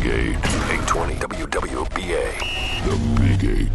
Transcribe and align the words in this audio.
Big 0.00 0.12
8. 0.12 0.36
820 0.36 1.14
WWBA. 1.16 2.24
The 2.84 2.96
Big 3.20 3.44
8. 3.44 3.68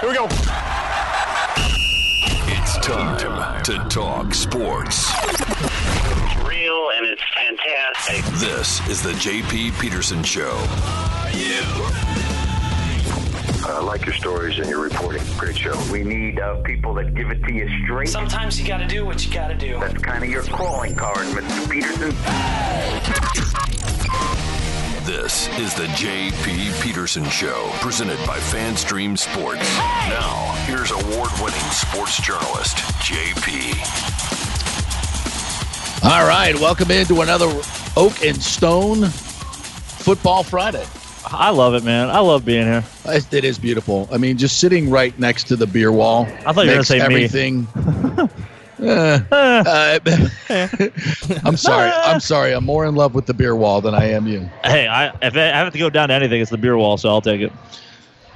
Here 0.00 0.08
we 0.08 0.14
go. 0.14 0.26
It's 2.46 2.76
time 2.78 3.62
to 3.62 3.86
talk 3.88 4.34
sports. 4.34 5.10
It's 5.14 6.36
real 6.46 6.90
and 6.96 7.06
it's 7.06 7.22
fantastic. 7.34 8.24
This 8.38 8.86
is 8.86 9.02
the 9.02 9.12
JP 9.12 9.80
Peterson 9.80 10.22
Show. 10.22 10.58
I 13.70 13.80
like 13.80 14.04
your 14.04 14.14
stories 14.14 14.58
and 14.58 14.68
your 14.68 14.80
reporting. 14.80 15.22
Great 15.38 15.56
show. 15.56 15.78
We 15.92 16.02
need 16.02 16.40
uh, 16.40 16.56
people 16.62 16.92
that 16.94 17.14
give 17.14 17.30
it 17.30 17.42
to 17.44 17.52
you 17.52 17.68
straight. 17.84 18.08
Sometimes 18.08 18.60
you 18.60 18.66
gotta 18.66 18.86
do 18.86 19.06
what 19.06 19.24
you 19.24 19.32
gotta 19.32 19.54
do. 19.54 19.78
That's 19.78 20.02
kind 20.02 20.24
of 20.24 20.30
your 20.30 20.42
calling 20.42 20.96
card, 20.96 21.26
Mr. 21.28 21.70
Peterson. 21.70 22.10
This 25.06 25.48
is 25.58 25.74
the 25.74 25.86
JP 25.94 26.82
Peterson 26.82 27.24
Show, 27.30 27.70
presented 27.74 28.18
by 28.26 28.38
FanStream 28.38 29.16
Sports. 29.16 29.76
Now, 29.78 30.52
here's 30.66 30.90
award 30.90 31.30
winning 31.40 31.70
sports 31.70 32.20
journalist, 32.20 32.76
JP. 33.02 33.74
All 36.04 36.26
right, 36.26 36.54
welcome 36.56 36.90
into 36.90 37.20
another 37.22 37.46
Oak 37.96 38.24
and 38.24 38.42
Stone 38.42 39.06
Football 39.06 40.42
Friday. 40.42 40.86
I 41.24 41.50
love 41.50 41.74
it, 41.74 41.84
man. 41.84 42.08
I 42.10 42.20
love 42.20 42.44
being 42.44 42.66
here. 42.66 42.84
It 43.06 43.44
is 43.44 43.58
beautiful. 43.58 44.08
I 44.10 44.16
mean, 44.16 44.38
just 44.38 44.58
sitting 44.58 44.90
right 44.90 45.16
next 45.18 45.44
to 45.44 45.56
the 45.56 45.66
beer 45.66 45.92
wall. 45.92 46.26
I 46.46 46.52
thought 46.52 46.64
you 46.64 46.70
were 46.70 46.76
gonna 46.76 46.84
say 46.84 46.98
me. 46.98 47.04
everything. 47.04 47.68
Eh, 48.82 49.20
uh, 49.30 49.98
I'm 51.44 51.56
sorry. 51.56 51.90
I'm 51.90 52.20
sorry. 52.20 52.52
I'm 52.52 52.64
more 52.64 52.86
in 52.86 52.94
love 52.94 53.14
with 53.14 53.26
the 53.26 53.34
beer 53.34 53.54
wall 53.54 53.80
than 53.80 53.94
I 53.94 54.06
am 54.10 54.26
you. 54.26 54.48
Hey, 54.64 54.88
I 54.88 55.08
if 55.22 55.36
I 55.36 55.40
have 55.40 55.72
to 55.72 55.78
go 55.78 55.90
down 55.90 56.08
to 56.08 56.14
anything, 56.14 56.40
it's 56.40 56.50
the 56.50 56.58
beer 56.58 56.76
wall, 56.76 56.96
so 56.96 57.08
I'll 57.08 57.20
take 57.20 57.42
it. 57.42 57.52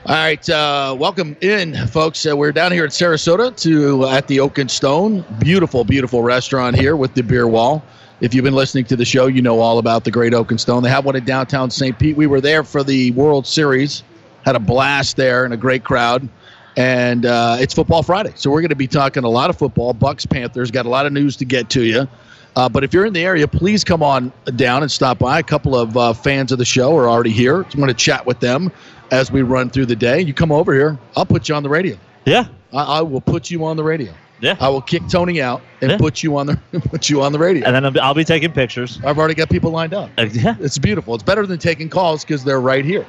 All 0.06 0.14
right, 0.14 0.47
uh, 0.51 0.95
welcome 0.98 1.34
in, 1.41 1.75
folks. 1.86 2.27
Uh, 2.27 2.36
we're 2.36 2.53
down 2.53 2.73
here 2.73 2.84
at 2.84 2.91
Sarasota 2.91 3.56
to 3.62 4.06
at 4.06 4.28
the 4.28 4.39
Oak 4.39 4.58
and 4.58 4.70
Stone. 4.70 5.25
Beautiful, 5.39 5.83
beautiful 5.83 6.23
restaurant 6.23 6.77
here 6.77 6.95
with 6.95 7.14
the 7.14 7.23
beer 7.23 7.48
wall. 7.48 7.83
If 8.25 8.33
you've 8.33 8.42
been 8.42 8.55
listening 8.55 8.86
to 8.86 8.97
the 8.97 9.05
show, 9.05 9.27
you 9.27 9.42
know 9.42 9.61
all 9.61 9.78
about 9.78 10.05
the 10.05 10.11
Great 10.11 10.33
Oak 10.33 10.50
and 10.50 10.58
Stone. 10.58 10.83
They 10.83 10.89
have 10.89 11.05
one 11.05 11.14
in 11.14 11.27
downtown 11.27 11.70
St. 11.70 11.98
Pete. 11.98 12.17
We 12.17 12.27
were 12.27 12.41
there 12.41 12.64
for 12.64 12.83
the 12.83 13.11
World 13.11 13.47
Series, 13.47 14.03
had 14.47 14.56
a 14.56 14.58
blast 14.58 15.19
there 15.19 15.44
and 15.44 15.53
a 15.53 15.58
great 15.58 15.84
crowd. 15.84 16.27
And 16.75 17.27
uh, 17.27 17.58
it's 17.61 17.75
Football 17.75 18.02
Friday, 18.02 18.33
so 18.34 18.50
we're 18.50 18.62
going 18.62 18.70
to 18.70 18.77
be 18.77 18.86
talking 18.86 19.25
a 19.25 19.28
lot 19.28 19.50
of 19.50 19.58
football. 19.58 19.92
Bucs, 19.92 20.27
Panthers, 20.27 20.70
got 20.70 20.86
a 20.86 20.89
lot 20.89 21.05
of 21.05 21.12
news 21.12 21.36
to 21.36 21.45
get 21.45 21.69
to 21.69 21.83
you. 21.83 22.08
Uh, 22.56 22.67
but 22.67 22.83
if 22.83 22.95
you're 22.95 23.05
in 23.05 23.12
the 23.12 23.22
area, 23.22 23.47
please 23.47 23.84
come 23.84 24.02
on 24.02 24.33
down 24.56 24.80
and 24.80 24.91
stop 24.91 25.19
by. 25.19 25.39
A 25.39 25.42
couple 25.42 25.77
of 25.77 25.95
uh, 25.95 26.14
fans 26.14 26.50
of 26.50 26.56
the 26.56 26.64
show 26.64 26.97
are 26.97 27.11
already 27.11 27.28
here. 27.28 27.56
I'm 27.61 27.70
going 27.72 27.89
to 27.89 27.92
chat 27.92 28.25
with 28.25 28.41
them 28.41 28.72
as 29.11 29.30
we 29.30 29.42
run 29.42 29.69
through 29.69 29.84
the 29.84 29.97
day. 29.97 30.22
You 30.22 30.33
come 30.33 30.50
over 30.50 30.72
here, 30.72 30.98
I'll 31.14 31.27
put 31.27 31.50
you 31.50 31.56
on 31.56 31.62
the 31.62 31.69
radio. 31.69 31.98
Yeah, 32.25 32.47
I, 32.72 32.84
I 32.84 33.00
will 33.02 33.20
put 33.20 33.50
you 33.50 33.67
on 33.67 33.77
the 33.77 33.84
radio. 33.84 34.14
Yeah. 34.45 34.56
I 34.61 34.69
will 34.69 34.83
kick 34.83 35.03
Tony 35.09 35.41
out 35.42 35.62
and 35.81 35.91
Yeah. 35.92 35.97
put 35.98 36.23
you 36.23 36.37
on 36.37 36.47
the 36.47 36.56
put 36.91 37.09
you 37.09 37.23
on 37.23 37.33
the 37.33 37.39
radio. 37.39 37.64
And 37.67 37.75
then 37.75 37.84
I'll 37.84 37.91
be, 37.91 38.00
I'll 38.00 38.14
be 38.14 38.25
taking 38.25 38.53
pictures. 38.53 39.01
I've 39.05 39.19
already 39.19 39.34
got 39.34 39.48
people 39.48 39.70
lined 39.70 39.95
up. 39.95 40.11
Uh, 40.19 40.27
yeah. 40.33 40.56
It's 40.61 40.78
beautiful. 40.78 41.14
It's 41.14 41.25
better 41.25 41.47
than 41.47 41.59
taking 41.59 41.89
calls 41.89 42.25
because 42.25 42.45
they're 42.45 42.61
right 42.61 42.84
here, 42.84 43.06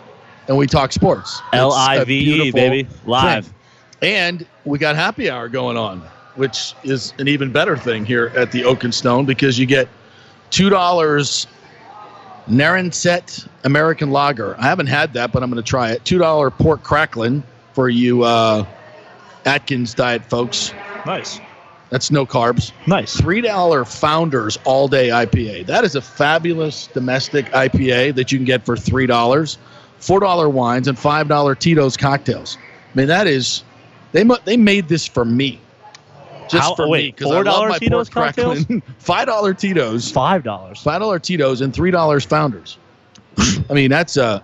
and 0.47 0.58
we 0.58 0.66
talk 0.67 0.92
sports. 0.92 1.42
L 1.53 1.73
I 1.73 2.03
V 2.03 2.47
E, 2.47 2.52
baby. 2.52 2.88
Live. 3.05 3.45
thing. 3.45 3.53
And 4.02 4.45
we 4.66 4.77
got 4.80 4.95
happy 4.95 5.30
hour 5.30 5.47
going 5.50 5.77
on, 5.77 6.02
which 6.36 6.73
is 6.83 7.14
an 7.19 7.27
even 7.27 7.52
better 7.52 7.77
thing 7.77 8.05
here 8.05 8.31
at 8.36 8.52
the 8.52 8.64
Oak 8.64 8.83
and 8.83 8.94
Stone 8.94 9.25
because 9.25 9.58
you 9.59 9.66
get 9.66 9.88
two 10.52 10.70
dollars 10.70 11.47
Narragansett 12.47 13.45
American 13.64 14.11
Lager. 14.11 14.55
I 14.59 14.64
haven't 14.64 14.88
had 14.88 15.14
that, 15.14 15.32
but 15.32 15.42
I'm 15.43 15.49
going 15.49 15.61
to 15.64 15.67
try 15.67 15.92
it. 15.92 16.05
Two 16.05 16.17
dollar 16.20 16.52
pork 16.52 16.83
cracklin 16.83 17.43
for 17.73 17.89
you 17.89 18.23
uh, 18.23 18.65
Atkins 19.45 19.93
diet 19.93 20.23
folks. 20.26 20.73
Nice. 21.05 21.39
That's 21.89 22.10
no 22.11 22.26
carbs. 22.26 22.71
Nice. 22.88 23.16
Three 23.16 23.42
dollar 23.42 23.86
Founders 23.86 24.58
All 24.66 24.88
Day 24.88 25.10
IPA. 25.10 25.67
That 25.67 25.83
is 25.83 25.95
a 25.95 26.02
fabulous 26.02 26.88
domestic 26.88 27.45
IPA 27.48 28.16
that 28.16 28.32
you 28.32 28.38
can 28.39 28.45
get 28.45 28.66
for 28.66 28.76
three 28.76 29.05
dollars. 29.05 29.58
Four 29.99 30.20
dollar 30.20 30.49
wines 30.49 30.88
and 30.88 30.98
five 30.98 31.27
dollar 31.27 31.55
Tito's 31.55 31.95
cocktails. 31.95 32.58
I 32.94 32.98
mean, 32.98 33.08
that 33.08 33.27
is 33.27 33.64
they 34.14 34.23
mu- 34.23 34.38
they 34.45 34.58
made 34.58 34.88
this 34.88 35.05
for 35.05 35.26
me, 35.26 35.60
just 36.49 36.64
How- 36.70 36.76
for 36.76 36.88
wait, 36.88 37.05
me 37.05 37.11
because 37.11 37.32
I 37.32 37.42
love 37.42 37.64
$4 37.65 37.70
my 37.70 37.77
Tito's 37.77 38.10
pork 38.10 38.26
cocktails? 38.27 38.58
crackling. 38.60 38.82
Five 38.98 39.27
dollar 39.27 39.54
Tito's, 39.54 40.11
Five 40.11 40.44
dollars. 40.44 40.82
five 40.82 40.99
dollar 41.02 41.20
Tito's, 41.20 41.61
and 41.61 41.73
three 41.73 41.92
dollars 41.92 42.26
Founders. 42.26 42.77
I 43.70 43.73
mean, 43.73 43.89
that's 43.92 44.17
a 44.17 44.42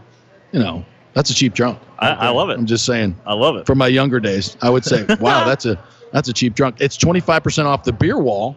you 0.51 0.59
know 0.59 0.85
that's 1.13 1.29
a 1.31 1.33
cheap 1.33 1.53
drunk. 1.53 1.79
I, 1.99 2.09
I 2.11 2.29
love 2.29 2.49
it. 2.49 2.53
I'm 2.57 2.65
just 2.65 2.85
saying 2.85 3.15
I 3.25 3.33
love 3.33 3.55
it. 3.57 3.65
from 3.65 3.77
my 3.79 3.87
younger 3.87 4.19
days. 4.19 4.57
I 4.61 4.69
would 4.69 4.85
say, 4.85 5.05
wow, 5.19 5.43
that's 5.45 5.65
a 5.65 5.81
that's 6.11 6.29
a 6.29 6.33
cheap 6.33 6.55
drunk. 6.55 6.77
It's 6.79 6.97
25% 6.97 7.65
off 7.65 7.83
the 7.83 7.93
beer 7.93 8.17
wall. 8.17 8.55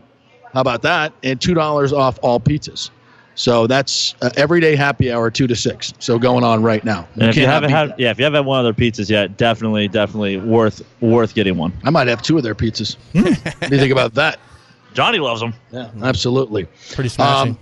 How 0.52 0.60
about 0.60 0.82
that? 0.82 1.12
And 1.22 1.38
$2 1.40 1.92
off 1.92 2.18
all 2.22 2.38
pizzas. 2.38 2.90
So 3.36 3.66
that's 3.66 4.14
uh, 4.22 4.30
everyday 4.36 4.76
happy 4.76 5.10
hour 5.10 5.28
2 5.30 5.48
to 5.48 5.56
6. 5.56 5.92
So 5.98 6.18
going 6.18 6.44
on 6.44 6.62
right 6.62 6.84
now. 6.84 7.08
And 7.14 7.24
if 7.24 7.36
you 7.36 7.42
Can't 7.42 7.52
haven't 7.52 7.70
had, 7.70 7.88
that. 7.90 7.98
yeah, 7.98 8.10
if 8.12 8.18
you 8.18 8.24
haven't 8.24 8.38
had 8.38 8.46
one 8.46 8.64
of 8.64 8.76
their 8.76 8.90
pizzas 8.90 9.10
yet, 9.10 9.36
definitely, 9.36 9.88
definitely 9.88 10.36
worth 10.36 10.82
worth 11.00 11.34
getting 11.34 11.56
one. 11.56 11.72
I 11.82 11.90
might 11.90 12.06
have 12.06 12.22
two 12.22 12.36
of 12.36 12.44
their 12.44 12.54
pizzas. 12.54 12.96
What 13.14 13.70
do 13.70 13.74
you 13.74 13.80
think 13.80 13.90
about 13.92 14.14
that? 14.14 14.38
Johnny 14.92 15.18
loves 15.18 15.40
them. 15.40 15.52
Yeah, 15.72 15.90
absolutely. 16.02 16.68
Pretty 16.92 17.08
smashing. 17.08 17.52
Um, 17.54 17.58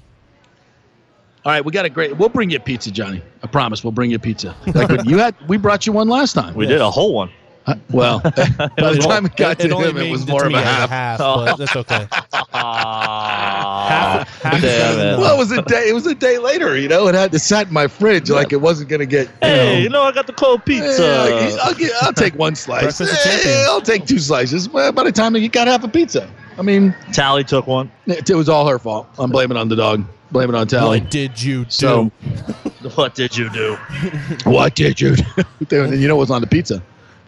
all 1.47 1.53
right, 1.53 1.65
we 1.65 1.73
got 1.73 1.87
a 1.87 1.91
great. 1.91 2.17
We'll 2.19 2.29
bring 2.29 2.51
you 2.51 2.61
pizza, 2.61 2.91
Johnny. 2.91 3.23
I 3.43 3.47
promise. 3.47 3.83
We'll 3.83 3.91
bring 3.93 4.11
you 4.11 4.19
pizza. 4.19 4.55
Like 4.75 4.91
when 4.91 5.05
you 5.09 5.17
had, 5.19 5.35
we 5.49 5.57
brought 5.57 5.87
you 5.87 5.93
one 5.93 6.09
last 6.09 6.35
time. 6.35 6.55
We 6.55 6.67
did 6.67 6.83
a 6.83 6.91
whole 6.91 7.15
one. 7.15 7.31
Uh, 7.67 7.75
well, 7.93 8.19
by 8.21 8.31
the 8.31 8.99
time 9.09 9.25
it 9.27 9.37
got 9.37 9.61
it, 9.61 9.69
to 9.69 9.75
only 9.75 9.91
him, 9.91 9.97
it 9.99 10.11
was 10.11 10.27
more 10.27 10.41
to 10.41 10.47
of 10.47 10.53
a 10.55 10.57
as 10.57 10.65
half. 10.65 10.91
half, 10.91 11.21
Oh. 11.21 11.45
but 11.45 11.57
that's 11.59 11.77
okay. 11.77 12.09
Half 12.53 14.43
damn 14.43 14.99
it. 14.99 15.19
Well, 15.19 15.35
it 15.35 15.39
was 15.39 15.53
a 15.53 15.63
day. 15.63 15.89
It 15.89 15.95
was 15.95 16.07
a 16.07 16.15
day 16.15 16.39
later. 16.39 16.77
You 16.77 16.89
know, 16.89 17.07
it 17.09 17.15
had 17.15 17.33
to 17.33 17.39
sat 17.39 17.69
in 17.69 17.73
my 17.73 17.87
fridge 17.87 18.31
like 18.31 18.53
it 18.53 18.61
wasn't 18.61 18.89
going 18.89 19.01
to 19.01 19.07
get. 19.07 19.27
You 19.29 19.33
Hey, 19.43 19.57
know, 19.75 19.79
you 19.83 19.89
know 19.89 20.03
I 20.03 20.13
got 20.13 20.27
the 20.27 20.33
cold 20.33 20.65
pizza. 20.65 21.03
Eh, 21.05 21.57
I'll, 21.63 21.75
get, 21.75 21.93
I'll 22.03 22.13
take 22.13 22.35
one 22.35 22.55
slice. 22.55 22.83
Breakfast 22.83 23.13
of 23.13 23.19
champions. 23.21 23.67
I'll 23.69 23.81
take 23.81 24.07
two 24.07 24.19
slices. 24.19 24.69
Well, 24.69 24.93
by 24.93 25.05
the 25.05 25.13
time 25.13 25.35
you 25.37 25.49
got 25.49 25.67
half 25.69 25.85
a 25.85 25.89
pizza, 25.89 26.29
I 26.59 26.63
mean, 26.63 26.95
Tally 27.13 27.45
took 27.45 27.67
one. 27.67 27.91
it, 28.07 28.29
it 28.29 28.35
was 28.35 28.49
all 28.49 28.67
her 28.69 28.79
fault. 28.79 29.07
I'm 29.19 29.31
blaming 29.31 29.57
on 29.57 29.69
the 29.69 29.77
dog. 29.77 30.05
Blame 30.31 30.49
it 30.49 30.55
on 30.55 30.67
Tally. 30.67 31.01
What 31.01 31.11
did 31.11 31.43
you 31.43 31.65
do? 31.65 31.71
So, 31.71 32.05
What 32.95 33.15
did 33.15 33.37
you 33.37 33.51
do? 33.51 33.77
what 34.45 34.75
did 34.75 35.01
you 35.01 35.15
do? 35.69 35.97
you 35.97 36.09
know 36.09 36.17
what 36.17 36.23
was 36.23 36.31
on 36.31 36.41
the 36.41 36.47
pizza? 36.47 36.83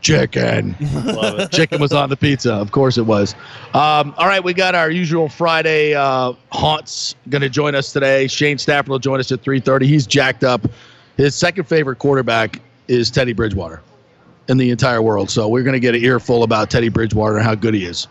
Chicken. 0.04 0.76
Chicken 1.50 1.80
was 1.80 1.92
on 1.92 2.10
the 2.10 2.16
pizza. 2.16 2.52
Of 2.52 2.72
course 2.72 2.98
it 2.98 3.06
was. 3.06 3.34
Um, 3.72 4.14
all 4.18 4.26
right, 4.26 4.44
we 4.44 4.52
got 4.52 4.74
our 4.74 4.90
usual 4.90 5.30
Friday 5.30 5.94
uh, 5.94 6.34
haunts 6.52 7.14
going 7.30 7.40
to 7.40 7.48
join 7.48 7.74
us 7.74 7.90
today. 7.90 8.26
Shane 8.26 8.58
Stafford 8.58 8.90
will 8.90 8.98
join 8.98 9.18
us 9.18 9.32
at 9.32 9.42
3.30. 9.42 9.86
He's 9.86 10.06
jacked 10.06 10.44
up. 10.44 10.66
His 11.16 11.34
second 11.34 11.64
favorite 11.64 11.96
quarterback 11.96 12.60
is 12.86 13.10
Teddy 13.10 13.32
Bridgewater 13.32 13.80
in 14.48 14.58
the 14.58 14.70
entire 14.70 15.00
world. 15.00 15.30
So 15.30 15.48
we're 15.48 15.62
going 15.62 15.72
to 15.72 15.80
get 15.80 15.94
an 15.94 16.04
earful 16.04 16.42
about 16.42 16.70
Teddy 16.70 16.90
Bridgewater 16.90 17.36
and 17.36 17.44
how 17.44 17.54
good 17.54 17.72
he 17.72 17.86
is. 17.86 18.06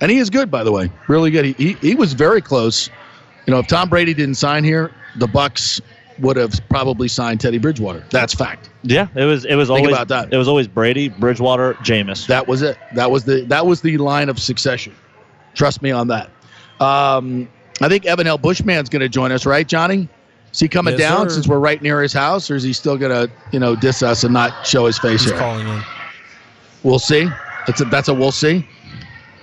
And 0.00 0.10
he 0.10 0.18
is 0.18 0.30
good, 0.30 0.50
by 0.50 0.64
the 0.64 0.72
way. 0.72 0.90
Really 1.08 1.30
good. 1.30 1.44
He, 1.44 1.52
he, 1.52 1.72
he 1.74 1.94
was 1.94 2.14
very 2.14 2.40
close. 2.40 2.88
You 3.46 3.52
know, 3.52 3.58
if 3.58 3.66
Tom 3.66 3.90
Brady 3.90 4.14
didn't 4.14 4.36
sign 4.36 4.64
here, 4.64 4.92
the 5.16 5.26
Bucs 5.26 5.82
would 6.20 6.36
have 6.36 6.52
probably 6.68 7.08
signed 7.08 7.40
Teddy 7.40 7.58
Bridgewater. 7.58 8.04
That's 8.10 8.34
fact. 8.34 8.70
Yeah, 8.82 9.08
it 9.16 9.24
was. 9.24 9.44
It 9.44 9.54
was 9.56 9.68
Think 9.68 9.78
always 9.80 9.94
about 9.94 10.08
that. 10.08 10.32
It 10.32 10.36
was 10.36 10.48
always 10.48 10.68
Brady, 10.68 11.08
Bridgewater, 11.08 11.74
Jameis. 11.74 12.26
That 12.26 12.46
was 12.46 12.62
it. 12.62 12.78
That 12.94 13.10
was 13.10 13.24
the 13.24 13.42
that 13.46 13.66
was 13.66 13.80
the 13.80 13.98
line 13.98 14.28
of 14.28 14.38
succession. 14.38 14.94
Trust 15.54 15.82
me 15.82 15.90
on 15.90 16.08
that. 16.08 16.30
Um, 16.80 17.48
I 17.80 17.88
think 17.88 18.06
Evan 18.06 18.26
L. 18.26 18.38
Bushman's 18.38 18.88
going 18.88 19.00
to 19.00 19.08
join 19.08 19.32
us, 19.32 19.46
right, 19.46 19.66
Johnny? 19.66 20.08
Is 20.52 20.60
he 20.60 20.68
coming 20.68 20.92
Yes, 20.96 21.00
down 21.00 21.28
sir. 21.28 21.34
since 21.36 21.48
we're 21.48 21.58
right 21.58 21.80
near 21.82 22.00
his 22.02 22.12
house, 22.12 22.48
or 22.50 22.54
is 22.56 22.62
he 22.62 22.72
still 22.72 22.96
going 22.96 23.10
to, 23.10 23.32
you 23.52 23.58
know, 23.58 23.74
diss 23.74 24.02
us 24.02 24.22
and 24.22 24.32
not 24.32 24.64
show 24.66 24.86
his 24.86 24.98
face 24.98 25.22
He's 25.22 25.30
here? 25.30 25.38
calling 25.38 25.66
in. 25.66 25.82
We'll 26.84 26.98
see. 27.00 27.28
That's 27.66 27.80
a 27.80 27.84
that's 27.86 28.08
a 28.08 28.14
we'll 28.14 28.30
see. 28.32 28.66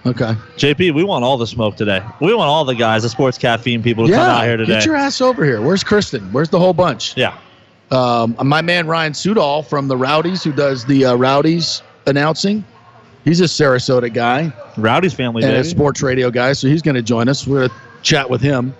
Okay. 0.05 0.33
JP, 0.57 0.93
we 0.95 1.03
want 1.03 1.23
all 1.23 1.37
the 1.37 1.45
smoke 1.45 1.75
today. 1.77 2.01
We 2.19 2.33
want 2.33 2.47
all 2.49 2.65
the 2.65 2.73
guys, 2.75 3.03
the 3.03 3.09
sports 3.09 3.37
caffeine 3.37 3.83
people, 3.83 4.07
to 4.07 4.13
come 4.13 4.21
out 4.21 4.43
here 4.45 4.57
today. 4.57 4.73
get 4.73 4.85
your 4.85 4.95
ass 4.95 5.21
over 5.21 5.45
here. 5.45 5.61
Where's 5.61 5.83
Kristen? 5.83 6.31
Where's 6.31 6.49
the 6.49 6.59
whole 6.59 6.73
bunch? 6.73 7.15
yeah, 7.15 7.37
Um, 7.91 8.35
my 8.43 8.61
man 8.61 8.87
Ryan 8.87 9.13
Sudol 9.13 9.65
from 9.65 9.87
the 9.87 9.97
Rowdies, 9.97 10.43
who 10.43 10.51
does 10.53 10.85
the 10.85 11.05
uh, 11.05 11.15
Rowdies 11.15 11.83
announcing. 12.07 12.63
He's 13.25 13.41
a 13.41 13.45
Sarasota 13.45 14.11
guy. 14.11 14.51
Rowdy's 14.77 15.13
family, 15.13 15.43
and 15.43 15.53
a 15.53 15.63
sports 15.63 16.01
radio 16.01 16.31
guy, 16.31 16.53
so 16.53 16.67
he's 16.67 16.81
going 16.81 16.95
to 16.95 17.03
join 17.03 17.29
us. 17.29 17.45
We're 17.45 17.67
going 17.67 17.69
to 17.69 17.75
chat 18.01 18.27
with 18.27 18.41
him. 18.41 18.73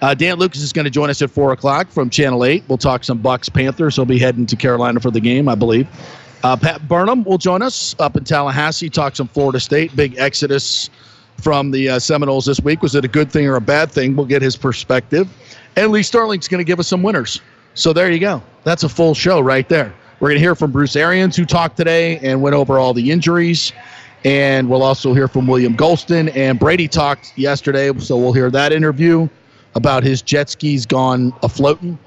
Uh, 0.00 0.14
Dan 0.14 0.38
Lucas 0.38 0.62
is 0.62 0.72
going 0.72 0.86
to 0.86 0.90
join 0.90 1.10
us 1.10 1.20
at 1.22 1.30
four 1.30 1.52
o'clock 1.52 1.88
from 1.90 2.08
Channel 2.08 2.44
Eight. 2.44 2.64
We'll 2.66 2.78
talk 2.78 3.04
some 3.04 3.22
Bucs 3.22 3.52
Panthers. 3.52 3.94
He'll 3.96 4.04
be 4.06 4.18
heading 4.18 4.46
to 4.46 4.56
Carolina 4.56 4.98
for 5.00 5.10
the 5.10 5.20
game, 5.20 5.48
I 5.48 5.54
believe. 5.54 5.86
Uh, 6.42 6.56
Pat 6.56 6.86
Burnham 6.88 7.22
will 7.24 7.38
join 7.38 7.62
us 7.62 7.94
up 7.98 8.16
in 8.16 8.24
Tallahassee. 8.24 8.90
Talk 8.90 9.14
some 9.14 9.28
Florida 9.28 9.60
State. 9.60 9.94
Big 9.94 10.16
Exodus 10.18 10.90
from 11.40 11.70
the 11.70 11.90
uh, 11.90 11.98
Seminoles 11.98 12.46
this 12.46 12.60
week. 12.60 12.82
Was 12.82 12.94
it 12.94 13.04
a 13.04 13.08
good 13.08 13.30
thing 13.30 13.46
or 13.46 13.56
a 13.56 13.60
bad 13.60 13.90
thing? 13.90 14.16
We'll 14.16 14.26
get 14.26 14.42
his 14.42 14.56
perspective. 14.56 15.28
And 15.76 15.92
Lee 15.92 16.02
Stirling's 16.02 16.48
going 16.48 16.58
to 16.58 16.64
give 16.64 16.80
us 16.80 16.88
some 16.88 17.02
winners. 17.02 17.40
So 17.74 17.92
there 17.92 18.10
you 18.10 18.18
go. 18.18 18.42
That's 18.64 18.82
a 18.82 18.88
full 18.88 19.14
show 19.14 19.40
right 19.40 19.68
there. 19.68 19.94
We're 20.20 20.28
going 20.28 20.38
to 20.38 20.42
hear 20.42 20.54
from 20.54 20.72
Bruce 20.72 20.94
Arians, 20.96 21.36
who 21.36 21.44
talked 21.44 21.76
today 21.76 22.18
and 22.18 22.42
went 22.42 22.54
over 22.54 22.78
all 22.78 22.92
the 22.92 23.10
injuries. 23.10 23.72
And 24.24 24.68
we'll 24.68 24.82
also 24.82 25.14
hear 25.14 25.26
from 25.26 25.46
William 25.46 25.76
Gholston. 25.76 26.34
And 26.36 26.58
Brady 26.58 26.86
talked 26.86 27.36
yesterday, 27.36 27.92
so 27.98 28.16
we'll 28.16 28.32
hear 28.32 28.50
that 28.50 28.72
interview 28.72 29.28
about 29.74 30.04
his 30.04 30.22
jet 30.22 30.50
skis 30.50 30.86
gone 30.86 31.32
afloating. 31.42 31.98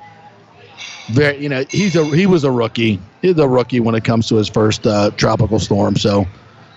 Very, 1.09 1.37
you 1.37 1.49
know, 1.49 1.63
he's 1.69 1.95
a 1.95 2.03
he 2.15 2.25
was 2.25 2.43
a 2.43 2.51
rookie. 2.51 2.99
He's 3.21 3.37
a 3.37 3.47
rookie 3.47 3.79
when 3.79 3.95
it 3.95 4.03
comes 4.03 4.27
to 4.29 4.35
his 4.35 4.49
first 4.49 4.85
uh, 4.87 5.11
tropical 5.11 5.59
storm. 5.59 5.95
So 5.95 6.25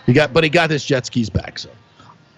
he 0.06 0.12
got, 0.12 0.32
but 0.32 0.44
he 0.44 0.50
got 0.50 0.70
his 0.70 0.84
jet 0.84 1.06
skis 1.06 1.30
back. 1.30 1.58
So 1.58 1.70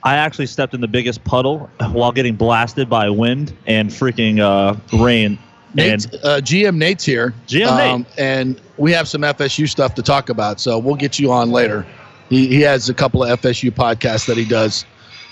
I 0.02 0.16
actually 0.16 0.46
stepped 0.46 0.75
in 0.75 0.81
the 0.81 0.88
biggest 0.88 1.25
puddle 1.25 1.70
while 1.92 2.12
getting 2.12 2.34
blasted 2.37 2.88
by 2.88 3.10
wind 3.10 3.56
and 3.66 3.90
freaking 3.90 4.40
uh, 4.40 4.76
rain. 4.96 5.38
Nate, 5.75 5.92
And 5.92 6.14
uh, 6.25 6.40
GM 6.40 6.76
Nate's 6.76 7.04
here. 7.04 7.26
Um, 7.26 7.42
GM 7.46 7.76
Nate. 7.76 8.06
and 8.19 8.60
we 8.76 8.93
have 8.93 9.06
some 9.08 9.22
FSU 9.22 9.69
stuff 9.69 9.94
to 9.96 10.02
talk 10.02 10.28
about. 10.28 10.60
So 10.60 10.78
we'll 10.78 10.96
get 10.96 11.19
you 11.19 11.31
on 11.31 11.52
later. 11.52 11.86
He, 12.28 12.48
he 12.48 12.60
has 12.62 12.88
a 12.88 12.94
couple 12.94 13.22
of 13.22 13.40
FSU 13.40 13.70
podcasts 13.70 14.26
that 14.26 14.36
he 14.36 14.44
does. 14.44 14.84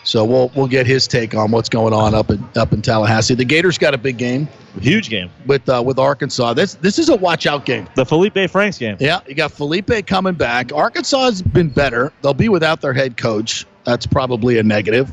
So 0.04 0.24
we'll 0.24 0.50
we'll 0.54 0.68
get 0.68 0.86
his 0.86 1.06
take 1.06 1.34
on 1.34 1.50
what's 1.50 1.68
going 1.68 1.92
on 1.92 2.14
up 2.14 2.30
in 2.30 2.42
up 2.56 2.72
in 2.72 2.82
Tallahassee. 2.82 3.34
The 3.34 3.44
Gators 3.44 3.78
got 3.78 3.94
a 3.94 3.98
big 3.98 4.16
game 4.16 4.48
huge 4.80 5.10
game. 5.10 5.30
with 5.46 5.68
uh, 5.68 5.82
with 5.84 5.98
Arkansas. 5.98 6.54
This 6.54 6.74
this 6.74 6.98
is 6.98 7.08
a 7.08 7.16
watch 7.16 7.46
out 7.46 7.64
game. 7.64 7.88
The 7.94 8.04
Felipe 8.04 8.50
Franks 8.50 8.78
game. 8.78 8.96
Yeah, 9.00 9.20
you 9.26 9.34
got 9.34 9.52
Felipe 9.52 10.06
coming 10.06 10.34
back. 10.34 10.72
Arkansas 10.72 11.24
has 11.24 11.42
been 11.42 11.68
better. 11.68 12.12
They'll 12.22 12.34
be 12.34 12.48
without 12.48 12.80
their 12.80 12.92
head 12.92 13.16
coach. 13.16 13.66
That's 13.84 14.06
probably 14.06 14.58
a 14.58 14.62
negative. 14.62 15.12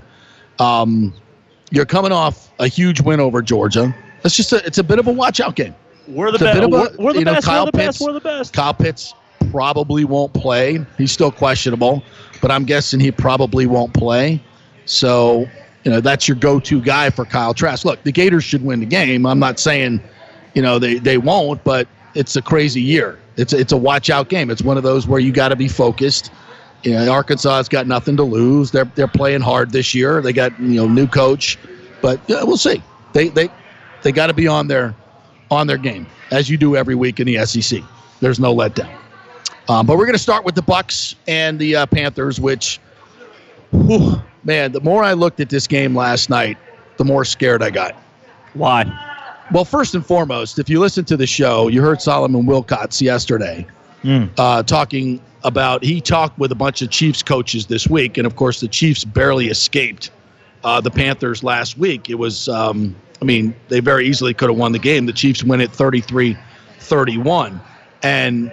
Um, 0.60 1.14
you're 1.72 1.86
coming 1.86 2.12
off 2.12 2.52
a 2.60 2.68
huge 2.68 3.02
win 3.02 3.20
over 3.20 3.42
Georgia. 3.42 3.96
It's 4.24 4.36
just 4.36 4.54
a 4.54 4.66
it's 4.66 4.78
a 4.78 4.84
bit 4.84 5.00
of 5.00 5.08
a 5.08 5.12
watch 5.12 5.40
out 5.40 5.56
game. 5.56 5.76
We're 6.08 6.32
the 6.32 6.40
best. 6.40 6.60
We're, 6.70 6.90
we're 6.98 7.14
the 7.14 7.22
know, 7.22 7.34
best. 7.34 7.48
We're 7.48 7.66
the 7.66 7.72
Pitts- 7.72 7.86
best. 7.86 8.02
We're 8.02 8.14
the 8.14 8.20
best. 8.20 8.54
Kyle 8.54 8.74
Pitts 8.74 9.14
probably 9.52 10.06
won't 10.06 10.34
play. 10.34 10.86
He's 10.98 11.12
still 11.12 11.32
questionable, 11.32 12.04
but 12.42 12.52
I'm 12.52 12.66
guessing 12.66 13.00
he 13.00 13.12
probably 13.12 13.66
won't 13.66 13.94
play. 13.94 14.42
So, 14.86 15.48
you 15.84 15.92
know, 15.92 16.02
that's 16.02 16.28
your 16.28 16.36
go-to 16.38 16.82
guy 16.82 17.10
for 17.10 17.26
Kyle 17.26 17.54
Trask. 17.54 17.86
Look, 17.86 18.04
the 18.04 18.12
Gators 18.12 18.44
should 18.44 18.64
win 18.64 18.80
the 18.80 18.86
game. 18.86 19.26
I'm 19.26 19.40
not 19.40 19.60
saying, 19.60 20.02
you 20.54 20.62
know, 20.62 20.80
they, 20.80 20.96
they 20.96 21.18
won't, 21.18 21.64
but 21.64 21.88
it's 22.14 22.36
a 22.36 22.42
crazy 22.42 22.82
year. 22.82 23.20
It's 23.38 23.52
it's 23.52 23.74
a 23.74 23.78
watch 23.78 24.10
out 24.10 24.30
game. 24.30 24.50
It's 24.50 24.62
one 24.62 24.78
of 24.78 24.84
those 24.84 25.08
where 25.08 25.20
you 25.20 25.34
got 25.34 25.50
to 25.50 25.56
be 25.58 25.68
focused. 25.68 26.32
You 26.84 26.92
know, 26.94 27.12
Arkansas 27.12 27.58
has 27.58 27.68
got 27.68 27.88
nothing 27.88 28.16
to 28.18 28.24
lose. 28.24 28.72
They're 28.72 28.90
they're 28.96 29.08
playing 29.08 29.42
hard 29.42 29.72
this 29.72 29.94
year. 29.94 30.22
They 30.22 30.32
got 30.32 30.58
you 30.60 30.76
know 30.76 30.88
new 30.88 31.08
coach, 31.08 31.58
but 32.02 32.22
yeah, 32.28 32.44
we'll 32.44 32.56
see. 32.56 32.82
They 33.12 33.28
they 33.28 33.50
they 34.04 34.14
got 34.14 34.28
to 34.28 34.34
be 34.34 34.48
on 34.48 34.68
their 34.68 34.96
on 35.52 35.68
their 35.68 35.78
game 35.78 36.08
as 36.32 36.50
you 36.50 36.58
do 36.58 36.76
every 36.76 36.96
week 36.96 37.20
in 37.20 37.28
the 37.28 37.46
SEC. 37.46 37.82
There's 38.22 38.40
no 38.40 38.56
letdown. 38.56 38.96
Um, 39.68 39.86
but 39.86 39.98
we're 39.98 40.06
going 40.06 40.14
to 40.14 40.20
start 40.20 40.46
with 40.46 40.56
the 40.56 40.62
Bucs 40.62 41.16
and 41.28 41.58
the 41.58 41.76
uh, 41.76 41.86
Panthers, 41.88 42.40
which, 42.40 42.80
whew, 43.76 44.22
man, 44.44 44.72
the 44.72 44.82
more 44.82 45.04
I 45.04 45.14
looked 45.14 45.40
at 45.40 45.50
this 45.50 45.68
game 45.68 45.96
last 45.96 46.30
night, 46.30 46.58
the 46.98 47.06
more 47.06 47.26
scared 47.26 47.62
I 47.62 47.70
got. 47.70 47.94
Why? 48.54 48.86
Well, 49.52 49.66
first 49.66 49.94
and 49.96 50.06
foremost, 50.06 50.58
if 50.60 50.70
you 50.70 50.80
listen 50.80 51.06
to 51.06 51.18
the 51.18 51.28
show, 51.28 51.68
you 51.68 51.82
heard 51.82 52.02
Solomon 52.02 52.46
Wilcots 52.46 53.02
yesterday 53.02 53.66
Mm. 54.04 54.30
uh, 54.38 54.62
talking 54.62 55.20
about 55.44 55.84
he 55.84 56.00
talked 56.00 56.38
with 56.38 56.52
a 56.52 56.56
bunch 56.56 56.84
of 56.84 56.92
Chiefs 56.92 57.24
coaches 57.24 57.66
this 57.66 57.88
week, 57.88 58.20
and 58.20 58.28
of 58.28 58.36
course 58.36 58.60
the 58.60 58.68
Chiefs 58.68 59.04
barely 59.04 59.48
escaped 59.48 60.12
uh, 60.64 60.80
the 60.80 60.92
Panthers 60.92 61.44
last 61.44 61.78
week. 61.80 62.08
It 62.08 62.16
was, 62.16 62.48
um, 62.48 62.96
I 63.20 63.26
mean, 63.26 63.56
they 63.70 63.80
very 63.80 64.06
easily 64.08 64.34
could 64.36 64.50
have 64.50 64.58
won 64.60 64.74
the 64.74 64.80
game. 64.80 65.08
The 65.08 65.14
Chiefs 65.14 65.44
win 65.44 65.60
it 65.60 65.72
33-31, 65.72 67.60
and 68.04 68.52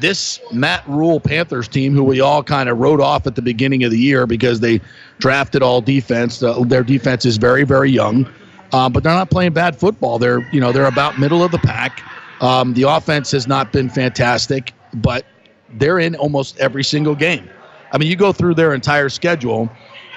this 0.00 0.40
Matt 0.52 0.86
Rhule 0.86 1.20
Panthers 1.20 1.68
team, 1.68 1.94
who 1.94 2.04
we 2.04 2.20
all 2.20 2.42
kind 2.42 2.68
of 2.68 2.78
wrote 2.78 3.00
off 3.00 3.26
at 3.26 3.34
the 3.34 3.42
beginning 3.42 3.84
of 3.84 3.90
the 3.90 3.98
year 3.98 4.26
because 4.26 4.60
they 4.60 4.80
drafted 5.18 5.62
all 5.62 5.80
defense. 5.80 6.42
Uh, 6.42 6.62
their 6.64 6.82
defense 6.82 7.24
is 7.24 7.36
very, 7.36 7.64
very 7.64 7.90
young, 7.90 8.28
uh, 8.72 8.88
but 8.88 9.02
they're 9.02 9.12
not 9.12 9.30
playing 9.30 9.52
bad 9.52 9.76
football. 9.76 10.18
They're, 10.18 10.46
you 10.52 10.60
know, 10.60 10.72
they're 10.72 10.86
about 10.86 11.18
middle 11.18 11.42
of 11.42 11.50
the 11.50 11.58
pack. 11.58 12.02
Um, 12.42 12.74
the 12.74 12.82
offense 12.82 13.30
has 13.30 13.46
not 13.46 13.72
been 13.72 13.88
fantastic, 13.88 14.72
but 14.94 15.24
they're 15.74 15.98
in 15.98 16.14
almost 16.14 16.58
every 16.58 16.84
single 16.84 17.14
game. 17.14 17.48
I 17.92 17.98
mean, 17.98 18.10
you 18.10 18.16
go 18.16 18.32
through 18.32 18.54
their 18.54 18.74
entire 18.74 19.08
schedule. 19.08 19.70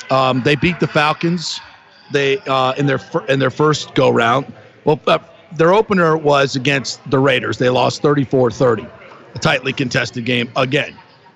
Um, 0.09 0.41
they 0.43 0.55
beat 0.55 0.79
the 0.79 0.87
Falcons. 0.87 1.59
They 2.11 2.39
uh, 2.39 2.73
in 2.77 2.87
their 2.87 2.99
in 3.29 3.39
their 3.39 3.51
first 3.51 3.93
go 3.93 4.09
round. 4.09 4.51
Well, 4.83 4.99
uh, 5.07 5.19
their 5.55 5.73
opener 5.73 6.17
was 6.17 6.55
against 6.55 7.07
the 7.09 7.19
Raiders. 7.19 7.57
They 7.57 7.69
lost 7.69 8.01
34-30 8.01 8.89
a 9.35 9.39
tightly 9.39 9.73
contested 9.73 10.25
game 10.25 10.51
again. 10.55 10.95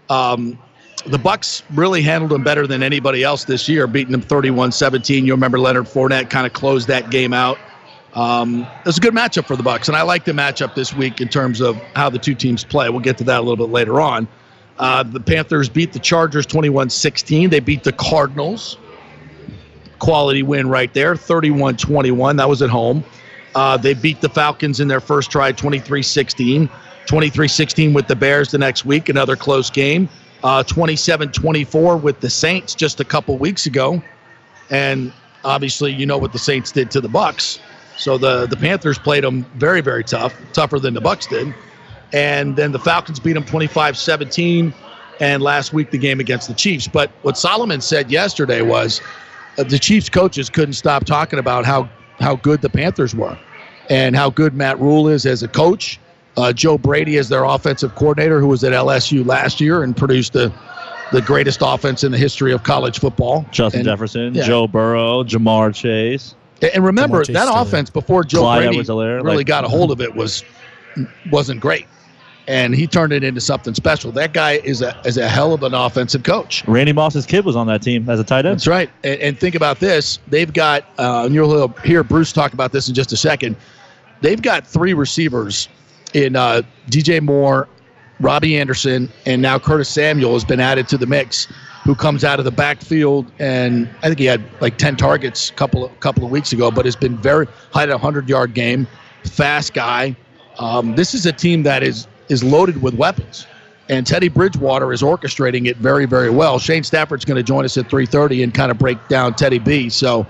Um, 0.09 0.59
the 1.05 1.17
Bucs 1.17 1.63
really 1.73 2.01
handled 2.01 2.31
them 2.31 2.43
better 2.43 2.65
than 2.65 2.81
anybody 2.81 3.23
else 3.23 3.43
this 3.43 3.67
year, 3.67 3.87
beating 3.87 4.11
them 4.11 4.21
31-17. 4.21 5.25
You 5.25 5.33
remember 5.33 5.59
Leonard 5.59 5.85
Fournette 5.85 6.29
kind 6.29 6.47
of 6.47 6.53
closed 6.53 6.87
that 6.87 7.09
game 7.09 7.33
out. 7.33 7.57
Um, 8.13 8.61
it 8.61 8.85
was 8.85 8.97
a 8.97 9.01
good 9.01 9.13
matchup 9.13 9.45
for 9.45 9.55
the 9.55 9.63
Bucs, 9.63 9.87
and 9.87 9.97
I 9.97 10.03
like 10.03 10.23
the 10.23 10.31
matchup 10.33 10.75
this 10.75 10.93
week 10.93 11.19
in 11.19 11.27
terms 11.27 11.61
of 11.61 11.75
how 11.95 12.09
the 12.09 12.19
two 12.19 12.35
teams 12.35 12.63
play. 12.63 12.89
We'll 12.89 12.99
get 12.99 13.17
to 13.17 13.23
that 13.25 13.39
a 13.39 13.41
little 13.41 13.57
bit 13.57 13.71
later 13.71 13.99
on. 13.99 14.27
Uh, 14.77 15.03
the 15.03 15.19
Panthers 15.19 15.67
beat 15.67 15.93
the 15.93 15.99
Chargers 15.99 16.45
21-16. 16.47 17.49
They 17.49 17.59
beat 17.59 17.83
the 17.83 17.91
Cardinals. 17.91 18.77
Quality 19.99 20.43
win 20.43 20.69
right 20.69 20.93
there, 20.93 21.15
31-21. 21.15 22.37
That 22.37 22.49
was 22.49 22.61
at 22.61 22.69
home. 22.69 23.03
Uh, 23.55 23.77
they 23.77 23.93
beat 23.93 24.21
the 24.21 24.29
Falcons 24.29 24.79
in 24.79 24.87
their 24.87 24.99
first 24.99 25.31
try, 25.31 25.51
23-16. 27.07 27.63
23-16 27.88 27.94
with 27.94 28.07
the 28.07 28.15
Bears 28.15 28.51
the 28.51 28.57
next 28.57 28.85
week, 28.85 29.09
another 29.09 29.35
close 29.35 29.69
game. 29.69 30.09
Uh, 30.44 30.63
27-24 30.63 32.01
with 32.01 32.19
the 32.19 32.29
Saints 32.29 32.75
just 32.75 33.00
a 33.00 33.05
couple 33.05 33.38
weeks 33.38 33.65
ago, 33.65 34.03
and 34.69 35.13
obviously 35.45 35.91
you 35.94 36.05
know 36.05 36.17
what 36.17 36.33
the 36.33 36.39
Saints 36.39 36.69
did 36.71 36.91
to 36.91 37.00
the 37.00 37.07
Bucs. 37.07 37.59
So 37.97 38.17
the 38.17 38.45
the 38.47 38.57
Panthers 38.57 39.00
played 39.00 39.23
them 39.23 39.45
very 39.55 39.79
very 39.79 40.03
tough, 40.03 40.35
tougher 40.51 40.79
than 40.79 40.94
the 40.94 41.01
Bucs 41.01 41.29
did, 41.29 41.53
and 42.11 42.57
then 42.57 42.73
the 42.73 42.79
Falcons 42.79 43.21
beat 43.21 43.33
them 43.33 43.45
25-17, 43.45 44.73
and 45.21 45.41
last 45.41 45.71
week 45.71 45.91
the 45.91 45.97
game 45.97 46.19
against 46.19 46.50
the 46.50 46.55
Chiefs. 46.55 46.89
But 46.89 47.09
what 47.21 47.38
Solomon 47.38 47.79
said 47.79 48.11
yesterday 48.11 48.61
was 48.61 49.00
uh, 49.57 49.63
the 49.63 49.79
Chiefs 49.79 50.09
coaches 50.09 50.50
couldn't 50.50 50.73
stop 50.73 51.05
talking 51.05 51.39
about 51.39 51.63
how 51.63 51.89
how 52.19 52.36
good 52.36 52.62
the 52.62 52.69
Panthers 52.69 53.15
were, 53.15 53.38
and 53.89 54.13
how 54.13 54.29
good 54.29 54.55
Matt 54.55 54.77
Rhule 54.81 55.07
is 55.07 55.25
as 55.25 55.41
a 55.41 55.48
coach. 55.48 56.01
Uh, 56.35 56.51
Joe 56.51 56.77
Brady 56.77 57.17
is 57.17 57.29
their 57.29 57.43
offensive 57.43 57.93
coordinator, 57.95 58.39
who 58.39 58.47
was 58.47 58.63
at 58.63 58.73
LSU 58.73 59.25
last 59.25 59.61
year 59.61 59.83
and 59.83 59.95
produced 59.95 60.33
the 60.33 60.51
the 61.11 61.21
greatest 61.21 61.59
offense 61.61 62.03
in 62.03 62.11
the 62.11 62.17
history 62.17 62.51
of 62.51 62.63
college 62.63 62.99
football. 62.99 63.45
Justin 63.51 63.81
And- 63.81 63.85
Jefferson, 63.85 64.33
yeah. 64.33 64.43
Joe 64.45 64.67
Burrow, 64.67 65.23
Ja'Marr 65.23 65.73
Chase. 65.75 66.33
And 66.73 66.83
remember 66.83 67.23
Chase 67.23 67.35
that 67.35 67.47
still 67.47 67.61
offense 67.61 67.91
before 67.91 68.23
Joe 68.23 68.39
Clyde 68.39 68.59
Brady 68.63 68.79
Edwards-Helaire, 68.79 69.23
really 69.23 69.37
like- 69.37 69.45
got 69.45 69.63
a 69.63 69.67
hold 69.67 69.91
of 69.91 70.01
it 70.01 70.15
was 70.15 70.43
wasn't 71.31 71.59
great, 71.59 71.85
and 72.47 72.73
he 72.73 72.87
turned 72.87 73.13
it 73.13 73.23
into 73.23 73.41
something 73.41 73.75
special. 73.75 74.11
That 74.11 74.33
guy 74.33 74.53
is 74.63 74.81
a 74.81 74.95
is 75.05 75.17
a 75.17 75.27
hell 75.27 75.53
of 75.53 75.61
an 75.61 75.73
offensive 75.75 76.23
coach. 76.23 76.63
Randy 76.67 76.93
Moss's 76.93 77.25
kid 77.27 77.45
was 77.45 77.55
on 77.55 77.67
that 77.67 77.81
team 77.83 78.09
as 78.09 78.19
a 78.19 78.23
tight 78.23 78.45
end. 78.45 78.55
That's 78.55 78.67
right. 78.67 78.89
And, 79.03 79.19
and 79.19 79.39
think 79.39 79.53
about 79.55 79.79
this: 79.79 80.17
they've 80.29 80.51
got, 80.51 80.83
uh, 80.97 81.23
and 81.25 81.35
you'll 81.35 81.67
hear 81.83 82.03
Bruce 82.03 82.31
talk 82.31 82.53
about 82.53 82.71
this 82.71 82.87
in 82.87 82.95
just 82.95 83.11
a 83.11 83.17
second. 83.17 83.55
They've 84.21 84.41
got 84.41 84.65
three 84.65 84.93
receivers 84.93 85.67
in 86.13 86.36
uh, 86.36 86.62
DJ 86.88 87.22
Moore, 87.22 87.67
Robbie 88.20 88.58
Anderson, 88.58 89.10
and 89.25 89.41
now 89.41 89.60
Curtis 89.60 89.89
Samuel 89.89 90.34
has 90.34 90.46
been 90.46 90.60
added 90.60 90.88
to 90.89 90.98
the 90.98 91.05
mix. 91.08 91.48
Who 91.84 91.96
comes 91.96 92.24
out 92.24 92.39
of 92.39 92.46
the 92.46 92.51
backfield 92.51 93.29
and 93.39 93.89
I 94.03 94.08
think 94.08 94.17
he 94.17 94.24
had 94.24 94.41
like 94.62 94.77
ten 94.77 94.96
targets 94.96 95.50
a 95.50 95.53
couple 95.53 95.84
of, 95.84 96.00
couple 96.00 96.24
of 96.24 96.32
weeks 96.32 96.53
ago, 96.53 96.72
but 96.72 96.86
has 96.86 96.96
been 96.96 97.17
very 97.17 97.46
had 97.74 97.89
a 97.89 97.98
hundred 97.98 98.29
yard 98.29 98.53
game, 98.53 98.88
fast 99.25 99.74
guy. 99.74 100.15
Um, 100.60 100.96
this 100.96 101.13
is 101.13 101.25
a 101.25 101.34
team 101.34 101.63
that 101.63 101.84
is 101.84 102.08
is 102.29 102.41
loaded 102.41 102.82
with 102.82 102.93
weapons 102.93 103.48
and 103.89 104.08
Teddy 104.08 104.29
Bridgewater 104.29 104.93
is 104.93 105.01
orchestrating 105.01 105.67
it 105.67 105.77
very, 105.77 106.05
very 106.05 106.29
well. 106.29 106.58
Shane 106.58 106.84
Stafford's 106.84 107.25
going 107.25 107.38
to 107.38 107.43
join 107.43 107.65
us 107.65 107.77
at 107.77 107.89
3:30 107.89 108.43
and 108.43 108.53
kind 108.53 108.72
of 108.72 108.77
break 108.77 109.08
down 109.08 109.34
Teddy 109.34 109.60
B. 109.60 109.89
So 109.89 110.25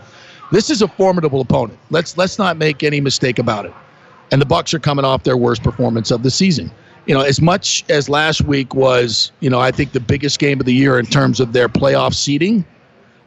this 0.51 0.69
is 0.69 0.81
a 0.81 0.87
formidable 0.87 1.41
opponent. 1.41 1.79
Let's 1.89 2.17
let's 2.17 2.37
not 2.37 2.57
make 2.57 2.83
any 2.83 2.99
mistake 2.99 3.39
about 3.39 3.65
it. 3.65 3.73
And 4.31 4.41
the 4.41 4.45
Bucs 4.45 4.73
are 4.73 4.79
coming 4.79 5.05
off 5.05 5.23
their 5.23 5.37
worst 5.37 5.63
performance 5.63 6.11
of 6.11 6.23
the 6.23 6.31
season. 6.31 6.71
You 7.05 7.13
know, 7.13 7.21
as 7.21 7.41
much 7.41 7.83
as 7.89 8.09
last 8.09 8.41
week 8.41 8.73
was, 8.73 9.31
you 9.41 9.49
know, 9.49 9.59
I 9.59 9.71
think 9.71 9.91
the 9.91 9.99
biggest 9.99 10.39
game 10.39 10.59
of 10.59 10.65
the 10.65 10.73
year 10.73 10.97
in 10.97 11.05
terms 11.05 11.39
of 11.39 11.53
their 11.53 11.67
playoff 11.67 12.13
seeding. 12.13 12.65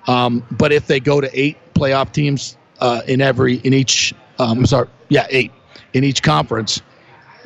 Um, 0.07 0.45
but 0.51 0.73
if 0.73 0.87
they 0.87 0.99
go 0.99 1.21
to 1.21 1.31
eight 1.39 1.57
playoff 1.75 2.13
teams 2.13 2.57
uh, 2.81 3.03
in 3.07 3.21
every 3.21 3.57
in 3.57 3.75
each, 3.75 4.15
um, 4.39 4.59
I'm 4.59 4.67
sorry, 4.67 4.89
yeah, 5.09 5.27
eight 5.31 5.53
in 5.93 6.05
each 6.05 6.23
conference, 6.23 6.81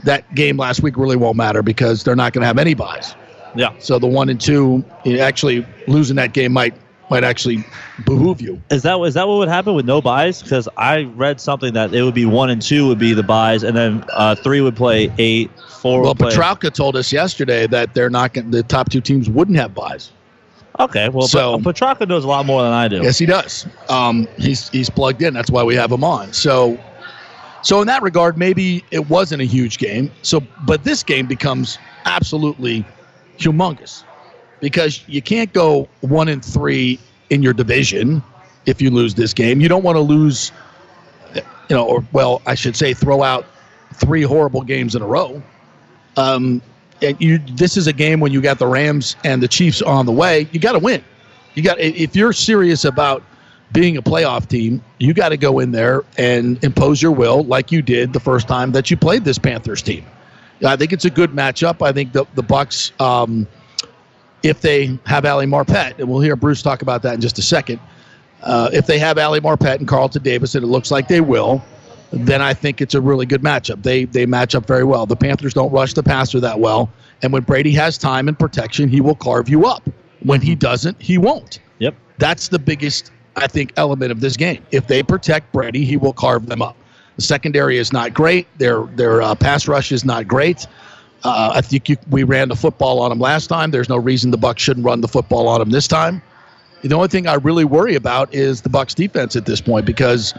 that 0.05 0.33
game 0.35 0.57
last 0.57 0.83
week 0.83 0.97
really 0.97 1.17
won't 1.17 1.37
matter 1.37 1.63
because 1.63 2.05
they're 2.05 2.17
not 2.17 2.33
going 2.33 2.43
to 2.43 2.47
have 2.47 2.59
any 2.59 2.75
buys. 2.75 3.15
Yeah. 3.57 3.75
So 3.79 3.99
the 3.99 4.07
one 4.07 4.29
and 4.29 4.41
two, 4.41 4.85
actually 5.19 5.67
losing 5.89 6.17
that 6.17 6.33
game 6.33 6.53
might 6.53 6.75
might 7.11 7.25
actually 7.25 7.65
behoove 8.07 8.41
you. 8.41 8.63
Is 8.71 8.83
that 8.83 8.99
is 9.01 9.15
that 9.15 9.27
what 9.29 9.39
would 9.39 9.49
happen 9.49 9.75
with 9.75 9.85
no 9.85 10.01
buys? 10.01 10.43
Because 10.43 10.69
I 10.77 11.03
read 11.17 11.41
something 11.41 11.75
that 11.75 11.93
it 11.93 12.03
would 12.03 12.15
be 12.15 12.25
one 12.25 12.49
and 12.51 12.63
two 12.63 12.87
would 12.87 12.99
be 12.99 13.13
the 13.13 13.25
buys, 13.25 13.65
and 13.65 13.77
then 13.77 14.05
uh, 14.13 14.37
three 14.37 14.61
would 14.61 14.77
play 14.77 15.13
eight, 15.19 15.51
four. 15.69 16.03
Well. 16.03 16.15
Petrarca 16.15 16.71
told 16.71 16.97
us 16.97 17.13
yesterday 17.13 17.67
that 17.67 17.95
they're 17.95 18.11
not 18.11 18.33
going 18.33 18.51
the 18.51 18.63
top 18.63 18.91
two 18.91 19.01
teams 19.01 19.29
wouldn't 19.29 19.59
have 19.59 19.75
buys. 19.75 20.13
Okay, 20.79 21.09
well, 21.11 21.27
So- 21.27 21.59
Petrarca 21.59 22.07
knows 22.07 22.25
a 22.25 22.29
lot 22.29 22.47
more 22.47 22.63
than 22.63 22.73
I 22.73 22.89
do. 22.89 23.03
Yes, 23.03 23.19
he 23.19 23.27
does. 23.27 23.67
Um, 23.89 24.27
he's 24.39 24.69
he's 24.71 24.89
plugged 24.89 25.21
in. 25.21 25.35
That's 25.35 25.51
why 25.51 25.63
we 25.65 25.75
have 25.75 25.91
him 25.91 26.05
on. 26.05 26.33
So, 26.33 26.79
so 27.63 27.81
in 27.81 27.87
that 27.89 28.03
regard, 28.03 28.39
maybe 28.39 28.85
it 28.91 29.11
wasn't 29.11 29.43
a 29.43 29.45
huge 29.45 29.79
game. 29.79 30.11
So, 30.23 30.41
but 30.65 30.85
this 30.85 31.03
game 31.03 31.27
becomes 31.27 31.77
absolutely 32.07 32.87
humongous 33.39 34.05
because 34.61 35.03
you 35.07 35.23
can't 35.23 35.53
go 35.53 35.89
one 36.01 36.29
and 36.29 36.45
three 36.45 36.99
in 37.31 37.43
your 37.43 37.53
division 37.53 38.23
if 38.67 38.81
you 38.81 38.91
lose 38.91 39.15
this 39.15 39.33
game. 39.33 39.61
You 39.61 39.69
don't 39.69 39.83
want 39.83 39.97
to 39.97 40.01
lose, 40.01 40.53
you 41.35 41.43
know, 41.71 41.87
or 41.87 42.05
well, 42.13 42.43
I 42.47 42.55
should 42.55 42.77
say, 42.77 42.95
throw 42.95 43.23
out 43.23 43.47
three 43.95 44.23
horrible 44.23 44.63
games 44.63 44.95
in 44.95 45.03
a 45.03 45.07
row. 45.07 45.43
Um, 46.17 46.63
and 47.03 47.19
you, 47.21 47.39
this 47.39 47.77
is 47.77 47.87
a 47.87 47.93
game 47.93 48.21
when 48.21 48.33
you 48.33 48.41
got 48.41 48.59
the 48.59 48.67
Rams 48.67 49.17
and 49.25 49.43
the 49.43 49.49
Chiefs 49.49 49.81
on 49.83 50.07
the 50.07 50.13
way. 50.13 50.49
You 50.53 50.61
got 50.61 50.73
to 50.73 50.79
win. 50.79 51.03
You 51.55 51.63
got 51.63 51.79
if 51.81 52.15
you're 52.15 52.33
serious 52.33 52.85
about 52.85 53.23
being 53.73 53.97
a 53.97 54.03
playoff 54.03 54.49
team, 54.49 54.83
you 54.99 55.15
got 55.15 55.31
to 55.31 55.37
go 55.37 55.61
in 55.61 55.71
there 55.73 56.05
and 56.19 56.63
impose 56.65 57.01
your 57.01 57.13
will 57.13 57.45
like 57.45 57.73
you 57.73 57.83
did 57.83 58.13
the 58.13 58.21
first 58.21 58.49
time 58.49 58.73
that 58.73 58.91
you 58.91 58.97
played 58.97 59.25
this 59.25 59.39
Panthers 59.39 59.83
team. 59.83 60.05
I 60.65 60.77
think 60.77 60.93
it's 60.93 61.05
a 61.05 61.11
good 61.11 61.31
matchup. 61.31 61.85
I 61.85 61.93
think 61.93 62.13
the 62.13 62.27
the 62.35 62.43
Bucks, 62.43 62.93
um, 63.01 63.47
if 64.43 64.61
they 64.61 64.99
have 65.07 65.25
Ali 65.25 65.47
Marpet, 65.47 65.99
and 65.99 66.09
we'll 66.09 66.21
hear 66.21 66.37
Bruce 66.37 66.63
talk 66.63 66.83
about 66.83 67.03
that 67.03 67.15
in 67.15 67.21
just 67.21 67.39
a 67.39 67.43
second. 67.43 67.81
Uh, 68.43 68.71
if 68.73 68.87
they 68.87 68.99
have 68.99 69.19
Ali 69.19 69.41
Marpet 69.41 69.77
and 69.77 69.89
Carlton 69.89 70.23
Davis, 70.23 70.55
and 70.55 70.65
it 70.65 70.69
looks 70.69 70.91
like 70.91 71.09
they 71.09 71.21
will, 71.21 71.63
then 72.11 72.41
I 72.41 72.55
think 72.55 72.81
it's 72.81 72.95
a 72.95 73.01
really 73.01 73.27
good 73.27 73.43
matchup. 73.43 73.83
They 73.83 74.05
they 74.05 74.27
match 74.27 74.55
up 74.55 74.67
very 74.67 74.85
well. 74.85 75.07
The 75.07 75.17
Panthers 75.17 75.55
don't 75.55 75.71
rush 75.71 75.95
the 75.95 76.03
passer 76.03 76.41
that 76.41 76.59
well, 76.59 76.91
and 77.23 77.33
when 77.33 77.43
Brady 77.43 77.73
has 77.73 77.99
time 77.99 78.29
and 78.29 78.39
protection, 78.39 78.89
he 78.89 79.01
will 79.01 79.15
carve 79.15 79.49
you 79.49 79.67
up. 79.67 79.89
When 80.23 80.41
he 80.41 80.55
doesn't, 80.55 81.01
he 81.01 81.19
won't. 81.19 81.61
Yep. 81.79 81.95
That's 82.19 82.49
the 82.49 82.59
biggest, 82.59 83.11
I 83.37 83.47
think, 83.47 83.73
element 83.77 84.13
of 84.13 84.21
this 84.21 84.37
game. 84.37 84.63
If 84.71 84.87
they 84.87 85.03
protect 85.03 85.51
Brady, 85.53 85.85
he 85.85 85.97
will 85.97 86.13
carve 86.13 86.47
them 86.47 86.61
up. 86.61 86.77
The 87.17 87.23
secondary 87.23 87.79
is 87.79 87.93
not 87.93 88.15
great. 88.15 88.47
Their 88.59 88.83
their 88.97 89.23
uh, 89.23 89.35
pass 89.35 89.69
rush 89.69 89.93
is 89.93 90.05
not 90.05 90.27
great. 90.27 90.67
Uh, 91.23 91.53
I 91.55 91.61
think 91.61 91.89
you, 91.89 91.97
we 92.09 92.23
ran 92.23 92.49
the 92.49 92.57
football 92.57 93.01
on 93.01 93.11
them 93.11 93.19
last 93.19 93.49
time. 93.49 93.71
There's 93.71 93.89
no 93.89 93.97
reason 93.97 94.31
the 94.31 94.39
Bucs 94.39 94.59
shouldn't 94.59 94.87
run 94.87 95.01
the 95.01 95.09
football 95.09 95.49
on 95.49 95.61
them 95.61 95.71
this 95.71 95.87
time. 95.87 96.23
The 96.83 96.95
only 96.95 97.09
thing 97.09 97.27
I 97.27 97.35
really 97.35 97.65
worry 97.65 97.95
about 97.95 98.33
is 98.35 98.63
the 98.63 98.71
Bucs 98.71 98.95
defense 98.95 99.37
at 99.37 99.45
this 99.45 99.61
point 99.61 99.85
because 99.85 100.33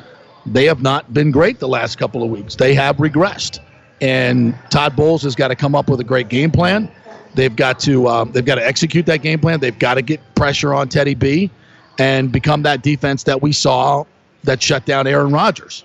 they 0.46 0.66
have 0.66 0.82
not 0.82 1.14
been 1.14 1.30
great 1.30 1.60
the 1.60 1.68
last 1.68 1.98
couple 1.98 2.24
of 2.24 2.30
weeks. 2.32 2.56
They 2.56 2.74
have 2.74 2.98
regressed, 2.98 3.60
and 4.02 4.58
Todd 4.72 4.96
Bowles 4.96 5.22
has 5.22 5.36
got 5.36 5.50
to 5.50 5.56
come 5.56 5.76
up 5.76 5.88
with 5.88 6.00
a 6.00 6.04
great 6.04 6.30
game 6.30 6.50
plan. 6.50 6.92
They've 7.36 7.56
got 7.56 7.80
to 7.82 8.08
um, 8.08 8.32
they've 8.32 8.44
got 8.44 8.56
to 8.56 8.66
execute 8.66 9.06
that 9.06 9.22
game 9.22 9.40
plan. 9.40 9.60
They've 9.60 9.78
got 9.78 9.96
to 9.96 10.02
get 10.02 10.20
pressure 10.34 10.74
on 10.74 10.90
Teddy 10.90 11.14
B, 11.14 11.52
and 12.00 12.32
become 12.32 12.64
that 12.64 12.82
defense 12.82 13.24
that 13.24 13.44
we 13.44 13.52
saw 13.52 14.04
that 14.44 14.62
shut 14.64 14.86
down 14.86 15.06
Aaron 15.06 15.32
Rodgers, 15.32 15.84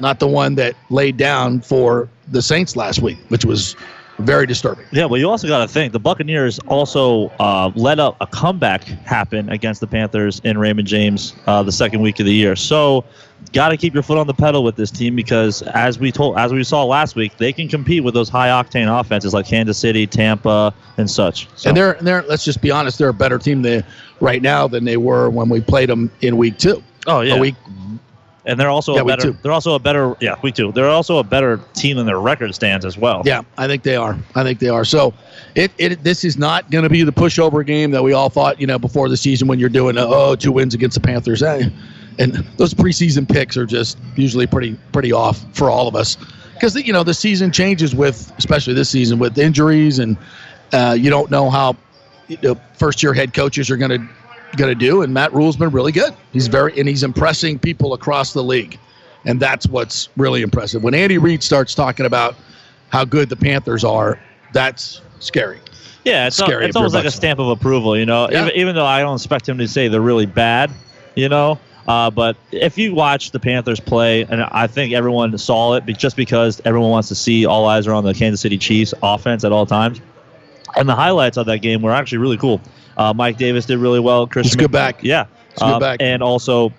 not 0.00 0.18
the 0.18 0.26
one 0.26 0.56
that 0.56 0.74
laid 0.90 1.16
down 1.16 1.60
for 1.60 2.08
the 2.28 2.42
Saints 2.42 2.74
last 2.74 3.00
week, 3.00 3.18
which 3.28 3.44
was 3.44 3.76
very 4.22 4.46
disturbing. 4.46 4.86
Yeah, 4.92 5.06
well, 5.06 5.20
you 5.20 5.28
also 5.28 5.48
got 5.48 5.58
to 5.58 5.68
think 5.68 5.92
the 5.92 6.00
Buccaneers 6.00 6.58
also 6.60 7.28
uh, 7.40 7.70
let 7.74 7.98
up 7.98 8.16
a 8.20 8.26
comeback 8.26 8.84
happen 8.84 9.48
against 9.48 9.80
the 9.80 9.86
Panthers 9.86 10.40
in 10.44 10.58
Raymond 10.58 10.88
James 10.88 11.34
uh, 11.46 11.62
the 11.62 11.72
second 11.72 12.00
week 12.00 12.20
of 12.20 12.26
the 12.26 12.34
year. 12.34 12.56
So, 12.56 13.04
got 13.52 13.70
to 13.70 13.76
keep 13.76 13.92
your 13.92 14.02
foot 14.02 14.18
on 14.18 14.26
the 14.26 14.34
pedal 14.34 14.62
with 14.64 14.76
this 14.76 14.90
team 14.90 15.16
because, 15.16 15.62
as 15.62 15.98
we 15.98 16.12
told, 16.12 16.38
as 16.38 16.52
we 16.52 16.62
saw 16.64 16.84
last 16.84 17.16
week, 17.16 17.36
they 17.38 17.52
can 17.52 17.68
compete 17.68 18.04
with 18.04 18.14
those 18.14 18.28
high 18.28 18.48
octane 18.48 18.88
offenses 19.00 19.34
like 19.34 19.46
Kansas 19.46 19.78
City, 19.78 20.06
Tampa, 20.06 20.72
and 20.96 21.10
such. 21.10 21.48
So, 21.56 21.68
And 21.68 21.76
they're 21.76 21.98
they're 22.00 22.22
let's 22.22 22.44
just 22.44 22.60
be 22.60 22.70
honest, 22.70 22.98
they're 22.98 23.08
a 23.08 23.14
better 23.14 23.38
team 23.38 23.62
than, 23.62 23.84
right 24.20 24.42
now 24.42 24.68
than 24.68 24.84
they 24.84 24.96
were 24.96 25.28
when 25.30 25.48
we 25.48 25.60
played 25.60 25.88
them 25.88 26.10
in 26.20 26.36
week 26.36 26.58
two. 26.58 26.82
oh 27.06 27.20
yeah, 27.20 27.34
A 27.34 27.38
week 27.40 27.56
and 28.44 28.58
they're 28.58 28.70
also 28.70 28.94
Yeah, 28.94 29.02
a 29.02 29.04
better. 29.04 29.30
They're 29.30 29.52
also 29.52 29.74
a 29.74 29.78
better. 29.78 30.16
Yeah, 30.20 30.36
we 30.42 30.52
two. 30.52 30.72
They're 30.72 30.88
also 30.88 31.18
a 31.18 31.24
better 31.24 31.60
team 31.74 31.96
than 31.96 32.06
their 32.06 32.20
record 32.20 32.54
stands 32.54 32.84
as 32.84 32.98
well. 32.98 33.22
Yeah, 33.24 33.42
I 33.56 33.66
think 33.66 33.82
they 33.82 33.96
are. 33.96 34.18
I 34.34 34.42
think 34.42 34.58
they 34.58 34.68
are. 34.68 34.84
So, 34.84 35.14
it, 35.54 35.70
it 35.78 36.02
this 36.02 36.24
is 36.24 36.36
not 36.36 36.70
going 36.70 36.84
to 36.84 36.90
be 36.90 37.02
the 37.02 37.12
pushover 37.12 37.64
game 37.64 37.90
that 37.92 38.02
we 38.02 38.12
all 38.12 38.28
thought, 38.28 38.60
you 38.60 38.66
know, 38.66 38.78
before 38.78 39.08
the 39.08 39.16
season 39.16 39.48
when 39.48 39.58
you're 39.58 39.68
doing 39.68 39.96
uh, 39.96 40.06
oh 40.08 40.36
two 40.36 40.52
wins 40.52 40.74
against 40.74 40.94
the 40.94 41.06
Panthers. 41.06 41.42
Eh, 41.42 41.68
and 42.18 42.34
those 42.56 42.74
preseason 42.74 43.28
picks 43.28 43.56
are 43.56 43.66
just 43.66 43.98
usually 44.16 44.46
pretty 44.46 44.76
pretty 44.92 45.12
off 45.12 45.44
for 45.54 45.70
all 45.70 45.88
of 45.88 45.96
us 45.96 46.16
because 46.54 46.74
you 46.74 46.92
know 46.92 47.02
the 47.02 47.14
season 47.14 47.50
changes 47.50 47.94
with 47.94 48.32
especially 48.38 48.74
this 48.74 48.90
season 48.90 49.18
with 49.18 49.38
injuries 49.38 49.98
and 49.98 50.16
uh, 50.72 50.94
you 50.98 51.10
don't 51.10 51.30
know 51.30 51.48
how 51.48 51.76
you 52.28 52.38
know, 52.42 52.54
first 52.74 53.02
year 53.02 53.12
head 53.12 53.34
coaches 53.34 53.70
are 53.70 53.76
going 53.76 53.90
to 53.90 54.08
going 54.56 54.70
to 54.70 54.74
do. 54.74 55.02
And 55.02 55.12
Matt 55.12 55.32
Rhule's 55.32 55.56
been 55.56 55.70
really 55.70 55.92
good. 55.92 56.14
He's 56.32 56.48
very 56.48 56.78
and 56.78 56.88
he's 56.88 57.02
impressing 57.02 57.58
people 57.58 57.94
across 57.94 58.32
the 58.32 58.42
league, 58.42 58.78
and 59.24 59.40
that's 59.40 59.66
what's 59.66 60.08
really 60.16 60.42
impressive. 60.42 60.82
When 60.82 60.94
Andy 60.94 61.18
Reid 61.18 61.42
starts 61.42 61.74
talking 61.74 62.06
about 62.06 62.34
how 62.90 63.04
good 63.04 63.28
the 63.28 63.36
Panthers 63.36 63.84
are, 63.84 64.20
that's 64.52 65.00
scary. 65.18 65.60
Yeah, 66.04 66.26
it's, 66.26 66.36
Scary 66.36 66.64
al- 66.64 66.68
it's 66.68 66.76
almost 66.76 66.94
like 66.94 67.04
a 67.04 67.10
stamp 67.10 67.38
of 67.38 67.48
approval, 67.48 67.96
you 67.96 68.06
know. 68.06 68.28
Yeah. 68.28 68.42
Even, 68.42 68.56
even 68.56 68.74
though 68.74 68.84
I 68.84 69.00
don't 69.00 69.14
expect 69.14 69.48
him 69.48 69.58
to 69.58 69.68
say 69.68 69.88
they're 69.88 70.00
really 70.00 70.26
bad, 70.26 70.70
you 71.14 71.28
know. 71.28 71.58
Uh, 71.86 72.10
but 72.10 72.36
if 72.50 72.78
you 72.78 72.94
watch 72.94 73.30
the 73.32 73.40
Panthers 73.40 73.80
play, 73.80 74.22
and 74.22 74.42
I 74.42 74.66
think 74.66 74.92
everyone 74.92 75.36
saw 75.38 75.74
it, 75.74 75.84
just 75.86 76.16
because 76.16 76.60
everyone 76.64 76.90
wants 76.90 77.08
to 77.08 77.14
see 77.14 77.46
all 77.46 77.66
eyes 77.66 77.86
are 77.86 77.92
on 77.92 78.04
the 78.04 78.14
Kansas 78.14 78.40
City 78.40 78.58
Chiefs 78.58 78.94
offense 79.02 79.44
at 79.44 79.52
all 79.52 79.66
times, 79.66 80.00
and 80.76 80.88
the 80.88 80.94
highlights 80.94 81.36
of 81.36 81.46
that 81.46 81.58
game 81.58 81.82
were 81.82 81.92
actually 81.92 82.18
really 82.18 82.36
cool. 82.36 82.60
Uh, 82.96 83.12
Mike 83.14 83.38
Davis 83.38 83.66
did 83.66 83.78
really 83.78 84.00
well. 84.00 84.26
Chris 84.26 84.46
He's 84.46 84.54
a 84.54 84.58
good 84.58 84.72
back. 84.72 85.02
yeah, 85.02 85.26
good 85.58 85.64
Um, 85.64 85.80
back. 85.80 85.98
and 86.00 86.22
also 86.22 86.72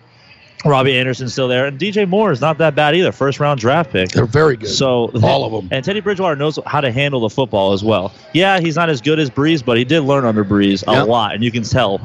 Robbie 0.65 0.98
Anderson's 0.98 1.34
still 1.34 1.48
there, 1.50 1.65
and 1.65 1.77
DJ 1.79 2.08
Moore 2.08 2.32
is 2.32 2.39
not 2.39 2.58
that 2.60 2.74
bad 2.75 2.96
either. 2.96 3.12
First 3.12 3.39
round 3.39 3.60
draft 3.60 3.91
pick. 3.91 4.10
They're 4.10 4.25
very 4.25 4.55
good. 4.55 4.70
So 4.70 5.12
All 5.22 5.43
of 5.43 5.51
them. 5.51 5.67
And 5.72 5.84
Teddy 5.84 6.00
Bridgewater 6.00 6.36
knows 6.38 6.58
how 6.65 6.79
to 6.79 6.89
handle 6.91 7.20
the 7.20 7.29
football 7.29 7.74
as 7.74 7.84
well. 7.84 8.13
Yeah, 8.34 8.60
he's 8.62 8.75
not 8.77 8.89
as 8.89 9.01
good 9.01 9.20
as 9.20 9.29
Brees, 9.29 9.63
but 9.65 9.77
he 9.77 9.84
did 9.84 10.01
learn 10.01 10.24
under 10.24 10.46
Brees 10.46 10.84
a 10.88 10.91
Yep. 10.93 11.08
lot, 11.08 11.34
and 11.36 11.43
you 11.43 11.51
can 11.51 11.63
tell. 11.63 12.00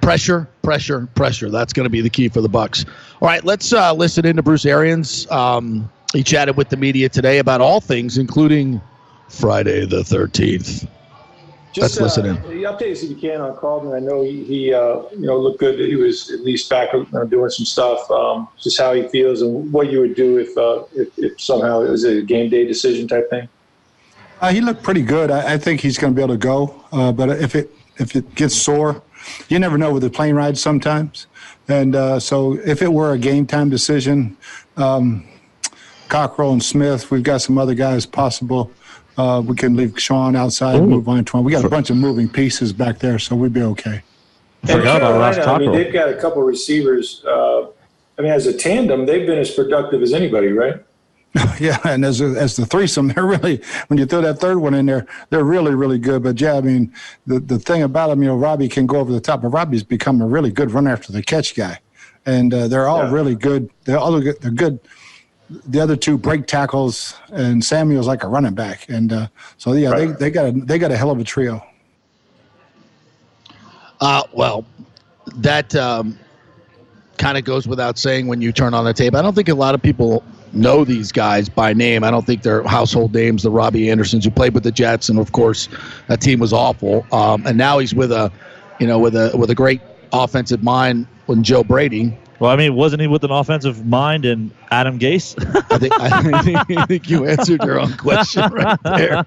pressure, 0.00 0.48
pressure, 0.62 1.08
pressure. 1.14 1.48
That's 1.48 1.72
going 1.72 1.84
to 1.84 1.90
be 1.90 2.00
the 2.00 2.10
key 2.10 2.28
for 2.28 2.40
the 2.40 2.48
Bucs. 2.48 2.84
All 3.20 3.28
right, 3.28 3.44
let's 3.44 3.72
uh, 3.72 3.92
listen 3.94 4.26
in 4.26 4.34
to 4.36 4.42
Bruce 4.42 4.66
Arians. 4.66 5.30
Um, 5.30 5.88
he 6.12 6.24
chatted 6.24 6.56
with 6.56 6.70
the 6.70 6.76
media 6.76 7.08
today 7.08 7.38
about 7.38 7.60
all 7.60 7.80
things, 7.80 8.18
including 8.18 8.80
Friday 9.28 9.86
the 9.86 10.02
thirteenth. 10.04 10.86
Let's 11.76 11.98
listen 12.00 12.26
in. 12.26 12.36
Uh, 12.36 12.48
the 12.48 12.62
updates 12.64 13.02
if 13.02 13.10
you 13.10 13.16
can 13.16 13.40
on 13.40 13.56
Carlton. 13.56 13.92
I 13.92 14.00
know 14.00 14.22
he, 14.22 14.44
he 14.44 14.74
uh, 14.74 15.02
you 15.12 15.26
know, 15.26 15.38
looked 15.38 15.58
good. 15.58 15.78
He 15.78 15.96
was 15.96 16.30
at 16.30 16.40
least 16.40 16.68
back 16.68 16.90
uh, 16.92 17.24
doing 17.24 17.50
some 17.50 17.64
stuff. 17.64 18.10
Um, 18.10 18.48
just 18.60 18.78
how 18.78 18.92
he 18.92 19.08
feels 19.08 19.42
and 19.42 19.72
what 19.72 19.90
you 19.90 20.00
would 20.00 20.14
do 20.14 20.38
if, 20.38 20.56
uh, 20.58 20.84
if, 20.94 21.08
if 21.18 21.40
somehow 21.40 21.80
it 21.80 21.90
was 21.90 22.04
a 22.04 22.22
game 22.22 22.50
day 22.50 22.66
decision 22.66 23.08
type 23.08 23.30
thing. 23.30 23.48
Uh, 24.40 24.52
he 24.52 24.60
looked 24.60 24.82
pretty 24.82 25.02
good. 25.02 25.30
I, 25.30 25.54
I 25.54 25.58
think 25.58 25.80
he's 25.80 25.96
going 25.96 26.12
to 26.12 26.16
be 26.16 26.22
able 26.22 26.34
to 26.34 26.38
go. 26.38 26.84
Uh, 26.92 27.12
but 27.12 27.30
if 27.30 27.54
it 27.54 27.70
if 27.98 28.16
it 28.16 28.34
gets 28.34 28.56
sore, 28.56 29.02
you 29.48 29.58
never 29.58 29.78
know 29.78 29.92
with 29.92 30.02
the 30.02 30.10
plane 30.10 30.34
ride 30.34 30.58
sometimes. 30.58 31.26
And 31.68 31.94
uh, 31.94 32.20
so 32.20 32.58
if 32.64 32.82
it 32.82 32.92
were 32.92 33.12
a 33.12 33.18
game 33.18 33.46
time 33.46 33.70
decision, 33.70 34.36
um, 34.76 35.26
Cockrell 36.08 36.52
and 36.52 36.62
Smith, 36.62 37.10
we've 37.10 37.22
got 37.22 37.40
some 37.40 37.56
other 37.56 37.74
guys 37.74 38.04
possible. 38.04 38.70
Uh, 39.16 39.42
we 39.44 39.54
can 39.54 39.76
leave 39.76 39.98
Sean 40.00 40.34
outside 40.36 40.76
and 40.76 40.88
move 40.88 41.08
on 41.08 41.24
to 41.24 41.36
him. 41.36 41.44
We 41.44 41.52
got 41.52 41.64
a 41.64 41.68
bunch 41.68 41.90
of 41.90 41.96
moving 41.96 42.28
pieces 42.28 42.72
back 42.72 42.98
there, 42.98 43.18
so 43.18 43.36
we'd 43.36 43.52
be 43.52 43.62
okay. 43.62 44.02
Forgot 44.64 44.98
about 44.98 45.18
Ross 45.18 45.34
Carolina, 45.36 45.54
I 45.54 45.58
mean, 45.58 45.72
they've 45.72 45.92
got 45.92 46.08
a 46.08 46.14
couple 46.14 46.40
receivers. 46.42 47.22
Uh, 47.24 47.62
I 48.18 48.22
mean, 48.22 48.30
as 48.32 48.46
a 48.46 48.52
tandem, 48.56 49.06
they've 49.06 49.26
been 49.26 49.38
as 49.38 49.50
productive 49.50 50.02
as 50.02 50.12
anybody, 50.12 50.48
right? 50.48 50.76
Yeah, 51.58 51.78
and 51.84 52.04
as 52.04 52.20
a, 52.20 52.26
as 52.38 52.56
the 52.56 52.66
threesome, 52.66 53.08
they're 53.14 53.24
really 53.26 53.62
when 53.88 53.98
you 53.98 54.04
throw 54.06 54.20
that 54.20 54.38
third 54.38 54.58
one 54.58 54.74
in 54.74 54.84
there, 54.86 55.06
they're 55.30 55.44
really 55.44 55.74
really 55.74 55.98
good. 55.98 56.22
But 56.22 56.38
yeah, 56.40 56.54
I 56.56 56.60
mean 56.60 56.92
the 57.26 57.40
the 57.40 57.58
thing 57.58 57.82
about 57.82 58.08
them, 58.08 58.22
you 58.22 58.28
know, 58.28 58.36
Robbie 58.36 58.68
can 58.68 58.86
go 58.86 58.98
over 58.98 59.10
the 59.12 59.20
top, 59.20 59.40
but 59.42 59.48
Robbie's 59.48 59.82
become 59.82 60.20
a 60.20 60.26
really 60.26 60.50
good 60.50 60.70
run 60.72 60.86
after 60.86 61.10
the 61.10 61.22
catch 61.22 61.54
guy, 61.54 61.78
and 62.26 62.52
uh, 62.52 62.68
they're 62.68 62.86
all 62.86 63.04
Yeah. 63.04 63.12
really 63.12 63.34
good. 63.34 63.70
They're 63.84 63.98
all 63.98 64.20
good. 64.20 64.40
They're 64.42 64.50
good. 64.50 64.78
The 65.66 65.80
other 65.80 65.96
two 65.96 66.16
break 66.16 66.46
tackles, 66.46 67.14
and 67.32 67.62
Samuel's 67.64 68.06
like 68.06 68.22
a 68.24 68.28
running 68.28 68.54
back, 68.54 68.88
and 68.88 69.12
uh, 69.12 69.26
so 69.58 69.72
yeah, 69.74 69.90
Right. 69.90 70.08
they 70.08 70.14
they 70.14 70.30
got 70.30 70.46
a 70.46 70.52
they 70.52 70.78
got 70.78 70.90
a 70.90 70.96
hell 70.96 71.10
of 71.10 71.18
a 71.18 71.24
trio. 71.24 71.62
Uh, 74.00 74.22
well, 74.32 74.64
that 75.36 75.74
um, 75.76 76.18
kind 77.18 77.38
of 77.38 77.44
goes 77.44 77.68
without 77.68 77.98
saying 77.98 78.26
when 78.26 78.40
you 78.40 78.52
turn 78.52 78.74
on 78.74 78.84
the 78.84 78.92
tape. 78.92 79.14
I 79.14 79.22
don't 79.22 79.34
think 79.34 79.48
a 79.48 79.54
lot 79.54 79.74
of 79.74 79.82
people 79.82 80.24
know 80.52 80.84
these 80.84 81.12
guys 81.12 81.48
by 81.48 81.72
name. 81.72 82.04
I 82.04 82.10
don't 82.10 82.26
think 82.26 82.42
they're 82.42 82.62
household 82.64 83.14
names. 83.14 83.42
The 83.42 83.50
Robbie 83.50 83.90
Andersons 83.90 84.24
who 84.24 84.30
played 84.30 84.54
with 84.54 84.64
the 84.64 84.72
Jets, 84.72 85.08
and 85.08 85.18
of 85.18 85.32
course, 85.32 85.68
that 86.08 86.20
team 86.20 86.40
was 86.40 86.52
awful. 86.52 87.06
Um, 87.12 87.46
and 87.46 87.56
now 87.56 87.78
he's 87.78 87.94
with 87.94 88.10
a, 88.12 88.30
you 88.80 88.86
know, 88.86 88.98
with 88.98 89.14
a 89.14 89.30
with 89.36 89.50
a 89.50 89.54
great 89.54 89.80
offensive 90.12 90.62
mind 90.62 91.06
when 91.26 91.42
Joe 91.42 91.62
Brady. 91.62 92.16
Well, 92.42 92.50
I 92.50 92.56
mean, 92.56 92.74
wasn't 92.74 93.00
he 93.00 93.06
with 93.06 93.22
an 93.22 93.30
offensive 93.30 93.86
mind 93.86 94.24
and 94.24 94.50
Adam 94.72 94.98
Gase? 94.98 95.36
I 95.70 95.78
think, 95.78 95.92
I 96.00 96.42
think, 96.42 96.76
I 96.76 96.86
think 96.86 97.08
you 97.08 97.24
answered 97.24 97.62
your 97.62 97.78
own 97.78 97.96
question 97.96 98.42
right 98.52 98.76
there. 98.82 99.24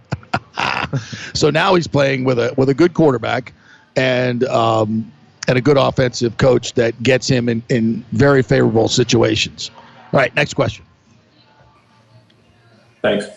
so 1.34 1.50
now 1.50 1.76
he's 1.76 1.88
playing 1.88 2.26
with 2.26 2.38
a 2.38 2.54
with 2.58 2.68
a 2.68 2.74
good 2.74 2.94
quarterback 2.94 3.54
and 3.96 4.44
um, 4.44 5.10
and 5.48 5.58
a 5.58 5.62
good 5.62 5.78
offensive 5.78 6.36
coach 6.36 6.74
that 6.74 7.02
gets 7.04 7.26
him 7.26 7.48
in, 7.48 7.64
in 7.70 8.04
very 8.12 8.44
favorable 8.44 8.90
situations. 8.90 9.72
All 10.12 10.20
right, 10.20 10.36
next 10.36 10.56
question. 10.56 10.84
Thanks. 13.02 13.28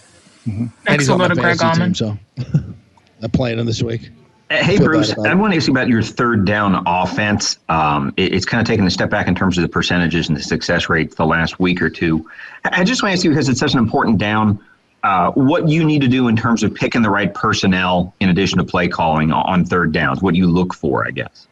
And 0.44 0.72
Next 0.88 1.02
he's 1.02 1.08
we'll 1.08 1.22
on 1.22 1.28
go 1.28 1.28
my 1.28 1.34
to 1.34 1.40
Greg 1.40 1.58
fantasy 1.58 1.84
team, 1.84 1.94
so 1.94 2.18
I'm 3.22 3.30
playing 3.30 3.60
him 3.60 3.66
this 3.66 3.80
week. 3.80 4.10
Hey, 4.50 4.78
Bruce, 4.78 5.12
I 5.18 5.32
it. 5.32 5.34
want 5.36 5.52
to 5.52 5.58
ask 5.58 5.66
you 5.66 5.74
about 5.74 5.88
your 5.88 6.00
third 6.02 6.46
down 6.46 6.82
offense. 6.86 7.58
Um, 7.68 8.14
it- 8.16 8.32
it's 8.32 8.46
kind 8.46 8.60
of 8.60 8.66
taken 8.66 8.86
a 8.86 8.90
step 8.90 9.10
back 9.10 9.28
in 9.28 9.34
terms 9.34 9.58
of 9.58 9.62
the 9.62 9.68
percentages 9.68 10.28
and 10.28 10.36
the 10.36 10.42
success 10.42 10.88
rate 10.88 11.14
the 11.16 11.26
last 11.26 11.60
week 11.60 11.82
or 11.82 11.90
two. 11.90 12.26
I 12.64 12.80
I 12.80 12.84
just 12.84 13.02
want 13.02 13.10
to 13.12 13.16
ask 13.18 13.24
you, 13.24 13.30
because 13.30 13.48
it's 13.50 13.60
such 13.60 13.74
an 13.74 13.78
important 13.78 14.16
down, 14.18 14.58
uh, 15.04 15.30
what 15.32 15.68
you 15.68 15.84
need 15.84 16.00
to 16.00 16.08
do 16.08 16.28
in 16.28 16.36
terms 16.36 16.62
of 16.62 16.74
picking 16.74 17.02
the 17.02 17.10
right 17.10 17.32
personnel 17.34 18.14
in 18.20 18.30
addition 18.30 18.56
to 18.58 18.64
play 18.64 18.88
calling 18.88 19.32
on 19.32 19.64
third 19.66 19.92
downs, 19.92 20.22
what 20.22 20.34
you 20.34 20.46
look 20.46 20.72
for, 20.74 21.06
I 21.06 21.10
guess. 21.10 21.46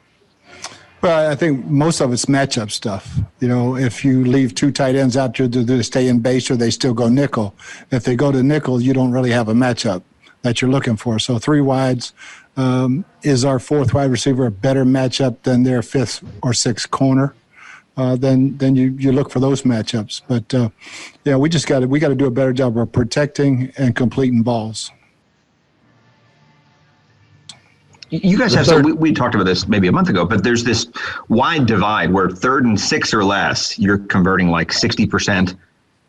Well, 1.03 1.31
I 1.31 1.35
think 1.35 1.67
most 1.67 2.01
of 2.01 2.13
it's 2.15 2.25
matchup 2.25 2.71
stuff. 2.71 3.19
You 3.41 3.49
know, 3.49 3.77
if 3.77 4.05
you 4.07 4.25
leave 4.25 4.55
two 4.55 4.73
tight 4.73 4.95
ends 4.95 5.17
out 5.17 5.37
there, 5.37 5.47
do 5.47 5.63
they 5.63 5.83
stay 5.83 6.09
in 6.09 6.21
base 6.21 6.51
or 6.51 6.57
they 6.57 6.71
still 6.71 6.95
go 6.95 7.09
nickel? 7.09 7.55
If 7.91 8.05
they 8.05 8.17
go 8.17 8.33
to 8.33 8.43
nickel, 8.43 8.81
you 8.81 8.95
don't 8.95 9.13
really 9.13 9.31
have 9.33 9.49
a 9.49 9.55
matchup 9.55 10.03
that 10.43 10.63
you're 10.63 10.71
looking 10.71 10.97
for. 10.97 11.19
So 11.19 11.39
three 11.39 11.61
wides 11.61 12.13
um, 12.57 13.05
is 13.23 13.45
our 13.45 13.59
fourth 13.59 13.93
wide 13.95 14.11
receiver 14.11 14.47
a 14.47 14.51
better 14.51 14.85
matchup 14.85 15.43
than 15.43 15.63
their 15.63 15.83
fifth 15.83 16.23
or 16.43 16.53
sixth 16.55 16.91
corner? 16.91 17.35
Uh, 17.97 18.15
then 18.15 18.57
then 18.59 18.77
you, 18.77 18.95
you 18.99 19.11
look 19.11 19.31
for 19.31 19.41
those 19.41 19.63
matchups. 19.63 20.23
But 20.29 20.53
uh, 20.53 20.69
yeah, 21.25 21.37
we 21.37 21.49
just 21.49 21.67
got 21.67 21.81
to 21.81 21.87
we 21.87 21.99
got 21.99 22.09
to 22.09 22.15
do 22.15 22.27
a 22.27 22.31
better 22.31 22.53
job 22.53 22.77
of 22.77 22.93
protecting 22.93 23.73
and 23.79 23.97
completing 23.97 24.43
balls. 24.43 24.91
You 28.11 28.39
guys 28.39 28.55
have 28.55 28.67
third- 28.67 28.85
some, 28.85 28.93
we, 28.93 28.93
we 28.93 29.13
talked 29.13 29.35
about 29.35 29.45
this 29.45 29.67
maybe 29.67 29.89
a 29.89 29.93
month 29.93 30.09
ago, 30.09 30.25
but 30.25 30.45
there's 30.45 30.63
this 30.63 30.87
wide 31.29 31.67
divide 31.67 32.13
where 32.13 32.31
third 32.31 32.65
and 32.65 32.79
six 32.79 33.13
or 33.13 33.25
less, 33.25 33.79
you're 33.79 33.99
converting 33.99 34.49
like 34.49 34.69
60%. 34.69 35.57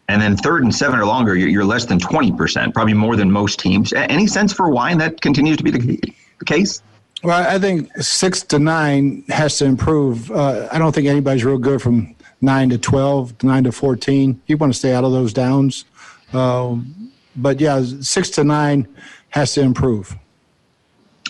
And 0.10 0.22
then 0.22 0.38
third 0.38 0.64
and 0.64 0.74
seven 0.74 1.00
or 1.00 1.06
longer, 1.06 1.36
you're, 1.36 1.50
you're 1.50 1.66
less 1.66 1.86
than 1.86 1.98
20%, 2.00 2.74
probably 2.74 2.94
more 2.94 3.16
than 3.16 3.32
most 3.32 3.60
teams. 3.60 3.94
Any 3.94 4.28
sense 4.28 4.54
for 4.54 4.70
why 4.70 4.94
that 4.96 5.22
continues 5.22 5.58
to 5.58 5.64
be 5.64 5.72
the, 5.72 6.00
the 6.40 6.46
case? 6.46 6.82
Well, 7.24 7.48
I 7.48 7.58
think 7.58 7.96
six 7.98 8.44
to 8.44 8.60
nine 8.60 9.24
has 9.30 9.58
to 9.58 9.66
improve. 9.66 10.32
Uh, 10.32 10.68
I 10.72 10.78
don't 10.78 10.94
think 10.94 11.08
anybody's 11.08 11.44
real 11.44 11.58
good 11.58 11.82
from 11.82 12.16
nine 12.42 12.70
to 12.70 12.78
12, 12.78 13.44
nine 13.44 13.64
to 13.64 13.72
14. 13.72 14.40
You 14.46 14.58
want 14.58 14.72
to 14.72 14.78
stay 14.78 14.94
out 14.94 15.04
of 15.04 15.12
those 15.12 15.34
downs. 15.34 15.86
Um, 16.34 17.12
but 17.36 17.60
yeah, 17.60 17.84
six 18.02 18.30
to 18.32 18.44
nine 18.44 18.88
has 19.30 19.54
to 19.54 19.62
improve. 19.62 20.16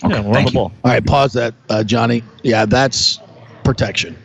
yeah, 0.02 0.20
we're 0.20 0.28
on 0.28 0.34
thank 0.34 0.48
the 0.48 0.52
you. 0.52 0.58
ball. 0.58 0.72
All 0.84 0.90
right, 0.90 1.04
pause 1.04 1.32
that, 1.34 1.54
uh, 1.70 1.82
Johnny. 1.84 2.22
Yeah, 2.42 2.66
that's 2.66 3.18
protection. 3.64 4.16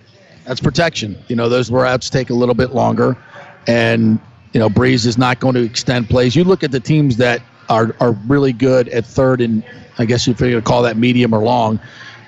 That's 0.46 0.60
protection. 0.60 1.18
You 1.28 1.36
know, 1.36 1.48
those 1.48 1.72
routes 1.72 2.10
take 2.10 2.30
a 2.30 2.34
little 2.34 2.56
bit 2.56 2.74
longer, 2.74 3.18
and 3.68 4.20
you 4.54 4.60
know, 4.60 4.70
Brees 4.70 5.06
is 5.06 5.18
not 5.18 5.40
going 5.40 5.56
to 5.56 5.63
extend 5.63 6.10
plays. 6.10 6.36
You 6.36 6.44
look 6.44 6.63
at 6.63 6.72
the 6.72 6.80
teams 6.80 7.18
that 7.18 7.42
are 7.70 7.96
are 8.00 8.12
really 8.28 8.54
good 8.54 8.90
at 8.90 9.06
third 9.06 9.42
and 9.42 9.63
I 9.98 10.06
guess 10.06 10.28
if 10.28 10.40
you're 10.40 10.50
going 10.52 10.64
to 10.64 10.68
call 10.68 10.82
that 10.84 10.98
medium 10.98 11.34
or 11.34 11.44
long, 11.44 11.80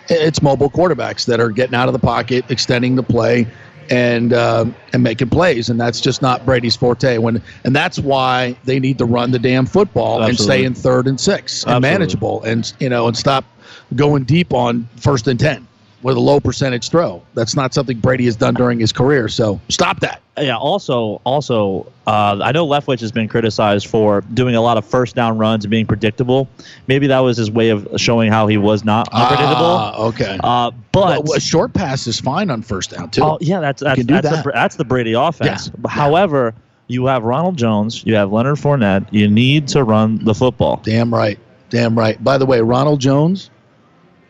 it's 0.08 0.42
mobile 0.42 0.70
quarterbacks 0.70 1.26
that 1.26 1.40
are 1.40 1.50
getting 1.50 1.76
out 1.76 1.88
of 1.88 1.94
the 1.94 2.00
pocket, 2.00 2.50
extending 2.50 2.96
the 2.96 3.04
play, 3.04 3.48
and 3.90 4.34
uh, 4.34 4.66
and 4.94 5.04
making 5.04 5.30
plays, 5.30 5.70
and 5.70 5.80
that's 5.80 6.00
just 6.00 6.22
not 6.22 6.46
Brady's 6.46 6.76
forte. 6.76 7.18
When 7.18 7.42
and 7.64 7.76
that's 7.76 8.00
why 8.00 8.56
they 8.64 8.80
need 8.80 8.98
to 9.00 9.06
run 9.06 9.32
the 9.32 9.40
damn 9.40 9.66
football 9.66 10.24
and 10.24 10.38
stay 10.38 10.64
in 10.64 10.74
third 10.74 11.08
and 11.08 11.20
six 11.20 11.64
and 11.64 11.74
Absolutely. 11.74 11.90
manageable, 11.90 12.44
and 12.44 12.74
you 12.80 12.90
know, 12.90 13.08
and 13.08 13.18
stop 13.18 13.46
going 13.96 14.24
deep 14.24 14.54
on 14.54 14.88
first 14.98 15.28
and 15.28 15.40
ten 15.40 15.68
with 16.06 16.18
a 16.18 16.20
low 16.20 16.40
percentage 16.40 16.90
throw. 16.90 17.20
That's 17.34 17.56
not 17.56 17.74
something 17.74 17.98
Brady 17.98 18.26
has 18.26 18.36
done 18.36 18.54
during 18.54 18.80
his 18.80 18.92
career. 18.92 19.28
So 19.28 19.60
stop 19.70 20.02
that. 20.02 20.22
Yeah. 20.38 20.56
Also, 20.56 21.20
also, 21.24 21.92
uh, 22.06 22.40
I 22.44 22.52
know 22.52 22.68
Leftwich 22.68 23.00
has 23.00 23.12
been 23.12 23.28
criticized 23.28 23.88
for 23.88 24.22
doing 24.36 24.54
a 24.54 24.62
lot 24.62 24.78
of 24.78 24.86
first 24.86 25.16
down 25.16 25.40
runs 25.40 25.66
and 25.66 25.72
being 25.72 25.88
predictable. 25.88 26.48
Maybe 26.86 27.08
that 27.08 27.22
was 27.22 27.38
his 27.38 27.50
way 27.50 27.70
of 27.70 27.88
showing 27.98 28.32
how 28.32 28.46
he 28.46 28.56
was 28.56 28.86
not 28.86 29.12
unpredictable. 29.12 29.66
Ah, 29.66 29.98
okay. 29.98 30.38
uh, 30.44 30.70
but 30.92 31.24
Well, 31.24 31.38
a 31.38 31.40
short 31.40 31.74
pass 31.74 32.06
is 32.06 32.20
fine 32.20 32.52
on 32.52 32.62
first 32.62 32.92
down 32.92 33.10
too. 33.10 33.24
Oh 33.24 33.40
yeah, 33.42 33.60
that's 33.60 33.82
that's 33.82 34.06
that's, 34.06 34.30
that. 34.30 34.44
The, 34.44 34.52
that's 34.52 34.76
the 34.76 34.86
Brady 34.86 35.14
offense. 35.14 35.72
Yeah. 35.74 35.90
However, 35.90 36.54
you 36.86 37.08
have 37.08 37.24
Ronald 37.24 37.58
Jones, 37.58 38.06
you 38.06 38.14
have 38.14 38.32
Leonard 38.32 38.58
Fournette. 38.58 39.08
You 39.10 39.28
need 39.28 39.68
to 39.70 39.84
run 39.84 40.24
the 40.24 40.36
football. 40.36 40.82
Damn 40.84 41.12
right. 41.12 41.40
Damn 41.72 41.98
right. 41.98 42.24
By 42.24 42.38
the 42.38 42.46
way, 42.46 42.62
Ronald 42.62 43.02
Jones 43.02 43.50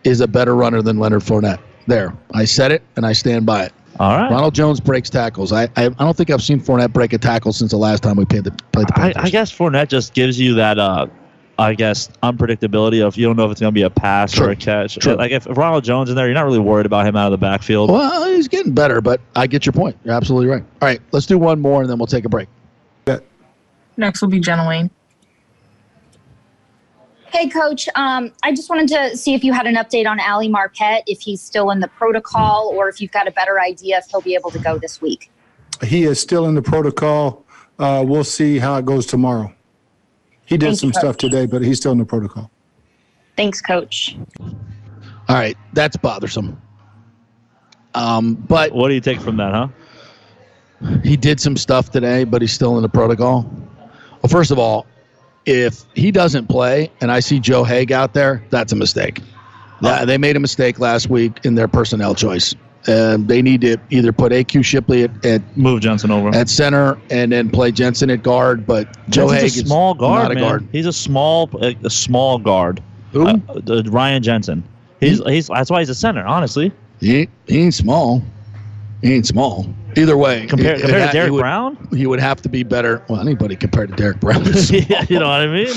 is 0.05 0.21
a 0.21 0.27
better 0.27 0.55
runner 0.55 0.81
than 0.81 0.99
Leonard 0.99 1.23
Fournette. 1.23 1.59
There, 1.88 2.15
I 2.34 2.45
said 2.45 2.71
it, 2.71 2.84
and 2.95 3.06
I 3.06 3.13
stand 3.13 3.45
by 3.45 3.65
it. 3.65 3.74
All 4.00 4.17
right. 4.17 4.30
Ronald 4.30 4.54
Jones 4.54 4.80
breaks 4.80 5.10
tackles. 5.10 5.52
I, 5.54 5.63
I 5.76 5.86
I 5.86 5.89
don't 5.89 6.17
think 6.17 6.30
I've 6.30 6.43
seen 6.43 6.60
Fournette 6.60 6.91
break 6.91 7.13
a 7.13 7.17
tackle 7.17 7.54
since 7.54 7.71
the 7.71 7.78
last 7.78 8.04
time 8.04 8.17
we 8.17 8.26
played 8.26 8.43
the 8.43 8.52
played 8.74 8.88
the 8.88 8.93
I, 8.95 9.13
Panthers. 9.13 9.24
I 9.24 9.30
guess 9.30 9.52
Fournette 9.56 9.88
just 9.88 10.13
gives 10.13 10.39
you 10.39 10.56
that. 10.56 10.78
Uh, 10.80 11.08
I 11.58 11.74
guess 11.74 12.10
unpredictability 12.21 13.02
of 13.02 13.15
you 13.15 13.26
don't 13.26 13.38
know 13.38 13.45
if 13.45 13.52
it's 13.52 13.62
going 13.62 13.71
to 13.71 13.76
be 13.76 13.84
a 13.84 13.89
pass 13.89 14.34
True. 14.34 14.48
or 14.48 14.50
a 14.50 14.56
catch. 14.58 14.98
True. 14.98 15.15
Like 15.15 15.32
if, 15.32 15.48
if 15.48 15.56
Ronald 15.56 15.86
Jones 15.86 16.10
in 16.10 16.15
there, 16.17 16.26
you're 16.26 16.34
not 16.34 16.43
really 16.43 16.60
worried 16.60 16.86
about 16.86 17.08
him 17.08 17.15
out 17.15 17.28
of 17.28 17.32
the 17.32 17.38
backfield. 17.38 17.89
Well, 17.89 18.26
he's 18.26 18.50
getting 18.50 18.74
better, 18.74 19.00
but 19.00 19.21
I 19.38 19.48
get 19.48 19.65
your 19.65 19.71
point. 19.71 19.95
You're 20.04 20.15
absolutely 20.15 20.50
right. 20.50 20.63
All 20.82 20.88
right, 20.88 21.00
let's 21.13 21.26
do 21.26 21.38
one 21.38 21.62
more, 21.62 21.80
and 21.80 21.89
then 21.89 21.98
we'll 21.98 22.08
take 22.08 22.26
a 22.26 22.30
break. 22.30 22.50
Next 23.98 24.21
will 24.21 24.28
be 24.28 24.41
Jenna 24.41 24.67
Laine. 24.67 24.89
Hey, 27.36 27.50
Coach. 27.50 27.89
Um, 27.95 28.32
I 28.43 28.54
just 28.56 28.69
wanted 28.69 28.88
to 28.88 29.17
see 29.17 29.34
if 29.34 29.43
you 29.43 29.52
had 29.52 29.67
an 29.67 29.76
update 29.76 30.08
on 30.08 30.21
Ali 30.21 30.48
Marpet, 30.48 31.02
if 31.06 31.19
he's 31.19 31.41
still 31.41 31.69
in 31.69 31.82
the 31.82 31.89
protocol, 31.89 32.71
or 32.74 32.88
if 32.88 33.02
you've 33.02 33.12
got 33.12 33.28
a 33.28 33.32
better 33.32 33.60
idea 33.60 33.98
if 33.98 34.06
he'll 34.10 34.21
be 34.21 34.36
able 34.36 34.52
to 34.52 34.60
go 34.60 34.78
this 34.78 35.02
week. 35.02 35.30
He 35.84 36.04
is 36.04 36.17
still 36.17 36.45
in 36.45 36.56
the 36.56 36.62
protocol. 36.62 37.43
Uh, 37.78 38.06
we'll 38.08 38.24
see 38.24 38.58
how 38.58 38.78
it 38.78 38.86
goes 38.86 39.06
tomorrow. 39.06 39.54
He 40.45 40.56
did 40.56 40.67
Thank 40.67 40.80
some 40.80 40.89
you, 40.91 40.93
stuff 40.93 41.17
today, 41.17 41.45
but 41.45 41.62
he's 41.62 41.76
still 41.76 41.91
in 41.91 41.98
the 41.98 42.06
protocol. 42.06 42.50
Thanks, 43.36 43.60
Coach. 43.60 44.15
All 45.28 45.36
right, 45.36 45.58
that's 45.74 45.98
bothersome. 45.98 46.62
Um, 47.95 48.36
but 48.36 48.71
What 48.71 48.88
do 48.88 48.93
you 48.93 49.02
take 49.02 49.19
from 49.19 49.36
that, 49.36 49.52
huh? 49.52 51.00
he 51.04 51.17
did 51.17 51.41
some 51.41 51.58
stuff 51.58 51.91
today, 51.91 52.24
but 52.24 52.41
he's 52.41 52.54
still 52.54 52.78
in 52.78 52.82
the 52.82 52.88
protocol. 52.88 53.41
Well, 54.21 54.30
first 54.30 54.52
of 54.52 54.58
all, 54.58 54.88
if 55.45 55.84
he 55.93 56.12
doesn't 56.12 56.47
play 56.47 56.91
and 57.01 57.12
I 57.12 57.19
see 57.19 57.39
Joe 57.39 57.63
Haeg 57.63 57.91
out 57.91 58.13
there, 58.13 58.43
that's 58.49 58.71
a 58.71 58.75
mistake. 58.75 59.21
That- 59.81 60.08
they 60.08 60.17
made 60.17 60.36
a 60.36 60.39
mistake 60.39 60.79
last 60.79 61.10
week 61.10 61.39
in 61.43 61.55
their 61.55 61.67
personnel 61.67 62.15
choice. 62.15 62.55
Um, 62.88 63.25
they 63.25 63.41
need 63.41 63.62
to 63.62 63.77
either 63.89 64.12
put 64.13 64.31
AQ 64.31 64.63
Shipley 64.63 65.03
at, 65.03 65.25
at, 65.25 65.58
Move 65.58 65.81
Jensen 65.81 66.12
over. 66.12 66.29
at 66.36 66.47
center 66.49 66.97
and 67.10 67.31
then 67.31 67.49
play 67.49 67.71
Jensen 67.71 68.12
at 68.12 68.21
guard. 68.21 68.67
But 68.67 68.88
Joe 69.10 69.29
Jensen's 69.29 69.55
Haeg 69.55 69.63
a 69.63 69.67
small 69.67 69.93
guard, 69.95 70.31
a 70.31 70.36
man. 70.36 70.43
guard. 70.43 70.67
He's 70.71 70.86
a 70.86 70.93
small, 70.93 71.49
a, 71.62 71.75
a 71.84 71.89
small 71.89 72.38
guard. 72.38 72.84
Who? 73.12 73.25
Uh, 73.27 73.39
uh, 73.67 73.84
Ryan 73.88 74.21
Jensen. 74.21 74.63
He's 74.99 75.19
he's 75.25 75.47
that's 75.47 75.71
why 75.71 75.79
he's 75.79 75.89
a 75.89 75.95
center. 75.95 76.23
Honestly, 76.25 76.71
He 76.99 77.27
he 77.47 77.60
ain't 77.63 77.73
small. 77.73 78.21
He 79.01 79.13
ain't 79.15 79.25
small. 79.25 79.65
Either 79.97 80.17
way, 80.17 80.45
compared 80.47 80.81
compared 80.81 81.01
ha- 81.01 81.08
to 81.08 81.13
Derek 81.13 81.31
would, 81.31 81.39
Brown. 81.39 81.88
he 81.91 82.08
would 82.08 82.19
have 82.19 82.41
to 82.41 82.49
be 82.49 82.63
better. 82.63 83.03
Well, 83.08 83.19
anybody 83.21 83.55
compared 83.55 83.89
to 83.89 83.95
Derek 83.95 84.19
Brown. 84.19 84.43
yeah, 84.69 85.05
you 85.10 85.19
know 85.19 85.29
what 85.29 85.41
I 85.41 85.47
mean. 85.47 85.73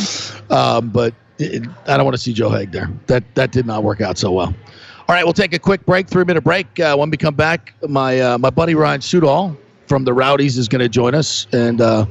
um, 0.50 0.88
but 0.90 1.14
it, 1.38 1.66
I 1.86 1.96
don't 1.96 2.04
want 2.04 2.16
to 2.16 2.22
see 2.22 2.32
Joe 2.32 2.50
Haeg 2.50 2.72
there. 2.72 2.90
That 3.06 3.24
that 3.34 3.52
did 3.52 3.66
not 3.66 3.82
work 3.84 4.00
out 4.00 4.18
so 4.18 4.32
well. 4.32 4.54
All 5.08 5.14
right, 5.14 5.24
we'll 5.24 5.32
take 5.32 5.54
a 5.54 5.58
quick 5.58 5.86
break, 5.86 6.08
three 6.08 6.24
minute 6.24 6.42
break. 6.44 6.78
Uh, 6.78 6.96
when 6.96 7.10
we 7.10 7.16
come 7.16 7.34
back, 7.34 7.72
my 7.88 8.20
uh, 8.20 8.38
my 8.38 8.50
buddy 8.50 8.74
Ryan 8.74 9.00
Sudol 9.00 9.56
from 9.86 10.04
the 10.04 10.12
Rowdies 10.12 10.58
is 10.58 10.68
going 10.68 10.80
to 10.80 10.88
join 10.88 11.14
us, 11.14 11.46
and 11.52 11.80
uh, 11.80 12.04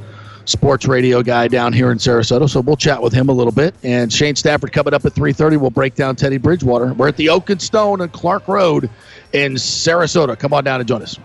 sports 0.46 0.88
radio 0.88 1.22
guy 1.22 1.48
down 1.48 1.74
here 1.74 1.92
in 1.92 1.98
Sarasota. 2.00 2.50
So 2.50 2.62
we'll 2.62 2.76
chat 2.78 3.04
with 3.04 3.14
him 3.14 3.30
a 3.30 3.34
little 3.34 3.52
bit. 3.52 3.76
And 3.84 4.12
Shane 4.12 4.36
Stafford 4.36 4.72
coming 4.72 4.94
up 4.94 5.06
at 5.06 5.14
three 5.14 5.34
thirty. 5.34 5.58
We'll 5.58 5.70
break 5.70 5.94
down 5.96 6.16
Teddy 6.16 6.38
Bridgewater. 6.38 6.94
We're 6.94 7.10
at 7.10 7.18
the 7.18 7.30
Oak 7.30 7.50
and 7.50 7.62
Stone 7.62 8.02
and 8.02 8.12
Clark 8.12 8.48
Road 8.48 8.90
in 9.34 9.54
Sarasota. 9.54 10.40
Come 10.40 10.54
on 10.54 10.64
down 10.64 10.80
and 10.80 10.88
join 10.88 11.02
us. 11.04 11.20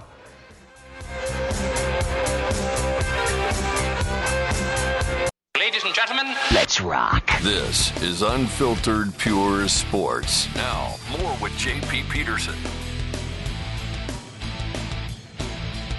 Let's 6.55 6.81
rock. 6.83 7.31
This 7.41 7.97
is 8.03 8.21
Unfiltered 8.21 9.17
Pure 9.17 9.69
Sports. 9.69 10.55
Now, 10.55 10.97
more 11.11 11.35
with 11.41 11.53
JP 11.53 12.11
Peterson. 12.11 12.55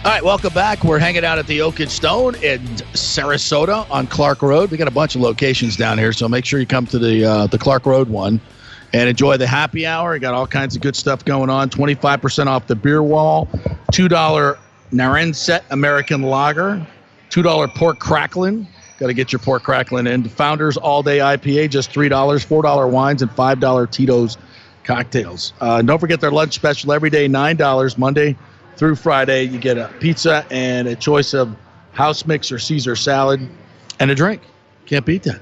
All 0.06 0.12
right, 0.12 0.24
welcome 0.24 0.54
back. 0.54 0.84
We're 0.84 1.00
hanging 1.00 1.26
out 1.26 1.39
at 1.39 1.48
the 1.48 1.62
Oak 1.62 1.80
and 1.80 1.89
Stone 1.89 2.36
in 2.36 2.62
Sarasota 2.94 3.89
on 3.89 4.06
Clark 4.06 4.44
Road. 4.44 4.70
We 4.70 4.78
got 4.78 4.88
a 4.88 4.92
bunch 4.92 5.16
of 5.16 5.22
locations 5.22 5.76
down 5.76 5.98
here, 5.98 6.13
so 6.13 6.30
make 6.30 6.46
sure 6.46 6.60
you 6.60 6.68
come 6.68 6.86
to 6.88 7.00
the 7.00 7.26
uh, 7.26 7.48
the 7.48 7.58
Clark 7.58 7.86
Road 7.88 8.08
one. 8.10 8.39
and 8.94 9.10
enjoy 9.10 9.38
the 9.38 9.48
happy 9.48 9.88
hour. 9.88 10.12
We 10.12 10.20
got 10.20 10.36
all 10.36 10.46
kinds 10.46 10.76
of 10.76 10.84
good 10.84 10.96
stuff 10.96 11.26
going 11.26 11.50
on. 11.50 11.72
25% 11.72 12.46
off 12.46 12.68
the 12.68 12.76
beer 12.76 13.02
wall, 13.02 13.48
$2 13.92 14.58
Narragansett 14.92 15.63
American 15.72 16.22
Lager, 16.22 16.86
$2 17.32 17.76
pork 17.76 18.00
cracklin. 18.00 18.68
Got 19.04 19.08
to 19.08 19.13
get 19.13 19.34
your 19.34 19.39
pork 19.39 19.63
cracklin 19.63 20.08
in. 20.08 20.24
Founders 20.30 20.78
All 20.78 21.04
Day 21.04 21.18
IPA, 21.18 21.72
just 21.72 21.92
$3, 21.92 22.10
$4 22.10 22.89
wines, 22.89 23.22
and 23.22 23.30
$5 23.30 23.92
Tito's 23.92 24.38
cocktails. 24.86 25.52
Uh, 25.60 25.82
don't 25.82 26.00
forget 26.00 26.22
their 26.22 26.32
lunch 26.32 26.54
special 26.54 26.94
every 26.94 27.10
day, 27.10 27.28
$9, 27.28 27.98
Monday 27.98 28.38
through 28.78 28.96
Friday. 28.96 29.44
You 29.44 29.60
get 29.60 29.78
a 29.78 29.92
pizza 30.00 30.46
and 30.50 30.88
a 30.88 30.96
choice 30.96 31.34
of 31.34 31.54
house 31.92 32.26
mix 32.26 32.50
or 32.50 32.58
Caesar 32.60 32.96
salad 32.96 33.46
and 34.00 34.10
a 34.10 34.16
drink. 34.16 34.42
Can't 34.86 35.06
beat 35.06 35.24
that. 35.24 35.42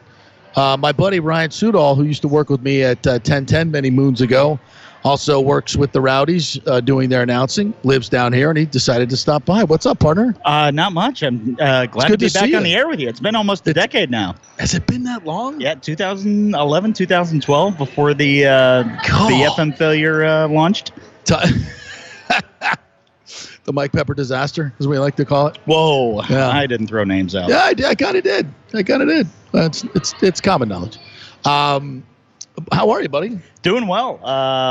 Uh, 0.56 0.76
my 0.76 0.92
buddy 0.92 1.20
Ryan 1.20 1.52
Sudall, 1.52 1.96
who 1.96 2.02
used 2.02 2.24
to 2.24 2.28
work 2.28 2.50
with 2.50 2.64
me 2.64 2.82
at 2.82 3.06
uh, 3.06 3.12
1010 3.12 3.70
many 3.70 3.92
moons 3.92 4.22
ago, 4.22 4.60
also 5.04 5.40
works 5.40 5.76
with 5.76 5.92
the 5.92 6.02
Rowdies 6.02 6.60
uh, 6.68 6.82
doing 6.82 7.10
their 7.10 7.24
announcing, 7.24 7.74
lives 7.84 8.10
down 8.10 8.34
here, 8.34 8.50
and 8.50 8.58
he 8.58 8.66
decided 8.66 9.10
to 9.10 9.18
stop 9.18 9.46
by. 9.46 9.64
What's 9.64 9.86
up, 9.86 10.00
partner? 10.00 10.36
Uh, 10.46 10.72
not 10.72 10.94
much. 10.94 11.24
I'm 11.24 11.58
uh, 11.60 11.86
glad 11.88 12.10
to 12.10 12.18
be 12.18 12.30
to 12.30 12.34
back 12.34 12.54
on 12.54 12.64
the 12.64 12.76
air 12.76 12.88
with 12.88 13.00
you. 13.00 13.10
It's 13.10 13.20
been 13.20 13.36
almost 13.36 13.68
a 13.68 13.74
decade 13.74 14.12
now. 14.12 14.36
Has 14.60 14.74
it 14.74 14.86
been 14.88 15.04
that 15.04 15.26
long? 15.26 15.60
Yeah, 15.60 15.76
2011, 15.76 16.94
2012, 16.94 17.78
before 17.78 18.14
the 18.14 18.46
uh, 18.46 18.84
the 18.84 19.54
FM 19.56 19.78
failure 19.78 20.24
uh, 20.24 20.48
launched. 20.48 20.92
the 21.26 21.68
Mike 23.74 23.92
Pepper 23.92 24.14
disaster, 24.14 24.74
as 24.80 24.88
we 24.88 25.00
like 25.00 25.16
to 25.16 25.26
call 25.26 25.48
it. 25.48 25.58
Whoa! 25.66 26.22
Yeah. 26.30 26.50
I 26.50 26.68
didn't 26.68 26.88
throw 26.88 27.04
names 27.04 27.36
out. 27.36 27.50
Yeah, 27.50 27.60
I, 27.60 27.90
I 27.90 27.96
kind 27.96 28.18
of 28.18 28.24
did. 28.24 28.52
I 28.74 28.84
kind 28.84 29.02
of 29.02 29.08
did. 29.08 29.28
It's 29.54 29.84
it's 29.96 30.14
it's 30.22 30.42
common 30.42 30.70
knowledge. 30.70 30.98
Um, 31.46 32.04
how 32.72 32.90
are 32.92 33.02
you, 33.02 33.10
buddy? 33.10 33.40
Doing 33.62 33.88
well. 33.88 34.20
Uh, 34.24 34.28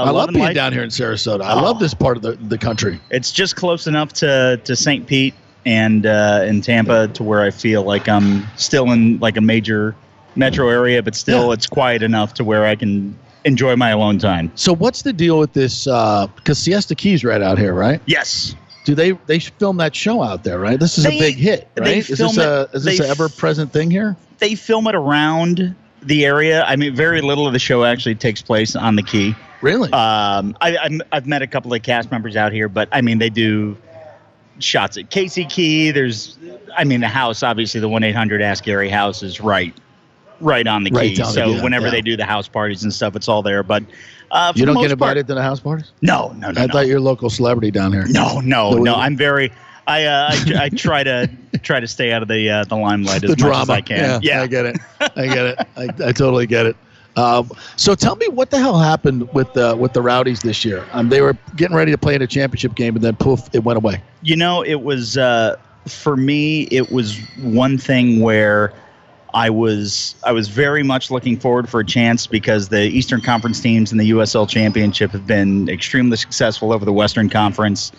I 0.07 0.11
love 0.11 0.31
being 0.31 0.45
life. 0.45 0.55
down 0.55 0.73
here 0.73 0.83
in 0.83 0.90
Sarasota. 0.90 1.43
I 1.43 1.55
Oh. 1.55 1.62
love 1.62 1.79
this 1.79 1.95
part 1.95 2.16
of 2.16 2.23
the, 2.23 2.33
the 2.33 2.59
country. 2.59 3.01
It's 3.11 3.33
just 3.33 3.57
close 3.57 3.87
enough 3.87 4.12
to 4.14 4.61
to 4.64 4.77
St. 4.77 5.07
Pete 5.07 5.35
and 5.66 6.07
uh, 6.07 6.45
in 6.47 6.61
Tampa 6.61 7.09
to 7.09 7.23
where 7.23 7.43
I 7.43 7.51
feel 7.51 7.83
like 7.83 8.09
I'm 8.09 8.47
still 8.57 8.90
in 8.93 9.19
like 9.19 9.37
a 9.37 9.40
major 9.40 9.95
metro 10.37 10.69
area, 10.69 11.03
but 11.03 11.14
still 11.14 11.53
it's 11.53 11.66
quiet 11.66 12.03
enough 12.03 12.35
to 12.35 12.45
where 12.45 12.64
I 12.64 12.77
can 12.77 13.19
enjoy 13.45 13.75
my 13.77 13.90
alone 13.90 14.19
time. 14.19 14.53
So 14.55 14.75
what's 14.75 15.03
the 15.03 15.12
deal 15.12 15.38
with 15.38 15.53
this? 15.55 15.85
Because 15.85 16.59
Siesta 16.59 16.95
Key's 16.95 17.25
right 17.25 17.43
out 17.43 17.59
here, 17.59 17.75
right? 17.75 18.01
Yes. 18.07 18.55
Do 18.85 18.95
they 18.95 19.12
they 19.27 19.38
film 19.38 19.77
that 19.79 19.95
show 19.95 20.23
out 20.23 20.45
there? 20.45 20.59
Right. 20.59 20.79
This 20.81 20.97
is 20.99 21.05
They- 21.05 21.16
a 21.16 21.21
big 21.21 21.37
hit, 21.37 21.69
they 21.75 21.83
right? 21.83 21.97
Is 21.99 22.09
this 22.09 22.19
film 22.19 22.38
a 22.38 22.69
is 22.75 22.85
this 22.85 23.01
an 23.01 23.07
ever 23.07 23.29
present 23.29 23.73
thing 23.73 23.90
here? 23.90 24.16
They 24.38 24.55
film 24.55 24.87
it 24.87 24.95
around 24.95 25.75
the 26.02 26.24
area. 26.24 26.64
I 26.64 26.76
mean, 26.76 26.94
very 26.94 27.20
little 27.20 27.46
of 27.46 27.52
the 27.52 27.58
show 27.58 27.84
actually 27.84 28.14
takes 28.14 28.42
place 28.42 28.74
on 28.76 28.96
the 28.96 29.02
key. 29.02 29.34
Really? 29.62 29.92
Um, 29.92 30.56
I, 30.60 30.76
I'm, 30.78 31.02
I've 31.12 31.26
met 31.26 31.42
a 31.42 31.46
couple 31.46 31.72
of 31.74 31.82
cast 31.82 32.10
members 32.10 32.36
out 32.36 32.52
here, 32.52 32.68
but 32.68 32.88
I 32.92 33.00
mean, 33.02 33.18
they 33.18 33.28
do 33.30 33.76
shots 34.58 34.96
at 34.96 35.10
Casey 35.10 35.44
Key. 35.44 35.90
There's, 35.90 36.38
I 36.76 36.84
mean, 36.84 37.00
the 37.00 37.08
house, 37.08 37.42
obviously, 37.42 37.80
the 37.80 37.88
1 37.88 38.02
800 38.02 38.40
Ask 38.42 38.64
Gary 38.64 38.88
house 38.88 39.22
is 39.22 39.40
right, 39.40 39.74
right 40.40 40.66
on 40.66 40.84
the 40.84 40.90
Right 40.90 41.10
key. 41.10 41.14
down 41.16 41.34
the- 41.34 41.56
so 41.56 41.62
whenever 41.62 41.86
yeah. 41.86 41.90
they 41.92 42.00
do 42.00 42.16
the 42.16 42.24
house 42.24 42.48
parties 42.48 42.82
and 42.82 42.92
stuff, 42.92 43.16
it's 43.16 43.28
all 43.28 43.42
there. 43.42 43.62
But 43.62 43.82
uh, 44.30 44.52
You 44.56 44.64
don't 44.64 44.76
get 44.76 44.82
most 44.90 44.98
part- 44.98 45.10
invited 45.16 45.26
to 45.28 45.34
the 45.34 45.42
house 45.42 45.60
parties? 45.60 45.90
No, 46.00 46.28
no, 46.38 46.50
no. 46.52 46.60
I 46.62 46.66
no. 46.66 46.72
thought 46.72 46.86
you're 46.86 46.98
a 46.98 47.02
local 47.02 47.28
celebrity 47.30 47.70
down 47.70 47.92
here. 47.92 48.06
No, 48.08 48.40
no, 48.40 48.74
The- 48.76 48.80
no. 48.80 48.94
I'm 48.94 49.16
very. 49.16 49.52
I 49.90 50.05
uh, 50.05 50.29
I, 50.31 50.64
I 50.64 50.68
try 50.76 51.03
to 51.03 51.29
try 51.62 51.81
to 51.81 51.88
stay 51.88 52.12
out 52.12 52.22
of 52.22 52.29
the 52.29 52.48
uh, 52.48 52.64
the 52.64 52.76
limelight 52.76 53.16
as 53.16 53.22
the 53.22 53.29
much 53.31 53.38
drama. 53.38 53.62
as 53.62 53.70
I 53.70 53.81
can. 53.81 54.22
Yeah, 54.22 54.42
I 54.42 54.46
get 54.46 54.66
it. 54.66 54.79
I 55.00 55.26
get 55.26 55.46
it. 55.46 55.59
I, 55.76 55.85
I 56.09 56.12
totally 56.12 56.46
get 56.46 56.66
it. 56.66 56.76
Um, 57.16 57.50
so 57.76 57.94
tell 57.94 58.14
me 58.16 58.29
what 58.29 58.50
the 58.50 58.59
hell 58.59 58.79
happened 58.79 59.33
with 59.35 59.53
the 59.53 59.76
with 59.76 59.92
the 59.92 60.00
Rowdies 60.00 60.40
this 60.40 60.64
year? 60.64 60.87
Um, 60.92 61.09
they 61.09 61.20
were 61.20 61.37
getting 61.57 61.76
ready 61.76 61.90
to 61.90 61.98
play 61.98 62.14
in 62.14 62.22
a 62.22 62.26
championship 62.26 62.74
game, 62.74 62.94
and 62.94 63.05
then 63.05 63.16
poof, 63.16 63.48
it 63.53 63.64
went 63.64 63.76
away. 63.76 64.03
You 64.22 64.37
know, 64.37 64.62
it 64.62 64.83
was 64.83 65.18
uh, 65.18 65.57
for 65.87 66.16
me. 66.16 66.62
It 66.70 66.92
was 66.92 67.18
one 67.40 67.76
thing 67.76 68.20
where 68.20 68.72
I 69.35 69.50
was 69.50 70.14
I 70.24 70.33
was 70.33 70.48
very 70.48 70.85
much 70.85 71.11
looking 71.11 71.37
forward 71.38 71.68
for 71.68 71.81
a 71.81 71.85
chance 71.85 72.26
because 72.26 72.68
the 72.68 72.85
Eastern 72.85 73.20
Conference 73.20 73.61
teams 73.61 73.90
in 73.90 73.98
the 73.98 74.11
USL 74.11 74.48
Championship 74.48 75.11
have 75.11 75.26
been 75.26 75.68
extremely 75.68 76.16
successful 76.16 76.72
over 76.72 76.85
the 76.85 76.92
Western 76.92 77.29
Conference. 77.29 77.90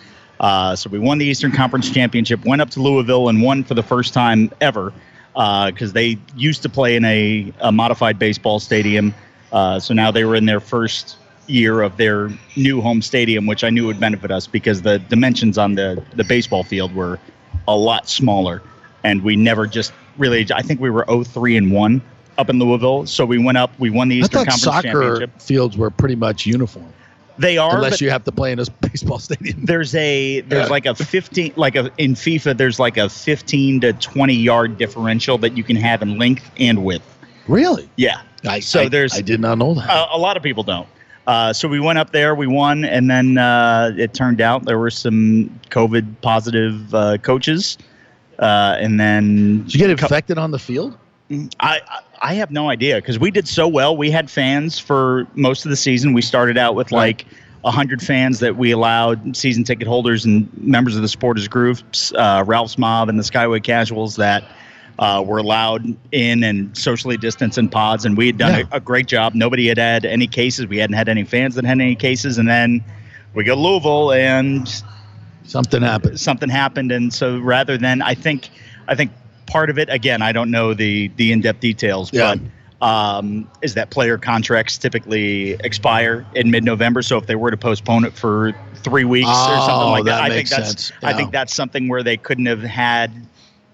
Uh, 0.42 0.76
so 0.76 0.90
we 0.90 1.00
won 1.00 1.20
the 1.20 1.26
Eastern 1.26 1.52
Conference 1.52 1.90
Championship, 1.90 2.44
went 2.46 2.62
up 2.62 2.70
to 2.72 2.82
Louisville 2.82 3.30
and 3.30 3.42
won 3.42 3.64
for 3.64 3.76
the 3.76 3.84
first 3.84 4.14
time 4.14 4.52
ever 4.60 4.92
because 5.34 5.94
they 5.94 6.18
used 6.36 6.62
to 6.64 6.70
play 6.70 6.96
in 6.96 7.06
a, 7.06 7.54
a 7.60 7.72
modified 7.72 8.20
baseball 8.20 8.60
stadium. 8.60 9.14
Uh, 9.52 9.80
so 9.80 9.94
now 9.94 10.12
they 10.12 10.26
were 10.26 10.36
in 10.36 10.46
their 10.46 10.60
first 10.60 11.18
year 11.48 11.82
of 11.82 11.96
their 11.98 12.30
new 12.56 12.82
home 12.82 13.02
stadium, 13.02 13.46
which 13.46 13.64
I 13.64 13.70
knew 13.70 13.86
would 13.86 14.00
benefit 14.00 14.32
us 14.32 14.48
because 14.48 14.82
the 14.82 15.00
dimensions 15.00 15.58
on 15.58 15.76
the, 15.76 16.04
the 16.16 16.24
baseball 16.24 16.64
field 16.64 16.94
were 16.96 17.20
a 17.68 17.76
lot 17.78 18.10
smaller. 18.10 18.62
And 19.04 19.22
we 19.24 19.36
never 19.36 19.68
just 19.68 19.94
really, 20.18 20.48
I 20.54 20.62
think 20.62 20.80
we 20.80 20.90
were 20.90 21.06
03 21.24 21.58
and 21.58 21.72
1 21.72 22.02
up 22.38 22.50
in 22.50 22.58
Louisville. 22.58 23.06
So 23.06 23.26
we 23.26 23.38
went 23.38 23.58
up, 23.58 23.78
we 23.80 23.90
won 23.90 24.08
the 24.08 24.16
Eastern 24.16 24.40
I 24.40 24.46
thought 24.46 24.52
Conference 24.52 24.64
soccer 24.64 25.02
Championship. 25.02 25.42
fields 25.42 25.78
were 25.78 25.92
pretty 25.92 26.16
much 26.16 26.46
uniform, 26.46 26.92
They 27.42 27.58
are, 27.58 27.76
unless 27.76 28.00
you 28.02 28.10
have 28.10 28.24
to 28.26 28.32
play 28.32 28.52
in 28.52 28.60
a 28.60 28.66
baseball 28.82 29.20
stadium. 29.20 29.66
there's 29.66 29.94
a 29.96 30.42
there's 30.42 30.66
Yeah. 30.68 30.72
like 30.72 30.86
a 30.86 30.96
15 30.96 31.54
like 31.56 31.76
a 31.76 31.92
in 31.98 32.14
FIFA 32.14 32.58
there's 32.58 32.80
like 32.80 32.98
a 32.98 33.10
15 33.10 33.82
to 33.82 33.94
20 33.94 34.34
yard 34.34 34.78
differential 34.78 35.38
that 35.40 35.58
you 35.58 35.64
can 35.64 35.76
have 35.76 36.02
in 36.02 36.18
length 36.18 36.50
and 36.60 36.84
width. 36.84 37.04
Really? 37.48 37.90
Yeah. 37.96 38.22
I, 38.46 38.60
So 38.60 38.82
I- 38.82 38.90
there's- 38.90 39.16
I 39.18 39.22
did 39.22 39.40
not 39.40 39.58
know 39.58 39.74
that. 39.74 39.90
A, 39.90 40.16
a 40.16 40.20
lot 40.20 40.38
of 40.38 40.44
people 40.44 40.64
don't. 40.64 40.88
Uh, 41.28 41.54
so 41.54 41.68
we 41.68 41.80
went 41.80 42.00
up 42.00 42.12
there, 42.12 42.34
we 42.34 42.48
won, 42.48 42.84
and 42.84 43.10
then 43.10 43.38
uh, 43.38 43.92
it 43.98 44.14
turned 44.14 44.42
out 44.42 44.66
there 44.66 44.80
were 44.80 44.90
some 44.90 45.50
COVID 45.70 46.06
positive 46.22 46.94
uh, 46.96 47.18
coaches, 47.20 47.78
uh, 48.40 48.76
and 48.80 49.00
then 49.00 49.62
Did 49.64 49.74
you 49.76 49.80
get 49.80 49.90
infected 49.92 50.38
on 50.40 50.50
the 50.52 50.60
field? 50.60 50.98
I 51.32 51.80
I- 51.88 52.00
I 52.22 52.36
have 52.36 52.52
no 52.52 52.70
idea 52.70 52.96
because 52.98 53.18
we 53.20 53.32
did 53.32 53.48
so 53.48 53.68
well. 53.68 53.98
We 53.98 54.12
had 54.12 54.30
fans 54.30 54.78
for 54.78 55.26
most 55.36 55.66
of 55.66 55.70
the 55.72 55.76
season. 55.76 56.14
We 56.14 56.22
started 56.22 56.58
out 56.58 56.76
with 56.76 56.92
like 56.92 57.26
hundred 57.64 58.02
fans 58.02 58.40
that 58.40 58.56
we 58.58 58.72
allowed 58.72 59.36
season 59.36 59.64
ticket 59.64 59.88
holders 59.88 60.26
and 60.26 60.50
members 60.58 60.96
of 60.96 61.02
the 61.04 61.08
supporters 61.08 61.48
groups, 61.48 62.12
uh, 62.14 62.44
Ralph's 62.46 62.78
Mob 62.78 63.08
and 63.10 63.18
the 63.20 63.24
Skyway 63.24 63.64
Casuals 63.64 64.16
that 64.18 64.44
uh, 65.00 65.24
were 65.26 65.38
allowed 65.40 65.86
in 66.12 66.44
and 66.44 66.76
socially 66.78 67.18
distanced 67.18 67.58
in 67.58 67.70
pods. 67.70 68.04
And 68.06 68.16
we 68.18 68.28
had 68.28 68.38
done 68.38 68.52
Yeah. 68.60 68.64
a, 68.72 68.78
a 68.78 68.80
great 68.80 69.08
job. 69.08 69.34
Nobody 69.36 69.68
had 69.68 69.78
had 69.78 70.06
any 70.06 70.28
cases. 70.28 70.68
We 70.68 70.78
hadn't 70.78 70.96
had 70.96 71.08
any 71.10 71.24
fans 71.24 71.56
that 71.56 71.66
had 71.66 71.80
any 71.82 71.96
cases. 71.96 72.38
And 72.38 72.48
then 72.48 72.84
we 73.34 73.44
go 73.44 73.56
Louisville 73.56 74.12
and 74.12 74.68
Something 75.44 75.82
happened. 75.82 76.20
something 76.20 76.50
happened 76.50 76.92
and 76.92 77.12
so 77.14 77.38
rather 77.40 77.78
than 77.78 78.02
i 78.04 78.14
think 78.14 78.50
i 78.88 78.96
think 78.96 79.12
part 79.52 79.70
of 79.70 79.78
it 79.78 79.90
again 79.90 80.22
i 80.22 80.32
don't 80.32 80.50
know 80.50 80.74
the 80.74 81.10
the 81.18 81.32
in-depth 81.32 81.60
details 81.60 82.12
Yeah. 82.14 82.36
but 82.36 82.40
um, 82.84 83.48
is 83.62 83.76
that 83.76 83.92
player 83.92 84.18
contracts 84.18 84.78
typically 84.80 85.52
expire 85.64 86.26
in 86.34 86.50
mid-november 86.50 87.02
so 87.04 87.18
if 87.18 87.28
they 87.28 87.36
were 87.36 87.52
to 87.52 87.58
postpone 87.58 88.06
it 88.06 88.14
for 88.14 88.54
three 88.76 89.04
weeks 89.04 89.28
or 89.28 89.32
Oh, 89.34 89.68
something 89.68 89.90
like 89.92 90.04
that, 90.06 90.22
that 90.22 90.24
i 90.24 90.30
think 90.30 90.50
that's 90.50 90.68
sense. 90.88 90.92
i 91.04 91.14
think 91.14 91.32
that's 91.32 91.54
something 91.54 91.88
where 91.90 92.02
they 92.02 92.18
couldn't 92.18 92.46
have 92.48 92.62
had 92.64 93.12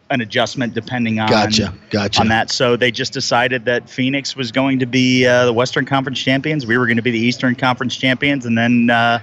an 0.10 0.22
adjustment 0.22 0.74
depending 0.74 1.20
on 1.20 1.30
Gotcha. 1.30 1.74
Gotcha. 1.90 2.22
on 2.22 2.28
that 2.30 2.50
so 2.50 2.76
they 2.76 2.92
just 2.92 3.14
decided 3.14 3.66
that 3.66 3.90
phoenix 3.90 4.36
was 4.36 4.52
going 4.52 4.80
to 4.80 4.86
be 4.86 5.26
uh, 5.28 5.46
the 5.46 5.54
western 5.54 5.86
conference 5.86 6.20
champions 6.22 6.66
we 6.66 6.78
were 6.78 6.86
going 6.88 6.98
to 6.98 7.04
be 7.04 7.12
the 7.12 7.20
eastern 7.20 7.56
conference 7.56 7.96
champions 7.96 8.46
and 8.46 8.58
then 8.58 8.90
uh, 8.90 9.20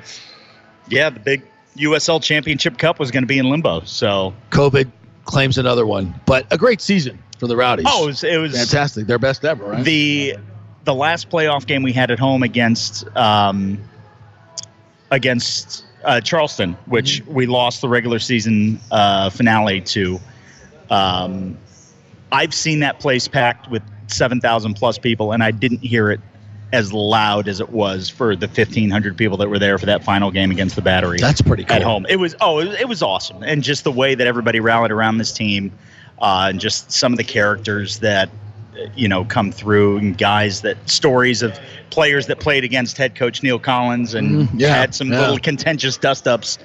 yeah 0.88 1.10
the 1.10 1.20
big 1.20 1.42
usl 1.78 2.22
championship 2.22 2.78
cup 2.78 2.98
was 2.98 3.10
going 3.10 3.22
to 3.22 3.26
be 3.26 3.38
in 3.38 3.50
limbo 3.50 3.80
so 3.84 4.32
COVID 4.50 4.90
claims 5.24 5.58
another 5.58 5.86
one, 5.86 6.14
but 6.26 6.46
a 6.50 6.58
great 6.58 6.80
season 6.80 7.18
for 7.38 7.46
the 7.46 7.56
Rowdies. 7.56 7.86
oh 7.88 8.04
it 8.04 8.06
was, 8.06 8.24
it 8.24 8.36
was 8.38 8.56
fantastic. 8.56 9.06
Their 9.06 9.18
best 9.18 9.44
ever, 9.44 9.64
right? 9.64 9.84
the 9.84 10.36
the 10.84 10.94
last 10.94 11.30
playoff 11.30 11.66
game 11.66 11.82
we 11.82 11.92
had 11.92 12.10
at 12.10 12.18
home 12.18 12.42
against 12.42 13.04
um, 13.16 13.78
against 15.10 15.84
uh, 16.04 16.20
Charleston, 16.20 16.74
which 16.86 17.22
we 17.26 17.46
lost 17.46 17.80
the 17.80 17.88
regular 17.88 18.18
season 18.18 18.80
uh, 18.90 19.30
finale 19.30 19.80
to. 19.80 20.20
Um, 20.90 21.56
I've 22.32 22.52
seen 22.54 22.80
that 22.80 23.00
place 23.00 23.28
packed 23.28 23.70
with 23.70 23.82
seven 24.08 24.40
thousand 24.40 24.74
plus 24.74 24.98
people, 24.98 25.32
and 25.32 25.42
I 25.42 25.50
didn't 25.50 25.82
hear 25.82 26.10
it 26.10 26.20
as 26.74 26.92
loud 26.92 27.48
as 27.48 27.60
it 27.60 27.70
was 27.70 28.10
for 28.10 28.36
the 28.36 28.48
fifteen 28.48 28.90
hundred 28.90 29.16
people 29.16 29.36
that 29.38 29.48
were 29.48 29.58
there 29.58 29.78
for 29.78 29.86
that 29.86 30.04
final 30.04 30.30
game 30.30 30.50
against 30.50 30.76
the 30.76 30.82
Battery 30.82 31.18
That's 31.18 31.40
pretty 31.40 31.64
cool. 31.64 31.76
at 31.76 31.82
home. 31.82 32.04
It 32.08 32.16
was 32.16 32.34
oh, 32.40 32.58
it 32.58 32.66
was, 32.68 32.80
it 32.80 32.88
was 32.88 33.02
awesome, 33.02 33.42
and 33.42 33.62
just 33.62 33.84
the 33.84 33.92
way 33.92 34.14
that 34.14 34.26
everybody 34.26 34.60
rallied 34.60 34.90
around 34.90 35.18
this 35.18 35.32
team, 35.32 35.72
uh, 36.20 36.48
and 36.50 36.60
just 36.60 36.92
some 36.92 37.12
of 37.12 37.16
the 37.16 37.24
characters 37.24 38.00
that 38.00 38.28
you 38.96 39.06
know 39.08 39.24
come 39.24 39.52
through, 39.52 39.98
and 39.98 40.18
guys 40.18 40.60
that 40.62 40.76
stories 40.90 41.42
of 41.42 41.58
players 41.90 42.26
that 42.26 42.40
played 42.40 42.64
against 42.64 42.96
head 42.98 43.14
coach 43.14 43.42
Neil 43.42 43.58
Collins 43.58 44.14
and 44.14 44.48
Mhm, 44.48 44.60
yeah, 44.60 44.74
had 44.74 44.94
some 44.94 45.12
yeah. 45.12 45.20
little 45.20 45.38
contentious 45.38 45.96
dust 45.96 46.26
ups. 46.26 46.58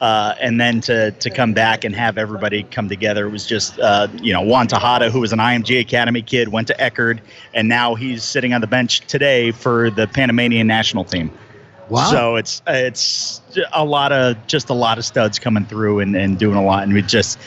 Uh, 0.00 0.34
and 0.40 0.58
then 0.58 0.80
to, 0.80 1.10
to 1.12 1.28
come 1.28 1.52
back 1.52 1.84
and 1.84 1.94
have 1.94 2.16
everybody 2.16 2.62
come 2.62 2.88
together 2.88 3.26
it 3.26 3.30
was 3.30 3.46
just 3.46 3.78
uh, 3.80 4.08
you 4.22 4.32
know 4.32 4.40
Juan 4.40 4.66
Tejada 4.66 5.10
who 5.10 5.20
was 5.20 5.32
an 5.32 5.38
IMG 5.38 5.78
Academy 5.78 6.22
kid 6.22 6.48
went 6.48 6.68
to 6.68 6.74
Eckerd 6.74 7.20
and 7.52 7.68
now 7.68 7.94
he's 7.94 8.24
sitting 8.24 8.54
on 8.54 8.62
the 8.62 8.66
bench 8.66 9.00
today 9.00 9.50
for 9.50 9.90
the 9.90 10.06
Panamanian 10.06 10.66
national 10.66 11.04
team. 11.04 11.30
Wow. 11.90 12.10
So 12.10 12.36
it's 12.36 12.62
it's 12.66 13.42
a 13.72 13.84
lot 13.84 14.12
of 14.12 14.46
just 14.46 14.70
a 14.70 14.74
lot 14.74 14.96
of 14.96 15.04
studs 15.04 15.38
coming 15.38 15.66
through 15.66 16.00
and, 16.00 16.16
and 16.16 16.38
doing 16.38 16.56
a 16.56 16.64
lot 16.64 16.84
and 16.84 16.94
we 16.94 17.02
just 17.02 17.38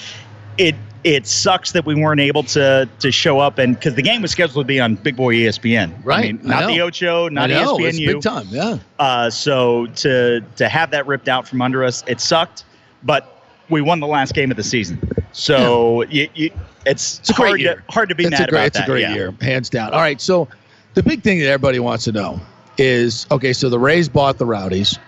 it 0.58 0.76
it 1.04 1.28
sucks 1.28 1.72
that 1.74 1.86
we 1.86 1.96
weren't 1.96 2.22
able 2.22 2.44
to 2.44 2.88
to 3.00 3.12
show 3.12 3.40
up 3.40 3.58
and 3.58 3.76
because 3.76 3.96
the 3.96 4.02
game 4.02 4.22
was 4.22 4.32
scheduled 4.32 4.64
to 4.64 4.68
be 4.68 4.80
on 4.80 4.96
Big 4.96 5.16
Boy 5.16 5.36
ESPN. 5.36 5.94
Right. 6.04 6.20
I 6.20 6.32
mean, 6.34 6.40
not 6.44 6.62
know. 6.62 6.68
the 6.68 6.82
Ocho, 6.82 7.30
not 7.30 7.52
I 7.52 7.62
know, 7.62 7.78
ESPNU. 7.78 7.88
it's 7.88 7.98
big 8.00 8.22
time. 8.22 8.48
Yeah. 8.50 8.78
Uh, 9.00 9.30
so 9.30 9.88
to 9.88 10.42
to 10.56 10.70
have 10.70 10.92
that 10.92 11.06
ripped 11.08 11.28
out 11.28 11.48
from 11.48 11.62
under 11.62 11.84
us, 11.84 12.04
it 12.08 12.20
sucked, 12.22 12.64
but 13.04 13.44
we 13.70 13.82
won 13.82 14.00
the 14.00 14.08
last 14.08 14.34
game 14.34 14.52
of 14.52 14.58
the 14.58 14.64
season. 14.64 15.00
So 15.32 16.04
you, 16.04 16.30
you, 16.36 16.52
it's, 16.86 17.20
It's 17.20 17.30
a 17.30 17.34
great 17.34 17.48
hard 17.48 17.62
year. 17.62 17.76
to 17.88 17.92
hard 17.92 18.10
to 18.10 18.16
be 18.16 18.24
it's 18.26 18.32
mad 18.32 18.50
great, 18.50 18.60
about 18.60 18.68
It's 18.68 18.78
that. 18.78 18.84
a 18.84 18.92
great 18.92 19.02
yeah. 19.02 19.14
year, 19.16 19.34
hands 19.42 19.70
down. 19.70 19.94
All 19.94 20.00
right, 20.00 20.20
so 20.22 20.48
the 20.94 21.02
big 21.04 21.24
thing 21.24 21.40
that 21.40 21.48
everybody 21.48 21.80
wants 21.80 22.04
to 22.06 22.12
know 22.12 22.40
is 22.78 23.26
okay. 23.32 23.52
So 23.54 23.70
the 23.70 23.80
Rays 23.80 24.08
bought 24.10 24.38
the 24.38 24.46
Rowdies. 24.46 25.00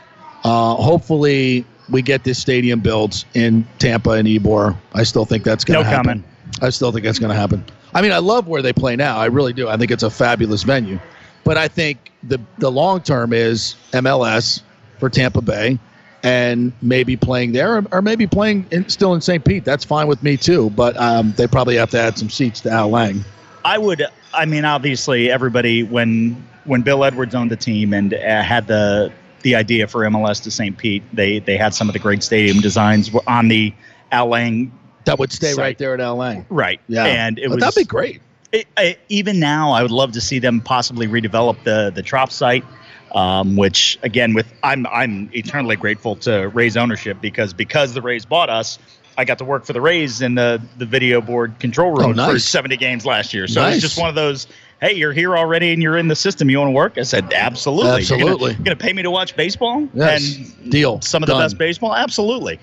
Uh, 0.43 0.75
hopefully, 0.75 1.65
we 1.89 2.01
get 2.01 2.23
this 2.23 2.39
stadium 2.39 2.79
built 2.79 3.25
in 3.33 3.65
Tampa 3.79 4.11
and 4.11 4.27
Ybor. 4.27 4.75
I 4.93 5.03
still 5.03 5.25
think 5.25 5.43
that's 5.43 5.63
going 5.63 5.77
No 5.79 5.83
to 5.83 5.89
happen. 5.89 6.05
comment. 6.05 6.25
I 6.61 6.69
still 6.69 6.91
think 6.91 7.05
that's 7.05 7.19
going 7.19 7.31
to 7.31 7.35
happen. 7.35 7.63
I 7.93 8.01
mean, 8.01 8.11
I 8.11 8.17
love 8.17 8.47
where 8.47 8.61
they 8.61 8.73
play 8.73 8.95
now. 8.95 9.17
I 9.17 9.25
really 9.27 9.53
do. 9.53 9.67
I 9.69 9.77
think 9.77 9.91
it's 9.91 10.03
a 10.03 10.09
fabulous 10.09 10.63
venue. 10.63 10.99
But 11.43 11.57
I 11.57 11.67
think 11.67 12.11
the 12.23 12.39
the 12.57 12.71
long 12.71 13.01
term 13.01 13.31
is 13.31 13.75
MLS 13.91 14.61
for 14.99 15.09
Tampa 15.09 15.41
Bay, 15.41 15.77
and 16.23 16.73
maybe 16.81 17.15
playing 17.15 17.51
there, 17.51 17.77
or, 17.77 17.85
or 17.91 18.01
maybe 18.01 18.25
playing 18.25 18.65
in, 18.71 18.89
still 18.89 19.13
in 19.13 19.21
St. 19.21 19.45
Pete. 19.45 19.63
That's 19.63 19.85
fine 19.85 20.07
with 20.07 20.23
me 20.23 20.37
too. 20.37 20.71
But 20.71 20.97
um, 20.97 21.33
they 21.37 21.45
probably 21.45 21.75
have 21.75 21.91
to 21.91 21.99
add 21.99 22.17
some 22.17 22.29
seats 22.31 22.61
to 22.61 22.71
Al 22.71 22.89
Lang. 22.89 23.23
I 23.63 23.77
would. 23.77 24.03
I 24.33 24.45
mean, 24.45 24.65
obviously, 24.65 25.29
everybody 25.29 25.83
when 25.83 26.31
when 26.65 26.81
Bill 26.81 27.03
Edwards 27.03 27.35
owned 27.35 27.51
the 27.51 27.55
team 27.55 27.93
and 27.93 28.13
uh, 28.13 28.41
had 28.41 28.65
the 28.67 29.11
the 29.45 29.55
idea 29.55 29.87
for 29.87 30.01
MLS 30.01 30.41
to 30.43 30.49
St. 30.51 30.75
Pete, 30.75 31.03
they 31.13 31.37
they 31.37 31.55
had 31.55 31.73
some 31.75 31.87
of 31.87 31.93
the 31.93 31.99
great 31.99 32.23
stadium 32.23 32.59
designs 32.61 33.11
on 33.27 33.47
the 33.47 33.71
Al 34.11 34.27
Lang. 34.27 34.71
That 35.05 35.19
would 35.19 35.31
stay 35.31 35.51
site. 35.51 35.57
right 35.59 35.77
there 35.77 35.93
at 35.93 36.01
Al 36.01 36.15
Lang. 36.15 36.47
Right. 36.49 36.81
Yeah, 36.87 37.05
And 37.05 37.37
it 37.37 37.49
But 37.49 37.55
was 37.57 37.63
that'd 37.63 37.75
be 37.79 37.85
great. 37.87 38.21
it, 38.51 38.65
I, 38.75 38.97
even 39.09 39.39
now, 39.39 39.71
I 39.71 39.83
would 39.83 39.91
love 39.91 40.13
to 40.13 40.21
see 40.21 40.39
them 40.39 40.61
possibly 40.61 41.07
redevelop 41.07 41.63
the 41.63 41.91
the 41.93 42.01
Trop 42.01 42.31
site. 42.31 42.65
Um, 43.13 43.55
which 43.55 43.99
again, 44.01 44.33
with 44.33 44.51
I'm 44.63 44.87
I'm 44.87 45.29
eternally 45.31 45.75
grateful 45.75 46.15
to 46.17 46.49
Rays 46.49 46.75
ownership 46.75 47.21
because 47.21 47.53
because 47.53 47.93
the 47.93 48.01
Rays 48.01 48.25
bought 48.25 48.49
us, 48.49 48.79
I 49.17 49.25
got 49.25 49.37
to 49.39 49.45
work 49.45 49.65
for 49.65 49.73
the 49.73 49.81
Rays 49.81 50.21
in 50.21 50.35
the 50.35 50.61
the 50.77 50.85
video 50.85 51.21
board 51.21 51.57
control 51.59 51.91
room 51.91 52.09
Oh, 52.09 52.11
nice. 52.13 52.31
for 52.33 52.39
70 52.39 52.77
games 52.77 53.05
last 53.05 53.33
year. 53.33 53.47
So 53.47 53.61
Nice. 53.61 53.75
it's 53.75 53.81
just 53.83 53.97
one 53.99 54.09
of 54.09 54.15
those. 54.15 54.47
Hey, 54.81 54.93
you're 54.93 55.13
here 55.13 55.37
already 55.37 55.71
and 55.71 55.81
you're 55.81 55.97
in 55.97 56.09
the 56.09 56.15
system. 56.17 56.49
You 56.49 56.57
want 56.59 56.67
to 56.67 56.73
work? 56.73 56.97
I 56.97 57.03
said, 57.03 57.31
absolutely. 57.33 57.91
Absolutely. 58.01 58.51
you're 58.53 58.63
gonna 58.63 58.75
pay 58.75 58.91
me 58.93 59.03
to 59.03 59.11
watch 59.11 59.35
baseball? 59.35 59.87
Yes. 59.93 60.35
And 60.35 60.69
Deal. 60.71 60.99
some 61.01 61.23
of 61.23 61.27
the 61.27 61.35
best 61.35 61.57
baseball? 61.57 61.95
Absolutely. 61.95 62.59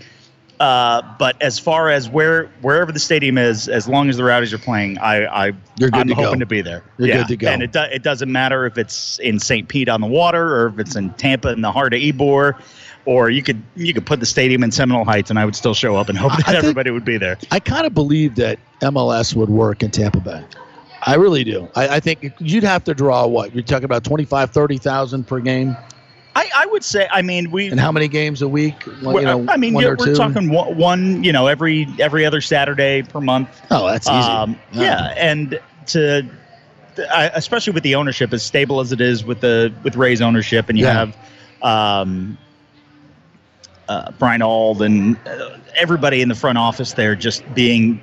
Uh, 0.60 1.02
but 1.18 1.40
as 1.42 1.58
far 1.58 1.88
as 1.88 2.08
where 2.08 2.46
wherever 2.60 2.92
the 2.92 3.00
stadium 3.00 3.36
is, 3.36 3.68
as 3.68 3.88
long 3.88 4.08
as 4.08 4.16
the 4.16 4.22
Rowdies 4.22 4.52
are 4.52 4.58
playing, 4.58 4.96
I, 4.98 5.24
I 5.24 5.46
You're 5.78 5.90
good 5.90 5.94
I'm 6.02 6.08
to 6.08 6.14
go. 6.14 6.22
hoping 6.24 6.38
to 6.40 6.46
be 6.46 6.60
there. 6.60 6.84
You're 6.98 7.08
yeah. 7.08 7.16
good 7.18 7.28
to 7.28 7.36
go. 7.38 7.48
And 7.48 7.62
it 7.64 7.72
do, 7.72 7.80
it 7.80 8.02
doesn't 8.04 8.30
matter 8.30 8.64
if 8.66 8.78
it's 8.78 9.18
in 9.20 9.40
St. 9.40 9.66
Pete 9.66 9.88
on 9.88 10.00
the 10.00 10.06
water 10.06 10.54
or 10.60 10.68
if 10.68 10.78
it's 10.78 10.94
in 10.94 11.10
Tampa 11.14 11.48
in 11.50 11.62
the 11.62 11.72
heart 11.72 11.94
of 11.94 12.00
Ybor, 12.00 12.60
or 13.04 13.30
you 13.30 13.42
could 13.42 13.62
you 13.76 13.92
could 13.94 14.06
put 14.06 14.20
the 14.20 14.26
stadium 14.26 14.62
in 14.62 14.70
Seminole 14.70 15.04
Heights, 15.04 15.30
and 15.30 15.38
I 15.38 15.44
would 15.44 15.56
still 15.56 15.74
show 15.74 15.96
up 15.96 16.08
and 16.08 16.16
hope 16.18 16.32
that 16.36 16.46
think- 16.46 16.56
everybody 16.58 16.90
would 16.90 17.04
be 17.04 17.18
there. 17.18 17.38
I 17.50 17.60
kind 17.60 17.86
of 17.86 17.94
believe 17.94 18.36
that 18.36 18.58
MLS 18.80 19.34
would 19.34 19.48
work 19.50 19.82
in 19.82 19.90
Tampa 19.90 20.20
Bay. 20.20 20.44
I 21.04 21.16
really 21.16 21.42
do. 21.42 21.68
I, 21.74 21.96
I 21.96 22.00
think 22.00 22.32
you'd 22.38 22.62
have 22.62 22.84
to 22.84 22.94
draw 22.94 23.26
what? 23.26 23.52
You're 23.54 23.64
talking 23.64 23.86
about 23.86 24.04
25, 24.04 24.50
30,000 24.52 25.26
per 25.26 25.40
game? 25.40 25.76
I, 26.36 26.48
I 26.54 26.66
would 26.66 26.84
say, 26.84 27.08
I 27.10 27.22
mean, 27.22 27.50
we 27.50 27.68
And 27.68 27.80
how 27.80 27.90
many 27.90 28.06
games 28.06 28.40
a 28.40 28.48
week? 28.48 28.74
Well, 29.02 29.16
you 29.18 29.26
know, 29.26 29.44
I 29.48 29.56
mean, 29.56 29.74
yeah, 29.74 29.94
we're 29.98 30.06
two? 30.06 30.14
talking 30.14 30.48
one, 30.50 30.76
one, 30.78 31.24
you 31.24 31.32
know, 31.32 31.48
every 31.48 31.88
every 31.98 32.24
other 32.24 32.40
Saturday 32.40 33.02
per 33.02 33.20
month. 33.20 33.48
Oh, 33.72 33.86
that's 33.88 34.06
easy. 34.08 34.16
Um, 34.16 34.56
Yeah. 34.72 34.82
yeah. 34.82 35.14
and 35.16 35.60
to 35.88 36.24
especially 37.34 37.72
with 37.72 37.82
the 37.82 37.94
ownership 37.96 38.32
as 38.32 38.42
stable 38.44 38.78
as 38.80 38.92
it 38.92 39.00
is 39.00 39.24
with 39.24 39.40
the 39.40 39.72
with 39.82 39.96
Ray's 39.96 40.20
ownership, 40.22 40.68
and 40.68 40.78
you 40.78 40.84
Yeah. 40.84 41.06
have 41.62 42.02
um, 42.02 42.38
uh, 43.88 44.10
Brian 44.18 44.42
Auld 44.42 44.82
and 44.82 45.16
uh, 45.26 45.58
everybody 45.76 46.22
in 46.22 46.28
the 46.28 46.34
front 46.34 46.58
office 46.58 46.92
there 46.92 47.14
just 47.14 47.42
being 47.54 48.00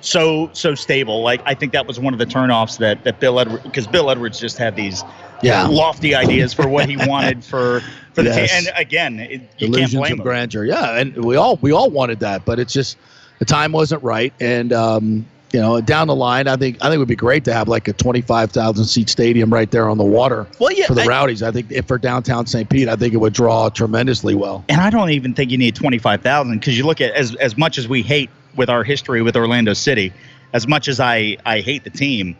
so 0.00 0.50
so 0.52 0.74
stable. 0.74 1.22
Like 1.22 1.42
I 1.46 1.54
think 1.54 1.72
that 1.72 1.86
was 1.86 2.00
one 2.00 2.12
of 2.12 2.18
the 2.18 2.26
turnoffs 2.26 2.78
that 2.78 3.04
that 3.04 3.20
Bill 3.20 3.38
Edwards 3.38 3.62
because 3.64 3.86
Bill 3.86 4.10
Edwards 4.10 4.38
just 4.38 4.58
had 4.58 4.76
these 4.76 5.04
Yeah. 5.42 5.66
lofty 5.68 6.14
ideas 6.14 6.52
for 6.52 6.68
what 6.68 6.88
he 6.88 6.96
wanted 6.96 7.44
for 7.50 7.80
for 8.14 8.22
the 8.22 8.30
Yes. 8.30 8.50
team. 8.50 8.68
And 8.68 8.78
again, 8.78 9.18
it, 9.20 9.40
you 9.58 9.70
can't 9.70 9.92
blame 9.92 10.12
of 10.14 10.18
him. 10.18 10.22
grandeur. 10.24 10.64
Yeah, 10.64 10.98
and 10.98 11.24
we 11.24 11.36
all 11.36 11.58
we 11.62 11.72
all 11.72 11.90
wanted 11.90 12.20
that, 12.20 12.44
but 12.44 12.58
it's 12.58 12.72
just 12.72 12.96
the 13.38 13.44
time 13.44 13.72
wasn't 13.72 14.02
right. 14.02 14.32
And 14.40 14.72
um, 14.72 15.26
you 15.52 15.60
know, 15.60 15.80
down 15.80 16.06
the 16.06 16.14
line, 16.14 16.48
I 16.48 16.56
think 16.56 16.76
I 16.80 16.84
think 16.86 16.94
it 16.94 16.98
would 16.98 17.08
be 17.08 17.16
great 17.16 17.44
to 17.44 17.52
have 17.52 17.68
like 17.68 17.86
a 17.88 17.92
twenty 17.92 18.20
five 18.22 18.50
thousand 18.50 18.84
seat 18.86 19.08
stadium 19.08 19.52
right 19.52 19.70
there 19.70 19.88
on 19.88 19.98
the 19.98 20.04
water 20.04 20.46
Well, 20.58 20.72
yeah, 20.72 20.86
for 20.86 20.94
the 20.94 21.02
I- 21.02 21.06
Rowdies. 21.06 21.42
I 21.42 21.50
think 21.50 21.70
if 21.70 21.86
for 21.86 21.98
downtown 21.98 22.46
St. 22.46 22.68
Pete, 22.68 22.88
I 22.88 22.96
think 22.96 23.12
it 23.14 23.18
would 23.18 23.34
draw 23.34 23.68
tremendously 23.68 24.34
well. 24.34 24.64
and 24.68 24.80
I 24.80 24.90
don't 24.90 25.10
even 25.10 25.34
think 25.34 25.50
you 25.50 25.58
need 25.58 25.74
twenty 25.74 25.98
five 25.98 26.22
thousand 26.22 26.58
because 26.58 26.76
you 26.78 26.84
look 26.86 27.00
at 27.00 27.12
as 27.14 27.34
as 27.36 27.56
much 27.58 27.78
as 27.78 27.86
we 27.88 28.02
hate 28.02 28.30
with 28.56 28.68
our 28.70 28.84
history 28.84 29.22
with 29.22 29.36
Orlando 29.36 29.72
City, 29.74 30.12
as 30.52 30.66
much 30.66 30.88
as 30.88 31.00
I 31.00 31.36
I 31.46 31.60
hate 31.60 31.84
the 31.84 31.90
team, 31.90 32.36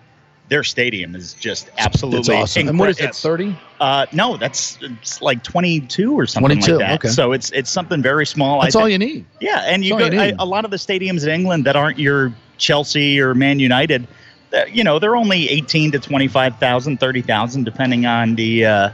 their 0.48 0.62
stadium 0.64 1.14
is 1.14 1.34
just 1.34 1.70
absolutely 1.78 2.20
It's 2.20 2.28
awesome. 2.28 2.68
And 2.68 2.78
what 2.78 2.88
is 2.88 2.98
it? 3.00 3.14
Thirty? 3.14 3.56
Uh, 3.80 4.06
no, 4.12 4.36
that's 4.36 4.78
it's 4.80 5.20
like 5.20 5.42
twenty 5.42 5.80
two 5.80 6.14
or 6.18 6.26
something 6.26 6.60
22, 6.60 6.72
like 6.72 6.78
that. 6.80 6.94
okay. 7.00 7.08
So 7.08 7.32
it's 7.32 7.50
it's 7.52 7.70
something 7.70 8.00
very 8.02 8.24
small. 8.26 8.62
That's 8.62 8.76
I 8.76 8.80
all 8.80 8.88
you 8.88 8.98
need. 8.98 9.24
Yeah, 9.40 9.64
and 9.66 9.84
you 9.84 9.96
That's 9.98 10.10
go 10.10 10.14
you 10.16 10.20
I, 10.22 10.26
need. 10.30 10.36
a 10.38 10.44
lot 10.46 10.64
of 10.64 10.70
the 10.70 10.76
stadiums 10.78 11.24
in 11.24 11.30
England 11.30 11.64
that 11.66 11.76
aren't 11.76 11.98
your 11.98 12.32
Chelsea 12.62 13.20
or 13.20 13.34
Man 13.34 13.58
United, 13.58 14.06
uh, 14.54 14.64
you 14.70 14.84
know, 14.84 14.98
they're 14.98 15.16
only 15.16 15.48
18 15.50 15.92
to 15.92 15.98
25,000, 15.98 16.98
30,000 16.98 17.64
depending 17.64 18.06
on 18.06 18.36
the 18.36 18.64
uh, 18.64 18.90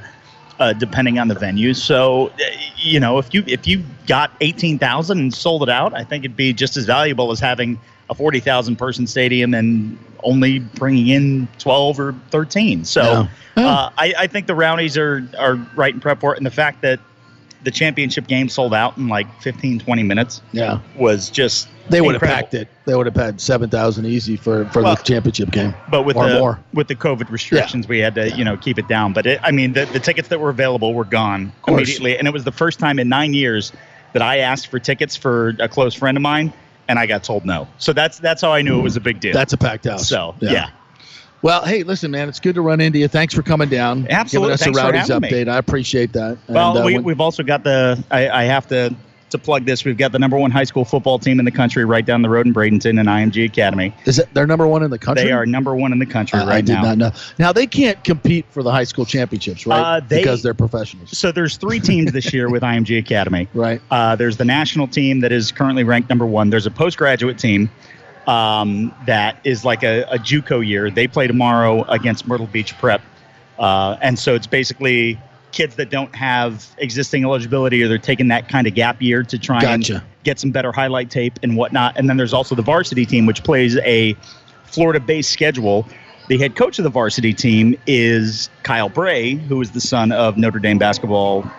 uh, 0.59 0.73
depending 0.73 1.19
on 1.21 1.29
the 1.29 1.35
venue. 1.35 1.73
So, 1.75 2.29
uh, 2.29 2.33
you 2.77 2.99
know, 2.99 3.19
if 3.19 3.33
you 3.33 3.45
if 3.47 3.69
you 3.69 3.85
got 4.07 4.33
18,000 4.41 5.19
and 5.19 5.35
sold 5.35 5.63
it 5.63 5.69
out, 5.69 5.95
I 5.95 6.03
think 6.03 6.25
it'd 6.25 6.37
be 6.37 6.53
just 6.53 6.77
as 6.77 6.87
valuable 6.87 7.31
as 7.31 7.39
having 7.39 7.79
a 8.11 8.15
40,000 8.15 8.77
person 8.77 9.07
stadium 9.07 9.53
and 9.53 9.99
only 10.25 10.61
bringing 10.61 11.09
in 11.09 11.47
12 11.59 12.01
or 12.01 12.15
13. 12.31 12.85
So, 12.85 13.03
Yeah. 13.03 13.29
Yeah. 13.57 13.67
Uh, 13.69 13.91
I, 13.99 14.15
I 14.21 14.27
think 14.29 14.47
the 14.47 14.55
Rowdies 14.55 14.97
are 14.97 15.29
are 15.39 15.57
right 15.75 15.93
in 15.93 16.01
prep 16.01 16.21
for 16.21 16.33
it, 16.33 16.39
and 16.39 16.47
the 16.47 16.51
fact 16.51 16.81
that 16.83 17.01
the 17.65 17.73
championship 17.73 18.29
game 18.29 18.49
sold 18.49 18.73
out 18.73 18.97
in 18.97 19.09
like 19.09 19.27
15, 19.43 19.81
20 19.81 20.03
minutes 20.05 20.41
Yeah. 20.53 20.79
was 20.97 21.29
just 21.29 21.69
They 21.91 22.01
would 22.01 22.15
have 22.15 22.23
packed 22.23 22.55
it. 22.55 22.69
They 22.85 22.95
would 22.95 23.07
have 23.07 23.17
had 23.17 23.41
seven 23.41 23.71
thousand 23.71 24.07
easy 24.07 24.37
for, 24.37 24.65
for 24.67 24.83
Well, 24.83 24.97
the 24.97 25.03
championship 25.03 25.51
game. 25.51 25.75
But 25.91 26.03
with 26.03 26.17
or 26.17 26.29
the 26.29 26.39
more. 26.39 26.61
with 26.75 26.89
the 26.89 26.95
COVID 26.97 27.31
restrictions, 27.31 27.89
we 27.89 27.99
had 27.99 28.15
to 28.17 28.31
you 28.31 28.45
know 28.45 28.57
keep 28.57 28.79
it 28.79 28.89
down. 28.89 29.13
But 29.13 29.27
it, 29.27 29.41
I 29.43 29.51
mean, 29.51 29.73
the, 29.73 29.87
the 29.87 30.01
tickets 30.01 30.29
that 30.29 30.41
were 30.41 30.51
available 30.51 30.95
were 30.95 31.05
gone 31.05 31.53
immediately, 31.67 32.19
and 32.19 32.27
it 32.29 32.33
was 32.33 32.45
the 32.45 32.53
first 32.53 32.79
time 32.79 32.99
in 32.99 33.09
nine 33.09 33.35
years 33.35 33.73
that 34.13 34.23
I 34.23 34.39
asked 34.39 34.69
for 34.69 34.79
tickets 34.79 35.17
for 35.17 35.55
a 35.59 35.69
close 35.69 35.95
friend 35.95 36.17
of 36.17 36.23
mine, 36.23 36.53
and 36.89 36.99
I 36.99 37.07
got 37.07 37.23
told 37.25 37.45
no. 37.45 37.69
So 37.79 37.93
that's 37.93 38.19
that's 38.19 38.43
how 38.43 38.53
I 38.53 38.63
knew 38.63 38.79
it 38.79 38.83
was 38.83 38.97
a 38.97 39.01
big 39.01 39.21
deal. 39.21 39.33
That's 39.33 39.53
a 39.53 39.59
packed 39.59 39.85
house. 39.87 40.09
so 40.09 40.35
Yeah. 40.41 40.53
yeah. 40.53 40.71
Well, 41.41 41.65
hey, 41.65 41.85
listen, 41.85 42.11
man, 42.11 42.29
it's 42.29 42.41
good 42.41 42.57
to 42.57 42.63
run 42.63 42.81
into 42.81 42.99
you. 42.99 43.07
Thanks 43.07 43.33
for 43.33 43.43
coming 43.43 43.69
down. 43.69 44.09
Absolutely. 44.11 44.49
Giving 44.49 44.55
us 44.55 44.63
Thanks 44.65 44.79
a 44.79 44.83
Rowdies 44.83 45.09
having 45.09 45.31
me. 45.31 45.31
update. 45.31 45.49
I 45.49 45.59
appreciate 45.59 46.13
that. 46.15 46.37
Well, 46.49 46.77
And, 46.77 46.83
uh, 46.83 46.87
we, 46.87 46.99
we've 46.99 47.21
also 47.21 47.45
got 47.45 47.63
the. 47.63 48.03
I, 48.11 48.29
I 48.29 48.45
have 48.45 48.67
to 48.69 48.93
to 49.31 49.39
plug 49.39 49.65
this. 49.65 49.85
We've 49.85 49.97
got 49.97 50.13
the 50.13 50.19
number 50.19 50.37
one 50.39 50.51
high 50.51 50.65
school 50.65 50.85
football 50.85 51.19
team 51.19 51.39
in 51.39 51.45
the 51.45 51.51
country 51.51 51.85
right 51.85 52.05
down 52.05 52.23
the 52.23 52.29
road 52.29 52.47
in 52.47 52.55
Bradenton 52.55 52.99
and 52.99 53.09
IMG 53.09 53.45
Academy. 53.47 53.95
is 54.07 54.19
it 54.19 54.29
they're 54.33 54.47
number 54.47 54.67
one 54.67 54.83
in 54.83 54.91
the 54.91 54.99
country? 54.99 55.25
They 55.25 55.33
are 55.33 55.45
number 55.47 55.75
one 55.75 55.93
in 55.93 55.99
the 55.99 56.07
country 56.07 56.39
I, 56.39 56.45
right 56.45 56.55
I 56.57 56.61
did 56.61 56.73
now. 56.75 56.83
not 56.83 56.99
know. 56.99 57.11
Now 57.39 57.53
they 57.53 57.67
can't 57.67 58.03
compete 58.05 58.47
for 58.51 58.63
the 58.63 58.71
high 58.71 58.85
school 58.85 59.05
championships, 59.05 59.67
right? 59.67 59.79
Uh, 59.81 60.01
they- 60.01 60.19
because 60.19 60.43
they're 60.43 60.55
professionals, 60.55 61.17
So 61.17 61.33
there's 61.33 61.57
three 61.57 61.81
teams 61.81 62.13
this 62.13 62.33
year 62.33 62.51
with 62.51 62.63
IMG 62.63 62.99
Academy. 62.99 63.49
right? 63.55 63.81
Uh, 63.91 64.17
there's 64.17 64.37
the 64.37 64.45
national 64.45 64.89
team 64.89 65.21
that 65.21 65.33
is 65.33 65.53
currently 65.53 65.85
ranked 65.85 66.09
number 66.09 66.27
one. 66.27 66.51
There's 66.51 66.67
a 66.67 66.71
postgraduate 66.71 67.39
team 67.39 67.71
um, 68.27 68.95
that 69.07 69.39
is 69.45 69.65
like 69.65 69.83
a, 69.83 70.03
a 70.05 70.19
JUCO 70.19 70.67
year. 70.67 70.91
They 70.91 71.07
play 71.07 71.27
tomorrow 71.27 71.85
against 71.85 72.27
Myrtle 72.27 72.47
Beach 72.47 72.77
Prep, 72.79 73.01
uh, 73.59 73.97
and 74.03 74.19
so 74.19 74.35
it's 74.35 74.47
basically 74.47 75.19
kids 75.53 75.77
that 75.77 75.91
don't 75.91 76.15
have 76.15 76.67
existing 76.79 77.25
eligibility 77.25 77.83
or 77.83 77.89
they're 77.89 77.99
taking 77.99 78.29
that 78.29 78.49
kind 78.49 78.67
of 78.67 78.75
gap 78.75 79.01
year 79.01 79.23
to 79.23 79.39
try 79.39 79.61
Gotcha. 79.61 79.95
and 79.97 80.03
get 80.25 80.39
some 80.39 80.51
better 80.51 80.73
highlight 80.73 81.11
tape 81.11 81.39
and 81.43 81.57
whatnot. 81.57 81.97
And 81.97 82.09
then 82.09 82.17
there's 82.17 82.35
also 82.35 82.55
the 82.55 82.63
varsity 82.63 83.07
team, 83.07 83.25
which 83.27 83.43
plays 83.45 83.77
a 83.79 84.15
Florida-based 84.67 85.31
schedule. 85.31 85.87
The 86.29 86.37
head 86.39 86.57
coach 86.57 86.79
of 86.79 86.83
the 86.85 86.91
varsity 86.91 87.33
team 87.33 87.75
is 87.87 88.51
Kyle 88.63 88.91
Brey, 88.91 89.35
who 89.35 89.61
is 89.63 89.71
the 89.71 89.81
son 89.81 90.13
of 90.13 90.37
Notre 90.37 90.59
Dame 90.59 90.79
basketball 90.79 91.51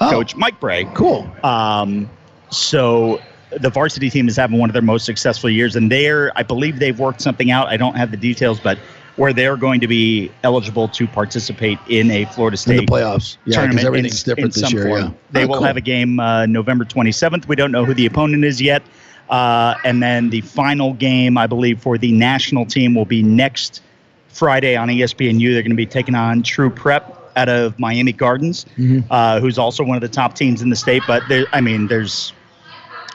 Oh. 0.00 0.10
coach 0.10 0.36
Mike 0.36 0.60
Brey. 0.60 0.84
Cool. 0.94 1.28
Um, 1.42 2.08
so 2.50 3.20
the 3.58 3.70
varsity 3.70 4.10
team 4.10 4.28
is 4.28 4.36
having 4.36 4.58
one 4.58 4.68
of 4.70 4.74
their 4.74 4.82
most 4.82 5.04
successful 5.06 5.50
years, 5.50 5.74
and 5.74 5.90
they're 5.90 6.30
I 6.36 6.42
believe 6.42 6.78
they've 6.78 6.98
worked 6.98 7.20
something 7.20 7.50
out. 7.50 7.66
I 7.68 7.76
don't 7.78 7.96
have 7.96 8.10
the 8.10 8.16
details, 8.16 8.60
but 8.60 8.78
where 9.18 9.32
they're 9.32 9.56
going 9.56 9.80
to 9.80 9.88
be 9.88 10.30
eligible 10.44 10.86
to 10.88 11.06
participate 11.08 11.78
in 11.88 12.10
a 12.10 12.24
Florida 12.26 12.54
In 12.54 12.58
State 12.58 12.76
the 12.80 12.86
playoffs. 12.86 13.36
Yeah, 13.44 13.56
tournament. 13.58 13.84
everything's 13.86 14.22
in, 14.26 14.30
different 14.34 14.56
in 14.56 14.62
this 14.62 14.72
year, 14.72 14.84
form. 14.86 15.00
yeah. 15.02 15.10
They 15.32 15.44
Oh, 15.44 15.48
will 15.48 15.54
cool. 15.56 15.64
have 15.66 15.76
a 15.76 15.80
game 15.80 16.20
uh, 16.20 16.46
November 16.46 16.84
27th. 16.84 17.46
We 17.48 17.56
don't 17.56 17.72
know 17.72 17.84
who 17.84 17.94
the 17.94 18.06
opponent 18.06 18.44
is 18.44 18.62
yet. 18.62 18.82
Uh, 19.28 19.74
and 19.84 20.02
then 20.02 20.30
the 20.30 20.40
final 20.40 20.94
game, 20.94 21.36
I 21.36 21.46
believe, 21.46 21.80
for 21.82 21.98
the 21.98 22.12
national 22.12 22.64
team 22.64 22.94
will 22.94 23.04
be 23.04 23.22
next 23.22 23.82
Friday 24.28 24.76
on 24.76 24.88
ESPNU. 24.88 25.52
They're 25.52 25.62
going 25.62 25.70
to 25.70 25.76
be 25.76 25.84
taking 25.84 26.14
on 26.14 26.42
Tru 26.42 26.70
Prep 26.70 27.14
out 27.36 27.48
of 27.48 27.78
Miami 27.78 28.12
Gardens, 28.12 28.64
Mm-hmm. 28.78 29.00
uh, 29.10 29.40
who's 29.40 29.58
also 29.58 29.84
one 29.84 29.96
of 29.96 30.00
the 30.00 30.08
top 30.08 30.34
teams 30.34 30.62
in 30.62 30.70
the 30.70 30.76
state. 30.76 31.02
But 31.06 31.22
there, 31.28 31.44
I 31.52 31.60
mean, 31.60 31.88
there's 31.88 32.32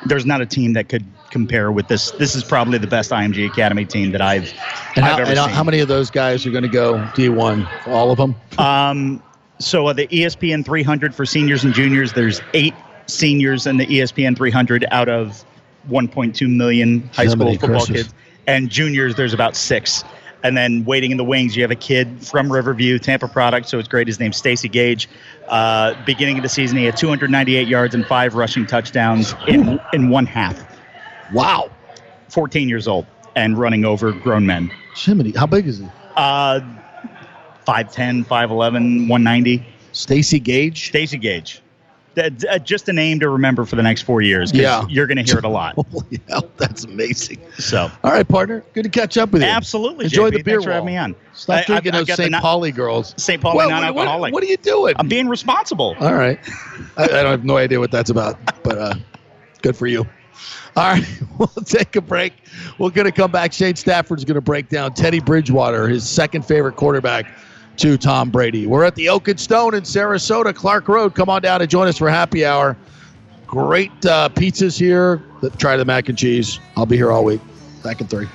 there's 0.05 0.25
not 0.25 0.41
a 0.41 0.45
team 0.45 0.73
that 0.73 0.89
could 0.89 1.05
compare 1.33 1.71
with 1.71 1.87
this. 1.87 2.11
This 2.11 2.35
is 2.35 2.43
probably 2.43 2.77
the 2.77 2.87
best 2.87 3.09
IMG 3.11 3.45
Academy 3.47 3.85
team 3.85 4.11
that 4.11 4.21
I've 4.21 4.53
And, 4.95 5.03
I've 5.03 5.11
how, 5.13 5.17
ever 5.17 5.29
and 5.31 5.39
how- 5.39 5.45
seen. 5.47 5.55
how 5.55 5.63
many 5.63 5.79
of 5.79 5.87
those 5.87 6.09
guys 6.11 6.45
are 6.45 6.51
going 6.51 6.61
to 6.63 6.69
go 6.69 6.99
D1? 7.15 7.67
All 7.87 8.11
of 8.11 8.17
them? 8.17 8.35
Um, 8.59 9.21
so 9.59 9.87
uh, 9.87 9.93
the 9.93 10.07
ESPN 10.07 10.63
300 10.63 11.13
for 11.15 11.25
seniors 11.25 11.63
and 11.63 11.73
juniors, 11.73 12.13
there's 12.13 12.39
eight 12.53 12.75
seniors 13.07 13.65
in 13.65 13.77
the 13.77 13.85
ESPN 13.87 14.37
300 14.37 14.85
out 14.91 15.09
of 15.09 15.43
1.2 15.89 16.47
million 16.55 17.09
high 17.13 17.25
school 17.27 17.51
football 17.53 17.79
Christmas. 17.79 18.03
kids, 18.03 18.13
and 18.47 18.69
juniors 18.69 19.15
there's 19.15 19.33
about 19.33 19.55
six. 19.55 20.03
And 20.43 20.55
then 20.57 20.83
waiting 20.85 21.11
in 21.11 21.17
the 21.17 21.23
wings, 21.23 21.55
you 21.55 21.63
have 21.63 21.71
a 21.71 21.75
kid 21.75 22.25
from 22.27 22.51
Riverview, 22.51 22.99
Tampa 22.99 23.29
product, 23.29 23.69
so 23.69 23.79
it's 23.79 23.87
great. 23.87 24.07
His 24.07 24.19
name's 24.19 24.35
Stacy 24.35 24.67
Gage. 24.67 25.07
Uh, 25.47 25.93
beginning 26.05 26.37
of 26.37 26.43
the 26.43 26.49
season, 26.49 26.77
he 26.77 26.83
had 26.83 26.97
298 26.97 27.65
yards 27.67 27.95
and 27.95 28.05
five 28.05 28.35
rushing 28.35 28.67
touchdowns 28.67 29.33
in 29.47 29.79
in 29.93 30.09
one 30.09 30.25
half. 30.25 30.61
Wow. 31.31 31.69
14 32.29 32.67
years 32.67 32.87
old 32.87 33.05
and 33.35 33.57
running 33.57 33.85
over 33.85 34.11
grown 34.11 34.45
men. 34.45 34.71
How 35.35 35.45
big 35.45 35.67
is 35.67 35.79
he? 35.79 35.87
Uh, 36.15 36.59
5'10", 37.67 38.25
5'11", 38.25 39.07
190. 39.07 39.65
Stacy 39.91 40.39
Gage? 40.39 40.87
Stacy 40.87 41.17
Gage. 41.17 41.61
That- 42.15 42.45
uh, 42.45 42.59
just 42.59 42.89
a 42.89 42.93
name 42.93 43.19
to 43.21 43.29
remember 43.29 43.65
for 43.65 43.75
the 43.75 43.81
next 43.81 44.03
four 44.03 44.21
years. 44.21 44.53
Yeah. 44.53 44.85
You're 44.87 45.07
going 45.07 45.17
to 45.17 45.23
hear 45.23 45.39
it 45.39 45.45
a 45.45 45.49
lot. 45.49 45.75
Holy 45.91 46.19
hell, 46.27 46.47
that's 46.57 46.83
amazing. 46.83 47.39
So. 47.57 47.89
All 48.03 48.11
right, 48.11 48.27
partner. 48.27 48.63
Good 48.73 48.83
to 48.83 48.89
catch 48.89 49.17
up 49.17 49.31
with 49.31 49.41
you. 49.41 49.47
Absolutely. 49.47 50.05
Enjoy 50.05 50.29
JP. 50.29 50.33
the 50.33 50.43
beer 50.43 50.53
Thanks 50.55 50.65
for 50.65 50.71
having 50.71 50.85
me 50.85 50.97
on. 50.97 51.15
Stop 51.33 51.59
I- 51.59 51.63
drinking 51.63 51.95
I've 51.95 52.05
those 52.05 52.15
St. 52.15 52.33
Pauli 52.35 52.71
girls. 52.71 53.15
St. 53.17 53.41
Pauli 53.41 53.57
Well, 53.57 53.69
non-alcoholic. 53.69 54.31
What, 54.31 54.33
what 54.33 54.43
are 54.43 54.47
you 54.47 54.57
doing? 54.57 54.93
I'm 54.99 55.07
being 55.07 55.27
responsible. 55.27 55.95
All 55.99 56.13
right. 56.13 56.39
I, 56.97 57.03
I 57.03 57.07
don't 57.07 57.31
have 57.31 57.45
no 57.45 57.57
idea 57.57 57.79
what 57.79 57.89
that's 57.91 58.11
about, 58.11 58.37
but 58.63 58.77
uh, 58.77 58.93
good 59.63 59.75
for 59.75 59.87
you. 59.87 60.07
All 60.75 60.93
right, 60.93 61.05
we'll 61.37 61.47
take 61.47 61.95
a 61.95 62.01
break. 62.01 62.33
We're 62.77 62.89
going 62.89 63.05
to 63.05 63.11
come 63.11 63.31
back. 63.31 63.53
Shane 63.53 63.75
Stafford's 63.75 64.25
going 64.25 64.35
to 64.35 64.41
break 64.41 64.69
down 64.69 64.93
Teddy 64.93 65.19
Bridgewater, 65.19 65.87
his 65.87 66.07
second 66.07 66.45
favorite 66.45 66.75
quarterback 66.75 67.25
to 67.77 67.97
Tom 67.97 68.29
Brady. 68.29 68.67
We're 68.67 68.83
at 68.83 68.95
the 68.95 69.09
Oak 69.09 69.27
and 69.27 69.39
Stone 69.39 69.73
in 69.73 69.83
Sarasota, 69.83 70.53
Clark 70.53 70.87
Road. 70.87 71.15
Come 71.15 71.29
on 71.29 71.41
down 71.41 71.61
and 71.61 71.69
join 71.69 71.87
us 71.87 71.97
for 71.97 72.09
happy 72.09 72.45
hour. 72.45 72.77
Great 73.47 73.91
uh, 74.05 74.29
pizzas 74.29 74.79
here. 74.79 75.21
Try 75.57 75.77
the 75.77 75.85
mac 75.85 76.09
and 76.09 76.17
cheese. 76.17 76.59
I'll 76.75 76.85
be 76.85 76.97
here 76.97 77.11
all 77.11 77.23
week. 77.23 77.41
Back 77.83 78.01
in 78.01 78.07
three. 78.07 78.27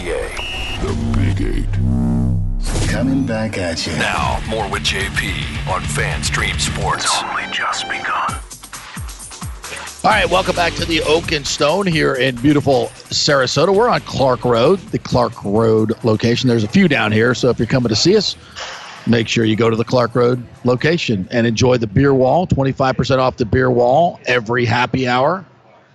WWBA. 0.00 0.80
The 0.80 1.18
Big 1.18 1.40
Eight. 1.42 2.90
Coming 2.90 3.26
back 3.26 3.58
at 3.58 3.86
you. 3.86 3.92
Now, 3.94 4.42
more 4.48 4.68
with 4.70 4.82
JP 4.82 5.68
on 5.70 5.82
FanStream 5.82 6.58
Sports. 6.58 7.04
It's 7.04 7.22
only 7.22 7.44
just 7.52 7.86
begun. 7.86 8.40
All 10.02 10.10
right, 10.10 10.28
welcome 10.30 10.56
back 10.56 10.72
to 10.74 10.86
the 10.86 11.02
Oak 11.02 11.32
and 11.32 11.46
Stone 11.46 11.86
here 11.86 12.14
in 12.14 12.34
beautiful 12.36 12.86
Sarasota. 13.10 13.76
We're 13.76 13.90
on 13.90 14.00
Clark 14.00 14.46
Road, 14.46 14.78
the 14.90 14.98
Clark 14.98 15.44
Road 15.44 15.92
location. 16.02 16.48
There's 16.48 16.64
a 16.64 16.68
few 16.68 16.88
down 16.88 17.12
here, 17.12 17.34
so 17.34 17.50
if 17.50 17.58
you're 17.58 17.66
coming 17.66 17.90
to 17.90 17.96
see 17.96 18.16
us, 18.16 18.36
make 19.06 19.28
sure 19.28 19.44
you 19.44 19.56
go 19.56 19.68
to 19.68 19.76
the 19.76 19.84
Clark 19.84 20.14
Road 20.14 20.42
location 20.64 21.28
and 21.30 21.46
enjoy 21.46 21.76
the 21.76 21.86
beer 21.86 22.14
wall. 22.14 22.46
25% 22.46 23.18
off 23.18 23.36
the 23.36 23.44
beer 23.44 23.70
wall 23.70 24.18
every 24.24 24.64
happy 24.64 25.06
hour. 25.06 25.44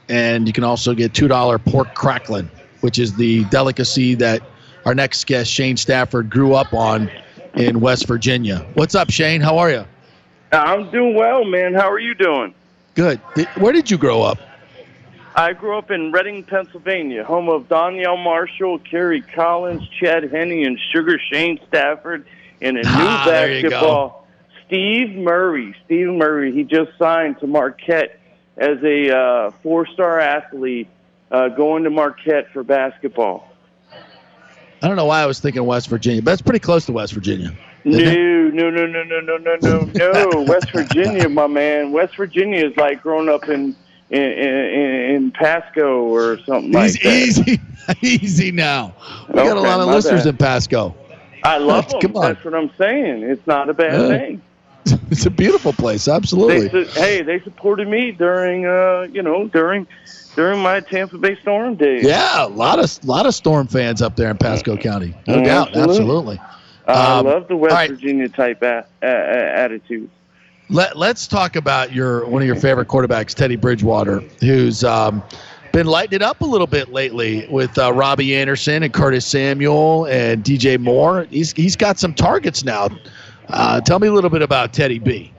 And 0.10 0.46
you 0.46 0.54
can 0.54 0.64
also 0.64 0.94
get 0.94 1.14
$2 1.14 1.66
pork 1.66 1.96
crackling, 1.96 2.52
which 2.86 3.00
is 3.00 3.16
the 3.16 3.44
delicacy 3.46 4.14
that 4.14 4.44
our 4.86 4.94
next 4.94 5.26
guest, 5.26 5.50
Shane 5.52 5.76
Stafford, 5.76 6.30
grew 6.30 6.54
up 6.54 6.72
on 6.72 7.10
in 7.56 7.80
West 7.82 8.06
Virginia. 8.08 8.64
What's 8.76 8.94
up, 8.94 9.10
Shane? 9.10 9.42
How 9.42 9.58
are 9.58 9.72
you? 9.72 9.86
I'm 10.52 10.92
doing 10.92 11.16
well, 11.16 11.44
man. 11.46 11.74
How 11.74 11.90
are 11.90 11.98
you 11.98 12.14
doing? 12.14 12.54
Good. 12.94 13.18
Where 13.58 13.74
did 13.74 13.90
you 13.90 13.98
grow 13.98 14.22
up? 14.22 14.38
I 15.36 15.54
grew 15.54 15.76
up 15.80 15.90
in 15.90 16.12
Reading, 16.12 16.44
Pennsylvania, 16.44 17.24
home 17.24 17.50
of 17.50 17.68
Donyell 17.68 18.24
Marshall, 18.24 18.78
Kerry 18.80 19.22
Collins, 19.22 19.82
Chad 20.00 20.32
Henne, 20.32 20.64
and 20.64 20.80
Sugar 20.94 21.20
Shane 21.32 21.60
Stafford, 21.68 22.24
and 22.62 22.78
a 22.78 22.82
new 22.84 22.88
Ah, 22.88 23.26
basketball. 23.26 24.28
Steve 24.68 25.16
Murray. 25.16 25.76
Steve 25.86 26.10
Murray. 26.10 26.52
He 26.54 26.64
just 26.64 26.92
signed 27.00 27.40
to 27.40 27.48
Marquette 27.48 28.20
as 28.58 28.78
a 28.84 29.18
uh, 29.18 29.52
four-star 29.64 30.20
athlete, 30.20 30.88
uh, 31.32 31.50
going 31.50 31.84
to 31.84 31.90
Marquette 31.90 32.52
for 32.52 32.64
basketball. 32.64 33.52
I 34.82 34.88
don't 34.88 34.98
know 34.98 35.06
why 35.06 35.22
I 35.22 35.26
was 35.26 35.40
thinking 35.40 35.66
West 35.66 35.88
Virginia, 35.88 36.22
but 36.22 36.32
it's 36.32 36.42
pretty 36.42 36.60
close 36.60 36.86
to 36.86 36.92
West 36.92 37.14
Virginia. 37.14 37.56
No, 37.86 38.50
no, 38.50 38.70
no, 38.70 38.86
no, 38.86 39.04
no, 39.04 39.20
no, 39.20 39.38
no, 39.38 39.56
no, 39.58 40.30
no. 40.32 40.42
West 40.42 40.72
Virginia, 40.72 41.30
my 41.30 41.48
man. 41.48 41.92
West 41.92 42.16
Virginia 42.18 42.66
is 42.66 42.76
like 42.78 43.02
growing 43.02 43.30
up 43.30 43.48
in 43.48 43.76
in, 44.10 44.22
in, 44.22 45.16
in 45.16 45.32
Pasco 45.32 46.04
or 46.04 46.38
something 46.46 46.74
He's 46.74 46.96
like 46.96 47.04
that. 47.04 47.14
Easy, 47.14 47.60
easy 48.02 48.52
now. 48.52 48.94
We 49.28 49.40
okay, 49.40 49.48
got 49.48 49.58
a 49.58 49.62
lot 49.62 49.80
of 49.80 49.88
listeners 49.88 50.24
bad. 50.24 50.30
in 50.30 50.38
Pasco. 50.38 50.96
I 51.44 51.58
love 51.58 51.90
them. 51.90 52.02
Come 52.02 52.18
on. 52.18 52.34
That's 52.34 52.46
what 52.46 52.56
I'm 52.56 52.72
saying. 52.78 53.24
It's 53.24 53.46
not 53.48 53.70
a 53.70 53.74
bad 53.74 54.02
yeah. 54.02 54.08
thing. 54.08 54.42
It's 55.10 55.26
a 55.26 55.32
beautiful 55.32 55.74
place, 55.74 56.08
absolutely. 56.08 56.68
They, 56.68 56.86
hey, 56.92 57.22
they 57.24 57.40
supported 57.40 57.88
me 57.88 58.12
during, 58.12 58.68
uh, 58.68 59.08
you 59.12 59.24
know, 59.24 59.48
during 59.48 59.88
during 60.36 60.60
my 60.60 60.80
Tampa 60.82 61.18
Bay 61.18 61.38
Storm 61.42 61.76
days. 61.76 62.04
Yeah, 62.04 62.46
a 62.46 62.48
lot 62.48 62.80
of 62.80 63.04
lot 63.06 63.26
of 63.26 63.34
Storm 63.36 63.68
fans 63.68 64.02
up 64.02 64.16
there 64.16 64.30
in 64.30 64.38
Pasco 64.38 64.78
County, 64.78 65.16
no 65.28 65.44
doubt, 65.44 65.70
absolutely. 65.76 65.94
absolutely. 65.94 66.40
I 66.88 67.18
Um, 67.20 67.26
love 67.26 67.48
the 67.48 67.56
West 67.58 67.74
right. 67.74 67.90
Virginia 67.90 68.30
type 68.30 68.62
a- 68.62 68.86
a- 69.02 69.08
a- 69.08 69.58
attitude. 69.60 70.10
Let 70.70 70.98
Let's 70.98 71.28
talk 71.28 71.56
about 71.56 71.94
your 71.94 72.26
one 72.28 72.42
of 72.42 72.46
your 72.48 72.56
favorite 72.56 72.88
quarterbacks, 72.88 73.34
Teddy 73.34 73.56
Bridgewater, 73.56 74.24
who's 74.42 74.84
um, 74.84 75.24
been 75.72 75.86
lighting 75.88 76.16
it 76.18 76.22
up 76.22 76.42
a 76.42 76.46
little 76.46 76.68
bit 76.68 76.92
lately 76.92 77.48
with 77.50 77.78
uh, 77.78 77.92
Robbie 77.94 78.36
Anderson 78.36 78.84
and 78.84 78.94
Curtis 78.94 79.26
Samuel 79.26 80.06
and 80.06 80.44
DJ 80.44 80.80
Moore. 80.80 81.26
He's 81.30 81.54
he's 81.54 81.76
got 81.76 81.98
some 82.00 82.14
targets 82.14 82.64
now. 82.64 82.90
Uh, 83.50 83.80
tell 83.82 84.00
me 84.00 84.08
a 84.08 84.12
little 84.14 84.30
bit 84.30 84.42
about 84.42 84.74
Teddy 84.74 84.98
B. 85.00 85.32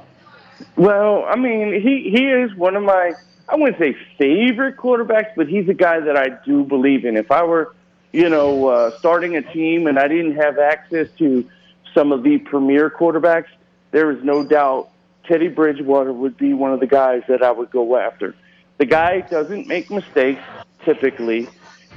Well, 0.77 1.25
I 1.29 1.37
mean, 1.37 1.81
he 1.81 2.11
he 2.11 2.27
is 2.29 2.55
one 2.55 2.77
of 2.77 2.83
my 2.83 3.13
I 3.49 3.57
wouldn't 3.57 3.79
say 3.79 3.97
favorite 4.19 4.77
quarterbacks, 4.77 5.31
but 5.37 5.49
he's 5.49 5.69
a 5.69 5.75
guy 5.75 6.01
that 6.01 6.17
I 6.17 6.31
do 6.45 6.65
believe 6.65 7.05
in. 7.05 7.17
If 7.17 7.31
I 7.31 7.45
were, 7.45 7.75
you 8.13 8.29
know, 8.29 8.69
uh, 8.69 8.99
starting 8.99 9.37
a 9.37 9.43
team 9.43 9.87
and 9.87 9.99
I 9.99 10.09
didn't 10.09 10.37
have 10.37 10.59
access 10.59 11.09
to 11.19 11.49
some 11.95 12.13
of 12.13 12.23
the 12.23 12.39
premier 12.39 12.91
quarterbacks, 12.91 13.49
there 13.93 14.11
is 14.11 14.23
no 14.25 14.45
doubt 14.45 14.91
Teddy 15.25 15.49
Bridgewater 15.49 16.13
would 16.13 16.37
be 16.37 16.53
one 16.55 16.73
of 16.73 16.81
the 16.81 16.87
guys 16.87 17.23
that 17.29 17.43
I 17.43 17.53
would 17.53 17.71
go 17.71 17.97
after. 17.97 18.35
The 18.79 18.85
guy 18.85 19.21
doesn't 19.21 19.67
make 19.67 19.91
mistakes 19.91 20.43
typically. 20.85 21.49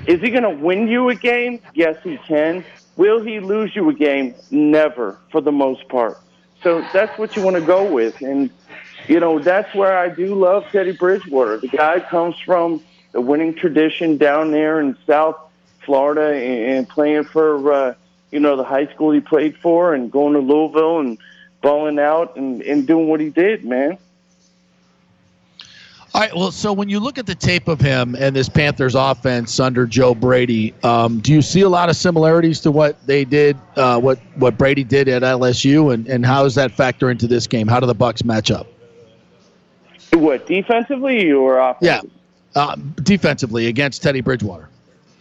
Is 0.08 0.22
he 0.22 0.30
going 0.30 0.44
to 0.44 0.50
win 0.50 0.88
you 0.88 1.10
a 1.10 1.16
game? 1.16 1.60
Yes, 1.74 1.98
he 2.04 2.18
can. 2.18 2.64
Will 2.96 3.22
he 3.22 3.40
lose 3.40 3.76
you 3.76 3.90
a 3.90 3.94
game? 3.94 4.36
Never, 4.50 5.18
for 5.32 5.42
the 5.42 5.52
most 5.52 5.88
part. 5.90 6.20
So 6.64 6.86
that's 6.94 7.18
what 7.18 7.36
you 7.36 7.42
want 7.42 7.56
to 7.56 7.62
go 7.62 7.90
with. 7.92 8.22
And, 8.22 8.50
you 9.10 9.20
know, 9.20 9.40
that's 9.40 9.74
where 9.74 9.98
I 9.98 10.08
do 10.08 10.36
love 10.36 10.68
Teddy 10.72 10.92
Bridgewater. 10.92 11.58
The 11.58 11.68
guy 11.68 12.00
comes 12.00 12.38
from 12.40 12.84
the 13.12 13.20
winning 13.20 13.56
tradition 13.56 14.18
down 14.18 14.52
there 14.52 14.80
in 14.80 14.96
South 15.08 15.36
Florida 15.84 16.28
and, 16.28 16.78
and 16.78 16.90
playing 16.90 17.24
for, 17.24 17.74
uh, 17.74 17.96
you 18.32 18.40
know, 18.40 18.56
the 18.56 18.64
high 18.64 18.86
school 18.94 19.12
he 19.12 19.20
played 19.20 19.58
for 19.58 19.96
and 19.96 20.12
going 20.12 20.34
to 20.34 20.40
Louisville 20.40 21.00
and 21.00 21.18
balling 21.64 21.98
out 21.98 22.36
and, 22.36 22.62
and 22.62 22.86
doing 22.86 23.08
what 23.08 23.20
he 23.20 23.32
did, 23.32 23.66
man. 23.66 23.98
All 26.14 26.22
right. 26.22 26.36
Well, 26.36 26.52
so 26.52 26.72
when 26.72 26.88
you 26.88 27.00
look 27.00 27.18
at 27.18 27.26
the 27.26 27.36
tape 27.36 27.68
of 27.68 27.82
him 27.82 28.16
and 28.16 28.36
this 28.36 28.48
Panthers 28.48 28.94
offense 28.94 29.60
under 29.60 29.88
Joe 29.88 30.14
Brady, 30.14 30.76
um, 30.84 31.20
do 31.20 31.34
you 31.34 31.42
see 31.42 31.62
a 31.62 31.70
lot 31.70 31.90
of 31.90 31.96
similarities 31.96 32.60
to 32.62 32.72
what 32.72 33.06
they 33.08 33.26
did, 33.26 33.58
uh, 33.76 34.00
what 34.00 34.20
what 34.36 34.56
Brady 34.58 34.84
did 34.84 35.08
at 35.08 35.24
LSU, 35.24 35.94
and, 35.94 36.08
and 36.08 36.26
how 36.26 36.44
does 36.44 36.56
that 36.56 36.72
factor 36.72 37.10
into 37.10 37.28
this 37.28 37.48
game? 37.48 37.68
How 37.68 37.80
do 37.80 37.88
the 37.88 37.96
Bucs 37.96 38.24
match 38.24 38.52
up? 38.52 38.68
What, 40.14 40.48
defensively 40.48 41.32
or 41.32 41.58
offensively? 41.60 42.12
Yeah, 42.56 42.62
uh, 42.62 42.76
defensively 43.04 43.68
against 43.68 44.02
Teddy 44.04 44.22
Bridgewater. 44.22 44.70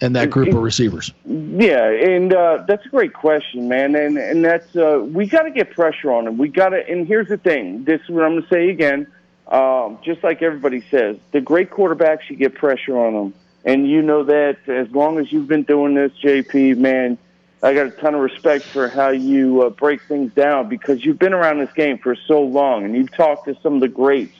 and 0.00 0.14
that 0.16 0.30
group 0.30 0.48
of 0.48 0.62
receivers? 0.62 1.12
Yeah, 1.24 1.90
and 1.90 2.32
uh, 2.32 2.64
that's 2.66 2.84
a 2.86 2.88
great 2.88 3.12
question, 3.12 3.68
man. 3.68 3.94
And 3.94 4.16
and 4.16 4.44
that's 4.44 4.74
uh, 4.76 5.04
we 5.04 5.26
got 5.26 5.42
to 5.42 5.50
get 5.50 5.70
pressure 5.72 6.12
on 6.12 6.26
him. 6.26 6.38
We 6.38 6.48
got 6.48 6.70
to. 6.70 6.88
And 6.88 7.06
here's 7.06 7.28
the 7.28 7.36
thing. 7.36 7.84
This 7.84 8.00
is 8.02 8.08
what 8.08 8.24
I'm 8.24 8.32
going 8.32 8.42
to 8.42 8.48
say 8.48 8.70
again. 8.70 9.06
Um, 9.48 9.98
just 10.02 10.22
like 10.22 10.42
everybody 10.42 10.84
says, 10.90 11.16
the 11.32 11.40
great 11.40 11.70
quarterbacks 11.70 12.28
you 12.28 12.36
get 12.36 12.54
pressure 12.54 12.98
on 12.98 13.14
them, 13.14 13.34
and 13.64 13.88
you 13.88 14.02
know 14.02 14.24
that 14.24 14.58
as 14.68 14.90
long 14.90 15.18
as 15.18 15.32
you've 15.32 15.48
been 15.48 15.64
doing 15.64 15.94
this, 15.94 16.12
JP, 16.22 16.78
man. 16.78 17.18
I 17.60 17.74
got 17.74 17.86
a 17.86 17.90
ton 17.90 18.14
of 18.14 18.20
respect 18.20 18.66
for 18.66 18.86
how 18.86 19.08
you 19.08 19.62
uh, 19.62 19.70
break 19.70 20.02
things 20.02 20.32
down 20.32 20.68
because 20.68 21.04
you've 21.04 21.18
been 21.18 21.32
around 21.32 21.58
this 21.58 21.72
game 21.72 21.98
for 21.98 22.14
so 22.14 22.40
long 22.40 22.84
and 22.84 22.94
you've 22.94 23.10
talked 23.10 23.46
to 23.46 23.56
some 23.64 23.74
of 23.74 23.80
the 23.80 23.88
greats 23.88 24.37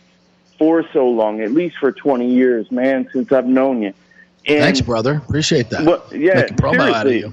for 0.59 0.85
so 0.93 1.09
long, 1.09 1.41
at 1.41 1.53
least 1.53 1.77
for 1.79 1.93
20 1.93 2.33
years, 2.33 2.71
man, 2.71 3.09
since 3.13 3.31
I've 3.33 3.47
known 3.47 3.83
you. 3.83 3.95
And, 4.47 4.61
Thanks, 4.61 4.81
brother. 4.81 5.17
Appreciate 5.17 5.71
that. 5.71 5.85
Well, 5.85 6.05
yeah, 6.13 6.35
Make 6.35 6.57
promo 6.57 6.93
out 6.93 7.07
of 7.07 7.13
you. 7.13 7.33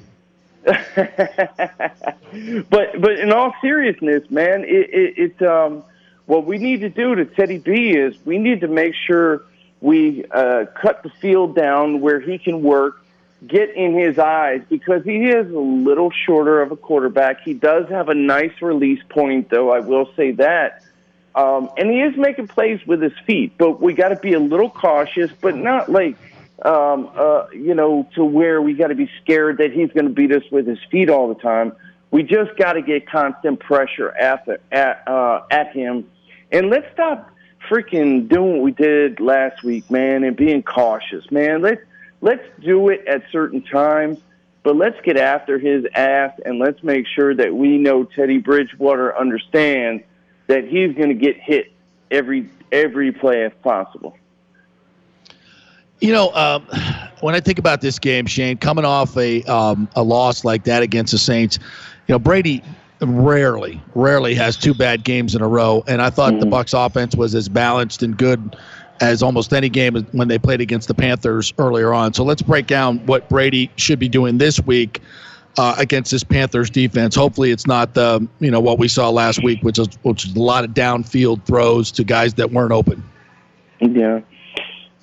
but 2.69 2.99
but 2.99 3.19
in 3.19 3.31
all 3.31 3.53
seriousness, 3.61 4.29
man, 4.31 4.63
it, 4.63 4.89
it, 4.89 5.13
it's 5.17 5.41
um, 5.41 5.83
what 6.25 6.45
we 6.45 6.57
need 6.57 6.81
to 6.81 6.89
do 6.89 7.13
to 7.15 7.25
Teddy 7.25 7.59
B 7.59 7.91
is 7.91 8.17
we 8.25 8.39
need 8.39 8.61
to 8.61 8.67
make 8.67 8.95
sure 8.95 9.43
we 9.79 10.25
uh, 10.31 10.65
cut 10.81 11.03
the 11.03 11.11
field 11.21 11.55
down 11.55 12.01
where 12.01 12.19
he 12.19 12.39
can 12.39 12.63
work, 12.63 13.05
get 13.45 13.69
in 13.75 13.93
his 13.93 14.17
eyes 14.17 14.63
because 14.67 15.03
he 15.03 15.29
is 15.29 15.49
a 15.51 15.59
little 15.59 16.09
shorter 16.09 16.61
of 16.61 16.71
a 16.71 16.75
quarterback. 16.75 17.41
He 17.41 17.53
does 17.53 17.87
have 17.89 18.09
a 18.09 18.15
nice 18.15 18.59
release 18.61 19.03
point, 19.09 19.49
though. 19.49 19.71
I 19.71 19.81
will 19.81 20.09
say 20.15 20.31
that. 20.31 20.81
Um, 21.35 21.69
and 21.77 21.89
he 21.91 21.99
is 21.99 22.15
making 22.15 22.47
plays 22.47 22.79
with 22.87 23.01
his 23.01 23.11
feet, 23.27 23.57
but 23.57 23.81
we 23.81 23.93
got 23.93 24.09
to 24.09 24.15
be 24.15 24.33
a 24.33 24.39
little 24.39 24.69
cautious, 24.69 25.29
but 25.41 25.57
not 25.57 25.91
like, 25.91 26.15
um, 26.63 27.11
uh, 27.13 27.47
you 27.51 27.75
know, 27.75 28.07
to 28.15 28.23
where 28.23 28.61
we 28.61 28.73
got 28.73 28.87
to 28.87 28.95
be 28.95 29.11
scared 29.21 29.57
that 29.57 29.73
he's 29.73 29.91
going 29.91 30.05
to 30.05 30.13
beat 30.13 30.31
us 30.31 30.43
with 30.49 30.65
his 30.65 30.79
feet 30.89 31.09
all 31.09 31.27
the 31.27 31.41
time. 31.41 31.73
We 32.09 32.23
just 32.23 32.55
got 32.57 32.73
to 32.73 32.81
get 32.81 33.09
constant 33.09 33.59
pressure 33.59 34.11
at, 34.11 34.45
the, 34.45 34.61
at, 34.71 35.05
uh, 35.05 35.41
at 35.51 35.73
him. 35.73 36.09
And 36.53 36.69
let's 36.69 36.89
stop 36.93 37.29
freaking 37.69 38.29
doing 38.29 38.53
what 38.53 38.61
we 38.61 38.71
did 38.71 39.19
last 39.19 39.61
week, 39.61 39.91
man, 39.91 40.23
and 40.23 40.37
being 40.37 40.63
cautious, 40.63 41.29
man. 41.31 41.61
Let's, 41.61 41.81
let's 42.21 42.43
do 42.61 42.87
it 42.87 43.05
at 43.07 43.23
certain 43.33 43.61
times, 43.61 44.19
but 44.63 44.77
let's 44.77 45.01
get 45.01 45.17
after 45.17 45.59
his 45.59 45.85
ass 45.93 46.31
and 46.45 46.59
let's 46.59 46.81
make 46.81 47.07
sure 47.07 47.35
that 47.35 47.53
we 47.53 47.77
know 47.77 48.05
Teddy 48.05 48.37
Bridgewater 48.37 49.17
understands 49.17 50.03
that 50.47 50.67
he's 50.67 50.93
going 50.95 51.09
to 51.09 51.15
get 51.15 51.37
hit 51.37 51.71
every 52.11 52.49
every 52.71 53.11
play 53.11 53.43
if 53.43 53.59
possible. 53.61 54.17
You 56.01 56.11
know, 56.11 56.31
um, 56.33 56.67
when 57.21 57.35
I 57.35 57.39
think 57.39 57.57
about 57.57 57.81
this 57.81 57.99
game, 57.99 58.25
Shane, 58.25 58.57
coming 58.57 58.85
off 58.85 59.15
a 59.17 59.43
um, 59.43 59.87
a 59.95 60.03
loss 60.03 60.43
like 60.43 60.63
that 60.65 60.83
against 60.83 61.11
the 61.11 61.17
Saints, 61.17 61.57
you 62.07 62.13
know 62.13 62.19
Brady 62.19 62.61
rarely, 63.01 63.81
rarely 63.93 64.35
has 64.35 64.57
two 64.57 64.73
bad 64.73 65.03
games 65.03 65.35
in 65.35 65.41
a 65.41 65.47
row, 65.47 65.83
and 65.87 66.01
I 66.01 66.09
thought 66.09 66.39
the 66.39 66.45
Bucs 66.45 66.73
offense 66.73 67.15
was 67.15 67.35
as 67.35 67.49
balanced 67.49 68.03
and 68.03 68.17
good 68.17 68.55
as 69.01 69.21
almost 69.21 69.53
any 69.53 69.67
game 69.67 69.95
when 70.13 70.27
they 70.27 70.39
played 70.39 70.61
against 70.61 70.87
the 70.87 70.93
Panthers 70.93 71.53
earlier 71.57 71.93
on. 71.93 72.13
So 72.13 72.23
let's 72.23 72.41
break 72.41 72.67
down 72.67 73.05
what 73.05 73.27
Brady 73.27 73.69
should 73.75 73.99
be 73.99 74.07
doing 74.07 74.37
this 74.37 74.59
week 74.61 75.01
uh, 75.57 75.75
against 75.77 76.11
this 76.11 76.23
Panthers 76.23 76.69
defense. 76.69 77.15
Hopefully, 77.15 77.51
it's 77.51 77.67
not 77.67 77.93
the 77.93 78.27
you 78.39 78.51
know 78.51 78.59
what 78.59 78.79
we 78.79 78.87
saw 78.87 79.09
last 79.09 79.43
week, 79.43 79.61
which 79.63 79.79
is 79.79 79.87
which 80.03 80.25
is 80.25 80.35
a 80.35 80.39
lot 80.41 80.63
of 80.63 80.71
downfield 80.71 81.43
throws 81.43 81.91
to 81.91 82.03
guys 82.03 82.33
that 82.35 82.51
weren't 82.51 82.71
open. 82.71 83.03
Yeah. 83.79 84.21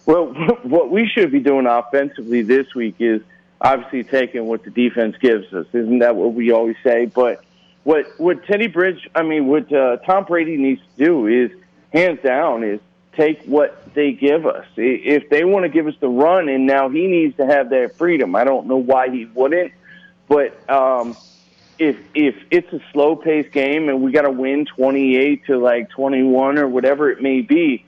Well, 0.07 0.27
what 0.63 0.91
we 0.91 1.09
should 1.09 1.31
be 1.33 1.41
doing 1.41 1.67
offensively 1.67 2.43
this 2.43 2.75
week 2.75 2.97
is 2.99 3.23
obviously 3.61 4.05
taking 4.05 4.47
what 4.47 4.65
the 4.65 4.71
defense 4.71 5.17
gives 5.19 5.53
us. 5.53 5.67
Isn't 5.73 6.01
that 6.01 6.17
what 6.17 6.35
we 6.35 6.51
always 6.51 6.77
say? 6.83 7.07
But 7.07 7.45
what 7.85 8.07
what 8.19 8.45
Teddy 8.45 8.67
Bridge, 8.67 9.09
I 9.15 9.23
mean, 9.23 9.47
what 9.47 9.73
uh, 9.73 9.99
Tom 9.99 10.25
Brady 10.25 10.57
needs 10.57 10.81
to 10.97 11.05
do 11.05 11.27
is 11.27 11.51
hands 11.93 12.21
down 12.23 12.65
is 12.65 12.81
take 13.17 13.43
what 13.45 13.95
they 13.95 14.13
give 14.13 14.47
us. 14.47 14.67
If 14.77 15.29
they 15.29 15.45
want 15.45 15.65
to 15.65 15.69
give 15.69 15.87
us 15.87 15.95
the 16.01 16.09
run, 16.09 16.49
and 16.49 16.67
now 16.67 16.89
he 16.89 17.07
needs 17.07 17.37
to 17.37 17.47
have 17.47 17.71
that 17.71 17.97
freedom. 17.97 18.35
I 18.35 18.45
don't 18.45 18.67
know 18.67 18.79
why 18.79 19.11
he 19.11 19.27
wouldn't, 19.27 19.73
but 20.29 20.71
um, 20.71 21.17
if 21.79 21.97
if 22.15 22.37
it's 22.51 22.73
a 22.73 22.81
slow 22.93 23.17
paced 23.17 23.53
game 23.53 23.89
and 23.89 24.03
we 24.03 24.13
got 24.13 24.23
to 24.23 24.31
win 24.31 24.67
twenty 24.67 25.17
eight 25.17 25.47
to 25.47 25.59
like 25.59 25.91
twenty 25.91 26.23
one 26.23 26.59
or 26.59 26.69
whatever 26.69 27.11
it 27.11 27.21
may 27.21 27.41
be, 27.41 27.85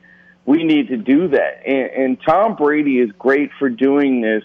we 0.47 0.65
need 0.65 0.89
to 0.89 0.97
do 0.97 1.29
that. 1.29 1.67
And, 1.67 1.91
and 1.91 2.23
Tom 2.23 2.57
Brady 2.57 2.99
is 2.99 3.11
great 3.13 3.51
for 3.59 3.69
doing 3.69 4.21
this 4.21 4.45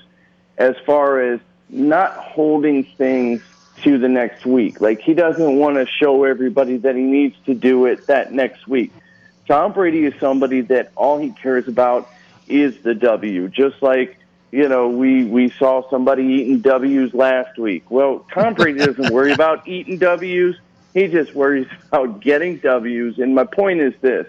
as 0.58 0.76
far 0.86 1.22
as 1.22 1.40
not 1.70 2.14
holding 2.14 2.84
things 2.84 3.42
to 3.84 3.98
the 3.98 4.10
next 4.10 4.46
week. 4.46 4.82
Like 4.82 5.02
he 5.02 5.14
doesn't 5.14 5.58
want 5.58 5.76
to 5.76 5.86
show 5.86 6.24
everybody 6.26 6.78
that 6.78 6.96
he 6.96 7.02
needs 7.02 7.36
to 7.46 7.54
do 7.54 7.86
it 7.86 8.08
that 8.08 8.32
next 8.34 8.68
week. 8.68 8.94
Tom 9.48 9.74
Brady 9.74 10.06
is 10.06 10.14
somebody 10.20 10.62
that 10.62 10.92
all 10.96 11.18
he 11.18 11.32
cares 11.32 11.68
about 11.68 12.10
is 12.48 12.78
the 12.84 12.94
W. 12.94 13.48
Just 13.48 13.82
like 13.82 14.19
you 14.52 14.68
know, 14.68 14.90
we 14.90 15.26
we 15.26 15.50
saw 15.52 15.88
somebody 15.90 16.24
eating 16.24 16.60
W's 16.60 17.14
last 17.14 17.58
week. 17.58 17.90
Well, 17.92 18.26
Tom 18.34 18.54
Brady 18.56 18.80
doesn't 18.80 19.14
worry 19.14 19.32
about 19.32 19.68
eating 19.68 19.98
W's. 19.98 20.56
He 20.94 21.08
just 21.08 21.36
worries 21.36 21.68
about 21.88 22.20
getting 22.20 22.58
W's. 22.58 23.20
And 23.20 23.36
my 23.36 23.44
point 23.44 23.80
is 23.80 23.94
this, 24.02 24.28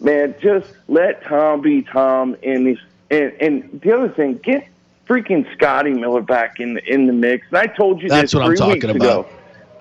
man, 0.00 0.34
just 0.40 0.66
let 0.88 1.22
Tom 1.24 1.60
be 1.60 1.82
Tom. 1.82 2.36
And 2.42 2.66
this, 2.66 2.78
and 3.10 3.32
and 3.40 3.80
the 3.82 3.92
other 3.92 4.08
thing, 4.08 4.38
get 4.38 4.66
freaking 5.06 5.50
Scotty 5.54 5.90
Miller 5.92 6.22
back 6.22 6.58
in 6.58 6.74
the 6.74 6.84
in 6.92 7.06
the 7.06 7.12
mix. 7.12 7.46
And 7.50 7.58
I 7.58 7.66
told 7.66 8.00
you 8.00 8.08
That's 8.08 8.32
this 8.32 8.34
what 8.34 8.44
I'm 8.44 8.48
three 8.50 8.56
talking 8.56 8.72
weeks 8.72 8.84
about. 8.84 9.26
ago. 9.26 9.28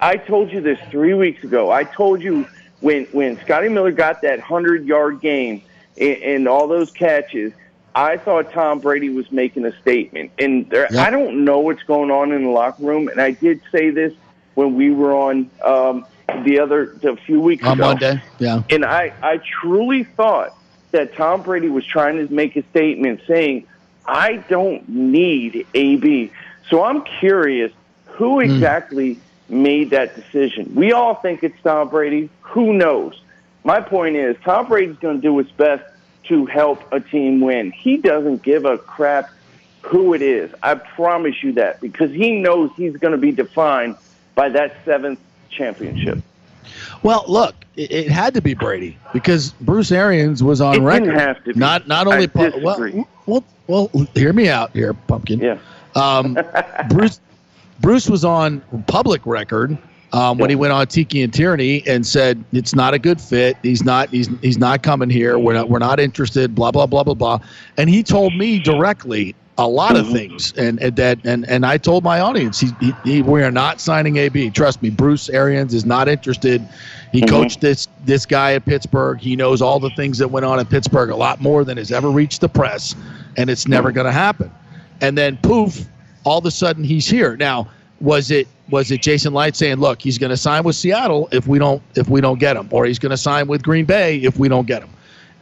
I 0.01 0.18
told 0.18 0.51
you 0.51 0.59
this 0.59 0.80
three 0.91 1.14
weeks 1.14 1.41
ago. 1.45 1.72
I 1.72 1.86
told 1.86 2.22
you 2.22 2.45
when 2.82 3.05
when 3.14 3.39
Scotty 3.39 3.70
Miller 3.70 3.91
got 3.91 4.22
that 4.24 4.41
hundred 4.41 4.86
yard 4.86 5.22
game 5.22 5.61
and, 5.97 6.18
and 6.18 6.47
all 6.49 6.68
those 6.68 6.91
catches. 6.91 7.53
I 7.96 8.18
thought 8.18 8.52
Tom 8.52 8.80
Brady 8.80 9.10
was 9.10 9.32
making 9.32 9.66
a 9.66 9.80
statement, 9.82 10.32
and 10.39 10.70
there, 10.70 10.88
I 10.98 11.10
don't 11.10 11.46
know 11.46 11.60
what's 11.60 11.84
going 11.84 12.10
on 12.10 12.32
in 12.32 12.44
the 12.44 12.50
locker 12.50 12.84
room. 12.84 13.08
And 13.08 13.22
I 13.22 13.32
did 13.32 13.62
say 13.72 13.91
this 13.91 14.14
when 14.56 14.76
we 14.76 14.91
were 14.91 15.14
on 15.14 15.50
um, 15.64 16.06
the 16.44 16.60
other 16.60 16.98
a 17.04 17.16
few 17.18 17.39
weeks 17.39 17.64
On 17.64 17.74
ago. 17.74 17.89
Monday, 17.89 18.22
yeah. 18.39 18.64
And 18.70 18.84
I, 18.84 19.14
I 19.22 19.38
truly 19.38 20.04
thought 20.04 20.56
that 20.91 21.16
Tom 21.16 21.44
Brady 21.44 21.70
was 21.70 21.86
trying 21.86 22.26
to 22.26 22.34
make 22.34 22.56
a 22.56 22.64
statement 22.70 23.22
saying, 23.28 23.68
I 24.06 24.38
don't 24.38 24.88
need 24.89 25.66
AB. 25.74 26.32
So 26.70 26.84
I'm 26.84 27.04
curious 27.04 27.72
who 28.06 28.39
exactly 28.39 29.20
made 29.50 29.91
that 29.91 30.16
decision. 30.16 30.74
We 30.76 30.94
all 30.94 31.16
think 31.16 31.44
it's 31.44 31.60
Tom 31.64 31.89
Brady. 31.89 32.30
Who 32.41 32.74
knows? 32.74 33.20
My 33.64 33.82
point 33.82 34.16
is, 34.16 34.36
Tom 34.44 34.68
Brady's 34.68 34.98
going 34.98 35.18
to 35.18 35.22
do 35.22 35.38
his 35.38 35.50
best 35.52 35.84
to 36.26 36.46
help 36.46 36.82
a 36.92 37.00
team 37.00 37.42
win. 37.42 37.72
He 37.72 37.98
doesn't 37.98 38.44
give 38.44 38.66
a 38.66 38.78
crap 38.78 39.30
who 39.82 40.14
it 40.14 40.22
is. 40.22 40.54
I 40.64 40.76
promise 40.76 41.44
you 41.44 41.54
that 41.54 41.82
because 41.82 42.12
he 42.12 42.40
knows 42.40 42.72
he's 42.78 42.96
going 42.98 43.12
to 43.12 43.18
be 43.18 43.32
defined 43.32 43.98
by 44.36 44.50
that 44.50 44.76
seventh 44.86 45.20
championship. 45.50 46.20
Well, 47.04 47.26
look, 47.28 47.56
it, 47.76 47.92
it 47.92 48.08
had 48.10 48.34
to 48.36 48.42
be 48.42 48.54
Brady 48.54 48.98
because 49.12 49.52
Bruce 49.62 49.92
Arians 49.92 50.42
was 50.42 50.62
on 50.62 50.74
It 50.76 50.78
didn't 50.78 50.86
record. 51.10 51.14
have 51.20 51.44
to 51.44 51.54
be. 51.54 51.60
Not 51.60 51.88
not 51.88 52.08
only 52.08 52.28
pu- 52.28 52.54
well, 52.62 53.06
well, 53.26 53.44
well, 53.68 53.90
hear 54.16 54.32
me 54.34 54.48
out 54.50 54.72
here, 54.72 54.94
pumpkin. 54.94 55.40
Yeah. 55.40 55.58
Um, 55.96 56.38
Bruce 56.90 57.20
Bruce 57.82 58.10
was 58.10 58.24
on 58.24 58.62
public 58.88 59.26
record 59.26 59.78
um, 60.14 60.38
when 60.38 60.49
he 60.49 60.55
went 60.55 60.72
on 60.72 60.86
Tiki 60.88 61.24
and 61.24 61.34
Tierney 61.34 61.84
and 61.88 62.05
said 62.05 62.43
it's 62.53 62.76
not 62.76 62.93
a 62.93 62.99
good 62.99 63.20
fit. 63.20 63.57
He's 63.64 63.84
not 63.84 64.09
he's 64.09 64.30
he's 64.41 64.59
not 64.59 64.84
coming 64.84 65.09
here. 65.09 65.39
We're 65.39 65.53
not 65.53 65.70
we're 65.70 65.80
not 65.80 65.99
interested. 65.99 66.53
Blah 66.55 66.72
blah 66.72 66.86
blah 66.86 67.03
blah 67.03 67.16
blah. 67.16 67.39
And 67.78 67.89
he 67.89 68.03
told 68.03 68.36
me 68.36 68.59
directly 68.59 69.36
a 69.57 69.68
lot 69.68 69.95
of 69.95 70.05
mm-hmm. 70.05 70.16
things, 70.16 70.53
and, 70.53 70.82
and 70.82 70.95
that 70.95 71.20
and 71.26 71.47
and 71.49 71.66
I 71.66 71.78
told 71.78 72.03
my 72.03 72.20
audience 72.20 72.59
he, 72.59 72.70
he, 72.80 72.93
he 73.03 73.22
we 73.24 73.43
are 73.43 73.51
not 73.51 73.82
signing 73.82 74.18
AB. 74.18 74.51
Trust 74.51 74.84
me, 74.84 74.91
Bruce 74.91 75.30
Arians 75.30 75.74
is 75.74 75.86
not 75.86 76.07
interested. 76.07 76.68
He 77.11 77.22
mm-hmm. 77.22 77.30
coached 77.30 77.61
this 77.61 77.88
this 78.05 78.26
guy 78.28 78.53
at 78.53 78.66
Pittsburgh. 78.66 79.20
He 79.20 79.36
knows 79.36 79.64
all 79.64 79.80
the 79.80 79.91
things 79.91 80.20
that 80.20 80.28
went 80.28 80.45
on 80.45 80.59
at 80.59 80.70
Pittsburgh 80.70 81.09
a 81.09 81.16
lot 81.16 81.41
more 81.41 81.64
than 81.64 81.78
has 81.78 81.91
ever 81.91 82.09
reached 82.09 82.41
the 82.41 82.49
press, 82.49 82.95
and 83.36 83.49
it's 83.49 83.68
never 83.68 83.89
mm-hmm. 83.89 83.95
going 83.95 84.05
to 84.05 84.11
happen. 84.11 84.51
And 85.01 85.18
then 85.18 85.38
poof, 85.38 85.86
all 86.24 86.38
of 86.38 86.45
a 86.45 86.51
sudden 86.51 86.84
he's 86.84 87.07
here. 87.07 87.36
Now, 87.36 87.68
was 88.04 88.30
it 88.32 88.47
was 88.70 88.91
it 88.91 89.01
Jason 89.01 89.34
Licht 89.34 89.56
saying, 89.56 89.78
"Look, 89.78 90.01
he's 90.01 90.18
going 90.18 90.30
to 90.30 90.38
sign 90.38 90.64
with 90.64 90.76
Seattle 90.76 91.30
if 91.32 91.47
we 91.47 91.58
don't 91.58 91.82
if 91.95 92.10
we 92.10 92.22
don't 92.22 92.39
get 92.39 92.56
him, 92.58 92.68
or 92.72 92.86
he's 92.86 92.99
going 92.99 93.12
to 93.12 93.18
sign 93.18 93.47
with 93.47 93.64
Green 93.64 93.86
Bay 93.86 94.18
if 94.18 94.38
we 94.38 94.49
don't 94.49 94.68
get 94.68 94.84
him"? 94.84 94.89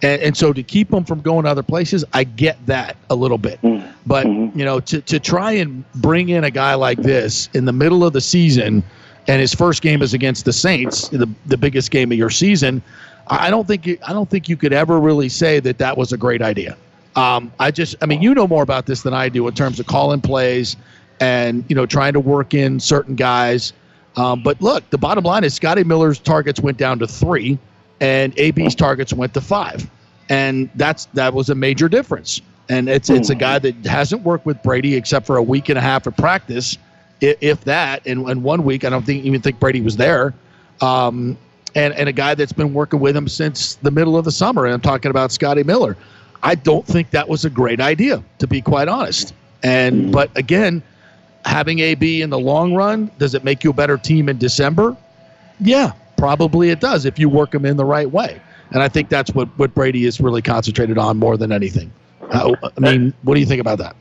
And, 0.03 0.21
and 0.21 0.37
so 0.37 0.53
to 0.53 0.63
keep 0.63 0.93
him 0.93 1.03
from 1.03 1.21
going 1.21 1.43
to 1.45 1.49
other 1.49 1.63
places, 1.63 2.05
I 2.13 2.23
get 2.23 2.63
that 2.67 2.95
a 3.09 3.15
little 3.15 3.37
bit. 3.37 3.59
But 4.05 4.25
you 4.27 4.63
know, 4.63 4.79
to 4.79 5.01
to 5.01 5.19
try 5.19 5.51
and 5.53 5.83
bring 5.95 6.29
in 6.29 6.43
a 6.43 6.51
guy 6.51 6.75
like 6.75 7.01
this 7.01 7.49
in 7.53 7.65
the 7.65 7.73
middle 7.73 8.03
of 8.05 8.13
the 8.13 8.21
season, 8.21 8.83
and 9.27 9.41
his 9.41 9.53
first 9.53 9.81
game 9.81 10.03
is 10.03 10.13
against 10.13 10.45
the 10.45 10.53
Saints, 10.53 11.09
the 11.09 11.27
the 11.47 11.57
biggest 11.57 11.89
game 11.89 12.11
of 12.11 12.17
your 12.17 12.29
season. 12.29 12.81
I 13.27 13.49
don't 13.49 13.67
think 13.67 13.85
you, 13.87 13.97
I 14.05 14.13
don't 14.13 14.29
think 14.29 14.49
you 14.49 14.57
could 14.57 14.73
ever 14.73 14.99
really 14.99 15.29
say 15.29 15.59
that 15.61 15.77
that 15.77 15.97
was 15.97 16.11
a 16.11 16.17
great 16.17 16.41
idea. 16.41 16.75
Um, 17.15 17.51
I 17.59 17.71
just, 17.71 17.95
I 18.01 18.05
mean, 18.05 18.21
you 18.21 18.33
know 18.33 18.47
more 18.47 18.63
about 18.63 18.85
this 18.85 19.03
than 19.03 19.13
I 19.13 19.29
do 19.29 19.47
in 19.47 19.53
terms 19.53 19.79
of 19.79 19.85
calling 19.85 20.21
plays 20.21 20.75
and 21.21 21.63
you 21.69 21.75
know 21.75 21.85
trying 21.85 22.13
to 22.13 22.19
work 22.19 22.53
in 22.53 22.79
certain 22.79 23.15
guys. 23.15 23.71
Um, 24.17 24.43
but 24.43 24.61
look, 24.61 24.89
the 24.89 24.97
bottom 24.97 25.23
line 25.23 25.45
is 25.45 25.53
Scotty 25.53 25.85
Miller's 25.85 26.19
targets 26.19 26.59
went 26.59 26.77
down 26.77 26.99
to 26.99 27.07
three, 27.07 27.57
and 28.01 28.37
AB's 28.37 28.75
targets 28.75 29.13
went 29.13 29.33
to 29.35 29.41
five, 29.41 29.89
and 30.27 30.69
that's 30.75 31.05
that 31.13 31.33
was 31.33 31.49
a 31.49 31.55
major 31.55 31.87
difference. 31.87 32.41
And 32.67 32.89
it's 32.89 33.09
it's 33.09 33.29
a 33.29 33.35
guy 33.35 33.59
that 33.59 33.75
hasn't 33.85 34.23
worked 34.23 34.45
with 34.45 34.61
Brady 34.63 34.95
except 34.95 35.25
for 35.25 35.37
a 35.37 35.43
week 35.43 35.69
and 35.69 35.77
a 35.77 35.81
half 35.81 36.07
of 36.07 36.15
practice, 36.17 36.77
if, 37.21 37.61
that. 37.65 38.05
And, 38.05 38.27
and 38.29 38.43
one 38.43 38.63
week, 38.63 38.83
I 38.83 38.89
don't 38.89 39.05
think 39.05 39.23
even 39.25 39.41
think 39.41 39.59
Brady 39.59 39.81
was 39.81 39.97
there. 39.97 40.33
Um, 40.81 41.37
and 41.75 41.93
and 41.93 42.09
a 42.09 42.13
guy 42.13 42.35
that's 42.35 42.53
been 42.53 42.73
working 42.73 42.99
with 42.99 43.15
him 43.15 43.27
since 43.27 43.75
the 43.75 43.91
middle 43.91 44.17
of 44.17 44.25
the 44.25 44.31
summer. 44.31 44.65
And 44.65 44.73
I'm 44.73 44.81
talking 44.81 45.11
about 45.11 45.31
Scotty 45.31 45.63
Miller. 45.63 45.95
I 46.43 46.55
don't 46.55 46.85
think 46.85 47.11
that 47.11 47.29
was 47.29 47.45
a 47.45 47.49
great 47.49 47.79
idea, 47.79 48.23
to 48.39 48.47
be 48.47 48.61
quite 48.61 48.87
honest. 48.87 49.33
And 49.63 50.11
but 50.11 50.35
again, 50.35 50.81
having 51.45 51.79
AB 51.79 52.21
in 52.21 52.29
the 52.29 52.39
long 52.39 52.73
run, 52.73 53.11
does 53.17 53.35
it 53.35 53.43
make 53.43 53.63
you 53.63 53.71
a 53.71 53.73
better 53.73 53.97
team 53.97 54.29
in 54.29 54.37
December? 54.37 54.95
Yeah, 55.59 55.93
probably 56.17 56.69
it 56.69 56.79
does 56.79 57.05
if 57.05 57.19
you 57.19 57.29
work 57.29 57.51
them 57.51 57.65
in 57.65 57.77
the 57.77 57.85
right 57.85 58.09
way. 58.09 58.41
And 58.71 58.81
I 58.81 58.87
think 58.87 59.09
that's 59.09 59.33
what, 59.33 59.47
what 59.57 59.73
Brady 59.73 60.05
is 60.05 60.21
really 60.21 60.41
concentrated 60.41 60.97
on 60.97 61.17
more 61.17 61.37
than 61.37 61.51
anything. 61.51 61.91
Uh, 62.21 62.55
I 62.63 62.79
mean, 62.79 63.13
what 63.23 63.33
do 63.33 63.39
you 63.39 63.45
think 63.45 63.59
about 63.59 63.79
that? 63.79 63.95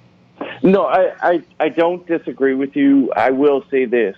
No, 0.63 0.85
I, 0.85 1.13
I, 1.21 1.43
I 1.59 1.69
don't 1.71 2.07
disagree 2.07 2.55
with 2.55 2.77
you. 2.77 3.13
I 3.17 3.31
will 3.31 3.65
say 3.71 3.87
this. 3.87 4.17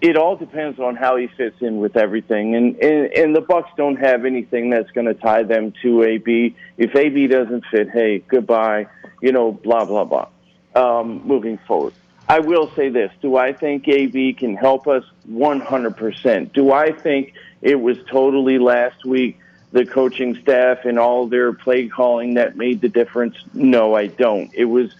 It 0.00 0.16
all 0.16 0.36
depends 0.36 0.78
on 0.78 0.96
how 0.96 1.16
he 1.16 1.26
fits 1.26 1.60
in 1.60 1.78
with 1.78 1.96
everything. 1.96 2.54
And, 2.54 2.76
and, 2.76 3.12
and 3.12 3.36
the 3.36 3.42
Bucs 3.42 3.74
don't 3.76 3.96
have 3.96 4.24
anything 4.24 4.70
that's 4.70 4.90
going 4.92 5.06
to 5.06 5.14
tie 5.14 5.42
them 5.42 5.74
to 5.82 6.04
AB. 6.04 6.56
If 6.78 6.94
AB 6.94 7.26
doesn't 7.26 7.64
fit, 7.70 7.90
hey, 7.90 8.20
goodbye, 8.20 8.86
you 9.20 9.32
know, 9.32 9.52
blah, 9.52 9.84
blah, 9.84 10.04
blah, 10.04 10.28
um, 10.74 11.26
moving 11.26 11.58
forward. 11.66 11.92
I 12.30 12.38
will 12.38 12.70
say 12.76 12.90
this. 12.90 13.10
Do 13.20 13.36
I 13.36 13.52
think 13.52 13.88
AB 13.88 14.34
can 14.34 14.54
help 14.54 14.86
us? 14.86 15.02
100%. 15.28 16.52
Do 16.52 16.72
I 16.72 16.92
think 16.92 17.34
it 17.60 17.74
was 17.74 17.98
totally 18.08 18.60
last 18.60 19.04
week 19.04 19.40
the 19.72 19.84
coaching 19.84 20.36
staff 20.36 20.84
and 20.84 20.96
all 20.96 21.26
their 21.26 21.52
play 21.52 21.88
calling 21.88 22.34
that 22.34 22.56
made 22.56 22.82
the 22.82 22.88
difference? 22.88 23.34
No, 23.52 23.96
I 23.96 24.06
don't. 24.06 24.48
It 24.54 24.66
was 24.66 24.94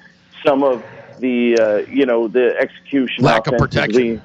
some 0.44 0.64
of 0.64 0.84
the, 1.20 1.56
uh, 1.56 1.76
you 1.88 2.04
know, 2.04 2.26
the 2.26 2.56
execution. 2.58 3.22
Lack 3.22 3.46
of 3.46 3.58
protection. 3.58 4.20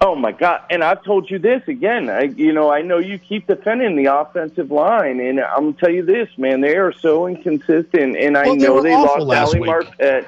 Oh 0.00 0.14
my 0.16 0.32
God! 0.32 0.62
And 0.70 0.82
I've 0.82 1.04
told 1.04 1.30
you 1.30 1.38
this 1.38 1.62
again. 1.68 2.10
I, 2.10 2.22
you 2.22 2.52
know, 2.52 2.72
I 2.72 2.82
know 2.82 2.98
you 2.98 3.18
keep 3.18 3.46
defending 3.46 3.94
the 3.94 4.06
offensive 4.06 4.72
line, 4.72 5.20
and 5.20 5.38
I'm 5.38 5.64
gonna 5.64 5.72
tell 5.74 5.90
you 5.90 6.04
this, 6.04 6.28
man. 6.36 6.60
They 6.60 6.76
are 6.76 6.92
so 6.92 7.28
inconsistent, 7.28 8.16
and 8.16 8.36
I 8.36 8.46
Well, 8.46 8.56
they 8.56 8.66
know 8.66 8.74
were 8.74 8.82
they 8.82 8.94
lost 8.94 9.58
week. 9.60 9.70
Marpet. 9.70 10.26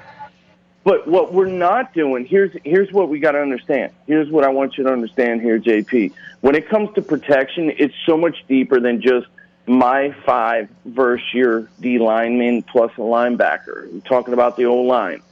But 0.85 1.09
what 1.09 1.33
we're 1.33 1.47
not 1.47 1.95
doing 1.95 2.27
here's 2.27 2.53
here's 2.63 2.93
what 2.93 3.09
we 3.09 3.19
got 3.19 3.33
to 3.33 3.41
understand. 3.41 3.93
Here's 4.07 4.31
what 4.31 4.45
I 4.45 4.51
want 4.51 4.77
you 4.77 4.85
to 4.85 4.93
understand 4.93 5.41
here, 5.41 5.59
JP. 5.59 6.13
When 6.43 6.55
it 6.55 6.69
comes 6.69 6.95
to 6.95 7.03
protection, 7.03 7.73
it's 7.79 7.95
so 8.05 8.19
much 8.19 8.45
deeper 8.47 8.79
than 8.79 9.01
just 9.01 9.27
my 9.67 10.15
five 10.27 10.69
versus 10.85 11.27
your 11.33 11.71
D 11.81 11.99
lineman 11.99 12.63
plus 12.63 12.93
a 12.99 13.01
linebacker. 13.01 13.85
I'm 13.91 14.03
talking 14.03 14.35
about 14.35 14.59
the 14.59 14.67
O 14.67 14.83
line. 14.83 15.23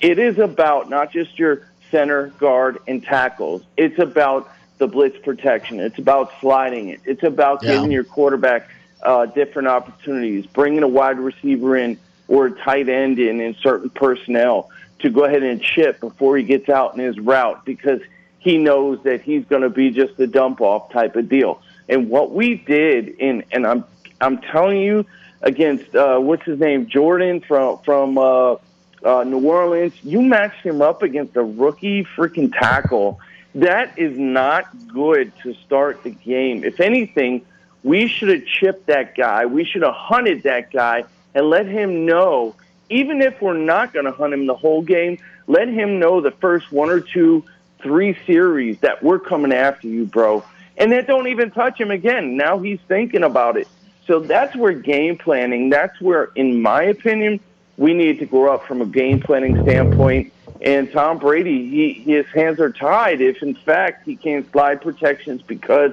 It 0.00 0.18
is 0.18 0.38
about 0.38 0.90
not 0.90 1.12
just 1.12 1.38
your 1.38 1.68
center, 1.92 2.28
guard, 2.38 2.78
and 2.88 3.02
tackles. 3.02 3.62
It's 3.76 4.00
about 4.00 4.52
the 4.78 4.88
blitz 4.88 5.16
protection. 5.24 5.78
It's 5.78 5.98
about 5.98 6.32
sliding 6.40 6.88
it. 6.88 7.00
It's 7.04 7.22
about 7.22 7.62
Yeah. 7.62 7.74
giving 7.76 7.92
your 7.92 8.04
quarterback 8.04 8.68
uh, 9.04 9.26
different 9.26 9.68
opportunities, 9.68 10.46
bringing 10.46 10.82
a 10.82 10.88
wide 10.88 11.20
receiver 11.20 11.76
in 11.76 11.96
or 12.26 12.46
a 12.46 12.50
tight 12.50 12.88
end 12.88 13.20
in 13.20 13.40
in 13.40 13.54
certain 13.62 13.88
personnel 13.88 14.68
to 15.00 15.10
go 15.10 15.24
ahead 15.24 15.42
and 15.42 15.60
chip 15.60 16.00
before 16.00 16.36
he 16.36 16.44
gets 16.44 16.68
out 16.68 16.96
in 16.96 17.04
his 17.04 17.18
route 17.18 17.64
because 17.64 18.00
he 18.38 18.58
knows 18.58 19.02
that 19.04 19.22
he's 19.22 19.44
going 19.46 19.62
to 19.62 19.70
be 19.70 19.90
just 19.90 20.18
a 20.20 20.26
dump 20.26 20.60
off 20.60 20.90
type 20.92 21.16
of 21.16 21.28
deal. 21.28 21.60
And 21.88 22.08
what 22.08 22.32
we 22.32 22.56
did 22.56 23.08
in, 23.08 23.44
and 23.52 23.66
I'm 23.66 23.84
I'm 24.20 24.38
telling 24.38 24.80
you, 24.80 25.04
against 25.42 25.94
uh, 25.94 26.18
what's 26.18 26.44
his 26.44 26.58
name, 26.58 26.86
Jordan 26.86 27.40
from 27.40 27.78
from 27.78 28.18
uh, 28.18 28.56
uh, 29.04 29.24
New 29.24 29.46
Orleans, 29.46 29.94
you 30.02 30.22
matched 30.22 30.64
him 30.64 30.82
up 30.82 31.02
against 31.02 31.36
a 31.36 31.42
rookie 31.42 32.04
freaking 32.04 32.52
tackle. 32.52 33.20
That 33.54 33.98
is 33.98 34.18
not 34.18 34.66
good 34.88 35.32
to 35.42 35.54
start 35.66 36.02
the 36.02 36.10
game. 36.10 36.64
If 36.64 36.80
anything, 36.80 37.44
we 37.82 38.08
should 38.08 38.28
have 38.28 38.44
chipped 38.44 38.86
that 38.86 39.14
guy. 39.16 39.46
We 39.46 39.64
should 39.64 39.82
have 39.82 39.94
hunted 39.94 40.42
that 40.42 40.70
guy 40.72 41.04
and 41.34 41.48
let 41.48 41.66
him 41.66 42.04
know, 42.04 42.54
even 42.88 43.20
if 43.22 43.40
we're 43.40 43.56
not 43.56 43.92
going 43.92 44.04
to 44.06 44.12
hunt 44.12 44.32
him 44.32 44.46
the 44.46 44.54
whole 44.54 44.82
game, 44.82 45.18
let 45.46 45.68
him 45.68 45.98
know 45.98 46.20
the 46.20 46.30
first 46.30 46.70
one 46.72 46.90
or 46.90 47.00
two, 47.00 47.44
three 47.82 48.16
series 48.26 48.78
that 48.80 49.02
we're 49.02 49.18
coming 49.18 49.52
after 49.52 49.86
you, 49.88 50.04
bro. 50.06 50.44
And 50.76 50.92
then 50.92 51.04
don't 51.06 51.28
even 51.28 51.50
touch 51.50 51.80
him 51.80 51.90
again. 51.90 52.36
Now 52.36 52.58
he's 52.58 52.80
thinking 52.86 53.22
about 53.22 53.56
it. 53.56 53.68
So 54.06 54.20
that's 54.20 54.54
where 54.54 54.72
game 54.72 55.18
planning, 55.18 55.70
that's 55.70 56.00
where, 56.00 56.30
in 56.36 56.62
my 56.62 56.84
opinion, 56.84 57.40
we 57.76 57.92
need 57.92 58.20
to 58.20 58.26
grow 58.26 58.54
up 58.54 58.66
from 58.66 58.80
a 58.80 58.86
game 58.86 59.20
planning 59.20 59.60
standpoint. 59.62 60.32
And 60.60 60.90
Tom 60.92 61.18
Brady, 61.18 61.68
he, 61.68 61.92
his 61.92 62.26
hands 62.26 62.60
are 62.60 62.70
tied 62.70 63.20
if, 63.20 63.42
in 63.42 63.54
fact, 63.54 64.06
he 64.06 64.16
can't 64.16 64.50
slide 64.52 64.80
protections 64.80 65.42
because 65.42 65.92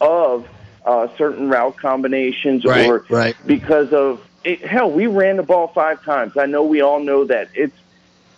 of 0.00 0.48
uh, 0.84 1.08
certain 1.16 1.48
route 1.48 1.76
combinations 1.76 2.64
Right, 2.64 2.88
or 2.88 3.04
right. 3.08 3.36
because 3.46 3.92
of 3.92 4.26
it, 4.44 4.64
hell, 4.64 4.90
we 4.90 5.06
ran 5.06 5.36
the 5.36 5.42
ball 5.42 5.68
five 5.68 6.02
times. 6.04 6.36
I 6.36 6.46
know 6.46 6.62
we 6.64 6.80
all 6.80 7.00
know 7.00 7.24
that. 7.24 7.48
It's 7.54 7.76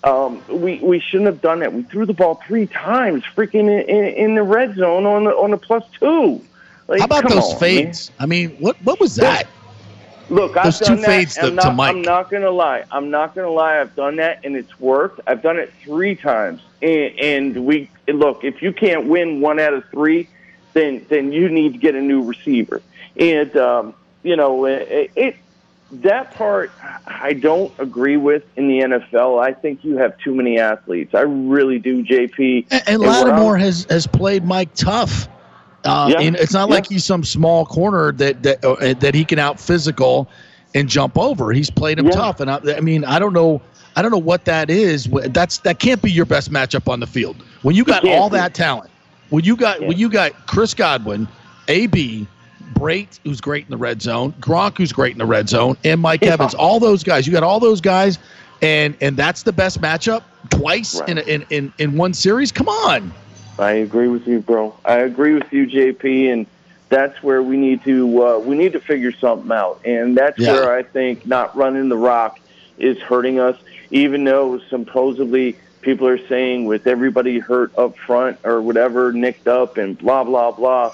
um, 0.04 0.42
we 0.48 0.78
we 0.80 0.98
shouldn't 0.98 1.26
have 1.26 1.40
done 1.40 1.60
that. 1.60 1.72
We 1.72 1.82
threw 1.82 2.06
the 2.06 2.12
ball 2.12 2.40
three 2.46 2.66
times, 2.66 3.22
freaking 3.36 3.70
in, 3.70 3.88
in, 3.88 4.04
in 4.04 4.34
the 4.34 4.42
red 4.42 4.74
zone 4.74 5.06
on 5.06 5.24
the 5.24 5.30
on 5.30 5.52
the 5.52 5.56
plus 5.56 5.84
two. 5.98 6.40
Like, 6.88 7.00
How 7.00 7.06
about 7.06 7.28
those 7.28 7.52
on, 7.52 7.60
fades? 7.60 8.10
I 8.18 8.26
mean, 8.26 8.50
what 8.58 8.76
what 8.82 8.98
was 8.98 9.16
that? 9.16 9.46
Look, 10.28 10.56
I've 10.56 10.64
Those 10.64 10.78
two 10.78 10.84
done 10.86 11.00
that. 11.02 11.06
fades 11.06 11.34
to- 11.34 11.46
I'm 11.46 11.54
not, 11.54 11.64
to 11.64 11.72
Mike. 11.72 11.90
I'm 11.96 12.02
not 12.02 12.30
going 12.30 12.42
to 12.42 12.50
lie. 12.50 12.84
I'm 12.90 13.10
not 13.10 13.34
going 13.34 13.46
to 13.46 13.50
lie. 13.52 13.78
I've 13.80 13.94
done 13.94 14.16
that, 14.16 14.40
and 14.44 14.56
it's 14.56 14.80
worked. 14.80 15.20
I've 15.26 15.42
done 15.42 15.58
it 15.58 15.72
three 15.82 16.14
times, 16.14 16.62
and, 16.80 17.18
and 17.18 17.66
we 17.66 17.90
and 18.08 18.18
look. 18.18 18.42
If 18.42 18.62
you 18.62 18.72
can't 18.72 19.06
win 19.06 19.40
one 19.40 19.60
out 19.60 19.74
of 19.74 19.84
three, 19.90 20.28
then 20.72 21.04
then 21.08 21.32
you 21.32 21.48
need 21.48 21.72
to 21.74 21.78
get 21.78 21.94
a 21.94 22.00
new 22.00 22.22
receiver. 22.22 22.80
And 23.16 23.54
um, 23.56 23.94
you 24.22 24.36
know, 24.36 24.64
it, 24.64 25.10
it 25.14 25.36
that 25.92 26.32
part 26.32 26.70
I 27.06 27.34
don't 27.34 27.72
agree 27.78 28.16
with 28.16 28.42
in 28.56 28.68
the 28.68 28.80
NFL. 28.80 29.42
I 29.42 29.52
think 29.52 29.84
you 29.84 29.98
have 29.98 30.16
too 30.18 30.34
many 30.34 30.58
athletes. 30.58 31.14
I 31.14 31.20
really 31.20 31.78
do, 31.78 32.02
JP. 32.02 32.66
And, 32.70 32.82
and 32.86 33.02
Lattimore 33.02 33.58
has 33.58 33.84
has 33.90 34.06
played 34.06 34.44
Mike 34.44 34.74
tough. 34.74 35.28
Uh, 35.84 36.08
Yeah, 36.12 36.20
it's 36.20 36.52
not 36.52 36.68
yeah. 36.68 36.74
like 36.76 36.88
he's 36.88 37.04
some 37.04 37.24
small 37.24 37.66
corner 37.66 38.12
that 38.12 38.42
that 38.42 38.64
uh, 38.64 38.94
that 38.94 39.14
he 39.14 39.24
can 39.24 39.38
out 39.38 39.60
physical 39.60 40.28
and 40.74 40.88
jump 40.88 41.18
over. 41.18 41.52
He's 41.52 41.70
played 41.70 41.98
him 41.98 42.06
Yeah. 42.06 42.12
tough, 42.12 42.40
and 42.40 42.50
I, 42.50 42.60
I 42.76 42.80
mean, 42.80 43.04
I 43.04 43.18
don't 43.18 43.32
know, 43.34 43.60
I 43.94 44.00
don't 44.02 44.10
know 44.12 44.18
what 44.18 44.44
that 44.46 44.70
is. 44.70 45.08
That's 45.10 45.58
that 45.58 45.78
can't 45.78 46.00
be 46.00 46.10
your 46.10 46.24
best 46.24 46.50
matchup 46.50 46.90
on 46.90 47.00
the 47.00 47.06
field 47.06 47.36
when 47.62 47.74
you 47.76 47.84
got 47.84 48.06
all 48.08 48.30
that 48.30 48.54
talent. 48.54 48.90
When 49.30 49.44
you 49.44 49.56
got 49.56 49.80
when 49.80 49.98
you 49.98 50.08
got 50.08 50.46
Chris 50.46 50.72
Godwin, 50.74 51.26
AB, 51.68 52.26
Brate, 52.74 53.18
who's 53.24 53.40
great 53.40 53.64
in 53.64 53.70
the 53.70 53.76
red 53.76 54.02
zone, 54.02 54.32
Gronk, 54.40 54.76
who's 54.78 54.92
great 54.92 55.12
in 55.12 55.18
the 55.18 55.26
red 55.26 55.48
zone, 55.48 55.76
and 55.84 56.00
Mike. 56.00 56.22
Evans. 56.22 56.54
All 56.54 56.80
those 56.80 57.02
guys. 57.04 57.26
You 57.26 57.32
got 57.32 57.42
all 57.42 57.60
those 57.60 57.80
guys, 57.80 58.18
and 58.60 58.96
and 59.00 59.16
that's 59.16 59.42
the 59.42 59.52
best 59.52 59.80
matchup 59.80 60.22
twice 60.50 61.00
in, 61.00 61.18
a, 61.18 61.22
in 61.22 61.44
in 61.50 61.72
in 61.78 61.96
one 61.96 62.14
series. 62.14 62.52
Come 62.52 62.68
on. 62.68 63.12
I 63.58 63.72
agree 63.72 64.08
with 64.08 64.26
you, 64.26 64.40
bro. 64.40 64.74
I 64.84 64.98
agree 64.98 65.34
with 65.34 65.52
you, 65.52 65.66
JP, 65.66 66.32
and 66.32 66.46
that's 66.88 67.22
where 67.22 67.42
we 67.42 67.56
need 67.56 67.82
to 67.84 68.26
uh, 68.26 68.38
we 68.38 68.56
need 68.56 68.72
to 68.72 68.80
figure 68.80 69.12
something 69.12 69.52
out, 69.52 69.80
and 69.84 70.16
that's 70.16 70.38
Yeah. 70.38 70.52
where 70.52 70.74
I 70.74 70.82
think 70.82 71.26
not 71.26 71.56
running 71.56 71.88
the 71.88 71.96
rock 71.96 72.38
is 72.78 72.98
hurting 72.98 73.38
us. 73.38 73.56
Even 73.90 74.24
though 74.24 74.58
supposedly 74.70 75.56
people 75.82 76.06
are 76.08 76.26
saying 76.28 76.64
with 76.64 76.86
everybody 76.86 77.38
hurt 77.38 77.76
up 77.76 77.96
front 77.98 78.38
or 78.44 78.62
whatever, 78.62 79.12
nicked 79.12 79.48
up 79.48 79.76
and 79.76 79.98
blah 79.98 80.24
blah 80.24 80.50
blah, 80.50 80.92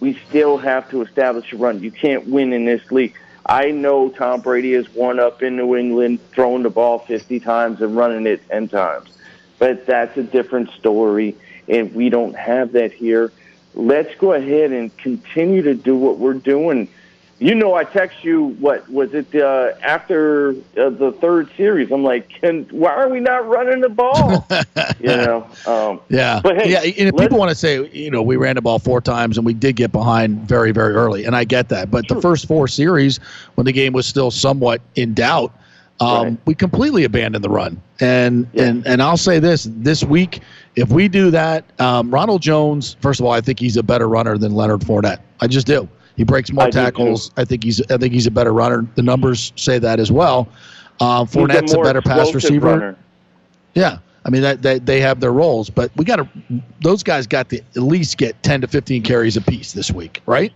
we 0.00 0.14
still 0.28 0.58
have 0.58 0.88
to 0.90 1.02
establish 1.02 1.52
a 1.52 1.56
run. 1.56 1.82
You 1.82 1.90
can't 1.90 2.26
win 2.26 2.52
in 2.52 2.64
this 2.64 2.90
league. 2.90 3.14
I 3.44 3.70
know 3.70 4.10
Tom 4.10 4.42
Brady 4.42 4.74
has 4.74 4.88
won 4.94 5.18
up 5.18 5.42
in 5.42 5.56
New 5.56 5.74
England, 5.74 6.20
throwing 6.32 6.62
the 6.62 6.70
ball 6.70 6.98
50 6.98 7.40
times 7.40 7.80
and 7.80 7.96
running 7.96 8.26
it 8.26 8.46
10 8.48 8.68
times. 8.68 9.10
But 9.58 9.86
that's 9.86 10.16
a 10.16 10.22
different 10.22 10.70
story, 10.72 11.34
and 11.66 11.94
we 11.94 12.10
don't 12.10 12.36
have 12.36 12.72
that 12.72 12.92
here. 12.92 13.32
Let's 13.74 14.14
go 14.16 14.34
ahead 14.34 14.72
and 14.72 14.94
continue 14.98 15.62
to 15.62 15.74
do 15.74 15.96
what 15.96 16.18
we're 16.18 16.34
doing. 16.34 16.88
You 17.40 17.54
know, 17.54 17.74
I 17.74 17.84
text 17.84 18.24
you. 18.24 18.48
What 18.58 18.88
was 18.90 19.14
it 19.14 19.32
uh, 19.34 19.72
after 19.82 20.50
uh, 20.76 20.90
the 20.90 21.16
third 21.20 21.48
series? 21.56 21.92
I'm 21.92 22.02
like, 22.02 22.28
Can, 22.28 22.64
why 22.70 22.90
are 22.90 23.08
we 23.08 23.20
not 23.20 23.46
running 23.46 23.80
the 23.80 23.88
ball? 23.88 24.46
you 25.00 25.06
know. 25.06 25.46
Um, 25.66 26.00
Yeah, 26.08 26.40
But 26.42 26.62
hey, 26.62 26.72
yeah. 26.72 26.80
And 26.80 27.08
if 27.08 27.16
people 27.16 27.38
want 27.38 27.50
to 27.50 27.54
say, 27.54 27.88
you 27.90 28.10
know, 28.10 28.22
we 28.22 28.36
ran 28.36 28.56
the 28.56 28.62
ball 28.62 28.80
four 28.80 29.00
times 29.00 29.36
and 29.36 29.46
we 29.46 29.54
did 29.54 29.76
get 29.76 29.92
behind 29.92 30.48
very, 30.48 30.72
very 30.72 30.94
early, 30.94 31.24
and 31.24 31.36
I 31.36 31.44
get 31.44 31.68
that. 31.68 31.90
But 31.90 32.08
the 32.08 32.20
first 32.20 32.48
four 32.48 32.66
series, 32.66 33.18
when 33.54 33.66
the 33.66 33.72
game 33.72 33.92
was 33.92 34.06
still 34.06 34.32
somewhat 34.32 34.80
in 34.96 35.14
doubt, 35.14 35.52
um, 36.00 36.38
we 36.44 36.54
completely 36.54 37.04
abandoned 37.04 37.44
the 37.44 37.50
run. 37.50 37.80
And 38.00 38.48
and 38.54 38.86
and 38.86 39.02
I'll 39.02 39.16
say 39.16 39.38
this: 39.38 39.68
this 39.70 40.02
week, 40.04 40.40
if 40.76 40.90
we 40.90 41.08
do 41.08 41.30
that, 41.30 41.64
um, 41.80 42.10
Ronald 42.10 42.42
Jones. 42.42 42.96
First 43.00 43.20
of 43.20 43.26
all, 43.26 43.32
I 43.32 43.40
think 43.40 43.58
he's 43.60 43.76
a 43.76 43.82
better 43.82 44.08
runner 44.08 44.38
than 44.38 44.54
Leonard 44.54 44.80
Fournette. 44.80 45.20
I 45.40 45.46
just 45.46 45.66
do. 45.66 45.88
He 46.18 46.24
breaks 46.24 46.52
more 46.52 46.64
I 46.64 46.70
tackles. 46.70 47.30
I 47.36 47.44
think 47.44 47.62
he's. 47.62 47.80
I 47.90 47.96
think 47.96 48.12
he's 48.12 48.26
a 48.26 48.30
better 48.30 48.52
runner. 48.52 48.84
The 48.96 49.02
numbers 49.02 49.52
say 49.54 49.78
that 49.78 50.00
as 50.00 50.10
well. 50.10 50.48
Um, 51.00 51.28
he's 51.28 51.36
a 51.36 51.38
Fournette's 51.38 51.72
a, 51.74 51.78
better 51.78 52.02
pass 52.02 52.34
receiver. 52.34 52.66
runner. 52.66 52.96
Yeah, 53.74 53.98
I 54.24 54.30
mean 54.30 54.42
that 54.42 54.60
they, 54.60 54.80
they 54.80 55.00
have 55.00 55.20
their 55.20 55.32
roles, 55.32 55.70
but 55.70 55.92
we 55.96 56.04
got 56.04 56.16
to. 56.16 56.28
Those 56.80 57.04
guys 57.04 57.28
got 57.28 57.48
to 57.50 57.58
at 57.58 57.76
least 57.76 58.18
get 58.18 58.42
ten 58.42 58.60
to 58.62 58.66
fifteen 58.66 59.02
carries 59.02 59.36
apiece 59.36 59.72
this 59.72 59.92
week, 59.92 60.20
right? 60.26 60.52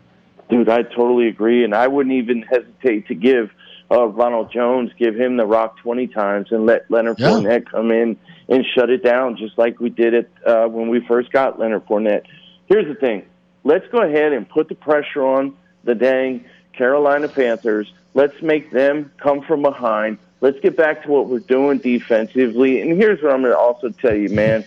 Dude, 0.50 0.68
I 0.68 0.82
totally 0.82 1.28
agree, 1.28 1.62
and 1.62 1.76
I 1.76 1.86
wouldn't 1.86 2.14
even 2.16 2.42
hesitate 2.42 3.06
to 3.06 3.14
give 3.14 3.52
uh, 3.92 4.06
Ronald 4.08 4.50
Jones, 4.52 4.90
give 4.98 5.14
him 5.14 5.36
the 5.36 5.46
rock 5.46 5.78
twenty 5.78 6.08
times, 6.08 6.48
and 6.50 6.66
let 6.66 6.90
Leonard 6.90 7.20
Yeah. 7.20 7.28
Fournette 7.28 7.66
come 7.70 7.92
in 7.92 8.16
and 8.48 8.66
shut 8.74 8.90
it 8.90 9.04
down, 9.04 9.36
just 9.36 9.56
like 9.56 9.78
we 9.78 9.90
did 9.90 10.12
it 10.12 10.28
uh, 10.44 10.66
when 10.66 10.88
we 10.88 11.06
first 11.06 11.30
got 11.30 11.60
Leonard 11.60 11.86
Fournette. 11.86 12.24
Here's 12.66 12.92
the 12.92 12.98
thing: 12.98 13.22
let's 13.64 13.86
go 13.88 13.98
ahead 13.98 14.32
and 14.32 14.48
put 14.48 14.68
the 14.68 14.74
pressure 14.74 15.24
on 15.24 15.56
the 15.84 15.94
dang 15.94 16.44
Carolina 16.72 17.28
Panthers. 17.28 17.92
Let's 18.14 18.40
make 18.42 18.70
them 18.70 19.12
come 19.18 19.42
from 19.42 19.62
behind. 19.62 20.18
Let's 20.40 20.58
get 20.60 20.76
back 20.76 21.04
to 21.04 21.08
what 21.08 21.28
we're 21.28 21.38
doing 21.38 21.78
defensively. 21.78 22.80
And 22.80 22.96
here's 22.96 23.22
what 23.22 23.32
I'm 23.32 23.42
going 23.42 23.52
to 23.52 23.58
also 23.58 23.90
tell 23.90 24.14
you, 24.14 24.28
man. 24.28 24.64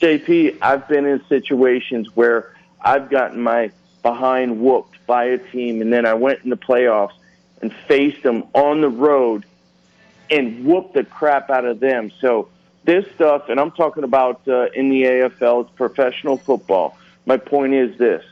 JP, 0.00 0.58
I've 0.60 0.86
been 0.86 1.06
in 1.06 1.24
situations 1.28 2.14
where 2.14 2.54
I've 2.80 3.10
gotten 3.10 3.40
my 3.40 3.70
behind 4.02 4.60
whooped 4.60 5.06
by 5.06 5.24
a 5.24 5.38
team, 5.38 5.80
and 5.80 5.92
then 5.92 6.04
I 6.04 6.14
went 6.14 6.40
in 6.44 6.50
the 6.50 6.56
playoffs 6.56 7.14
and 7.62 7.72
faced 7.88 8.22
them 8.22 8.44
on 8.52 8.82
the 8.82 8.88
road 8.88 9.46
and 10.30 10.64
whooped 10.66 10.94
the 10.94 11.04
crap 11.04 11.48
out 11.48 11.64
of 11.64 11.80
them. 11.80 12.10
So 12.20 12.48
this 12.84 13.06
stuff, 13.14 13.48
and 13.48 13.58
I'm 13.58 13.70
talking 13.70 14.04
about 14.04 14.46
uh, 14.46 14.66
in 14.74 14.90
the 14.90 15.04
AFL, 15.04 15.64
it's 15.64 15.74
professional 15.74 16.36
football. 16.36 16.98
My 17.24 17.38
point 17.38 17.72
is 17.72 17.96
this: 17.96 18.22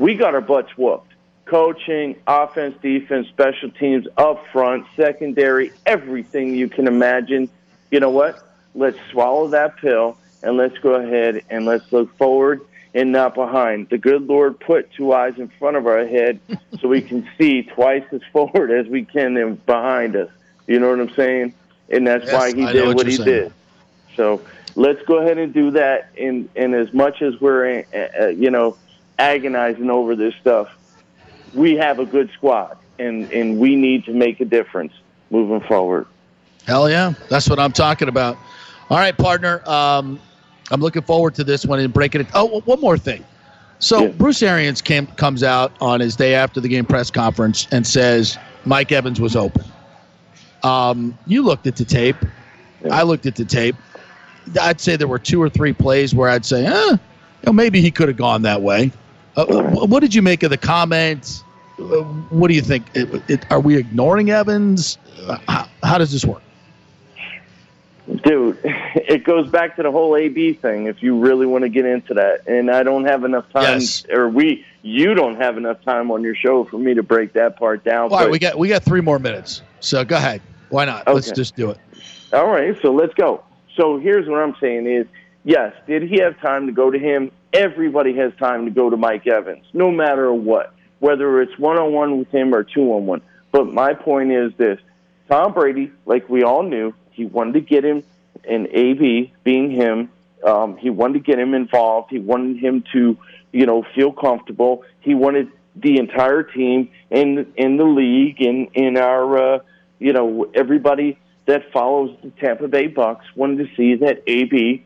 we 0.00 0.14
got 0.14 0.34
our 0.34 0.40
butts 0.40 0.70
whooped. 0.76 1.12
Coaching, 1.44 2.16
offense, 2.26 2.74
defense, 2.80 3.28
special 3.28 3.70
teams, 3.70 4.06
up 4.16 4.42
front, 4.50 4.86
secondary, 4.96 5.72
everything 5.84 6.54
you 6.54 6.68
can 6.68 6.86
imagine. 6.86 7.50
You 7.90 8.00
know 8.00 8.08
what? 8.10 8.42
Let's 8.74 8.96
swallow 9.10 9.48
that 9.48 9.76
pill 9.76 10.16
and 10.42 10.56
let's 10.56 10.78
go 10.78 10.94
ahead 10.94 11.42
and 11.50 11.66
let's 11.66 11.84
look 11.92 12.16
forward 12.16 12.62
and 12.94 13.12
not 13.12 13.34
behind. 13.34 13.90
The 13.90 13.98
good 13.98 14.26
Lord 14.26 14.58
put 14.58 14.90
two 14.92 15.12
eyes 15.12 15.34
in 15.36 15.48
front 15.58 15.76
of 15.76 15.86
our 15.86 16.06
head 16.06 16.40
so 16.80 16.88
we 16.88 17.02
can 17.02 17.28
see 17.36 17.62
twice 17.64 18.04
as 18.10 18.22
forward 18.32 18.70
as 18.70 18.86
we 18.86 19.04
can 19.04 19.36
and 19.36 19.64
behind 19.66 20.16
us. 20.16 20.30
You 20.66 20.78
know 20.80 20.88
what 20.88 21.00
I'm 21.00 21.14
saying? 21.14 21.52
And 21.90 22.06
that's 22.06 22.24
Yes, 22.24 22.32
why 22.32 22.54
he 22.54 22.64
I 22.64 22.72
did 22.72 22.86
what 22.86 22.96
what, 22.96 23.06
he 23.06 23.16
saying. 23.16 23.28
did. 23.28 23.52
So 24.16 24.40
let's 24.76 25.02
go 25.02 25.18
ahead 25.18 25.36
and 25.36 25.52
do 25.52 25.72
that. 25.72 26.10
And 26.16 26.48
and 26.56 26.74
as 26.74 26.90
much 26.94 27.20
as 27.20 27.38
we're 27.40 27.80
uh, 27.92 28.22
uh, 28.22 28.26
you 28.28 28.50
know 28.50 28.78
agonizing 29.20 29.90
over 29.90 30.16
this 30.16 30.34
stuff, 30.40 30.68
we 31.54 31.74
have 31.76 31.98
a 31.98 32.06
good 32.06 32.30
squad, 32.32 32.76
and 32.98 33.30
and 33.32 33.58
we 33.58 33.76
need 33.76 34.04
to 34.06 34.12
make 34.12 34.40
a 34.40 34.44
difference 34.44 34.92
moving 35.30 35.60
forward. 35.68 36.06
Hell 36.66 36.90
yeah, 36.90 37.14
that's 37.28 37.48
what 37.48 37.58
I'm 37.58 37.72
talking 37.72 38.08
about. 38.08 38.36
All 38.88 38.98
right, 38.98 39.16
partner. 39.16 39.62
Um, 39.68 40.18
I'm 40.70 40.80
looking 40.80 41.02
forward 41.02 41.34
to 41.36 41.44
this 41.44 41.64
one 41.66 41.80
and 41.80 41.92
breaking 41.92 42.22
it. 42.22 42.28
Oh, 42.34 42.60
one 42.60 42.80
more 42.80 42.98
thing. 42.98 43.24
So 43.80 44.08
Bruce 44.08 44.42
Arians 44.42 44.82
came, 44.82 45.06
comes 45.06 45.42
out 45.42 45.72
on 45.80 46.00
his 46.00 46.14
day 46.14 46.34
after 46.34 46.60
the 46.60 46.68
game 46.68 46.84
press 46.84 47.10
conference 47.10 47.66
and 47.72 47.86
says 47.86 48.36
Mike 48.66 48.92
Evans 48.92 49.20
was 49.20 49.34
open. 49.34 49.64
Um, 50.62 51.16
you 51.26 51.42
looked 51.42 51.66
at 51.66 51.76
the 51.76 51.84
tape. 51.84 52.16
I 52.90 53.02
looked 53.02 53.24
at 53.24 53.36
the 53.36 53.44
tape. 53.44 53.76
I'd 54.60 54.80
say 54.80 54.96
there 54.96 55.08
were 55.08 55.18
two 55.18 55.42
or 55.42 55.48
three 55.48 55.72
plays 55.72 56.14
where 56.14 56.28
I'd 56.28 56.44
say, 56.44 56.66
eh, 56.66 56.90
you 56.90 56.98
know, 57.46 57.52
maybe 57.52 57.80
he 57.80 57.90
could 57.90 58.08
have 58.08 58.18
gone 58.18 58.42
that 58.42 58.60
way. 58.60 58.92
Uh, 59.48 59.86
what 59.86 60.00
did 60.00 60.14
you 60.14 60.22
make 60.22 60.42
of 60.42 60.50
the 60.50 60.56
comments? 60.56 61.44
Uh, 61.78 62.02
What 62.30 62.48
do 62.48 62.54
you 62.54 62.62
think? 62.62 62.86
It, 62.94 63.22
it, 63.30 63.50
are 63.50 63.60
we 63.60 63.76
ignoring 63.76 64.30
Evans? 64.30 64.98
Uh, 65.26 65.38
How, 65.48 65.68
how 65.82 65.98
does 65.98 66.12
this 66.12 66.24
work? 66.24 66.42
Dude, 68.24 68.58
it 68.64 69.24
goes 69.24 69.48
back 69.50 69.76
to 69.76 69.82
the 69.82 69.90
whole 69.90 70.16
AB 70.16 70.54
thing. 70.54 70.86
If 70.86 71.02
you 71.02 71.18
really 71.18 71.46
want 71.46 71.62
to 71.62 71.68
get 71.68 71.84
into 71.86 72.14
that, 72.14 72.46
and 72.48 72.70
I 72.70 72.82
don't 72.82 73.04
have 73.04 73.24
enough 73.24 73.48
time, 73.52 73.80
Yes. 73.80 74.04
or 74.10 74.28
we, 74.28 74.64
you 74.82 75.14
don't 75.14 75.36
have 75.36 75.56
enough 75.56 75.82
time 75.84 76.10
on 76.10 76.22
your 76.22 76.34
show 76.34 76.64
for 76.64 76.78
me 76.78 76.94
to 76.94 77.02
break 77.02 77.32
that 77.34 77.56
part 77.56 77.84
down. 77.84 78.10
All 78.10 78.18
right, 78.18 78.24
but- 78.24 78.30
we 78.30 78.38
got 78.38 78.58
we 78.58 78.68
got 78.68 78.82
three 78.82 79.00
more 79.00 79.18
minutes. 79.18 79.62
So 79.80 80.04
go 80.04 80.16
ahead. 80.16 80.42
Why 80.70 80.84
not? 80.84 81.06
Let's 81.12 81.30
just 81.32 81.56
do 81.56 81.70
it. 81.70 81.78
All 82.32 82.46
right, 82.48 82.76
so 82.80 82.92
let's 82.92 83.14
go. 83.14 83.42
So 83.76 83.98
here's 83.98 84.28
what 84.28 84.40
I'm 84.40 84.54
saying 84.60 84.86
is, 84.86 85.06
yes, 85.44 85.72
did 85.86 86.02
he 86.02 86.18
have 86.20 86.38
time 86.40 86.66
to 86.66 86.72
go 86.72 86.90
to 86.90 86.98
him? 86.98 87.30
Everybody 87.52 88.14
has 88.14 88.32
time 88.38 88.64
to 88.66 88.70
go 88.70 88.90
to 88.90 88.96
Mike 88.96 89.26
Evans, 89.26 89.64
no 89.72 89.90
matter 89.90 90.32
what, 90.32 90.72
whether 91.00 91.42
it's 91.42 91.58
one 91.58 91.78
on 91.78 91.92
one 91.92 92.18
with 92.18 92.28
him 92.30 92.54
or 92.54 92.62
two 92.62 92.92
on 92.92 93.06
one. 93.06 93.22
But 93.50 93.72
my 93.72 93.94
point 93.94 94.30
is 94.30 94.52
this 94.56 94.78
Tom 95.28 95.52
Brady, 95.52 95.90
like 96.06 96.28
we 96.28 96.44
all 96.44 96.62
knew, 96.62 96.94
he 97.10 97.26
wanted 97.26 97.54
to 97.54 97.60
get 97.60 97.84
him, 97.84 98.04
and 98.48 98.68
AB 98.68 99.32
being 99.42 99.70
him, 99.70 100.10
um, 100.44 100.76
he 100.76 100.90
wanted 100.90 101.14
to 101.14 101.20
get 101.20 101.38
him 101.38 101.54
involved. 101.54 102.10
He 102.10 102.18
wanted 102.18 102.58
him 102.58 102.84
to, 102.92 103.18
you 103.52 103.66
know, 103.66 103.84
feel 103.94 104.12
comfortable. 104.12 104.84
He 105.00 105.14
wanted 105.14 105.50
the 105.76 105.98
entire 105.98 106.42
team 106.42 106.90
in 107.10 107.52
in 107.56 107.76
the 107.76 107.84
league 107.84 108.40
and 108.40 108.68
in 108.74 108.96
our, 108.96 109.54
uh, 109.54 109.58
you 109.98 110.12
know, 110.12 110.50
everybody 110.54 111.18
that 111.46 111.72
follows 111.72 112.16
the 112.22 112.30
Tampa 112.30 112.68
Bay 112.68 112.88
Bucs 112.88 113.24
wanted 113.34 113.68
to 113.68 113.76
see 113.76 113.96
that 113.96 114.22
AB 114.26 114.84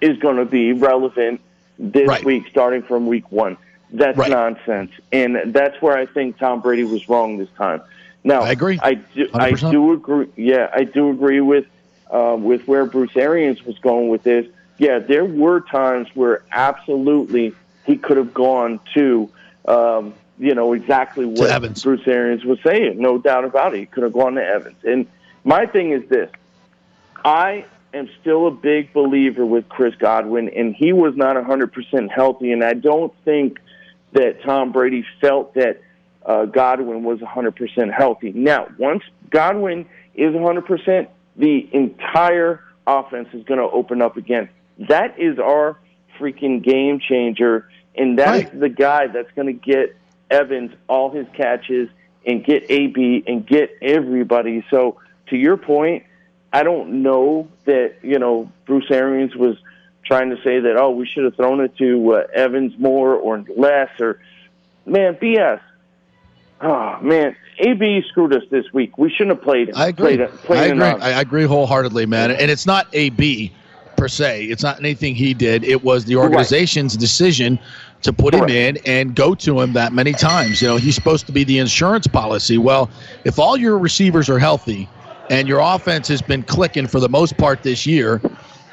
is 0.00 0.18
going 0.18 0.36
to 0.36 0.44
be 0.44 0.72
relevant 0.72 1.40
this 1.78 2.22
week, 2.24 2.46
starting 2.50 2.82
from 2.82 3.06
week 3.06 3.30
one. 3.30 3.56
That's 3.90 4.18
nonsense, 4.18 4.90
and 5.12 5.52
that's 5.52 5.80
where 5.80 5.96
I 5.96 6.06
think 6.06 6.38
Tom 6.38 6.60
Brady 6.60 6.84
was 6.84 7.08
wrong 7.08 7.38
this 7.38 7.48
time. 7.56 7.80
Now, 8.24 8.40
I 8.40 8.50
agree. 8.50 8.80
I 8.82 8.94
do. 8.94 9.28
I 9.34 9.52
100%. 9.52 9.70
do 9.70 9.92
agree. 9.92 10.28
Yeah, 10.36 10.70
I 10.74 10.84
do 10.84 11.10
agree 11.10 11.40
with 11.40 11.66
uh, 12.10 12.36
with 12.38 12.66
where 12.66 12.86
Bruce 12.86 13.16
Arians 13.16 13.62
was 13.64 13.78
going 13.78 14.08
with 14.08 14.22
this. 14.22 14.46
Yeah, 14.78 14.98
there 14.98 15.24
were 15.24 15.60
times 15.60 16.08
where 16.14 16.42
absolutely 16.50 17.54
he 17.86 17.96
could 17.96 18.16
have 18.16 18.34
gone 18.34 18.80
to, 18.94 19.30
um, 19.66 20.14
you 20.38 20.54
know, 20.54 20.72
exactly 20.72 21.26
what 21.26 21.50
Evans. 21.50 21.82
Bruce 21.82 22.06
Arians 22.08 22.44
was 22.44 22.58
saying. 22.64 23.00
No 23.00 23.18
doubt 23.18 23.44
about 23.44 23.74
it. 23.74 23.78
He 23.78 23.86
could 23.86 24.02
have 24.02 24.12
gone 24.14 24.34
to 24.34 24.44
Evans. 24.44 24.82
And 24.82 25.06
my 25.44 25.66
thing 25.66 25.92
is 25.92 26.08
this: 26.08 26.30
I 27.24 27.66
am 27.94 28.08
still 28.20 28.46
a 28.46 28.50
big 28.50 28.92
believer 28.92 29.46
with 29.46 29.68
Chris 29.68 29.94
Godwin, 29.96 30.48
and 30.50 30.74
he 30.74 30.92
was 30.92 31.16
not 31.16 31.36
100% 31.36 32.10
healthy, 32.10 32.52
and 32.52 32.64
I 32.64 32.74
don't 32.74 33.12
think 33.24 33.58
that 34.12 34.42
Tom 34.42 34.72
Brady 34.72 35.04
felt 35.20 35.54
that 35.54 35.80
uh, 36.24 36.46
Godwin 36.46 37.04
was 37.04 37.20
100% 37.20 37.92
healthy. 37.92 38.32
Now, 38.32 38.68
once 38.78 39.02
Godwin 39.30 39.86
is 40.14 40.34
100%, 40.34 41.08
the 41.36 41.68
entire 41.72 42.62
offense 42.86 43.28
is 43.32 43.44
going 43.44 43.58
to 43.60 43.68
open 43.70 44.02
up 44.02 44.16
again. 44.16 44.48
That 44.88 45.18
is 45.18 45.38
our 45.38 45.78
freaking 46.18 46.62
game 46.62 47.00
changer, 47.00 47.68
and 47.96 48.18
that 48.18 48.54
is 48.54 48.60
the 48.60 48.68
guy 48.68 49.08
that's 49.08 49.30
going 49.34 49.46
to 49.46 49.52
get 49.52 49.96
Evans 50.30 50.72
all 50.88 51.10
his 51.10 51.26
catches 51.36 51.88
and 52.26 52.44
get 52.44 52.70
AB 52.70 53.24
and 53.26 53.46
get 53.46 53.76
everybody. 53.82 54.64
So, 54.70 55.00
to 55.28 55.36
your 55.36 55.56
point, 55.56 56.04
I 56.54 56.62
don't 56.62 57.02
know 57.02 57.48
that 57.64 57.96
you 58.02 58.20
know 58.20 58.48
Bruce 58.64 58.88
Arians 58.88 59.34
was 59.34 59.56
trying 60.04 60.30
to 60.30 60.36
say 60.36 60.60
that 60.60 60.76
oh 60.76 60.92
we 60.92 61.04
should 61.04 61.24
have 61.24 61.34
thrown 61.34 61.60
it 61.60 61.76
to 61.78 62.14
uh, 62.14 62.26
Evans 62.32 62.78
more 62.78 63.16
or 63.16 63.44
less 63.56 63.90
or 64.00 64.20
man 64.86 65.16
BS. 65.16 65.60
Oh 66.60 67.00
man, 67.02 67.34
AB 67.58 68.04
screwed 68.08 68.32
us 68.32 68.44
this 68.50 68.72
week. 68.72 68.96
We 68.96 69.10
shouldn't 69.10 69.36
have 69.36 69.42
played 69.42 69.70
him. 69.70 69.74
I 69.76 69.88
agree. 69.88 70.16
Played, 70.16 70.30
played 70.30 70.58
I 70.60 70.64
agree. 70.66 71.02
I 71.02 71.18
I 71.18 71.20
agree 71.20 71.42
wholeheartedly, 71.42 72.06
man. 72.06 72.30
And 72.30 72.48
it's 72.48 72.66
not 72.66 72.86
AB 72.92 73.50
per 73.96 74.06
se. 74.06 74.44
It's 74.44 74.62
not 74.62 74.78
anything 74.78 75.16
he 75.16 75.34
did. 75.34 75.64
It 75.64 75.82
was 75.82 76.04
the 76.04 76.14
organization's 76.14 76.96
decision 76.96 77.58
to 78.02 78.12
put 78.12 78.32
him 78.32 78.48
in 78.48 78.78
and 78.86 79.16
go 79.16 79.34
to 79.34 79.60
him 79.60 79.72
that 79.72 79.92
many 79.92 80.12
times. 80.12 80.62
You 80.62 80.68
know, 80.68 80.76
he's 80.76 80.94
supposed 80.94 81.26
to 81.26 81.32
be 81.32 81.42
the 81.42 81.58
insurance 81.58 82.06
policy. 82.06 82.58
Well, 82.58 82.90
if 83.24 83.40
all 83.40 83.56
your 83.56 83.76
receivers 83.76 84.28
are 84.28 84.38
healthy 84.38 84.88
and 85.30 85.48
your 85.48 85.60
offense 85.60 86.08
has 86.08 86.22
been 86.22 86.42
clicking 86.42 86.86
for 86.86 87.00
the 87.00 87.08
most 87.08 87.36
part 87.36 87.62
this 87.62 87.86
year, 87.86 88.20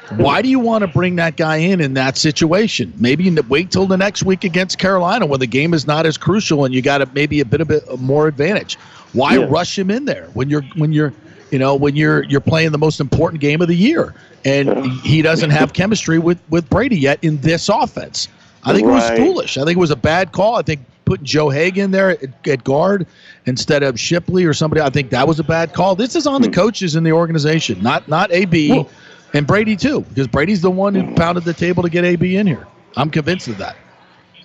Why 0.08 0.42
do 0.42 0.48
you 0.48 0.60
want 0.60 0.82
to 0.82 0.88
bring 0.88 1.16
that 1.16 1.36
guy 1.36 1.56
in 1.56 1.80
in 1.80 1.94
that 1.94 2.18
situation? 2.18 2.92
Maybe 2.98 3.30
wait 3.48 3.70
till 3.70 3.86
the 3.86 3.96
next 3.96 4.24
week 4.24 4.44
against 4.44 4.78
Carolina 4.78 5.24
when 5.26 5.40
the 5.40 5.46
game 5.46 5.72
is 5.72 5.86
not 5.86 6.04
as 6.06 6.18
crucial 6.18 6.64
and 6.64 6.74
you 6.74 6.82
got 6.82 7.00
a, 7.00 7.06
maybe 7.06 7.40
a 7.40 7.46
bit 7.46 7.60
of 7.62 7.70
a 7.70 7.96
more 7.96 8.26
advantage. 8.28 8.78
Why 9.12 9.36
Yeah. 9.36 9.46
rush 9.48 9.78
him 9.78 9.90
in 9.90 10.04
there 10.04 10.28
when 10.34 10.50
you're 10.50 10.64
when 10.74 10.92
you're 10.92 11.14
you 11.50 11.58
know 11.58 11.74
when 11.76 11.96
you're 11.96 12.24
you're 12.24 12.40
playing 12.42 12.72
the 12.72 12.78
most 12.78 13.00
important 13.00 13.40
game 13.40 13.62
of 13.62 13.68
the 13.68 13.76
year 13.76 14.14
and 14.44 14.74
he 14.84 15.22
doesn't 15.22 15.50
have 15.50 15.72
chemistry 15.72 16.18
with 16.18 16.40
with 16.50 16.68
Brady 16.68 16.98
yet 16.98 17.18
in 17.22 17.38
this 17.38 17.68
offense? 17.70 18.28
I 18.64 18.74
think 18.74 18.86
it 18.86 18.90
was 18.90 19.08
foolish. 19.10 19.56
I 19.56 19.64
think 19.64 19.76
it 19.76 19.80
was 19.80 19.90
a 19.90 19.96
bad 19.96 20.32
call. 20.32 20.56
I 20.56 20.62
think 20.62 20.80
putting 21.04 21.24
Joe 21.24 21.48
Haeg 21.48 21.76
in 21.76 21.90
there 21.90 22.10
at, 22.10 22.48
at 22.48 22.64
guard 22.64 23.06
instead 23.46 23.82
of 23.82 23.98
Shipley 23.98 24.44
or 24.44 24.54
somebody, 24.54 24.80
I 24.80 24.90
think 24.90 25.10
that 25.10 25.26
was 25.26 25.38
a 25.38 25.44
bad 25.44 25.72
call. 25.72 25.94
This 25.94 26.16
is 26.16 26.26
on 26.26 26.42
the 26.42 26.50
coaches 26.50 26.96
in 26.96 27.04
the 27.04 27.12
organization, 27.12 27.82
not 27.82 28.08
not 28.08 28.32
AB 28.32 28.86
and 29.34 29.46
Brady 29.46 29.76
too, 29.76 30.02
because 30.02 30.26
Brady's 30.26 30.60
the 30.60 30.70
one 30.70 30.94
who 30.94 31.14
pounded 31.14 31.44
the 31.44 31.54
table 31.54 31.82
to 31.82 31.90
get 31.90 32.04
AB 32.04 32.36
in 32.36 32.46
here. 32.46 32.66
I'm 32.96 33.10
convinced 33.10 33.48
of 33.48 33.58
that. 33.58 33.76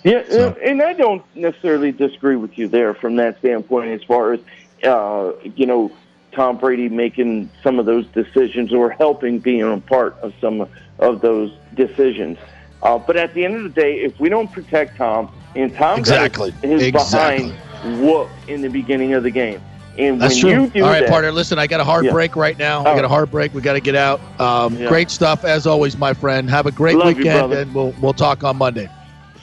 Yeah, 0.04 0.24
uh, 0.32 0.54
and 0.64 0.82
I 0.82 0.94
don't 0.94 1.24
necessarily 1.36 1.92
disagree 1.92 2.38
with 2.38 2.58
you 2.58 2.68
there 2.68 2.94
from 2.94 3.18
that 3.18 3.40
standpoint 3.40 3.90
as 3.90 4.04
far 4.04 4.34
as, 4.34 4.40
uh, 4.84 5.34
you 5.56 5.66
know, 5.66 5.92
Tom 6.32 6.58
Brady 6.58 6.88
making 6.88 7.50
some 7.64 7.80
of 7.80 7.86
those 7.86 8.06
decisions 8.08 8.72
or 8.72 8.90
helping 8.92 9.40
being 9.40 9.64
a 9.64 9.80
part 9.82 10.16
of 10.20 10.34
some 10.40 10.68
of 11.00 11.22
those 11.22 11.52
decisions. 11.74 12.38
Uh, 12.84 12.98
but 12.98 13.18
at 13.18 13.34
the 13.34 13.44
end 13.44 13.56
of 13.56 13.64
the 13.64 13.70
day, 13.82 13.96
if 14.02 14.20
we 14.20 14.30
don't 14.30 14.52
protect 14.52 14.98
Tom, 14.98 15.32
and 15.56 15.74
Tom 15.76 15.98
Exactly. 16.00 16.52
got 16.52 16.64
his 16.64 16.84
Exactly. 16.84 17.50
behind 17.82 18.02
whoop 18.06 18.30
in 18.48 18.62
the 18.62 18.68
beginning 18.70 19.14
of 19.14 19.24
the 19.24 19.32
game. 19.32 19.60
And 19.98 20.22
That's 20.22 20.44
when 20.44 20.54
true. 20.54 20.64
you 20.66 20.70
do 20.70 20.84
All 20.84 20.90
right, 20.92 21.00
that, 21.02 21.10
partner. 21.10 21.32
Listen, 21.32 21.58
I 21.58 21.66
got 21.66 21.80
a 21.80 21.84
hard 21.84 22.06
Yeah. 22.06 22.12
break 22.12 22.36
right 22.36 22.56
now. 22.60 22.82
I 22.82 22.94
got 22.96 23.04
a 23.04 23.08
hard 23.08 23.32
break. 23.32 23.52
We 23.56 23.62
got 23.62 23.74
to 23.74 23.80
get 23.80 23.96
out. 23.96 24.20
Um, 24.40 24.76
Yeah. 24.78 24.88
Great 24.90 25.10
stuff 25.10 25.44
as 25.44 25.66
always, 25.66 25.98
my 25.98 26.14
friend. 26.14 26.48
Have 26.52 26.68
a 26.68 26.72
great 26.72 26.98
Love 26.98 27.08
weekend, 27.18 27.40
brother. 27.40 27.62
and 27.62 27.74
we'll 27.74 27.96
we'll 28.00 28.14
talk 28.14 28.44
on 28.44 28.58
Monday. 28.58 28.88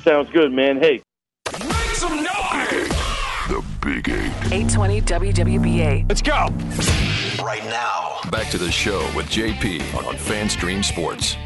Sounds 0.05 0.31
good, 0.33 0.53
man. 0.53 0.79
Hey. 0.79 1.03
Make 1.61 1.73
some 1.97 2.17
noise. 2.17 2.89
The 3.49 3.65
Big 3.81 4.09
Eight. 4.09 4.31
820 4.53 5.01
WWBA. 5.03 6.07
Let's 6.09 6.23
go. 6.23 6.49
Right 7.45 7.65
now. 7.65 8.21
Back 8.31 8.49
to 8.51 8.59
the 8.59 8.71
show 8.71 9.01
with 9.17 9.27
JP 9.27 9.81
on 10.07 10.15
FanStream 10.15 10.85
Sports. 10.85 11.37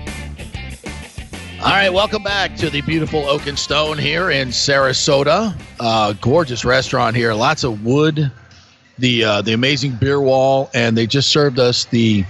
All 1.61 1.65
right, 1.75 1.93
welcome 1.93 2.23
back 2.23 2.57
to 2.59 2.71
the 2.71 2.83
beautiful 2.83 3.27
Oak 3.29 3.47
and 3.49 3.59
Stone 3.59 3.99
here 3.99 4.31
in 4.31 4.49
Sarasota. 4.49 5.55
Uh, 5.81 6.13
gorgeous 6.21 6.65
restaurant 6.65 7.17
here. 7.17 7.35
Lots 7.35 7.65
of 7.65 7.85
wood. 7.85 8.31
The 8.99 9.25
uh, 9.25 9.43
the 9.43 9.53
amazing 9.53 9.93
beer 9.97 10.21
wall, 10.21 10.71
and 10.75 10.97
they 10.97 11.07
just 11.07 11.31
served 11.31 11.59
us 11.59 11.85
the 11.87 12.25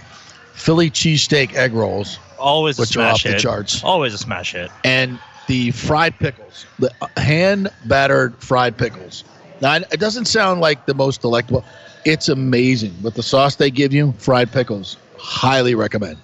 Philly 0.54 0.90
cheesesteak 0.90 1.54
egg 1.54 1.72
rolls, 1.72 2.18
Always 2.38 2.78
a 2.78 2.82
which 2.82 2.96
are 2.96 3.00
off 3.02 3.20
smash 3.20 3.22
the 3.22 3.28
hit. 3.30 3.40
charts, 3.40 3.84
Always 3.84 4.12
a 4.14 4.18
smash 4.18 4.52
hit. 4.52 4.70
and 4.84 5.18
the 5.46 5.70
fried 5.72 6.18
pickles, 6.18 6.66
the 6.78 6.90
hand 7.16 7.70
battered 7.86 8.34
fried 8.42 8.76
pickles. 8.76 9.24
Now 9.62 9.74
it 9.76 9.98
doesn't 10.00 10.26
sound 10.26 10.60
like 10.60 10.84
the 10.86 10.94
most 10.94 11.20
delectable. 11.22 11.64
It's 12.04 12.28
amazing 12.28 12.94
with 13.02 13.14
the 13.14 13.22
sauce 13.22 13.56
they 13.56 13.70
give 13.70 13.92
you. 13.94 14.12
Fried 14.18 14.52
pickles, 14.52 14.96
highly 15.16 15.74
recommend. 15.74 16.18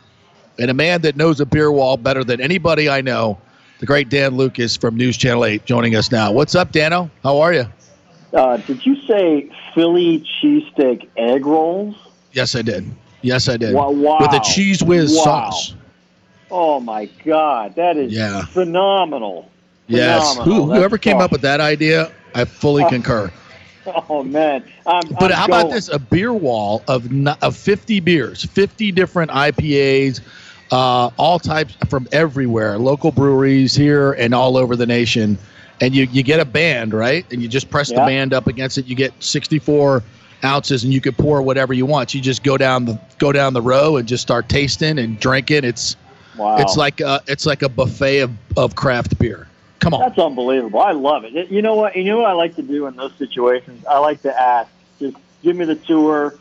And 0.59 0.71
a 0.71 0.75
man 0.75 1.01
that 1.03 1.17
knows 1.17 1.41
a 1.41 1.47
beer 1.47 1.71
wall 1.73 1.97
better 1.97 2.23
than 2.25 2.41
anybody 2.41 2.89
I 2.89 3.01
know, 3.01 3.39
the 3.79 3.87
great 3.87 4.09
Dan 4.09 4.37
Lucas 4.37 4.77
from 4.77 4.97
News 4.97 5.17
Channel 5.17 5.45
8, 5.45 5.65
joining 5.65 5.97
us 5.97 6.13
now. 6.13 6.31
What's 6.33 6.55
up, 6.55 6.71
Dano? 6.73 7.11
How 7.23 7.41
are 7.41 7.53
you? 7.53 7.67
Uh, 8.33 8.57
did 8.59 8.85
you 8.85 8.97
say 9.07 9.51
Philly 9.75 10.25
cheesesteak 10.43 11.09
egg 11.17 11.45
rolls? 11.47 11.97
Yes, 12.33 12.55
I 12.55 12.63
did. 12.63 12.85
Yes, 13.23 13.49
I 13.49 13.57
did. 13.57 13.75
Wow, 13.75 13.91
wow. 13.91 14.19
With 14.21 14.33
a 14.33 14.41
cheese 14.41 14.83
whiz 14.83 15.13
Wow. 15.17 15.23
sauce. 15.25 15.75
Oh 16.51 16.79
my 16.81 17.07
God, 17.25 17.75
that 17.77 17.97
is 17.97 18.13
Yeah. 18.13 18.43
phenomenal. 18.47 19.51
Yes. 19.89 20.33
Phenomenal. 20.35 20.67
Who, 20.67 20.73
whoever 20.75 20.99
came 20.99 21.17
awesome. 21.17 21.25
up 21.25 21.33
with 21.33 21.43
that 21.43 21.61
idea, 21.61 22.13
I 22.35 22.45
fully 22.45 22.85
concur. 22.89 23.31
Oh 23.87 24.23
man, 24.23 24.65
I'm, 24.87 25.09
But 25.09 25.31
I'm 25.31 25.31
how 25.33 25.45
about 25.45 25.71
this? 25.71 25.89
A 25.89 25.99
beer 25.99 26.33
wall 26.33 26.83
of 26.89 27.07
of 27.43 27.57
50 27.57 28.01
beers, 28.01 28.43
50 28.45 28.93
different 28.93 29.31
IPAs, 29.31 30.21
uh, 30.71 31.11
all 31.17 31.39
types 31.39 31.77
from 31.89 32.09
everywhere, 32.13 32.79
local 32.79 33.13
breweries 33.13 33.75
here 33.75 34.13
and 34.13 34.35
all 34.35 34.57
over 34.57 34.77
the 34.77 34.87
nation. 34.87 35.39
And 35.81 35.95
you, 35.95 36.05
you 36.05 36.23
get 36.23 36.41
a 36.41 36.45
band, 36.45 36.95
right? 36.95 37.27
And 37.33 37.43
you 37.43 37.49
just 37.49 37.69
press 37.69 37.89
the 37.89 37.97
band 37.97 38.33
up 38.33 38.47
against 38.47 38.79
it. 38.79 38.87
You 38.87 38.95
get 38.95 39.13
64 39.23 40.03
ounces, 40.45 40.85
and 40.85 40.93
you 40.93 41.01
could 41.01 41.17
pour 41.17 41.43
whatever 41.43 41.73
you 41.73 41.85
want. 41.87 42.15
You 42.15 42.21
just 42.21 42.43
go 42.43 42.57
down 42.57 42.85
the 42.85 43.01
go 43.19 43.33
down 43.33 43.55
the 43.55 43.63
row 43.63 43.97
and 43.97 44.07
just 44.07 44.23
start 44.23 44.49
tasting 44.49 44.99
and 44.99 45.19
drinking. 45.19 45.65
It's 45.65 45.97
Wow. 46.37 46.57
it's 46.57 46.77
like 46.77 47.01
a, 47.01 47.21
it's 47.27 47.47
like 47.47 47.63
a 47.63 47.69
buffet 47.69 48.21
of, 48.21 48.33
of 48.57 48.75
craft 48.75 49.19
beer. 49.19 49.47
Come 49.79 49.95
on. 49.95 50.01
That's 50.01 50.19
unbelievable. 50.19 50.81
I 50.81 50.93
love 50.93 51.25
it. 51.25 51.51
You 51.51 51.63
know 51.63 51.75
what? 51.75 51.97
You 51.97 52.05
know 52.05 52.19
what 52.19 52.31
I 52.31 52.33
like 52.33 52.57
to 52.57 52.63
do 52.63 52.87
in 52.87 52.97
those 52.97 53.15
situations? 53.17 53.85
I 53.87 53.99
like 53.99 54.23
to 54.23 54.41
ask, 54.41 54.71
just 54.99 55.17
give 55.43 55.57
me 55.57 55.65
the 55.65 55.75
tour, 55.75 56.35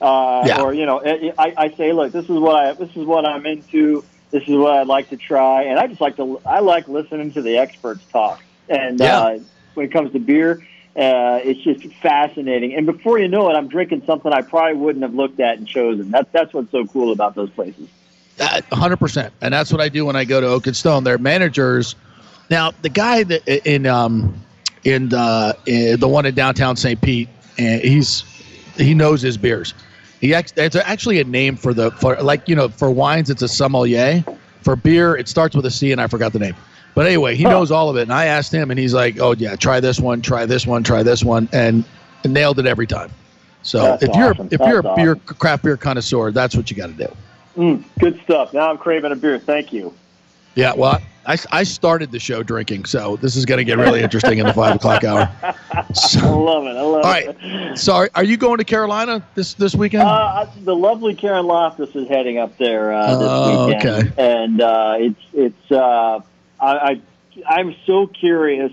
uh, 0.00 0.46
Yeah. 0.46 0.60
or 0.62 0.74
you 0.74 0.86
know, 0.86 1.00
I, 1.04 1.32
I 1.38 1.52
I 1.56 1.76
say, 1.76 1.92
look, 1.92 2.12
this 2.12 2.24
is 2.24 2.30
what 2.30 2.56
I 2.56 2.72
this 2.74 2.90
is 2.90 3.04
what 3.06 3.26
I'm 3.26 3.44
into. 3.46 4.04
This 4.30 4.42
is 4.42 4.56
what 4.56 4.72
I'd 4.78 4.86
like 4.86 5.10
to 5.10 5.16
try, 5.16 5.64
and 5.64 5.78
I 5.78 5.86
just 5.86 6.00
like 6.00 6.16
to 6.16 6.40
I 6.44 6.60
like 6.60 6.88
listening 6.88 7.32
to 7.34 7.42
the 7.42 7.58
experts 7.58 8.04
talk. 8.12 8.40
And 8.68 9.00
Yeah. 9.00 9.20
uh, 9.20 9.38
when 9.74 9.86
it 9.86 9.92
comes 9.92 10.12
to 10.12 10.18
beer, 10.18 10.62
uh, 10.96 11.38
it's 11.44 11.62
just 11.62 11.94
fascinating. 12.02 12.74
And 12.74 12.86
before 12.86 13.18
you 13.18 13.28
know 13.28 13.48
it, 13.50 13.54
I'm 13.54 13.68
drinking 13.68 14.02
something 14.06 14.32
I 14.32 14.42
probably 14.42 14.76
wouldn't 14.80 15.04
have 15.04 15.14
looked 15.14 15.40
at 15.40 15.58
and 15.58 15.66
chosen. 15.68 16.10
That's 16.10 16.28
that's 16.32 16.52
what's 16.52 16.70
so 16.72 16.86
cool 16.86 17.12
about 17.12 17.34
those 17.34 17.50
places. 17.50 17.88
hundred 18.72 18.96
percent, 18.98 19.32
and 19.40 19.54
that's 19.54 19.70
what 19.72 19.80
I 19.80 19.88
do 19.88 20.04
when 20.06 20.16
I 20.16 20.24
go 20.24 20.40
to 20.40 20.46
Oak 20.48 20.66
and 20.66 20.76
Stone. 20.76 21.04
They're 21.04 21.18
managers. 21.18 21.94
Now, 22.50 22.72
the 22.82 22.88
guy 22.88 23.22
that 23.24 23.46
in 23.68 23.86
um 23.86 24.34
in 24.84 25.08
the 25.08 25.56
in 25.66 26.00
the 26.00 26.08
one 26.08 26.26
in 26.26 26.34
downtown 26.34 26.76
St. 26.76 27.00
Pete, 27.00 27.28
and 27.58 27.80
he's 27.80 28.24
he 28.76 28.94
knows 28.94 29.22
his 29.22 29.36
beers. 29.36 29.74
He 30.20 30.34
act- 30.34 30.54
it's 30.56 30.76
actually 30.76 31.20
a 31.20 31.24
name 31.24 31.56
for 31.56 31.74
the 31.74 31.90
for 31.92 32.16
like 32.16 32.48
you 32.48 32.56
know 32.56 32.68
for 32.68 32.90
wines 32.90 33.30
it's 33.30 33.42
a 33.42 33.48
sommelier. 33.48 34.24
For 34.62 34.74
beer, 34.74 35.16
it 35.16 35.28
starts 35.28 35.54
with 35.54 35.64
a 35.66 35.70
C, 35.70 35.92
and 35.92 36.00
I 36.00 36.08
forgot 36.08 36.32
the 36.32 36.40
name. 36.40 36.56
But 36.96 37.06
anyway, 37.06 37.36
he 37.36 37.44
knows 37.44 37.70
all 37.70 37.88
of 37.88 37.96
it. 37.96 38.02
And 38.02 38.12
I 38.12 38.24
asked 38.24 38.52
him, 38.52 38.70
and 38.70 38.80
he's 38.80 38.94
like, 38.94 39.20
"Oh 39.20 39.32
yeah, 39.32 39.54
try 39.54 39.80
this 39.80 40.00
one, 40.00 40.22
try 40.22 40.46
this 40.46 40.66
one, 40.66 40.82
try 40.82 41.02
this 41.02 41.22
one," 41.22 41.48
and 41.52 41.84
nailed 42.24 42.58
it 42.58 42.66
every 42.66 42.86
time. 42.86 43.10
So 43.62 43.82
That's 43.82 44.04
if 44.04 44.14
you're 44.16 44.30
awesome. 44.30 44.48
if 44.50 44.60
you're 44.60 44.78
a 44.78 44.82
That's 44.82 44.96
beer 44.96 45.16
craft 45.16 45.64
beer 45.64 45.76
connoisseur, 45.76 46.30
that's 46.32 46.56
what 46.56 46.70
you 46.70 46.76
got 46.76 46.86
to 46.86 46.92
do. 46.92 47.16
Mm, 47.56 47.84
good 47.98 48.20
stuff. 48.22 48.52
Now 48.52 48.70
I'm 48.70 48.78
craving 48.78 49.12
a 49.12 49.16
beer. 49.16 49.38
Thank 49.38 49.72
you. 49.72 49.94
Yeah, 50.54 50.72
well, 50.74 51.00
I, 51.26 51.36
I 51.50 51.62
started 51.64 52.12
the 52.12 52.20
show 52.20 52.42
drinking, 52.42 52.84
so 52.84 53.16
this 53.16 53.34
is 53.36 53.44
going 53.44 53.58
to 53.58 53.64
get 53.64 53.78
really 53.78 54.00
interesting 54.02 54.38
in 54.38 54.46
the 54.46 54.52
five 54.54 54.76
o'clock 54.76 55.02
hour. 55.04 55.28
I 55.42 56.28
love 56.28 56.66
it. 56.66 56.76
I 56.76 56.80
love 56.82 57.04
All 57.04 57.12
it. 57.12 57.36
right, 57.42 57.78
sorry, 57.78 58.08
are 58.14 58.24
you 58.24 58.36
going 58.36 58.58
to 58.58 58.64
Carolina 58.64 59.26
this 59.34 59.54
this 59.54 59.74
weekend? 59.74 60.04
Uh, 60.04 60.46
the 60.62 60.74
lovely 60.76 61.14
Karen 61.14 61.46
Loftus 61.46 61.94
is 61.96 62.08
heading 62.08 62.38
up 62.38 62.56
there 62.58 62.92
uh, 62.92 63.16
this 63.18 63.28
Oh, 63.28 63.66
weekend, 63.68 64.12
okay. 64.12 64.36
and 64.36 64.60
uh, 64.60 64.94
it's 64.98 65.20
it's. 65.32 65.70
Uh, 65.72 66.20
I, 66.60 66.72
I 66.72 67.02
I'm 67.48 67.74
so 67.86 68.06
curious 68.06 68.72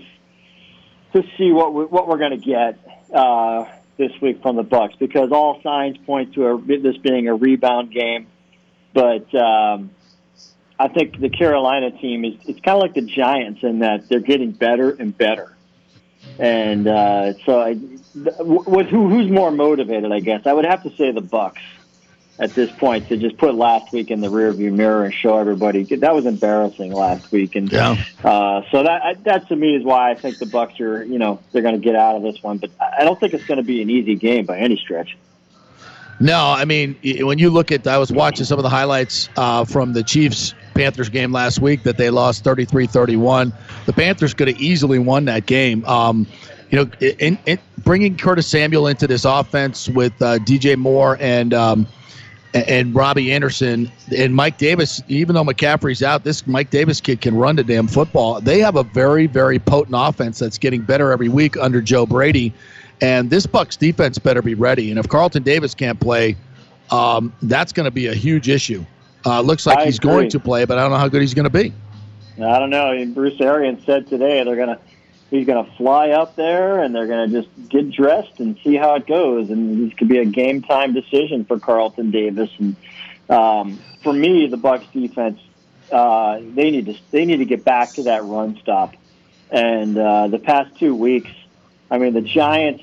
to 1.12 1.22
see 1.36 1.50
what 1.52 1.74
we, 1.74 1.84
what 1.84 2.08
we're 2.08 2.18
going 2.18 2.38
to 2.40 2.46
get 2.46 2.78
uh, 3.12 3.66
this 3.96 4.12
week 4.20 4.42
from 4.42 4.56
the 4.56 4.64
Bucs 4.64 4.98
because 4.98 5.32
all 5.32 5.60
signs 5.62 5.96
point 5.98 6.34
to 6.34 6.46
a, 6.46 6.78
this 6.78 6.96
being 6.98 7.28
a 7.28 7.34
rebound 7.34 7.90
game, 7.92 8.26
but 8.92 9.32
um, 9.34 9.90
I 10.78 10.88
think 10.88 11.20
the 11.20 11.28
Carolina 11.28 11.90
team 11.92 12.24
is 12.24 12.34
it's 12.46 12.60
kind 12.60 12.76
of 12.76 12.82
like 12.82 12.94
the 12.94 13.02
Giants 13.02 13.60
in 13.62 13.80
that 13.80 14.08
they're 14.08 14.20
getting 14.20 14.52
better 14.52 14.90
and 14.90 15.16
better. 15.16 15.56
And 16.38 16.88
uh, 16.88 17.34
so, 17.46 17.60
I, 17.60 17.76
with 18.14 18.88
who, 18.88 19.08
who's 19.08 19.30
more 19.30 19.52
motivated? 19.52 20.10
I 20.10 20.20
guess 20.20 20.42
I 20.46 20.52
would 20.52 20.64
have 20.64 20.82
to 20.82 20.90
say 20.96 21.12
the 21.12 21.22
Bucs 21.22 21.62
at 22.40 22.54
this 22.56 22.70
point 22.78 23.08
to 23.08 23.16
just 23.16 23.38
put 23.38 23.54
last 23.54 23.92
week 23.92 24.10
in 24.10 24.20
the 24.20 24.26
rearview 24.26 24.72
mirror 24.72 25.04
and 25.04 25.14
show 25.14 25.38
everybody 25.38 25.84
that 25.84 26.14
was 26.14 26.26
embarrassing 26.26 26.92
last 26.92 27.30
week. 27.30 27.54
And 27.54 27.70
Yeah. 27.70 27.96
uh, 28.24 28.62
so 28.72 28.82
that 28.82 29.22
that 29.24 29.48
to 29.48 29.56
me 29.56 29.76
is 29.76 29.84
why 29.84 30.10
I 30.10 30.14
think 30.16 30.40
the 30.40 30.46
Bucs 30.46 30.80
are 30.80 31.04
you 31.04 31.18
know 31.18 31.40
they're 31.52 31.62
going 31.62 31.80
to 31.80 31.84
get 31.84 31.94
out 31.94 32.16
of 32.16 32.22
this 32.22 32.42
one. 32.42 32.58
But 32.58 32.70
I 32.80 33.04
don't 33.04 33.20
think 33.20 33.34
it's 33.34 33.44
going 33.44 33.58
to 33.58 33.64
be 33.64 33.82
an 33.82 33.90
easy 33.90 34.16
game 34.16 34.46
by 34.46 34.58
any 34.58 34.76
stretch. 34.76 35.16
No, 36.18 36.36
I 36.36 36.64
mean 36.64 36.96
when 37.20 37.38
you 37.38 37.50
look 37.50 37.70
at, 37.70 37.86
I 37.86 37.98
was 37.98 38.10
watching 38.10 38.44
some 38.44 38.58
of 38.58 38.64
the 38.64 38.70
highlights 38.70 39.28
uh, 39.36 39.64
from 39.64 39.92
the 39.92 40.02
Chiefs 40.02 40.54
Panthers 40.74 41.08
game 41.08 41.32
last 41.32 41.60
week 41.60 41.82
that 41.84 41.96
they 41.96 42.10
lost 42.10 42.44
33-31. 42.44 43.52
The 43.86 43.92
Panthers 43.92 44.34
could 44.34 44.48
have 44.48 44.60
easily 44.60 44.98
won 44.98 45.24
that 45.26 45.46
game. 45.46 45.84
Um, 45.84 46.26
you 46.70 46.78
know, 46.78 46.90
in, 47.18 47.38
in 47.46 47.58
bringing 47.78 48.16
Curtis 48.16 48.46
Samuel 48.46 48.88
into 48.88 49.06
this 49.06 49.24
offense 49.24 49.88
with 49.88 50.12
uh, 50.20 50.38
DJ 50.40 50.76
Moore 50.76 51.16
and 51.20 51.54
um, 51.54 51.86
and 52.52 52.94
Robbie 52.94 53.32
Anderson 53.32 53.90
and 54.16 54.34
Mike 54.34 54.58
Davis. 54.58 55.02
Even 55.08 55.34
though 55.34 55.44
McCaffrey's 55.44 56.02
out, 56.02 56.24
this 56.24 56.46
Mike 56.46 56.70
Davis 56.70 57.00
kid 57.00 57.20
can 57.20 57.36
run 57.36 57.56
the 57.56 57.64
damn 57.64 57.86
football. 57.86 58.40
They 58.40 58.60
have 58.60 58.76
a 58.76 58.82
very 58.82 59.26
very 59.26 59.58
potent 59.58 59.94
offense 59.96 60.38
that's 60.38 60.58
getting 60.58 60.82
better 60.82 61.12
every 61.12 61.28
week 61.28 61.56
under 61.56 61.80
Joe 61.80 62.06
Brady. 62.06 62.52
And 63.00 63.28
this 63.28 63.46
Bucs 63.46 63.78
defense 63.78 64.18
better 64.18 64.40
be 64.40 64.54
ready. 64.54 64.90
And 64.90 64.98
if 64.98 65.08
Carlton 65.08 65.42
Davis 65.42 65.74
can't 65.74 65.98
play, 65.98 66.36
um, 66.90 67.32
that's 67.42 67.72
going 67.72 67.84
to 67.84 67.90
be 67.90 68.06
a 68.06 68.14
huge 68.14 68.48
issue. 68.48 68.84
Uh, 69.26 69.40
looks 69.40 69.66
like 69.66 69.78
I 69.78 69.84
he's 69.86 69.98
agree. 69.98 70.10
going 70.10 70.30
to 70.30 70.40
play, 70.40 70.64
but 70.64 70.78
I 70.78 70.82
don't 70.82 70.90
know 70.90 70.98
how 70.98 71.08
good 71.08 71.22
he's 71.22 71.34
going 71.34 71.44
to 71.44 71.50
be. 71.50 71.72
I 72.36 72.58
don't 72.58 72.70
know. 72.70 72.90
And 72.92 73.14
Bruce 73.14 73.40
Arians 73.40 73.84
said 73.86 74.08
today 74.08 74.42
they're 74.42 74.56
gonna 74.56 74.78
he's 75.30 75.46
gonna 75.46 75.70
fly 75.76 76.10
up 76.10 76.34
there 76.34 76.82
and 76.82 76.92
they're 76.94 77.06
gonna 77.06 77.28
just 77.28 77.48
get 77.68 77.90
dressed 77.92 78.40
and 78.40 78.58
see 78.64 78.74
how 78.74 78.96
it 78.96 79.06
goes. 79.06 79.50
And 79.50 79.88
this 79.88 79.96
could 79.96 80.08
be 80.08 80.18
a 80.18 80.24
game 80.24 80.60
time 80.62 80.92
decision 80.92 81.44
for 81.44 81.60
Carlton 81.60 82.10
Davis. 82.10 82.50
And 82.58 82.74
um, 83.30 83.78
for 84.02 84.12
me, 84.12 84.48
the 84.48 84.56
Bucs 84.58 84.90
defense 84.92 85.40
uh, 85.92 86.40
they 86.54 86.70
need 86.72 86.86
to 86.86 86.96
they 87.12 87.24
need 87.24 87.36
to 87.36 87.44
get 87.44 87.64
back 87.64 87.92
to 87.92 88.02
that 88.04 88.24
run 88.24 88.58
stop. 88.60 88.94
And 89.50 89.96
uh, 89.96 90.26
the 90.28 90.38
past 90.40 90.76
two 90.78 90.94
weeks, 90.94 91.30
I 91.90 91.98
mean, 91.98 92.14
the 92.14 92.20
Giants 92.22 92.82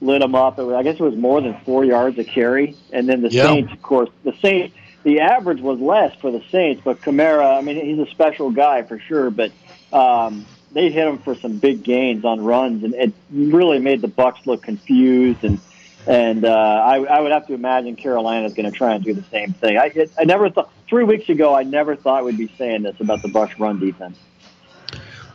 lit 0.00 0.20
them 0.20 0.36
up. 0.36 0.58
It 0.58 0.62
was, 0.62 0.74
I 0.74 0.84
guess 0.84 0.94
it 0.94 1.02
was 1.02 1.16
more 1.16 1.40
than 1.40 1.58
four 1.64 1.84
yards 1.84 2.16
a 2.18 2.24
carry, 2.24 2.76
and 2.92 3.08
then 3.08 3.22
the 3.22 3.30
Yeah. 3.30 3.44
Saints, 3.46 3.72
of 3.72 3.82
course, 3.82 4.10
the 4.22 4.32
Saints. 4.40 4.76
The 5.08 5.20
average 5.20 5.62
was 5.62 5.80
less 5.80 6.14
for 6.16 6.30
the 6.30 6.42
Saints, 6.52 6.82
but 6.84 7.00
Kamara, 7.00 7.56
I 7.56 7.62
mean, 7.62 7.82
he's 7.82 7.98
a 7.98 8.10
special 8.10 8.50
guy 8.50 8.82
for 8.82 8.98
sure. 8.98 9.30
But 9.30 9.52
um, 9.90 10.44
they 10.72 10.90
hit 10.90 11.08
him 11.08 11.16
for 11.16 11.34
some 11.34 11.56
big 11.56 11.82
gains 11.82 12.26
on 12.26 12.44
runs, 12.44 12.84
and 12.84 12.92
it 12.92 13.14
really 13.30 13.78
made 13.78 14.02
the 14.02 14.08
Bucs 14.08 14.44
look 14.44 14.62
confused. 14.62 15.44
And 15.44 15.60
and 16.06 16.44
uh, 16.44 16.50
I, 16.50 16.96
I 17.04 17.20
would 17.20 17.32
have 17.32 17.46
to 17.46 17.54
imagine 17.54 17.96
Carolina's 17.96 18.52
going 18.52 18.70
to 18.70 18.76
try 18.76 18.96
and 18.96 19.02
do 19.02 19.14
the 19.14 19.22
same 19.30 19.54
thing. 19.54 19.78
I 19.78 19.86
it, 19.94 20.10
I 20.18 20.24
never 20.24 20.50
thought 20.50 20.70
three 20.90 21.04
weeks 21.04 21.30
ago 21.30 21.54
I 21.54 21.62
never 21.62 21.96
thought 21.96 22.26
we'd 22.26 22.36
be 22.36 22.52
saying 22.58 22.82
this 22.82 23.00
about 23.00 23.22
the 23.22 23.28
Bucs 23.28 23.58
run 23.58 23.80
defense. 23.80 24.18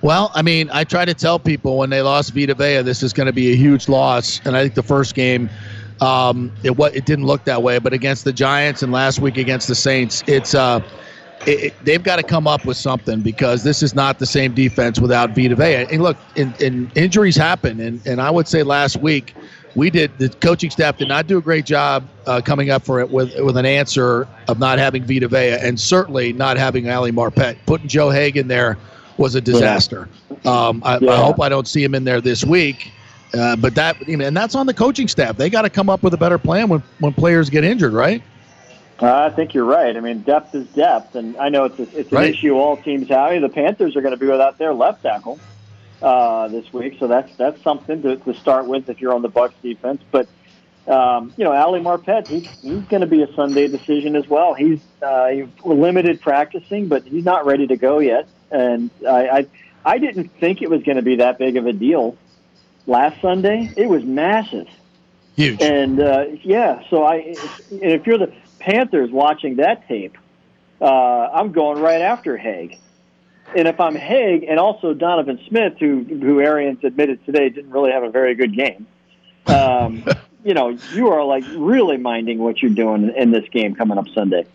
Well, 0.04 0.32
I 0.36 0.44
mean, 0.44 0.70
I 0.72 0.84
try 0.84 1.04
to 1.04 1.16
tell 1.16 1.40
people 1.40 1.80
when 1.80 1.90
they 1.90 2.04
lost 2.04 2.36
Vita 2.36 2.54
Vea, 2.54 2.84
this 2.84 3.02
is 3.02 3.12
going 3.12 3.26
to 3.26 3.34
be 3.34 3.54
a 3.54 3.56
huge 3.56 3.90
loss. 3.90 4.40
And 4.46 4.56
I 4.56 4.62
think 4.62 4.76
the 4.76 4.84
first 4.84 5.16
game, 5.16 5.50
um, 6.04 6.52
it 6.64 6.76
what 6.76 6.96
it 6.96 7.06
didn't 7.06 7.26
look 7.26 7.44
that 7.46 7.62
way, 7.64 7.80
but 7.80 7.94
against 7.94 8.24
the 8.26 8.34
Giants 8.34 8.82
and 8.82 8.92
last 8.92 9.20
week 9.20 9.38
against 9.38 9.68
the 9.68 9.76
Saints, 9.76 10.24
it's 10.28 10.54
uh, 10.54 10.82
it, 11.46 11.64
it- 11.64 11.74
they've 11.86 12.04
got 12.04 12.18
to 12.18 12.24
come 12.24 12.48
up 12.48 12.66
with 12.66 12.78
something 12.78 13.22
because 13.22 13.64
this 13.64 13.82
is 13.82 13.94
not 13.96 14.20
the 14.20 14.26
same 14.26 14.54
defense 14.54 15.00
without 15.00 15.32
Vita 15.32 15.56
Vea. 15.56 15.86
And 15.90 16.02
look, 16.02 16.18
in, 16.36 16.54
in 16.60 16.92
injuries 16.96 17.36
happen, 17.38 17.80
and 17.80 18.02
and 18.06 18.22
I 18.22 18.30
would 18.32 18.48
say 18.48 18.64
last 18.64 18.98
week 18.98 19.36
we 19.76 19.90
did 19.90 20.18
the 20.20 20.30
coaching 20.42 20.70
staff 20.70 20.98
did 20.98 21.08
not 21.08 21.26
do 21.28 21.38
a 21.38 21.42
great 21.42 21.66
job 21.66 22.08
uh, 22.28 22.42
coming 22.44 22.70
up 22.70 22.86
for 22.86 23.00
it 23.00 23.10
with 23.10 23.32
with 23.40 23.58
an 23.58 23.66
answer 23.66 24.28
of 24.48 24.60
not 24.60 24.78
having 24.80 25.04
Vita 25.06 25.28
Vea 25.28 25.58
and 25.62 25.80
certainly 25.80 26.34
not 26.34 26.58
having 26.58 26.90
Ali 26.90 27.12
Marpet. 27.12 27.58
Putting 27.66 27.88
Joe 27.88 28.10
Hagan 28.10 28.48
there 28.48 28.78
was 29.18 29.36
a 29.36 29.42
disaster. 29.42 30.10
Um, 30.46 30.82
I, 30.86 30.96
I 30.96 31.00
hope 31.18 31.40
I 31.42 31.50
don't 31.50 31.68
see 31.68 31.84
him 31.84 31.96
in 31.96 32.04
there 32.04 32.20
this 32.22 32.44
week. 32.44 32.94
Uh, 33.34 33.56
but 33.56 33.76
that, 33.76 34.08
you 34.08 34.18
know, 34.18 34.26
and 34.26 34.38
that's 34.38 34.56
on 34.56 34.68
the 34.68 34.74
coaching 34.74 35.08
staff. 35.08 35.38
They 35.38 35.50
got 35.50 35.64
to 35.64 35.70
come 35.70 35.90
up 35.90 36.04
with 36.04 36.14
a 36.14 36.18
better 36.18 36.38
plan 36.38 36.70
when, 36.70 36.84
when 37.00 37.14
players 37.14 37.50
get 37.50 37.64
injured, 37.64 37.94
right? 37.94 38.22
Uh, 39.02 39.30
I 39.32 39.36
think 39.36 39.54
you're 39.54 39.66
right. 39.66 39.98
I 39.98 40.00
mean, 40.00 40.22
depth 40.22 40.54
is 40.54 40.68
depth, 40.70 41.16
and 41.16 41.36
I 41.38 41.50
know 41.50 41.66
it's 41.66 41.80
a, 41.80 42.00
it's 42.00 42.12
an 42.14 42.18
Right. 42.18 42.34
issue 42.34 42.54
all 42.54 42.78
teams 42.78 43.10
have. 43.10 43.42
The 43.42 43.50
Panthers 43.50 43.96
are 43.96 44.02
going 44.02 44.14
to 44.14 44.20
be 44.20 44.28
without 44.28 44.60
their 44.60 44.74
left 44.74 45.02
tackle 45.02 45.40
uh, 46.02 46.48
this 46.50 46.72
week, 46.72 46.98
so 47.00 47.08
that's 47.08 47.30
that's 47.38 47.62
something 47.64 48.02
to, 48.04 48.18
to 48.18 48.34
start 48.36 48.68
with 48.68 48.88
if 48.90 49.02
you're 49.02 49.14
on 49.14 49.24
the 49.24 49.30
Bucs 49.30 49.54
defense. 49.64 50.02
But 50.12 50.28
um, 50.88 51.34
you 51.38 51.44
know, 51.44 51.54
Ali 51.54 51.80
Marpet, 51.80 52.28
he, 52.28 52.48
he's 52.62 52.86
going 52.86 53.02
to 53.02 53.08
be 53.08 53.24
a 53.24 53.34
Sunday 53.36 53.68
decision 53.68 54.16
as 54.16 54.28
well. 54.28 54.54
He's 54.54 54.80
uh, 55.02 55.28
he's 55.30 55.48
limited 55.66 56.22
practicing, 56.22 56.88
but 56.88 57.04
he's 57.06 57.26
not 57.26 57.46
ready 57.46 57.66
to 57.68 57.76
go 57.76 58.00
yet. 58.00 58.28
And 58.52 58.92
I 59.08 59.28
I, 59.28 59.48
I 59.84 59.98
didn't 59.98 60.32
think 60.40 60.62
it 60.62 60.70
was 60.70 60.84
going 60.84 60.98
to 60.98 61.02
be 61.04 61.18
that 61.18 61.40
big 61.40 61.58
of 61.58 61.66
a 61.66 61.74
deal 61.74 62.16
last 62.86 63.22
Sunday. 63.22 63.72
It 63.76 63.88
was 63.88 64.04
massive. 64.04 64.68
Huge. 65.36 65.62
And 65.62 66.00
uh, 66.00 66.26
yeah, 66.44 66.84
so 66.90 67.04
I, 67.04 67.36
and 67.72 67.92
if 67.92 68.06
you're 68.06 68.20
the 68.20 68.32
Panthers 68.60 69.12
watching 69.12 69.58
that 69.58 69.88
tape, 69.88 70.18
uh, 70.80 70.86
I'm 70.86 71.52
going 71.52 71.82
right 71.82 72.02
after 72.02 72.38
Haeg. 72.38 72.80
And 73.56 73.68
if 73.68 73.80
I'm 73.80 73.96
Haeg 73.96 74.46
and 74.50 74.60
also 74.60 74.94
Donovan 74.94 75.40
Smith, 75.48 75.74
who 75.80 76.04
who 76.04 76.40
Arians 76.40 76.84
admitted 76.84 77.26
today 77.26 77.50
didn't 77.50 77.72
really 77.72 77.92
have 77.92 78.04
a 78.04 78.10
very 78.10 78.36
good 78.36 78.56
game, 78.56 78.88
um, 79.48 80.06
you 80.44 80.54
know, 80.54 80.78
you 80.94 81.10
are 81.10 81.24
like 81.24 81.44
really 81.56 81.98
minding 81.98 82.40
what 82.40 82.62
you're 82.62 82.74
doing 82.74 83.14
in 83.16 83.32
this 83.32 83.48
game 83.50 83.76
coming 83.76 83.98
up 83.98 84.08
Sunday. 84.10 84.46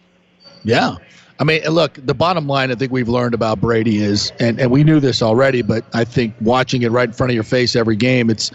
Yeah. 0.65 0.97
I 1.41 1.45
mean, 1.45 1.63
look, 1.69 1.99
the 2.05 2.15
bottom 2.15 2.49
line 2.49 2.73
I 2.73 2.75
think 2.75 2.91
we've 2.91 3.09
learned 3.09 3.33
about 3.33 3.61
Brady 3.61 3.99
is, 3.99 4.33
and, 4.41 4.59
and 4.61 4.71
we 4.73 4.83
knew 4.83 4.99
this 4.99 5.23
already, 5.23 5.63
but 5.63 5.85
I 5.95 6.05
think 6.05 6.35
watching 6.41 6.83
it 6.83 6.91
right 6.91 7.09
in 7.09 7.13
front 7.13 7.31
of 7.31 7.35
your 7.35 7.45
face 7.45 7.77
every 7.77 7.95
game, 7.95 8.29
it's 8.29 8.51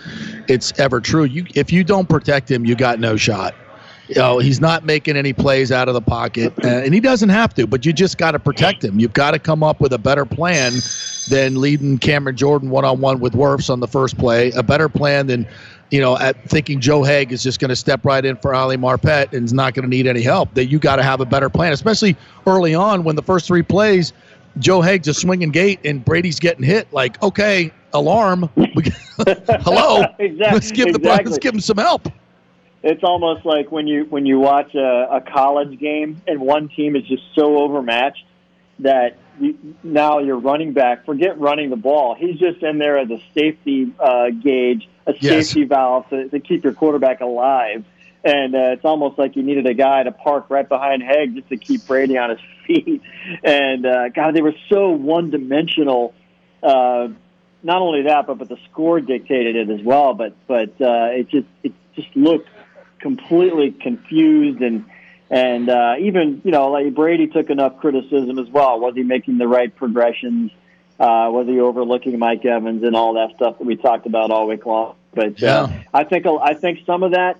it's 0.49 0.77
ever 0.77 0.99
true. 0.99 1.23
You 1.23 1.45
if 1.55 1.71
you 1.71 1.85
don't 1.85 2.09
protect 2.09 2.51
him, 2.51 2.65
you 2.65 2.75
got 2.75 2.99
no 2.99 3.15
shot. 3.15 3.55
You 4.09 4.15
know, 4.15 4.39
he's 4.39 4.59
not 4.59 4.83
making 4.83 5.15
any 5.15 5.31
plays 5.31 5.71
out 5.71 5.87
of 5.87 5.93
the 5.93 6.01
pocket, 6.01 6.53
uh, 6.61 6.67
and 6.67 6.93
he 6.93 6.99
doesn't 6.99 7.29
have 7.29 7.53
to. 7.53 7.65
But 7.65 7.85
you 7.85 7.93
just 7.93 8.17
got 8.17 8.31
to 8.31 8.39
protect 8.39 8.83
him. 8.83 8.99
You've 8.99 9.13
got 9.13 9.31
to 9.31 9.39
come 9.39 9.63
up 9.63 9.79
with 9.79 9.93
a 9.93 9.97
better 9.97 10.25
plan 10.25 10.73
than 11.29 11.61
leading 11.61 11.97
Cameron 11.97 12.35
Jordan 12.35 12.69
one 12.69 12.83
on 12.83 12.99
one 12.99 13.21
with 13.21 13.31
Wirfs 13.31 13.69
on 13.69 13.79
the 13.79 13.87
first 13.87 14.17
play. 14.17 14.51
A 14.51 14.63
better 14.63 14.89
plan 14.89 15.27
than 15.27 15.47
you 15.93 16.01
know, 16.01 16.17
at 16.17 16.49
thinking 16.49 16.79
Joe 16.79 17.01
Haeg 17.01 17.31
is 17.31 17.43
just 17.43 17.59
going 17.59 17.69
to 17.69 17.75
step 17.75 18.03
right 18.03 18.25
in 18.25 18.35
for 18.37 18.55
Ali 18.55 18.77
Marpet 18.77 19.31
and 19.31 19.45
is 19.45 19.53
not 19.53 19.75
going 19.75 19.83
to 19.83 19.89
need 19.89 20.07
any 20.07 20.23
help. 20.23 20.51
That 20.55 20.65
you 20.65 20.79
got 20.79 20.95
to 20.95 21.03
have 21.03 21.21
a 21.21 21.25
better 21.25 21.49
plan, 21.51 21.71
especially 21.71 22.17
early 22.47 22.73
on 22.73 23.03
when 23.03 23.15
the 23.15 23.21
first 23.21 23.45
three 23.45 23.61
plays, 23.61 24.11
Joe 24.57 24.81
Haeg's 24.81 25.07
a 25.07 25.13
swinging 25.13 25.51
gate 25.51 25.79
and 25.85 26.03
Brady's 26.03 26.39
getting 26.39 26.63
hit. 26.63 26.91
Like, 26.91 27.21
okay, 27.21 27.71
alarm. 27.93 28.49
Hello, 29.27 30.01
Exactly- 30.17 30.35
let's 30.51 30.71
give 30.71 30.93
the 30.93 30.97
exactly. 30.97 31.25
let's 31.29 31.37
give 31.37 31.53
him 31.53 31.61
some 31.61 31.77
help. 31.77 32.07
It's 32.81 33.03
almost 33.03 33.45
like 33.45 33.71
when 33.71 33.85
you 33.85 34.05
when 34.05 34.25
you 34.25 34.39
watch 34.39 34.73
a, 34.73 35.07
a 35.11 35.21
college 35.21 35.79
game 35.79 36.19
and 36.27 36.41
one 36.41 36.69
team 36.69 36.95
is 36.95 37.03
just 37.03 37.21
so 37.35 37.59
overmatched 37.59 38.25
that 38.79 39.15
now 39.83 40.19
your 40.19 40.37
running 40.37 40.73
back 40.73 41.05
forget 41.05 41.39
running 41.39 41.69
the 41.69 41.75
ball. 41.75 42.15
He's 42.15 42.39
just 42.39 42.61
in 42.63 42.77
there 42.77 42.97
as 42.97 43.09
a 43.09 43.19
safety 43.33 43.93
uh, 43.99 44.29
gauge, 44.29 44.87
a 45.07 45.13
Yes. 45.19 45.47
safety 45.47 45.63
valve 45.65 46.09
to, 46.09 46.29
to 46.29 46.39
keep 46.39 46.63
your 46.63 46.73
quarterback 46.73 47.21
alive. 47.21 47.85
And 48.25 48.55
uh, 48.55 48.71
it's 48.71 48.85
almost 48.85 49.19
like 49.19 49.35
you 49.35 49.43
needed 49.43 49.65
a 49.65 49.73
guy 49.73 50.03
to 50.03 50.11
park 50.11 50.49
right 50.49 50.67
behind 50.67 51.01
Haeg 51.03 51.35
just 51.35 51.49
to 51.49 51.57
keep 51.57 51.85
Brady 51.85 52.17
on 52.17 52.29
his 52.29 52.39
feet. 52.67 53.01
And 53.43 53.85
uh, 53.85 54.09
God, 54.09 54.33
they 54.33 54.41
were 54.41 54.55
so 54.69 54.91
one 54.91 55.29
dimensional. 55.29 56.13
Uh, 56.61 57.09
not 57.63 57.81
only 57.81 58.03
that, 58.03 58.27
but 58.27 58.37
but 58.37 58.49
the 58.49 58.57
score 58.71 59.01
dictated 59.01 59.55
it 59.55 59.69
as 59.69 59.81
well. 59.85 60.13
But 60.13 60.35
but 60.47 60.69
uh, 60.81 61.11
it 61.11 61.29
just 61.29 61.47
it 61.63 61.73
just 61.95 62.15
looked 62.15 62.49
completely 62.99 63.71
confused 63.71 64.61
and 64.61 64.85
and 65.33 65.67
uh, 65.67 65.95
even 65.99 66.41
you 66.43 66.51
know 66.51 66.69
like 66.69 66.93
Brady 66.93 67.27
took 67.27 67.49
enough 67.49 67.79
criticism 67.79 68.37
as 68.37 68.47
well. 68.49 68.79
Was 68.79 68.93
he 68.93 69.01
making 69.01 69.39
the 69.39 69.47
right 69.47 69.75
progressions? 69.75 70.51
Uh, 70.99 71.27
was 71.31 71.47
he 71.47 71.59
overlooking 71.59 72.19
Mike 72.19 72.45
Evans 72.45 72.83
and 72.83 72.95
all 72.95 73.15
that 73.15 73.35
stuff 73.35 73.57
that 73.57 73.65
we 73.65 73.75
talked 73.75 74.05
about 74.05 74.29
all 74.29 74.47
week 74.47 74.65
long? 74.65 74.95
But 75.13 75.41
uh, 75.43 75.67
Yeah. 75.71 75.83
I 75.91 76.03
think 76.03 76.27
I 76.27 76.53
think 76.53 76.85
some 76.85 77.01
of 77.01 77.11
that. 77.11 77.39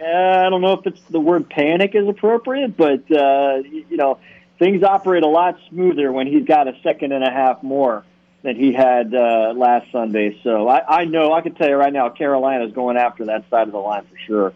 Uh, 0.00 0.46
I 0.46 0.50
don't 0.50 0.60
know 0.60 0.74
if 0.74 0.86
it's 0.86 1.00
the 1.10 1.20
word 1.20 1.48
panic 1.48 1.94
is 1.94 2.06
appropriate, 2.06 2.76
but 2.76 3.10
uh, 3.10 3.62
you 3.88 3.96
know 3.96 4.18
things 4.58 4.82
operate 4.82 5.22
a 5.22 5.28
lot 5.28 5.56
smoother 5.70 6.12
when 6.12 6.26
he's 6.26 6.44
got 6.44 6.68
a 6.68 6.78
second 6.82 7.12
and 7.12 7.24
a 7.24 7.30
half 7.30 7.62
more 7.62 8.04
than 8.42 8.54
he 8.54 8.74
had 8.74 9.14
uh, 9.14 9.54
last 9.56 9.90
Sunday. 9.92 10.38
So 10.42 10.68
I, 10.68 11.00
I 11.00 11.04
know 11.06 11.32
I 11.32 11.40
can 11.40 11.54
tell 11.54 11.68
you 11.68 11.76
right 11.76 11.92
now, 11.92 12.10
Carolina's 12.10 12.72
going 12.72 12.98
after 12.98 13.26
that 13.26 13.48
side 13.48 13.66
of 13.66 13.72
the 13.72 13.78
line 13.78 14.04
for 14.04 14.18
sure. 14.26 14.52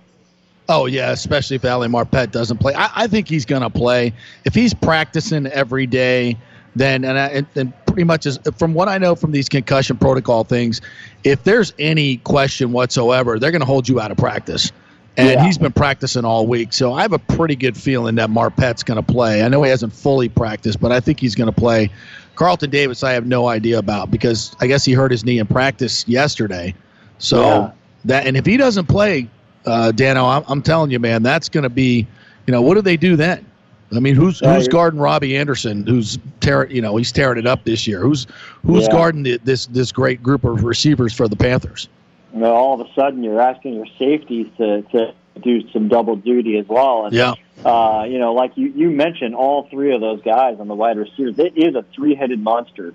Oh 0.68 0.86
yeah, 0.86 1.10
especially 1.10 1.56
if 1.56 1.64
Ali 1.64 1.88
Marpet 1.88 2.30
doesn't 2.30 2.58
play. 2.58 2.74
I, 2.74 2.90
I 2.94 3.06
think 3.06 3.28
he's 3.28 3.44
going 3.44 3.62
to 3.62 3.70
play. 3.70 4.12
If 4.44 4.54
he's 4.54 4.72
practicing 4.72 5.46
every 5.48 5.86
day, 5.86 6.36
then 6.74 7.04
and, 7.04 7.18
I, 7.18 7.26
and, 7.28 7.46
and 7.54 7.72
pretty 7.86 8.04
much 8.04 8.24
as 8.26 8.38
from 8.58 8.72
what 8.74 8.88
I 8.88 8.98
know 8.98 9.14
from 9.14 9.32
these 9.32 9.48
concussion 9.48 9.98
protocol 9.98 10.44
things, 10.44 10.80
if 11.22 11.44
there's 11.44 11.72
any 11.78 12.16
question 12.18 12.72
whatsoever, 12.72 13.38
they're 13.38 13.50
going 13.50 13.60
to 13.60 13.66
hold 13.66 13.88
you 13.88 14.00
out 14.00 14.10
of 14.10 14.16
practice. 14.16 14.72
And 15.16 15.28
Yeah. 15.38 15.44
he's 15.44 15.58
been 15.58 15.72
practicing 15.72 16.24
all 16.24 16.46
week, 16.46 16.72
so 16.72 16.92
I 16.92 17.02
have 17.02 17.12
a 17.12 17.20
pretty 17.20 17.54
good 17.54 17.76
feeling 17.76 18.16
that 18.16 18.30
Marpet's 18.30 18.82
going 18.82 18.96
to 18.96 19.12
play. 19.12 19.44
I 19.44 19.48
know 19.48 19.62
he 19.62 19.70
hasn't 19.70 19.92
fully 19.92 20.28
practiced, 20.28 20.80
but 20.80 20.90
I 20.90 20.98
think 20.98 21.20
he's 21.20 21.36
going 21.36 21.46
to 21.46 21.52
play. 21.52 21.88
Carlton 22.34 22.70
Davis, 22.70 23.04
I 23.04 23.12
have 23.12 23.24
no 23.24 23.46
idea 23.46 23.78
about 23.78 24.10
because 24.10 24.56
I 24.60 24.66
guess 24.66 24.84
he 24.84 24.92
hurt 24.92 25.12
his 25.12 25.24
knee 25.24 25.38
in 25.38 25.46
practice 25.46 26.08
yesterday. 26.08 26.74
So 27.18 27.40
Yeah. 27.42 27.70
that 28.06 28.26
and 28.26 28.36
if 28.36 28.44
he 28.44 28.56
doesn't 28.56 28.86
play, 28.86 29.28
uh, 29.66 29.92
Dano, 29.92 30.24
I'm, 30.26 30.44
I'm 30.48 30.62
telling 30.62 30.90
you, 30.90 30.98
man, 30.98 31.22
that's 31.22 31.48
going 31.48 31.62
to 31.64 31.70
be, 31.70 32.06
you 32.46 32.52
know, 32.52 32.62
what 32.62 32.74
do 32.74 32.82
they 32.82 32.96
do 32.96 33.16
then? 33.16 33.46
I 33.94 34.00
mean, 34.00 34.14
who's 34.16 34.40
who's 34.40 34.66
guarding 34.66 34.98
Robbie 34.98 35.36
Anderson? 35.36 35.86
Who's 35.86 36.18
tearing, 36.40 36.74
you 36.74 36.82
know, 36.82 36.96
he's 36.96 37.12
tearing 37.12 37.38
it 37.38 37.46
up 37.46 37.62
this 37.64 37.86
year. 37.86 38.00
Who's 38.00 38.26
who's 38.66 38.84
Yeah. 38.84 38.88
guarding 38.90 39.22
the, 39.22 39.38
this 39.44 39.66
this 39.66 39.92
great 39.92 40.20
group 40.20 40.42
of 40.44 40.64
receivers 40.64 41.12
for 41.14 41.28
the 41.28 41.36
Panthers? 41.36 41.88
You 42.32 42.40
know, 42.40 42.52
all 42.52 42.80
of 42.80 42.86
a 42.86 42.92
sudden 42.94 43.22
you're 43.22 43.40
asking 43.40 43.74
your 43.74 43.86
safeties 43.98 44.48
to, 44.58 44.82
to 44.82 45.14
do 45.40 45.68
some 45.70 45.86
double 45.86 46.16
duty 46.16 46.58
as 46.58 46.66
well. 46.66 47.06
And, 47.06 47.14
Yeah. 47.14 47.34
uh, 47.64 48.04
you 48.08 48.18
know, 48.18 48.32
like 48.34 48.56
you, 48.56 48.72
you 48.74 48.90
mentioned, 48.90 49.36
all 49.36 49.68
three 49.70 49.94
of 49.94 50.00
those 50.00 50.20
guys 50.22 50.58
on 50.58 50.66
the 50.66 50.74
wide 50.74 50.98
receivers, 50.98 51.38
it 51.38 51.56
is 51.56 51.76
a 51.76 51.84
three 51.94 52.16
headed 52.16 52.42
monster 52.42 52.94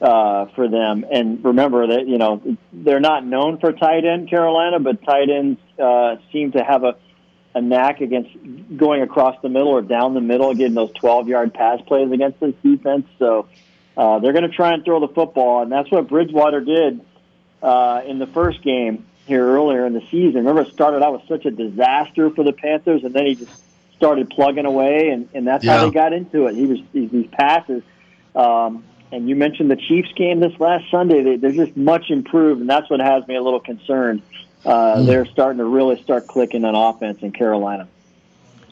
uh, 0.00 0.46
for 0.54 0.68
them. 0.68 1.04
And 1.10 1.44
remember 1.44 1.88
that, 1.88 2.06
you 2.06 2.18
know, 2.18 2.40
they're 2.72 3.00
not 3.00 3.26
known 3.26 3.58
for 3.58 3.72
tight 3.72 4.04
end, 4.04 4.30
Carolina, 4.30 4.78
but 4.78 5.02
tight 5.02 5.28
ends 5.30 5.58
uh, 5.78 6.16
seem 6.32 6.52
to 6.52 6.62
have 6.62 6.84
a, 6.84 6.96
a 7.54 7.60
knack 7.60 8.00
against 8.00 8.30
going 8.76 9.02
across 9.02 9.36
the 9.42 9.48
middle 9.48 9.68
or 9.68 9.82
down 9.82 10.14
the 10.14 10.20
middle 10.20 10.54
getting 10.54 10.74
those 10.74 10.92
12 11.00 11.28
yard 11.28 11.54
pass 11.54 11.80
plays 11.86 12.10
against 12.12 12.40
this 12.40 12.54
defense. 12.62 13.06
So 13.18 13.48
uh, 13.96 14.18
they're 14.20 14.32
going 14.32 14.48
to 14.48 14.54
try 14.56 14.72
and 14.74 14.84
throw 14.84 15.00
the 15.00 15.12
football, 15.12 15.62
and 15.62 15.72
that's 15.72 15.90
what 15.90 16.08
Bridgewater 16.08 16.60
did 16.60 17.00
uh, 17.62 18.00
in 18.06 18.18
the 18.18 18.26
first 18.28 18.62
game 18.62 19.06
here 19.26 19.44
earlier 19.46 19.84
in 19.86 19.92
the 19.92 20.02
season. 20.10 20.36
Remember, 20.36 20.62
it 20.62 20.72
started 20.72 21.02
out 21.02 21.12
with 21.12 21.22
such 21.28 21.44
a 21.46 21.50
disaster 21.50 22.30
for 22.30 22.44
the 22.44 22.52
Panthers, 22.52 23.02
and 23.04 23.12
then 23.14 23.26
he 23.26 23.34
just 23.34 23.50
started 23.96 24.30
plugging 24.30 24.64
away, 24.64 25.08
and, 25.12 25.28
and 25.34 25.46
that's 25.46 25.64
Yeah. 25.64 25.78
how 25.78 25.84
they 25.86 25.90
got 25.90 26.12
into 26.12 26.46
it. 26.46 26.54
He 26.54 26.66
was 26.66 26.78
these, 26.92 27.10
these 27.10 27.26
passes. 27.32 27.82
Um, 28.34 28.84
and 29.10 29.28
you 29.28 29.34
mentioned 29.34 29.70
the 29.70 29.76
Chiefs 29.76 30.10
game 30.16 30.38
this 30.38 30.52
last 30.60 30.84
Sunday. 30.90 31.22
They, 31.22 31.36
they're 31.36 31.64
just 31.66 31.76
much 31.76 32.10
improved, 32.10 32.60
and 32.60 32.70
that's 32.70 32.88
what 32.88 33.00
has 33.00 33.26
me 33.26 33.34
a 33.36 33.42
little 33.42 33.58
concerned. 33.60 34.22
Uh, 34.64 35.02
They're 35.02 35.26
starting 35.26 35.58
to 35.58 35.64
really 35.64 36.02
start 36.02 36.26
clicking 36.26 36.64
on 36.64 36.74
offense 36.74 37.22
in 37.22 37.32
Carolina. 37.32 37.88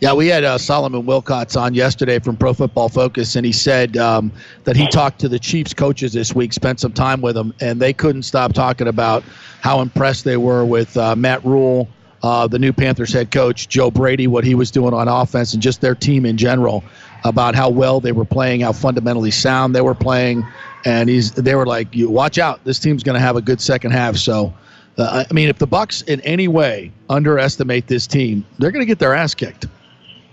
Yeah, 0.00 0.12
we 0.12 0.26
had 0.26 0.44
uh, 0.44 0.58
Solomon 0.58 1.04
Wilcots 1.04 1.58
on 1.58 1.72
yesterday 1.72 2.18
from 2.18 2.36
Pro 2.36 2.52
Football 2.52 2.90
Focus, 2.90 3.34
and 3.34 3.46
he 3.46 3.52
said 3.52 3.96
um, 3.96 4.30
that 4.64 4.76
he 4.76 4.86
talked 4.88 5.18
to 5.20 5.28
the 5.28 5.38
Chiefs 5.38 5.72
coaches 5.72 6.12
this 6.12 6.34
week, 6.34 6.52
spent 6.52 6.80
some 6.80 6.92
time 6.92 7.22
with 7.22 7.34
them, 7.34 7.54
and 7.60 7.80
they 7.80 7.94
couldn't 7.94 8.24
stop 8.24 8.52
talking 8.52 8.88
about 8.88 9.24
how 9.62 9.80
impressed 9.80 10.24
they 10.24 10.36
were 10.36 10.66
with 10.66 10.94
uh, 10.98 11.16
Matt 11.16 11.42
Rhule, 11.46 11.88
uh, 12.22 12.46
the 12.46 12.58
new 12.58 12.74
Panthers 12.74 13.10
head 13.10 13.30
coach, 13.30 13.68
Joe 13.68 13.90
Brady, 13.90 14.26
what 14.26 14.44
he 14.44 14.54
was 14.54 14.70
doing 14.70 14.92
on 14.92 15.08
offense, 15.08 15.54
and 15.54 15.62
just 15.62 15.80
their 15.80 15.94
team 15.94 16.26
in 16.26 16.36
general, 16.36 16.84
about 17.24 17.54
how 17.54 17.70
well 17.70 17.98
they 17.98 18.12
were 18.12 18.26
playing, 18.26 18.60
how 18.60 18.72
fundamentally 18.72 19.30
sound 19.30 19.74
they 19.74 19.80
were 19.80 19.94
playing, 19.94 20.46
and 20.84 21.08
he's 21.08 21.32
they 21.32 21.54
were 21.54 21.66
like, 21.66 21.94
"You 21.96 22.10
watch 22.10 22.36
out, 22.36 22.62
this 22.64 22.78
team's 22.78 23.02
going 23.02 23.14
to 23.14 23.20
have 23.20 23.36
a 23.36 23.42
good 23.42 23.62
second 23.62 23.92
half." 23.92 24.16
So. 24.16 24.52
Uh, 24.98 25.24
I 25.28 25.32
mean, 25.32 25.48
if 25.48 25.58
the 25.58 25.66
Bucs 25.68 26.06
in 26.08 26.20
any 26.22 26.48
way 26.48 26.90
underestimate 27.10 27.86
this 27.86 28.06
team, 28.06 28.44
they're 28.58 28.70
going 28.70 28.80
to 28.82 28.86
get 28.86 28.98
their 28.98 29.14
ass 29.14 29.34
kicked. 29.34 29.66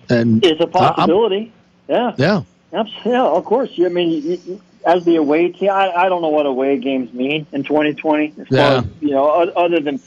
And 0.09 0.43
It's 0.45 0.59
a 0.59 0.63
I'm- 0.63 0.71
possibility. 0.71 1.51
yeah. 1.87 2.13
yeah. 2.17 2.41
Abs- 2.73 2.91
Yeah, 3.05 3.23
of 3.23 3.45
course. 3.45 3.71
I 3.77 3.89
mean, 3.89 4.39
as 4.85 5.05
the 5.05 5.17
away 5.17 5.49
team, 5.49 5.69
I, 5.69 5.91
I 5.91 6.09
don't 6.09 6.21
know 6.21 6.29
what 6.29 6.45
away 6.45 6.77
games 6.79 7.13
mean 7.13 7.45
in 7.51 7.63
2020. 7.63 8.27
As 8.27 8.33
far 8.35 8.45
Yeah. 8.57 8.77
as, 8.79 8.85
you 9.01 9.11
know, 9.11 9.27
other 9.27 9.79
than 9.79 9.99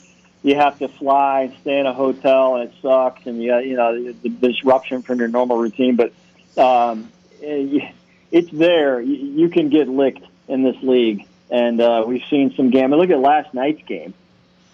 you 0.43 0.55
have 0.55 0.77
to 0.79 0.87
fly 0.87 1.41
and 1.43 1.53
stay 1.61 1.79
in 1.79 1.85
a 1.85 1.93
hotel 1.93 2.55
and 2.55 2.69
it 2.69 2.75
sucks, 2.81 3.25
and 3.25 3.41
you 3.41 3.57
you 3.59 3.75
know 3.75 4.01
the, 4.01 4.11
the 4.23 4.29
disruption 4.29 5.01
from 5.01 5.19
your 5.19 5.27
normal 5.27 5.57
routine. 5.57 5.95
But 5.95 6.13
um, 6.61 7.09
eh, 7.43 7.89
it's 8.31 8.51
there. 8.51 9.01
You, 9.01 9.15
you 9.15 9.49
can 9.49 9.69
get 9.69 9.87
licked 9.89 10.23
in 10.47 10.63
this 10.63 10.77
league, 10.83 11.25
and 11.49 11.81
uh, 11.81 12.03
we've 12.07 12.23
seen 12.29 12.53
some 12.55 12.69
game. 12.69 12.91
Look 12.91 13.09
at 13.09 13.19
last 13.19 13.53
night's 13.53 13.81
game, 13.87 14.13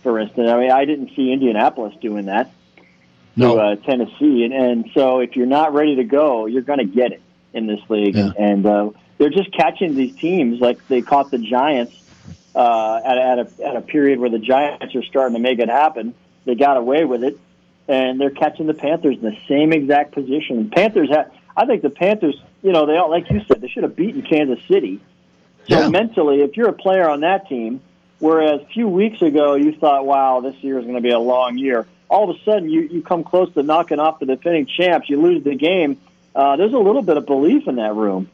for 0.03 0.19
instance. 0.19 0.49
I 0.49 0.59
mean, 0.59 0.71
I 0.71 0.85
didn't 0.85 1.15
see 1.15 1.31
Indianapolis 1.31 1.95
doing 2.01 2.25
that 2.25 2.51
to 3.37 3.53
uh, 3.53 3.75
Tennessee, 3.77 4.43
and, 4.43 4.53
and 4.53 4.91
so 4.93 5.19
if 5.19 5.35
you're 5.35 5.47
not 5.47 5.73
ready 5.73 5.95
to 5.95 6.03
go, 6.03 6.45
you're 6.45 6.61
going 6.61 6.79
to 6.79 6.85
get 6.85 7.13
it 7.13 7.21
in 7.53 7.65
this 7.65 7.79
league, 7.89 8.15
and, 8.15 8.35
and 8.37 8.65
uh, 8.65 8.89
they're 9.17 9.29
just 9.29 9.51
catching 9.53 9.95
these 9.95 10.15
teams 10.15 10.59
like 10.59 10.87
they 10.87 11.01
caught 11.01 11.31
the 11.31 11.39
Giants 11.39 11.95
uh, 12.55 12.99
at, 13.03 13.17
at 13.17 13.39
a 13.39 13.67
at 13.67 13.75
a 13.75 13.81
period 13.81 14.19
where 14.19 14.29
the 14.29 14.39
Giants 14.39 14.93
are 14.93 15.03
starting 15.03 15.35
to 15.35 15.41
make 15.41 15.59
it 15.59 15.69
happen. 15.69 16.13
They 16.45 16.55
got 16.55 16.77
away 16.77 17.05
with 17.05 17.23
it, 17.23 17.39
and 17.87 18.19
they're 18.19 18.29
catching 18.29 18.67
the 18.67 18.73
Panthers 18.73 19.17
in 19.17 19.23
the 19.23 19.37
same 19.47 19.73
exact 19.73 20.11
position. 20.13 20.69
Panthers 20.69 21.09
have, 21.09 21.31
I 21.55 21.65
think 21.65 21.81
the 21.81 21.89
Panthers, 21.89 22.39
you 22.61 22.71
know, 22.71 22.85
they 22.85 22.97
all 22.97 23.09
like 23.09 23.29
you 23.31 23.41
said, 23.47 23.61
they 23.61 23.69
should 23.69 23.83
have 23.83 23.95
beaten 23.95 24.21
Kansas 24.21 24.63
City. 24.67 24.99
So 25.69 25.89
mentally, 25.89 26.41
if 26.41 26.57
you're 26.57 26.69
a 26.69 26.73
player 26.73 27.09
on 27.09 27.21
that 27.21 27.47
team, 27.47 27.81
whereas 28.23 28.61
a 28.61 28.65
few 28.67 28.87
weeks 28.87 29.21
ago 29.21 29.55
you 29.55 29.73
thought, 29.73 30.05
wow, 30.05 30.39
this 30.39 30.55
year 30.63 30.79
is 30.79 30.85
going 30.85 30.95
to 30.95 31.01
be 31.01 31.11
a 31.11 31.19
long 31.19 31.57
year, 31.57 31.85
all 32.09 32.29
of 32.29 32.37
a 32.37 32.43
sudden 32.43 32.69
you, 32.69 32.81
you 32.81 33.01
come 33.01 33.23
close 33.23 33.53
to 33.53 33.63
knocking 33.63 33.99
off 33.99 34.19
the 34.19 34.25
defending 34.25 34.65
champs, 34.65 35.09
you 35.09 35.21
lose 35.21 35.43
the 35.43 35.55
game. 35.55 35.99
Uh, 36.33 36.55
there's 36.55 36.71
a 36.71 36.79
little 36.79 37.01
bit 37.01 37.17
of 37.17 37.25
belief 37.25 37.67
in 37.67 37.75
that 37.75 37.93
room. 37.93 38.29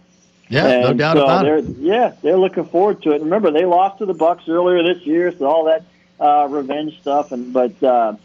Yeah, 0.47 0.81
no 0.81 0.93
doubt 0.93 1.17
so 1.17 1.23
about 1.23 1.47
it. 1.47 1.65
Yeah, 1.77 2.13
they're 2.21 2.37
looking 2.37 2.65
forward 2.65 3.01
to 3.03 3.11
it. 3.11 3.21
Remember, 3.21 3.51
they 3.51 3.65
lost 3.65 3.99
to 3.99 4.05
the 4.05 4.13
Bucs 4.13 4.47
earlier 4.47 4.81
this 4.83 5.05
year, 5.05 5.31
so 5.35 5.45
all 5.45 5.65
that 5.65 5.83
uh, 6.19 6.47
revenge 6.49 6.99
stuff. 7.01 7.31
And 7.31 7.53
but 7.53 7.81
uh, 7.83 8.15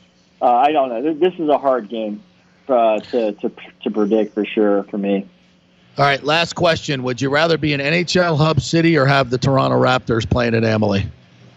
uh, 0.40 0.46
I 0.46 0.72
don't 0.72 0.88
know. 0.88 1.14
This 1.14 1.34
is 1.34 1.48
a 1.48 1.58
hard 1.58 1.90
game 1.90 2.22
uh, 2.66 3.00
to, 3.00 3.32
to 3.32 3.52
to 3.82 3.90
predict 3.90 4.32
for 4.32 4.46
sure 4.46 4.84
for 4.84 4.96
me. 4.96 5.28
All 5.98 6.04
right, 6.04 6.22
last 6.22 6.54
question. 6.54 7.02
Would 7.02 7.20
you 7.20 7.28
rather 7.28 7.58
be 7.58 7.74
an 7.74 7.80
NHL 7.80 8.38
hub 8.38 8.60
city 8.62 8.96
or 8.96 9.04
have 9.04 9.28
the 9.28 9.38
Toronto 9.38 9.78
Raptors 9.78 10.28
playing 10.28 10.54
at 10.54 10.64
Amalie? 10.64 11.06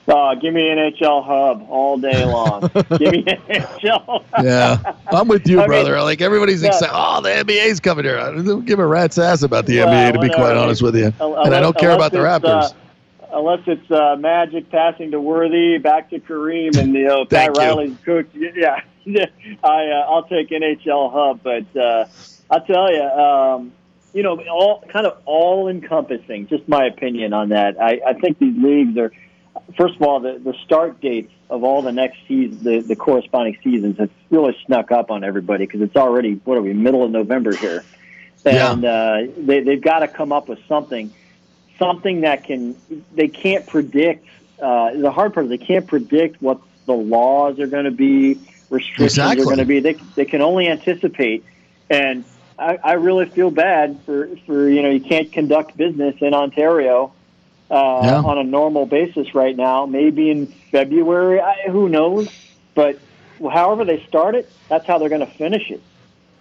Uh, 0.08 0.36
give 0.36 0.54
me 0.54 0.62
NHL 0.62 1.26
hub 1.26 1.66
all 1.70 1.98
day 1.98 2.24
long. 2.24 2.62
give 2.98 3.12
me 3.12 3.24
NHL. 3.24 4.24
Yeah, 4.42 4.94
I'm 5.08 5.28
with 5.28 5.48
you, 5.48 5.58
I 5.58 5.62
mean, 5.64 5.68
brother. 5.68 6.02
like 6.02 6.22
everybody's 6.22 6.62
yeah. 6.62 6.70
excited. 6.70 6.94
Oh, 6.94 7.20
the 7.22 7.30
NBA's 7.30 7.80
coming 7.82 8.06
here. 8.06 8.18
I 8.18 8.32
don't 8.42 8.66
give 8.66 8.80
a 8.80 8.86
rat's 8.88 9.18
ass 9.18 9.44
about 9.44 9.66
the 9.66 9.80
Well, 9.80 9.90
NBA, 9.90 10.14
to 10.14 10.20
be 10.20 10.30
quite 10.30 10.56
honest 10.56 10.82
with 10.82 10.96
you. 10.96 11.12
Un- 11.20 11.46
And 11.48 11.56
I 11.56 11.60
don't 11.60 11.78
care 11.78 11.92
about 11.92 12.12
the 12.14 12.20
unless 12.20 12.42
Raptors. 12.42 12.74
Uh, 12.74 13.38
unless 13.38 13.60
it's 13.68 13.92
uh, 13.92 14.16
Magic 14.18 14.70
passing 14.70 15.12
to 15.12 15.20
Worthy, 15.20 15.78
back 15.78 16.10
to 16.12 16.20
Kareem, 16.20 16.78
and 16.78 16.94
you 16.94 17.06
know 17.06 17.26
Pat. 17.30 17.58
Riley's 17.58 17.98
coach. 18.06 18.28
Yeah, 19.10 19.26
I 19.64 19.86
uh, 19.88 20.12
I'll 20.12 20.24
take 20.24 20.50
NHL 20.50 21.14
hub, 21.14 21.40
but 21.42 21.80
uh, 21.82 22.08
I'll 22.52 22.66
tell 22.66 22.94
you, 22.94 23.02
um, 23.04 23.72
you 24.14 24.22
know, 24.22 24.38
all 24.52 24.84
kind 24.90 25.08
of 25.08 25.22
all 25.24 25.70
encompassing. 25.70 26.48
Just 26.48 26.68
my 26.68 26.86
opinion 26.88 27.32
on 27.32 27.50
that. 27.50 27.82
I, 27.82 28.02
I 28.06 28.14
think 28.14 28.38
these 28.40 28.58
leagues 28.58 28.98
are. 28.98 29.14
First 29.76 29.96
of 29.96 30.02
all, 30.02 30.20
the, 30.22 30.40
the 30.44 30.54
start 30.64 31.02
dates 31.02 31.32
of 31.50 31.64
all 31.64 31.82
the 31.82 31.92
next 31.92 32.18
season, 32.28 32.64
the, 32.64 32.80
the 32.80 32.96
corresponding 32.96 33.58
seasons, 33.64 33.98
have 34.00 34.10
really 34.30 34.56
snuck 34.66 34.92
up 34.92 35.12
on 35.12 35.24
everybody 35.24 35.66
because 35.66 35.82
it's 35.82 35.96
already 35.96 36.40
what 36.46 36.58
are 36.58 36.62
we 36.62 36.74
middle 36.74 37.04
of 37.04 37.12
November 37.12 37.56
here, 37.56 37.84
Yeah. 38.46 38.72
and 38.74 38.86
uh, 38.86 39.18
they 39.38 39.62
they've 39.62 39.82
got 39.82 40.00
to 40.00 40.08
come 40.08 40.32
up 40.32 40.48
with 40.48 40.60
something 40.68 41.14
something 41.80 42.22
that 42.22 42.46
can 42.46 42.76
they 43.14 43.28
can't 43.28 43.68
predict. 43.68 44.26
Uh, 44.62 44.94
the 44.94 45.12
hard 45.12 45.34
part 45.34 45.46
is 45.46 45.50
they 45.50 45.58
can't 45.58 45.86
predict 45.86 46.42
what 46.42 46.60
the 46.86 46.94
laws 46.94 47.60
are 47.60 47.68
going 47.68 47.86
to 47.86 47.92
be, 47.92 48.40
restrictions 48.70 49.18
Exactly. 49.18 49.42
are 49.42 49.46
going 49.46 49.58
to 49.58 49.66
be. 49.66 49.80
They 49.82 49.96
they 50.16 50.26
can 50.26 50.42
only 50.42 50.68
anticipate, 50.68 51.44
and 51.90 52.24
I, 52.58 52.78
I 52.84 52.94
really 52.94 53.26
feel 53.26 53.52
bad 53.52 54.00
for 54.06 54.30
for 54.46 54.70
you 54.70 54.82
know 54.82 54.90
you 54.90 55.02
can't 55.02 55.32
conduct 55.32 55.76
business 55.78 56.16
in 56.22 56.34
Ontario. 56.34 57.14
Uh, 57.70 58.02
Yeah. 58.04 58.22
On 58.22 58.38
a 58.38 58.44
normal 58.44 58.86
basis 58.86 59.36
right 59.36 59.56
now, 59.56 59.86
maybe 59.86 60.30
in 60.30 60.48
February, 60.72 61.40
I, 61.42 61.70
who 61.70 61.90
knows? 61.90 62.30
But 62.76 63.00
however 63.42 63.84
they 63.86 64.04
start 64.08 64.36
it, 64.36 64.50
that's 64.70 64.86
how 64.86 64.98
they're 65.00 65.10
going 65.10 65.26
to 65.26 65.34
finish 65.34 65.70
it. 65.72 65.82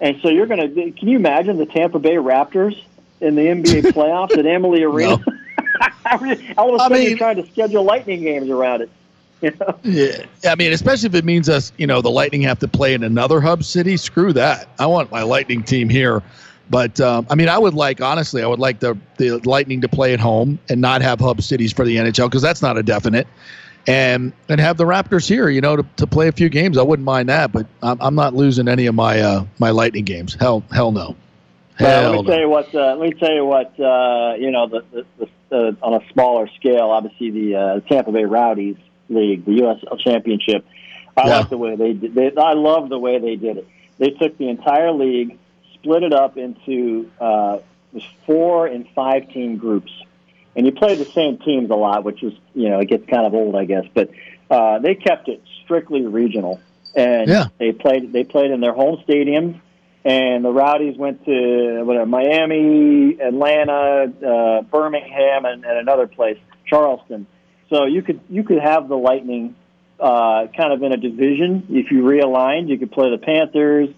And 0.00 0.20
so 0.20 0.28
you're 0.28 0.46
going 0.46 0.60
to. 0.74 0.92
Can 0.92 1.08
you 1.08 1.16
imagine 1.16 1.56
the 1.56 1.66
Tampa 1.66 1.98
Bay 1.98 2.16
Raptors 2.16 2.80
in 3.20 3.34
the 3.34 3.42
NBA 3.42 3.82
playoffs 3.92 4.36
at 4.36 4.44
Amalie 4.46 4.82
Arena? 4.82 5.18
All 6.58 6.74
of 6.74 6.80
a 6.80 6.82
I 6.82 6.88
sudden, 6.88 6.98
mean- 6.98 7.08
you're 7.10 7.18
trying 7.18 7.36
to 7.42 7.46
schedule 7.50 7.82
lightning 7.84 8.22
games 8.22 8.48
around 8.50 8.82
it. 8.82 8.90
You 9.42 9.52
know? 9.60 9.78
Yeah, 9.82 10.24
I 10.46 10.54
mean, 10.54 10.72
especially 10.72 11.08
if 11.08 11.14
it 11.14 11.22
means 11.26 11.50
us, 11.50 11.70
you 11.76 11.86
know, 11.86 12.00
the 12.00 12.10
Lightning 12.10 12.40
have 12.40 12.58
to 12.60 12.68
play 12.68 12.94
in 12.94 13.02
another 13.04 13.38
hub 13.42 13.64
city. 13.64 13.98
Screw 13.98 14.32
that. 14.32 14.66
I 14.78 14.86
want 14.86 15.10
my 15.10 15.24
Lightning 15.24 15.62
team 15.62 15.90
here. 15.90 16.22
But 16.68 17.00
um, 17.00 17.26
I 17.30 17.34
mean, 17.36 17.48
I 17.48 17.58
would 17.58 17.74
like 17.74 18.00
honestly, 18.00 18.42
I 18.42 18.46
would 18.46 18.58
like 18.58 18.80
the 18.80 18.98
the 19.18 19.38
Lightning 19.44 19.80
to 19.82 19.88
play 19.88 20.12
at 20.12 20.20
home 20.20 20.58
and 20.68 20.80
not 20.80 21.00
have 21.02 21.20
hub 21.20 21.40
cities 21.42 21.72
for 21.72 21.84
the 21.84 21.96
NHL 21.96 22.26
because 22.28 22.42
that's 22.42 22.62
not 22.62 22.76
a 22.76 22.82
definite. 22.82 23.26
And 23.88 24.32
and 24.48 24.60
have 24.60 24.76
the 24.76 24.84
Raptors 24.84 25.28
here, 25.28 25.48
you 25.48 25.60
know, 25.60 25.76
to, 25.76 25.86
to 25.98 26.06
play 26.08 26.26
a 26.26 26.32
few 26.32 26.48
games. 26.48 26.76
I 26.76 26.82
wouldn't 26.82 27.04
mind 27.06 27.28
that, 27.28 27.52
but 27.52 27.66
I'm, 27.84 27.98
I'm 28.00 28.14
not 28.16 28.34
losing 28.34 28.66
any 28.66 28.86
of 28.86 28.96
my 28.96 29.20
uh, 29.20 29.44
my 29.60 29.70
Lightning 29.70 30.04
games. 30.04 30.34
Hell, 30.34 30.64
hell 30.72 30.90
no. 30.90 31.14
Well, 31.78 32.02
Hell 32.02 32.10
let 32.10 32.16
me 32.16 32.22
no. 32.22 32.30
tell 32.30 32.40
you 32.40 32.48
what. 32.48 32.74
Uh, 32.74 32.96
let 32.96 33.10
me 33.10 33.12
tell 33.12 33.32
you 33.32 33.44
what. 33.44 33.78
Uh, 33.78 34.34
you 34.38 34.50
know, 34.50 34.66
the, 34.66 34.84
the, 34.90 35.06
the, 35.18 35.28
the 35.50 35.76
on 35.82 35.94
a 35.94 36.12
smaller 36.12 36.48
scale, 36.56 36.90
obviously 36.90 37.30
the 37.30 37.54
uh, 37.54 37.80
Tampa 37.80 38.10
Bay 38.10 38.24
Rowdies 38.24 38.76
League, 39.08 39.44
the 39.44 39.52
USL 39.60 40.00
Championship. 40.00 40.66
I 41.16 41.28
Yeah. 41.28 41.38
like 41.38 41.50
the 41.50 41.58
way 41.58 41.76
they 41.76 41.92
did. 41.92 42.14
They, 42.14 42.32
I 42.36 42.54
love 42.54 42.88
the 42.88 42.98
way 42.98 43.18
they 43.20 43.36
did 43.36 43.58
it. 43.58 43.68
They 43.98 44.10
took 44.10 44.36
the 44.36 44.48
entire 44.48 44.90
league, 44.90 45.38
split 45.86 46.02
it 46.02 46.12
up 46.12 46.36
into 46.36 47.08
uh, 47.20 47.58
was 47.92 48.02
four 48.26 48.66
and 48.66 48.86
five 48.94 49.30
team 49.30 49.56
groups, 49.56 49.92
and 50.56 50.66
you 50.66 50.72
played 50.72 50.98
the 50.98 51.10
same 51.12 51.38
teams 51.38 51.70
a 51.70 51.74
lot, 51.74 52.04
which 52.04 52.22
is 52.22 52.32
you 52.54 52.68
know 52.68 52.80
it 52.80 52.88
gets 52.88 53.08
kind 53.08 53.24
of 53.26 53.34
old, 53.34 53.54
I 53.54 53.64
guess. 53.64 53.84
But 53.94 54.10
uh, 54.50 54.80
they 54.80 54.94
kept 54.96 55.28
it 55.28 55.42
strictly 55.64 56.04
regional, 56.04 56.60
and 56.94 57.28
Yeah. 57.28 57.46
they 57.58 57.72
played 57.72 58.12
they 58.12 58.24
played 58.24 58.50
in 58.50 58.60
their 58.60 58.74
home 58.74 59.02
stadiums 59.08 59.60
and 60.04 60.44
the 60.44 60.52
Rowdies 60.52 60.96
went 60.96 61.24
to 61.24 61.82
whatever, 61.82 62.06
Miami, 62.06 63.20
Atlanta, 63.20 64.04
uh, 64.24 64.62
Birmingham, 64.62 65.44
and, 65.44 65.64
and 65.64 65.78
another 65.78 66.06
place, 66.06 66.38
Charleston. 66.64 67.26
So 67.70 67.86
you 67.86 68.02
could 68.02 68.20
you 68.28 68.44
could 68.44 68.60
have 68.60 68.88
the 68.88 68.96
Lightning 68.96 69.56
uh, 69.98 70.46
kind 70.56 70.72
of 70.72 70.82
in 70.84 70.92
a 70.92 70.96
division 70.96 71.66
if 71.70 71.90
you 71.90 72.02
realigned. 72.02 72.68
You 72.68 72.78
could 72.78 72.92
play 72.92 73.10
the 73.10 73.18
Panthers, 73.18 73.88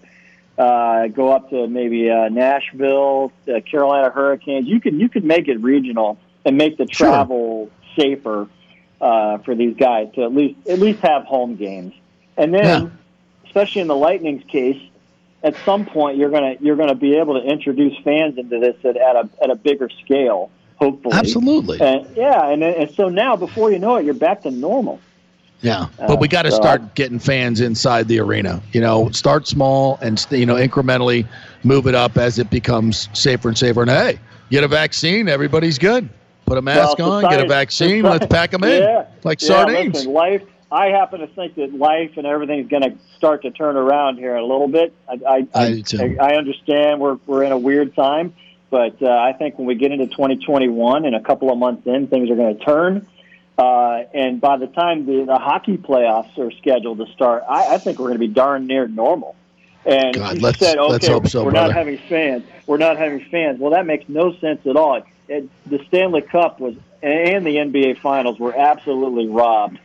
uh, 0.59 1.07
go 1.07 1.31
up 1.31 1.49
to 1.51 1.67
maybe 1.67 2.09
uh, 2.11 2.27
Nashville, 2.29 3.31
uh, 3.47 3.61
Carolina 3.61 4.09
Hurricanes. 4.09 4.67
You 4.67 4.81
could 4.81 4.93
you 4.93 5.07
could 5.09 5.23
make 5.23 5.47
it 5.47 5.57
regional 5.61 6.17
and 6.45 6.57
make 6.57 6.77
the 6.77 6.85
Sure. 6.91 7.07
travel 7.07 7.69
safer 7.97 8.47
uh, 9.01 9.37
for 9.39 9.55
these 9.55 9.75
guys 9.77 10.09
to 10.15 10.23
at 10.23 10.35
least 10.35 10.67
at 10.67 10.79
least 10.79 10.99
have 10.99 11.23
home 11.23 11.55
games. 11.55 11.93
And 12.37 12.53
then, 12.53 12.63
Yeah. 12.83 12.89
especially 13.45 13.81
in 13.81 13.87
the 13.87 13.95
Lightning's 13.95 14.43
case, 14.45 14.81
at 15.43 15.55
some 15.65 15.85
point 15.85 16.17
you're 16.17 16.29
gonna 16.29 16.55
you're 16.59 16.75
gonna 16.75 16.95
be 16.95 17.15
able 17.15 17.39
to 17.41 17.47
introduce 17.47 17.97
fans 17.99 18.37
into 18.37 18.59
this 18.59 18.75
at, 18.83 18.97
at 18.97 19.15
a 19.15 19.29
at 19.41 19.49
a 19.49 19.55
bigger 19.55 19.89
scale, 20.03 20.49
hopefully. 20.75 21.15
Absolutely. 21.15 21.79
And, 21.79 22.05
yeah, 22.17 22.49
and 22.49 22.61
and 22.63 22.91
so 22.91 23.07
now 23.07 23.37
before 23.37 23.71
you 23.71 23.79
know 23.79 23.95
it, 23.95 24.03
you're 24.03 24.13
back 24.13 24.41
to 24.41 24.51
normal. 24.51 24.99
Yeah, 25.61 25.87
Uh, 25.99 26.07
but 26.07 26.19
we 26.19 26.27
got 26.27 26.43
to 26.43 26.51
so 26.51 26.57
start 26.57 26.95
getting 26.95 27.19
fans 27.19 27.59
inside 27.59 28.07
the 28.07 28.19
arena. 28.19 28.61
You 28.71 28.79
know, 28.81 29.09
start 29.09 29.47
small 29.47 29.99
and 30.01 30.25
you 30.31 30.45
know 30.45 30.55
incrementally 30.55 31.27
move 31.63 31.85
it 31.87 31.95
up 31.95 32.17
as 32.17 32.39
it 32.39 32.49
becomes 32.49 33.09
safer 33.13 33.49
and 33.49 33.57
safer. 33.57 33.81
And 33.81 33.89
hey, 33.91 34.19
get 34.49 34.63
a 34.63 34.67
vaccine, 34.69 35.27
everybody's 35.27 35.77
good. 35.77 36.07
Put 36.45 36.57
a 36.57 36.61
mask 36.61 36.97
Well, 36.97 37.11
on, 37.11 37.29
get 37.29 37.43
a 37.43 37.47
vaccine, 37.47 38.03
let's 38.03 38.25
pack 38.29 38.51
them 38.51 38.63
in 38.63 38.81
Yeah. 38.83 39.05
like 39.23 39.41
yeah, 39.41 39.47
sardines. 39.47 39.95
Listen, 39.95 40.13
life. 40.13 40.43
I 40.71 40.87
happen 40.89 41.19
to 41.21 41.27
think 41.27 41.55
that 41.55 41.73
life 41.73 42.11
and 42.15 42.27
everything's 42.27 42.69
going 42.69 42.83
to 42.83 42.93
start 43.17 43.41
to 43.41 43.49
turn 43.51 43.75
around 43.75 44.17
here 44.17 44.35
in 44.37 44.43
a 44.43 44.45
little 44.45 44.67
bit. 44.67 44.93
I, 45.09 45.17
I, 45.27 45.47
I 45.55 45.67
do 45.69 45.81
too. 45.81 46.17
I, 46.19 46.33
I 46.33 46.35
understand 46.37 47.01
we're 47.01 47.17
we're 47.25 47.43
in 47.43 47.51
a 47.51 47.57
weird 47.57 47.95
time, 47.95 48.33
but 48.69 48.95
uh, 49.01 49.09
I 49.09 49.33
think 49.33 49.57
when 49.57 49.67
we 49.67 49.73
get 49.75 49.91
into 49.91 50.05
2021 50.05 51.05
and 51.05 51.15
a 51.15 51.21
couple 51.21 51.51
of 51.51 51.57
months 51.57 51.85
in, 51.87 52.07
things 52.07 52.29
are 52.29 52.35
going 52.35 52.57
to 52.57 52.63
turn. 52.63 53.07
Uh, 53.59 54.05
and 54.13 54.39
by 54.39 54.55
the 54.55 54.67
time 54.67 55.05
the, 55.05 55.25
the 55.25 55.37
hockey 55.37 55.75
playoffs 55.77 56.37
are 56.37 56.49
scheduled 56.51 56.99
to 56.99 57.07
start, 57.07 57.43
I, 57.49 57.75
I 57.75 57.77
think 57.77 57.99
we're 57.99 58.07
going 58.07 58.13
to 58.13 58.25
be 58.25 58.33
darn 58.33 58.67
near 58.67 58.87
normal. 58.87 59.35
And 59.85 60.15
God, 60.15 60.35
you 60.37 60.41
let's- 60.41 60.59
said, 60.59 60.77
okay, 60.77 60.91
let's 60.93 61.07
hope 61.07 61.27
so, 61.27 61.43
we're 61.43 61.51
brother. 61.51 61.67
not 61.67 61.75
having 61.75 61.97
fans. 61.97 62.45
We're 62.67 62.77
not 62.77 62.95
having 62.97 63.19
fans. 63.25 63.59
Well, 63.59 63.71
that 63.71 63.85
makes 63.85 64.07
no 64.07 64.33
sense 64.37 64.65
at 64.65 64.77
all. 64.77 65.03
It, 65.27 65.49
the 65.65 65.83
Stanley 65.89 66.21
Cup 66.21 66.61
was 66.61 66.75
and 67.03 67.45
the 67.45 67.55
NBA 67.57 67.99
Finals 67.99 68.39
were 68.39 68.55
absolutely 68.55 69.27
robbed, 69.27 69.79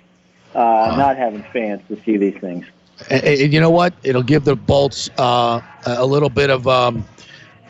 uh, 0.54 0.94
not 0.96 1.16
having 1.16 1.42
fans 1.42 1.82
to 1.88 2.00
see 2.02 2.16
these 2.16 2.36
things. 2.40 2.66
And, 3.10 3.24
and 3.24 3.52
you 3.52 3.60
know 3.60 3.70
what? 3.70 3.94
It'll 4.04 4.22
give 4.22 4.44
the 4.44 4.54
Bolts 4.54 5.10
uh, 5.18 5.60
a 5.84 6.06
little 6.06 6.28
bit 6.30 6.50
of, 6.50 6.68
um, 6.68 7.04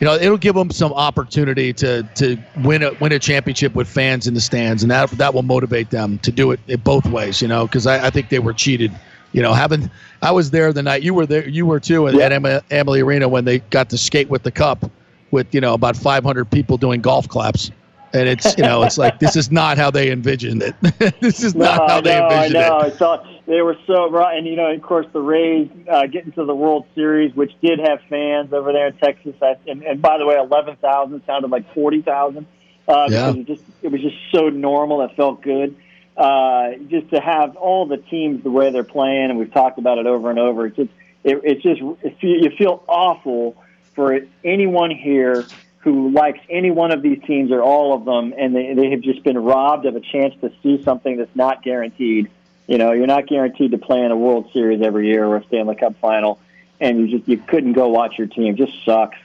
you 0.04 0.10
know, 0.10 0.16
it'll 0.16 0.36
give 0.36 0.54
them 0.54 0.70
some 0.70 0.92
opportunity 0.92 1.72
to 1.72 2.02
to 2.16 2.36
win 2.58 2.82
a 2.82 2.92
win 3.00 3.12
a 3.12 3.18
championship 3.18 3.74
with 3.74 3.88
fans 3.88 4.26
in 4.26 4.34
the 4.34 4.40
stands, 4.42 4.82
and 4.82 4.90
that 4.90 5.08
that 5.12 5.32
will 5.32 5.42
motivate 5.42 5.88
them 5.88 6.18
to 6.18 6.30
do 6.30 6.50
it, 6.50 6.60
it 6.66 6.84
both 6.84 7.06
ways. 7.06 7.40
You 7.40 7.48
know, 7.48 7.66
because 7.66 7.86
I, 7.86 8.08
I 8.08 8.10
think 8.10 8.28
they 8.28 8.38
were 8.38 8.52
cheated. 8.52 8.92
You 9.32 9.40
know, 9.40 9.54
having 9.54 9.90
I 10.20 10.30
was 10.30 10.50
there 10.50 10.74
the 10.74 10.82
night 10.82 11.02
you 11.02 11.14
were 11.14 11.24
there, 11.24 11.48
you 11.48 11.64
were 11.64 11.80
too 11.80 12.06
at, 12.06 12.16
at 12.16 12.32
Em- 12.32 12.60
Amalie 12.70 13.00
Arena 13.00 13.30
when 13.30 13.46
they 13.46 13.60
got 13.60 13.88
to 13.90 13.96
skate 13.96 14.28
with 14.28 14.42
the 14.42 14.50
cup, 14.50 14.90
with 15.30 15.46
you 15.54 15.62
know 15.62 15.72
about 15.72 15.96
500 15.96 16.50
people 16.50 16.76
doing 16.76 17.00
golf 17.00 17.26
claps. 17.26 17.70
And 18.14 18.28
it's 18.28 18.56
you 18.56 18.62
know 18.62 18.82
it's 18.84 18.96
like 18.96 19.18
this 19.18 19.34
is 19.34 19.50
not 19.50 19.76
how 19.76 19.90
they 19.90 20.10
envisioned 20.10 20.62
it. 20.62 20.74
this 21.20 21.42
is 21.42 21.54
not 21.54 21.78
no, 21.80 21.86
how 21.94 22.00
they 22.00 22.16
envisioned 22.22 22.54
it. 22.54 22.58
no, 22.60 22.76
I 22.76 22.78
know. 22.80 22.86
it. 22.86 22.94
I 22.94 22.96
saw 22.96 23.26
they 23.46 23.60
were 23.60 23.76
so 23.86 24.08
right, 24.10 24.38
and 24.38 24.46
you 24.46 24.56
know, 24.56 24.70
of 24.72 24.80
course, 24.82 25.06
the 25.12 25.20
Rays 25.20 25.68
uh, 25.90 26.06
getting 26.06 26.32
to 26.32 26.44
the 26.44 26.54
World 26.54 26.86
Series, 26.94 27.34
which 27.34 27.52
did 27.60 27.80
have 27.80 28.00
fans 28.08 28.52
over 28.52 28.72
there 28.72 28.86
in 28.86 28.96
Texas. 28.98 29.34
And, 29.66 29.82
and 29.82 30.00
by 30.00 30.18
the 30.18 30.26
way, 30.26 30.36
eleven 30.36 30.76
thousand 30.76 31.22
sounded 31.26 31.50
like 31.50 31.72
forty 31.74 32.02
thousand. 32.02 32.46
Uh, 32.86 33.08
Yeah. 33.10 33.32
it 33.34 33.46
just 33.46 33.62
it 33.82 33.88
was 33.88 34.00
just 34.00 34.16
so 34.32 34.48
normal. 34.48 35.02
It 35.02 35.10
felt 35.16 35.42
good. 35.42 35.76
Uh, 36.16 36.74
just 36.88 37.10
to 37.10 37.20
have 37.20 37.56
all 37.56 37.86
the 37.86 37.96
teams 37.96 38.44
the 38.44 38.50
way 38.50 38.70
they're 38.70 38.84
playing, 38.84 39.30
and 39.30 39.38
we've 39.38 39.52
talked 39.52 39.78
about 39.78 39.98
it 39.98 40.06
over 40.06 40.30
and 40.30 40.38
over. 40.38 40.66
It's 40.66 40.76
just 40.76 40.90
it, 41.24 41.40
it's 41.42 41.62
just 41.62 41.80
you 42.22 42.50
feel 42.56 42.84
awful 42.86 43.56
for 43.94 44.20
anyone 44.44 44.90
here 44.90 45.44
who 45.84 46.10
likes 46.10 46.40
any 46.48 46.70
one 46.70 46.90
of 46.90 47.02
these 47.02 47.22
teams 47.24 47.52
or 47.52 47.62
all 47.62 47.94
of 47.94 48.06
them, 48.06 48.34
and 48.38 48.56
they, 48.56 48.72
they 48.72 48.90
have 48.90 49.02
just 49.02 49.22
been 49.22 49.36
robbed 49.36 49.84
of 49.84 49.94
a 49.94 50.00
chance 50.00 50.34
to 50.40 50.50
see 50.62 50.82
something 50.82 51.18
that's 51.18 51.36
not 51.36 51.62
guaranteed. 51.62 52.30
You 52.66 52.78
know, 52.78 52.92
you're 52.92 53.06
not 53.06 53.26
guaranteed 53.26 53.72
to 53.72 53.78
play 53.78 54.00
in 54.00 54.10
a 54.10 54.16
World 54.16 54.50
Series 54.52 54.80
every 54.80 55.08
year 55.08 55.26
or 55.26 55.36
a 55.36 55.44
Stanley 55.44 55.76
Cup 55.76 55.94
final, 56.00 56.40
and 56.80 56.98
you 56.98 57.18
just 57.18 57.28
you 57.28 57.36
couldn't 57.36 57.74
go 57.74 57.88
watch 57.88 58.16
your 58.16 58.26
team. 58.26 58.54
It 58.54 58.56
just 58.56 58.82
sucks. 58.84 59.18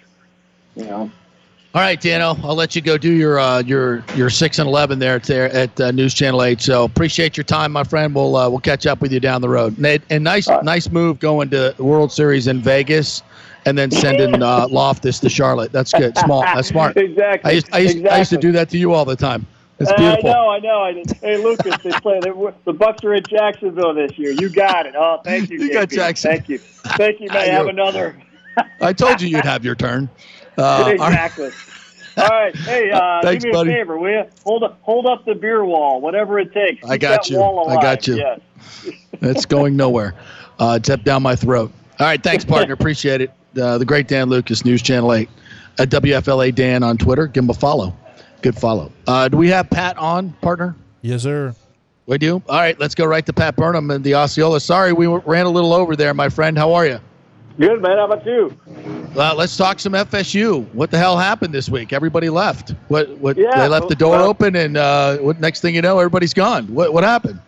You 0.75 0.83
know. 0.83 1.11
All 1.73 1.81
right, 1.81 2.01
Dano, 2.01 2.35
I'll 2.43 2.55
let 2.55 2.75
you 2.75 2.81
go 2.81 2.97
do 2.97 3.11
your 3.11 3.39
uh, 3.39 3.61
your 3.61 4.03
your 4.15 4.29
six 4.29 4.59
and 4.59 4.67
eleven 4.67 4.99
there 4.99 5.15
at 5.15 5.23
there 5.23 5.49
at 5.53 5.79
uh, 5.79 5.91
News 5.91 6.13
Channel 6.13 6.43
Eight. 6.43 6.59
So 6.59 6.83
appreciate 6.83 7.37
your 7.37 7.45
time, 7.45 7.71
my 7.71 7.85
friend. 7.85 8.13
We'll 8.13 8.35
uh, 8.35 8.49
we'll 8.49 8.59
catch 8.59 8.85
up 8.85 8.99
with 8.99 9.13
you 9.13 9.21
down 9.21 9.41
the 9.41 9.49
road. 9.49 9.77
And, 9.77 10.03
and 10.09 10.23
nice 10.25 10.49
nice 10.63 10.89
move 10.89 11.19
going 11.19 11.51
to 11.51 11.73
World 11.77 12.11
Series 12.11 12.47
in 12.47 12.59
Vegas, 12.59 13.23
and 13.69 13.77
then 13.77 13.91
sending 13.91 14.41
uh, 14.41 14.67
Loftus 14.67 15.19
to 15.19 15.29
Charlotte. 15.29 15.71
That's 15.71 15.93
good. 15.93 16.17
Small. 16.17 16.41
That's 16.41 16.67
smart. 16.67 16.97
exactly. 16.97 17.51
I 17.51 17.53
used, 17.53 17.69
I 17.71 17.77
used, 17.77 18.07
I 18.07 18.17
used 18.17 18.31
to 18.31 18.37
do 18.37 18.51
that 18.53 18.69
to 18.71 18.79
you 18.79 18.93
all 18.93 19.05
the 19.05 19.15
time. 19.15 19.45
It's 19.79 19.93
beautiful. 19.93 20.29
I 20.29 20.33
know, 20.33 20.49
I 20.49 20.59
know. 20.59 20.81
I 20.81 20.93
did. 20.93 21.11
Hey, 21.21 21.37
Lucas, 21.37 21.77
they 21.83 21.91
play. 21.91 22.19
They, 22.19 22.31
the 22.31 22.73
Bucs 22.73 23.03
are 23.05 23.13
in 23.13 23.23
Jacksonville 23.29 23.93
this 23.93 24.17
year. 24.17 24.31
You 24.31 24.49
got 24.49 24.87
it. 24.87 24.95
Oh, 24.97 25.21
thank 25.23 25.49
you. 25.51 25.59
You 25.61 25.71
got 25.71 25.89
Jackson. 25.89 26.31
Thank 26.31 26.49
you. 26.49 26.57
Thank 26.57 27.21
you, 27.21 27.27
man. 27.29 27.47
Have 27.51 27.67
another. 27.67 28.19
I 28.81 28.91
told 28.91 29.21
you 29.21 29.29
you'd 29.29 29.45
have 29.45 29.63
your 29.63 29.75
turn. 29.75 30.09
Uh, 30.57 30.89
exactly. 30.93 31.51
All 32.17 32.27
right. 32.27 32.53
Hey, 32.53 32.91
uh, 32.91 33.21
Thanks, 33.21 33.43
do 33.43 33.51
me 33.51 33.51
a 33.51 33.53
buddy. 33.53 33.69
favor, 33.71 33.97
will 33.97 34.11
you? 34.11 34.23
Hold 34.43 34.63
up, 34.63 34.79
hold 34.81 35.05
up 35.05 35.23
the 35.23 35.35
beer 35.35 35.63
wall, 35.63 36.01
whatever 36.01 36.39
it 36.39 36.51
takes. 36.51 36.85
I 36.85 36.97
got 36.97 37.29
you. 37.29 37.41
I 37.41 37.81
got 37.81 38.05
you. 38.07 38.15
Yes. 38.17 38.39
It's 39.21 39.45
going 39.45 39.77
nowhere. 39.77 40.15
Uh, 40.59 40.77
it's 40.77 40.89
up 40.89 41.03
down 41.03 41.23
my 41.23 41.37
throat. 41.37 41.71
All 41.99 42.07
right, 42.07 42.21
thanks, 42.21 42.43
partner. 42.43 42.73
Appreciate 42.73 43.21
it. 43.21 43.31
Uh, 43.57 43.77
the 43.77 43.85
great 43.85 44.07
Dan 44.07 44.29
Lucas, 44.29 44.65
News 44.65 44.81
Channel 44.81 45.13
8. 45.13 45.29
At 45.79 45.89
WFLA 45.89 46.53
Dan 46.53 46.83
on 46.83 46.97
Twitter. 46.97 47.25
Give 47.27 47.43
him 47.43 47.49
a 47.49 47.53
follow. 47.53 47.95
Good 48.41 48.55
follow. 48.55 48.91
Uh, 49.07 49.27
do 49.29 49.37
we 49.37 49.49
have 49.49 49.69
Pat 49.69 49.97
on, 49.97 50.31
partner? 50.41 50.75
Yes, 51.01 51.23
sir. 51.23 51.55
We 52.05 52.17
do? 52.17 52.41
All 52.49 52.59
right, 52.59 52.77
let's 52.79 52.95
go 52.95 53.05
right 53.05 53.25
to 53.25 53.33
Pat 53.33 53.55
Burnham 53.55 53.91
and 53.91 54.03
the 54.03 54.15
Osceola. 54.15 54.59
Sorry, 54.59 54.93
we 54.93 55.07
ran 55.07 55.45
a 55.45 55.49
little 55.49 55.73
over 55.73 55.95
there, 55.95 56.13
my 56.13 56.27
friend. 56.27 56.57
How 56.57 56.73
are 56.73 56.85
you? 56.85 56.99
Good, 57.59 57.81
man. 57.81 57.97
How 57.97 58.05
about 58.05 58.25
you? 58.25 58.57
Well, 59.13 59.35
let's 59.35 59.55
talk 59.57 59.79
some 59.79 59.93
FSU. 59.93 60.65
What 60.73 60.91
the 60.91 60.97
hell 60.97 61.17
happened 61.17 61.53
this 61.53 61.69
week? 61.69 61.91
Everybody 61.93 62.29
left. 62.29 62.71
What? 62.87 63.09
What? 63.17 63.37
Yeah, 63.37 63.59
they 63.59 63.67
left 63.67 63.89
the 63.89 63.95
door 63.95 64.17
well- 64.17 64.29
open, 64.29 64.55
and 64.55 64.77
uh, 64.77 65.17
what? 65.17 65.39
Next 65.39 65.61
thing 65.61 65.75
you 65.75 65.81
know, 65.81 65.99
everybody's 65.99 66.33
gone. 66.33 66.67
What? 66.73 66.93
What 66.93 67.03
happened? 67.03 67.39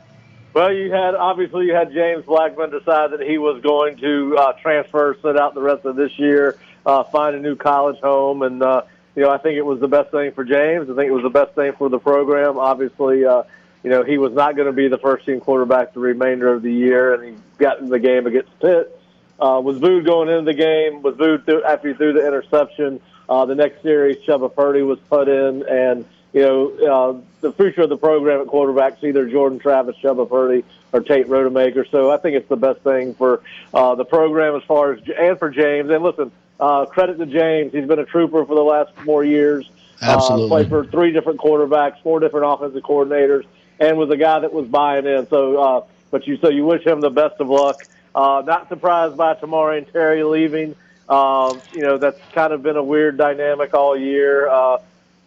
Well, 0.54 0.74
you 0.74 0.92
had 0.92 1.16
obviously 1.16 1.68
you 1.68 1.74
had 1.74 1.94
James 1.94 2.26
Blackman 2.26 2.72
decide 2.72 3.12
that 3.12 3.22
he 3.22 3.38
was 3.38 3.62
going 3.62 3.98
to 3.98 4.38
uh, 4.38 4.54
transfer, 4.54 5.16
sit 5.22 5.38
out 5.38 5.54
the 5.54 5.62
rest 5.62 5.86
of 5.86 5.96
this 5.96 6.20
year, 6.20 6.58
uh, 6.86 7.04
find 7.04 7.36
a 7.38 7.40
new 7.40 7.56
college 7.56 8.00
home, 8.02 8.42
and 8.42 8.62
uh, 8.62 8.82
you 9.16 9.24
know 9.24 9.30
I 9.30 9.38
think 9.38 9.58
it 9.58 9.66
was 9.66 9.80
the 9.80 9.88
best 9.88 10.12
thing 10.12 10.34
for 10.34 10.44
James. 10.44 10.90
I 10.90 10.96
think 10.96 11.08
it 11.08 11.14
was 11.14 11.24
the 11.24 11.30
best 11.30 11.56
thing 11.56 11.72
for 11.78 11.88
the 11.88 12.00
program. 12.00 12.58
Obviously, 12.58 13.24
uh, 13.24 13.44
you 13.82 13.90
know 13.90 14.04
he 14.04 14.18
was 14.18 14.34
not 14.34 14.58
going 14.58 14.66
to 14.66 14.74
be 14.74 14.90
the 14.90 14.98
first 14.98 15.26
team 15.26 15.40
quarterback 15.40 15.94
the 15.94 16.02
remainder 16.02 16.54
of 16.54 16.64
the 16.64 16.74
year, 16.74 17.14
and 17.14 17.24
he 17.24 17.44
got 17.58 17.80
in 17.80 17.88
the 17.88 18.00
game 18.00 18.28
against 18.28 18.60
Pitt. 18.60 19.00
Uh, 19.40 19.60
was 19.64 19.80
booed 19.80 20.06
going 20.06 20.28
into 20.28 20.44
the 20.44 20.54
game. 20.54 21.02
Was 21.02 21.16
booed 21.16 21.46
through, 21.46 21.64
after 21.64 21.88
he 21.88 21.94
threw 21.94 22.12
the 22.12 22.28
interception. 22.28 23.00
Uh, 23.30 23.46
the 23.46 23.56
next 23.56 23.82
series, 23.82 24.18
Chubba 24.28 24.54
Purdy 24.54 24.82
was 24.82 25.00
put 25.10 25.30
in, 25.30 25.66
and 25.66 26.04
you 26.34 26.42
know 26.42 26.70
uh, 26.72 27.22
the 27.42 27.52
future 27.54 27.82
of 27.82 27.90
the 27.90 27.98
program 27.98 28.42
at 28.42 28.48
quarterbacks 28.48 29.04
either 29.04 29.28
Jordan 29.28 29.60
Travis, 29.60 29.96
Chubba 29.98 30.30
Purdy, 30.30 30.64
or 30.94 31.02
Tate 31.02 31.28
Rodemaker. 31.28 31.90
So 31.90 32.12
I 32.12 32.18
think 32.18 32.36
it's 32.36 32.50
the 32.50 32.58
best 32.58 32.82
thing 32.82 33.14
for 33.16 33.42
uh, 33.74 33.96
the 33.96 34.06
program 34.06 34.56
as 34.56 34.64
far 34.64 34.94
as 34.94 35.00
and 35.18 35.38
for 35.38 35.50
James. 35.50 35.90
And 35.90 36.04
listen, 36.04 36.32
uh, 36.60 36.86
credit 36.86 37.18
to 37.18 37.26
James. 37.26 37.74
He's 37.74 37.88
been 37.88 38.00
a 38.00 38.06
trooper 38.06 38.46
for 38.46 38.56
the 38.56 38.64
last 38.64 38.94
four 39.06 39.24
years. 39.24 39.70
Absolutely. 40.02 40.46
Uh, 40.46 40.50
played 40.50 40.70
for 40.70 40.86
three 40.86 41.12
different 41.12 41.40
quarterbacks, 41.40 42.02
four 42.02 42.20
different 42.20 42.46
offensive 42.48 42.84
coordinators, 42.84 43.46
and 43.80 43.98
was 43.98 44.10
a 44.10 44.18
guy 44.18 44.40
that 44.40 44.54
was 44.54 44.68
buying 44.68 45.06
in. 45.06 45.28
So, 45.28 45.58
uh, 45.58 45.86
but 46.10 46.28
you 46.28 46.38
so 46.38 46.50
you 46.50 46.66
wish 46.66 46.86
him 46.86 47.02
the 47.02 47.10
best 47.10 47.40
of 47.40 47.50
luck. 47.50 47.78
Uh, 48.14 48.44
not 48.46 48.70
surprised 48.70 49.18
by 49.18 49.36
Tamorrion 49.36 49.92
Terry 49.92 50.24
leaving. 50.24 50.76
Um, 51.08 51.62
you 51.74 51.82
know 51.82 51.98
that's 51.98 52.20
kind 52.32 52.54
of 52.54 52.64
been 52.64 52.78
a 52.78 52.84
weird 52.84 53.18
dynamic 53.18 53.74
all 53.74 53.98
year. 53.98 54.48
Uh, 54.48 54.78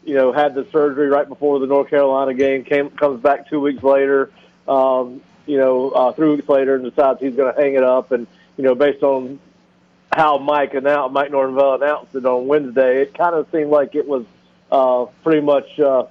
you 0.05 0.15
know, 0.15 0.33
had 0.33 0.55
the 0.55 0.67
surgery 0.71 1.09
right 1.09 1.29
before 1.29 1.59
the 1.59 1.67
North 1.67 1.89
Carolina 1.89 2.35
game. 2.35 2.65
Came 2.65 2.91
comes 2.91 3.21
back 3.21 3.49
two 3.49 3.61
weeks 3.61 3.83
later. 3.83 4.31
Um, 4.69 5.23
you 5.47 5.59
know, 5.59 5.91
uh, 5.91 6.13
three 6.13 6.31
weeks 6.31 6.49
later, 6.49 6.75
and 6.75 6.85
decides 6.85 7.21
he's 7.21 7.35
going 7.35 7.55
to 7.55 7.61
hang 7.61 7.75
it 7.75 7.83
up. 7.83 8.13
And 8.13 8.27
you 8.57 8.65
know, 8.65 8.75
based 8.75 9.03
on 9.03 9.39
how 10.13 10.39
Mike 10.39 10.75
announced, 10.75 11.13
Mike 11.13 11.31
Norvell 11.31 11.75
announced 11.75 12.15
it 12.15 12.25
on 12.25 12.47
Wednesday, 12.47 13.03
it 13.03 13.15
kind 13.15 13.35
of 13.35 13.49
seemed 13.51 13.71
like 13.71 13.95
it 13.95 14.07
was 14.07 14.25
uh, 14.71 15.07
pretty 15.23 15.41
much 15.41 15.79
uh, 15.81 16.05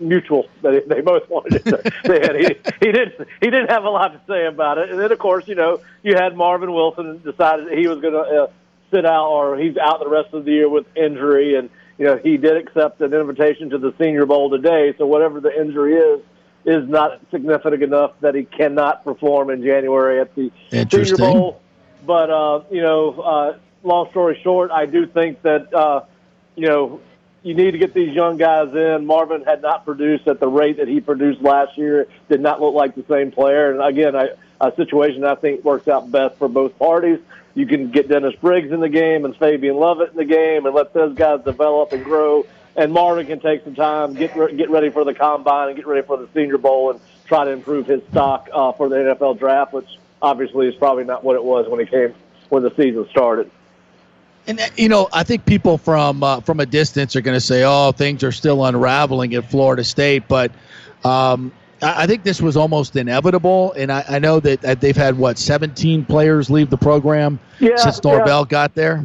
mutual. 0.00 0.48
They, 0.62 0.80
they 0.80 1.00
both 1.00 1.28
wanted 1.28 1.62
it. 1.66 1.92
They 2.04 2.20
had, 2.20 2.36
he, 2.36 2.46
he 2.86 2.92
didn't. 2.92 3.28
He 3.40 3.50
didn't 3.50 3.70
have 3.70 3.84
a 3.84 3.90
lot 3.90 4.12
to 4.12 4.20
say 4.26 4.46
about 4.46 4.78
it. 4.78 4.90
And 4.90 4.98
then, 4.98 5.12
of 5.12 5.18
course, 5.18 5.46
you 5.48 5.54
know, 5.54 5.80
you 6.02 6.14
had 6.14 6.36
Marvin 6.36 6.72
Wilson 6.72 7.20
decided 7.22 7.76
he 7.76 7.86
was 7.86 8.00
going 8.00 8.14
to 8.14 8.20
uh, 8.20 8.50
sit 8.90 9.04
out, 9.04 9.28
or 9.28 9.56
he's 9.56 9.76
out 9.76 10.00
the 10.00 10.08
rest 10.08 10.32
of 10.32 10.44
the 10.44 10.52
year 10.52 10.68
with 10.68 10.86
injury. 10.96 11.56
And 11.56 11.70
you 11.98 12.06
know, 12.06 12.16
he 12.16 12.36
did 12.36 12.56
accept 12.56 13.00
an 13.00 13.14
invitation 13.14 13.70
to 13.70 13.78
the 13.78 13.94
Senior 13.98 14.26
Bowl 14.26 14.50
today. 14.50 14.94
So 14.98 15.06
whatever 15.06 15.40
the 15.40 15.58
injury 15.58 15.96
is, 15.96 16.20
is 16.64 16.88
not 16.88 17.20
significant 17.30 17.82
enough 17.82 18.12
that 18.20 18.34
he 18.34 18.44
cannot 18.44 19.04
perform 19.04 19.50
in 19.50 19.62
January 19.62 20.20
at 20.20 20.34
the 20.34 20.50
Senior 20.70 21.16
Bowl. 21.16 21.60
But 22.06 22.30
uh, 22.30 22.62
you 22.70 22.82
know, 22.82 23.20
uh, 23.20 23.58
long 23.82 24.10
story 24.10 24.40
short, 24.42 24.70
I 24.70 24.86
do 24.86 25.06
think 25.06 25.42
that 25.42 25.72
uh, 25.72 26.04
you 26.56 26.66
know 26.66 27.00
you 27.42 27.54
need 27.54 27.72
to 27.72 27.78
get 27.78 27.92
these 27.92 28.14
young 28.14 28.38
guys 28.38 28.74
in. 28.74 29.06
Marvin 29.06 29.44
had 29.44 29.62
not 29.62 29.84
produced 29.84 30.26
at 30.26 30.40
the 30.40 30.48
rate 30.48 30.78
that 30.78 30.88
he 30.88 31.00
produced 31.00 31.42
last 31.42 31.76
year. 31.76 32.08
Did 32.28 32.40
not 32.40 32.60
look 32.60 32.74
like 32.74 32.94
the 32.94 33.04
same 33.08 33.30
player. 33.30 33.70
And 33.70 33.82
again, 33.82 34.16
I, 34.16 34.30
a 34.60 34.74
situation 34.74 35.24
I 35.24 35.34
think 35.34 35.62
works 35.62 35.86
out 35.86 36.10
best 36.10 36.38
for 36.38 36.48
both 36.48 36.78
parties. 36.78 37.18
You 37.54 37.66
can 37.66 37.90
get 37.90 38.08
Dennis 38.08 38.34
Briggs 38.40 38.72
in 38.72 38.80
the 38.80 38.88
game 38.88 39.24
and 39.24 39.36
Fabian 39.36 39.76
Lovett 39.76 40.10
in 40.10 40.16
the 40.16 40.24
game 40.24 40.66
and 40.66 40.74
let 40.74 40.92
those 40.92 41.14
guys 41.14 41.40
develop 41.44 41.92
and 41.92 42.04
grow. 42.04 42.44
And 42.76 42.92
Marvin 42.92 43.26
can 43.26 43.38
take 43.38 43.62
some 43.62 43.74
time, 43.74 44.14
get 44.14 44.36
re- 44.36 44.54
get 44.56 44.68
ready 44.68 44.90
for 44.90 45.04
the 45.04 45.14
combine 45.14 45.68
and 45.68 45.76
get 45.76 45.86
ready 45.86 46.04
for 46.04 46.16
the 46.16 46.28
Senior 46.34 46.58
Bowl 46.58 46.90
and 46.90 47.00
try 47.26 47.44
to 47.44 47.50
improve 47.52 47.86
his 47.86 48.02
stock 48.10 48.48
uh, 48.52 48.72
for 48.72 48.88
the 48.88 48.96
NFL 48.96 49.38
draft, 49.38 49.72
which 49.72 49.88
obviously 50.20 50.66
is 50.66 50.74
probably 50.74 51.04
not 51.04 51.22
what 51.22 51.36
it 51.36 51.44
was 51.44 51.68
when 51.68 51.78
he 51.78 51.86
came 51.86 52.12
when 52.48 52.64
the 52.64 52.74
season 52.74 53.06
started. 53.10 53.48
And 54.48 54.60
uh, 54.60 54.66
you 54.76 54.88
know, 54.88 55.08
I 55.12 55.22
think 55.22 55.46
people 55.46 55.78
from 55.78 56.24
uh, 56.24 56.40
from 56.40 56.58
a 56.58 56.66
distance 56.66 57.14
are 57.14 57.20
going 57.20 57.36
to 57.36 57.40
say, 57.40 57.62
"Oh, 57.64 57.92
things 57.92 58.24
are 58.24 58.32
still 58.32 58.64
unraveling 58.64 59.34
at 59.34 59.48
Florida 59.48 59.84
State," 59.84 60.26
but 60.26 60.50
um, 61.04 61.52
I, 61.84 62.02
I 62.02 62.06
think 62.06 62.22
this 62.22 62.40
was 62.40 62.56
almost 62.56 62.96
inevitable. 62.96 63.72
And 63.72 63.92
I, 63.92 64.04
I 64.08 64.18
know 64.18 64.40
that, 64.40 64.80
they've 64.80 64.96
had 64.96 65.16
what 65.16 65.38
17 65.38 66.04
players 66.04 66.50
leave 66.50 66.70
the 66.70 66.76
program 66.76 67.38
Yeah, 67.60 67.76
since 67.76 68.00
yeah. 68.04 68.44
Got 68.48 68.74
there. 68.74 69.04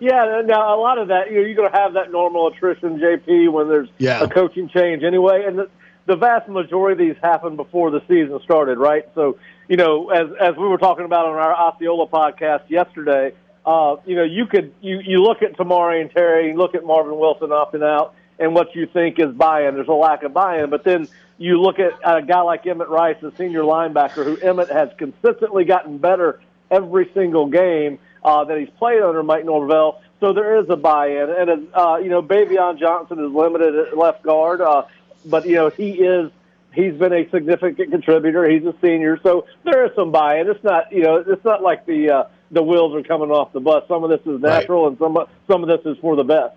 Yeah, 0.00 0.42
now 0.44 0.74
a 0.74 0.80
lot 0.80 0.98
of 0.98 1.08
that, 1.08 1.30
you 1.30 1.36
know, 1.36 1.46
you're 1.46 1.54
going 1.54 1.70
to 1.70 1.76
have 1.78 1.94
that 1.94 2.10
normal 2.12 2.48
attrition, 2.48 2.98
JP, 2.98 3.50
when 3.52 3.68
there's 3.68 3.88
Yeah. 3.98 4.22
a 4.22 4.28
coaching 4.28 4.68
change 4.68 5.02
anyway, 5.02 5.44
and 5.46 5.58
the, 5.58 5.70
the 6.06 6.16
vast 6.16 6.48
majority 6.48 7.08
of 7.08 7.14
these 7.16 7.22
happen 7.22 7.56
before 7.56 7.90
the 7.90 8.02
season 8.08 8.38
started, 8.44 8.76
right? 8.78 9.08
So, 9.14 9.38
you 9.68 9.76
know, 9.76 10.10
as 10.10 10.28
as 10.38 10.56
we 10.56 10.68
were 10.68 10.76
talking 10.78 11.06
about 11.06 11.26
on 11.26 11.34
our 11.36 11.54
Osceola 11.54 12.06
podcast 12.06 12.68
yesterday, 12.68 13.32
uh, 13.64 13.96
you 14.04 14.14
know, 14.16 14.24
you 14.24 14.46
could 14.46 14.74
you 14.82 15.00
you 15.00 15.22
look 15.22 15.42
at 15.42 15.56
Tamorrion 15.56 16.12
Terry, 16.12 16.48
you 16.50 16.56
look 16.56 16.74
at 16.74 16.84
Marvin 16.84 17.18
Wilson 17.18 17.48
opting 17.48 17.82
out, 17.82 18.14
and 18.38 18.54
what 18.54 18.74
you 18.74 18.86
think 18.86 19.18
is 19.18 19.32
buy-in. 19.34 19.74
There's 19.74 19.88
a 19.88 19.92
lack 19.92 20.22
of 20.22 20.34
buy-in, 20.34 20.68
but 20.68 20.84
then 20.84 21.08
you 21.38 21.60
look 21.60 21.78
at 21.78 21.92
a 22.04 22.22
guy 22.22 22.40
like 22.42 22.66
Emmett 22.66 22.88
Rice, 22.88 23.22
a 23.22 23.32
senior 23.36 23.62
linebacker, 23.62 24.24
who 24.24 24.36
Emmett 24.36 24.70
has 24.70 24.90
consistently 24.96 25.64
gotten 25.64 25.98
better 25.98 26.40
every 26.70 27.10
single 27.14 27.46
game 27.46 27.98
uh, 28.22 28.44
that 28.44 28.58
he's 28.58 28.70
played 28.78 29.02
under 29.02 29.22
Mike 29.22 29.44
Norvell. 29.44 30.00
So 30.20 30.32
there 30.32 30.58
is 30.58 30.70
a 30.70 30.76
buy-in, 30.76 31.30
and 31.30 31.68
uh, 31.74 31.98
you 32.02 32.08
know, 32.08 32.22
Baveon 32.22 32.78
Johnson 32.78 33.18
is 33.24 33.32
limited 33.32 33.74
at 33.74 33.98
left 33.98 34.22
guard, 34.22 34.60
uh, 34.60 34.84
but 35.26 35.46
you 35.46 35.56
know 35.56 35.68
he 35.68 35.90
is 35.90 36.30
he's 36.72 36.94
been 36.94 37.12
a 37.12 37.28
significant 37.30 37.90
contributor. 37.90 38.48
He's 38.48 38.64
a 38.64 38.74
senior, 38.80 39.18
so 39.22 39.46
there 39.64 39.84
is 39.84 39.92
some 39.94 40.12
buy-in. 40.12 40.48
It's 40.48 40.64
not 40.64 40.92
you 40.92 41.02
know 41.02 41.16
it's 41.16 41.44
not 41.44 41.62
like 41.62 41.84
the 41.84 42.10
uh, 42.10 42.24
the 42.50 42.62
wheels 42.62 42.94
are 42.94 43.02
coming 43.02 43.30
off 43.30 43.52
the 43.52 43.60
bus. 43.60 43.86
Some 43.88 44.04
of 44.04 44.10
this 44.10 44.20
is 44.24 44.40
natural, 44.40 44.86
and 44.88 44.96
some 44.98 45.18
some 45.46 45.62
of 45.62 45.68
this 45.68 45.84
is 45.84 45.98
for 46.00 46.16
the 46.16 46.24
best. 46.24 46.54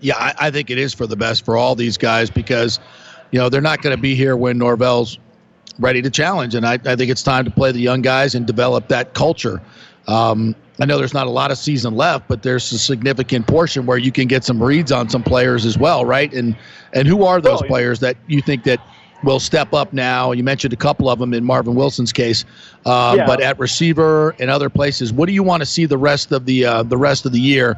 Yeah, 0.00 0.16
I, 0.16 0.34
I 0.38 0.50
think 0.50 0.70
it 0.70 0.78
is 0.78 0.94
for 0.94 1.06
the 1.06 1.16
best 1.16 1.44
for 1.44 1.56
all 1.56 1.74
these 1.74 1.98
guys 1.98 2.30
because, 2.30 2.78
you 3.30 3.38
know, 3.38 3.48
they're 3.48 3.60
not 3.60 3.82
going 3.82 3.94
to 3.94 4.00
be 4.00 4.14
here 4.14 4.36
when 4.36 4.58
Norvell's 4.58 5.18
ready 5.78 6.02
to 6.02 6.10
challenge. 6.10 6.54
And 6.54 6.66
I, 6.66 6.74
I 6.74 6.96
think 6.96 7.10
it's 7.10 7.22
time 7.22 7.44
to 7.44 7.50
play 7.50 7.72
the 7.72 7.80
young 7.80 8.02
guys 8.02 8.34
and 8.34 8.46
develop 8.46 8.88
that 8.88 9.14
culture. 9.14 9.60
Um, 10.06 10.54
I 10.80 10.86
know 10.86 10.96
there's 10.96 11.14
not 11.14 11.26
a 11.26 11.30
lot 11.30 11.50
of 11.50 11.58
season 11.58 11.94
left, 11.94 12.28
but 12.28 12.42
there's 12.42 12.70
a 12.72 12.78
significant 12.78 13.46
portion 13.46 13.84
where 13.84 13.98
you 13.98 14.12
can 14.12 14.26
get 14.28 14.44
some 14.44 14.62
reads 14.62 14.90
on 14.92 15.08
some 15.08 15.22
players 15.22 15.66
as 15.66 15.76
well, 15.76 16.04
right? 16.04 16.32
And 16.32 16.56
and 16.94 17.06
who 17.06 17.24
are 17.24 17.40
those 17.40 17.60
Oh, 17.60 17.64
yeah. 17.64 17.68
players 17.68 18.00
that 18.00 18.16
you 18.28 18.40
think 18.40 18.62
that 18.64 18.80
will 19.24 19.40
step 19.40 19.74
up 19.74 19.92
now? 19.92 20.30
You 20.32 20.44
mentioned 20.44 20.72
a 20.72 20.76
couple 20.76 21.10
of 21.10 21.18
them 21.18 21.34
in 21.34 21.44
Marvin 21.44 21.74
Wilson's 21.74 22.12
case, 22.12 22.44
um, 22.86 23.18
Yeah. 23.18 23.26
but 23.26 23.40
at 23.40 23.58
receiver 23.58 24.36
and 24.38 24.50
other 24.50 24.70
places, 24.70 25.12
what 25.12 25.26
do 25.26 25.32
you 25.32 25.42
want 25.42 25.60
to 25.62 25.66
see 25.66 25.84
the 25.84 25.98
rest 25.98 26.30
of 26.32 26.46
the 26.46 26.64
uh, 26.64 26.82
the 26.84 26.96
rest 26.96 27.26
of 27.26 27.32
the 27.32 27.40
year? 27.40 27.76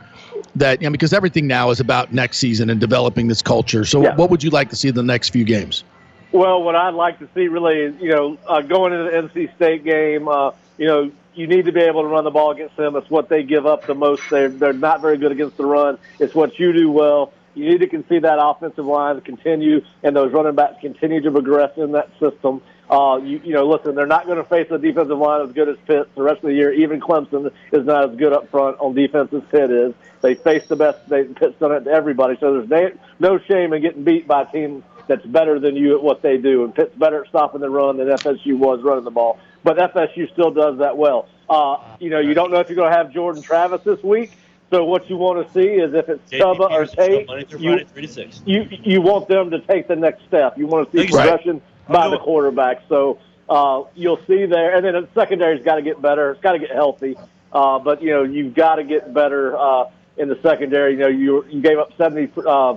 That 0.56 0.80
you 0.82 0.88
know, 0.88 0.92
because 0.92 1.12
everything 1.12 1.46
now 1.46 1.70
is 1.70 1.80
about 1.80 2.12
next 2.12 2.38
season 2.38 2.70
and 2.70 2.80
developing 2.80 3.28
this 3.28 3.40
culture. 3.40 3.84
So, 3.84 4.02
Yeah. 4.02 4.16
what 4.16 4.30
would 4.30 4.42
you 4.42 4.50
like 4.50 4.68
to 4.70 4.76
see 4.76 4.88
in 4.88 4.94
the 4.94 5.02
next 5.02 5.28
few 5.30 5.44
games? 5.44 5.84
Well, 6.32 6.62
what 6.62 6.76
I'd 6.76 6.94
like 6.94 7.18
to 7.20 7.28
see 7.34 7.48
really 7.48 7.78
is, 7.78 7.94
you 8.00 8.10
know, 8.10 8.36
uh, 8.46 8.60
going 8.60 8.92
into 8.92 9.04
the 9.04 9.16
NC 9.16 9.54
State 9.56 9.84
game, 9.84 10.28
uh, 10.28 10.52
you 10.78 10.86
know, 10.86 11.10
you 11.34 11.46
need 11.46 11.66
to 11.66 11.72
be 11.72 11.80
able 11.80 12.02
to 12.02 12.08
run 12.08 12.24
the 12.24 12.30
ball 12.30 12.50
against 12.50 12.76
them. 12.76 12.96
It's 12.96 13.10
what 13.10 13.28
they 13.28 13.42
give 13.42 13.66
up 13.66 13.86
the 13.86 13.94
most. 13.94 14.22
They're, 14.30 14.48
they're 14.48 14.72
not 14.72 15.00
very 15.00 15.18
good 15.18 15.32
against 15.32 15.56
the 15.56 15.64
run. 15.64 15.98
It's 16.18 16.34
what 16.34 16.58
you 16.58 16.72
do 16.72 16.90
well. 16.90 17.32
You 17.54 17.68
need 17.68 17.78
to 17.78 17.88
can 17.88 18.06
see 18.08 18.18
that 18.20 18.38
offensive 18.40 18.84
line 18.84 19.20
continue 19.22 19.82
and 20.02 20.14
those 20.14 20.32
running 20.32 20.54
backs 20.54 20.76
continue 20.80 21.20
to 21.20 21.30
progress 21.30 21.72
in 21.76 21.92
that 21.92 22.10
system. 22.20 22.62
Uh, 22.90 23.18
you, 23.22 23.40
you 23.44 23.52
know, 23.52 23.68
listen, 23.68 23.94
they're 23.94 24.06
not 24.06 24.26
going 24.26 24.38
to 24.38 24.44
face 24.44 24.66
a 24.70 24.78
defensive 24.78 25.16
line 25.16 25.46
as 25.46 25.52
good 25.52 25.68
as 25.68 25.76
Pitt 25.86 26.12
the 26.16 26.22
rest 26.22 26.38
of 26.38 26.48
the 26.48 26.54
year. 26.54 26.72
Even 26.72 27.00
Clemson 27.00 27.52
is 27.70 27.86
not 27.86 28.10
as 28.10 28.16
good 28.16 28.32
up 28.32 28.50
front 28.50 28.80
on 28.80 28.94
defense 28.94 29.32
as 29.32 29.42
Pitt 29.50 29.70
is. 29.70 29.94
They 30.22 30.34
face 30.34 30.66
the 30.66 30.74
best. 30.74 31.08
They, 31.08 31.22
Pitt's 31.24 31.58
done 31.60 31.70
it 31.72 31.84
to 31.84 31.90
everybody. 31.90 32.36
So 32.40 32.54
there's 32.54 32.68
no, 32.68 32.90
no 33.20 33.38
shame 33.38 33.72
in 33.72 33.82
getting 33.82 34.02
beat 34.02 34.26
by 34.26 34.42
a 34.42 34.46
team 34.50 34.82
that's 35.06 35.24
better 35.24 35.60
than 35.60 35.76
you 35.76 35.96
at 35.96 36.02
what 36.02 36.22
they 36.22 36.36
do. 36.36 36.64
And 36.64 36.74
Pitt's 36.74 36.94
better 36.96 37.22
at 37.22 37.28
stopping 37.28 37.60
the 37.60 37.70
run 37.70 37.96
than 37.96 38.08
FSU 38.08 38.58
was 38.58 38.82
running 38.82 39.04
the 39.04 39.10
ball. 39.12 39.38
But 39.62 39.76
FSU 39.76 40.30
still 40.32 40.50
does 40.50 40.78
that 40.78 40.96
well. 40.96 41.28
Uh, 41.48 41.76
you 42.00 42.10
know, 42.10 42.18
you 42.18 42.34
don't 42.34 42.50
know 42.50 42.58
if 42.58 42.68
you're 42.68 42.76
going 42.76 42.90
to 42.90 42.96
have 42.96 43.12
Jordan 43.12 43.42
Travis 43.42 43.82
this 43.82 44.02
week. 44.02 44.32
So 44.70 44.84
what 44.84 45.08
you 45.10 45.16
want 45.16 45.46
to 45.46 45.52
see 45.52 45.68
is 45.68 45.94
if 45.94 46.08
it's 46.08 46.30
JP 46.30 46.40
Tubba 46.40 46.70
or 46.70 46.86
Peterson 46.86 47.26
Tate, 47.26 47.50
you, 47.60 47.68
Friday, 47.68 47.84
3 47.84 48.02
to 48.02 48.08
6. 48.08 48.42
you 48.46 48.68
you 48.70 49.02
want 49.02 49.26
them 49.26 49.50
to 49.50 49.60
take 49.60 49.88
the 49.88 49.96
next 49.96 50.24
step. 50.26 50.56
You 50.56 50.68
want 50.68 50.90
to 50.90 50.96
see 50.96 51.08
Thanks, 51.08 51.16
Right. 51.16 51.62
By 51.88 52.08
the 52.08 52.18
quarterback. 52.18 52.82
So 52.88 53.18
uh, 53.48 53.84
you'll 53.94 54.20
see 54.26 54.46
there, 54.46 54.76
and 54.76 54.84
then 54.84 54.94
the 54.94 55.08
secondary's 55.14 55.64
got 55.64 55.76
to 55.76 55.82
get 55.82 56.00
better. 56.00 56.30
It's 56.32 56.40
got 56.40 56.52
to 56.52 56.58
get 56.58 56.70
healthy. 56.70 57.16
Uh, 57.52 57.78
but 57.80 58.02
you 58.02 58.10
know 58.10 58.22
you've 58.22 58.54
got 58.54 58.76
to 58.76 58.84
get 58.84 59.12
better 59.12 59.56
uh, 59.56 59.90
in 60.16 60.28
the 60.28 60.38
secondary. 60.42 60.92
You 60.92 60.98
know 60.98 61.08
you 61.08 61.44
you 61.46 61.60
gave 61.60 61.78
up 61.78 61.92
seventy. 61.98 62.30
Uh, 62.36 62.76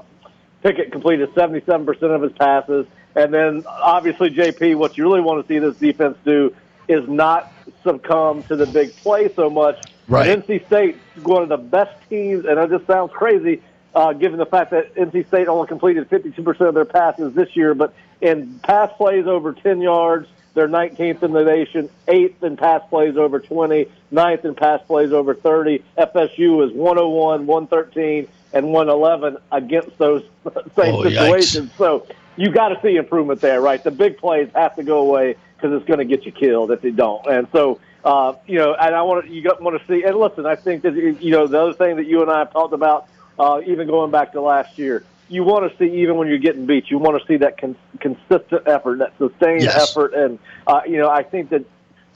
Pickett 0.63 0.91
completed 0.91 1.29
seventy 1.35 1.63
seven 1.65 1.85
percent 1.85 2.11
of 2.11 2.21
his 2.21 2.31
passes, 2.31 2.87
and 3.15 3.33
then 3.33 3.65
obviously 3.67 4.29
JP. 4.29 4.77
What 4.77 4.97
you 4.97 5.03
really 5.03 5.21
want 5.21 5.45
to 5.45 5.53
see 5.53 5.59
this 5.59 5.77
defense 5.77 6.17
do 6.25 6.55
is 6.87 7.07
not 7.07 7.51
succumb 7.83 8.43
to 8.43 8.55
the 8.55 8.65
big 8.65 8.95
play 8.95 9.31
so 9.33 9.49
much. 9.49 9.77
Right. 10.07 10.27
And 10.27 10.43
NC 10.43 10.65
State 10.65 10.97
is 11.15 11.23
one 11.23 11.43
of 11.43 11.49
the 11.49 11.57
best 11.57 11.93
teams, 12.09 12.45
and 12.45 12.59
it 12.59 12.69
just 12.69 12.87
sounds 12.87 13.11
crazy 13.13 13.61
uh, 13.95 14.13
given 14.13 14.39
the 14.39 14.45
fact 14.45 14.71
that 14.71 14.93
NC 14.95 15.27
State 15.27 15.47
only 15.47 15.67
completed 15.67 16.09
52% 16.09 16.67
of 16.67 16.73
their 16.73 16.85
passes 16.85 17.33
this 17.33 17.55
year, 17.55 17.73
but 17.73 17.93
in 18.23 18.59
pass 18.59 18.91
plays 18.97 19.27
over 19.27 19.53
10 19.53 19.81
yards, 19.81 20.27
they're 20.53 20.67
19th 20.69 21.23
in 21.23 21.33
the 21.33 21.43
nation, 21.43 21.89
8th 22.07 22.41
in 22.43 22.57
pass 22.57 22.81
plays 22.89 23.17
over 23.17 23.39
20, 23.39 23.87
9th 24.11 24.45
in 24.45 24.55
pass 24.55 24.81
plays 24.87 25.11
over 25.11 25.33
30. 25.35 25.83
FSU 25.97 26.65
is 26.65 26.71
101, 26.73 27.45
113, 27.47 28.27
and 28.53 28.67
111 28.71 29.37
against 29.51 29.97
those 29.97 30.23
same 30.75 30.95
Oh, 30.95 31.03
yikes. 31.03 31.09
situations. 31.09 31.71
So 31.77 32.07
you 32.37 32.51
got 32.51 32.69
to 32.69 32.79
see 32.81 32.95
improvement 32.95 33.41
there, 33.41 33.61
right? 33.61 33.83
The 33.83 33.91
big 33.91 34.17
plays 34.17 34.49
have 34.55 34.75
to 34.77 34.83
go 34.83 34.99
away 34.99 35.35
because 35.57 35.75
it's 35.75 35.85
going 35.87 35.99
to 35.99 36.05
get 36.05 36.25
you 36.25 36.31
killed 36.31 36.71
if 36.71 36.81
they 36.81 36.91
don't. 36.91 37.25
And 37.27 37.47
so, 37.51 37.79
uh, 38.05 38.33
you 38.47 38.59
know, 38.59 38.73
and 38.73 38.95
I 38.95 39.01
want 39.01 39.25
to 39.25 39.31
you 39.31 39.41
got, 39.41 39.61
want 39.61 39.79
to 39.81 39.87
see. 39.87 40.03
And 40.03 40.15
listen, 40.15 40.45
I 40.45 40.55
think 40.55 40.83
that 40.83 40.93
you 40.93 41.31
know 41.31 41.47
the 41.47 41.59
other 41.61 41.73
thing 41.73 41.95
that 41.97 42.05
you 42.05 42.21
and 42.21 42.29
I 42.29 42.39
have 42.39 42.51
talked 42.53 42.73
about, 42.73 43.07
uh, 43.39 43.61
even 43.65 43.87
going 43.87 44.11
back 44.11 44.33
to 44.33 44.41
last 44.41 44.77
year, 44.77 45.03
you 45.29 45.43
want 45.43 45.71
to 45.71 45.77
see 45.77 46.01
even 46.01 46.15
when 46.17 46.27
you're 46.27 46.37
getting 46.37 46.65
beat, 46.65 46.89
you 46.89 46.97
want 46.97 47.19
to 47.21 47.27
see 47.27 47.37
that 47.37 47.59
con- 47.59 47.75
consistent 47.99 48.67
effort, 48.67 48.99
that 48.99 49.13
sustained 49.17 49.63
Yes. 49.63 49.75
effort, 49.89 50.13
and 50.13 50.39
uh, 50.67 50.81
you 50.87 50.97
know, 50.97 51.09
I 51.09 51.23
think 51.23 51.49
that. 51.49 51.65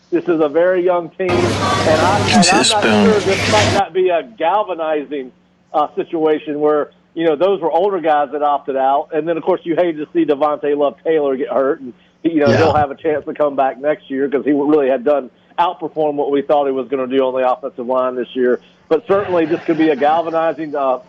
This 0.10 0.24
is 0.24 0.40
a 0.42 0.48
very 0.48 0.86
young 0.86 1.10
team, 1.10 1.58
and, 1.86 2.02
I, 2.02 2.20
and 2.20 2.50
I'm 2.50 2.70
not 2.70 3.04
sure 3.04 3.20
this 3.20 3.46
might 3.46 3.74
not 3.74 3.92
be 3.92 4.08
a 4.08 4.24
galvanizing 4.24 5.34
uh, 5.74 5.94
situation 5.96 6.62
where 6.62 6.92
you 7.14 7.26
know 7.26 7.36
those 7.36 7.60
were 7.60 7.70
older 7.70 8.00
guys 8.00 8.30
that 8.32 8.42
opted 8.42 8.78
out, 8.78 9.10
and 9.12 9.28
then 9.28 9.36
of 9.36 9.44
course 9.44 9.60
you 9.66 9.76
hate 9.76 9.98
to 9.98 10.08
see 10.14 10.24
Devontay 10.24 10.78
Love-Taylor 10.78 11.36
get 11.36 11.50
hurt, 11.50 11.82
and 11.82 11.94
you 12.24 12.40
know 12.40 12.52
Yeah. 12.52 12.58
he'll 12.60 12.74
have 12.74 12.90
a 12.90 12.96
chance 12.96 13.26
to 13.26 13.34
come 13.34 13.58
back 13.58 13.80
next 13.82 14.10
year 14.10 14.30
because 14.30 14.46
he 14.46 14.54
really 14.54 14.88
had 14.88 15.04
done 15.04 15.30
outperform 15.60 16.14
what 16.14 16.32
we 16.32 16.42
thought 16.42 16.68
he 16.68 16.72
was 16.72 16.88
going 16.88 17.10
to 17.10 17.14
do 17.18 17.22
on 17.26 17.34
the 17.34 17.46
offensive 17.46 17.86
line 17.86 18.16
this 18.16 18.34
year. 18.34 18.62
But 18.88 19.06
certainly 19.08 19.46
this 19.46 19.62
could 19.66 19.78
be 19.78 19.90
a 19.90 19.98
galvanizing 19.98 20.74
uh, 20.74 21.00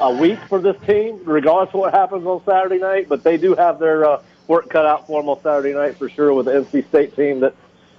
a 0.00 0.12
week 0.12 0.38
for 0.48 0.60
this 0.60 0.76
team, 0.86 1.20
regardless 1.24 1.74
of 1.74 1.80
what 1.80 1.94
happens 1.94 2.26
on 2.26 2.42
Saturday 2.44 2.78
night. 2.78 3.08
But 3.08 3.22
they 3.22 3.36
do 3.36 3.54
have 3.54 3.78
their 3.78 4.04
uh, 4.04 4.22
work 4.46 4.68
cut 4.70 4.86
out 4.86 5.06
for 5.06 5.20
them 5.20 5.28
on 5.28 5.40
Saturday 5.42 5.74
night 5.74 5.96
for 5.96 6.08
sure 6.08 6.32
with 6.32 6.46
the 6.46 6.52
NC 6.52 6.88
State 6.88 7.16
team 7.16 7.40
that 7.40 7.54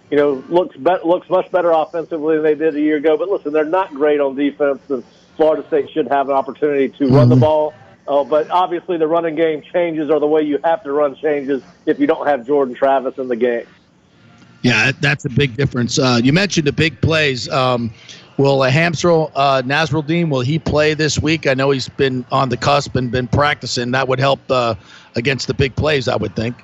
you 0.10 0.18
know 0.18 0.44
looks 0.50 0.76
bet 0.78 1.06
looks 1.06 1.30
much 1.30 1.52
better 1.52 1.72
offensively 1.72 2.36
than 2.36 2.44
they 2.44 2.56
did 2.56 2.76
a 2.76 2.82
year 2.82 2.98
ago. 2.98 3.18
But 3.18 3.30
listen, 3.30 3.54
they're 3.54 3.66
not 3.66 3.94
great 3.94 4.20
on 4.20 4.36
defense, 4.36 4.82
and 4.90 5.04
Florida 5.38 5.66
State 5.68 5.90
should 5.92 6.08
have 6.08 6.30
an 6.30 6.36
opportunity 6.36 6.90
to 6.98 7.08
run 7.08 7.30
the 7.30 7.36
ball. 7.36 7.74
Uh, 8.08 8.24
but 8.24 8.50
obviously, 8.50 8.98
the 8.98 9.08
running 9.08 9.36
game 9.36 9.62
changes 9.72 10.10
are 10.10 10.20
the 10.20 10.28
way 10.28 10.42
you 10.42 10.58
have 10.64 10.84
to 10.84 10.92
run 10.92 11.16
changes 11.16 11.62
if 11.86 12.00
you 12.00 12.08
don't 12.08 12.26
have 12.26 12.46
Jordan 12.46 12.74
Travis 12.74 13.18
in 13.18 13.28
the 13.28 13.36
game. 13.36 13.68
Yeah, 14.62 14.92
that's 15.00 15.26
a 15.26 15.30
big 15.30 15.56
difference. 15.56 16.00
Uh, 16.00 16.20
you 16.22 16.34
mentioned 16.34 16.68
the 16.68 16.74
big 16.74 17.00
plays. 17.02 17.48
Um, 17.48 17.94
will 18.40 18.62
uh, 18.62 18.72
Hamsah 18.72 19.32
uh, 19.36 19.62
Nasirildeen 19.64 20.30
will 20.30 20.40
he 20.40 20.58
play 20.58 20.94
this 20.94 21.20
week? 21.20 21.46
I 21.46 21.54
know 21.54 21.70
he's 21.72 21.90
been 21.90 22.26
on 22.32 22.50
the 22.50 22.58
cusp 22.58 22.96
and 22.96 23.12
been 23.12 23.28
practicing. 23.28 23.92
That 23.92 24.08
would 24.08 24.20
help 24.20 24.40
uh, 24.50 24.76
against 25.16 25.48
the 25.48 25.54
big 25.54 25.76
plays, 25.76 26.08
I 26.08 26.16
would 26.16 26.36
think. 26.36 26.56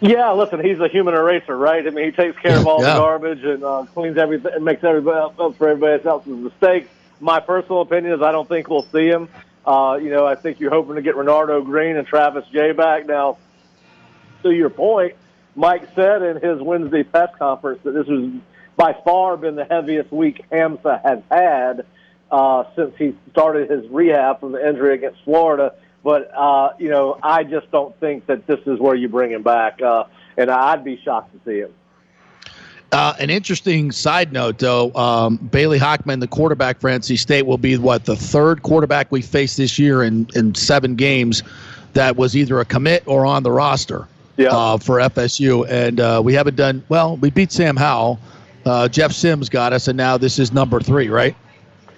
Yeah, 0.00 0.30
listen, 0.30 0.64
he's 0.64 0.78
a 0.78 0.86
human 0.86 1.14
eraser, 1.14 1.58
right? 1.58 1.84
I 1.84 1.90
mean, 1.90 2.04
he 2.04 2.12
takes 2.12 2.38
care 2.38 2.56
of 2.56 2.66
all 2.68 2.80
Yeah. 2.80 2.94
the 2.94 3.00
garbage 3.00 3.42
and 3.42 3.64
uh, 3.64 3.84
cleans 3.92 4.16
everything 4.16 4.52
and 4.54 4.64
makes 4.64 4.84
everybody 4.84 5.18
else 5.18 5.34
up 5.40 5.56
for 5.56 5.68
everybody 5.68 6.02
else's 6.06 6.28
mistakes. 6.32 6.88
My 7.20 7.40
personal 7.40 7.80
opinion 7.80 8.12
is 8.14 8.22
I 8.22 8.30
don't 8.30 8.48
think 8.48 8.70
we'll 8.70 8.86
see 8.92 9.08
him. 9.08 9.28
Uh, 9.66 9.98
you 10.00 10.10
know, 10.10 10.24
I 10.24 10.36
think 10.36 10.60
you're 10.60 10.70
hoping 10.70 10.94
to 10.94 11.02
get 11.02 11.16
Renardo 11.16 11.64
Green 11.64 11.96
and 11.96 12.06
Travis 12.06 12.44
Jay 12.52 12.70
back. 12.70 13.06
Now, 13.06 13.38
to 14.44 14.52
your 14.52 14.70
point, 14.70 15.14
Mike 15.56 15.88
said 15.96 16.22
in 16.22 16.40
his 16.40 16.62
Wednesday 16.62 17.02
press 17.02 17.34
conference 17.36 17.80
that 17.82 17.90
this 17.90 18.06
was 18.06 18.30
by 18.78 18.94
far 19.04 19.36
been 19.36 19.56
the 19.56 19.64
heaviest 19.64 20.10
week 20.12 20.46
Hamsah 20.50 21.02
has 21.02 21.18
had 21.30 21.84
uh, 22.30 22.64
since 22.76 22.94
he 22.96 23.14
started 23.32 23.68
his 23.68 23.86
rehab 23.90 24.40
from 24.40 24.52
the 24.52 24.66
injury 24.66 24.94
against 24.94 25.22
Florida. 25.24 25.74
But 26.02 26.30
uh, 26.34 26.70
you 26.78 26.88
know, 26.88 27.18
I 27.22 27.44
just 27.44 27.70
don't 27.72 27.98
think 28.00 28.26
that 28.26 28.46
this 28.46 28.60
is 28.66 28.78
where 28.78 28.94
you 28.94 29.08
bring 29.08 29.32
him 29.32 29.42
back, 29.42 29.82
uh, 29.82 30.04
and 30.38 30.48
I'd 30.48 30.84
be 30.84 30.98
shocked 31.04 31.32
to 31.32 31.40
see 31.44 31.58
him. 31.60 31.74
Uh, 32.90 33.14
an 33.18 33.28
interesting 33.28 33.92
side 33.92 34.32
note, 34.32 34.58
though, 34.58 34.94
um, 34.94 35.36
Bailey 35.36 35.78
Hockman, 35.78 36.20
the 36.20 36.28
quarterback 36.28 36.80
for 36.80 36.88
NC 36.88 37.18
State, 37.18 37.44
will 37.44 37.58
be 37.58 37.76
what 37.76 38.06
the 38.06 38.16
third 38.16 38.62
quarterback 38.62 39.12
we 39.12 39.20
faced 39.20 39.58
this 39.58 39.78
year 39.78 40.02
in, 40.02 40.26
in 40.34 40.54
seven 40.54 40.94
games 40.94 41.42
that 41.92 42.16
was 42.16 42.34
either 42.34 42.60
a 42.60 42.64
commit 42.64 43.02
or 43.06 43.26
on 43.26 43.42
the 43.42 43.50
roster 43.50 44.08
uh, 44.38 44.78
for 44.78 44.98
FSU. 44.98 45.68
And 45.68 46.00
uh, 46.00 46.22
we 46.24 46.32
haven't 46.32 46.56
done 46.56 46.82
well. 46.88 47.18
We 47.18 47.28
beat 47.28 47.52
Sam 47.52 47.76
Howell. 47.76 48.18
Uh, 48.68 48.86
Jeff 48.86 49.12
Sims 49.12 49.48
got 49.48 49.72
us, 49.72 49.88
and 49.88 49.96
now 49.96 50.18
this 50.18 50.38
is 50.38 50.52
number 50.52 50.78
three, 50.80 51.08
right? 51.08 51.34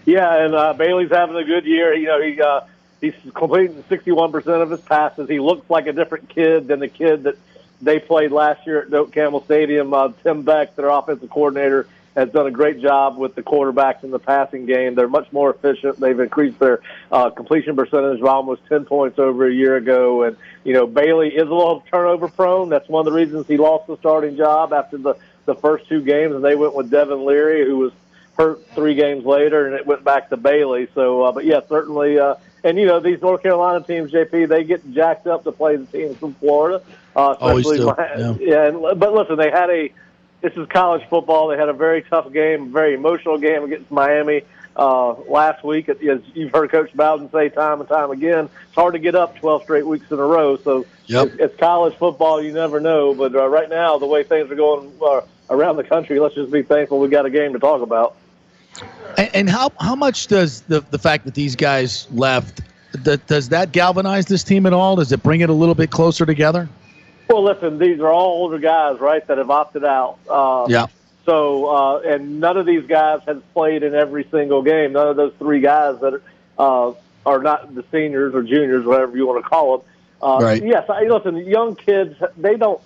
Yeah, 0.04 0.44
and 0.44 0.54
uh, 0.54 0.72
Bailey's 0.72 1.10
having 1.10 1.36
a 1.36 1.44
good 1.44 1.66
year. 1.66 1.94
You 1.94 2.06
know, 2.06 2.22
he 2.22 2.40
uh, 2.40 2.60
he's 3.00 3.14
completing 3.34 3.82
61% 3.84 4.46
of 4.62 4.70
his 4.70 4.80
passes. 4.80 5.28
He 5.28 5.40
looks 5.40 5.68
like 5.68 5.86
a 5.86 5.92
different 5.92 6.28
kid 6.28 6.68
than 6.68 6.80
the 6.80 6.88
kid 6.88 7.24
that 7.24 7.36
they 7.82 7.98
played 7.98 8.30
last 8.30 8.66
year 8.66 8.82
at 8.82 8.90
Doak 8.90 9.12
Campbell 9.12 9.44
Stadium. 9.44 9.92
Uh, 9.92 10.12
Tim 10.22 10.42
Beck, 10.42 10.76
their 10.76 10.88
offensive 10.88 11.30
coordinator, 11.30 11.86
has 12.16 12.30
done 12.30 12.46
a 12.46 12.50
great 12.50 12.80
job 12.80 13.16
with 13.16 13.34
the 13.34 13.42
quarterbacks 13.42 14.02
in 14.02 14.10
the 14.10 14.18
passing 14.18 14.66
game. 14.66 14.94
They're 14.94 15.08
much 15.08 15.32
more 15.32 15.50
efficient. 15.50 16.00
They've 16.00 16.18
increased 16.18 16.58
their 16.58 16.80
uh, 17.10 17.30
completion 17.30 17.76
percentage 17.76 18.20
by 18.20 18.30
almost 18.30 18.66
10 18.68 18.84
points 18.84 19.18
over 19.18 19.46
a 19.46 19.52
year 19.52 19.76
ago. 19.76 20.24
And, 20.24 20.36
you 20.64 20.72
know, 20.72 20.86
Bailey 20.86 21.28
is 21.28 21.48
a 21.48 21.54
little 21.54 21.84
turnover 21.90 22.28
prone. 22.28 22.68
That's 22.68 22.88
one 22.88 23.06
of 23.06 23.12
the 23.12 23.16
reasons 23.16 23.46
he 23.46 23.56
lost 23.56 23.86
the 23.86 23.96
starting 23.98 24.36
job 24.36 24.72
after 24.72 24.98
the, 24.98 25.14
the 25.54 25.60
first 25.60 25.88
two 25.88 26.00
games. 26.02 26.34
And 26.34 26.44
they 26.44 26.54
went 26.54 26.74
with 26.74 26.90
Devin 26.90 27.24
Leary, 27.24 27.64
who 27.66 27.76
was 27.78 27.92
hurt 28.38 28.64
three 28.74 28.94
games 28.94 29.24
later, 29.24 29.66
and 29.66 29.74
it 29.74 29.86
went 29.86 30.04
back 30.04 30.30
to 30.30 30.36
Bailey. 30.36 30.88
So, 30.94 31.24
uh, 31.24 31.32
but 31.32 31.44
yeah, 31.44 31.60
certainly. 31.68 32.18
Uh, 32.18 32.36
and 32.62 32.78
you 32.78 32.86
know 32.86 33.00
these 33.00 33.20
North 33.22 33.42
Carolina 33.42 33.82
teams, 33.84 34.12
JP, 34.12 34.48
they 34.48 34.64
get 34.64 34.90
jacked 34.92 35.26
up 35.26 35.44
to 35.44 35.52
play 35.52 35.76
the 35.76 35.86
teams 35.86 36.16
from 36.18 36.34
Florida. 36.34 36.82
Uh, 37.16 37.34
Always 37.40 37.66
especially 37.66 38.16
do, 38.22 38.34
Mi- 38.38 38.46
yeah. 38.50 38.66
And, 38.66 38.98
but 39.00 39.12
listen, 39.14 39.36
they 39.36 39.50
had 39.50 39.70
a. 39.70 39.92
This 40.42 40.54
is 40.54 40.66
college 40.68 41.06
football. 41.10 41.48
They 41.48 41.58
had 41.58 41.68
a 41.68 41.74
very 41.74 42.02
tough 42.02 42.32
game, 42.32 42.72
very 42.72 42.94
emotional 42.94 43.36
game 43.36 43.62
against 43.64 43.90
Miami 43.90 44.42
uh, 44.74 45.12
last 45.28 45.62
week. 45.62 45.90
As 45.90 45.98
you've 46.32 46.50
heard 46.52 46.70
Coach 46.70 46.94
Bowden 46.94 47.30
say 47.30 47.50
time 47.50 47.80
and 47.80 47.88
time 47.88 48.10
again, 48.10 48.48
it's 48.66 48.74
hard 48.74 48.94
to 48.94 48.98
get 49.00 49.14
up 49.14 49.36
12 49.38 49.64
straight 49.64 49.86
weeks 49.86 50.10
in 50.10 50.18
a 50.18 50.24
row. 50.24 50.56
So 50.56 50.86
Yep. 51.06 51.26
it's, 51.26 51.36
it's 51.36 51.56
college 51.56 51.94
football. 51.98 52.40
You 52.42 52.52
never 52.54 52.80
know. 52.80 53.12
But 53.14 53.34
uh, 53.34 53.48
right 53.48 53.68
now, 53.68 53.98
the 53.98 54.06
way 54.06 54.22
things 54.22 54.50
are 54.50 54.54
going 54.54 54.90
uh, 55.02 55.20
around 55.50 55.76
the 55.76 55.84
country, 55.84 56.18
let's 56.20 56.34
just 56.34 56.50
be 56.50 56.62
thankful 56.62 57.00
we 57.00 57.08
got 57.08 57.26
a 57.26 57.30
game 57.30 57.52
to 57.52 57.58
talk 57.58 57.82
about. 57.82 58.16
And, 59.18 59.30
and 59.34 59.50
how 59.50 59.72
how 59.80 59.94
much 59.96 60.28
does 60.28 60.60
the 60.62 60.80
the 60.90 60.98
fact 60.98 61.24
that 61.24 61.34
these 61.34 61.56
guys 61.56 62.06
left 62.12 62.60
that 62.92 63.26
does 63.26 63.48
that 63.50 63.72
galvanize 63.72 64.26
this 64.26 64.44
team 64.44 64.66
at 64.66 64.72
all? 64.72 64.96
Does 64.96 65.12
it 65.12 65.22
bring 65.22 65.40
it 65.40 65.50
a 65.50 65.52
little 65.52 65.74
bit 65.74 65.90
closer 65.90 66.24
together? 66.24 66.68
Well, 67.28 67.44
listen, 67.44 67.78
these 67.78 68.00
are 68.00 68.08
all 68.08 68.42
older 68.42 68.58
guys, 68.58 68.98
right, 68.98 69.24
that 69.28 69.38
have 69.38 69.50
opted 69.50 69.84
out. 69.84 70.18
Uh, 70.28 70.66
Yeah. 70.68 70.86
So, 71.26 71.66
uh, 71.66 71.98
and 72.00 72.40
none 72.40 72.56
of 72.56 72.66
these 72.66 72.86
guys 72.86 73.20
has 73.26 73.36
played 73.54 73.82
in 73.82 73.94
every 73.94 74.26
single 74.30 74.62
game. 74.62 74.92
None 74.92 75.06
of 75.06 75.16
those 75.16 75.32
three 75.38 75.60
guys 75.60 76.00
that 76.00 76.20
uh, 76.58 76.92
are 77.26 77.42
not 77.42 77.72
the 77.74 77.84
seniors 77.92 78.34
or 78.34 78.42
juniors, 78.42 78.84
whatever 78.84 79.16
you 79.16 79.26
want 79.26 79.44
to 79.44 79.48
call 79.48 79.78
them. 79.78 79.86
Uh, 80.22 80.38
Right. 80.42 80.62
Yes, 80.62 80.88
I, 80.88 81.04
listen, 81.04 81.36
young 81.36 81.76
kids, 81.76 82.16
they 82.36 82.56
don't, 82.56 82.80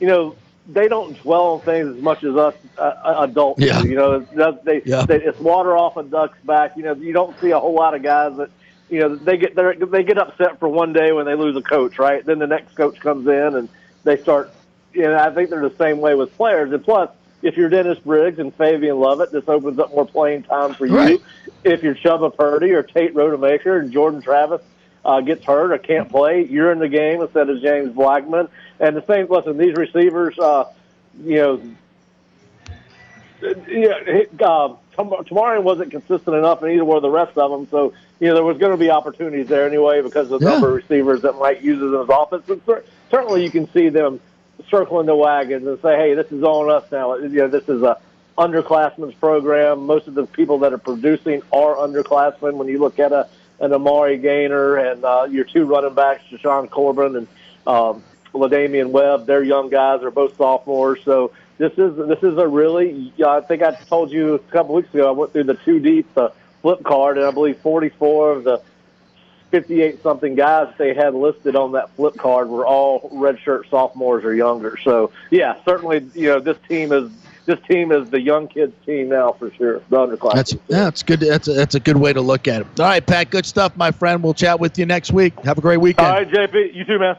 you 0.00 0.08
know, 0.08 0.36
they 0.68 0.88
don't 0.88 1.16
dwell 1.22 1.54
on 1.54 1.60
things 1.60 1.96
as 1.96 2.02
much 2.02 2.24
as 2.24 2.34
us 2.36 2.54
uh, 2.78 3.24
adults. 3.28 3.60
Yeah. 3.62 3.82
do. 3.82 3.88
You 3.88 3.94
know, 3.96 4.14
It's- 4.16 4.58
they, 4.64 4.82
Yeah. 4.84 5.04
they, 5.06 5.22
it's 5.22 5.38
water 5.38 5.76
off 5.76 5.96
a 5.96 6.02
duck's 6.02 6.38
back. 6.44 6.76
You 6.76 6.82
know, 6.82 6.94
you 6.94 7.12
don't 7.12 7.38
see 7.40 7.50
a 7.50 7.58
whole 7.58 7.74
lot 7.74 7.94
of 7.94 8.02
guys 8.02 8.36
that, 8.36 8.50
you 8.90 9.00
know, 9.00 9.14
they 9.16 9.36
get 9.36 9.54
they 9.56 10.02
get 10.04 10.18
upset 10.18 10.58
for 10.60 10.68
one 10.68 10.92
day 10.92 11.12
when 11.12 11.26
they 11.26 11.34
lose 11.34 11.56
a 11.56 11.62
coach, 11.62 11.98
right? 11.98 12.24
Then 12.24 12.38
the 12.38 12.46
next 12.46 12.74
coach 12.76 12.98
comes 13.00 13.26
in 13.26 13.54
and 13.56 13.68
they 14.04 14.16
start. 14.16 14.50
You 14.92 15.02
know, 15.02 15.18
I 15.18 15.30
think 15.34 15.50
they're 15.50 15.68
the 15.68 15.76
same 15.76 15.98
way 15.98 16.14
with 16.14 16.34
players. 16.36 16.72
And 16.72 16.82
plus, 16.82 17.10
if 17.42 17.56
you're 17.56 17.68
Dennis 17.68 17.98
Briggs 17.98 18.38
and 18.38 18.54
Fabian 18.54 18.98
Lovett, 18.98 19.30
this 19.32 19.44
opens 19.48 19.78
up 19.78 19.90
more 19.94 20.06
playing 20.06 20.44
time 20.44 20.72
for 20.74 20.86
you. 20.86 20.96
Right. 20.96 21.20
If 21.64 21.82
you're 21.82 21.94
Chubba 21.96 22.34
Purdy 22.36 22.70
or 22.72 22.82
Tate 22.82 23.12
Rodemaker 23.14 23.78
and 23.80 23.92
Jordan 23.92 24.22
Travis 24.22 24.62
uh, 25.06 25.20
gets 25.20 25.44
hurt 25.44 25.72
or 25.72 25.78
can't 25.78 26.10
play, 26.10 26.44
you're 26.44 26.72
in 26.72 26.80
the 26.80 26.88
game 26.88 27.22
instead 27.22 27.48
of 27.48 27.62
James 27.62 27.92
Blackman. 27.94 28.48
And 28.80 28.96
the 28.96 29.04
same. 29.06 29.26
Listen, 29.30 29.56
these 29.56 29.74
receivers, 29.76 30.38
uh, 30.38 30.64
you 31.24 31.36
know, 31.36 31.60
yeah, 33.40 33.94
it, 34.06 34.30
uh, 34.42 34.74
Tam- 34.96 35.10
Tamorrion 35.10 35.62
wasn't 35.62 35.90
consistent 35.90 36.36
enough, 36.36 36.62
and 36.62 36.72
either 36.72 36.84
were 36.84 37.00
the 37.00 37.10
rest 37.10 37.36
of 37.38 37.50
them. 37.50 37.68
So, 37.70 37.92
you 38.18 38.28
know, 38.28 38.34
there 38.34 38.44
was 38.44 38.58
going 38.58 38.72
to 38.72 38.78
be 38.78 38.90
opportunities 38.90 39.46
there 39.46 39.66
anyway 39.66 40.02
because 40.02 40.30
of 40.30 40.40
the 40.40 40.46
Yeah. 40.46 40.52
number 40.52 40.68
of 40.68 40.74
receivers 40.74 41.22
that 41.22 41.34
might 41.34 41.62
use 41.62 41.80
it 41.80 41.84
in 41.86 42.00
his 42.00 42.08
offense. 42.08 42.42
But 42.46 42.64
cer- 42.66 42.84
certainly, 43.10 43.44
you 43.44 43.50
can 43.50 43.70
see 43.72 43.88
them 43.88 44.20
circling 44.70 45.06
the 45.06 45.14
wagons 45.14 45.66
and 45.66 45.78
say, 45.80 45.96
"Hey, 45.96 46.14
this 46.14 46.32
is 46.32 46.42
on 46.42 46.70
us 46.70 46.84
now." 46.90 47.14
You 47.16 47.28
know, 47.28 47.48
this 47.48 47.68
is 47.68 47.82
a 47.82 47.98
underclassmen's 48.38 49.14
program. 49.14 49.86
Most 49.86 50.08
of 50.08 50.14
the 50.14 50.26
people 50.26 50.58
that 50.58 50.72
are 50.72 50.78
producing 50.78 51.42
are 51.52 51.76
underclassmen. 51.76 52.54
When 52.54 52.68
you 52.68 52.78
look 52.78 52.98
at 52.98 53.12
a 53.12 53.26
an 53.60 53.72
Amari 53.72 54.18
Gainer 54.18 54.76
and 54.76 55.04
uh, 55.04 55.26
your 55.30 55.44
two 55.44 55.64
running 55.64 55.94
backs, 55.94 56.22
Jashaun 56.30 56.70
Corbin 56.70 57.16
and 57.16 57.28
um, 57.66 58.02
La'Damian 58.32 58.90
Webb, 58.90 59.26
they're 59.26 59.42
young 59.42 59.70
guys. 59.70 60.00
They're 60.00 60.10
both 60.10 60.36
sophomores. 60.36 61.00
So 61.04 61.32
this 61.58 61.72
is 61.72 61.96
this 61.96 62.22
is 62.22 62.36
a 62.38 62.46
really. 62.46 63.12
I 63.24 63.40
think 63.40 63.62
I 63.62 63.72
told 63.72 64.10
you 64.10 64.34
a 64.34 64.38
couple 64.38 64.74
weeks 64.74 64.92
ago. 64.92 65.08
I 65.08 65.12
went 65.12 65.32
through 65.32 65.44
the 65.44 65.54
two 65.54 65.80
deep 65.80 66.12
the 66.14 66.32
flip 66.62 66.82
card, 66.84 67.16
and 67.16 67.26
I 67.26 67.30
believe 67.30 67.58
44 67.58 68.32
of 68.32 68.44
the 68.44 68.62
58 69.50 70.02
something 70.02 70.34
guys 70.34 70.72
they 70.76 70.92
had 70.92 71.14
listed 71.14 71.56
on 71.56 71.72
that 71.72 71.90
flip 71.96 72.16
card 72.16 72.48
were 72.48 72.66
all 72.66 73.08
redshirt 73.10 73.70
sophomores 73.70 74.24
or 74.24 74.34
younger. 74.34 74.76
So 74.82 75.12
yeah, 75.30 75.56
certainly 75.64 76.06
you 76.14 76.28
know 76.28 76.40
this 76.40 76.58
team 76.68 76.92
is 76.92 77.10
this 77.46 77.58
team 77.68 77.92
is 77.92 78.10
the 78.10 78.20
young 78.20 78.48
kids 78.48 78.74
team 78.84 79.08
now 79.08 79.32
for 79.32 79.50
sure. 79.52 79.80
The 79.88 79.96
underclass. 79.96 80.34
That's 80.34 80.52
yeah, 80.52 80.84
that's 80.84 81.02
good. 81.02 81.20
That's 81.20 81.48
a, 81.48 81.52
that's 81.54 81.74
a 81.74 81.80
good 81.80 81.96
way 81.96 82.12
to 82.12 82.20
look 82.20 82.46
at 82.48 82.62
it. 82.62 82.66
All 82.78 82.86
right, 82.86 83.04
Pat. 83.04 83.30
Good 83.30 83.46
stuff, 83.46 83.76
my 83.76 83.90
friend. 83.90 84.22
We'll 84.22 84.34
chat 84.34 84.60
with 84.60 84.78
you 84.78 84.86
next 84.86 85.12
week. 85.12 85.38
Have 85.40 85.58
a 85.58 85.60
great 85.60 85.78
weekend. 85.78 86.06
All 86.06 86.14
right, 86.14 86.28
JP. 86.28 86.74
You 86.74 86.84
too, 86.84 86.98
man. 86.98 87.16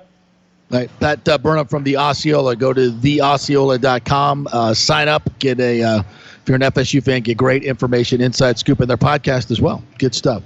All 0.69 0.79
right, 0.79 0.89
Pat 0.99 1.27
uh, 1.27 1.37
Burnham 1.37 1.67
from 1.67 1.83
the 1.83 1.97
Osceola. 1.97 2.55
Go 2.55 2.73
to 2.73 2.91
theosceola.com. 2.91 4.47
Uh, 4.51 4.73
sign 4.73 5.07
up. 5.07 5.27
Get 5.39 5.59
a. 5.59 5.81
Uh, 5.81 5.99
if 5.99 6.49
you're 6.49 6.55
an 6.55 6.61
FSU 6.61 7.03
fan, 7.03 7.23
get 7.23 7.37
great 7.37 7.63
information, 7.63 8.21
inside 8.21 8.57
scoop 8.57 8.79
in 8.79 8.87
their 8.87 8.95
podcast 8.95 9.51
as 9.51 9.59
well. 9.59 9.83
Good 9.97 10.15
stuff. 10.15 10.43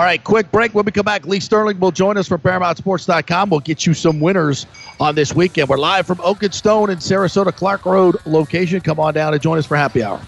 All 0.00 0.06
right, 0.06 0.24
quick 0.24 0.50
break. 0.50 0.74
When 0.74 0.86
we 0.86 0.92
come 0.92 1.04
back, 1.04 1.26
Lee 1.26 1.40
Stirling 1.40 1.78
will 1.78 1.90
join 1.90 2.16
us 2.16 2.26
from 2.26 2.40
ParamountSports.com. 2.40 3.50
We'll 3.50 3.60
get 3.60 3.84
you 3.84 3.92
some 3.92 4.18
winners 4.18 4.64
on 4.98 5.14
this 5.14 5.34
weekend. 5.34 5.68
We're 5.68 5.76
live 5.76 6.06
from 6.06 6.22
Oak 6.22 6.42
and 6.42 6.54
Stone 6.54 6.88
in 6.88 6.96
Sarasota 6.96 7.54
Clark 7.54 7.84
Road 7.84 8.16
location. 8.24 8.80
Come 8.80 8.98
on 8.98 9.12
down 9.12 9.34
and 9.34 9.42
join 9.42 9.58
us 9.58 9.66
for 9.66 9.76
happy 9.76 10.02
hour. 10.02 10.18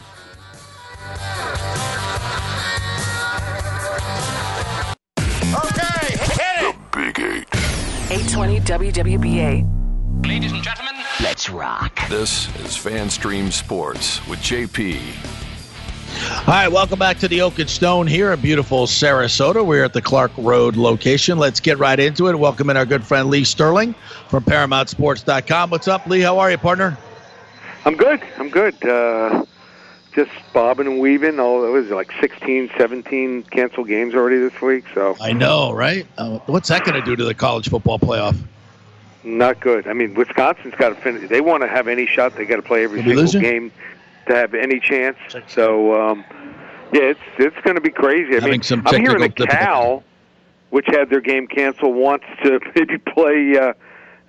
Okay, 5.16 6.76
big 6.92 7.18
Eight. 7.18 7.48
820 8.10 8.60
WWBA. 8.60 10.26
Ladies 10.26 10.52
and 10.52 10.62
gentlemen, 10.62 10.92
Let's 11.22 11.48
rock. 11.48 11.98
This 12.10 12.48
is 12.56 12.76
FanStream 12.76 13.50
Sports 13.50 14.26
with 14.28 14.38
JP. 14.40 15.51
All 16.12 16.54
right, 16.54 16.68
welcome 16.68 16.98
back 16.98 17.18
to 17.18 17.28
the 17.28 17.40
Oak 17.40 17.58
and 17.58 17.70
Stone 17.70 18.06
here 18.06 18.32
in 18.32 18.40
beautiful 18.40 18.86
Sarasota. 18.86 19.64
We're 19.64 19.84
at 19.84 19.92
the 19.92 20.02
Clark 20.02 20.32
Road 20.36 20.76
location. 20.76 21.38
Let's 21.38 21.60
get 21.60 21.78
right 21.78 21.98
into 21.98 22.28
it. 22.28 22.38
Welcome 22.38 22.68
in 22.70 22.76
our 22.76 22.84
good 22.84 23.04
friend 23.04 23.30
Lee 23.30 23.44
Stirling 23.44 23.94
from 24.28 24.44
ParamountSports.com. 24.44 25.70
What's 25.70 25.88
up, 25.88 26.06
Lee? 26.06 26.20
How 26.20 26.38
are 26.38 26.50
you, 26.50 26.58
partner? 26.58 26.98
I'm 27.84 27.96
good. 27.96 28.22
I'm 28.38 28.50
good. 28.50 28.84
Uh, 28.84 29.44
just 30.14 30.30
bobbing 30.52 30.86
and 30.86 31.00
weaving. 31.00 31.40
All 31.40 31.64
it 31.64 31.70
was 31.70 31.88
like 31.90 32.12
16, 32.20 32.70
17 32.76 33.44
canceled 33.44 33.88
games 33.88 34.14
already 34.14 34.38
this 34.38 34.60
week. 34.60 34.84
So 34.94 35.16
I 35.20 35.32
know, 35.32 35.72
right? 35.72 36.06
Uh, 36.18 36.38
what's 36.46 36.68
that 36.68 36.84
going 36.84 37.00
to 37.00 37.04
do 37.04 37.16
to 37.16 37.24
the 37.24 37.34
college 37.34 37.68
football 37.68 37.98
playoff? 37.98 38.36
not 39.24 39.60
good. 39.60 39.86
I 39.86 39.92
mean, 39.92 40.14
Wisconsin's 40.14 40.74
got 40.74 40.90
to 40.90 40.94
finish. 40.96 41.28
They 41.28 41.40
want 41.40 41.62
to 41.62 41.68
have 41.68 41.88
any 41.88 42.06
shot. 42.06 42.34
They 42.36 42.44
got 42.44 42.56
to 42.56 42.62
play 42.62 42.84
every 42.84 43.02
single 43.02 43.22
losing? 43.22 43.40
game 43.40 43.72
to 44.26 44.34
have 44.34 44.54
any 44.54 44.80
chance. 44.80 45.16
So 45.48 45.94
um, 46.00 46.24
yeah, 46.92 47.02
it's 47.02 47.20
it's 47.38 47.56
going 47.62 47.76
to 47.76 47.80
be 47.80 47.90
crazy. 47.90 48.32
I 48.32 48.34
Having 48.34 48.50
mean, 48.50 48.62
some 48.62 48.82
I'm 48.86 49.00
hearing 49.00 49.20
that. 49.20 49.48
Cal, 49.48 50.04
which 50.70 50.86
had 50.88 51.10
their 51.10 51.20
game 51.20 51.46
canceled, 51.46 51.94
wants 51.94 52.26
to 52.44 52.60
maybe 52.74 52.98
play. 52.98 53.56
Uh, 53.58 53.72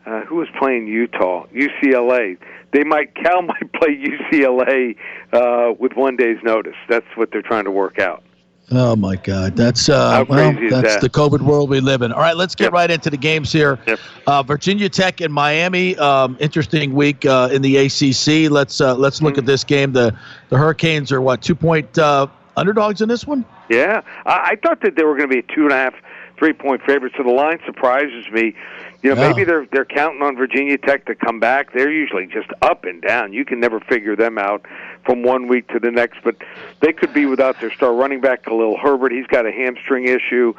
uh, 0.06 0.20
who 0.26 0.36
was 0.36 0.50
playing 0.60 0.86
Utah? 0.86 1.46
UCLA. 1.54 2.38
They 2.74 2.84
might 2.84 3.16
Cal 3.16 3.42
might 3.42 3.72
play 3.74 3.96
UCLA 3.96 4.98
uh, 5.32 5.74
with 5.80 5.94
one 5.94 6.18
day's 6.18 6.40
notice. 6.44 6.76
That's 6.90 7.06
what 7.16 7.32
they're 7.32 7.42
trying 7.42 7.64
to 7.66 7.72
work 7.72 8.00
out. 8.00 8.24
Oh 8.72 8.96
my 8.96 9.18
God, 9.18 9.56
that's 9.56 9.90
uh, 9.90 10.26
well, 10.28 10.54
that's 10.70 10.94
that? 10.96 11.02
the 11.02 11.10
COVID 11.10 11.42
world 11.42 11.70
we 11.70 11.80
live 11.80 12.02
in. 12.02 12.12
All 12.12 12.22
right, 12.22 12.36
let's 12.36 12.56
get 12.56 12.72
right 12.72 12.90
into 12.90 13.10
the 13.10 13.18
games 13.18 13.52
here. 13.52 13.78
Uh, 14.26 14.42
Virginia 14.42 14.88
Tech 14.90 15.22
and 15.22 15.34
Miami. 15.34 15.98
Um, 15.98 16.38
interesting 16.40 16.94
week 16.94 17.26
uh, 17.26 17.50
in 17.52 17.62
the 17.62 17.78
ACC. 17.78 18.50
Let's 18.50 18.80
uh, 18.82 18.96
let's 18.96 19.22
look 19.22 19.36
Hmm. 19.36 19.40
at 19.42 19.46
this 19.46 19.64
game. 19.64 19.92
The 19.92 20.16
the 20.50 20.58
Hurricanes 20.58 21.12
are 21.12 21.22
what 21.22 21.42
two 21.42 21.56
point 21.56 21.98
uh, 22.00 22.28
underdogs 22.56 23.02
in 23.02 23.10
this 23.10 23.28
one? 23.28 23.44
Yeah, 23.70 24.02
I, 24.26 24.52
I 24.52 24.56
thought 24.64 24.82
that 24.82 24.96
they 24.96 25.04
were 25.04 25.18
going 25.18 25.30
to 25.30 25.34
be 25.36 25.40
a 25.40 25.56
two 25.56 25.64
and 25.64 25.72
a 25.72 25.76
half, 25.76 25.94
three 26.40 26.54
point 26.54 26.82
favorites. 26.84 27.16
So 27.18 27.24
the 27.24 27.32
line 27.32 27.60
surprises 27.66 28.26
me. 28.32 28.56
You 29.04 29.14
know, 29.14 29.22
Yeah. 29.22 29.28
maybe 29.28 29.44
they're 29.44 29.66
they're 29.72 29.86
counting 29.86 30.22
on 30.22 30.36
Virginia 30.38 30.78
Tech 30.78 31.06
to 31.06 31.16
come 31.16 31.40
back. 31.40 31.74
They're 31.74 31.92
usually 31.92 32.26
just 32.26 32.50
up 32.62 32.86
and 32.86 33.02
down. 33.02 33.34
You 33.34 33.44
can 33.46 33.60
never 33.60 33.80
figure 33.82 34.16
them 34.16 34.38
out 34.38 34.66
from 35.06 35.24
one 35.24 35.48
week 35.48 35.68
to 35.70 35.80
the 35.80 35.92
next. 35.92 36.20
But 36.24 36.38
they 36.80 36.94
could 36.94 37.14
be 37.14 37.26
without 37.26 37.60
their 37.60 37.72
star 37.72 37.94
running 37.94 38.22
back 38.22 38.44
Khalil 38.46 38.78
Herbert. 38.78 39.12
He's 39.12 39.28
got 39.28 39.46
a 39.46 39.52
hamstring 39.52 40.06
issue. 40.08 40.54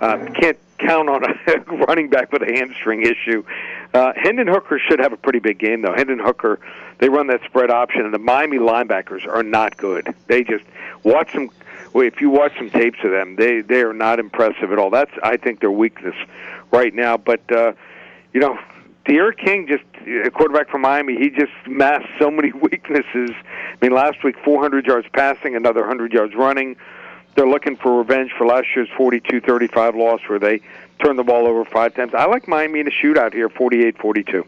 Um, 0.00 0.28
can't 0.32 0.56
count 0.78 1.10
on 1.10 1.22
a 1.24 1.60
running 1.86 2.08
back 2.08 2.32
with 2.32 2.42
a 2.42 2.46
hamstring 2.52 3.02
issue. 3.02 3.42
Uh, 3.92 4.12
Hendon 4.16 4.46
Hooker 4.46 4.78
should 4.78 4.98
have 5.00 5.12
a 5.12 5.16
pretty 5.16 5.40
big 5.40 5.58
game, 5.58 5.82
though. 5.82 5.92
Hendon 5.94 6.20
Hooker, 6.20 6.58
they 6.98 7.08
run 7.10 7.26
that 7.26 7.42
spread 7.44 7.70
option, 7.70 8.04
and 8.06 8.14
the 8.14 8.18
Miami 8.18 8.58
linebackers 8.58 9.26
are 9.26 9.42
not 9.42 9.76
good. 9.76 10.14
They 10.28 10.42
just 10.44 10.64
watch 11.02 11.32
them. 11.34 11.50
Well, 11.92 12.06
if 12.06 12.20
you 12.20 12.30
watch 12.30 12.56
some 12.56 12.70
tapes 12.70 13.00
of 13.02 13.10
them, 13.10 13.34
they 13.36 13.60
they 13.62 13.82
are 13.82 13.92
not 13.92 14.20
impressive 14.20 14.70
at 14.72 14.78
all. 14.78 14.90
That's 14.90 15.10
I 15.24 15.36
think 15.36 15.58
their 15.60 15.72
weakness 15.72 16.14
right 16.70 16.94
now. 16.94 17.16
But 17.16 17.40
uh, 17.52 17.72
you 18.32 18.40
know, 18.40 18.58
D'Eriq 19.06 19.38
King, 19.38 19.66
just 19.66 19.84
a 20.26 20.30
quarterback 20.30 20.70
from 20.70 20.82
Miami, 20.82 21.16
he 21.16 21.30
just 21.30 21.52
masked 21.66 22.08
so 22.18 22.30
many 22.30 22.52
weaknesses. 22.62 23.30
I 23.30 23.76
mean, 23.80 23.92
last 23.92 24.22
week 24.22 24.36
400 24.44 24.86
yards 24.86 25.08
passing, 25.12 25.56
another 25.56 25.80
100 25.80 26.12
yards 26.12 26.34
running. 26.34 26.76
They're 27.34 27.48
looking 27.48 27.76
for 27.76 27.98
revenge 27.98 28.32
for 28.36 28.46
last 28.46 28.66
year's 28.74 28.88
42-35 28.98 29.96
loss 29.96 30.20
where 30.28 30.38
they 30.38 30.60
turned 31.02 31.18
the 31.18 31.24
ball 31.24 31.46
over 31.46 31.64
five 31.64 31.94
times. 31.94 32.12
I 32.12 32.26
like 32.26 32.48
Miami 32.48 32.80
in 32.80 32.88
a 32.88 32.90
shootout 32.90 33.32
here, 33.32 33.48
48-42. 33.48 34.44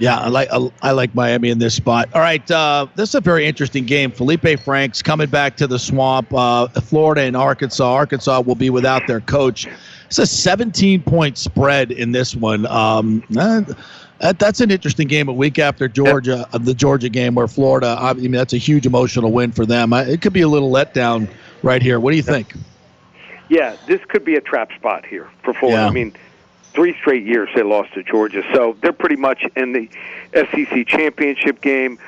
Yeah, 0.00 0.18
I 0.18 0.28
like 0.28 0.48
I, 0.82 0.90
like 0.92 1.14
Miami 1.14 1.50
in 1.50 1.58
this 1.58 1.74
spot. 1.74 2.08
All 2.14 2.22
right, 2.22 2.50
uh, 2.50 2.86
this 2.96 3.10
is 3.10 3.14
a 3.16 3.20
very 3.20 3.46
interesting 3.46 3.84
game. 3.84 4.10
Feleipe 4.10 4.58
Franks 4.64 5.02
coming 5.02 5.28
back 5.28 5.56
to 5.58 5.66
the 5.66 5.78
swamp. 5.78 6.32
Uh, 6.32 6.68
Florida 6.68 7.20
and 7.20 7.36
Arkansas. 7.36 7.84
Arkansas 7.84 8.40
will 8.40 8.54
be 8.54 8.70
without 8.70 9.06
their 9.06 9.20
coach. 9.20 9.68
It's 10.06 10.18
a 10.18 10.26
17 10.26 11.02
point 11.02 11.36
spread 11.36 11.92
in 11.92 12.12
this 12.12 12.34
one. 12.34 12.66
Um, 12.66 13.22
that, 13.28 14.38
that's 14.38 14.60
an 14.60 14.70
interesting 14.70 15.06
game. 15.06 15.28
A 15.28 15.32
week 15.32 15.58
after 15.58 15.86
Georgia, 15.86 16.48
uh, 16.52 16.58
the 16.58 16.74
Georgia 16.74 17.10
game, 17.10 17.34
where 17.34 17.46
Florida. 17.46 17.96
I 18.00 18.14
mean, 18.14 18.32
that's 18.32 18.54
a 18.54 18.58
huge 18.58 18.86
emotional 18.86 19.30
win 19.30 19.52
for 19.52 19.66
them. 19.66 19.92
I, 19.92 20.04
it 20.04 20.22
could 20.22 20.32
be 20.32 20.40
a 20.40 20.48
little 20.48 20.70
letdown 20.70 21.28
right 21.62 21.82
here. 21.82 22.00
What 22.00 22.12
do 22.12 22.16
you 22.16 22.22
think? 22.22 22.54
Yeah, 23.50 23.76
this 23.86 24.00
could 24.06 24.24
be 24.24 24.36
a 24.36 24.40
trap 24.40 24.72
spot 24.72 25.04
here 25.04 25.28
for 25.42 25.52
Florida. 25.52 25.82
Yeah. 25.82 25.88
I 25.88 25.90
mean, 25.90 26.14
three 26.72 26.94
straight 27.00 27.24
years 27.24 27.48
they 27.54 27.62
lost 27.62 27.94
to 27.94 28.02
Georgia, 28.02 28.42
so 28.54 28.76
they're 28.80 28.92
pretty 28.92 29.16
much 29.16 29.44
in 29.56 29.72
the 29.72 29.88
SEC 30.34 30.86
championship 30.86 31.60
game. 31.60 31.98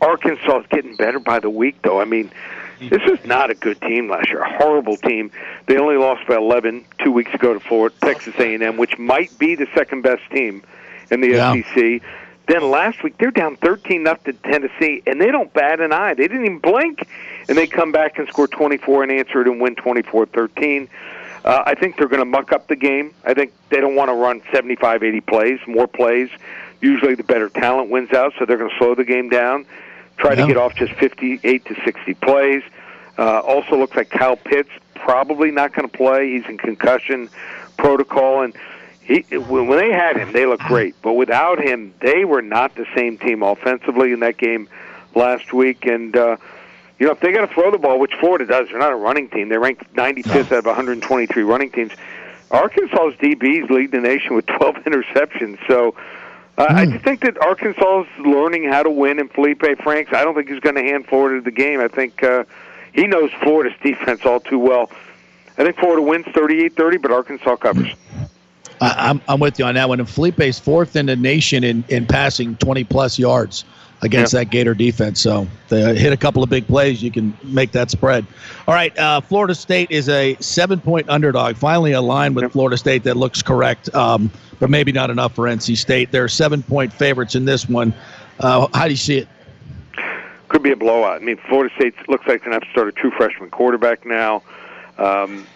Arkansas 0.00 0.60
is 0.60 0.66
getting 0.70 0.96
better 0.96 1.18
by 1.18 1.40
the 1.40 1.50
week, 1.50 1.80
though. 1.82 2.00
I 2.00 2.04
mean, 2.04 2.30
hmm. 2.78 2.88
this 2.88 3.02
is 3.02 3.24
not 3.26 3.50
a 3.50 3.54
good 3.54 3.80
team 3.80 4.08
last 4.08 4.28
year. 4.28 4.40
A 4.40 4.58
horrible 4.58 4.96
team. 4.96 5.30
They 5.66 5.76
only 5.76 5.96
lost 5.96 6.26
by 6.28 6.36
11 6.36 6.84
two 7.02 7.10
weeks 7.12 7.32
ago 7.34 7.54
to 7.54 7.60
Florida, 7.60 7.94
Texas 8.00 8.34
A&M, 8.38 8.76
which 8.76 8.98
might 8.98 9.36
be 9.38 9.54
the 9.54 9.66
second 9.74 10.02
best 10.02 10.22
team 10.30 10.62
in 11.10 11.20
the 11.20 11.30
Yeah. 11.30 11.54
SEC. 11.54 12.00
Then 12.48 12.70
last 12.70 13.02
week 13.02 13.14
they're 13.18 13.30
down 13.30 13.56
13 13.56 14.02
nothing 14.02 14.34
to 14.34 14.50
Tennessee, 14.50 15.02
and 15.06 15.20
they 15.20 15.30
don't 15.30 15.52
bat 15.52 15.80
an 15.80 15.92
eye. 15.92 16.14
They 16.14 16.28
didn't 16.28 16.46
even 16.46 16.58
blink, 16.58 17.06
and 17.48 17.58
they 17.58 17.66
come 17.66 17.92
back 17.92 18.18
and 18.18 18.26
score 18.28 18.48
24 18.48 19.02
and 19.02 19.12
answer 19.12 19.42
it 19.42 19.48
and 19.48 19.60
win 19.60 19.76
24-13. 19.76 20.88
Uh, 21.44 21.62
I 21.66 21.74
think 21.74 21.96
they're 21.96 22.08
going 22.08 22.20
to 22.20 22.24
muck 22.24 22.52
up 22.52 22.66
the 22.68 22.76
game. 22.76 23.14
I 23.24 23.34
think 23.34 23.52
they 23.70 23.80
don't 23.80 23.94
want 23.94 24.08
to 24.10 24.14
run 24.14 24.42
75, 24.52 25.02
80 25.02 25.20
plays, 25.22 25.60
more 25.66 25.86
plays. 25.86 26.28
Usually 26.80 27.14
the 27.14 27.22
better 27.24 27.48
talent 27.48 27.90
wins 27.90 28.12
out, 28.12 28.32
so 28.38 28.44
they're 28.44 28.56
going 28.58 28.70
to 28.70 28.76
slow 28.78 28.94
the 28.94 29.04
game 29.04 29.28
down, 29.28 29.66
try 30.16 30.32
Yeah. 30.34 30.42
to 30.42 30.46
get 30.46 30.56
off 30.56 30.74
just 30.74 30.92
58 30.94 31.64
to 31.66 31.74
60 31.84 32.14
plays. 32.14 32.62
Uh, 33.18 33.40
also 33.40 33.76
looks 33.76 33.96
like 33.96 34.10
Kyle 34.10 34.36
Pitts 34.36 34.70
probably 34.94 35.50
not 35.50 35.74
going 35.74 35.88
to 35.88 35.96
play. 35.96 36.32
He's 36.34 36.44
in 36.46 36.56
concussion 36.58 37.28
protocol, 37.76 38.42
and 38.42 38.54
he 39.00 39.20
when 39.36 39.66
when 39.66 39.78
they 39.78 39.90
had 39.90 40.16
him, 40.16 40.32
they 40.32 40.46
looked 40.46 40.64
great. 40.64 40.94
But 41.02 41.14
without 41.14 41.58
him, 41.60 41.94
they 42.00 42.24
were 42.24 42.42
not 42.42 42.74
the 42.76 42.86
same 42.94 43.18
team 43.18 43.42
offensively 43.42 44.12
in 44.12 44.20
that 44.20 44.36
game 44.36 44.68
last 45.16 45.52
week. 45.52 45.84
And 45.86 46.16
uh, 46.16 46.36
you 46.98 47.06
know, 47.06 47.12
if 47.12 47.20
they 47.20 47.32
got 47.32 47.46
to 47.46 47.54
throw 47.54 47.70
the 47.70 47.78
ball, 47.78 47.98
which 47.98 48.12
Florida 48.18 48.44
does, 48.44 48.68
they're 48.68 48.78
not 48.78 48.92
a 48.92 48.96
running 48.96 49.28
team. 49.28 49.48
They're 49.48 49.60
ranked 49.60 49.92
95th 49.94 50.52
out 50.52 50.58
of 50.58 50.66
123 50.66 51.42
running 51.42 51.70
teams. 51.70 51.92
Arkansas's 52.50 53.18
DBs 53.20 53.70
lead 53.70 53.92
the 53.92 54.00
nation 54.00 54.34
with 54.34 54.46
12 54.58 54.76
interceptions. 54.76 55.58
So. 55.66 55.94
Uh, 56.56 56.66
I 56.70 56.86
just 56.86 57.04
think 57.04 57.20
that 57.20 57.40
Arkansas 57.40 58.00
is 58.00 58.26
learning 58.26 58.64
how 58.64 58.82
to 58.82 58.90
win, 58.90 59.20
and 59.20 59.32
Feleipe 59.32 59.80
Franks, 59.80 60.12
I 60.12 60.24
don't 60.24 60.34
think 60.34 60.48
he's 60.48 60.58
going 60.58 60.74
to 60.74 60.82
hand 60.82 61.06
Florida 61.06 61.40
the 61.40 61.52
game. 61.52 61.78
I 61.78 61.86
think 61.86 62.20
uh, 62.24 62.42
he 62.92 63.06
knows 63.06 63.30
Florida's 63.44 63.78
defense 63.84 64.26
all 64.26 64.40
too 64.40 64.58
well. 64.58 64.90
I 65.56 65.62
think 65.62 65.76
Florida 65.76 66.02
wins 66.02 66.26
38-30, 66.26 67.00
but 67.00 67.12
Arkansas 67.12 67.54
covers. 67.54 67.94
I, 68.80 68.94
I'm 69.10 69.22
I'm 69.28 69.40
with 69.40 69.58
you 69.60 69.64
on 69.64 69.74
that 69.76 69.88
one. 69.88 70.00
And 70.00 70.08
Feleipe's 70.08 70.58
fourth 70.58 70.96
in 70.96 71.06
the 71.06 71.14
nation 71.16 71.62
in, 71.62 71.84
in 71.88 72.06
passing 72.06 72.56
20 72.56 72.84
plus 72.84 73.18
yards 73.18 73.64
against 74.02 74.32
that 74.32 74.50
Gator 74.50 74.74
defense. 74.74 75.20
So 75.20 75.46
they 75.68 75.96
hit 75.96 76.12
a 76.12 76.16
couple 76.16 76.42
of 76.42 76.50
big 76.50 76.66
plays. 76.66 77.02
You 77.02 77.10
can 77.10 77.36
make 77.42 77.72
that 77.72 77.90
spread. 77.90 78.26
All 78.66 78.74
right, 78.74 78.96
uh, 78.98 79.20
Florida 79.20 79.54
State 79.54 79.90
is 79.90 80.08
a 80.08 80.36
seven 80.40 80.80
point 80.80 81.08
underdog. 81.08 81.56
Finally, 81.56 81.92
a 81.92 82.00
line 82.00 82.34
with 82.34 82.52
Florida 82.52 82.76
State 82.76 83.04
that 83.04 83.16
looks 83.16 83.42
correct, 83.42 83.92
um, 83.94 84.30
but 84.60 84.70
maybe 84.70 84.92
not 84.92 85.10
enough 85.10 85.34
for 85.34 85.44
NC 85.44 85.76
State. 85.76 86.10
They're 86.10 86.28
seven 86.28 86.62
point 86.62 86.92
favorites 86.92 87.34
in 87.34 87.44
this 87.44 87.68
one. 87.68 87.92
Uh, 88.38 88.68
how 88.74 88.84
do 88.84 88.90
you 88.90 88.96
see 88.96 89.18
it? 89.18 89.28
Could 90.48 90.62
be 90.62 90.70
a 90.70 90.76
blowout. 90.76 91.20
I 91.20 91.24
mean, 91.24 91.36
Florida 91.48 91.74
State 91.74 91.94
looks 92.08 92.26
like 92.26 92.42
they're 92.42 92.50
going 92.50 92.50
to 92.50 92.54
have 92.54 92.62
to 92.62 92.70
start 92.70 92.88
a 92.88 92.92
true 92.92 93.10
freshman 93.10 93.50
quarterback 93.50 94.06
now. 94.06 94.42
Um, 94.96 95.46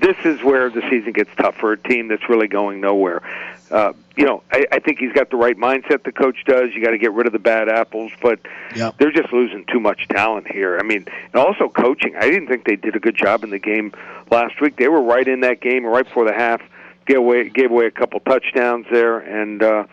this 0.00 0.16
is 0.24 0.42
where 0.42 0.70
the 0.70 0.82
season 0.90 1.12
gets 1.12 1.30
tough 1.36 1.56
for 1.56 1.72
a 1.72 1.78
team 1.78 2.08
that's 2.08 2.28
really 2.28 2.48
going 2.48 2.80
nowhere. 2.80 3.22
Uh, 3.70 3.92
you 4.18 4.24
know, 4.24 4.42
I, 4.50 4.66
I 4.72 4.78
think 4.80 4.98
he's 4.98 5.12
got 5.12 5.30
the 5.30 5.36
right 5.36 5.56
mindset. 5.56 6.02
The 6.04 6.10
coach 6.12 6.38
does. 6.44 6.70
You 6.74 6.82
got 6.84 6.90
to 6.90 6.98
get 6.98 7.12
rid 7.12 7.26
of 7.28 7.32
the 7.32 7.38
bad 7.38 7.68
apples, 7.68 8.10
but 8.20 8.40
Yep. 8.74 8.96
they're 8.98 9.12
just 9.12 9.32
losing 9.32 9.64
too 9.72 9.78
much 9.80 10.08
talent 10.08 10.50
here. 10.50 10.76
I 10.78 10.82
mean, 10.82 11.06
and 11.32 11.36
also 11.36 11.68
coaching. 11.68 12.16
I 12.16 12.28
didn't 12.28 12.48
think 12.48 12.64
they 12.66 12.74
did 12.76 12.96
a 12.96 12.98
good 13.00 13.14
job 13.16 13.44
in 13.44 13.50
the 13.50 13.60
game 13.60 13.92
last 14.30 14.60
week. 14.60 14.76
They 14.76 14.88
were 14.88 15.00
right 15.00 15.26
in 15.26 15.40
that 15.42 15.60
game 15.60 15.86
right 15.86 16.04
before 16.04 16.24
the 16.26 16.32
half. 16.34 16.60
Gave 17.06 17.18
away 17.18 17.48
gave 17.48 17.70
away 17.70 17.86
a 17.86 17.90
couple 17.92 18.18
touchdowns 18.20 18.86
there, 18.90 19.18
and 19.20 19.62
uh, 19.62 19.84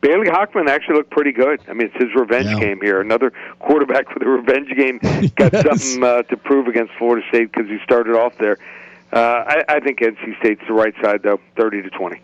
Bailey 0.00 0.26
Hockman 0.26 0.68
actually 0.68 0.96
looked 0.96 1.10
pretty 1.10 1.32
good. 1.32 1.60
I 1.68 1.72
mean, 1.72 1.90
it's 1.94 1.96
his 2.02 2.14
revenge 2.14 2.48
Yeah. 2.50 2.58
game 2.58 2.80
here. 2.82 3.00
Another 3.00 3.32
quarterback 3.60 4.12
with 4.12 4.22
a 4.24 4.28
revenge 4.28 4.68
game 4.76 4.98
got 5.36 5.52
something 5.54 6.02
uh, 6.04 6.22
to 6.24 6.36
prove 6.36 6.66
against 6.66 6.92
Florida 6.98 7.24
State 7.28 7.52
because 7.52 7.68
he 7.70 7.78
started 7.84 8.16
off 8.16 8.36
there. 8.38 8.58
Uh, 9.12 9.18
I, 9.46 9.64
I 9.68 9.80
think 9.80 10.00
NC 10.00 10.38
State's 10.40 10.60
the 10.66 10.72
right 10.74 10.94
side 11.02 11.22
though, 11.22 11.38
thirty 11.56 11.80
to 11.82 11.88
twenty. 11.90 12.20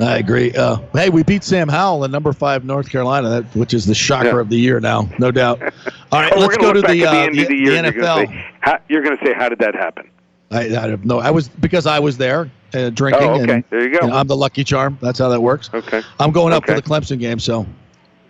I 0.00 0.16
agree. 0.18 0.52
Uh, 0.54 0.78
hey, 0.94 1.10
we 1.10 1.22
beat 1.22 1.44
Sam 1.44 1.68
Howell 1.68 2.04
in 2.04 2.10
number 2.10 2.32
five 2.32 2.64
North 2.64 2.88
Carolina, 2.88 3.28
that, 3.28 3.54
which 3.54 3.74
is 3.74 3.84
the 3.86 3.94
shocker 3.94 4.28
Yeah. 4.28 4.40
of 4.40 4.48
the 4.48 4.56
year 4.56 4.80
now, 4.80 5.08
no 5.18 5.30
doubt. 5.30 5.60
All 6.12 6.20
right, 6.20 6.32
Oh, 6.34 6.40
let's 6.40 6.56
go 6.56 6.72
gonna 6.72 6.80
the, 6.88 7.04
uh, 7.06 7.26
the 7.26 7.30
the, 7.32 7.44
the 7.46 7.54
year. 7.56 7.72
You're 7.74 7.82
NFL. 7.92 8.00
gonna, 8.00 8.26
say, 8.26 8.44
how, 8.60 8.78
you're 8.88 9.02
gonna 9.02 9.18
say, 9.24 9.32
how 9.34 9.48
did 9.48 9.58
that 9.58 9.74
happen? 9.74 10.08
I, 10.50 10.60
I 10.76 10.88
have 10.88 11.04
no. 11.04 11.18
I 11.20 11.30
was 11.30 11.48
because 11.48 11.86
I 11.86 11.98
was 12.00 12.16
there 12.16 12.50
uh, 12.74 12.90
drinking. 12.90 13.22
Oh, 13.28 13.40
okay. 13.42 13.52
And, 13.52 13.64
There 13.70 13.82
you 13.88 13.92
go. 13.98 14.06
and 14.06 14.12
I'm 14.12 14.26
the 14.26 14.36
lucky 14.36 14.64
charm. 14.64 14.98
That's 15.00 15.18
how 15.18 15.28
that 15.28 15.40
works. 15.40 15.70
Okay. 15.72 16.02
I'm 16.18 16.32
going 16.32 16.52
up 16.52 16.64
Okay. 16.64 16.74
for 16.74 16.80
the 16.80 16.86
Clemson 16.88 17.18
game, 17.20 17.38
so 17.38 17.64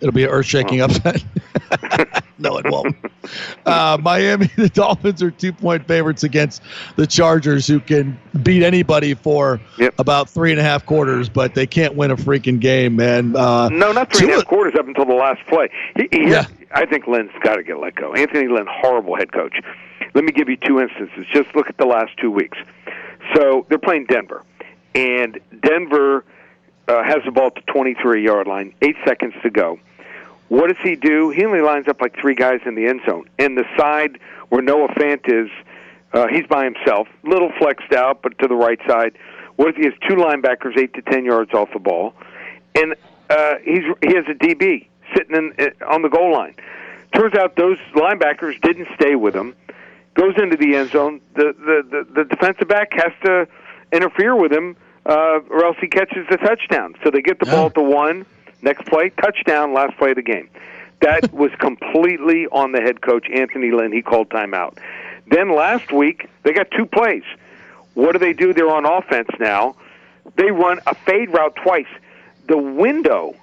it'll 0.01 0.11
be 0.11 0.23
an 0.23 0.29
earth-shaking 0.29 0.81
upset. 0.81 1.23
no, 2.39 2.57
it 2.57 2.65
won't. 2.69 2.95
Uh, 3.65 3.97
Miami, 4.01 4.47
the 4.57 4.69
Dolphins 4.69 5.21
are 5.23 5.31
two-point 5.31 5.87
favorites 5.87 6.23
against 6.23 6.61
the 6.95 7.07
Chargers, 7.07 7.67
who 7.67 7.79
can 7.79 8.19
beat 8.43 8.63
anybody 8.63 9.13
for 9.13 9.61
about 9.97 10.29
three 10.29 10.51
and 10.51 10.59
a 10.59 10.63
half 10.63 10.85
quarters, 10.85 11.29
but 11.29 11.55
they 11.55 11.67
can't 11.67 11.95
win 11.95 12.11
a 12.11 12.17
freaking 12.17 12.59
game. 12.59 12.95
Man, 12.95 13.35
uh, 13.35 13.69
No, 13.69 13.91
not 13.91 14.11
three 14.11 14.27
and 14.27 14.33
a 14.33 14.35
half 14.37 14.47
quarters 14.47 14.73
up 14.77 14.87
until 14.87 15.05
the 15.05 15.13
last 15.13 15.45
play. 15.47 15.69
He, 15.95 16.07
he, 16.11 16.29
Yeah. 16.29 16.45
I 16.73 16.85
think 16.85 17.05
Lynn's 17.07 17.31
got 17.43 17.57
to 17.57 17.63
get 17.63 17.79
let 17.79 17.95
go. 17.95 18.13
Anthony 18.13 18.47
Lynn, 18.47 18.65
horrible 18.69 19.15
head 19.15 19.31
coach. 19.33 19.59
Let 20.13 20.23
me 20.23 20.31
give 20.31 20.49
you 20.49 20.57
two 20.57 20.79
instances. 20.79 21.25
Just 21.33 21.53
look 21.55 21.67
at 21.67 21.77
the 21.77 21.85
last 21.85 22.11
two 22.17 22.31
weeks. 22.31 22.57
So 23.35 23.65
they're 23.69 23.77
playing 23.77 24.05
Denver, 24.05 24.43
and 24.95 25.39
Denver 25.61 26.25
uh, 26.87 27.03
has 27.03 27.17
the 27.25 27.31
ball 27.31 27.47
at 27.47 27.55
the 27.55 27.61
23 27.71 28.23
yard 28.23 28.47
line, 28.47 28.73
eight 28.81 28.95
seconds 29.05 29.33
to 29.43 29.49
go. 29.49 29.79
What 30.51 30.67
does 30.67 30.83
he 30.83 30.97
do? 30.97 31.29
He 31.29 31.45
only 31.45 31.61
lines 31.61 31.87
up 31.87 32.01
like 32.01 32.13
three 32.19 32.35
guys 32.35 32.59
in 32.65 32.75
the 32.75 32.85
end 32.85 32.99
zone. 33.07 33.23
And 33.39 33.57
the 33.57 33.63
side 33.77 34.19
where 34.49 34.61
Noah 34.61 34.89
Fant 34.89 35.21
is, 35.23 35.49
uh, 36.11 36.27
he's 36.27 36.45
by 36.45 36.65
himself, 36.65 37.07
little 37.23 37.53
flexed 37.57 37.93
out, 37.93 38.21
but 38.21 38.37
to 38.39 38.49
the 38.49 38.55
right 38.55 38.77
side. 38.85 39.17
What 39.55 39.69
if 39.69 39.77
he 39.77 39.85
has 39.85 39.93
two 40.05 40.15
linebackers, 40.15 40.77
eight 40.77 40.93
to 40.95 41.01
ten 41.03 41.23
yards 41.23 41.53
off 41.53 41.69
the 41.71 41.79
ball, 41.79 42.13
and 42.75 42.95
uh, 43.29 43.53
he's 43.63 43.83
he 44.05 44.13
has 44.13 44.25
a 44.27 44.33
DB 44.33 44.87
sitting 45.15 45.53
in, 45.57 45.71
on 45.87 46.01
the 46.01 46.09
goal 46.09 46.33
line. 46.33 46.55
Turns 47.15 47.33
out 47.35 47.55
those 47.55 47.77
linebackers 47.95 48.59
didn't 48.59 48.89
stay 48.95 49.15
with 49.15 49.33
him, 49.33 49.55
goes 50.15 50.33
into 50.35 50.57
the 50.57 50.75
end 50.75 50.89
zone, 50.91 51.21
the 51.33 51.55
the 51.57 51.87
the, 51.89 52.13
the 52.13 52.23
defensive 52.25 52.67
back 52.67 52.91
has 52.91 53.13
to 53.23 53.47
interfere 53.93 54.35
with 54.35 54.51
him, 54.51 54.75
uh, 55.05 55.39
or 55.49 55.63
else 55.63 55.77
he 55.79 55.87
catches 55.87 56.27
the 56.29 56.35
touchdown. 56.35 56.95
So 57.05 57.09
they 57.09 57.21
get 57.21 57.39
the 57.39 57.45
ball 57.45 57.67
at 57.67 57.73
the 57.73 57.83
one, 57.83 58.25
next 58.61 58.85
play, 58.87 59.09
touchdown, 59.21 59.73
last 59.73 59.97
play 59.97 60.11
of 60.11 60.15
the 60.15 60.21
game. 60.21 60.49
That 61.01 61.31
was 61.33 61.51
completely 61.59 62.47
on 62.47 62.71
the 62.71 62.81
head 62.81 63.01
coach 63.01 63.27
Anthony 63.33 63.71
Lynn. 63.71 63.91
He 63.91 64.01
called 64.01 64.29
timeout. 64.29 64.77
Then 65.27 65.53
last 65.55 65.91
week 65.91 66.29
they 66.43 66.53
got 66.53 66.69
two 66.71 66.85
plays. 66.85 67.23
What 67.93 68.13
do 68.13 68.19
they 68.19 68.33
do? 68.33 68.53
They're 68.53 68.69
on 68.71 68.85
offense 68.85 69.29
now. 69.39 69.75
They 70.35 70.51
run 70.51 70.79
a 70.87 70.95
fade 70.95 71.29
route 71.31 71.55
twice. 71.63 71.87
The 72.47 72.57
window 72.57 73.35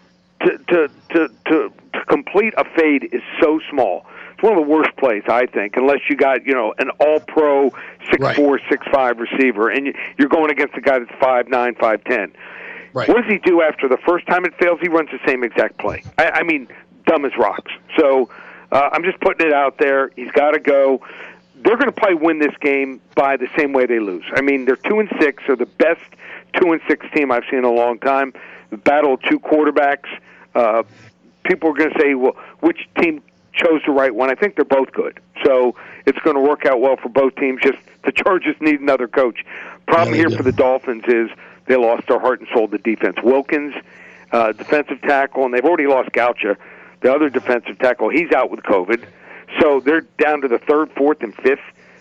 to 0.43 0.59
to 0.59 0.89
to 1.11 1.29
to, 1.47 1.73
to 1.95 2.05
complete 2.09 2.55
a 2.57 2.65
fade 2.65 3.09
is 3.13 3.23
so 3.41 3.61
small. 3.71 4.07
It's 4.35 4.43
one 4.43 4.57
of 4.57 4.65
the 4.65 4.71
worst 4.71 4.97
plays, 4.97 5.25
I 5.29 5.47
think, 5.47 5.77
unless 5.77 5.99
you 6.09 6.17
got 6.17 6.47
you 6.47 6.55
know 6.55 6.73
an 6.79 6.91
All 7.01 7.21
Pro 7.21 7.71
six 8.11 8.19
four 8.37 8.61
six 8.71 8.87
five 8.93 9.19
receiver, 9.19 9.69
and 9.69 9.87
you- 9.87 9.95
you're 10.17 10.29
going 10.29 10.51
against 10.51 10.77
a 10.77 10.81
guy 10.81 10.99
that's 11.01 11.11
five 11.21 11.49
nine 11.49 11.75
five 11.75 12.05
ten. 12.05 12.33
Right. 12.93 13.09
What 13.09 13.23
does 13.23 13.31
he 13.31 13.39
do 13.39 13.63
after 13.63 13.89
the 13.89 13.99
first 13.99 14.27
time 14.27 14.45
it 14.45 14.55
fails? 14.59 14.79
He 14.81 14.89
runs 14.89 15.11
the 15.11 15.21
same 15.27 15.45
exact 15.45 15.79
play. 15.79 16.03
I, 16.17 16.31
I 16.31 16.43
mean, 16.43 16.69
dumb 17.07 17.25
as 17.25 17.33
rocks. 17.39 17.73
So 17.97 18.31
uh, 18.73 18.91
I'm 18.93 19.03
just 19.05 19.21
putting 19.21 19.47
it 19.47 19.53
out 19.53 19.79
there. 19.79 20.11
He's 20.17 20.31
got 20.33 20.53
to 20.53 20.61
go. 20.61 21.01
They're 21.57 21.77
going 21.77 21.91
to 21.91 21.93
probably 21.93 22.17
win 22.17 22.39
this 22.39 22.57
game 22.61 23.01
by 23.15 23.37
the 23.37 23.49
same 23.57 23.73
way 23.73 23.87
they 23.87 23.99
lose. 23.99 24.25
I 24.33 24.41
mean, 24.41 24.65
they're 24.65 24.77
two 24.77 25.01
and 25.01 25.11
six. 25.21 25.43
They're 25.47 25.57
the 25.57 25.67
best 25.67 26.01
two 26.61 26.73
and 26.73 26.81
six 26.89 27.05
team 27.15 27.33
I've 27.33 27.45
seen 27.51 27.61
in 27.61 27.65
a 27.65 27.73
long 27.73 27.99
time. 27.99 28.33
The 28.71 28.77
battle 28.77 29.15
of 29.15 29.23
two 29.23 29.41
quarterbacks. 29.41 30.09
Uh, 30.55 30.83
people 31.45 31.71
are 31.71 31.75
going 31.75 31.91
to 31.91 31.99
say, 31.99 32.15
well, 32.15 32.37
which 32.61 32.89
team 33.01 33.23
chose 33.53 33.81
the 33.87 33.93
right 33.93 34.15
one? 34.15 34.31
I 34.31 34.35
think 34.35 34.55
they're 34.57 34.65
both 34.65 34.93
good. 34.93 35.21
So 35.45 35.75
it's 36.07 36.19
going 36.21 36.37
to 36.37 36.43
work 36.43 36.65
out 36.65 36.81
well 36.81 36.97
for 36.97 37.09
both 37.09 37.35
teams. 37.37 37.61
Just 37.63 37.79
the 38.05 38.13
Chargers 38.13 38.57
need 38.61 38.81
another 38.81 39.09
coach. 39.09 39.45
Problem 39.87 40.15
here 40.15 40.31
for 40.31 40.43
the 40.43 40.53
Dolphins 40.53 41.05
is 41.09 41.31
they 41.69 41.77
lost 41.77 42.07
their 42.09 42.19
heart 42.19 42.41
and 42.41 42.49
soul 42.53 42.69
to 42.69 42.79
defense. 42.79 43.17
Wilkins, 43.23 43.75
uh, 44.33 44.53
defensive 44.53 45.01
tackle, 45.03 45.45
and 45.45 45.55
they've 45.55 45.65
already 45.65 45.87
lost 45.87 46.11
Godchaux, 46.11 46.57
the 47.01 47.15
other 47.15 47.31
defensive 47.31 47.79
tackle. 47.79 48.09
He's 48.09 48.33
out 48.33 48.51
with 48.51 48.61
COVID. 48.61 49.07
So 49.61 49.81
they're 49.81 50.03
down 50.19 50.43
to 50.43 50.49
the 50.49 50.59
third, 50.59 50.91
fourth, 50.93 51.23
and 51.23 51.35
fifth 51.35 51.61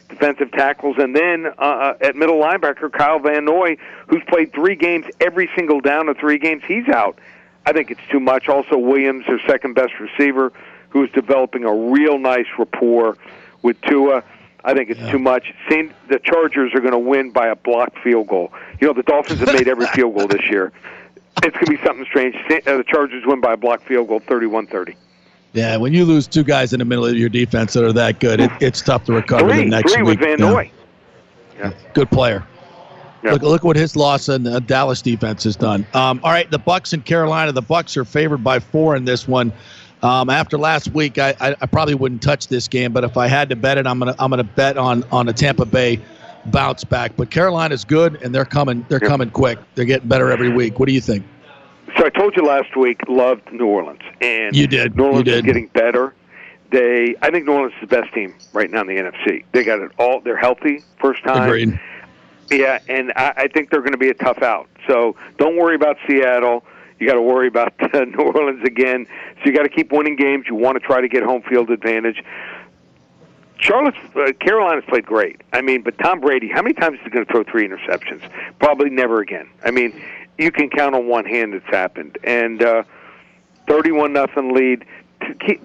defensive 0.09 0.51
tackles. 0.51 0.95
And 0.97 1.15
then 1.15 1.47
uh, 1.57 1.61
uh, 1.61 1.97
at 2.01 2.15
middle 2.15 2.37
linebacker, 2.37 2.91
Kyle 2.91 3.19
Van 3.19 3.45
Noy, 3.45 3.77
who's 4.07 4.23
played 4.27 4.53
three 4.53 4.75
games 4.75 5.05
every 5.19 5.49
single 5.55 5.81
down 5.81 6.09
of 6.09 6.17
three 6.17 6.37
games, 6.39 6.63
he's 6.67 6.87
out. 6.87 7.19
I 7.65 7.73
think 7.73 7.91
it's 7.91 8.01
too 8.09 8.19
much. 8.19 8.47
Also, 8.47 8.77
Williams, 8.77 9.25
their 9.27 9.41
second 9.45 9.73
best 9.73 9.93
receiver, 9.99 10.53
who's 10.89 11.11
developing 11.11 11.65
a 11.65 11.73
real 11.73 12.17
nice 12.17 12.45
rapport 12.57 13.17
with 13.61 13.79
Tua. 13.81 14.23
I 14.63 14.73
think 14.73 14.89
it's 14.89 14.99
too 15.11 15.19
much. 15.19 15.53
Seeing 15.69 15.93
the 16.09 16.19
Chargers 16.19 16.73
are 16.73 16.79
going 16.79 16.91
to 16.91 16.97
win 16.99 17.31
by 17.31 17.47
a 17.47 17.55
blocked 17.55 17.99
field 17.99 18.27
goal. 18.27 18.51
You 18.81 18.87
know, 18.87 18.93
the 18.93 19.03
Dolphins 19.03 19.39
have 19.39 19.53
made 19.53 19.67
every 19.67 19.85
field 19.93 20.15
goal 20.15 20.27
this 20.27 20.49
year. 20.49 20.71
It's 21.43 21.53
going 21.55 21.65
to 21.65 21.71
be 21.77 21.83
something 21.85 22.05
strange. 22.05 22.35
Uh, 22.35 22.77
the 22.77 22.83
Chargers 22.87 23.23
win 23.25 23.39
by 23.39 23.53
a 23.53 23.57
blocked 23.57 23.87
field 23.87 24.07
goal, 24.07 24.19
31-30. 24.21 24.95
Yeah, 25.53 25.77
when 25.77 25.93
you 25.93 26.03
lose 26.05 26.27
two 26.27 26.43
guys 26.43 26.73
in 26.73 26.79
the 26.79 26.85
middle 26.85 27.05
of 27.05 27.15
your 27.15 27.29
defense 27.29 27.73
that 27.73 27.83
are 27.83 27.93
that 27.93 28.19
good, 28.19 28.39
it, 28.41 28.51
it's 28.59 28.81
tough 28.81 29.05
to 29.05 29.13
recover 29.13 29.49
Three, 29.49 29.63
the 29.63 29.69
next 29.69 29.93
three 29.93 30.03
week. 30.03 30.19
with 30.19 30.27
Van 30.27 30.39
Yeah. 30.39 30.51
Noy. 30.51 30.71
Good 31.93 32.09
player. 32.11 32.45
Look, 33.23 33.41
look 33.41 33.63
what 33.63 33.75
his 33.75 33.95
loss 33.95 34.29
in 34.29 34.43
the 34.43 34.61
Dallas 34.61 35.01
defense 35.01 35.43
has 35.43 35.55
done. 35.55 35.85
Um, 35.93 36.19
all 36.23 36.31
right, 36.31 36.49
the 36.49 36.59
Bucs 36.59 36.93
in 36.93 37.01
Carolina. 37.01 37.51
The 37.51 37.63
Bucs 37.63 37.97
are 37.97 38.05
favored 38.05 38.43
by 38.43 38.59
four 38.59 38.95
in 38.95 39.05
this 39.05 39.27
one. 39.27 39.51
Um, 40.03 40.29
after 40.29 40.57
last 40.57 40.89
week, 40.89 41.17
I, 41.17 41.35
I, 41.39 41.55
I 41.59 41.65
probably 41.65 41.95
wouldn't 41.95 42.21
touch 42.21 42.47
this 42.47 42.67
game, 42.67 42.93
but 42.93 43.03
if 43.03 43.17
I 43.17 43.27
had 43.27 43.49
to 43.49 43.55
bet 43.55 43.77
it, 43.77 43.87
I'm 43.87 43.97
gonna 43.99 44.15
I'm 44.19 44.29
gonna 44.29 44.43
bet 44.43 44.77
on 44.77 45.03
on 45.11 45.27
a 45.27 45.33
Tampa 45.33 45.65
Bay 45.65 45.99
bounce 46.45 46.83
back. 46.83 47.13
But 47.15 47.31
Carolina's 47.31 47.83
good, 47.83 48.21
and 48.21 48.33
they're 48.33 48.45
coming 48.45 48.85
they're 48.89 48.99
coming 48.99 49.31
quick. 49.31 49.57
They're 49.75 49.85
getting 49.85 50.07
better 50.07 50.31
every 50.31 50.49
week. 50.49 50.79
What 50.79 50.87
do 50.87 50.93
you 50.93 51.01
think? 51.01 51.25
So 51.97 52.05
I 52.05 52.09
told 52.09 52.35
you 52.35 52.43
last 52.43 52.75
week, 52.75 53.01
loved 53.07 53.51
New 53.51 53.65
Orleans, 53.65 54.01
and 54.21 54.55
You 54.55 54.67
did. 54.67 54.95
New 54.95 55.05
Orleans 55.05 55.27
You 55.27 55.33
is 55.33 55.41
getting 55.41 55.67
better. 55.67 56.13
They, 56.69 57.15
I 57.21 57.31
think 57.31 57.45
New 57.45 57.53
Orleans 57.53 57.73
is 57.81 57.89
the 57.89 58.01
best 58.01 58.13
team 58.13 58.35
right 58.53 58.69
now 58.69 58.81
in 58.81 58.87
the 58.87 58.95
NFC. 58.95 59.45
They 59.53 59.63
got 59.63 59.79
it 59.79 59.91
all. 59.97 60.19
They're 60.19 60.37
healthy, 60.37 60.83
first 60.99 61.23
time. 61.23 61.43
Agreed. 61.43 61.79
Yeah, 62.51 62.79
and 62.87 63.13
I, 63.15 63.33
I 63.35 63.47
think 63.47 63.69
they're 63.69 63.81
going 63.81 63.93
to 63.93 63.97
be 63.97 64.09
a 64.09 64.13
tough 64.13 64.41
out. 64.41 64.67
So 64.85 65.15
don't 65.37 65.55
worry 65.57 65.75
about 65.75 65.97
Seattle. 66.07 66.63
You 66.99 67.07
got 67.07 67.13
to 67.13 67.21
worry 67.21 67.47
about 67.47 67.73
uh, 67.93 68.05
New 68.05 68.23
Orleans 68.23 68.63
again. 68.65 69.07
So 69.37 69.41
you 69.45 69.53
got 69.53 69.63
to 69.63 69.69
keep 69.69 69.91
winning 69.91 70.15
games. 70.15 70.45
You 70.47 70.55
want 70.55 70.79
to 70.79 70.85
try 70.85 71.01
to 71.01 71.07
get 71.07 71.23
home 71.23 71.43
field 71.43 71.69
advantage. 71.69 72.23
Charlotte's 73.59 73.97
uh, 74.15 74.31
Carolina's 74.39 74.85
played 74.87 75.05
great. 75.05 75.41
I 75.51 75.61
mean, 75.61 75.81
but 75.81 75.97
Tom 75.97 76.19
Brady, 76.19 76.47
how 76.47 76.61
many 76.61 76.73
times 76.73 76.99
is 76.99 77.05
he 77.05 77.09
going 77.09 77.25
to 77.25 77.31
throw 77.31 77.43
three 77.43 77.67
interceptions? 77.67 78.21
Probably 78.59 78.89
never 78.89 79.19
again. 79.21 79.49
I 79.65 79.71
mean, 79.71 79.99
you 80.37 80.51
can 80.51 80.69
count 80.69 80.93
on 80.95 81.07
one 81.07 81.25
hand 81.25 81.53
it's 81.53 81.65
happened. 81.65 82.17
And 82.23 82.63
uh, 82.63 82.83
thirty-one 83.67 84.13
nothing 84.13 84.53
lead. 84.53 84.85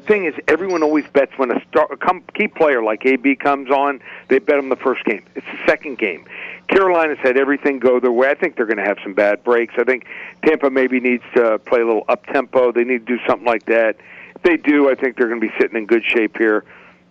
Thing 0.06 0.24
is, 0.24 0.34
everyone 0.48 0.82
always 0.82 1.06
bets 1.08 1.32
when 1.36 1.50
a 1.50 1.62
star, 1.68 1.88
a 1.90 2.20
key 2.32 2.48
player 2.48 2.82
like 2.82 3.04
AB 3.04 3.36
comes 3.36 3.70
on. 3.70 4.00
They 4.28 4.38
bet 4.38 4.58
him 4.58 4.68
the 4.68 4.76
first 4.76 5.04
game. 5.04 5.24
It's 5.34 5.46
the 5.46 5.58
second 5.66 5.98
game. 5.98 6.26
Carolina's 6.68 7.18
had 7.18 7.36
everything 7.36 7.78
go 7.78 8.00
their 8.00 8.12
way. 8.12 8.30
I 8.30 8.34
think 8.34 8.56
they're 8.56 8.66
going 8.66 8.78
to 8.78 8.84
have 8.84 8.98
some 9.02 9.14
bad 9.14 9.44
breaks. 9.44 9.74
I 9.76 9.84
think 9.84 10.06
Tampa 10.44 10.70
maybe 10.70 11.00
needs 11.00 11.24
to 11.34 11.58
play 11.60 11.80
a 11.80 11.86
little 11.86 12.04
up 12.08 12.26
tempo. 12.26 12.72
They 12.72 12.84
need 12.84 13.06
to 13.06 13.16
do 13.16 13.18
something 13.26 13.46
like 13.46 13.66
that. 13.66 13.96
If 14.36 14.42
they 14.42 14.56
do, 14.56 14.90
I 14.90 14.94
think 14.94 15.16
they're 15.16 15.28
going 15.28 15.40
to 15.40 15.46
be 15.46 15.52
sitting 15.58 15.76
in 15.76 15.86
good 15.86 16.04
shape 16.04 16.38
here. 16.38 16.64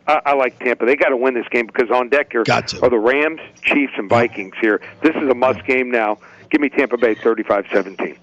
I, 0.07 0.21
I 0.27 0.33
like 0.33 0.59
Tampa. 0.59 0.85
They 0.85 0.95
got 0.95 1.09
to 1.09 1.17
win 1.17 1.33
this 1.33 1.47
game 1.49 1.67
because 1.67 1.91
on 1.91 2.09
deck 2.09 2.31
here 2.31 2.43
are 2.81 2.89
the 2.89 2.99
Rams, 2.99 3.41
Chiefs, 3.61 3.93
and 3.97 4.09
Vikings 4.09 4.55
here. 4.59 4.81
This 5.03 5.15
is 5.15 5.29
a 5.29 5.35
must 5.35 5.63
game 5.65 5.91
now. 5.91 6.17
Give 6.49 6.59
me 6.59 6.69
Tampa 6.69 6.97
Bay 6.97 7.15
35-17. 7.15 8.17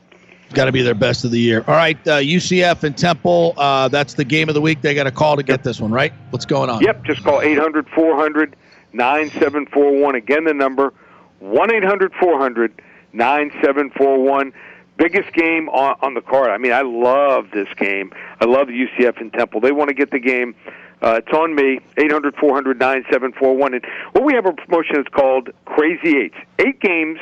Got 0.54 0.64
to 0.64 0.72
be 0.72 0.82
their 0.82 0.94
best 0.94 1.24
of 1.24 1.30
the 1.30 1.38
year. 1.38 1.62
All 1.66 1.74
right, 1.74 1.98
uh, 2.06 2.18
UCF 2.18 2.82
and 2.82 2.96
Temple. 2.96 3.52
Uh, 3.56 3.88
that's 3.88 4.14
the 4.14 4.24
game 4.24 4.48
of 4.48 4.54
the 4.54 4.60
week. 4.60 4.80
They 4.80 4.94
got 4.94 5.06
a 5.06 5.10
call 5.10 5.36
to 5.36 5.42
get 5.42 5.62
this 5.62 5.80
one 5.80 5.92
right. 5.92 6.12
What's 6.30 6.46
going 6.46 6.70
on? 6.70 6.80
Yep, 6.82 7.04
just 7.04 7.22
call 7.22 7.42
800 7.42 7.88
400 7.90 8.56
9741. 8.92 10.14
Again, 10.14 10.44
the 10.44 10.54
number 10.54 10.94
1 11.40 11.74
800 11.74 12.14
400 12.14 12.82
9741. 13.12 14.52
Biggest 14.96 15.32
game 15.32 15.68
on, 15.68 15.96
on 16.00 16.14
the 16.14 16.20
card. 16.20 16.50
I 16.50 16.58
mean, 16.58 16.72
I 16.72 16.82
love 16.82 17.50
this 17.52 17.68
game. 17.76 18.12
I 18.40 18.46
love 18.46 18.68
UCF 18.68 19.20
and 19.20 19.32
Temple. 19.32 19.60
They 19.60 19.70
want 19.70 19.88
to 19.88 19.94
get 19.94 20.10
the 20.10 20.18
game. 20.18 20.54
Uh, 21.00 21.20
it's 21.24 21.32
on 21.32 21.54
me, 21.54 21.78
800 21.96 22.34
400 22.36 22.78
9741. 22.78 23.74
And 23.74 23.84
what 24.12 24.24
we 24.24 24.34
have 24.34 24.46
a 24.46 24.52
promotion 24.52 24.96
that's 24.96 25.08
called 25.08 25.50
Crazy 25.66 26.18
Eights. 26.18 26.36
Eight 26.58 26.80
games, 26.80 27.20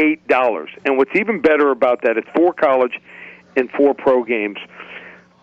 $88. 0.00 0.68
And 0.84 0.96
what's 0.96 1.14
even 1.14 1.40
better 1.40 1.70
about 1.70 2.02
that, 2.02 2.16
it's 2.16 2.28
four 2.34 2.52
college 2.52 2.98
and 3.56 3.70
four 3.70 3.94
pro 3.94 4.24
games. 4.24 4.58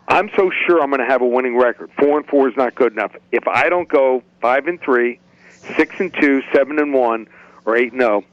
I'm 0.08 0.30
so 0.36 0.50
sure 0.66 0.82
I'm 0.82 0.90
going 0.90 1.02
to 1.02 1.06
have 1.06 1.22
a 1.22 1.28
winning 1.28 1.58
record. 1.58 1.92
Four 2.00 2.18
and 2.18 2.26
four 2.28 2.48
is 2.48 2.56
not 2.56 2.76
good 2.76 2.94
enough. 2.94 3.14
If 3.32 3.48
I 3.48 3.68
don't 3.70 3.90
go 3.90 4.24
five 4.42 4.68
and 4.68 4.80
three, 4.80 5.20
six 5.76 6.00
and 6.00 6.14
two, 6.20 6.42
seven 6.54 6.80
and 6.80 6.94
one, 6.94 7.28
or 7.66 7.76
eight 7.76 7.92
and 7.92 8.02
zero, 8.02 8.24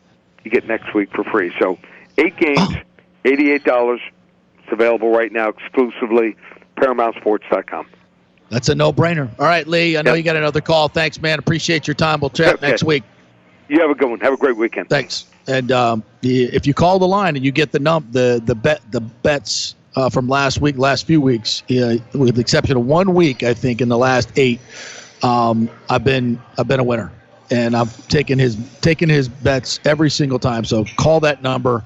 you 0.44 0.50
get 0.50 0.66
next 0.68 0.94
week 0.94 1.10
for 1.12 1.24
free. 1.24 1.52
So 1.58 1.78
eight 2.16 2.36
games, 2.36 2.60
oh. 2.60 2.76
eighty-eight 3.24 3.64
dollars. 3.64 4.00
It's 4.62 4.72
available 4.72 5.10
right 5.10 5.32
now 5.32 5.48
exclusively. 5.48 6.36
ParamountSports.com. 6.76 7.86
That's 8.50 8.68
a 8.68 8.74
no-brainer. 8.74 9.28
All 9.38 9.46
right, 9.46 9.66
Lee. 9.66 9.96
I 9.96 10.02
know 10.02 10.14
you 10.14 10.22
got 10.22 10.36
another 10.36 10.60
call. 10.60 10.88
Thanks, 10.88 11.20
man. 11.20 11.38
Appreciate 11.38 11.86
your 11.86 11.94
time. 11.94 12.20
We'll 12.20 12.30
chat 12.30 12.54
Okay. 12.54 12.68
next 12.68 12.84
week. 12.84 13.02
You 13.68 13.80
have 13.80 13.90
a 13.90 13.94
good 13.94 14.08
one. 14.10 14.20
Have 14.20 14.32
a 14.32 14.36
great 14.36 14.56
weekend. 14.56 14.88
Thanks. 14.88 15.26
And 15.46 15.70
um, 15.72 16.02
if 16.22 16.66
you 16.66 16.74
call 16.74 16.98
the 16.98 17.06
line 17.06 17.36
and 17.36 17.44
you 17.44 17.52
get 17.52 17.72
the 17.72 17.78
num 17.78 18.06
the 18.12 18.40
the 18.44 18.54
bet 18.54 18.80
the 18.90 19.00
bets 19.00 19.74
uh, 19.96 20.08
from 20.08 20.28
last 20.28 20.60
week, 20.60 20.78
last 20.78 21.06
few 21.06 21.20
weeks, 21.20 21.62
uh, 21.70 21.96
with 22.14 22.34
the 22.34 22.40
exception 22.40 22.76
of 22.76 22.86
one 22.86 23.14
week, 23.14 23.42
I 23.42 23.54
think 23.54 23.80
in 23.80 23.88
the 23.88 23.98
last 23.98 24.30
eight, 24.36 24.60
um, 25.22 25.68
I've 25.90 26.04
been 26.04 26.40
I've 26.58 26.66
been 26.66 26.80
a 26.80 26.84
winner, 26.84 27.12
and 27.50 27.76
I've 27.76 28.08
taken 28.08 28.38
his 28.38 28.56
taken 28.80 29.08
his 29.08 29.28
bets 29.28 29.80
every 29.84 30.10
single 30.10 30.38
time. 30.38 30.64
So 30.64 30.84
call 30.96 31.20
that 31.20 31.42
number. 31.42 31.84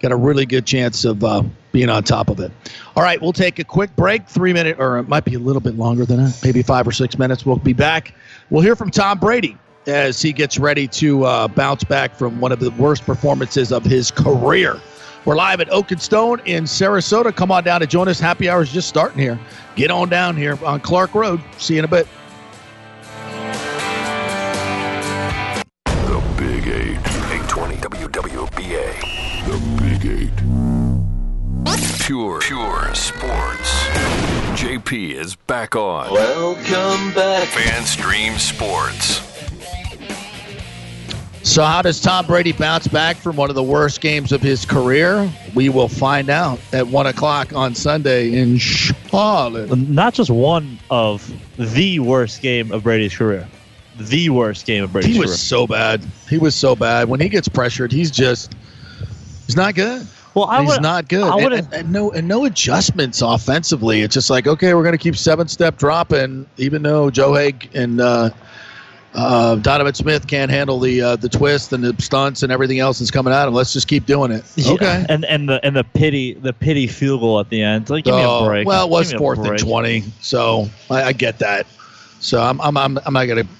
Got 0.00 0.12
a 0.12 0.16
really 0.16 0.46
good 0.46 0.64
chance 0.64 1.04
of 1.04 1.24
uh, 1.24 1.42
being 1.72 1.88
on 1.88 2.04
top 2.04 2.28
of 2.28 2.38
it. 2.38 2.52
All 2.94 3.02
right, 3.02 3.20
we'll 3.20 3.32
take 3.32 3.58
a 3.58 3.64
quick 3.64 3.94
break, 3.96 4.28
three 4.28 4.52
minute, 4.52 4.76
or 4.78 4.98
it 4.98 5.08
might 5.08 5.24
be 5.24 5.34
a 5.34 5.40
little 5.40 5.60
bit 5.60 5.76
longer 5.76 6.04
than 6.04 6.18
that, 6.18 6.38
maybe 6.44 6.62
five 6.62 6.86
or 6.86 6.92
six 6.92 7.18
minutes. 7.18 7.44
We'll 7.44 7.56
be 7.56 7.72
back. 7.72 8.14
We'll 8.50 8.62
hear 8.62 8.76
from 8.76 8.90
Tom 8.90 9.18
Brady 9.18 9.56
as 9.88 10.20
he 10.20 10.32
gets 10.32 10.58
ready 10.58 10.86
to 10.86 11.24
uh, 11.24 11.48
bounce 11.48 11.82
back 11.82 12.14
from 12.14 12.40
one 12.40 12.52
of 12.52 12.60
the 12.60 12.70
worst 12.72 13.04
performances 13.04 13.72
of 13.72 13.84
his 13.84 14.10
career. 14.10 14.80
We're 15.24 15.36
live 15.36 15.60
at 15.60 15.70
Oak 15.70 15.90
and 15.90 16.00
Stone 16.00 16.40
in 16.44 16.64
Sarasota. 16.64 17.34
Come 17.34 17.50
on 17.50 17.64
down 17.64 17.80
to 17.80 17.86
join 17.86 18.08
us. 18.08 18.20
Happy 18.20 18.48
hour 18.48 18.62
is 18.62 18.72
just 18.72 18.88
starting 18.88 19.18
here. 19.18 19.38
Get 19.76 19.90
on 19.90 20.08
down 20.08 20.36
here 20.36 20.58
on 20.64 20.80
Clark 20.80 21.14
Road. 21.14 21.40
See 21.58 21.74
you 21.74 21.80
in 21.80 21.84
a 21.84 21.88
bit. 21.88 22.06
The 25.84 26.22
Big 26.38 26.66
Eight. 26.68 26.98
820 26.98 27.76
WWBA. 27.76 29.00
The 29.46 29.58
Big 29.82 30.06
Eight. 30.06 30.32
Pure, 32.06 32.40
pure 32.40 32.94
sports. 32.94 33.84
JP 34.58 35.12
is 35.12 35.36
back 35.36 35.76
on. 35.76 36.10
Welcome 36.10 37.12
back. 37.12 37.46
Fanstream 37.48 38.38
Sports. 38.38 39.27
So, 41.42 41.62
how 41.64 41.82
does 41.82 42.00
Tom 42.00 42.26
Brady 42.26 42.52
bounce 42.52 42.88
back 42.88 43.16
from 43.16 43.36
one 43.36 43.48
of 43.48 43.56
the 43.56 43.62
worst 43.62 44.00
games 44.00 44.32
of 44.32 44.42
his 44.42 44.64
career? 44.66 45.32
We 45.54 45.68
will 45.70 45.88
find 45.88 46.28
out 46.30 46.60
at 46.72 46.88
1 46.88 47.06
o'clock 47.06 47.52
on 47.54 47.74
Sunday 47.74 48.32
in 48.34 48.58
Charlotte. 48.58 49.76
Not 49.88 50.14
just 50.14 50.30
one 50.30 50.78
of 50.90 51.32
the 51.56 52.00
worst 52.00 52.42
game 52.42 52.70
of 52.70 52.82
Brady's 52.82 53.16
career. 53.16 53.48
The 53.96 54.28
worst 54.30 54.66
game 54.66 54.84
of 54.84 54.92
Brady's 54.92 55.08
He 55.08 55.14
career. 55.18 55.28
was 55.28 55.40
so 55.42 55.66
bad. 55.66 56.04
He 56.28 56.38
was 56.38 56.54
so 56.54 56.76
bad. 56.76 57.08
When 57.08 57.18
he 57.20 57.28
gets 57.28 57.48
pressured, 57.48 57.92
he's 57.92 58.10
just, 58.10 58.54
he's 59.46 59.56
not 59.56 59.74
good. 59.74 60.06
Well, 60.34 60.46
I 60.46 60.62
he's 60.62 60.78
not 60.80 61.08
good. 61.08 61.24
I 61.24 61.38
And- 61.40 61.54
and, 61.54 61.72
and 61.72 61.92
no 61.92 62.12
and 62.12 62.28
no 62.28 62.44
adjustments 62.44 63.22
offensively. 63.22 64.02
It's 64.02 64.14
just 64.14 64.28
like 64.30 64.46
okay, 64.46 64.74
we're 64.74 64.82
going 64.84 64.92
to 64.96 65.02
keep 65.02 65.16
seven 65.16 65.48
step 65.48 65.78
dropping, 65.78 66.46
even 66.58 66.82
though 66.82 67.10
Joe 67.10 67.32
Haeg 67.32 67.74
and 67.74 68.00
uh, 68.00 68.30
uh, 69.20 69.56
Donovan 69.56 69.94
Smith 69.94 70.26
can't 70.28 70.50
handle 70.50 70.78
the 70.78 71.00
uh, 71.02 71.16
the 71.16 71.28
twist 71.28 71.72
and 71.72 71.82
the 71.82 72.00
stunts 72.00 72.42
and 72.42 72.52
everything 72.52 72.78
else 72.78 73.00
that's 73.00 73.10
coming 73.10 73.32
at 73.32 73.48
him. 73.48 73.54
Let's 73.54 73.72
just 73.72 73.88
keep 73.88 74.06
doing 74.06 74.30
it. 74.30 74.44
Yeah, 74.56 74.72
Okay. 74.74 75.06
And 75.08 75.24
and 75.24 75.48
the 75.48 75.64
and 75.64 75.74
the 75.74 75.82
pity 75.84 76.34
the 76.34 76.52
pity 76.52 76.86
field 76.86 77.20
goal 77.20 77.40
at 77.40 77.48
the 77.50 77.60
end. 77.62 77.90
Like 77.90 78.04
give 78.04 78.14
me 78.14 78.22
Oh, 78.24 78.44
a 78.44 78.48
break. 78.48 78.66
Well, 78.66 78.84
it 78.86 78.90
was 78.90 79.12
fourth 79.12 79.38
and 79.44 79.58
twenty, 79.58 80.04
so 80.20 80.68
I, 80.90 81.02
I 81.04 81.12
get 81.12 81.38
that. 81.40 81.66
So 82.20 82.40
I'm 82.40 82.60
I'm 82.60 82.76
I'm, 82.76 82.98
I'm 83.04 83.12
not 83.12 83.24
going 83.26 83.44
to 83.44 83.50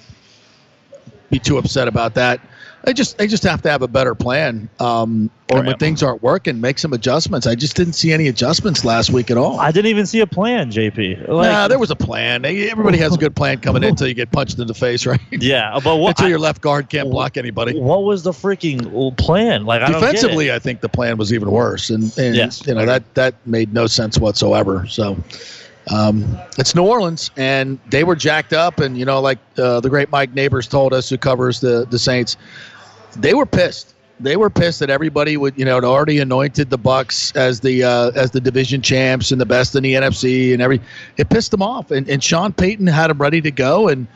be 1.30 1.38
too 1.38 1.58
upset 1.58 1.88
about 1.88 2.14
that. 2.14 2.40
They 2.84 2.92
just 2.92 3.18
they 3.18 3.26
just 3.26 3.42
have 3.42 3.62
to 3.62 3.70
have 3.70 3.82
a 3.82 3.88
better 3.88 4.14
plan. 4.14 4.68
Um, 4.78 5.30
or 5.50 5.62
when 5.62 5.76
things 5.78 6.02
aren't 6.02 6.22
working, 6.22 6.60
make 6.60 6.78
some 6.78 6.92
adjustments. 6.92 7.46
I 7.46 7.54
just 7.54 7.74
didn't 7.74 7.94
see 7.94 8.12
any 8.12 8.28
adjustments 8.28 8.84
last 8.84 9.10
week 9.10 9.30
at 9.30 9.36
all. 9.38 9.58
I 9.58 9.70
didn't 9.70 9.88
even 9.90 10.04
see 10.06 10.20
a 10.20 10.26
plan, 10.26 10.70
JP. 10.70 11.26
Like, 11.28 11.50
nah, 11.50 11.68
there 11.68 11.78
was 11.78 11.90
a 11.90 11.96
plan. 11.96 12.44
Everybody 12.44 12.98
has 12.98 13.14
a 13.14 13.18
good 13.18 13.34
plan 13.34 13.58
coming 13.58 13.82
in 13.82 13.90
until 13.90 14.08
you 14.08 14.14
get 14.14 14.30
punched 14.30 14.58
in 14.58 14.66
the 14.66 14.74
face, 14.74 15.06
right? 15.06 15.20
Yeah, 15.32 15.80
but 15.82 15.96
what? 15.96 16.10
until 16.10 16.28
your 16.28 16.38
left 16.38 16.60
guard 16.60 16.90
can't 16.90 17.10
block 17.10 17.36
anybody. 17.36 17.78
What 17.78 18.04
was 18.04 18.22
the 18.22 18.32
freaking 18.32 19.16
plan? 19.16 19.64
Like 19.64 19.82
I 19.82 19.90
don't 19.90 20.00
get 20.00 20.10
it. 20.10 20.12
Defensively, 20.16 20.52
I 20.52 20.58
think 20.58 20.80
the 20.80 20.88
plan 20.88 21.16
was 21.16 21.32
even 21.32 21.50
worse, 21.50 21.90
and, 21.90 22.16
and 22.18 22.36
Yes. 22.36 22.66
you 22.66 22.74
know 22.74 22.84
that 22.86 23.14
that 23.14 23.34
made 23.46 23.72
no 23.72 23.86
sense 23.86 24.18
whatsoever. 24.18 24.86
So. 24.86 25.16
Um, 25.90 26.38
it's 26.58 26.74
New 26.74 26.84
Orleans, 26.84 27.30
and 27.36 27.78
they 27.90 28.04
were 28.04 28.16
jacked 28.16 28.52
up, 28.52 28.78
and 28.78 28.98
you 28.98 29.04
know, 29.04 29.20
like 29.20 29.38
uh, 29.56 29.80
the 29.80 29.88
great 29.88 30.10
Mike 30.10 30.34
Neighbors 30.34 30.66
told 30.66 30.92
us, 30.92 31.08
who 31.08 31.18
covers 31.18 31.60
the 31.60 31.86
the 31.88 31.98
Saints, 31.98 32.36
they 33.16 33.34
were 33.34 33.46
pissed. 33.46 33.94
They 34.20 34.36
were 34.36 34.50
pissed 34.50 34.80
that 34.80 34.90
everybody 34.90 35.36
would, 35.36 35.56
you 35.56 35.64
know, 35.64 35.76
had 35.76 35.84
already 35.84 36.18
anointed 36.18 36.70
the 36.70 36.78
Bucs 36.78 37.34
as 37.36 37.60
the 37.60 37.84
uh, 37.84 38.10
as 38.16 38.32
the 38.32 38.40
division 38.40 38.82
champs 38.82 39.30
and 39.30 39.40
the 39.40 39.46
best 39.46 39.76
in 39.76 39.82
the 39.82 39.94
NFC, 39.94 40.52
and 40.52 40.60
every 40.60 40.80
it 41.16 41.30
pissed 41.30 41.52
them 41.52 41.62
off. 41.62 41.90
And 41.90 42.08
and 42.08 42.22
Sean 42.22 42.52
Payton 42.52 42.88
had 42.88 43.10
them 43.10 43.18
ready 43.18 43.40
to 43.40 43.50
go, 43.50 43.88
and 43.88 44.06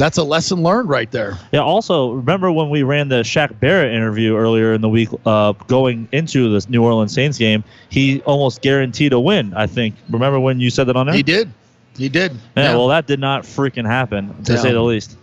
that's 0.00 0.18
a 0.18 0.24
lesson 0.24 0.62
learned 0.62 0.88
right 0.88 1.10
there. 1.10 1.38
Yeah. 1.52 1.60
Also, 1.60 2.12
remember 2.12 2.50
when 2.50 2.70
we 2.70 2.82
ran 2.82 3.08
the 3.08 3.20
Shaq 3.22 3.60
Barrett 3.60 3.94
interview 3.94 4.34
earlier 4.36 4.72
in 4.72 4.80
the 4.80 4.88
week, 4.88 5.10
uh, 5.26 5.52
going 5.68 6.08
into 6.12 6.50
this 6.52 6.68
New 6.68 6.82
Orleans 6.82 7.12
Saints 7.12 7.38
game? 7.38 7.62
He 7.90 8.20
almost 8.22 8.62
guaranteed 8.62 9.12
a 9.12 9.20
win. 9.20 9.52
I 9.54 9.66
think. 9.66 9.94
Remember 10.08 10.40
when 10.40 10.58
you 10.58 10.70
said 10.70 10.84
that 10.88 10.96
on 10.96 11.06
there? 11.06 11.14
He 11.14 11.22
did. 11.22 11.52
He 11.96 12.08
did. 12.08 12.32
Yeah. 12.56 12.74
Well, 12.76 12.88
that 12.88 13.06
did 13.06 13.20
not 13.20 13.42
freaking 13.42 13.86
happen, 13.86 14.34
to 14.44 14.54
Yeah. 14.54 14.58
say 14.60 14.72
the 14.72 14.80
least. 14.80 15.16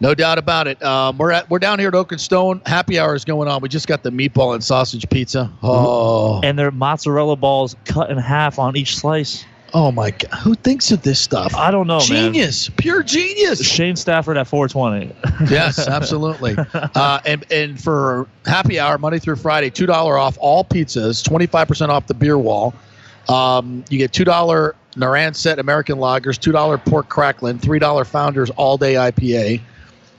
No 0.00 0.12
doubt 0.12 0.38
about 0.38 0.66
it. 0.66 0.82
Um, 0.82 1.16
we're 1.16 1.30
at 1.30 1.48
we're 1.48 1.60
down 1.60 1.78
here 1.78 1.88
at 1.88 1.94
Oak 1.94 2.12
and 2.12 2.20
Stone. 2.20 2.60
Happy 2.66 2.98
hour 2.98 3.14
is 3.14 3.24
going 3.24 3.48
on. 3.48 3.62
We 3.62 3.68
just 3.68 3.86
got 3.86 4.02
the 4.02 4.10
meatball 4.10 4.52
and 4.54 4.62
sausage 4.62 5.08
pizza. 5.08 5.50
Oh, 5.62 6.40
And 6.42 6.58
their 6.58 6.70
mozzarella 6.72 7.36
balls 7.36 7.74
cut 7.84 8.10
in 8.10 8.18
half 8.18 8.58
on 8.58 8.76
each 8.76 8.96
slice. 8.96 9.44
Oh 9.76 9.90
my 9.90 10.12
god! 10.12 10.30
Who 10.38 10.54
thinks 10.54 10.92
of 10.92 11.02
this 11.02 11.18
stuff? 11.18 11.52
I 11.56 11.72
don't 11.72 11.88
know, 11.88 11.98
man. 11.98 12.32
Genius, 12.32 12.68
pure 12.76 13.02
genius. 13.02 13.66
Shane 13.66 13.96
Stafford 13.96 14.36
at 14.36 14.46
420. 14.46 15.12
yes, 15.52 15.88
absolutely. 15.88 16.54
Uh, 16.72 17.20
and 17.26 17.44
and 17.50 17.82
for 17.82 18.28
happy 18.46 18.78
hour 18.78 18.96
Monday 18.98 19.18
through 19.18 19.34
Friday, 19.34 19.70
two 19.70 19.86
dollar 19.86 20.16
off 20.16 20.38
all 20.40 20.64
pizzas, 20.64 21.24
twenty 21.24 21.46
five 21.46 21.66
percent 21.66 21.90
off 21.90 22.06
the 22.06 22.14
beer 22.14 22.38
wall. 22.38 22.72
Um, 23.28 23.84
you 23.90 23.98
get 23.98 24.12
two 24.12 24.24
dollar 24.24 24.76
Narragansett 24.96 25.58
American 25.58 25.98
lagers, 25.98 26.38
two 26.38 26.52
dollar 26.52 26.78
pork 26.78 27.08
crackling, 27.08 27.58
three 27.58 27.80
dollar 27.80 28.04
Founders 28.04 28.50
all 28.50 28.78
day 28.78 28.94
IPA, 28.94 29.60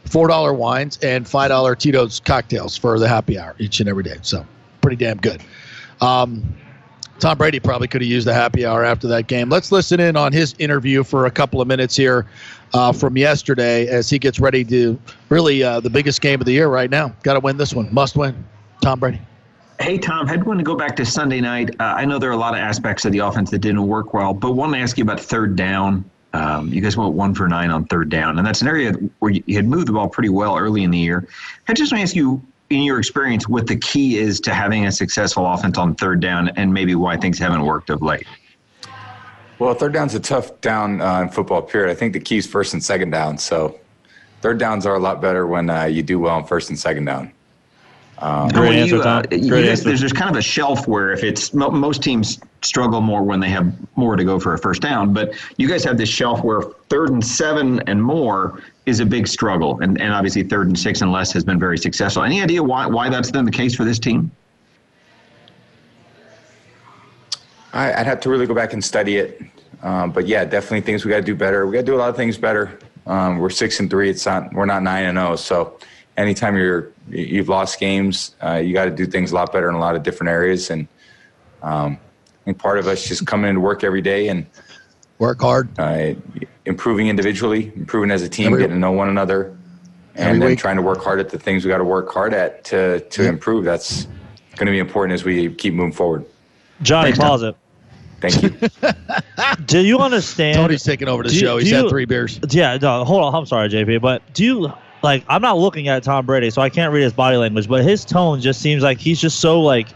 four 0.04 0.28
dollar 0.28 0.54
wines, 0.54 0.98
and 1.02 1.26
five 1.26 1.48
dollar 1.48 1.76
Tito's 1.76 2.20
cocktails 2.20 2.76
for 2.76 3.00
the 3.00 3.08
happy 3.08 3.40
hour 3.40 3.56
each 3.58 3.80
and 3.80 3.88
every 3.88 4.04
day. 4.04 4.18
So 4.22 4.46
pretty 4.82 4.98
damn 4.98 5.18
good. 5.18 5.42
Um, 6.02 6.44
Tom 7.20 7.38
Brady 7.38 7.60
probably 7.60 7.88
could 7.88 8.02
have 8.02 8.10
used 8.10 8.28
the 8.28 8.34
happy 8.34 8.66
hour 8.66 8.84
after 8.84 9.08
that 9.08 9.28
game. 9.28 9.50
Let's 9.50 9.72
listen 9.72 10.00
in 10.00 10.18
on 10.18 10.34
his 10.34 10.54
interview 10.60 11.04
for 11.04 11.26
a 11.26 11.32
couple 11.32 11.62
of 11.62 11.68
minutes 11.68 11.96
here 11.96 12.26
uh, 12.74 12.92
from 12.92 13.18
yesterday 13.18 13.88
as 13.88 14.10
he 14.10 14.20
gets 14.20 14.40
ready 14.40 14.64
to 14.66 15.00
really 15.30 15.64
uh, 15.64 15.80
the 15.80 15.90
biggest 15.90 16.22
game 16.22 16.42
of 16.42 16.46
the 16.46 16.52
year 16.52 16.68
right 16.68 16.90
now. 16.90 17.16
Got 17.24 17.34
to 17.34 17.40
win 17.40 17.58
this 17.58 17.74
one. 17.74 17.94
Must 17.94 18.16
win. 18.16 18.46
Tom 18.82 19.00
Brady. 19.00 19.22
Hey, 19.80 19.98
Tom, 19.98 20.30
I'd 20.30 20.44
want 20.44 20.60
to 20.60 20.64
go 20.64 20.76
back 20.76 20.96
to 20.98 21.06
Sunday 21.06 21.42
night. 21.42 21.70
Uh, 21.80 21.84
I 21.84 22.06
know 22.06 22.18
there 22.18 22.30
are 22.30 22.34
a 22.34 22.38
lot 22.38 22.54
of 22.54 22.60
aspects 22.60 23.04
of 23.06 23.12
the 23.12 23.20
offense 23.20 23.52
that 23.52 23.60
didn't 23.60 23.86
work 23.88 24.14
well, 24.14 24.34
but 24.34 24.54
want 24.54 24.74
to 24.74 24.80
ask 24.80 24.98
you 24.98 25.04
about 25.04 25.20
third 25.20 25.56
down. 25.56 26.10
Um, 26.34 26.70
you 26.70 26.82
guys 26.82 26.98
went 26.98 27.14
one 27.14 27.34
for 27.34 27.48
nine 27.48 27.72
on 27.72 27.86
third 27.86 28.10
down, 28.10 28.38
and 28.38 28.46
that's 28.46 28.62
an 28.62 28.68
area 28.68 28.94
where 29.20 29.32
you 29.32 29.56
had 29.56 29.68
moved 29.68 29.88
the 29.88 29.94
ball 29.94 30.10
pretty 30.10 30.30
well 30.30 30.58
early 30.58 30.84
in 30.84 30.92
the 30.92 30.98
year. 30.98 31.28
I 31.68 31.74
just 31.74 31.92
want 31.92 32.00
to 32.00 32.04
ask 32.04 32.16
you, 32.16 32.42
in 32.70 32.84
your 32.84 32.98
experience, 32.98 33.48
what 33.48 33.68
the 33.68 33.76
key 33.78 34.18
is 34.18 34.40
to 34.42 34.54
having 34.54 34.86
a 34.86 34.92
successful 34.92 35.46
offense 35.46 35.78
on 35.78 35.96
third 35.96 36.20
down, 36.20 36.50
and 36.50 36.74
maybe 36.74 36.96
why 36.96 37.18
things 37.18 37.38
haven't 37.38 37.64
worked 37.64 37.90
of 37.90 38.02
late. 38.02 38.28
Well, 39.60 39.74
third 39.74 39.94
down's 39.94 40.16
a 40.16 40.20
tough 40.20 40.60
down 40.62 41.02
uh, 41.02 41.22
in 41.22 41.30
football, 41.30 41.62
period. 41.62 41.92
I 41.92 41.96
think 41.96 42.14
the 42.14 42.20
key 42.20 42.38
is 42.38 42.48
first 42.48 42.74
and 42.74 42.84
second 42.84 43.12
down. 43.12 43.38
So 43.38 43.80
third 44.42 44.58
downs 44.58 44.86
are 44.86 44.96
a 44.96 45.00
lot 45.00 45.22
better 45.22 45.48
when 45.48 45.70
uh, 45.70 45.86
you 45.86 46.04
do 46.04 46.20
well 46.20 46.36
on 46.36 46.46
first 46.46 46.70
and 46.70 46.78
second 46.78 47.06
down. 47.06 47.32
Um, 48.20 48.50
And 48.50 48.60
when 48.60 48.88
you, 48.88 49.02
uh, 49.02 49.24
you 49.30 49.50
guys, 49.50 49.84
there's, 49.84 50.00
there's 50.00 50.14
kind 50.14 50.30
of 50.30 50.38
a 50.38 50.42
shelf 50.42 50.88
where 50.88 51.12
if 51.12 51.24
it's 51.24 51.54
mo- 51.54 51.70
most 51.70 52.02
teams 52.02 52.40
struggle 52.62 53.02
more 53.02 53.24
when 53.24 53.40
they 53.40 53.50
have 53.50 53.74
more 53.98 54.16
to 54.16 54.24
go 54.24 54.40
for 54.40 54.54
a 54.54 54.58
first 54.58 54.82
down, 54.82 55.14
but 55.14 55.34
you 55.58 55.68
guys 55.68 55.84
have 55.84 55.98
this 55.98 56.10
shelf 56.10 56.44
where 56.44 56.62
third 56.90 57.10
and 57.10 57.26
seven 57.26 57.82
and 57.88 58.02
more 58.02 58.62
is 58.86 59.02
a 59.02 59.06
big 59.06 59.28
struggle, 59.28 59.80
and, 59.82 60.00
and 60.00 60.14
obviously 60.14 60.44
third 60.44 60.68
and 60.68 60.80
six 60.80 61.02
and 61.02 61.12
less 61.12 61.32
has 61.34 61.44
been 61.44 61.60
very 61.60 61.78
successful. 61.78 62.24
Any 62.24 62.42
idea 62.42 62.64
why 62.64 62.86
why 62.86 63.10
that's 63.10 63.32
been 63.32 63.46
the 63.46 63.52
case 63.52 63.76
for 63.76 63.84
this 63.84 64.00
team? 64.00 64.32
I, 67.74 67.94
I'd 67.94 68.06
have 68.06 68.22
to 68.22 68.30
really 68.30 68.46
go 68.46 68.54
back 68.54 68.72
and 68.72 68.84
study 68.84 69.18
it. 69.18 69.42
Um, 69.84 70.12
but 70.12 70.26
yeah, 70.26 70.46
definitely 70.46 70.82
things 70.82 71.04
we 71.04 71.12
got 71.12 71.18
to 71.18 71.24
do 71.24 71.36
better. 71.36 71.68
We 71.68 71.74
got 71.74 71.80
to 71.80 71.86
do 71.86 71.96
a 71.96 71.98
lot 71.98 72.10
of 72.10 72.16
things 72.16 72.38
better. 72.38 72.80
Um, 73.06 73.40
we're 73.40 73.50
six 73.50 73.80
and 73.80 73.90
three. 73.90 74.10
It's 74.10 74.26
not. 74.26 74.54
We're 74.54 74.66
not 74.66 74.82
nine 74.82 75.06
and 75.06 75.18
zero. 75.18 75.36
So 75.36 75.78
anytime 76.18 76.56
you're 76.58 76.92
you've 77.10 77.50
lost 77.50 77.80
games, 77.80 78.36
uh, 78.44 78.54
you 78.56 78.74
got 78.74 78.86
to 78.86 78.92
do 78.92 79.06
things 79.06 79.32
a 79.32 79.36
lot 79.36 79.52
better 79.52 79.70
in 79.70 79.76
a 79.76 79.80
lot 79.80 79.96
of 79.96 80.04
different 80.04 80.30
areas. 80.30 80.70
And 80.70 80.88
um, 81.62 81.98
I 82.42 82.46
think 82.46 82.58
part 82.58 82.80
of 82.80 82.88
us 82.88 83.08
just 83.08 83.26
coming 83.28 83.50
into 83.50 83.62
work 83.62 83.84
every 83.84 84.02
day 84.02 84.28
and 84.30 84.46
work 85.20 85.40
hard, 85.42 85.70
uh, 85.80 86.14
improving 86.66 87.08
individually, 87.08 87.72
improving 87.76 88.12
as 88.12 88.22
a 88.22 88.30
team, 88.30 88.48
Every- 88.48 88.60
getting 88.60 88.76
to 88.76 88.80
know 88.80 88.92
one 88.92 89.10
another, 89.10 89.56
and 90.16 90.42
then 90.42 90.50
week. 90.52 90.60
trying 90.60 90.76
to 90.78 90.82
work 90.82 91.04
hard 91.04 91.20
at 91.20 91.30
the 91.30 91.38
things 91.40 91.64
we 91.66 91.70
got 91.70 91.78
to 91.80 91.84
work 91.84 92.12
hard 92.12 92.34
at 92.34 92.64
to 92.66 93.00
to 93.02 93.24
Yeah. 93.24 93.30
improve. 93.30 93.66
That's 93.66 94.08
going 94.56 94.68
to 94.68 94.72
be 94.72 94.80
important 94.80 95.14
as 95.14 95.24
we 95.26 95.54
keep 95.54 95.74
moving 95.74 95.92
forward. 95.92 96.26
Johnny, 96.82 97.08
Thanks, 97.12 97.20
Tom. 97.20 97.28
pause 97.30 97.44
it. 97.44 97.56
Thank 98.22 98.42
you. 98.44 98.70
Do 99.66 99.80
you 99.80 100.00
understand? 100.00 100.56
Tony's 100.58 100.84
taking 100.84 101.08
over 101.10 101.24
the 101.24 101.30
Do 101.30 101.36
you- 101.36 101.42
show. 101.42 101.58
He's 101.58 101.70
do 101.70 101.76
had 101.76 101.84
you- 101.84 101.90
three 101.90 102.06
beers. 102.06 102.40
Yeah, 102.50 102.78
no, 102.82 103.04
hold 103.04 103.24
on. 103.24 103.36
I'm 103.36 103.46
sorry, 103.46 103.70
JP, 103.70 104.02
but 104.02 104.22
do 104.34 104.44
you 104.44 104.72
like? 105.06 105.24
I'm 105.30 105.42
not 105.42 105.58
looking 105.58 105.88
at 105.88 106.04
Tom 106.04 106.26
Brady, 106.26 106.50
so 106.50 106.62
I 106.62 106.70
can't 106.70 106.92
read 106.92 107.04
his 107.04 107.14
body 107.14 107.38
language. 107.38 107.70
But 107.70 107.84
his 107.84 108.04
tone 108.04 108.42
just 108.42 108.62
seems 108.62 108.84
like 108.84 108.98
he's 108.98 109.22
just 109.22 109.40
so 109.40 109.62
like 109.62 109.88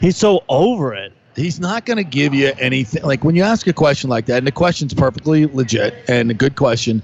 he's 0.00 0.16
so 0.16 0.42
over 0.48 0.92
it. 0.94 1.12
He's 1.36 1.60
not 1.60 1.84
going 1.84 1.98
to 1.98 2.04
give 2.04 2.34
you 2.34 2.52
anything. 2.58 3.02
Like 3.02 3.22
when 3.22 3.36
you 3.36 3.42
ask 3.42 3.66
a 3.66 3.72
question 3.72 4.10
like 4.10 4.26
that, 4.26 4.38
and 4.38 4.46
the 4.46 4.52
question's 4.52 4.94
perfectly 4.94 5.46
legit 5.46 5.94
and 6.08 6.30
a 6.30 6.34
good 6.34 6.56
question, 6.56 7.02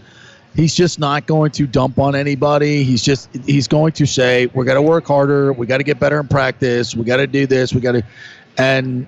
he's 0.56 0.74
just 0.74 0.98
not 0.98 1.26
going 1.26 1.50
to 1.52 1.66
dump 1.66 1.98
on 1.98 2.14
anybody. 2.14 2.82
He's 2.82 3.02
just 3.02 3.28
he's 3.44 3.68
going 3.68 3.92
to 3.92 4.06
say, 4.06 4.46
"We're 4.46 4.64
going 4.64 4.76
to 4.76 4.82
work 4.82 5.06
harder. 5.06 5.52
We 5.52 5.66
got 5.66 5.78
to 5.78 5.84
get 5.84 6.00
better 6.00 6.18
in 6.18 6.28
practice. 6.28 6.96
We 6.96 7.04
got 7.04 7.18
to 7.18 7.26
do 7.26 7.46
this. 7.46 7.74
We 7.74 7.80
got 7.80 7.92
to," 7.92 8.02
and 8.58 9.06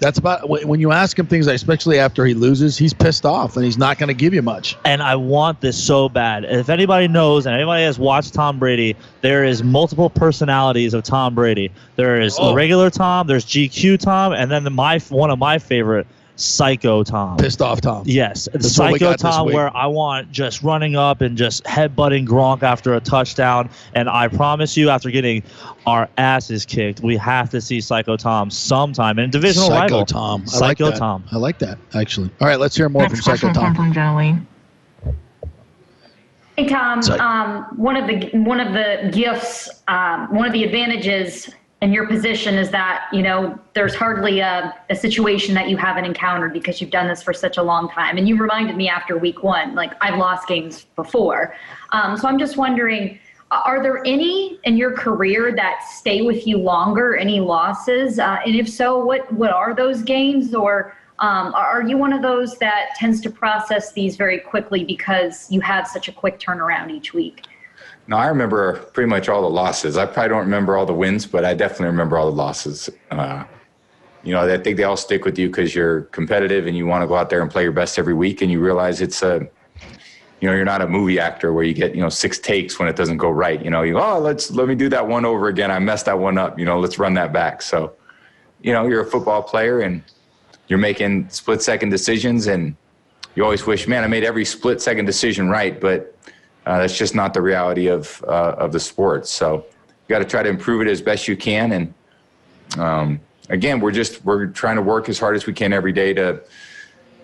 that's 0.00 0.18
about 0.18 0.48
when 0.48 0.80
you 0.80 0.92
ask 0.92 1.18
him 1.18 1.26
things, 1.26 1.46
especially 1.46 1.98
after 1.98 2.24
he 2.24 2.34
loses, 2.34 2.76
he's 2.76 2.92
pissed 2.94 3.24
off 3.26 3.56
and 3.56 3.64
he's 3.64 3.78
not 3.78 3.98
going 3.98 4.08
to 4.08 4.14
give 4.14 4.34
you 4.34 4.42
much. 4.42 4.76
And 4.84 5.02
I 5.02 5.14
want 5.16 5.60
this 5.60 5.82
so 5.82 6.08
bad. 6.08 6.44
If 6.44 6.68
anybody 6.68 7.06
knows 7.06 7.46
and 7.46 7.54
anybody 7.54 7.84
has 7.84 7.98
watched 7.98 8.34
Tom 8.34 8.58
Brady, 8.58 8.96
there 9.20 9.44
is 9.44 9.62
multiple 9.62 10.10
personalities 10.10 10.94
of 10.94 11.04
Tom 11.04 11.34
Brady. 11.34 11.70
There 11.96 12.20
is 12.20 12.36
Oh. 12.38 12.48
the 12.48 12.54
regular 12.54 12.90
Tom, 12.90 13.26
there's 13.26 13.44
GQ 13.44 13.98
Tom, 14.00 14.32
and 14.32 14.50
then 14.50 14.64
the, 14.64 14.70
my 14.70 14.98
one 15.10 15.30
of 15.30 15.38
my 15.38 15.58
favorite 15.58 16.06
Psycho 16.40 17.02
Tom. 17.04 17.36
Pissed 17.36 17.62
off 17.62 17.80
Tom. 17.80 18.02
Yes, 18.06 18.48
That's 18.52 18.72
Psycho 18.72 19.14
Tom, 19.14 19.46
where 19.46 19.74
I 19.76 19.86
want 19.86 20.30
just 20.32 20.62
running 20.62 20.96
up 20.96 21.20
and 21.20 21.36
just 21.36 21.64
headbutting 21.64 22.26
Gronk 22.26 22.62
after 22.62 22.94
a 22.94 23.00
touchdown. 23.00 23.68
And 23.94 24.08
I 24.08 24.28
promise 24.28 24.76
you, 24.76 24.90
after 24.90 25.10
getting 25.10 25.42
our 25.86 26.08
asses 26.18 26.64
kicked, 26.64 27.00
we 27.00 27.16
have 27.16 27.50
to 27.50 27.60
see 27.60 27.80
Psycho 27.80 28.16
Tom 28.16 28.50
sometime 28.50 29.18
in 29.18 29.30
divisional 29.30 29.68
Psycho 29.68 29.80
rival. 29.80 30.06
Tom. 30.06 30.42
I 30.42 30.46
Psycho 30.46 30.84
like 30.84 30.94
that. 30.94 30.98
Tom. 30.98 31.24
I 31.30 31.36
like 31.36 31.58
that 31.58 31.78
actually. 31.94 32.30
All 32.40 32.48
right, 32.48 32.58
let's 32.58 32.76
hear 32.76 32.88
more 32.88 33.02
Next 33.02 33.24
from 33.24 33.36
Psycho 33.36 33.52
Tom. 33.52 33.74
from 33.74 33.92
Jolene. 33.92 34.46
Hey 36.56 36.68
Tom, 36.68 37.00
um, 37.20 37.64
one 37.76 37.96
of 37.96 38.06
the 38.06 38.36
one 38.38 38.60
of 38.60 38.74
the 38.74 39.10
gifts, 39.14 39.70
um, 39.88 40.28
one 40.34 40.46
of 40.46 40.52
the 40.52 40.62
advantages 40.64 41.48
in 41.82 41.92
your 41.92 42.06
position 42.06 42.56
is 42.56 42.70
that 42.70 43.08
you 43.12 43.22
know 43.22 43.58
there's 43.72 43.94
hardly 43.94 44.40
a, 44.40 44.74
a 44.90 44.94
situation 44.94 45.54
that 45.54 45.68
you 45.68 45.76
haven't 45.76 46.04
encountered 46.04 46.52
because 46.52 46.80
you've 46.80 46.90
done 46.90 47.08
this 47.08 47.22
for 47.22 47.32
such 47.32 47.56
a 47.56 47.62
long 47.62 47.88
time. 47.90 48.18
And 48.18 48.28
you 48.28 48.36
reminded 48.36 48.76
me 48.76 48.88
after 48.88 49.16
week 49.16 49.42
one, 49.42 49.74
like 49.74 49.92
I've 50.00 50.18
lost 50.18 50.46
games 50.46 50.86
before. 50.96 51.54
Um, 51.92 52.16
so 52.16 52.28
I'm 52.28 52.38
just 52.38 52.56
wondering, 52.56 53.18
are 53.50 53.82
there 53.82 54.04
any 54.06 54.60
in 54.64 54.76
your 54.76 54.94
career 54.94 55.54
that 55.56 55.82
stay 55.90 56.22
with 56.22 56.46
you 56.46 56.58
longer? 56.58 57.16
Any 57.16 57.40
losses? 57.40 58.18
Uh, 58.18 58.38
and 58.44 58.54
if 58.54 58.68
so, 58.68 59.02
what 59.02 59.32
what 59.32 59.50
are 59.50 59.74
those 59.74 60.02
games? 60.02 60.54
Or 60.54 60.94
um, 61.18 61.54
are 61.54 61.82
you 61.82 61.96
one 61.96 62.12
of 62.12 62.22
those 62.22 62.58
that 62.58 62.94
tends 62.96 63.20
to 63.22 63.30
process 63.30 63.92
these 63.92 64.16
very 64.16 64.38
quickly 64.38 64.84
because 64.84 65.50
you 65.50 65.60
have 65.60 65.86
such 65.86 66.08
a 66.08 66.12
quick 66.12 66.38
turnaround 66.38 66.90
each 66.90 67.14
week? 67.14 67.46
No, 68.10 68.16
I 68.16 68.26
remember 68.26 68.72
pretty 68.92 69.08
much 69.08 69.28
all 69.28 69.40
the 69.40 69.48
losses. 69.48 69.96
I 69.96 70.04
probably 70.04 70.30
don't 70.30 70.40
remember 70.40 70.76
all 70.76 70.84
the 70.84 70.92
wins, 70.92 71.26
but 71.26 71.44
I 71.44 71.54
definitely 71.54 71.86
remember 71.86 72.18
all 72.18 72.28
the 72.28 72.36
losses. 72.36 72.90
Uh, 73.08 73.44
you 74.24 74.32
know, 74.32 74.40
I 74.40 74.58
think 74.58 74.76
they 74.76 74.82
all 74.82 74.96
stick 74.96 75.24
with 75.24 75.38
you 75.38 75.46
because 75.46 75.76
you're 75.76 76.02
competitive 76.02 76.66
and 76.66 76.76
you 76.76 76.86
want 76.86 77.02
to 77.02 77.06
go 77.06 77.14
out 77.14 77.30
there 77.30 77.40
and 77.40 77.48
play 77.48 77.62
your 77.62 77.70
best 77.70 78.00
every 78.00 78.12
week, 78.12 78.42
and 78.42 78.50
you 78.50 78.58
realize 78.58 79.00
it's 79.00 79.22
a, 79.22 79.48
you 80.40 80.48
know, 80.48 80.56
you're 80.56 80.64
not 80.64 80.82
a 80.82 80.88
movie 80.88 81.20
actor 81.20 81.52
where 81.52 81.62
you 81.62 81.72
get 81.72 81.94
you 81.94 82.00
know 82.00 82.08
six 82.08 82.40
takes 82.40 82.80
when 82.80 82.88
it 82.88 82.96
doesn't 82.96 83.18
go 83.18 83.30
right. 83.30 83.62
You 83.62 83.70
know, 83.70 83.82
you 83.82 83.96
oh 83.96 84.18
let's 84.18 84.50
let 84.50 84.66
me 84.66 84.74
do 84.74 84.88
that 84.88 85.06
one 85.06 85.24
over 85.24 85.46
again. 85.46 85.70
I 85.70 85.78
messed 85.78 86.06
that 86.06 86.18
one 86.18 86.36
up. 86.36 86.58
You 86.58 86.64
know, 86.64 86.80
let's 86.80 86.98
run 86.98 87.14
that 87.14 87.32
back. 87.32 87.62
So, 87.62 87.92
you 88.60 88.72
know, 88.72 88.88
you're 88.88 89.02
a 89.02 89.06
football 89.06 89.40
player 89.40 89.82
and 89.82 90.02
you're 90.66 90.80
making 90.80 91.28
split 91.28 91.62
second 91.62 91.90
decisions, 91.90 92.48
and 92.48 92.74
you 93.36 93.44
always 93.44 93.66
wish, 93.66 93.86
man, 93.86 94.02
I 94.02 94.08
made 94.08 94.24
every 94.24 94.44
split 94.44 94.82
second 94.82 95.04
decision 95.04 95.48
right, 95.48 95.80
but 95.80 96.16
uh, 96.66 96.78
that's 96.78 96.96
just 96.96 97.14
not 97.14 97.34
the 97.34 97.42
reality 97.42 97.86
of 97.88 98.22
uh, 98.26 98.54
of 98.58 98.72
the 98.72 98.80
sport. 98.80 99.26
So 99.26 99.56
you 99.56 100.08
got 100.08 100.18
to 100.18 100.24
try 100.24 100.42
to 100.42 100.48
improve 100.48 100.82
it 100.82 100.88
as 100.88 101.00
best 101.00 101.28
you 101.28 101.36
can. 101.36 101.72
And 101.72 101.94
um, 102.78 103.20
again, 103.48 103.80
we're 103.80 103.92
just 103.92 104.24
we're 104.24 104.46
trying 104.46 104.76
to 104.76 104.82
work 104.82 105.08
as 105.08 105.18
hard 105.18 105.36
as 105.36 105.46
we 105.46 105.52
can 105.52 105.72
every 105.72 105.92
day 105.92 106.12
to 106.14 106.42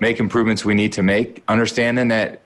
make 0.01 0.21
improvements 0.21 0.65
we 0.65 0.75
need 0.75 0.93
to 0.93 1.03
make. 1.03 1.43
Understanding 1.49 2.09
that 2.09 2.41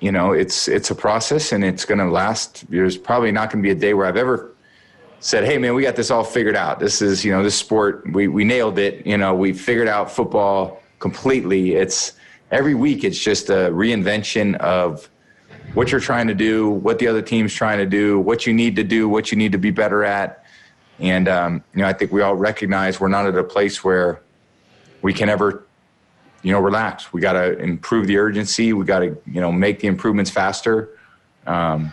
you 0.00 0.12
know 0.12 0.32
it's 0.32 0.68
it's 0.68 0.90
a 0.90 0.94
process 0.94 1.52
and 1.52 1.64
it's 1.64 1.84
going 1.84 1.98
to 1.98 2.06
last. 2.06 2.70
There's 2.70 2.96
probably 2.96 3.32
not 3.32 3.50
going 3.50 3.62
to 3.62 3.66
be 3.66 3.72
a 3.72 3.80
day 3.80 3.92
where 3.92 4.06
I've 4.06 4.16
ever 4.16 4.52
said, 5.20 5.44
"Hey, 5.44 5.58
man, 5.58 5.74
we 5.74 5.82
got 5.82 5.96
this 5.96 6.10
all 6.10 6.24
figured 6.24 6.56
out. 6.56 6.80
This 6.80 7.02
is 7.02 7.24
you 7.24 7.32
know 7.32 7.42
this 7.42 7.54
sport 7.54 8.10
we 8.12 8.26
we 8.26 8.44
nailed 8.44 8.78
it. 8.78 9.06
You 9.06 9.18
know 9.18 9.34
we 9.34 9.52
figured 9.52 9.88
out 9.88 10.10
football 10.10 10.82
completely." 10.98 11.74
It's 11.74 12.14
every 12.50 12.74
week. 12.74 13.04
It's 13.04 13.18
just 13.18 13.50
a 13.50 13.70
reinvention 13.70 14.56
of 14.56 15.09
what 15.74 15.90
you're 15.90 16.00
trying 16.00 16.26
to 16.26 16.34
do, 16.34 16.70
what 16.70 16.98
the 16.98 17.06
other 17.06 17.22
team's 17.22 17.54
trying 17.54 17.78
to 17.78 17.86
do, 17.86 18.18
what 18.18 18.46
you 18.46 18.52
need 18.52 18.76
to 18.76 18.84
do, 18.84 19.08
what 19.08 19.30
you 19.30 19.38
need 19.38 19.52
to 19.52 19.58
be 19.58 19.70
better 19.70 20.04
at. 20.04 20.44
And 20.98 21.28
um, 21.28 21.64
you 21.74 21.82
know, 21.82 21.88
I 21.88 21.92
think 21.92 22.12
we 22.12 22.22
all 22.22 22.34
recognize 22.34 23.00
we're 23.00 23.08
not 23.08 23.26
at 23.26 23.36
a 23.36 23.44
place 23.44 23.82
where 23.82 24.20
we 25.02 25.12
can 25.14 25.28
ever, 25.28 25.64
you 26.42 26.52
know, 26.52 26.60
relax. 26.60 27.12
We 27.12 27.20
got 27.20 27.32
to 27.34 27.58
improve 27.58 28.06
the 28.06 28.18
urgency. 28.18 28.72
We 28.72 28.84
got 28.84 29.00
to, 29.00 29.16
you 29.26 29.40
know, 29.40 29.50
make 29.50 29.80
the 29.80 29.86
improvements 29.86 30.30
faster, 30.30 30.90
um, 31.46 31.92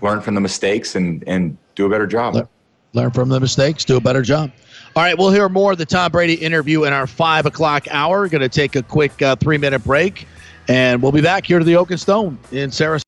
learn 0.00 0.20
from 0.20 0.34
the 0.34 0.40
mistakes, 0.40 0.94
and 0.94 1.24
and 1.26 1.56
do 1.74 1.86
a 1.86 1.90
better 1.90 2.06
job. 2.06 2.48
Learn 2.94 3.10
from 3.10 3.30
the 3.30 3.40
mistakes, 3.40 3.84
do 3.86 3.96
a 3.96 4.00
better 4.00 4.20
job. 4.20 4.52
All 4.94 5.02
right, 5.02 5.16
we'll 5.16 5.30
hear 5.30 5.48
more 5.48 5.72
of 5.72 5.78
the 5.78 5.86
Tom 5.86 6.12
Brady 6.12 6.34
interview 6.34 6.84
in 6.84 6.92
our 6.92 7.06
five 7.06 7.46
o'clock 7.46 7.86
hour. 7.90 8.28
Going 8.28 8.42
to 8.42 8.50
take 8.50 8.76
a 8.76 8.82
quick 8.82 9.22
uh, 9.22 9.36
three 9.36 9.56
minute 9.56 9.82
break, 9.82 10.28
and 10.68 11.02
we'll 11.02 11.12
be 11.12 11.20
back 11.20 11.46
here 11.46 11.58
to 11.58 11.64
the 11.64 11.76
Oak 11.76 11.90
and 11.90 12.00
Stone 12.00 12.38
in 12.50 12.70
Sarasota. 12.70 13.02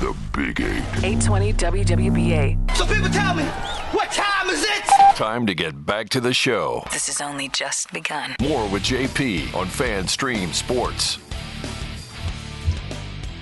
The 0.00 0.14
Big 0.32 0.60
Eight. 0.60 0.82
820 1.04 1.52
WWBA. 1.54 2.76
So 2.76 2.86
people 2.86 3.08
tell 3.08 3.34
me, 3.34 3.44
what 3.92 4.10
time 4.10 4.48
is 4.50 4.62
it? 4.64 4.84
Time 5.16 5.46
to 5.46 5.54
get 5.54 5.86
back 5.86 6.08
to 6.10 6.20
the 6.20 6.34
show. 6.34 6.84
This 6.92 7.06
has 7.06 7.20
only 7.20 7.48
just 7.48 7.92
begun. 7.92 8.34
More 8.40 8.68
with 8.68 8.82
JP 8.82 9.54
on 9.54 9.68
Fan 9.68 10.08
Stream 10.08 10.52
Sports. 10.52 11.18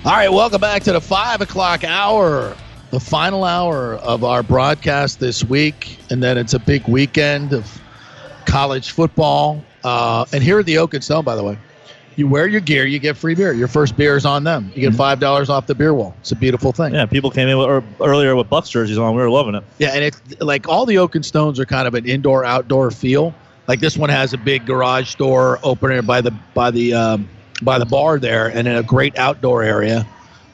All 0.05 0.11
right, 0.11 0.29
welcome 0.29 0.61
back 0.61 0.83
to 0.83 0.91
the 0.93 1.01
five 1.01 1.41
o'clock 1.41 1.83
hour, 1.83 2.55
the 2.91 2.99
final 2.99 3.43
hour 3.45 3.95
of 3.95 4.23
our 4.23 4.43
broadcast 4.43 5.19
this 5.19 5.43
week. 5.43 5.97
And 6.09 6.21
then 6.21 6.37
it's 6.37 6.53
a 6.53 6.59
big 6.59 6.87
weekend 6.87 7.53
of 7.53 7.81
college 8.45 8.91
football. 8.91 9.63
Uh, 9.83 10.25
and 10.31 10.43
here 10.43 10.59
at 10.59 10.65
the 10.65 10.77
Oak 10.77 10.93
and 10.93 11.03
Stone, 11.03 11.23
by 11.23 11.35
the 11.35 11.43
way, 11.43 11.57
you 12.15 12.27
wear 12.27 12.47
your 12.47 12.61
gear, 12.61 12.85
you 12.85 12.99
get 12.99 13.17
free 13.17 13.35
beer. 13.35 13.53
Your 13.53 13.67
first 13.67 13.97
beer 13.97 14.15
is 14.15 14.25
on 14.25 14.43
them. 14.43 14.71
You 14.75 14.81
get 14.81 14.93
$5 14.93 15.49
off 15.49 15.67
the 15.67 15.75
beer 15.75 15.93
wall. 15.93 16.15
It's 16.19 16.31
a 16.31 16.35
beautiful 16.35 16.71
thing. 16.71 16.93
Yeah, 16.93 17.05
people 17.05 17.31
came 17.31 17.47
in 17.47 17.57
with, 17.57 17.67
or 17.67 17.83
earlier 17.99 18.35
with 18.35 18.49
Bucs 18.49 18.69
jerseys 18.69 18.97
on. 18.97 19.15
We 19.15 19.21
were 19.21 19.29
loving 19.29 19.55
it. 19.55 19.63
Yeah, 19.79 19.89
and 19.93 20.03
it's 20.03 20.21
like 20.39 20.67
all 20.67 20.85
the 20.85 20.97
Oak 20.99 21.15
and 21.15 21.25
Stones 21.25 21.59
are 21.59 21.65
kind 21.65 21.87
of 21.87 21.95
an 21.95 22.05
indoor 22.05 22.45
outdoor 22.45 22.91
feel. 22.91 23.33
Like 23.67 23.79
this 23.79 23.97
one 23.97 24.09
has 24.09 24.33
a 24.33 24.37
big 24.37 24.65
garage 24.65 25.15
door 25.15 25.59
opener 25.63 26.01
by 26.01 26.21
the 26.21 26.31
by 26.53 26.69
the 26.69 26.93
um, 26.93 27.29
by 27.61 27.79
the 27.79 27.85
bar 27.85 28.19
there, 28.19 28.47
and 28.47 28.67
then 28.67 28.75
a 28.75 28.83
great 28.83 29.17
outdoor 29.17 29.63
area. 29.63 30.05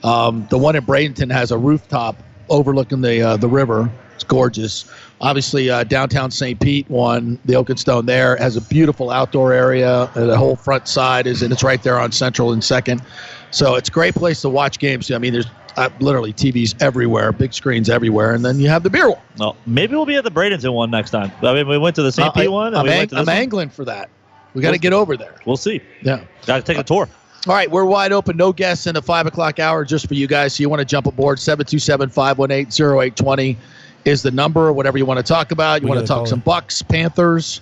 Um, 0.03 0.47
the 0.49 0.57
one 0.57 0.75
in 0.75 0.85
Bradenton 0.85 1.31
has 1.31 1.51
a 1.51 1.57
rooftop 1.57 2.21
overlooking 2.49 3.01
the 3.01 3.21
uh, 3.21 3.37
the 3.37 3.49
river. 3.49 3.89
It's 4.13 4.23
gorgeous. 4.23 4.89
Obviously, 5.21 5.69
uh, 5.69 5.83
downtown 5.83 6.31
St. 6.31 6.57
Pete 6.59 6.89
one, 6.89 7.37
the 7.43 7.55
Oak 7.55 7.69
and 7.69 7.79
Stone 7.79 8.05
there 8.05 8.37
has 8.37 8.55
a 8.55 8.61
beautiful 8.61 9.09
outdoor 9.11 9.51
area. 9.51 10.03
Uh, 10.15 10.25
the 10.25 10.37
whole 10.37 10.55
front 10.55 10.87
side 10.87 11.27
is, 11.27 11.41
and 11.41 11.51
it's 11.51 11.61
right 11.63 11.81
there 11.83 11.99
on 11.99 12.11
Central 12.13 12.53
and 12.53 12.63
Second. 12.63 13.01
So 13.51 13.75
it's 13.75 13.89
a 13.89 13.91
great 13.91 14.15
place 14.15 14.41
to 14.41 14.49
watch 14.49 14.79
games. 14.79 15.11
I 15.11 15.17
mean, 15.17 15.33
there's 15.33 15.47
uh, 15.75 15.89
literally 15.99 16.31
TVs 16.31 16.81
everywhere, 16.81 17.33
big 17.33 17.53
screens 17.53 17.89
everywhere, 17.89 18.33
and 18.33 18.45
then 18.45 18.59
you 18.59 18.69
have 18.69 18.83
the 18.83 18.89
beer 18.89 19.09
wall. 19.09 19.21
No, 19.37 19.55
maybe 19.65 19.93
we'll 19.95 20.05
be 20.05 20.15
at 20.15 20.23
the 20.23 20.31
Bradenton 20.31 20.73
one 20.73 20.89
next 20.89 21.09
time. 21.11 21.31
I 21.41 21.53
mean, 21.53 21.67
we 21.67 21.77
went 21.77 21.95
to 21.97 22.01
the 22.03 22.11
St. 22.13 22.29
Uh, 22.29 22.31
Pete 22.31 22.51
one. 22.51 22.67
And 22.67 22.77
I'm, 22.77 22.83
we 22.85 22.91
ang- 22.91 22.97
went 22.99 23.09
to 23.09 23.15
this 23.17 23.27
I'm 23.27 23.33
one. 23.33 23.41
angling 23.41 23.69
for 23.69 23.83
that. 23.85 24.09
We 24.53 24.61
got 24.61 24.69
to 24.69 24.71
We'll- 24.73 24.79
get 24.79 24.93
over 24.93 25.17
there. 25.17 25.35
We'll 25.45 25.57
see. 25.57 25.81
Yeah. 26.01 26.23
Got 26.45 26.57
to 26.57 26.63
take 26.63 26.77
a 26.77 26.83
tour. 26.83 27.09
All 27.47 27.53
right, 27.55 27.69
we're 27.71 27.85
wide 27.85 28.11
open. 28.11 28.35
No 28.35 28.51
guests 28.51 28.85
in 28.87 28.95
the 28.95 29.01
5 29.01 29.25
o'clock 29.27 29.59
hour 29.59 29.85
just 29.85 30.07
for 30.07 30.13
you 30.13 30.27
guys. 30.27 30.55
So 30.55 30.61
you 30.61 30.69
want 30.69 30.79
to 30.81 30.85
jump 30.85 31.07
aboard, 31.07 31.39
727 31.39 32.09
518 32.09 32.67
0820 32.67 33.57
is 34.09 34.21
the 34.23 34.31
number, 34.31 34.73
whatever 34.73 34.97
you 34.97 35.05
want 35.05 35.17
to 35.19 35.23
talk 35.23 35.51
about. 35.51 35.81
You 35.81 35.85
We 35.87 35.89
want 35.95 36.01
to 36.01 36.07
talk 36.07 36.17
caller. 36.17 36.27
some 36.27 36.41
Bucs, 36.41 36.87
Panthers. 36.87 37.61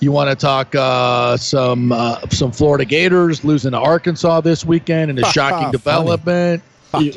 You 0.00 0.12
want 0.12 0.28
to 0.28 0.36
talk 0.36 0.74
uh, 0.74 1.36
some 1.38 1.90
uh, 1.90 2.20
some 2.28 2.52
Florida 2.52 2.84
Gators 2.84 3.44
losing 3.44 3.70
to 3.72 3.78
Arkansas 3.78 4.42
this 4.42 4.64
weekend 4.64 5.10
and 5.10 5.18
a 5.18 5.24
shocking 5.32 5.70
development. 5.70 6.62
You, 6.98 7.12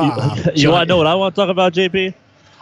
you, 0.55 0.69
want 0.71 0.83
to 0.83 0.85
know 0.87 0.97
what 0.97 1.07
I 1.07 1.15
want 1.15 1.35
to 1.35 1.41
talk 1.41 1.49
about, 1.49 1.73
JP? 1.73 2.13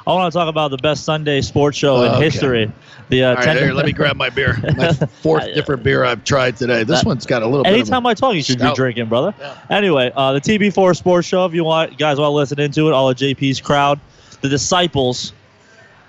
I 0.05 0.13
want 0.13 0.31
to 0.31 0.37
talk 0.37 0.47
about 0.49 0.71
the 0.71 0.77
best 0.77 1.03
Sunday 1.03 1.41
sports 1.41 1.77
show 1.77 2.03
in 2.03 2.11
Okay. 2.13 2.23
history. 2.23 2.71
The 3.09 3.23
uh, 3.23 3.29
All 3.29 3.35
right, 3.35 3.43
10 3.43 3.57
here, 3.57 3.73
let 3.73 3.85
me 3.85 3.91
grab 3.91 4.15
my 4.15 4.29
beer. 4.29 4.57
My 4.77 4.93
fourth 4.93 5.53
different 5.53 5.83
beer 5.83 6.03
I've 6.05 6.23
tried 6.23 6.57
today. 6.57 6.83
This 6.83 7.03
one's 7.03 7.25
got 7.25 7.43
a 7.43 7.45
little 7.45 7.63
bit 7.63 7.71
of 7.73 7.75
a- 7.75 7.79
Anytime 7.81 8.05
I 8.05 8.13
talk, 8.13 8.33
you 8.35 8.41
should 8.41 8.59
be 8.59 8.73
drinking, 8.73 9.07
brother. 9.07 9.33
Anyway, 9.69 10.11
uh, 10.15 10.33
the 10.33 10.41
TB4 10.41 10.95
Sports 10.95 11.27
Show. 11.27 11.45
If 11.45 11.53
you 11.53 11.63
want, 11.63 11.91
you 11.91 11.97
guys 11.97 12.19
want 12.19 12.29
to 12.29 12.33
listen 12.35 12.59
into 12.59 12.87
it, 12.87 12.93
all 12.93 13.09
of 13.09 13.17
JP's 13.17 13.59
crowd, 13.61 13.99
the 14.41 14.49
disciples, 14.49 15.33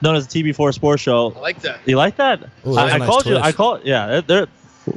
known 0.01 0.17
as 0.17 0.27
the 0.27 0.43
TB4 0.43 0.75
Sports 0.75 1.03
Show. 1.03 1.33
I 1.37 1.41
like 1.41 1.61
that. 1.63 1.81
You 1.87 1.97
like 1.97 2.17
that? 2.17 2.41
Ooh, 2.43 2.45
that 2.45 2.67
was 2.67 2.77
I, 2.79 2.89
a 2.89 2.93
I 2.95 2.99
nice 2.99 3.09
called 3.09 3.27
you. 3.27 3.37
I 3.37 3.53
called. 3.53 3.81
Yeah, 3.85 4.07
they're, 4.07 4.21
they're- 4.23 4.49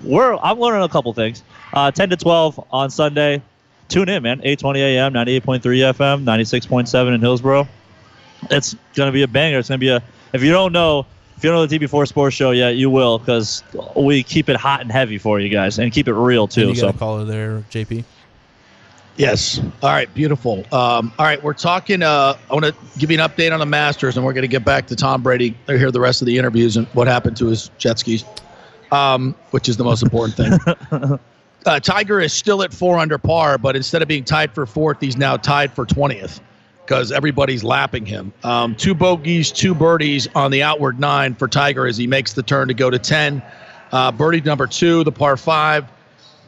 we're. 0.03 0.35
I'm 0.37 0.57
learning 0.59 0.83
a 0.83 0.89
couple 0.89 1.11
things. 1.13 1.43
Uh, 1.73 1.91
10 1.91 2.11
to 2.11 2.15
12 2.17 2.65
on 2.71 2.89
Sunday. 2.89 3.41
Tune 3.89 4.07
in, 4.07 4.23
man. 4.23 4.39
8:20 4.39 4.77
a.m. 4.77 5.13
98.3 5.13 5.59
FM, 5.61 6.23
96.7 6.23 7.13
in 7.13 7.19
Hillsborough. 7.19 7.67
It's 8.49 8.75
gonna 8.95 9.11
be 9.11 9.23
a 9.23 9.27
banger. 9.27 9.59
It's 9.59 9.67
gonna 9.67 9.77
be 9.79 9.89
a. 9.89 10.01
If 10.33 10.43
you 10.43 10.51
don't 10.51 10.71
know, 10.71 11.05
if 11.35 11.43
you 11.43 11.49
don't 11.49 11.57
know 11.59 11.65
the 11.65 11.79
TB4 11.79 12.07
Sports 12.07 12.35
Show 12.35 12.51
yet, 12.51 12.77
you 12.77 12.89
will 12.89 13.19
because 13.19 13.63
we 13.95 14.23
keep 14.23 14.47
it 14.47 14.55
hot 14.55 14.79
and 14.81 14.89
heavy 14.91 15.17
for 15.17 15.39
you 15.41 15.49
guys 15.49 15.77
and 15.77 15.91
keep 15.91 16.07
it 16.07 16.13
real 16.13 16.43
And 16.43 16.51
too. 16.51 16.67
you 16.69 16.75
So 16.75 16.87
got 16.87 16.95
a 16.95 16.97
caller 16.97 17.25
there, 17.25 17.63
JP. 17.69 18.05
Yes. 19.17 19.59
All 19.83 19.89
right. 19.89 20.11
Beautiful. 20.13 20.59
Um, 20.73 21.13
all 21.19 21.25
right. 21.25 21.41
We're 21.43 21.53
talking. 21.53 22.01
Uh, 22.01 22.37
I 22.49 22.53
want 22.53 22.65
to 22.65 22.75
give 22.97 23.11
you 23.11 23.19
an 23.21 23.29
update 23.29 23.51
on 23.51 23.59
the 23.59 23.65
Masters, 23.65 24.15
and 24.17 24.25
we're 24.25 24.33
going 24.33 24.43
to 24.43 24.47
get 24.47 24.63
back 24.63 24.87
to 24.87 24.95
Tom 24.95 25.21
Brady. 25.21 25.55
I 25.67 25.77
hear 25.77 25.91
the 25.91 25.99
rest 25.99 26.21
of 26.21 26.25
the 26.25 26.37
interviews 26.37 26.77
and 26.77 26.87
what 26.87 27.07
happened 27.07 27.37
to 27.37 27.47
his 27.47 27.69
jet 27.77 27.99
skis, 27.99 28.23
um, 28.91 29.35
which 29.51 29.67
is 29.67 29.77
the 29.77 29.83
most 29.83 30.01
important 30.01 30.37
thing. 30.37 31.19
uh, 31.65 31.79
Tiger 31.79 32.19
is 32.19 32.33
still 32.33 32.63
at 32.63 32.73
four 32.73 32.97
under 32.97 33.17
par, 33.17 33.57
but 33.57 33.75
instead 33.75 34.01
of 34.01 34.07
being 34.07 34.23
tied 34.23 34.53
for 34.53 34.65
fourth, 34.65 35.01
he's 35.01 35.17
now 35.17 35.35
tied 35.37 35.73
for 35.73 35.85
twentieth 35.85 36.39
because 36.85 37.11
everybody's 37.11 37.63
lapping 37.63 38.05
him. 38.05 38.33
Um, 38.43 38.75
two 38.75 38.93
bogeys, 38.93 39.51
two 39.51 39.75
birdies 39.75 40.27
on 40.35 40.51
the 40.51 40.63
outward 40.63 40.99
nine 40.99 41.35
for 41.35 41.47
Tiger 41.47 41.85
as 41.85 41.97
he 41.97 42.07
makes 42.07 42.33
the 42.33 42.43
turn 42.43 42.69
to 42.69 42.73
go 42.73 42.89
to 42.89 42.99
ten. 42.99 43.41
Uh, 43.91 44.11
birdie 44.11 44.41
number 44.41 44.67
two, 44.67 45.03
the 45.03 45.11
par 45.11 45.35
five, 45.37 45.85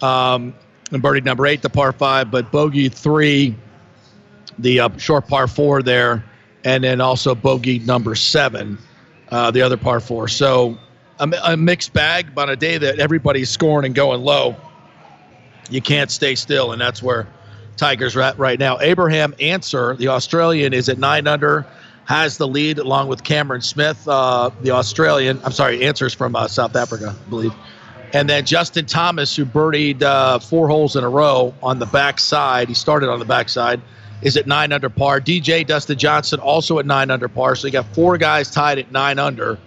um, 0.01 0.53
and 0.93 1.01
birdie 1.01 1.21
number 1.21 1.45
eight, 1.45 1.61
the 1.61 1.69
par 1.69 1.91
five, 1.91 2.31
but 2.31 2.51
bogey 2.51 2.89
three, 2.89 3.55
the 4.59 4.79
uh, 4.79 4.97
short 4.97 5.27
par 5.27 5.47
four 5.47 5.81
there, 5.81 6.23
and 6.63 6.83
then 6.83 7.01
also 7.01 7.35
bogey 7.35 7.79
number 7.79 8.15
seven, 8.15 8.77
uh, 9.29 9.51
the 9.51 9.61
other 9.61 9.77
par 9.77 9.99
four. 9.99 10.27
So 10.27 10.77
a, 11.19 11.29
a 11.43 11.57
mixed 11.57 11.93
bag, 11.93 12.35
but 12.35 12.43
on 12.43 12.49
a 12.49 12.55
day 12.55 12.77
that 12.77 12.99
everybody's 12.99 13.49
scoring 13.49 13.85
and 13.85 13.95
going 13.95 14.21
low, 14.21 14.55
you 15.69 15.81
can't 15.81 16.11
stay 16.11 16.35
still, 16.35 16.71
and 16.71 16.81
that's 16.81 17.01
where 17.01 17.27
Tigers 17.77 18.15
at 18.15 18.37
right 18.37 18.59
now. 18.59 18.79
Abraham 18.79 19.33
Ancer, 19.39 19.95
the 19.95 20.09
Australian, 20.09 20.73
is 20.73 20.89
at 20.89 20.99
nine 20.99 21.25
under, 21.25 21.65
has 22.05 22.37
the 22.37 22.47
lead 22.47 22.77
along 22.77 23.07
with 23.07 23.23
Cameron 23.23 23.61
Smith, 23.61 24.07
uh, 24.07 24.51
the 24.61 24.71
Australian. 24.71 25.39
I'm 25.43 25.51
sorry, 25.51 25.83
Ancer's 25.83 26.13
from 26.13 26.35
uh, 26.35 26.47
South 26.47 26.75
Africa, 26.75 27.15
I 27.17 27.29
believe. 27.29 27.53
And 28.13 28.29
then 28.29 28.45
Justin 28.45 28.85
Thomas, 28.85 29.35
who 29.35 29.43
birdied 29.43 30.03
uh, 30.03 30.37
four 30.37 30.67
holes 30.67 30.95
in 30.95 31.03
a 31.03 31.09
row 31.09 31.53
on 31.63 31.79
the 31.79 31.87
backside, 31.87 32.67
he 32.67 32.75
started 32.75 33.09
on 33.09 33.17
the 33.17 33.25
backside, 33.25 33.81
is 34.21 34.37
at 34.37 34.45
nine 34.45 34.71
under 34.71 34.89
par. 34.89 35.19
DJ 35.19 35.65
Dustin 35.65 35.97
Johnson 35.97 36.39
also 36.39 36.77
at 36.77 36.85
nine 36.85 37.09
under 37.09 37.27
par. 37.27 37.55
So 37.55 37.67
you 37.67 37.73
got 37.73 37.87
four 37.87 38.17
guys 38.19 38.51
tied 38.51 38.77
at 38.77 38.91
nine 38.91 39.17
under. 39.17 39.57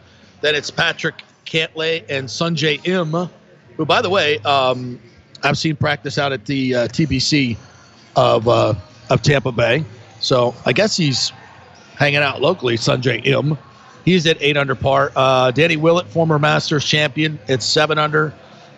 Then 0.40 0.54
it's 0.54 0.70
Patrick 0.70 1.24
Cantlay 1.44 2.04
and 2.08 2.28
Sungjae 2.28 2.86
Im, 2.86 3.28
who, 3.76 3.84
by 3.84 4.00
the 4.00 4.10
way, 4.10 4.38
um, 4.38 5.00
I've 5.42 5.58
seen 5.58 5.76
practice 5.76 6.16
out 6.16 6.32
at 6.32 6.44
the 6.46 6.74
uh, 6.74 6.88
TPC 6.88 7.56
of 8.14 8.48
uh, 8.48 8.74
of 9.10 9.22
Tampa 9.22 9.52
Bay. 9.52 9.84
So 10.20 10.54
I 10.64 10.72
guess 10.72 10.96
he's 10.96 11.32
hanging 11.96 12.18
out 12.18 12.40
locally. 12.40 12.76
Sungjae 12.76 13.26
Im, 13.26 13.58
he's 14.06 14.26
at 14.26 14.38
eight 14.40 14.56
under 14.56 14.74
par. 14.74 15.12
Uh, 15.14 15.50
Danny 15.50 15.76
Willett, 15.76 16.06
former 16.06 16.38
Masters 16.38 16.86
champion, 16.86 17.38
at 17.48 17.62
seven 17.62 17.98
under. 17.98 18.32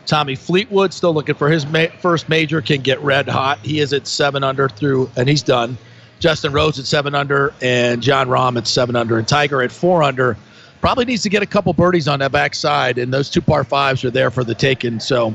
Tommy 0.07 0.35
Fleetwood 0.35 0.93
still 0.93 1.13
looking 1.13 1.37
for 1.37 1.49
his 1.49 1.67
ma- 1.67 1.87
first 2.01 2.29
major, 2.29 2.61
can 2.61 2.81
get 2.81 3.01
red 3.03 3.29
hot. 3.29 3.59
He 3.59 3.79
is 3.79 3.93
at 3.93 4.09
seven 4.09 4.43
under 4.43 4.69
through, 4.69 5.09
and 5.17 5.29
he's 5.29 5.43
done. 5.43 5.79
Justin 6.19 6.53
Rose 6.53 6.79
at 6.79 6.87
seven 6.87 7.15
under, 7.15 7.55
and 7.61 8.03
Jon 8.03 8.27
Rahm 8.27 8.57
at 8.57 8.67
seven 8.67 8.97
under, 8.97 9.19
and 9.19 9.29
Tiger 9.29 9.63
at 9.63 9.71
four 9.71 10.03
under. 10.03 10.37
Probably 10.81 11.05
needs 11.05 11.23
to 11.25 11.29
get 11.29 11.43
a 11.43 11.47
couple 11.47 11.73
birdies 11.75 12.09
on 12.09 12.21
that 12.21 12.33
backside, 12.33 12.99
and 12.99 13.13
those 13.13 13.31
two 13.31 13.41
par 13.41 13.65
fives 13.65 14.05
are 14.05 14.11
there 14.11 14.31
for 14.31 14.45
the 14.45 14.55
taking. 14.55 14.99
So 14.99 15.29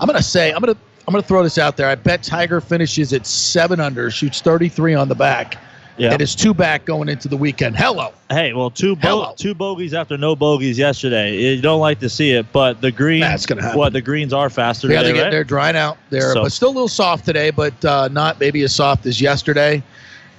I'm 0.00 0.06
gonna 0.06 0.22
say 0.22 0.50
I'm 0.52 0.60
gonna 0.60 0.76
I'm 1.06 1.12
gonna 1.12 1.22
throw 1.22 1.42
this 1.42 1.58
out 1.58 1.76
there. 1.76 1.88
I 1.88 1.94
bet 1.94 2.22
Tiger 2.22 2.60
finishes 2.60 3.12
at 3.12 3.26
seven 3.26 3.80
under, 3.80 4.10
shoots 4.10 4.40
33 4.40 4.94
on 4.94 5.08
the 5.08 5.14
back, 5.14 5.58
Yeah. 5.98 6.12
and 6.12 6.20
is 6.20 6.34
two 6.34 6.52
back 6.52 6.84
going 6.84 7.08
into 7.08 7.26
the 7.28 7.36
weekend. 7.36 7.76
Hello. 7.76 8.12
Hey, 8.30 8.52
well, 8.52 8.70
two 8.70 8.96
bo- 8.96 9.32
two 9.36 9.54
bogeys 9.54 9.94
after 9.94 10.18
no 10.18 10.36
bogeys 10.36 10.78
yesterday. 10.78 11.36
You 11.36 11.60
don't 11.62 11.80
like 11.80 12.00
to 12.00 12.08
see 12.10 12.32
it, 12.32 12.46
but 12.52 12.80
the 12.80 12.92
green. 12.92 13.20
That's 13.20 13.46
gonna 13.46 13.62
happen. 13.62 13.78
What 13.78 13.92
the 13.92 14.02
greens 14.02 14.32
are 14.32 14.50
faster. 14.50 14.88
Yeah, 14.88 14.98
today, 14.98 15.08
they 15.12 15.18
get, 15.18 15.22
right? 15.24 15.30
they're 15.30 15.44
drying 15.44 15.76
out 15.76 15.96
there, 16.10 16.32
So- 16.34 16.42
but 16.42 16.52
still 16.52 16.68
a 16.68 16.76
little 16.76 16.88
soft 16.88 17.24
today, 17.24 17.50
but 17.50 17.82
uh, 17.84 18.08
not 18.12 18.38
maybe 18.40 18.62
as 18.62 18.74
soft 18.74 19.06
as 19.06 19.20
yesterday. 19.20 19.82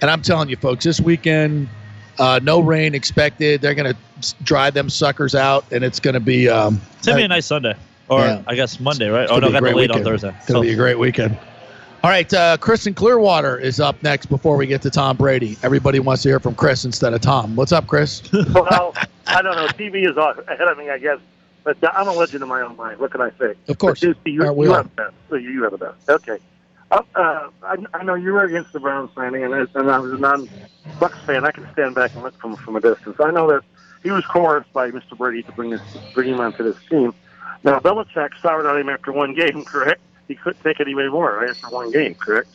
And 0.02 0.12
I'm 0.12 0.22
telling 0.22 0.48
you, 0.50 0.58
folks, 0.58 0.84
this 0.84 1.02
weekend, 1.02 1.68
uh, 2.20 2.40
no 2.44 2.60
rain 2.60 2.94
expected. 2.94 3.62
They're 3.62 3.74
going 3.74 3.96
to 3.96 4.36
dry 4.44 4.70
them 4.70 4.90
suckers 4.92 5.34
out, 5.34 5.66
and 5.72 5.84
it's 5.84 6.00
going 6.00 6.14
to 6.14 6.20
be. 6.20 6.48
Um, 6.48 6.80
It's 6.98 7.08
gonna 7.08 7.18
be 7.18 7.24
a 7.24 7.28
nice 7.28 7.48
Sunday, 7.48 7.74
or 8.10 8.20
Yeah. 8.20 8.42
I 8.46 8.54
guess 8.54 8.80
Monday, 8.80 9.10
right? 9.10 9.24
it's 9.24 9.32
Oh 9.32 9.40
no, 9.40 9.52
got 9.52 9.64
the 9.64 9.72
late 9.72 9.90
on. 9.90 10.04
Thursday. 10.04 10.32
It's 10.38 10.46
going 10.48 10.62
to 10.62 10.68
be 10.68 10.74
a 10.74 10.78
great 10.78 11.00
weekend. 11.00 11.36
All 12.04 12.12
right, 12.12 12.32
uh, 12.32 12.58
Chris 12.58 12.86
in 12.86 12.94
Clearwater 12.94 13.58
is 13.58 13.80
up 13.80 14.02
next 14.04 14.28
before 14.28 14.56
we 14.56 14.68
get 14.68 14.84
to 14.84 14.92
Tom 14.92 15.18
Brady. 15.18 15.58
Everybody 15.64 16.00
wants 16.00 16.22
to 16.24 16.30
hear 16.30 16.40
from 16.40 16.54
Chris 16.54 16.86
instead 16.86 17.14
of 17.14 17.22
Tom. 17.22 17.56
What's 17.56 17.72
up, 17.72 17.88
Chris? 17.88 18.22
well, 18.54 18.94
I 19.26 19.42
don't 19.42 19.56
know. 19.56 19.68
TV 19.70 20.10
is 20.10 20.16
off- 20.16 20.38
ahead 20.48 20.68
of 20.68 20.78
me, 20.78 20.92
I 20.92 21.00
guess. 21.00 21.18
But 21.64 21.84
uh, 21.84 21.92
I'm 21.94 22.08
a 22.08 22.14
legend 22.14 22.44
in 22.44 22.50
my 22.50 22.62
own 22.62 22.78
mind. 22.78 23.00
What 23.00 23.12
can 23.12 23.22
I 23.22 23.32
say? 23.40 23.56
Of 23.68 23.80
course. 23.80 24.00
But 24.00 24.10
you, 24.26 24.54
we 24.54 24.68
you 24.68 24.74
have 24.74 24.86
the 24.96 25.04
best. 25.04 25.16
So 25.30 25.36
you, 25.36 25.64
have 25.64 25.72
the 25.72 25.78
best. 25.80 26.10
Okay. 26.10 26.38
Uh, 26.92 27.02
uh, 27.16 27.50
I, 27.64 27.78
I 27.94 28.04
know 28.04 28.14
you 28.14 28.32
were 28.32 28.44
against 28.44 28.72
the 28.74 28.80
Brown's 28.80 29.10
signing, 29.16 29.44
and, 29.44 29.54
and 29.54 29.92
I 29.92 29.98
was 29.98 30.14
a 30.14 30.18
non-Bucs 30.18 31.26
fan. 31.26 31.46
I 31.46 31.52
can 31.52 31.68
stand 31.74 31.96
back 31.96 32.14
and 32.14 32.24
look 32.24 32.40
from 32.40 32.56
from 32.56 32.76
a 32.76 32.80
distance. 32.80 33.18
I 33.20 33.32
know 33.32 33.50
that 33.50 33.64
he 34.04 34.12
was 34.12 34.24
coerced 34.26 34.72
by 34.72 34.92
Mr. 34.92 35.18
Brady 35.18 35.42
to 35.44 35.52
bring 35.52 35.72
this 35.72 35.82
bring 36.14 36.30
him 36.30 36.40
onto 36.40 36.64
this 36.64 36.78
team. 36.90 37.14
Now 37.64 37.80
Belichick 37.80 38.40
soured 38.42 38.66
on 38.68 38.80
him 38.80 38.88
after 38.88 39.12
one 39.12 39.34
game, 39.34 39.66
correct? 39.66 40.00
He 40.28 40.36
couldn't 40.36 40.62
take 40.64 40.80
it 40.80 40.88
any 40.88 40.94
more 41.10 41.38
right, 41.38 41.50
after 41.50 41.70
one 41.70 41.92
game, 41.92 42.16
correct? 42.16 42.50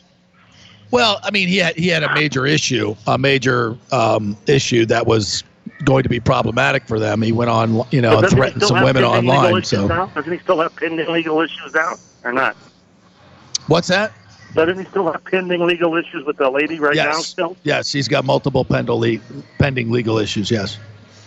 Well, 0.91 1.19
I 1.23 1.31
mean, 1.31 1.47
he 1.47 1.57
had 1.57 1.75
he 1.75 1.87
had 1.87 2.03
a 2.03 2.13
major 2.13 2.45
issue, 2.45 2.95
a 3.07 3.17
major 3.17 3.75
um, 3.91 4.37
issue 4.45 4.85
that 4.85 5.07
was 5.07 5.43
going 5.83 6.03
to 6.03 6.09
be 6.09 6.19
problematic 6.19 6.85
for 6.85 6.99
them. 6.99 7.21
He 7.21 7.31
went 7.31 7.49
on, 7.49 7.83
you 7.89 8.01
know, 8.01 8.19
and 8.19 8.29
threatened 8.29 8.61
some 8.61 8.83
women 8.83 9.03
online. 9.03 9.63
So, 9.63 9.87
now? 9.87 10.05
Doesn't 10.07 10.31
he 10.31 10.39
still 10.39 10.59
have 10.59 10.75
pending 10.75 11.11
legal 11.11 11.41
issues 11.41 11.73
now, 11.73 11.95
or 12.23 12.31
not? 12.31 12.55
what's 13.67 13.87
that? 13.87 14.13
Doesn't 14.53 14.77
he 14.77 14.85
still 14.91 15.11
have 15.11 15.23
pending 15.25 15.65
legal 15.65 15.95
issues 15.95 16.25
with 16.25 16.37
the 16.37 16.49
lady 16.49 16.79
right 16.79 16.95
now? 16.95 17.05
yes, 17.05 17.25
Still. 17.25 17.57
yes, 17.63 17.91
he's 17.91 18.07
got 18.07 18.23
multiple 18.23 18.63
pending 18.63 18.95
le- 18.95 19.41
pending 19.57 19.89
legal 19.89 20.19
issues. 20.19 20.51
Yes. 20.51 20.77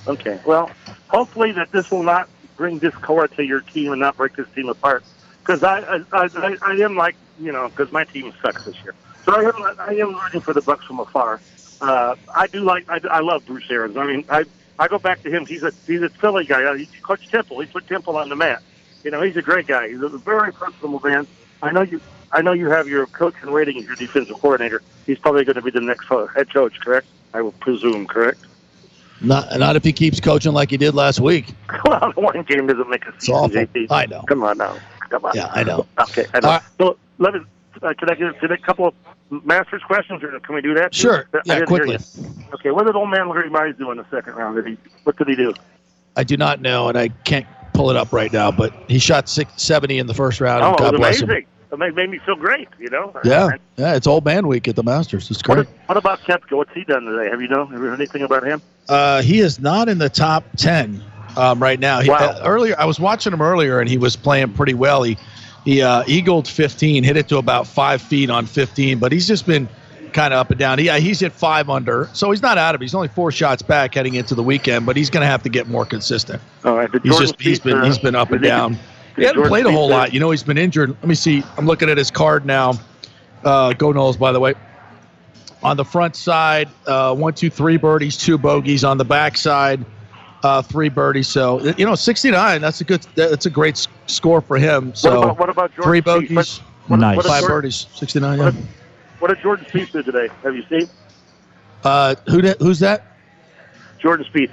Okay. 0.07 0.39
Well, 0.47 0.71
hopefully 1.09 1.51
that 1.53 1.73
this 1.73 1.91
will 1.91 2.05
not 2.05 2.29
bring 2.57 2.79
discord 2.79 3.33
to 3.37 3.45
your 3.45 3.61
team 3.61 3.91
and 3.91 4.01
not 4.01 4.17
break 4.17 4.37
this 4.37 4.47
team 4.55 4.69
apart. 4.69 5.03
Because 5.47 5.63
I, 5.63 5.81
I, 6.13 6.29
I, 6.35 6.57
I- 6.63 6.85
am 6.85 6.97
like 6.97 7.17
you 7.39 7.53
know, 7.53 7.69
because 7.69 7.93
my 7.93 8.05
team 8.05 8.33
sucks 8.45 8.65
this 8.65 8.75
year. 8.83 8.95
So 9.29 9.35
I 9.37 9.41
am, 9.43 9.79
I 9.79 9.93
am 10.01 10.15
rooting 10.15 10.41
for 10.41 10.55
the 10.55 10.63
Bucs 10.63 10.87
from 10.87 11.01
afar. 11.01 11.41
Uh, 11.81 12.15
I 12.35 12.47
do 12.47 12.61
like, 12.65 12.87
I, 12.89 12.99
I 13.11 13.21
love 13.21 13.45
Bruce 13.47 13.65
Arians. 13.71 13.97
I 13.99 14.07
mean, 14.07 14.25
I, 14.31 14.45
I 14.79 14.89
go 14.89 14.99
back 14.99 15.23
to 15.25 15.31
him. 15.31 15.45
He's 15.47 15.63
a, 15.63 15.73
he's 15.87 16.01
a 16.01 16.09
Philly 16.21 16.45
guy. 16.47 16.65
Uh, 16.65 16.75
He 16.75 16.89
coached 17.07 17.31
Temple. 17.31 17.61
He 17.61 17.67
put 17.67 17.87
Temple 17.89 18.17
on 18.17 18.31
the 18.31 18.37
map. 18.37 18.63
You 19.05 19.11
know, 19.11 19.21
he's 19.23 19.37
a 19.37 19.43
great 19.43 19.67
guy. 19.67 19.89
He's 19.89 20.01
a 20.01 20.09
very 20.25 20.53
personable 20.53 21.01
man. 21.05 21.27
I 21.63 21.73
know 21.73 21.83
you. 21.83 22.01
I 22.33 22.43
know 22.43 22.53
you 22.53 22.69
have 22.71 22.89
your 22.89 23.07
coach 23.07 23.35
and 23.43 23.55
rating 23.55 23.79
as 23.79 23.85
your 23.85 23.97
defensive 23.97 24.35
coordinator. 24.41 24.83
He's 25.07 25.19
probably 25.19 25.45
going 25.45 25.57
to 25.57 25.63
be 25.63 25.71
the 25.71 25.81
next 25.81 26.07
head 26.09 26.53
coach, 26.53 26.75
correct? 26.83 27.07
I 27.35 27.43
will 27.43 27.53
presume, 27.53 28.07
correct? 28.07 28.41
Not 29.21 29.59
not 29.59 29.77
if 29.77 29.85
he 29.85 29.93
keeps 29.93 30.21
coaching 30.21 30.53
like 30.53 30.71
he 30.71 30.77
did 30.77 30.95
last 30.95 31.21
week. 31.21 31.55
Well, 31.85 32.13
one 32.17 32.43
game 32.49 32.67
doesn't 32.67 32.89
make 32.89 33.05
a 33.07 33.13
season. 33.21 33.69
I 33.91 34.07
know. 34.07 34.23
Come 34.29 34.43
on 34.43 34.59
now. 34.59 34.81
Come 35.11 35.25
on. 35.25 35.33
Yeah, 35.35 35.51
I 35.53 35.63
know. 35.63 35.87
Okay, 36.01 36.27
I 36.35 36.41
know. 36.41 36.49
Right. 36.49 36.63
So 36.79 36.99
let 37.19 37.35
me. 37.35 37.41
Uh, 37.83 37.93
can 37.95 38.09
I 38.11 38.15
get 38.15 38.41
get 38.41 38.51
a 38.51 38.57
couple 38.57 38.87
of 38.89 38.95
Masters 39.45 39.83
questions, 39.83 40.23
or 40.23 40.39
can 40.41 40.55
we 40.55 40.63
do 40.63 40.75
that? 40.75 40.93
too? 40.93 41.01
Sure. 41.01 41.29
I 41.35 41.41
Yeah, 41.45 41.65
quickly. 41.65 41.99
Okay. 42.55 42.71
What 42.71 42.87
did 42.87 42.97
old 42.97 43.11
man 43.11 43.29
Larry 43.29 43.51
Mize 43.51 43.77
do 43.77 43.91
in 43.91 43.99
the 43.99 44.07
second 44.11 44.35
round? 44.35 44.57
Did 44.57 44.67
he? 44.67 44.79
What 45.05 45.17
did 45.17 45.29
he 45.29 45.37
do? 45.37 45.53
I 46.17 46.25
do 46.25 46.37
not 46.37 46.61
know, 46.61 46.89
and 46.89 46.97
I 46.97 47.09
can't 47.25 47.47
pull 47.75 47.91
it 47.91 47.97
up 47.97 48.13
right 48.13 48.33
now. 48.33 48.51
But 48.51 48.73
he 48.89 48.99
shot 48.99 49.29
six, 49.29 49.63
70 49.63 49.99
in 49.99 50.07
the 50.07 50.15
first 50.15 50.41
round. 50.41 50.65
oh, 50.65 50.75
God 50.77 50.97
bless 50.97 51.21
him. 51.21 51.29
amazing. 51.29 51.47
It 51.73 51.95
made, 51.95 52.09
me 52.09 52.19
feel 52.25 52.37
great. 52.37 52.69
You 52.79 52.89
know. 52.89 53.13
Yeah, 53.25 53.51
yeah. 53.77 53.95
It's 53.97 54.07
old 54.07 54.25
man 54.25 54.47
week 54.47 54.69
at 54.69 54.77
the 54.77 54.83
Masters. 54.83 55.31
It's 55.31 55.47
What, 55.47 55.57
great. 55.57 55.69
what 55.87 55.99
about 55.99 56.21
Koepka? 56.21 56.57
What's 56.57 56.73
he 56.73 56.85
done 56.85 57.05
today? 57.05 57.29
Have 57.29 57.43
you 57.43 57.49
know? 57.49 57.67
Have 57.67 57.79
you 57.79 57.85
heard 57.85 58.01
anything 58.01 58.23
about 58.23 58.45
him? 58.45 58.63
Uh, 58.89 59.21
he 59.21 59.41
is 59.41 59.61
not 59.61 59.89
in 59.89 59.99
the 59.99 60.09
top 60.09 60.45
ten 60.57 61.03
um, 61.37 61.61
right 61.63 61.79
now. 61.79 62.01
He, 62.01 62.11
Wow. 62.11 62.17
uh, 62.19 62.41
earlier, 62.45 62.75
I 62.79 62.85
was 62.85 62.99
watching 63.01 63.33
him 63.33 63.43
earlier, 63.43 63.81
and 63.81 63.89
he 63.89 63.99
was 63.99 64.17
playing 64.17 64.53
pretty 64.55 64.75
well. 64.75 65.03
He 65.03 65.17
he 65.65 65.83
uh, 65.83 66.05
eagled 66.07 66.47
15, 66.47 67.03
hit 67.03 67.17
it 67.17 67.29
to 67.29 67.39
about 67.39 67.67
five 67.67 68.01
feet 68.01 68.31
on 68.31 68.47
15, 68.47 68.99
but 69.01 69.11
he's 69.11 69.27
just 69.27 69.47
been 69.47 69.69
kind 70.13 70.33
of 70.33 70.39
up 70.39 70.51
and 70.51 70.59
down. 70.61 70.79
Yeah, 70.79 70.99
he's 70.99 71.23
at 71.25 71.33
five 71.33 71.69
under, 71.69 72.09
so 72.13 72.31
he's 72.31 72.41
not 72.41 72.57
out 72.57 72.77
of 72.77 72.81
it. 72.81 72.85
He's 72.85 72.95
only 72.95 73.09
four 73.09 73.33
shots 73.33 73.63
back 73.63 73.95
heading 73.95 74.15
into 74.15 74.37
the 74.37 74.45
weekend, 74.45 74.87
but 74.87 74.97
he's 74.97 75.11
going 75.11 75.23
to 75.23 75.27
have 75.27 75.43
to 75.43 75.49
get 75.49 75.67
more 75.67 75.85
consistent. 75.85 76.41
All 76.65 76.77
right. 76.77 76.89
He's 77.03 77.19
just 77.19 77.41
he's 77.41 77.59
been 77.59 77.79
uh, 77.79 77.85
he's 77.85 77.99
been 77.99 78.15
up 78.15 78.31
and 78.31 78.43
down. 78.43 78.79
He 79.17 79.25
hasn't 79.25 79.47
played 79.47 79.67
a 79.67 79.73
whole 79.73 79.87
uh, 79.93 79.97
lot. 79.97 80.13
You 80.15 80.21
know, 80.21 80.31
he's 80.31 80.43
been 80.45 80.59
injured. 80.59 80.91
Let 80.91 81.05
me 81.05 81.15
see. 81.17 81.43
I'm 81.59 81.67
looking 81.67 81.89
at 81.91 81.99
his 81.99 82.11
card 82.13 82.47
now. 82.47 82.75
Uh, 83.43 83.73
go 83.73 83.91
Knowles, 83.91 84.17
by 84.17 84.31
the 84.33 84.41
way. 84.41 84.55
On 85.63 85.77
the 85.77 85.85
front 85.85 86.15
side, 86.15 86.69
uh, 86.87 87.15
one, 87.15 87.33
two, 87.35 87.51
three 87.51 87.77
birdies, 87.77 88.17
two 88.17 88.39
bogeys. 88.39 88.85
On 88.85 88.99
the 88.99 89.05
back 89.05 89.37
side, 89.37 89.85
uh, 90.47 90.63
three 90.63 90.89
birdies. 90.89 91.27
So 91.29 91.61
you 91.77 91.85
know, 91.85 91.95
69. 91.95 92.61
That's 92.61 92.81
a 92.81 92.85
good. 92.85 93.03
That's 93.15 93.47
a 93.47 93.51
great 93.51 93.87
score 94.07 94.41
for 94.41 94.57
him. 94.57 94.95
So 94.95 95.11
what 95.11 95.25
about, 95.25 95.39
what 95.39 95.49
about 95.51 95.71
Jordan 95.75 95.85
three 95.91 96.01
bogeys, 96.01 96.59
What- 96.87 97.01
what- 97.01 97.17
what 97.17 97.27
five 97.27 97.41
Jordan- 97.41 97.57
birdies, 97.57 97.87
69. 97.95 98.39
Yeah. 98.39 98.53
What 99.19 99.29
did 99.29 99.41
Jordan 99.43 99.67
Spieth 99.73 99.93
do 99.93 100.03
today? 100.03 100.29
Have 100.45 100.55
you 100.55 100.63
seen 100.69 100.89
Uh, 101.85 102.15
who 102.29 102.41
did, 102.43 102.57
who's 102.61 102.79
that? 102.81 103.05
Jordan 104.01 104.27
Spieth? 104.33 104.51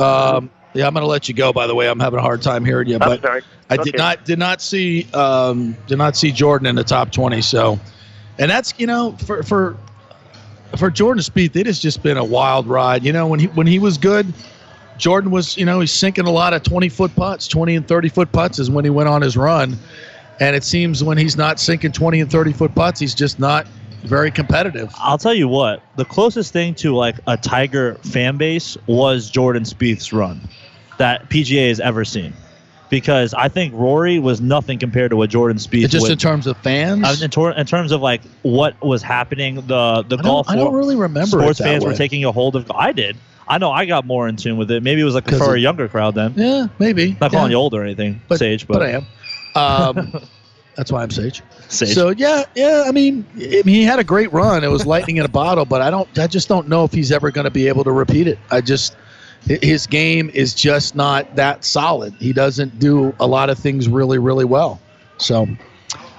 Um, 0.00 0.50
yeah, 0.74 0.86
I'm 0.86 0.94
going 0.94 1.02
to 1.02 1.08
let 1.08 1.28
you 1.28 1.34
go. 1.34 1.52
By 1.52 1.66
the 1.66 1.74
way, 1.74 1.88
I'm 1.88 1.98
having 2.00 2.18
a 2.18 2.22
hard 2.22 2.42
time 2.42 2.64
hearing 2.64 2.88
you. 2.88 2.94
I'm 2.94 3.00
But 3.00 3.22
sorry. 3.22 3.42
I 3.68 3.76
did 3.76 3.88
Okay. 3.88 3.98
not 3.98 4.24
did 4.24 4.38
not 4.38 4.60
see 4.62 5.06
um, 5.14 5.76
did 5.86 5.98
not 5.98 6.16
see 6.16 6.30
Jordan 6.32 6.66
in 6.66 6.76
the 6.76 6.84
top 6.84 7.10
20. 7.12 7.40
So, 7.42 7.78
and 8.38 8.50
that's 8.50 8.74
you 8.78 8.86
know 8.86 9.16
for 9.26 9.42
for 9.42 9.76
for 10.76 10.90
Jordan 10.90 11.22
Spieth, 11.22 11.56
it 11.56 11.66
has 11.66 11.80
just 11.80 12.02
been 12.02 12.16
a 12.16 12.24
wild 12.24 12.66
ride. 12.68 13.04
You 13.04 13.12
know 13.12 13.26
when 13.26 13.40
he 13.40 13.46
when 13.48 13.66
he 13.66 13.78
was 13.78 13.98
good, 13.98 14.32
Jordan 15.00 15.30
was 15.30 15.56
you 15.56 15.64
know 15.64 15.80
he's 15.80 15.92
sinking 15.92 16.26
a 16.26 16.30
lot 16.30 16.52
of 16.52 16.62
20 16.62 16.88
foot 16.88 17.14
putts, 17.16 17.48
20 17.48 17.76
and 17.76 17.88
30 17.88 18.08
foot 18.10 18.32
putts 18.32 18.58
is 18.58 18.70
when 18.70 18.84
he 18.84 18.90
went 18.90 19.08
on 19.08 19.22
his 19.22 19.36
run. 19.36 19.76
And 20.38 20.56
it 20.56 20.64
seems 20.64 21.04
when 21.04 21.18
he's 21.18 21.36
not 21.36 21.60
sinking 21.60 21.92
20 21.92 22.20
and 22.20 22.30
30 22.30 22.52
foot 22.54 22.74
putts, 22.74 22.98
he's 22.98 23.14
just 23.14 23.38
not 23.38 23.66
very 24.04 24.30
competitive. 24.30 24.90
I'll 24.98 25.18
tell 25.18 25.34
you 25.34 25.48
what, 25.48 25.82
the 25.96 26.04
closest 26.06 26.52
thing 26.52 26.74
to 26.76 26.94
like 26.94 27.16
a 27.26 27.36
Tiger 27.36 27.96
fan 27.96 28.38
base 28.38 28.76
was 28.86 29.28
Jordan 29.28 29.64
Spieth's 29.64 30.12
run 30.12 30.40
that 30.98 31.28
PGA 31.28 31.68
has 31.68 31.80
ever 31.80 32.04
seen. 32.04 32.32
because 32.90 33.32
I 33.34 33.48
think 33.48 33.72
Rory 33.74 34.18
was 34.18 34.40
nothing 34.40 34.78
compared 34.78 35.10
to 35.10 35.16
what 35.16 35.30
Jordan 35.30 35.58
Spieth. 35.58 35.88
Just 35.90 36.10
in 36.10 36.18
terms 36.18 36.46
of 36.46 36.56
fans. 36.58 37.04
uh, 37.04 37.24
in, 37.24 37.30
tor- 37.30 37.52
in 37.52 37.66
terms 37.66 37.92
of 37.92 38.00
like 38.00 38.20
what 38.42 38.80
was 38.82 39.02
happening, 39.02 39.56
the 39.66 40.04
the 40.08 40.18
I 40.18 40.22
golf. 40.22 40.50
I 40.50 40.56
don't 40.56 40.74
really 40.74 40.96
remember 40.96 41.38
Sports 41.40 41.60
fans 41.60 41.84
way. 41.84 41.92
were 41.92 41.96
taking 41.96 42.24
a 42.24 42.32
hold 42.32 42.56
of. 42.56 42.70
I 42.70 42.92
did. 42.92 43.16
I 43.50 43.58
know 43.58 43.70
I 43.72 43.84
got 43.84 44.06
more 44.06 44.28
in 44.28 44.36
tune 44.36 44.56
with 44.56 44.70
it. 44.70 44.82
Maybe 44.82 45.00
it 45.00 45.04
was 45.04 45.14
like 45.14 45.28
for 45.28 45.56
a 45.56 45.58
younger 45.58 45.88
crowd 45.88 46.14
then. 46.14 46.34
Yeah, 46.36 46.68
maybe. 46.78 47.16
Not 47.20 47.32
calling 47.32 47.50
Yeah. 47.50 47.56
you 47.56 47.60
old 47.60 47.74
or 47.74 47.82
anything, 47.82 48.22
Sage, 48.34 48.66
but, 48.66 48.78
but 48.78 48.82
I 48.82 48.90
am. 48.92 49.06
Um, 49.96 50.22
that's 50.76 50.92
why 50.92 51.02
I'm 51.02 51.10
Sage. 51.10 51.42
Sage. 51.68 51.92
So 51.92 52.10
yeah, 52.10 52.44
yeah. 52.54 52.84
I 52.86 52.92
mean, 52.92 53.26
I 53.36 53.62
mean, 53.64 53.74
he 53.74 53.82
had 53.82 53.98
a 53.98 54.04
great 54.04 54.32
run. 54.32 54.62
It 54.62 54.68
was 54.70 54.86
lightning 54.86 55.16
in 55.16 55.24
a 55.24 55.28
bottle, 55.28 55.64
but 55.64 55.82
I 55.82 55.90
don't. 55.90 56.16
I 56.18 56.28
just 56.28 56.48
don't 56.48 56.68
know 56.68 56.84
if 56.84 56.92
he's 56.92 57.10
ever 57.10 57.30
going 57.32 57.44
to 57.44 57.50
be 57.50 57.66
able 57.66 57.82
to 57.84 57.92
repeat 57.92 58.28
it. 58.28 58.38
I 58.52 58.60
just 58.60 58.96
his 59.42 59.86
game 59.86 60.30
is 60.32 60.54
just 60.54 60.94
not 60.94 61.34
that 61.34 61.64
solid. 61.64 62.14
He 62.20 62.32
doesn't 62.32 62.78
do 62.78 63.12
a 63.18 63.26
lot 63.26 63.50
of 63.50 63.58
things 63.58 63.88
really, 63.88 64.18
really 64.18 64.44
well. 64.44 64.80
So. 65.18 65.48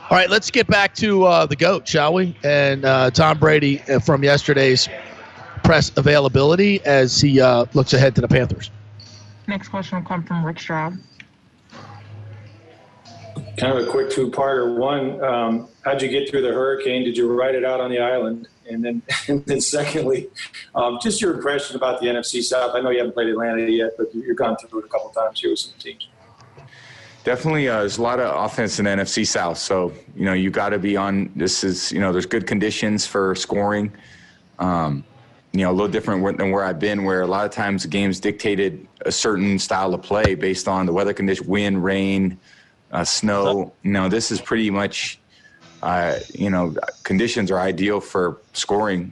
All 0.10 0.18
right, 0.18 0.30
let's 0.30 0.52
get 0.52 0.68
back 0.68 0.94
to 0.96 1.24
uh, 1.24 1.46
the 1.46 1.56
goat, 1.56 1.88
shall 1.88 2.14
we? 2.14 2.36
And 2.44 2.84
uh, 2.84 3.12
Tom 3.12 3.40
Brady 3.40 3.82
uh, 3.84 4.00
from 4.00 4.26
yesterday's 4.26 4.90
press 5.72 5.90
availability 5.96 6.84
as 6.84 7.22
he 7.22 7.40
uh, 7.40 7.64
looks 7.74 7.94
ahead 7.94 8.14
to 8.14 8.20
the 8.20 8.28
Panthers. 8.28 8.70
Next 9.48 9.70
question 9.70 9.98
will 9.98 10.06
come 10.06 10.22
from 10.22 10.44
Rick 10.44 10.60
Stroud. 10.60 10.98
Kind 13.58 13.78
of 13.78 13.88
a 13.88 13.90
quick 13.90 14.10
two-parter. 14.10 14.76
One, 14.76 15.24
um, 15.24 15.70
how'd 15.86 16.02
you 16.02 16.10
get 16.10 16.30
through 16.30 16.42
the 16.42 16.50
hurricane? 16.50 17.06
Did 17.06 17.16
you 17.16 17.32
ride 17.32 17.56
it 17.56 17.64
out 17.64 17.80
on 17.80 17.90
the 17.90 18.00
island? 18.00 18.50
And 18.70 18.84
then, 18.84 19.02
and 19.30 19.46
then 19.46 19.62
secondly, 19.62 20.28
um, 20.76 21.00
just 21.02 21.22
your 21.22 21.36
impression 21.36 21.78
about 21.78 22.02
the 22.02 22.08
NFC 22.08 22.44
South. 22.44 22.76
I 22.76 22.82
know 22.82 22.90
you 22.90 22.98
haven't 22.98 23.14
played 23.14 23.30
Atlanta 23.30 23.62
yet, 23.62 23.92
but 23.98 24.14
you've 24.14 24.36
gone 24.36 24.58
through 24.58 24.82
it 24.82 24.86
a 24.88 24.90
couple 24.90 25.10
times 25.12 25.40
here 25.40 25.52
with 25.52 25.60
some 25.60 25.80
teams. 25.80 26.10
Definitely, 27.24 27.70
uh, 27.70 27.80
there's 27.80 27.98
a 27.98 28.02
lot 28.02 28.20
of 28.20 28.36
offense 28.44 28.78
in 28.78 28.84
the 28.84 28.92
NFC 28.92 29.26
South. 29.26 29.58
So 29.58 29.94
you 30.18 30.26
know 30.26 30.34
you 30.34 30.50
got 30.50 30.70
to 30.70 30.80
be 30.80 30.98
on. 30.98 31.32
This 31.34 31.64
is 31.64 31.94
you 31.94 32.02
know 32.02 32.12
there's 32.12 32.26
good 32.26 32.46
conditions 32.46 33.06
for 33.06 33.36
scoring. 33.36 33.94
Um, 34.60 35.06
you 35.54 35.62
know 35.62 35.72
a 35.72 35.74
little 35.74 35.88
different 35.88 36.38
than 36.38 36.52
where 36.52 36.64
I've 36.64 36.80
been, 36.80 37.04
where 37.04 37.22
a 37.22 37.28
lot 37.28 37.46
of 37.46 37.52
times 37.52 37.84
the 37.84 37.90
games 37.90 38.20
dictated 38.20 38.88
a 39.06 39.12
certain 39.12 39.60
style 39.60 39.94
of 39.94 40.02
play 40.02 40.36
based 40.36 40.68
on 40.68 40.86
the 40.86 40.94
weather 40.94 41.14
condition, 41.14 41.48
wind, 41.48 41.84
rain, 41.84 42.40
uh, 42.92 43.04
snow. 43.04 43.74
You 43.84 43.92
know 43.92 44.10
this 44.10 44.32
is 44.32 44.42
pretty 44.42 44.70
much. 44.70 45.18
Uh, 45.84 46.20
you 46.36 46.52
know, 46.52 46.76
conditions 47.02 47.50
are 47.50 47.60
ideal 47.60 48.00
for 48.00 48.38
scoring 48.54 49.12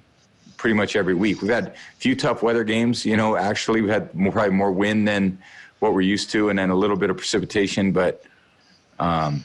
pretty 0.56 0.76
much 0.76 0.95
every 0.95 1.16
week. 1.16 1.41
We've 1.41 1.49
had 1.49 1.70
a 1.70 1.74
few 1.98 2.16
tough 2.16 2.44
weather 2.44 2.64
games. 2.64 3.07
You 3.07 3.18
know, 3.18 3.36
actually, 3.36 3.82
we 3.82 3.90
had 3.90 4.14
more, 4.14 4.32
probably 4.32 4.53
more 4.53 4.72
wind 4.72 5.07
than 5.07 5.40
what 5.80 5.94
we're 5.94 6.02
used 6.02 6.30
to, 6.32 6.49
and 6.49 6.60
then 6.60 6.70
a 6.70 6.76
little 6.76 6.98
bit 6.98 7.10
of 7.10 7.18
precipitation. 7.18 7.91
But 7.91 8.24
um, 8.99 9.44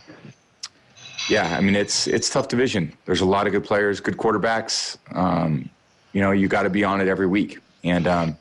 yeah, 1.30 1.56
I 1.56 1.60
mean, 1.62 1.76
it's 1.76 2.06
it's 2.06 2.28
tough 2.28 2.48
division. 2.48 2.92
There's 3.06 3.22
a 3.22 3.26
lot 3.26 3.46
of 3.46 3.52
good 3.52 3.64
players, 3.64 4.00
good 4.00 4.18
quarterbacks. 4.18 4.98
Um, 5.16 5.70
you 6.14 6.22
know, 6.22 6.30
you 6.30 6.48
got 6.48 6.62
to 6.62 6.70
be 6.70 6.82
on 6.82 7.02
it 7.02 7.08
every 7.08 7.26
week. 7.26 7.58
And 7.82 8.06
um, 8.06 8.38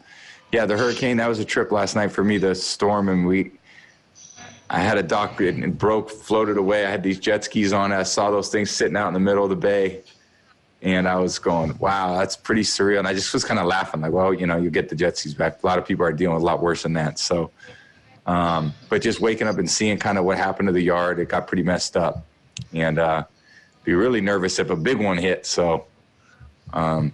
yeah, 0.53 0.65
the 0.65 0.77
hurricane 0.77 1.17
that 1.17 1.27
was 1.27 1.39
a 1.39 1.45
trip 1.45 1.71
last 1.71 1.95
night 1.95 2.13
for 2.13 2.23
me. 2.23 2.37
The 2.37 2.55
storm, 2.55 3.09
and 3.09 3.27
we. 3.27 3.51
I 4.69 4.79
had 4.79 4.97
a 4.97 5.03
dock 5.03 5.39
it 5.41 5.77
broke, 5.77 6.09
floated 6.09 6.57
away. 6.57 6.85
I 6.85 6.89
had 6.89 7.03
these 7.03 7.19
jet 7.19 7.43
skis 7.43 7.73
on. 7.73 7.91
I 7.91 8.03
saw 8.03 8.31
those 8.31 8.49
things 8.49 8.71
sitting 8.71 8.95
out 8.95 9.07
in 9.07 9.13
the 9.13 9.19
middle 9.19 9.43
of 9.43 9.49
the 9.49 9.55
bay, 9.55 10.01
and 10.81 11.07
I 11.07 11.15
was 11.15 11.37
going, 11.37 11.77
"Wow, 11.79 12.17
that's 12.17 12.35
pretty 12.35 12.61
surreal." 12.61 12.99
And 12.99 13.07
I 13.07 13.13
just 13.13 13.33
was 13.33 13.43
kind 13.43 13.59
of 13.59 13.65
laughing, 13.65 14.01
like, 14.01 14.13
"Well, 14.13 14.33
you 14.33 14.47
know, 14.47 14.57
you 14.57 14.69
get 14.69 14.89
the 14.89 14.95
jet 14.95 15.17
skis 15.17 15.33
back." 15.33 15.61
A 15.61 15.65
lot 15.65 15.77
of 15.77 15.85
people 15.85 16.05
are 16.05 16.13
dealing 16.13 16.35
with 16.35 16.43
a 16.43 16.45
lot 16.45 16.61
worse 16.61 16.83
than 16.83 16.93
that. 16.93 17.19
So, 17.19 17.51
um, 18.25 18.73
but 18.89 19.01
just 19.01 19.19
waking 19.19 19.47
up 19.47 19.57
and 19.57 19.69
seeing 19.69 19.97
kind 19.97 20.17
of 20.17 20.23
what 20.23 20.37
happened 20.37 20.67
to 20.67 20.73
the 20.73 20.81
yard, 20.81 21.19
it 21.19 21.29
got 21.29 21.47
pretty 21.47 21.63
messed 21.63 21.97
up, 21.97 22.25
and 22.73 22.97
uh, 22.99 23.23
be 23.83 23.93
really 23.93 24.21
nervous 24.21 24.59
if 24.59 24.69
a 24.69 24.75
big 24.75 24.99
one 24.99 25.17
hit. 25.17 25.45
So, 25.45 25.85
um, 26.71 27.11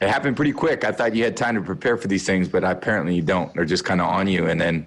it 0.00 0.08
happened 0.08 0.36
pretty 0.36 0.52
quick. 0.52 0.84
I 0.84 0.92
thought 0.92 1.14
you 1.14 1.24
had 1.24 1.36
time 1.36 1.54
to 1.56 1.60
prepare 1.60 1.96
for 1.96 2.08
these 2.08 2.24
things, 2.24 2.48
but 2.48 2.62
apparently 2.64 3.14
you 3.14 3.22
don't. 3.22 3.52
They're 3.54 3.64
just 3.64 3.84
kind 3.84 4.00
of 4.00 4.06
on 4.08 4.28
you, 4.28 4.46
and 4.46 4.60
then 4.60 4.86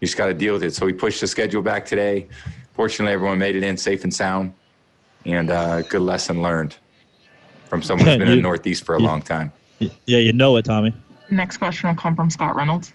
you 0.00 0.06
just 0.06 0.16
got 0.16 0.26
to 0.26 0.34
deal 0.34 0.54
with 0.54 0.64
it. 0.64 0.74
So 0.74 0.86
we 0.86 0.92
pushed 0.92 1.20
the 1.20 1.26
schedule 1.26 1.62
back 1.62 1.86
today. 1.86 2.26
Fortunately, 2.74 3.12
everyone 3.12 3.38
made 3.38 3.56
it 3.56 3.62
in 3.62 3.76
safe 3.76 4.02
and 4.04 4.12
sound, 4.12 4.52
and 5.24 5.50
uh, 5.50 5.82
good 5.82 6.02
lesson 6.02 6.42
learned 6.42 6.76
from 7.68 7.82
someone 7.82 8.06
who's 8.06 8.18
been 8.18 8.28
in 8.28 8.36
the 8.36 8.42
Northeast 8.42 8.84
for 8.84 8.96
a 8.96 9.00
you- 9.00 9.06
long 9.06 9.22
time. 9.22 9.52
Yeah, 9.78 10.18
you 10.18 10.32
know 10.34 10.56
it, 10.56 10.64
Tommy. 10.66 10.92
Next 11.30 11.56
question 11.56 11.88
will 11.88 11.96
come 11.96 12.14
from 12.16 12.28
Scott 12.28 12.54
Reynolds. 12.56 12.92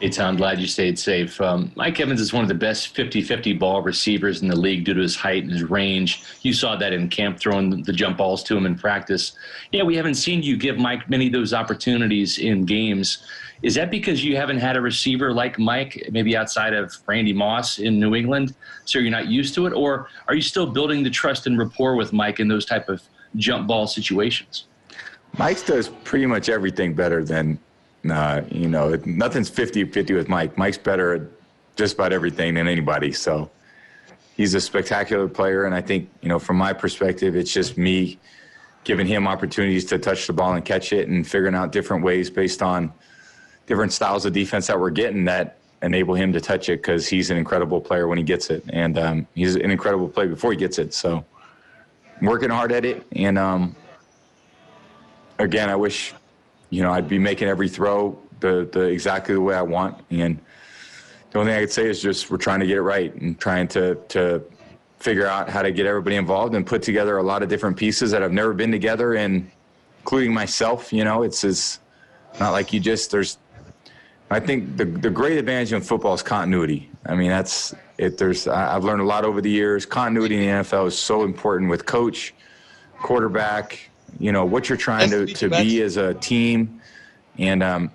Hey, 0.00 0.08
Tom, 0.08 0.36
glad 0.36 0.58
you 0.58 0.66
stayed 0.66 0.98
safe. 0.98 1.38
Um, 1.42 1.72
Mike 1.76 2.00
Evans 2.00 2.22
is 2.22 2.32
one 2.32 2.42
of 2.42 2.48
the 2.48 2.54
best 2.54 2.96
50 2.96 3.20
50 3.20 3.52
ball 3.52 3.82
receivers 3.82 4.40
in 4.40 4.48
the 4.48 4.56
league 4.56 4.86
due 4.86 4.94
to 4.94 5.02
his 5.02 5.14
height 5.14 5.42
and 5.42 5.52
his 5.52 5.62
range. 5.62 6.24
You 6.40 6.54
saw 6.54 6.74
that 6.76 6.94
in 6.94 7.10
camp, 7.10 7.38
throwing 7.38 7.82
the 7.82 7.92
jump 7.92 8.16
balls 8.16 8.42
to 8.44 8.56
him 8.56 8.64
in 8.64 8.78
practice. 8.78 9.32
Yeah, 9.72 9.82
we 9.82 9.96
haven't 9.96 10.14
seen 10.14 10.42
you 10.42 10.56
give 10.56 10.78
Mike 10.78 11.10
many 11.10 11.26
of 11.26 11.34
those 11.34 11.52
opportunities 11.52 12.38
in 12.38 12.64
games. 12.64 13.26
Is 13.60 13.74
that 13.74 13.90
because 13.90 14.24
you 14.24 14.36
haven't 14.36 14.56
had 14.56 14.74
a 14.78 14.80
receiver 14.80 15.34
like 15.34 15.58
Mike, 15.58 16.08
maybe 16.10 16.34
outside 16.34 16.72
of 16.72 16.96
Randy 17.06 17.34
Moss 17.34 17.78
in 17.78 18.00
New 18.00 18.14
England, 18.14 18.54
so 18.86 18.98
you're 18.98 19.10
not 19.10 19.26
used 19.26 19.54
to 19.56 19.66
it? 19.66 19.74
Or 19.74 20.08
are 20.28 20.34
you 20.34 20.40
still 20.40 20.64
building 20.66 21.02
the 21.02 21.10
trust 21.10 21.46
and 21.46 21.58
rapport 21.58 21.94
with 21.94 22.14
Mike 22.14 22.40
in 22.40 22.48
those 22.48 22.64
type 22.64 22.88
of 22.88 23.02
jump 23.36 23.68
ball 23.68 23.86
situations? 23.86 24.64
Mike 25.36 25.62
does 25.66 25.90
pretty 26.04 26.24
much 26.24 26.48
everything 26.48 26.94
better 26.94 27.22
than, 27.22 27.58
uh, 28.08 28.42
you 28.50 28.68
know, 28.68 28.98
nothing's 29.04 29.48
50 29.48 29.84
50 29.86 30.14
with 30.14 30.28
Mike. 30.28 30.56
Mike's 30.56 30.78
better 30.78 31.14
at 31.14 31.22
just 31.76 31.94
about 31.94 32.12
everything 32.12 32.54
than 32.54 32.66
anybody. 32.66 33.12
So 33.12 33.50
he's 34.36 34.54
a 34.54 34.60
spectacular 34.60 35.28
player. 35.28 35.64
And 35.64 35.74
I 35.74 35.80
think, 35.80 36.08
you 36.22 36.28
know, 36.28 36.38
from 36.38 36.56
my 36.56 36.72
perspective, 36.72 37.36
it's 37.36 37.52
just 37.52 37.76
me 37.76 38.18
giving 38.84 39.06
him 39.06 39.26
opportunities 39.28 39.84
to 39.86 39.98
touch 39.98 40.26
the 40.26 40.32
ball 40.32 40.54
and 40.54 40.64
catch 40.64 40.92
it 40.92 41.08
and 41.08 41.26
figuring 41.26 41.54
out 41.54 41.72
different 41.72 42.02
ways 42.02 42.30
based 42.30 42.62
on 42.62 42.92
different 43.66 43.92
styles 43.92 44.24
of 44.24 44.32
defense 44.32 44.66
that 44.66 44.80
we're 44.80 44.90
getting 44.90 45.24
that 45.26 45.58
enable 45.82 46.14
him 46.14 46.32
to 46.32 46.40
touch 46.40 46.68
it 46.68 46.78
because 46.78 47.08
he's 47.08 47.30
an 47.30 47.36
incredible 47.36 47.80
player 47.80 48.08
when 48.08 48.18
he 48.18 48.24
gets 48.24 48.50
it. 48.50 48.64
And 48.70 48.98
um, 48.98 49.26
he's 49.34 49.56
an 49.56 49.70
incredible 49.70 50.08
player 50.08 50.28
before 50.28 50.52
he 50.52 50.56
gets 50.56 50.78
it. 50.78 50.92
So 50.94 51.24
working 52.20 52.50
hard 52.50 52.72
at 52.72 52.84
it. 52.84 53.06
And, 53.12 53.38
um, 53.38 53.76
again, 55.38 55.68
I 55.70 55.76
wish, 55.76 56.14
you 56.70 56.82
know, 56.82 56.92
I'd 56.92 57.08
be 57.08 57.18
making 57.18 57.48
every 57.48 57.68
throw 57.68 58.18
the, 58.40 58.68
the 58.72 58.82
exactly 58.82 59.34
the 59.34 59.40
way 59.40 59.54
I 59.54 59.62
want. 59.62 60.02
And 60.10 60.40
the 61.30 61.38
only 61.38 61.52
thing 61.52 61.58
I 61.58 61.62
could 61.62 61.72
say 61.72 61.88
is 61.88 62.00
just 62.00 62.30
we're 62.30 62.38
trying 62.38 62.60
to 62.60 62.66
get 62.66 62.78
it 62.78 62.82
right 62.82 63.14
and 63.14 63.38
trying 63.38 63.68
to 63.68 63.96
to 64.08 64.42
figure 64.98 65.26
out 65.26 65.48
how 65.48 65.62
to 65.62 65.72
get 65.72 65.86
everybody 65.86 66.16
involved 66.16 66.54
and 66.54 66.66
put 66.66 66.82
together 66.82 67.16
a 67.16 67.22
lot 67.22 67.42
of 67.42 67.48
different 67.48 67.76
pieces 67.76 68.10
that 68.10 68.22
have 68.22 68.32
never 68.32 68.52
been 68.52 68.70
together, 68.70 69.14
and 69.14 69.50
including 70.00 70.32
myself. 70.32 70.92
You 70.92 71.04
know, 71.04 71.22
it's 71.22 71.44
is 71.44 71.80
not 72.38 72.50
like 72.50 72.72
you 72.72 72.80
just 72.80 73.10
there's. 73.10 73.38
I 74.30 74.38
think 74.38 74.76
the 74.76 74.84
the 74.84 75.10
great 75.10 75.38
advantage 75.38 75.72
in 75.72 75.80
football 75.80 76.14
is 76.14 76.22
continuity. 76.22 76.88
I 77.06 77.14
mean, 77.14 77.30
that's 77.30 77.74
it. 77.98 78.18
There's 78.18 78.46
I've 78.46 78.84
learned 78.84 79.02
a 79.02 79.04
lot 79.04 79.24
over 79.24 79.40
the 79.40 79.50
years. 79.50 79.86
Continuity 79.86 80.36
in 80.36 80.40
the 80.42 80.64
NFL 80.64 80.86
is 80.88 80.98
so 80.98 81.24
important 81.24 81.70
with 81.70 81.86
coach, 81.86 82.34
quarterback. 82.98 83.89
You 84.18 84.32
know 84.32 84.44
what 84.44 84.68
you're 84.68 84.78
trying 84.78 85.10
to, 85.10 85.26
to 85.26 85.48
be 85.48 85.82
as 85.82 85.96
a 85.96 86.14
team, 86.14 86.80
and 87.38 87.62
um, 87.62 87.90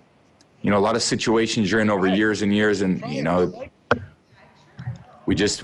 you 0.62 0.72
know 0.72 0.78
a 0.78 0.80
lot 0.80 0.96
of 0.96 1.04
situations 1.04 1.72
you're 1.72 1.82
in 1.82 1.90
over 1.90 2.08
years 2.08 2.42
and 2.42 2.54
years, 2.54 2.82
and 2.82 3.04
you 3.08 3.24
know 3.24 3.70
we 5.26 5.36
just 5.36 5.64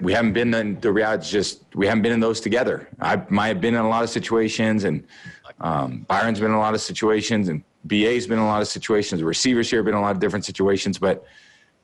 we 0.00 0.12
haven't 0.12 0.32
been 0.32 0.52
in 0.54 0.80
the 0.80 0.92
reality. 0.92 1.30
Just 1.30 1.62
we 1.74 1.86
haven't 1.86 2.02
been 2.02 2.12
in 2.12 2.20
those 2.20 2.40
together. 2.40 2.88
I 3.00 3.22
might 3.28 3.48
have 3.48 3.60
been 3.60 3.74
in 3.74 3.80
a 3.80 3.88
lot 3.88 4.04
of 4.04 4.10
situations, 4.10 4.84
and 4.84 5.04
um, 5.60 6.04
Byron's 6.08 6.40
been 6.40 6.50
in 6.50 6.56
a 6.56 6.60
lot 6.60 6.74
of 6.74 6.80
situations, 6.80 7.48
and 7.48 7.62
BA's 7.84 8.26
been 8.26 8.38
in 8.38 8.44
a 8.44 8.48
lot 8.48 8.62
of 8.62 8.68
situations. 8.68 9.20
The 9.20 9.26
receivers 9.26 9.70
here 9.70 9.78
have 9.78 9.84
been 9.84 9.94
in 9.94 10.00
a 10.00 10.02
lot 10.02 10.14
of 10.14 10.20
different 10.20 10.44
situations, 10.44 10.98
but 10.98 11.24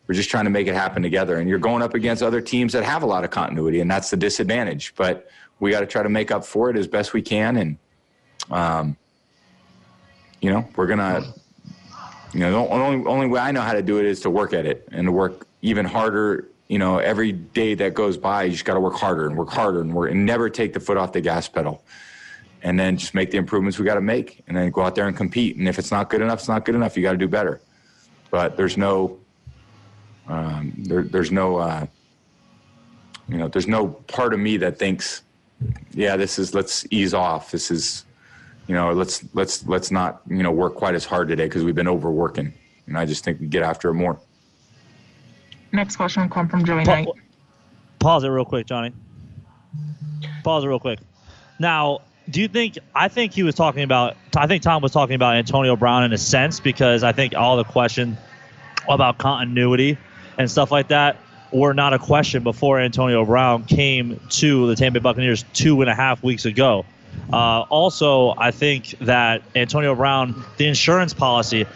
we're 0.06 0.14
just 0.14 0.30
trying 0.30 0.44
to 0.44 0.50
make 0.50 0.66
it 0.66 0.74
happen 0.74 1.02
together. 1.02 1.36
And 1.36 1.48
you're 1.48 1.58
going 1.58 1.82
up 1.82 1.94
against 1.94 2.22
other 2.22 2.40
teams 2.40 2.72
that 2.72 2.84
have 2.84 3.02
a 3.02 3.06
lot 3.06 3.24
of 3.24 3.30
continuity, 3.30 3.80
and 3.80 3.90
that's 3.90 4.10
the 4.10 4.16
disadvantage. 4.16 4.94
But 4.96 5.28
we 5.60 5.70
got 5.70 5.80
to 5.80 5.86
try 5.86 6.02
to 6.02 6.08
make 6.08 6.30
up 6.30 6.44
for 6.44 6.70
it 6.70 6.76
as 6.76 6.86
best 6.86 7.12
we 7.12 7.22
can, 7.22 7.56
and 7.56 7.78
um, 8.50 8.96
you 10.40 10.50
know 10.50 10.68
we're 10.76 10.86
gonna. 10.86 11.22
You 12.34 12.40
know, 12.40 12.50
the 12.50 12.72
only 12.72 13.06
only 13.06 13.26
way 13.26 13.40
I 13.40 13.52
know 13.52 13.60
how 13.60 13.74
to 13.74 13.82
do 13.82 13.98
it 13.98 14.06
is 14.06 14.20
to 14.20 14.30
work 14.30 14.54
at 14.54 14.64
it 14.64 14.88
and 14.90 15.06
to 15.06 15.12
work 15.12 15.46
even 15.60 15.84
harder. 15.84 16.48
You 16.68 16.78
know, 16.78 16.96
every 16.96 17.32
day 17.32 17.74
that 17.74 17.92
goes 17.92 18.16
by, 18.16 18.44
you 18.44 18.52
just 18.52 18.64
got 18.64 18.72
to 18.72 18.80
work 18.80 18.94
harder 18.94 19.26
and 19.26 19.36
work 19.36 19.50
harder 19.50 19.82
and 19.82 19.92
work 19.92 20.10
and 20.10 20.24
never 20.24 20.48
take 20.48 20.72
the 20.72 20.80
foot 20.80 20.96
off 20.96 21.12
the 21.12 21.20
gas 21.20 21.46
pedal. 21.46 21.84
And 22.62 22.80
then 22.80 22.96
just 22.96 23.12
make 23.12 23.30
the 23.30 23.36
improvements 23.36 23.78
we 23.78 23.84
got 23.84 23.96
to 23.96 24.00
make, 24.00 24.42
and 24.46 24.56
then 24.56 24.70
go 24.70 24.80
out 24.80 24.94
there 24.94 25.06
and 25.06 25.14
compete. 25.14 25.56
And 25.56 25.68
if 25.68 25.78
it's 25.78 25.90
not 25.90 26.08
good 26.08 26.22
enough, 26.22 26.38
it's 26.38 26.48
not 26.48 26.64
good 26.64 26.74
enough. 26.74 26.96
You 26.96 27.02
got 27.02 27.12
to 27.12 27.18
do 27.18 27.28
better. 27.28 27.60
But 28.30 28.56
there's 28.56 28.78
no, 28.78 29.18
um, 30.26 30.72
there, 30.78 31.02
there's 31.02 31.30
no, 31.30 31.56
uh, 31.56 31.86
you 33.28 33.36
know, 33.36 33.48
there's 33.48 33.68
no 33.68 33.88
part 33.88 34.32
of 34.32 34.40
me 34.40 34.56
that 34.56 34.78
thinks, 34.78 35.20
yeah, 35.92 36.16
this 36.16 36.38
is 36.38 36.54
let's 36.54 36.86
ease 36.90 37.12
off. 37.12 37.50
This 37.50 37.70
is, 37.70 38.06
you 38.72 38.78
know, 38.78 38.90
let's 38.94 39.22
let's 39.34 39.66
let's 39.66 39.90
not 39.90 40.22
you 40.26 40.42
know 40.42 40.50
work 40.50 40.76
quite 40.76 40.94
as 40.94 41.04
hard 41.04 41.28
today 41.28 41.44
because 41.44 41.62
we've 41.62 41.74
been 41.74 41.88
overworking. 41.88 42.54
And 42.86 42.96
I 42.96 43.04
just 43.04 43.22
think 43.22 43.38
we 43.38 43.46
get 43.46 43.62
after 43.62 43.90
it 43.90 43.94
more. 43.94 44.18
Next 45.72 45.96
question 45.96 46.22
will 46.22 46.30
come 46.30 46.48
from 46.48 46.64
Joey 46.64 46.86
Pa- 46.86 46.94
Knight. 46.94 47.08
Pause 47.98 48.24
it 48.24 48.28
real 48.28 48.46
quick, 48.46 48.64
Johnny. 48.66 48.94
Pause 50.42 50.64
it 50.64 50.68
real 50.68 50.80
quick. 50.80 51.00
Now, 51.58 52.00
do 52.30 52.40
you 52.40 52.48
think? 52.48 52.78
I 52.94 53.08
think 53.08 53.34
he 53.34 53.42
was 53.42 53.54
talking 53.54 53.82
about. 53.82 54.16
I 54.34 54.46
think 54.46 54.62
Tom 54.62 54.80
was 54.80 54.92
talking 54.92 55.16
about 55.16 55.36
Antonio 55.36 55.76
Brown 55.76 56.04
in 56.04 56.14
a 56.14 56.18
sense 56.18 56.58
because 56.58 57.04
I 57.04 57.12
think 57.12 57.34
all 57.34 57.58
the 57.58 57.64
question 57.64 58.16
about 58.88 59.18
continuity 59.18 59.98
and 60.38 60.50
stuff 60.50 60.72
like 60.72 60.88
that 60.88 61.18
were 61.52 61.74
not 61.74 61.92
a 61.92 61.98
question 61.98 62.42
before 62.42 62.80
Antonio 62.80 63.22
Brown 63.26 63.66
came 63.66 64.18
to 64.30 64.66
the 64.66 64.76
Tampa 64.76 64.98
Bay 64.98 65.02
Buccaneers 65.02 65.44
two 65.52 65.82
and 65.82 65.90
a 65.90 65.94
half 65.94 66.22
weeks 66.22 66.46
ago. 66.46 66.86
Uh, 67.32 67.62
also, 67.70 68.34
I 68.36 68.50
think 68.50 68.90
that 69.00 69.42
Antonio 69.54 69.94
Brown, 69.94 70.44
the 70.58 70.66
insurance 70.66 71.14
policy, 71.14 71.66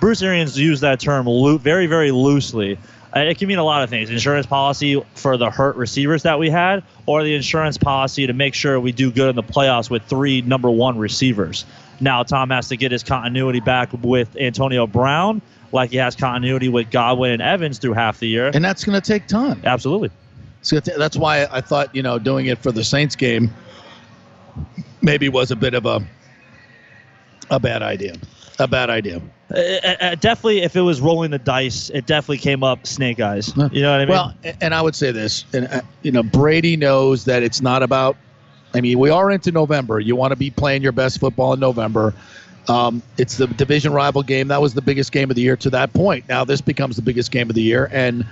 Bruce 0.00 0.20
Arians 0.22 0.58
used 0.58 0.82
that 0.82 1.00
term 1.00 1.26
loo- 1.26 1.58
very, 1.58 1.86
very 1.86 2.10
loosely. 2.10 2.78
Uh, 3.14 3.20
It 3.20 3.38
can 3.38 3.48
mean 3.48 3.58
a 3.58 3.64
lot 3.64 3.82
of 3.82 3.88
things. 3.88 4.10
Insurance 4.10 4.44
policy 4.46 5.02
for 5.14 5.38
the 5.38 5.48
hurt 5.50 5.76
receivers 5.76 6.22
that 6.24 6.38
we 6.38 6.50
had, 6.50 6.82
or 7.06 7.22
the 7.24 7.34
insurance 7.34 7.78
policy 7.78 8.26
to 8.26 8.34
make 8.34 8.52
sure 8.52 8.78
we 8.78 8.92
do 8.92 9.10
good 9.10 9.30
in 9.30 9.36
the 9.36 9.42
playoffs 9.42 9.88
with 9.88 10.02
three 10.02 10.42
number 10.42 10.70
one 10.70 10.98
receivers. 10.98 11.64
Now 11.98 12.22
Tom 12.22 12.50
has 12.50 12.68
to 12.68 12.76
get 12.76 12.92
his 12.92 13.02
continuity 13.02 13.60
back 13.60 13.88
with 14.02 14.36
Antonio 14.36 14.86
Brown, 14.86 15.40
like 15.72 15.90
he 15.92 15.96
has 15.96 16.14
continuity 16.14 16.68
with 16.68 16.90
Godwin 16.90 17.30
and 17.32 17.40
Evans 17.40 17.78
through 17.78 17.94
half 17.94 18.20
the 18.20 18.28
year. 18.28 18.50
And 18.52 18.62
that's 18.62 18.84
going 18.84 19.00
to 19.00 19.06
take 19.06 19.26
time. 19.28 19.62
Absolutely. 19.64 20.10
So 20.60 20.78
that's 20.80 21.16
why 21.16 21.46
I 21.50 21.62
thought 21.62 21.94
you 21.94 22.02
know 22.02 22.18
doing 22.18 22.46
it 22.46 22.58
for 22.58 22.70
the 22.70 22.84
Saints 22.84 23.16
game 23.16 23.50
maybe 25.02 25.28
was 25.28 25.50
a 25.50 25.56
bit 25.56 25.74
of 25.74 25.86
a 25.86 26.06
a 27.50 27.60
bad 27.60 27.82
idea. 27.82 28.16
A 28.58 28.66
bad 28.66 28.90
idea. 28.90 29.20
Uh, 29.50 29.58
uh, 29.58 29.96
uh, 30.00 30.14
definitely, 30.16 30.62
if 30.62 30.74
it 30.74 30.80
was 30.80 31.00
rolling 31.00 31.30
the 31.30 31.38
dice, 31.38 31.90
it 31.90 32.06
definitely 32.06 32.38
came 32.38 32.64
up 32.64 32.86
snake 32.86 33.20
eyes. 33.20 33.52
You 33.70 33.82
know 33.82 33.92
what 33.92 34.00
I 34.00 34.04
mean? 34.04 34.08
Well, 34.08 34.34
and 34.60 34.74
I 34.74 34.82
would 34.82 34.96
say 34.96 35.12
this, 35.12 35.44
and 35.52 35.68
uh, 35.68 35.82
you 36.02 36.10
know, 36.10 36.22
Brady 36.22 36.76
knows 36.76 37.24
that 37.26 37.42
it's 37.42 37.60
not 37.60 37.82
about. 37.82 38.16
I 38.74 38.80
mean, 38.80 38.98
we 38.98 39.10
are 39.10 39.30
into 39.30 39.52
November. 39.52 40.00
You 40.00 40.16
want 40.16 40.32
to 40.32 40.36
be 40.36 40.50
playing 40.50 40.82
your 40.82 40.92
best 40.92 41.20
football 41.20 41.52
in 41.52 41.60
November. 41.60 42.12
Um, 42.68 43.02
it's 43.16 43.36
the 43.36 43.46
division 43.46 43.92
rival 43.92 44.22
game. 44.22 44.48
That 44.48 44.60
was 44.60 44.74
the 44.74 44.82
biggest 44.82 45.12
game 45.12 45.30
of 45.30 45.36
the 45.36 45.42
year 45.42 45.56
to 45.58 45.70
that 45.70 45.92
point. 45.92 46.28
Now 46.28 46.44
this 46.44 46.60
becomes 46.60 46.96
the 46.96 47.02
biggest 47.02 47.30
game 47.30 47.48
of 47.48 47.54
the 47.54 47.62
year, 47.62 47.88
and 47.92 48.26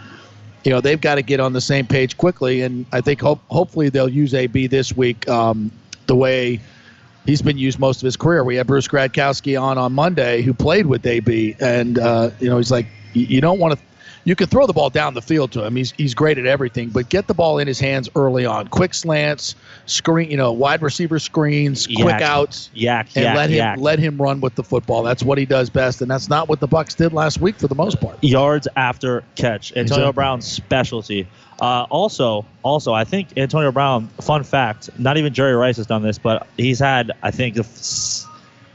you 0.65 0.73
know 0.73 0.81
they've 0.81 1.01
got 1.01 1.15
to 1.17 1.23
get 1.23 1.39
on 1.39 1.53
the 1.53 1.61
same 1.61 1.87
page 1.87 2.17
quickly. 2.17 2.63
And 2.63 2.87
I 2.93 3.01
think 3.01 3.21
hope, 3.21 3.41
hopefully 3.49 3.89
they'll 3.91 4.09
use 4.09 4.35
AB 4.35 4.67
this 4.67 4.97
week 4.97 5.29
um, 5.29 5.71
the 6.07 6.17
way 6.17 6.61
he's 7.27 7.43
been 7.43 7.59
used 7.59 7.79
most 7.79 8.03
of 8.03 8.07
his 8.07 8.17
career. 8.17 8.45
We 8.45 8.57
had 8.57 8.67
Bruce 8.67 8.89
Gradkowski 8.89 9.61
on 9.61 9.79
on 9.79 9.93
Monday, 9.93 10.43
who 10.43 10.55
played 10.55 10.87
with 10.87 11.07
AB, 11.07 11.57
and 11.61 11.99
uh, 11.99 12.31
you 12.41 12.49
know 12.49 12.59
he's 12.59 12.71
like, 12.71 12.87
you 13.13 13.27
you 13.27 13.41
don't 13.41 13.59
want 13.59 13.79
to. 13.79 13.94
You 14.25 14.35
can 14.35 14.47
throw 14.47 14.67
the 14.67 14.73
ball 14.73 14.89
down 14.91 15.15
the 15.15 15.23
field 15.23 15.53
to 15.53 15.65
him. 15.65 15.77
He's 15.77 15.93
he's 15.93 16.15
great 16.15 16.39
at 16.39 16.47
everything, 16.47 16.89
but 16.89 17.09
get 17.11 17.27
the 17.27 17.35
ball 17.35 17.59
in 17.59 17.67
his 17.67 17.79
hands 17.79 18.09
early 18.17 18.47
on. 18.47 18.69
Quick 18.69 18.95
slants, 18.95 19.55
screen, 19.87 20.31
you 20.31 20.37
know, 20.37 20.51
wide 20.53 20.81
receiver 20.83 21.19
screens, 21.19 21.87
quick 21.87 21.99
Yak. 21.99 22.23
outs, 22.23 22.71
yak, 22.73 23.09
and 23.15 23.25
yak, 23.25 23.37
let 23.37 23.51
him 23.51 23.57
yak. 23.57 23.79
let 23.79 23.99
him 23.99 24.21
run 24.21 24.41
with 24.41 24.55
the 24.55 24.65
football. 24.65 25.03
That's 25.03 25.23
what 25.23 25.37
he 25.37 25.45
does 25.45 25.69
best, 25.69 26.01
and 26.01 26.11
that's 26.11 26.29
not 26.29 26.49
what 26.49 26.61
the 26.61 26.69
Bucs 26.69 26.97
did 26.97 27.13
last 27.13 27.41
week 27.41 27.57
for 27.57 27.69
the 27.69 27.75
most 27.75 28.01
part. 28.01 28.23
yards 28.25 28.67
after 28.77 29.23
catch. 29.37 29.71
Antonio 29.77 30.05
Exactly. 30.05 30.13
Brown's 30.13 30.47
specialty. 30.47 31.29
Uh, 31.61 31.87
also, 31.91 32.45
also, 32.63 32.93
I 32.93 33.05
think 33.05 33.29
Antonio 33.37 33.71
Brown. 33.73 34.09
Fun 34.21 34.43
fact: 34.43 34.91
not 34.99 35.19
even 35.19 35.33
Jerry 35.35 35.55
Rice 35.55 35.77
has 35.77 35.87
done 35.87 36.03
this, 36.03 36.19
but 36.19 36.47
he's 36.57 36.79
had, 36.79 37.13
I 37.23 37.31
think, 37.31 37.55
the 37.55 37.63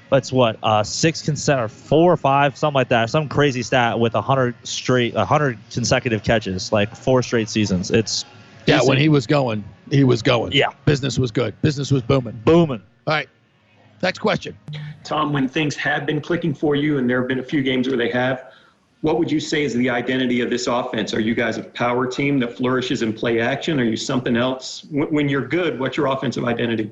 that's 0.09 0.31
what 0.31 0.57
uh, 0.63 0.83
six 0.83 1.21
consecutive, 1.21 1.71
four 1.71 2.11
or 2.11 2.17
five, 2.17 2.57
something 2.57 2.75
like 2.75 2.89
that, 2.89 3.09
some 3.09 3.29
crazy 3.29 3.61
stat 3.61 3.99
with 3.99 4.15
a 4.15 4.21
hundred 4.21 4.55
straight, 4.63 5.15
a 5.15 5.25
hundred 5.25 5.57
consecutive 5.71 6.23
catches, 6.23 6.71
like 6.71 6.95
four 6.95 7.21
straight 7.21 7.49
seasons. 7.49 7.91
It's 7.91 8.25
Yeah, 8.65 8.81
when 8.81 8.97
he 8.97 9.09
was 9.09 9.27
going, 9.27 9.63
he 9.91 10.03
was 10.03 10.21
going. 10.21 10.51
Yeah. 10.51 10.69
business 10.85 11.19
was 11.19 11.31
good. 11.31 11.59
Business 11.61 11.91
was 11.91 12.01
booming. 12.01 12.41
booming. 12.43 12.81
All 13.07 13.13
right, 13.13 13.29
next 14.01 14.19
question. 14.19 14.57
Tom, 15.03 15.31
when 15.31 15.47
things 15.47 15.75
have 15.75 16.05
been 16.05 16.21
clicking 16.21 16.53
for 16.53 16.75
you, 16.75 16.97
and 16.97 17.09
there 17.09 17.19
have 17.19 17.27
been 17.27 17.39
a 17.39 17.43
few 17.43 17.61
games 17.61 17.87
where 17.87 17.97
they 17.97 18.09
have, 18.11 18.51
what 19.01 19.17
would 19.17 19.31
you 19.31 19.39
say 19.39 19.63
is 19.63 19.73
the 19.73 19.89
identity 19.89 20.41
of 20.41 20.49
this 20.49 20.67
offense? 20.67 21.13
Are 21.13 21.21
you 21.21 21.33
guys 21.33 21.57
a 21.57 21.63
power 21.63 22.05
team 22.05 22.39
that 22.39 22.57
flourishes 22.57 23.01
in 23.01 23.13
play 23.13 23.39
action? 23.39 23.79
Are 23.79 23.85
you 23.85 23.95
something 23.95 24.35
else? 24.35 24.85
When 24.89 25.07
when 25.13 25.29
you're 25.29 25.47
good, 25.47 25.79
what's 25.79 25.97
your 25.97 26.07
offensive 26.07 26.45
identity? 26.45 26.91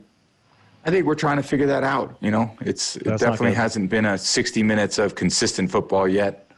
I 0.88 0.90
think 0.90 1.06
we're 1.06 1.16
trying 1.16 1.36
to 1.36 1.44
figure 1.44 1.68
that 1.68 1.84
out. 1.84 2.16
You 2.22 2.32
know, 2.32 2.50
it's 2.62 2.96
it 2.96 3.04
That's 3.04 3.22
definitely 3.22 3.54
hasn't 3.54 3.90
been 3.90 4.06
a 4.06 4.18
60 4.18 4.64
minutes 4.64 4.98
of 4.98 5.16
consistent 5.16 5.70
football 5.70 6.08
yet. 6.08 6.50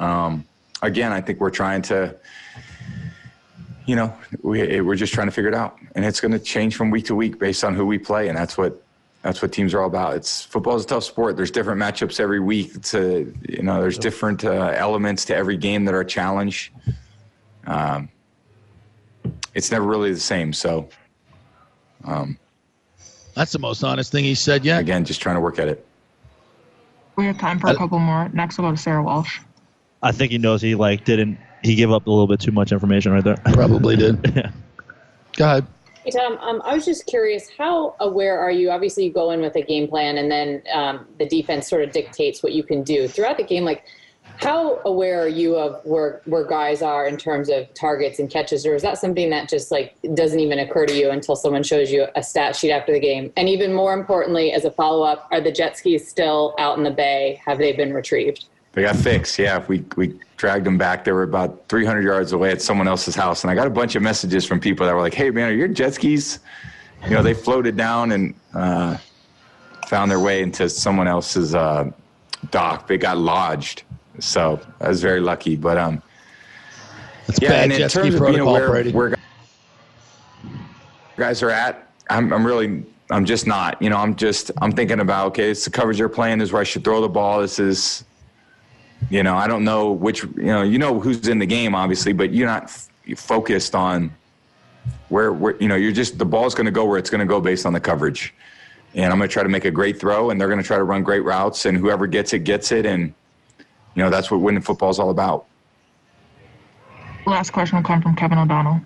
Um, 0.00 0.44
again, 0.82 1.12
I 1.12 1.20
think 1.20 1.38
we're 1.38 1.50
trying 1.50 1.80
to, 1.82 2.16
you 3.86 3.94
know, 3.94 4.12
we 4.42 4.80
we're 4.80 4.96
just 4.96 5.14
trying 5.14 5.28
to 5.28 5.30
figure 5.30 5.48
it 5.48 5.54
out, 5.54 5.78
and 5.94 6.04
it's 6.04 6.20
going 6.20 6.32
to 6.32 6.40
change 6.40 6.74
from 6.74 6.90
week 6.90 7.04
to 7.06 7.14
week 7.14 7.38
based 7.38 7.62
on 7.62 7.76
who 7.76 7.86
we 7.86 7.98
play, 7.98 8.26
and 8.26 8.36
that's 8.36 8.58
what 8.58 8.84
that's 9.22 9.40
what 9.40 9.52
teams 9.52 9.74
are 9.74 9.82
all 9.82 9.86
about. 9.86 10.16
It's 10.16 10.42
football 10.42 10.74
is 10.74 10.84
a 10.84 10.88
tough 10.88 11.04
sport. 11.04 11.36
There's 11.36 11.52
different 11.52 11.80
matchups 11.80 12.18
every 12.18 12.40
week. 12.40 12.72
It's 12.74 12.94
a, 12.94 13.24
you 13.48 13.62
know, 13.62 13.80
there's 13.80 13.96
different 13.96 14.44
uh, 14.44 14.74
elements 14.74 15.24
to 15.26 15.36
every 15.36 15.56
game 15.56 15.84
that 15.84 15.94
are 15.94 16.00
a 16.00 16.06
challenge. 16.06 16.72
Um, 17.68 18.08
it's 19.54 19.70
never 19.70 19.86
really 19.86 20.12
the 20.12 20.18
same. 20.18 20.52
So. 20.52 20.88
Um, 22.04 22.36
That's 23.34 23.52
the 23.52 23.58
most 23.58 23.82
honest 23.82 24.12
thing 24.12 24.24
he 24.24 24.34
said 24.34 24.64
yet. 24.64 24.80
Again, 24.80 25.04
just 25.04 25.20
trying 25.20 25.36
to 25.36 25.40
work 25.40 25.58
at 25.58 25.68
it. 25.68 25.86
We 27.16 27.26
have 27.26 27.38
time 27.38 27.58
for 27.58 27.68
a 27.68 27.76
couple 27.76 27.98
more. 27.98 28.28
Next, 28.30 28.58
we'll 28.58 28.68
go 28.68 28.74
to 28.74 28.80
Sarah 28.80 29.02
Walsh. 29.02 29.40
I 30.02 30.12
think 30.12 30.32
he 30.32 30.38
knows 30.38 30.62
he 30.62 30.74
like 30.74 31.04
didn't. 31.04 31.38
He 31.62 31.74
gave 31.74 31.90
up 31.90 32.06
a 32.06 32.10
little 32.10 32.26
bit 32.26 32.40
too 32.40 32.50
much 32.50 32.72
information 32.72 33.12
right 33.12 33.22
there. 33.22 33.36
Probably 33.52 33.96
did. 33.96 34.32
yeah. 34.36 34.50
Go 35.36 35.44
ahead. 35.44 35.66
Hey 36.04 36.10
Tom, 36.10 36.36
um, 36.38 36.60
I 36.64 36.74
was 36.74 36.84
just 36.84 37.06
curious, 37.06 37.48
how 37.56 37.94
aware 38.00 38.40
are 38.40 38.50
you? 38.50 38.72
Obviously, 38.72 39.04
you 39.04 39.12
go 39.12 39.30
in 39.30 39.40
with 39.40 39.54
a 39.54 39.62
game 39.62 39.86
plan, 39.86 40.18
and 40.18 40.28
then 40.28 40.62
um, 40.72 41.06
the 41.18 41.26
defense 41.26 41.68
sort 41.68 41.84
of 41.84 41.92
dictates 41.92 42.42
what 42.42 42.52
you 42.52 42.64
can 42.64 42.82
do 42.82 43.06
throughout 43.06 43.36
the 43.36 43.44
game. 43.44 43.64
Like, 43.64 43.84
how 44.42 44.80
aware 44.84 45.22
are 45.22 45.28
you 45.28 45.56
of 45.56 45.80
where 45.84 46.20
where 46.24 46.44
guys 46.44 46.82
are 46.82 47.06
in 47.06 47.16
terms 47.16 47.48
of 47.48 47.72
targets 47.74 48.18
and 48.18 48.28
catches, 48.28 48.66
or 48.66 48.74
is 48.74 48.82
that 48.82 48.98
something 48.98 49.30
that 49.30 49.48
just 49.48 49.70
like 49.70 49.94
doesn't 50.14 50.40
even 50.40 50.58
occur 50.58 50.84
to 50.84 50.94
you 50.94 51.10
until 51.10 51.36
someone 51.36 51.62
shows 51.62 51.92
you 51.92 52.06
a 52.16 52.22
stat 52.22 52.56
sheet 52.56 52.72
after 52.72 52.92
the 52.92 52.98
game? 52.98 53.32
And 53.36 53.48
even 53.48 53.72
more 53.72 53.94
importantly, 53.94 54.52
as 54.52 54.64
a 54.64 54.70
follow 54.70 55.02
up, 55.04 55.28
are 55.30 55.40
the 55.40 55.52
jet 55.52 55.78
skis 55.78 56.08
still 56.08 56.56
out 56.58 56.76
in 56.76 56.82
the 56.82 56.90
bay? 56.90 57.40
Have 57.46 57.58
they 57.58 57.72
been 57.72 57.92
retrieved? 57.92 58.46
They 58.72 58.82
got 58.82 58.96
fixed. 58.96 59.38
Yeah, 59.38 59.64
we 59.68 59.84
we 59.96 60.18
dragged 60.36 60.66
them 60.66 60.76
back. 60.76 61.04
They 61.04 61.12
were 61.12 61.22
about 61.22 61.68
300 61.68 62.02
yards 62.02 62.32
away 62.32 62.50
at 62.50 62.60
someone 62.60 62.88
else's 62.88 63.14
house, 63.14 63.44
and 63.44 63.50
I 63.50 63.54
got 63.54 63.68
a 63.68 63.70
bunch 63.70 63.94
of 63.94 64.02
messages 64.02 64.44
from 64.44 64.58
people 64.58 64.86
that 64.86 64.94
were 64.94 65.00
like, 65.00 65.14
"Hey, 65.14 65.30
man, 65.30 65.50
are 65.50 65.54
your 65.54 65.68
jet 65.68 65.94
skis?" 65.94 66.40
You 67.04 67.10
know, 67.10 67.22
they 67.22 67.34
floated 67.34 67.76
down 67.76 68.12
and 68.12 68.34
uh, 68.54 68.96
found 69.86 70.10
their 70.10 70.20
way 70.20 70.42
into 70.42 70.68
someone 70.68 71.06
else's 71.06 71.54
uh, 71.54 71.90
dock. 72.50 72.86
They 72.86 72.96
got 72.96 73.18
lodged, 73.18 73.82
so 74.22 74.60
I 74.80 74.88
was 74.88 75.02
very 75.02 75.20
lucky. 75.20 75.56
But 75.56 75.76
um, 75.76 76.02
yeah, 77.40 77.48
bad 77.48 77.64
and 77.64 77.72
in 77.72 77.78
jet 77.78 77.90
terms 77.90 78.14
of 78.14 78.26
being 78.26 78.40
aware 78.40 78.68
Brady. 78.68 78.92
where 78.92 79.14
guys 81.16 81.42
are 81.42 81.50
at, 81.50 81.90
I'm, 82.08 82.32
I'm 82.32 82.46
really, 82.46 82.84
I'm 83.10 83.24
just 83.24 83.46
not. 83.46 83.80
You 83.82 83.90
know, 83.90 83.96
I'm 83.96 84.14
just, 84.16 84.50
I'm 84.60 84.72
thinking 84.72 85.00
about 85.00 85.28
okay, 85.28 85.50
it's 85.50 85.64
the 85.64 85.70
coverage 85.70 85.98
they're 85.98 86.08
playing. 86.08 86.38
This 86.38 86.48
is 86.48 86.52
where 86.52 86.60
I 86.60 86.64
should 86.64 86.84
throw 86.84 87.00
the 87.00 87.08
ball. 87.08 87.40
This 87.40 87.58
is, 87.58 88.04
you 89.10 89.22
know, 89.22 89.36
I 89.36 89.46
don't 89.46 89.64
know 89.64 89.92
which, 89.92 90.22
you 90.22 90.44
know, 90.44 90.62
you 90.62 90.78
know 90.78 91.00
who's 91.00 91.28
in 91.28 91.38
the 91.38 91.46
game, 91.46 91.74
obviously, 91.74 92.12
but 92.12 92.32
you're 92.32 92.46
not 92.46 92.64
f- 92.64 92.88
focused 93.16 93.74
on 93.74 94.12
where, 95.08 95.32
where, 95.32 95.56
you 95.60 95.68
know, 95.68 95.74
you're 95.74 95.92
just 95.92 96.18
the 96.18 96.24
ball's 96.24 96.54
going 96.54 96.66
to 96.66 96.72
go 96.72 96.84
where 96.84 96.98
it's 96.98 97.10
going 97.10 97.20
to 97.20 97.26
go 97.26 97.40
based 97.40 97.66
on 97.66 97.72
the 97.72 97.80
coverage. 97.80 98.34
And 98.94 99.10
I'm 99.10 99.18
going 99.18 99.28
to 99.28 99.32
try 99.32 99.42
to 99.42 99.48
make 99.48 99.64
a 99.64 99.70
great 99.70 99.98
throw, 99.98 100.30
and 100.30 100.40
they're 100.40 100.48
going 100.48 100.60
to 100.60 100.66
try 100.66 100.76
to 100.76 100.84
run 100.84 101.02
great 101.02 101.24
routes, 101.24 101.64
and 101.64 101.78
whoever 101.78 102.06
gets 102.06 102.34
it 102.34 102.40
gets 102.40 102.72
it, 102.72 102.84
and 102.84 103.14
you 103.94 104.02
know 104.02 104.10
that's 104.10 104.30
what 104.30 104.40
winning 104.40 104.62
football 104.62 104.90
is 104.90 104.98
all 104.98 105.10
about. 105.10 105.46
Last 107.26 107.50
question 107.50 107.76
will 107.76 107.84
come 107.84 108.02
from 108.02 108.16
Kevin 108.16 108.38
O'Donnell. 108.38 108.80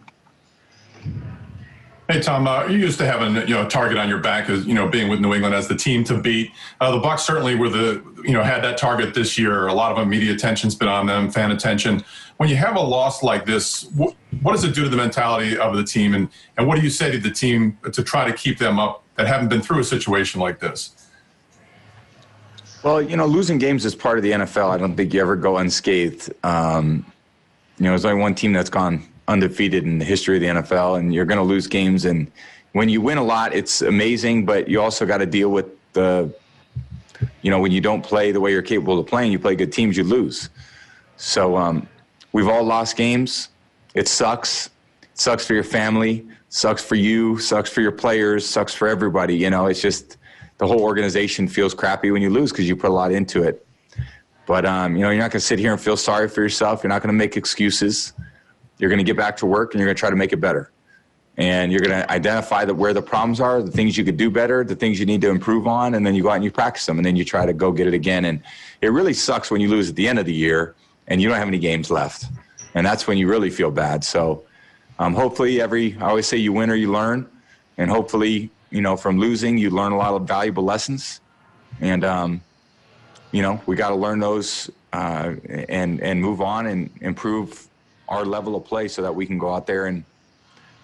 Hey 2.09 2.21
Tom, 2.21 2.47
uh, 2.47 2.67
you 2.67 2.79
used 2.79 2.99
to 2.99 3.07
have 3.07 3.21
a 3.21 3.47
you 3.49 3.55
know 3.55 3.67
target 3.67 3.99
on 3.99 4.09
your 4.09 4.21
back 4.21 4.49
as 4.49 4.65
you 4.65 4.75
know 4.75 4.89
being 4.89 5.09
with 5.09 5.21
New 5.21 5.35
England 5.35 5.55
as 5.55 5.67
the 5.67 5.75
team 5.75 6.05
to 6.05 6.17
beat. 6.17 6.53
Uh, 6.81 6.93
the 6.93 7.01
Bucs 7.01 7.21
certainly 7.21 7.57
were 7.57 7.69
the 7.69 8.01
you 8.23 8.33
know 8.33 8.45
had 8.45 8.63
that 8.63 8.79
target 8.79 9.13
this 9.13 9.37
year. 9.37 9.67
A 9.67 9.75
lot 9.75 9.99
of 9.99 10.07
media 10.07 10.33
attention's 10.33 10.77
been 10.77 10.89
on 10.89 11.07
them, 11.07 11.31
fan 11.31 11.51
attention. 11.51 12.05
When 12.37 12.49
you 12.49 12.57
have 12.57 12.77
a 12.77 12.81
loss 12.81 13.25
like 13.25 13.45
this, 13.45 13.89
wh- 13.99 14.13
what 14.45 14.53
does 14.53 14.63
it 14.63 14.75
do 14.75 14.85
to 14.85 14.89
the 14.89 14.97
mentality 14.97 15.59
of 15.59 15.77
the 15.77 15.83
team, 15.83 16.15
and 16.15 16.29
and 16.57 16.69
what 16.69 16.77
do 16.77 16.83
you 16.83 16.91
say 16.91 17.11
to 17.11 17.19
the 17.19 17.31
team 17.31 17.77
to 17.91 18.05
try 18.05 18.25
to 18.25 18.33
keep 18.33 18.59
them 18.59 18.79
up 18.79 19.03
that 19.17 19.27
haven't 19.27 19.49
been 19.49 19.63
through 19.63 19.81
a 19.81 19.85
situation 19.85 20.41
like 20.41 20.61
this? 20.61 20.96
Well, 22.87 23.03
you 23.03 23.17
know, 23.17 23.27
losing 23.27 23.59
games 23.59 23.85
is 23.85 23.97
part 23.97 24.17
of 24.17 24.23
the 24.23 24.31
NFL. 24.31 24.71
I 24.71 24.79
don't 24.79 24.95
think 24.95 25.13
you 25.13 25.21
ever 25.21 25.35
go 25.35 25.57
unscathed. 25.57 26.33
Um, 26.45 27.05
you 27.79 27.85
know, 27.85 27.91
there's 27.91 28.05
only 28.05 28.21
one 28.21 28.37
team 28.37 28.53
that's 28.53 28.71
gone 28.71 29.03
undefeated 29.27 29.83
in 29.83 29.99
the 29.99 30.05
history 30.05 30.37
of 30.37 30.41
the 30.41 30.63
NFL, 30.63 31.01
and 31.01 31.13
you're 31.13 31.25
going 31.25 31.39
to 31.39 31.43
lose 31.43 31.67
games. 31.67 32.05
And 32.05 32.31
when 32.75 32.89
you 32.89 33.01
win 33.01 33.19
a 33.19 33.25
lot, 33.25 33.53
it's 33.53 33.83
amazing, 33.83 34.47
but 34.47 34.69
you 34.69 34.81
also 34.81 35.05
got 35.05 35.19
to 35.19 35.27
deal 35.27 35.51
with 35.51 35.67
the, 35.95 36.33
you 37.43 37.51
know, 37.51 37.59
when 37.59 37.73
you 37.73 37.81
don't 37.81 38.03
play 38.03 38.31
the 38.31 38.41
way 38.41 38.53
you're 38.53 38.63
capable 38.63 39.01
of 39.01 39.07
playing, 39.09 39.33
you 39.33 39.41
play 39.41 39.57
good 39.57 39.73
teams, 39.73 39.97
you 39.97 40.05
lose. 40.05 40.49
So 41.17 41.57
um, 41.57 41.89
We've 42.31 42.47
all 42.47 42.63
lost 42.63 42.97
games. 42.97 43.49
It 43.95 44.07
sucks. 44.07 44.71
It 45.03 45.19
sucks 45.19 45.45
for 45.45 45.55
your 45.55 45.65
family. 45.65 46.25
Sucks 46.51 46.85
for 46.85 46.95
you. 46.95 47.37
Sucks 47.41 47.69
for 47.69 47.81
your 47.81 47.91
players. 47.91 48.47
Sucks 48.47 48.75
for 48.75 48.87
everybody. 48.87 49.35
You 49.35 49.51
know, 49.51 49.67
it's 49.67 49.83
just 49.83 50.16
the 50.59 50.67
whole 50.67 50.81
organization 50.81 51.49
feels 51.49 51.75
crappy 51.75 52.11
when 52.11 52.23
you 52.23 52.31
lose 52.31 52.51
because 52.51 52.69
you 52.69 52.77
put 52.77 52.91
a 52.91 52.95
lot 52.95 53.13
into 53.13 53.43
it. 53.43 53.67
But 54.47 54.65
um, 54.65 54.97
you 54.97 55.03
know, 55.03 55.11
you're 55.11 55.23
not 55.23 55.33
going 55.33 55.41
to 55.41 55.47
sit 55.47 55.59
here 55.59 55.73
and 55.73 55.81
feel 55.81 55.97
sorry 55.97 56.29
for 56.29 56.41
yourself. 56.41 56.83
You're 56.83 56.89
not 56.89 57.03
going 57.03 57.13
to 57.13 57.19
make 57.19 57.37
excuses. 57.37 58.13
You're 58.79 58.91
going 58.91 58.99
to 58.99 59.05
get 59.05 59.17
back 59.17 59.37
to 59.39 59.47
work 59.47 59.75
and 59.75 59.81
you're 59.81 59.87
going 59.87 59.97
to 59.97 60.01
try 60.01 60.11
to 60.11 60.17
make 60.17 60.33
it 60.33 60.41
better. 60.41 60.71
And 61.39 61.71
you're 61.71 61.81
going 61.81 62.01
to 62.01 62.11
identify 62.11 62.65
that 62.65 62.75
where 62.75 62.95
the 62.95 63.03
problems 63.03 63.41
are, 63.41 63.63
the 63.63 63.71
things 63.71 63.99
you 63.99 64.05
could 64.05 64.17
do 64.17 64.31
better, 64.31 64.65
the 64.65 64.75
things 64.75 64.99
you 64.99 65.05
need 65.05 65.21
to 65.21 65.29
improve 65.29 65.67
on, 65.67 65.95
and 65.95 66.07
then 66.07 66.15
you 66.15 66.23
go 66.23 66.31
out 66.31 66.37
and 66.37 66.45
you 66.45 66.51
practice 66.51 66.87
them, 66.87 66.99
and 66.99 67.05
then 67.05 67.15
you 67.15 67.27
try 67.27 67.45
to 67.45 67.53
go 67.53 67.71
get 67.73 67.87
it 67.87 67.93
again. 67.93 68.25
And 68.25 68.43
it 68.81 68.89
really 68.89 69.13
sucks 69.13 69.51
when 69.51 69.61
you 69.61 69.69
lose 69.69 69.91
at 69.91 69.97
the 69.97 70.09
end 70.09 70.19
of 70.19 70.25
the 70.25 70.33
year 70.33 70.75
and 71.09 71.21
you 71.21 71.29
don't 71.29 71.37
have 71.37 71.47
any 71.47 71.59
games 71.59 71.91
left, 71.91 72.25
and 72.75 72.87
that's 72.87 73.07
when 73.07 73.19
you 73.19 73.29
really 73.29 73.51
feel 73.51 73.71
bad. 73.71 74.03
So, 74.03 74.45
um, 74.99 75.15
hopefully, 75.15 75.61
every 75.61 75.95
I 75.99 76.09
always 76.09 76.27
say 76.27 76.39
you 76.39 76.55
win 76.55 76.71
or 76.71 76.75
you 76.75 76.91
learn, 76.91 77.29
and 77.77 77.91
hopefully, 77.91 78.51
you 78.77 78.83
know, 78.83 78.95
from 78.95 79.19
losing 79.19 79.57
you 79.57 79.71
learn 79.71 79.93
a 79.93 79.97
lot 79.97 80.13
of 80.13 80.29
valuable 80.29 80.63
lessons, 80.63 81.23
and 81.81 82.05
um, 82.05 82.43
you 83.33 83.41
know, 83.41 83.59
we 83.65 83.75
got 83.75 83.89
to 83.89 83.95
learn 83.95 84.19
those 84.21 84.71
uh, 84.93 85.33
and 85.71 86.03
and 86.03 86.21
move 86.21 86.43
on 86.43 86.67
and 86.67 86.91
improve 87.01 87.69
our 88.11 88.27
level 88.27 88.55
of 88.55 88.67
play 88.67 88.87
so 88.87 89.01
that 89.01 89.15
we 89.15 89.25
can 89.25 89.39
go 89.39 89.55
out 89.55 89.67
there 89.67 89.87
and 89.87 90.05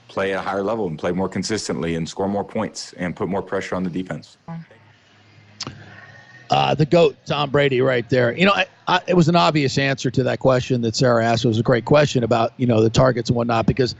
play 0.08 0.32
at 0.32 0.38
a 0.38 0.42
higher 0.42 0.62
level 0.62 0.86
and 0.86 0.98
play 0.98 1.12
more 1.12 1.28
consistently 1.28 1.94
and 1.94 2.08
score 2.08 2.28
more 2.28 2.44
points 2.44 2.94
and 2.94 3.14
put 3.14 3.28
more 3.28 3.42
pressure 3.42 3.74
on 3.74 3.84
the 3.84 3.90
defense. 3.90 4.38
Uh, 6.50 6.74
the 6.74 6.86
goat, 6.86 7.14
Tom 7.26 7.50
Brady, 7.50 7.82
right 7.82 8.08
there. 8.08 8.34
You 8.36 8.46
know, 8.46 8.52
I, 8.52 8.66
I, 8.88 9.00
it 9.06 9.14
was 9.14 9.28
an 9.28 9.36
obvious 9.36 9.76
answer 9.76 10.10
to 10.10 10.22
that 10.22 10.38
question 10.38 10.80
that 10.80 10.96
Sarah 10.96 11.24
asked. 11.24 11.44
It 11.44 11.48
was 11.48 11.58
a 11.58 11.62
great 11.62 11.84
question 11.84 12.24
about 12.24 12.54
you 12.56 12.66
know 12.66 12.82
the 12.82 12.90
targets 12.90 13.28
and 13.28 13.36
whatnot 13.36 13.66
because 13.66 13.94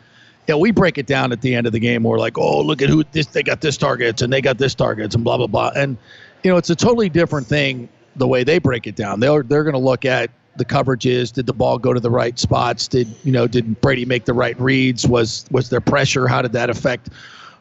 know, 0.48 0.59
we 0.59 0.70
break 0.70 0.98
it 0.98 1.06
down 1.06 1.32
at 1.32 1.40
the 1.40 1.55
end 1.55 1.66
of 1.66 1.73
the 1.73 1.81
game. 1.81 2.02
We're 2.02 2.19
like, 2.19 2.39
oh, 2.39 2.60
look 2.60 2.82
at 2.82 2.89
who 2.89 3.05
this 3.12 3.27
they 3.27 3.43
got 3.43 3.60
this 3.60 3.77
targets 3.77 4.23
and 4.23 4.32
they 4.32 4.40
got 4.40 4.59
this 4.59 4.74
targets 4.74 5.14
and 5.14 5.24
blah 5.24 5.36
blah 5.36 5.47
blah. 5.47 5.73
And 5.74 5.97
you 6.43 6.51
know, 6.51 6.56
it's 6.56 6.70
a 6.70 6.77
totally 6.77 7.09
different 7.09 7.47
thing 7.47 7.89
the 8.16 8.27
way 8.27 8.44
they 8.44 8.59
break 8.59 8.86
it 8.86 8.97
down. 8.97 9.20
They're 9.20 9.43
they're 9.43 9.64
going 9.64 9.74
to 9.74 9.78
look 9.78 10.05
at 10.05 10.31
the 10.56 10.64
coverages. 10.64 11.32
Did 11.32 11.47
the 11.47 11.52
ball 11.52 11.78
go 11.78 11.93
to 11.93 12.01
the 12.01 12.10
right 12.10 12.39
spots? 12.39 12.89
Did 12.89 13.09
you 13.24 13.32
know? 13.32 13.47
Did 13.47 13.81
Brady 13.81 14.05
make 14.05 14.24
the 14.24 14.35
right 14.35 14.59
reads? 14.60 15.06
Was 15.06 15.47
was 15.51 15.70
there 15.70 15.81
pressure? 15.81 16.27
How 16.27 16.43
did 16.43 16.52
that 16.52 16.70
affect 16.70 17.10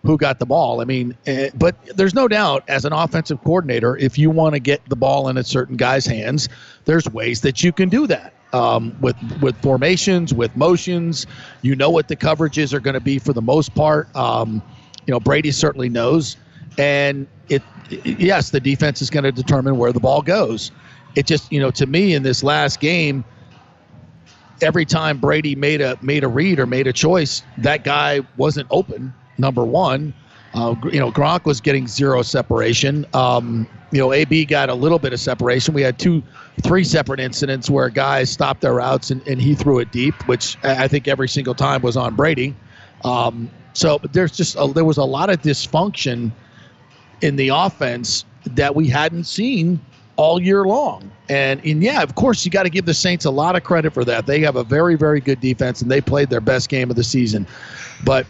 who 0.04 0.18
got 0.18 0.40
the 0.40 0.46
ball? 0.46 0.82
I 0.82 0.86
mean, 0.86 1.16
uh, 1.28 1.48
but 1.56 1.76
there's 1.96 2.14
no 2.14 2.28
doubt 2.28 2.64
as 2.68 2.86
an 2.86 2.94
offensive 2.94 3.42
coordinator, 3.44 3.98
if 3.98 4.18
you 4.18 4.30
want 4.30 4.56
to 4.56 4.60
get 4.60 4.82
the 4.90 4.96
ball 4.96 5.28
in 5.28 5.38
a 5.38 5.44
certain 5.44 5.78
guy's 5.78 6.06
hands, 6.06 6.50
there's 6.86 7.08
ways 7.10 7.42
that 7.42 7.64
you 7.64 7.72
can 7.72 7.90
do 7.90 8.08
that. 8.08 8.34
Um, 8.54 8.98
with 9.00 9.16
with 9.42 9.56
formations, 9.62 10.34
with 10.34 10.54
motions, 10.58 11.26
you 11.62 11.74
know 11.74 11.90
what 11.90 12.10
the 12.10 12.18
coverages 12.18 12.74
are 12.74 12.82
going 12.82 12.96
to 12.96 13.00
be 13.00 13.18
for 13.18 13.32
the 13.32 13.42
most 13.42 13.74
part. 13.76 14.14
Um, 14.14 14.62
you 15.08 15.14
know, 15.14 15.22
Brady 15.22 15.52
certainly 15.52 15.88
knows, 15.88 16.36
and 16.78 17.28
it, 17.48 17.62
it 17.90 18.20
yes, 18.20 18.50
the 18.50 18.60
defense 18.60 19.02
is 19.02 19.10
going 19.10 19.24
to 19.24 19.32
determine 19.32 19.78
where 19.78 19.94
the 19.94 20.02
ball 20.02 20.22
goes 20.22 20.72
it 21.16 21.26
just 21.26 21.52
you 21.52 21.60
know 21.60 21.72
to 21.72 21.86
me 21.86 22.14
in 22.14 22.24
this 22.24 22.44
last 22.44 22.80
game 22.80 23.24
every 24.62 24.86
time 24.86 25.18
brady 25.18 25.56
made 25.56 25.82
a 25.82 25.98
made 26.02 26.24
a 26.24 26.28
read 26.28 26.60
or 26.60 26.66
made 26.66 26.88
a 26.88 26.94
choice 26.94 27.44
that 27.58 27.84
guy 27.84 28.20
wasn't 28.38 28.68
open 28.70 29.14
number 29.38 29.64
one 29.64 30.14
uh, 30.54 30.76
you 30.92 31.00
know 31.00 31.12
gronk 31.12 31.46
was 31.46 31.62
getting 31.62 31.88
zero 31.88 32.22
separation 32.22 33.06
um, 33.14 33.68
you 33.92 34.00
know 34.00 34.12
ab 34.12 34.46
got 34.46 34.70
a 34.70 34.74
little 34.74 35.00
bit 35.00 35.14
of 35.14 35.20
separation 35.20 35.74
we 35.74 35.82
had 35.82 35.98
two 35.98 36.22
three 36.64 36.84
separate 36.84 37.20
incidents 37.20 37.70
where 37.70 37.90
guys 37.90 38.30
stopped 38.30 38.62
their 38.62 38.74
routes 38.74 39.10
and, 39.12 39.26
and 39.28 39.42
he 39.42 39.56
threw 39.56 39.80
it 39.80 39.92
deep 39.92 40.26
which 40.28 40.58
i 40.64 40.88
think 40.88 41.08
every 41.08 41.28
single 41.28 41.56
time 41.56 41.82
was 41.82 41.98
on 41.98 42.16
brady 42.16 42.56
um, 43.04 43.50
so 43.74 44.00
there's 44.12 44.32
just 44.32 44.56
a, 44.60 44.68
there 44.68 44.86
was 44.86 44.98
a 44.98 45.04
lot 45.04 45.30
of 45.30 45.42
dysfunction 45.42 46.32
in 47.22 47.36
the 47.36 47.50
offense 47.50 48.26
that 48.46 48.76
we 48.76 48.88
hadn't 48.88 49.26
seen 49.26 49.80
all 50.18 50.42
year 50.42 50.66
long. 50.66 51.10
And, 51.30 51.64
and 51.66 51.82
yeah, 51.82 52.02
of 52.02 52.16
course, 52.16 52.44
you 52.44 52.52
got 52.52 52.64
to 52.64 52.70
give 52.70 52.86
the 52.86 52.94
Saints 52.94 53.26
a 53.26 53.32
lot 53.32 53.56
of 53.56 53.64
credit 53.64 53.94
for 53.94 54.04
that. 54.06 54.26
They 54.26 54.40
have 54.42 54.56
a 54.56 54.64
very, 54.64 54.96
very 54.96 55.22
good 55.22 55.40
defense, 55.40 55.82
and 55.82 55.90
they 55.90 56.02
played 56.02 56.30
their 56.30 56.42
best 56.42 56.70
game 56.70 56.90
of 56.90 56.96
the 56.96 57.04
season. 57.04 57.48
But, 58.04 58.28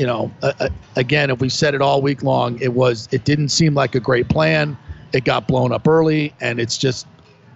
you 0.00 0.06
know, 0.06 0.32
uh, 0.40 0.70
again, 0.96 1.28
if 1.28 1.40
we 1.40 1.50
said 1.50 1.74
it 1.74 1.82
all 1.82 2.00
week 2.00 2.22
long, 2.22 2.58
it 2.58 2.72
was 2.72 3.06
it 3.12 3.26
didn't 3.26 3.50
seem 3.50 3.74
like 3.74 3.94
a 3.94 4.00
great 4.00 4.30
plan. 4.30 4.78
It 5.12 5.24
got 5.24 5.46
blown 5.46 5.72
up 5.72 5.86
early, 5.86 6.32
and 6.40 6.58
it's 6.58 6.78
just 6.78 7.06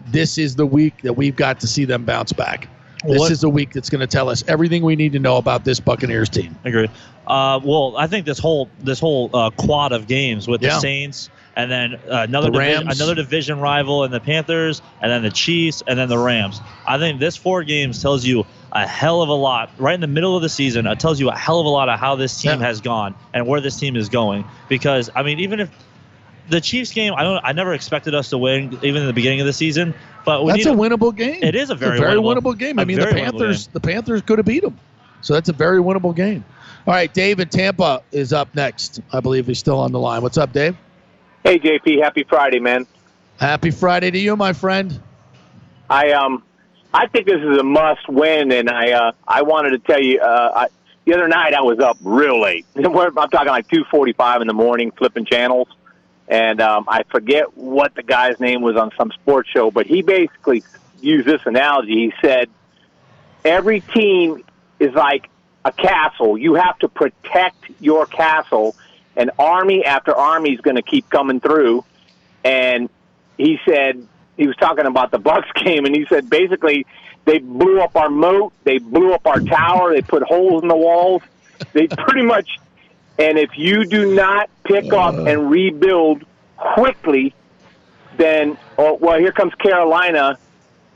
this 0.09 0.37
is 0.37 0.55
the 0.55 0.67
week 0.67 1.01
that 1.03 1.15
we've 1.15 1.35
got 1.35 1.59
to 1.61 1.67
see 1.67 1.87
them 1.87 2.05
bounce 2.05 2.35
back. 2.35 2.69
This 3.07 3.19
what? 3.19 3.33
is 3.33 3.41
the 3.41 3.49
week 3.49 3.73
that's 3.73 3.89
going 3.89 4.03
to 4.03 4.07
tell 4.07 4.29
us 4.29 4.45
everything 4.47 4.83
we 4.83 4.95
need 4.95 5.13
to 5.13 5.19
know 5.19 5.39
about 5.39 5.65
this 5.65 5.81
Buccaneers 5.81 6.29
team. 6.29 6.55
I 6.67 6.69
agree. 6.69 6.89
Uh, 7.27 7.61
well, 7.65 7.97
I 7.97 8.07
think 8.07 8.27
this 8.27 8.39
whole 8.39 8.69
this 8.81 9.01
whole 9.01 9.35
uh, 9.35 9.49
quad 9.49 9.93
of 9.93 10.07
games 10.07 10.47
with 10.47 10.61
yeah. 10.61 10.75
the 10.75 10.81
Saints, 10.81 11.31
and 11.57 11.71
then 11.71 11.95
uh, 11.95 12.25
another 12.29 12.51
the 12.51 12.59
division, 12.59 12.89
another 12.89 13.15
division 13.15 13.61
rival 13.61 14.05
in 14.05 14.11
the 14.11 14.21
Panthers, 14.21 14.83
and 15.01 15.11
then 15.11 15.23
the 15.23 15.31
Chiefs, 15.31 15.83
and 15.87 15.99
then 15.99 16.09
the 16.09 16.19
Rams. 16.19 16.61
I 16.87 16.99
think 16.99 17.21
this 17.21 17.37
four 17.37 17.65
games 17.65 18.03
tells 18.03 18.25
you 18.25 18.45
a 18.73 18.87
hell 18.87 19.23
of 19.23 19.29
a 19.29 19.35
lot. 19.35 19.71
Right 19.79 19.95
in 19.95 20.01
the 20.01 20.07
middle 20.07 20.37
of 20.37 20.43
the 20.43 20.49
season, 20.49 20.87
it 20.87 20.99
tells 20.99 21.21
you 21.21 21.31
a 21.31 21.37
hell 21.37 21.61
of 21.61 21.67
a 21.67 21.71
lot 21.71 21.89
of 21.89 21.99
how 21.99 22.17
this 22.17 22.41
team 22.41 22.61
yeah. 22.61 22.67
has 22.67 22.81
gone 22.81 23.15
and 23.33 23.47
where 23.47 23.61
this 23.61 23.77
team 23.77 23.97
is 23.97 24.09
going. 24.09 24.45
Because 24.69 25.11
I 25.15 25.23
mean, 25.23 25.41
even 25.41 25.61
if 25.61 25.71
the 26.49 26.61
Chiefs 26.61 26.93
game, 26.93 27.15
I 27.17 27.23
don't, 27.23 27.41
I 27.45 27.53
never 27.53 27.73
expected 27.75 28.15
us 28.15 28.31
to 28.31 28.39
win, 28.39 28.79
even 28.83 29.03
in 29.03 29.07
the 29.07 29.13
beginning 29.13 29.41
of 29.41 29.47
the 29.47 29.53
season. 29.53 29.95
But 30.25 30.45
that's 30.47 30.67
a 30.67 30.71
winnable 30.71 31.15
game. 31.15 31.43
It 31.43 31.55
is 31.55 31.71
a 31.71 31.75
very, 31.75 31.99
a 31.99 32.01
very 32.01 32.17
winnable, 32.17 32.55
winnable, 32.55 32.59
game. 32.59 32.79
I 32.79 32.85
mean, 32.85 32.99
the 32.99 33.07
Panthers, 33.07 33.69
the 33.69 33.81
Panthers 33.81 34.23
could 34.23 34.39
have 34.39 34.47
beat 34.47 34.63
them, 34.63 34.79
so 35.21 35.35
that's 35.35 35.49
a 35.49 35.53
very 35.53 35.79
winnable 35.79 36.15
game. 36.15 36.45
All 36.87 36.93
right, 36.93 37.13
Dave 37.13 37.41
in 37.41 37.49
Tampa 37.49 38.03
is 38.13 38.33
up 38.33 38.55
next. 38.55 39.01
I 39.13 39.21
believe 39.21 39.47
he's 39.47 39.59
still 39.59 39.79
on 39.79 39.93
the 39.93 39.99
line. 39.99 40.21
What's 40.21 40.37
up, 40.37 40.53
Dave? 40.53 40.77
Hey, 41.45 41.59
JP. 41.59 42.03
Happy 42.03 42.25
Friday, 42.25 42.59
man. 42.59 42.87
Happy 43.39 43.71
Friday 43.71 44.11
to 44.11 44.19
you, 44.19 44.35
my 44.35 44.55
friend. 44.55 44.99
I 45.91 46.13
um, 46.13 46.43
I 46.95 47.07
think 47.09 47.27
this 47.27 47.39
is 47.39 47.59
a 47.59 47.63
must 47.63 48.09
win, 48.09 48.51
and 48.51 48.71
I 48.71 48.93
uh, 48.93 49.13
I 49.29 49.43
wanted 49.43 49.71
to 49.73 49.79
tell 49.81 50.01
you. 50.01 50.21
Uh, 50.21 50.53
I, 50.57 50.69
the 51.05 51.13
other 51.13 51.29
night 51.29 51.53
I 51.53 51.61
was 51.61 51.81
up 51.81 51.99
real 52.01 52.41
late. 52.41 52.65
I'm 52.77 52.85
talking 52.85 53.49
like 53.49 53.69
two 53.69 53.85
forty-five 53.91 54.41
in 54.41 54.47
the 54.47 54.55
morning, 54.55 54.91
flipping 54.93 55.27
channels, 55.27 55.69
and 56.29 56.63
um, 56.63 56.87
I 56.89 57.03
forget 57.11 57.55
what 57.59 57.95
the 57.95 58.03
guy's 58.03 58.41
name 58.41 58.63
was 58.63 58.77
on 58.77 58.91
some 58.97 59.13
sports 59.13 59.51
show, 59.51 59.71
but 59.71 59.87
he 59.87 60.01
basically 60.01 60.65
used 61.03 61.29
this 61.29 61.43
analogy. 61.45 62.07
He 62.07 62.15
said, 62.23 62.49
"Every 63.45 63.81
team 63.81 64.43
is 64.81 64.95
like 64.95 65.29
a 65.63 65.73
castle. 65.73 66.39
You 66.39 66.55
have 66.55 66.79
to 66.79 66.89
protect 66.89 67.67
your 67.81 68.07
castle." 68.07 68.75
And 69.17 69.31
army 69.39 69.85
after 69.85 70.15
army 70.15 70.53
is 70.53 70.61
going 70.61 70.77
to 70.77 70.83
keep 70.83 71.09
coming 71.09 71.41
through. 71.41 71.85
And 72.45 72.89
he 73.39 73.59
said 73.67 74.07
he 74.37 74.47
was 74.47 74.57
talking 74.57 74.87
about 74.87 75.11
the 75.11 75.19
Bucs 75.19 75.53
game, 75.65 75.85
and 75.85 75.95
he 75.95 76.07
said 76.09 76.29
basically 76.29 76.87
they 77.25 77.39
blew 77.39 77.81
up 77.81 77.97
our 77.97 78.11
moat, 78.11 78.53
they 78.65 78.79
blew 78.79 79.13
up 79.13 79.27
our 79.27 79.41
tower, 79.41 79.95
they 79.95 80.03
put 80.03 80.23
holes 80.23 80.63
in 80.63 80.69
the 80.69 80.77
walls, 80.77 81.23
they 81.73 81.87
pretty 81.99 82.23
much. 82.23 82.59
And 83.19 83.39
if 83.39 83.57
you 83.57 83.85
do 83.85 84.13
not 84.13 84.51
pick 84.65 84.93
up 84.93 85.15
and 85.15 85.49
rebuild 85.49 86.25
quickly, 86.57 87.33
then 88.17 88.59
oh, 88.77 88.95
well, 88.95 89.19
here 89.19 89.33
comes 89.33 89.55
Carolina 89.55 90.39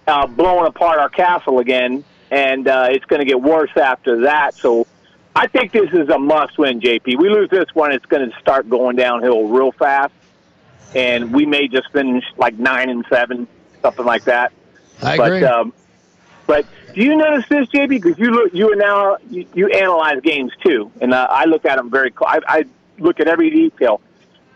uh, 0.07 0.27
blowing 0.27 0.67
apart 0.67 0.99
our 0.99 1.09
castle 1.09 1.61
again, 1.61 2.05
and 2.31 2.67
uh, 2.67 2.89
it's 2.91 3.05
going 3.05 3.21
to 3.21 3.27
get 3.27 3.41
worse 3.41 3.71
after 3.77 4.23
that. 4.23 4.55
So 4.55 4.87
I 5.39 5.47
think 5.47 5.71
this 5.71 5.91
is 5.93 6.09
a 6.09 6.19
must-win, 6.19 6.81
JP. 6.81 7.17
We 7.17 7.29
lose 7.29 7.49
this 7.49 7.73
one, 7.73 7.93
it's 7.93 8.05
going 8.07 8.29
to 8.29 8.41
start 8.41 8.69
going 8.69 8.97
downhill 8.97 9.47
real 9.47 9.71
fast, 9.71 10.13
and 10.97 11.33
we 11.33 11.47
may 11.47 11.69
just 11.69 11.93
finish 11.93 12.25
like 12.37 12.59
nine 12.59 12.91
and 12.91 13.07
seven, 13.09 13.47
something 13.81 14.05
like 14.05 14.25
that. 14.25 14.53
I 15.01 15.17
but, 15.17 15.27
agree. 15.33 15.45
Um, 15.45 15.73
but 16.49 16.67
do 16.93 17.05
you 17.05 17.17
notice 17.17 17.49
this, 17.49 17.69
JP? 17.69 17.89
Because 17.89 18.19
you 18.19 18.33
look, 18.33 18.53
you 18.53 18.73
are 18.73 18.77
now 18.77 19.19
you, 19.31 19.47
you 19.55 19.69
analyze 19.69 20.21
games 20.23 20.51
too, 20.65 20.91
and 21.01 21.15
uh, 21.15 21.29
I 21.31 21.45
look 21.45 21.65
at 21.65 21.77
them 21.77 21.89
very. 21.89 22.13
I, 22.21 22.41
I 22.49 22.65
look 22.99 23.21
at 23.21 23.29
every 23.29 23.51
detail. 23.51 24.01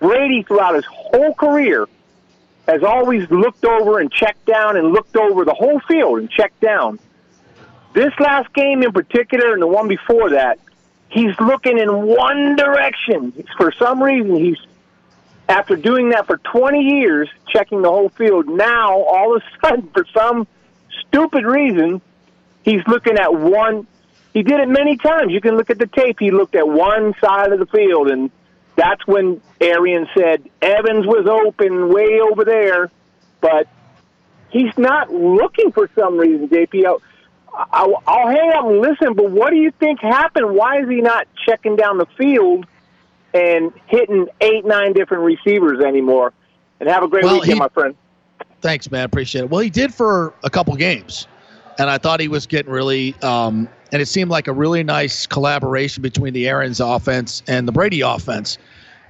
Brady, 0.01 0.43
throughout 0.43 0.75
his 0.75 0.85
whole 0.87 1.33
career, 1.35 1.87
has 2.67 2.83
always 2.83 3.31
looked 3.31 3.65
over 3.65 4.01
and 4.01 4.11
checked 4.11 4.47
down 4.47 4.77
and 4.77 4.93
looked 4.93 5.17
over 5.17 5.45
the 5.45 5.55
whole 5.55 5.79
field 5.87 6.19
and 6.19 6.29
checked 6.29 6.61
down. 6.61 6.99
This 7.93 8.13
last 8.19 8.53
game 8.53 8.83
in 8.83 8.91
particular, 8.91 9.53
and 9.53 9.63
the 9.63 9.69
one 9.69 9.87
before 9.87 10.31
that, 10.31 10.59
he's 11.13 11.39
looking 11.39 11.79
in 11.79 12.07
one 12.07 12.57
direction. 12.57 13.33
For 13.57 13.73
some 13.73 14.03
reason, 14.03 14.35
he's 14.37 14.57
after 15.49 15.77
doing 15.77 16.11
that 16.11 16.27
for 16.27 16.39
20 16.39 16.81
years, 16.81 17.29
checking 17.49 17.83
the 17.83 17.91
whole 17.91 18.09
field. 18.09 18.49
Now, 18.49 19.03
all 19.03 19.37
of 19.37 19.43
a 19.43 19.67
sudden, 19.67 19.89
for 19.93 20.07
some 20.15 20.47
stupid 21.07 21.45
reason, 21.45 22.01
he's 22.65 22.81
looking 22.87 23.19
at 23.19 23.35
one. 23.35 23.87
He 24.33 24.43
did 24.43 24.61
it 24.61 24.69
many 24.69 24.97
times. 24.97 25.31
You 25.33 25.43
can 25.43 25.57
look 25.57 25.69
at 25.69 25.79
the 25.79 25.87
tape. 25.87 26.19
He 26.19 26.31
looked 26.31 26.55
at 26.55 26.67
one 26.67 27.15
side 27.21 27.53
of 27.53 27.59
the 27.59 27.67
field, 27.67 28.09
and 28.09 28.31
that's 28.77 29.07
when 29.07 29.43
Arians 29.61 30.09
said 30.17 30.49
Evans 30.63 31.07
was 31.07 31.27
open 31.27 31.93
way 31.93 32.21
over 32.21 32.45
there, 32.45 32.91
but 33.43 33.69
he's 34.49 34.77
not 34.79 35.13
looking 35.13 35.73
for 35.73 35.91
some 35.95 36.17
reason. 36.17 36.49
JP, 36.49 37.01
I, 37.55 37.93
I'll 38.07 38.29
hang 38.29 38.53
up 38.55 38.65
and 38.67 38.81
listen. 38.81 39.15
But 39.15 39.31
what 39.31 39.51
do 39.51 39.57
you 39.57 39.71
think 39.79 40.01
happened? 40.01 40.55
Why 40.55 40.81
is 40.81 40.89
he 40.89 41.01
not 41.01 41.27
checking 41.47 41.77
down 41.77 41.99
the 41.99 42.07
field 42.17 42.67
and 43.35 43.73
hitting 43.87 44.29
eight, 44.41 44.65
nine 44.65 44.93
different 44.93 45.25
receivers 45.25 45.85
anymore? 45.85 46.33
And 46.81 46.89
have 46.89 47.03
a 47.05 47.09
great 47.09 47.25
Well, 47.25 47.35
weekend, 47.35 47.53
he- 47.55 47.59
my 47.59 47.69
friend. 47.69 47.95
Thanks, 48.61 48.91
man. 48.91 49.05
Appreciate 49.05 49.43
it. 49.43 49.51
Well, 49.51 49.61
he 49.61 49.71
did 49.71 49.93
for 49.93 50.33
a 50.45 50.51
couple 50.51 50.75
games, 50.77 51.27
and 51.79 51.91
I 51.91 51.99
thought 51.99 52.21
he 52.21 52.29
was 52.29 52.47
getting 52.47 52.71
really. 52.73 53.15
Um, 53.23 53.69
and 53.93 54.01
it 54.01 54.07
seemed 54.07 54.31
like 54.31 54.47
a 54.49 54.53
really 54.53 54.83
nice 54.85 55.27
collaboration 55.27 56.01
between 56.03 56.33
the 56.33 56.49
Arians 56.49 56.81
offense 56.81 57.43
and 57.49 57.67
the 57.67 57.73
Brady 57.73 58.01
offense, 58.03 58.59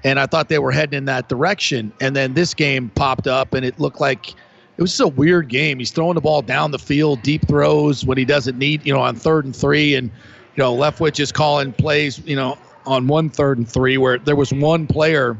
and 0.05 0.19
I 0.19 0.25
thought 0.27 0.49
they 0.49 0.59
were 0.59 0.73
heading 0.73 0.97
in 0.97 1.05
that 1.05 1.29
direction. 1.29 1.93
And 2.01 2.17
then 2.17 2.33
this 2.35 2.55
game 2.55 2.91
popped 2.95 3.27
up, 3.27 3.53
and 3.53 3.65
it 3.65 3.79
looked 3.79 4.01
like 4.01 4.35
it 4.83 4.91
was 4.91 4.91
just 4.91 5.01
a 5.01 5.07
weird 5.07 5.47
game. 5.47 5.79
He's 5.79 5.93
throwing 5.93 6.17
the 6.17 6.21
ball 6.21 6.43
down 6.43 6.73
the 6.73 6.79
field, 6.79 7.23
deep 7.23 7.47
throws 7.47 8.05
when 8.05 8.19
he 8.19 8.25
doesn't 8.25 8.59
need, 8.59 8.85
you 8.85 8.93
know, 8.93 9.01
on 9.01 9.15
third 9.15 9.45
and 9.45 9.55
three, 9.55 9.95
and 9.95 10.11
you 10.57 10.63
know, 10.63 10.77
Leftwich 10.77 11.21
is 11.21 11.31
calling 11.31 11.73
plays, 11.73 12.19
you 12.27 12.35
know, 12.35 12.59
on 12.85 13.07
one 13.07 13.31
third 13.31 13.59
and 13.59 13.69
three 13.69 13.97
where 13.97 14.19
there 14.19 14.35
was 14.35 14.53
one 14.53 14.89
player. 14.89 15.39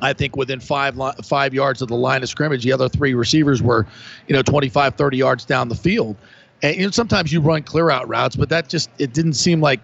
I 0.00 0.12
think 0.12 0.36
within 0.36 0.60
five 0.60 0.96
five 1.24 1.52
yards 1.52 1.82
of 1.82 1.88
the 1.88 1.96
line 1.96 2.22
of 2.22 2.28
scrimmage, 2.28 2.62
the 2.62 2.70
other 2.72 2.88
three 2.88 3.12
receivers 3.12 3.60
were, 3.60 3.88
you 4.28 4.36
know, 4.36 4.42
25, 4.42 4.94
30 4.94 5.16
yards 5.16 5.44
down 5.44 5.68
the 5.68 5.74
field. 5.74 6.16
And 6.62 6.76
you 6.76 6.84
know, 6.84 6.90
sometimes 6.92 7.32
you 7.32 7.40
run 7.40 7.64
clear 7.64 7.90
out 7.90 8.08
routes, 8.08 8.36
but 8.36 8.50
that 8.50 8.68
just 8.68 8.88
it 8.98 9.12
didn't 9.14 9.32
seem 9.32 9.60
like, 9.60 9.80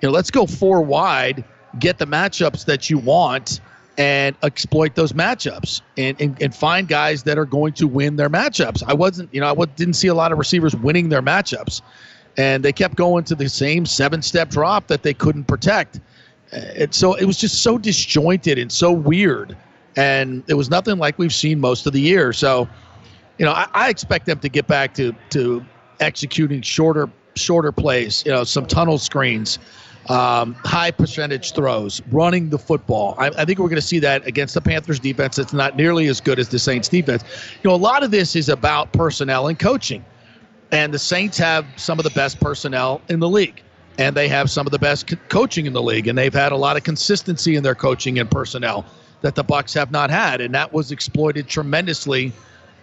you 0.00 0.08
know, 0.08 0.14
let's 0.14 0.30
go 0.30 0.46
four 0.46 0.80
wide, 0.80 1.44
get 1.78 1.98
the 1.98 2.06
matchups 2.06 2.64
that 2.64 2.88
you 2.88 2.96
want, 2.96 3.60
and 3.98 4.36
exploit 4.44 4.94
those 4.94 5.12
matchups, 5.12 5.82
and 5.98 6.18
and, 6.20 6.40
and 6.40 6.54
find 6.54 6.88
guys 6.88 7.24
that 7.24 7.36
are 7.36 7.44
going 7.44 7.74
to 7.74 7.86
win 7.86 8.16
their 8.16 8.30
matchups. 8.30 8.82
I 8.86 8.94
wasn't, 8.94 9.34
you 9.34 9.40
know, 9.40 9.52
I 9.52 9.64
didn't 9.66 9.94
see 9.94 10.08
a 10.08 10.14
lot 10.14 10.32
of 10.32 10.38
receivers 10.38 10.74
winning 10.76 11.10
their 11.10 11.20
matchups, 11.20 11.82
and 12.38 12.64
they 12.64 12.72
kept 12.72 12.94
going 12.94 13.24
to 13.24 13.34
the 13.34 13.48
same 13.48 13.84
seven 13.84 14.22
step 14.22 14.48
drop 14.48 14.86
that 14.86 15.02
they 15.02 15.12
couldn't 15.12 15.44
protect. 15.44 16.00
Uh, 16.52 16.56
and 16.76 16.94
so 16.94 17.14
it 17.14 17.24
was 17.26 17.38
just 17.38 17.62
so 17.62 17.76
disjointed 17.76 18.58
and 18.58 18.72
so 18.72 18.90
weird. 18.90 19.56
And 19.96 20.44
it 20.46 20.54
was 20.54 20.70
nothing 20.70 20.98
like 20.98 21.18
we've 21.18 21.34
seen 21.34 21.58
most 21.58 21.86
of 21.86 21.92
the 21.92 22.00
year. 22.00 22.32
So, 22.32 22.68
you 23.38 23.44
know, 23.44 23.52
I, 23.52 23.66
I 23.74 23.88
expect 23.90 24.26
them 24.26 24.38
to 24.38 24.48
get 24.48 24.68
back 24.68 24.94
to 24.94 25.12
to 25.30 25.64
executing 25.98 26.62
shorter 26.62 27.10
shorter 27.34 27.72
plays, 27.72 28.24
you 28.24 28.32
know, 28.32 28.44
some 28.44 28.66
tunnel 28.66 28.98
screens, 28.98 29.58
um, 30.08 30.54
high 30.64 30.90
percentage 30.90 31.52
throws, 31.52 32.00
running 32.10 32.48
the 32.48 32.58
football. 32.58 33.14
I, 33.18 33.26
I 33.26 33.44
think 33.44 33.58
we're 33.58 33.68
going 33.68 33.80
to 33.80 33.86
see 33.86 33.98
that 33.98 34.26
against 34.26 34.54
the 34.54 34.60
Panthers 34.60 34.98
defense. 34.98 35.38
It's 35.38 35.52
not 35.52 35.76
nearly 35.76 36.06
as 36.08 36.20
good 36.20 36.38
as 36.38 36.48
the 36.48 36.58
Saints 36.58 36.88
defense. 36.88 37.24
You 37.62 37.70
know, 37.70 37.74
a 37.74 37.76
lot 37.76 38.02
of 38.02 38.10
this 38.10 38.34
is 38.34 38.48
about 38.48 38.92
personnel 38.92 39.48
and 39.48 39.58
coaching. 39.58 40.04
And 40.70 40.92
the 40.92 40.98
Saints 40.98 41.36
have 41.38 41.66
some 41.76 41.98
of 41.98 42.04
the 42.04 42.10
best 42.10 42.40
personnel 42.40 43.00
in 43.08 43.20
the 43.20 43.28
league 43.28 43.62
and 43.98 44.16
they 44.16 44.28
have 44.28 44.50
some 44.50 44.66
of 44.66 44.70
the 44.70 44.78
best 44.78 45.08
co- 45.08 45.16
coaching 45.28 45.66
in 45.66 45.72
the 45.72 45.82
league 45.82 46.06
and 46.06 46.16
they've 46.16 46.32
had 46.32 46.52
a 46.52 46.56
lot 46.56 46.76
of 46.76 46.84
consistency 46.84 47.56
in 47.56 47.62
their 47.62 47.74
coaching 47.74 48.18
and 48.18 48.30
personnel 48.30 48.86
that 49.20 49.34
the 49.34 49.44
bucs 49.44 49.74
have 49.74 49.90
not 49.90 50.08
had 50.08 50.40
and 50.40 50.54
that 50.54 50.72
was 50.72 50.92
exploited 50.92 51.48
tremendously 51.48 52.32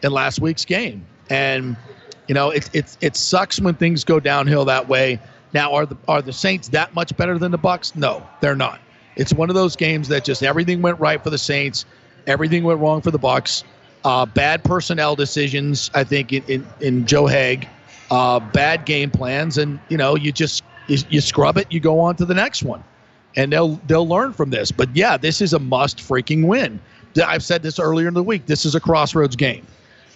in 0.03 0.11
last 0.11 0.41
week's 0.41 0.65
game 0.65 1.05
and 1.29 1.77
you 2.27 2.35
know 2.35 2.49
it, 2.49 2.69
it, 2.75 2.97
it 3.01 3.15
sucks 3.15 3.59
when 3.61 3.73
things 3.73 4.03
go 4.03 4.19
downhill 4.19 4.65
that 4.65 4.87
way 4.87 5.19
now 5.55 5.73
are 5.73 5.85
the 5.87 5.97
are 6.07 6.21
the 6.21 6.33
saints 6.33 6.67
that 6.67 6.93
much 6.93 7.15
better 7.17 7.39
than 7.39 7.51
the 7.51 7.57
bucs? 7.57 7.95
No 7.95 8.27
they're 8.41 8.55
not. 8.55 8.79
It's 9.15 9.33
one 9.33 9.49
of 9.49 9.55
those 9.55 9.75
games 9.75 10.09
that 10.09 10.25
just 10.25 10.43
everything 10.43 10.81
went 10.81 10.99
right 10.99 11.23
for 11.23 11.31
the 11.31 11.37
saints. 11.37 11.85
Everything 12.27 12.63
went 12.63 12.79
wrong 12.79 13.01
for 13.01 13.09
the 13.09 13.17
bucs. 13.17 13.63
Uh, 14.03 14.23
bad 14.23 14.63
personnel 14.63 15.15
decisions 15.15 15.89
i 15.95 16.03
think 16.03 16.31
in, 16.31 16.43
in, 16.43 16.67
in 16.79 17.07
Joe 17.07 17.25
Haeg 17.25 17.67
uh, 18.11 18.39
bad 18.39 18.85
game 18.85 19.09
plans 19.09 19.57
and 19.57 19.79
you 19.89 19.97
know 19.97 20.15
you 20.15 20.31
just 20.31 20.63
you, 20.87 20.99
you 21.09 21.21
scrub 21.21 21.57
it 21.57 21.65
you 21.71 21.79
go 21.79 21.99
on 21.99 22.15
to 22.17 22.25
the 22.25 22.35
next 22.35 22.61
one. 22.61 22.83
And 23.37 23.51
they'll 23.51 23.75
they'll 23.87 24.07
learn 24.07 24.33
from 24.33 24.51
this. 24.51 24.71
But 24.71 24.95
yeah 24.95 25.17
this 25.17 25.41
is 25.41 25.53
a 25.53 25.59
must 25.59 25.97
freaking 25.97 26.45
win. 26.45 26.79
I've 27.25 27.43
said 27.43 27.63
this 27.63 27.79
earlier 27.79 28.09
in 28.09 28.13
the 28.13 28.23
week. 28.23 28.45
This 28.45 28.65
is 28.65 28.75
a 28.75 28.79
crossroads 28.79 29.37
game. 29.37 29.65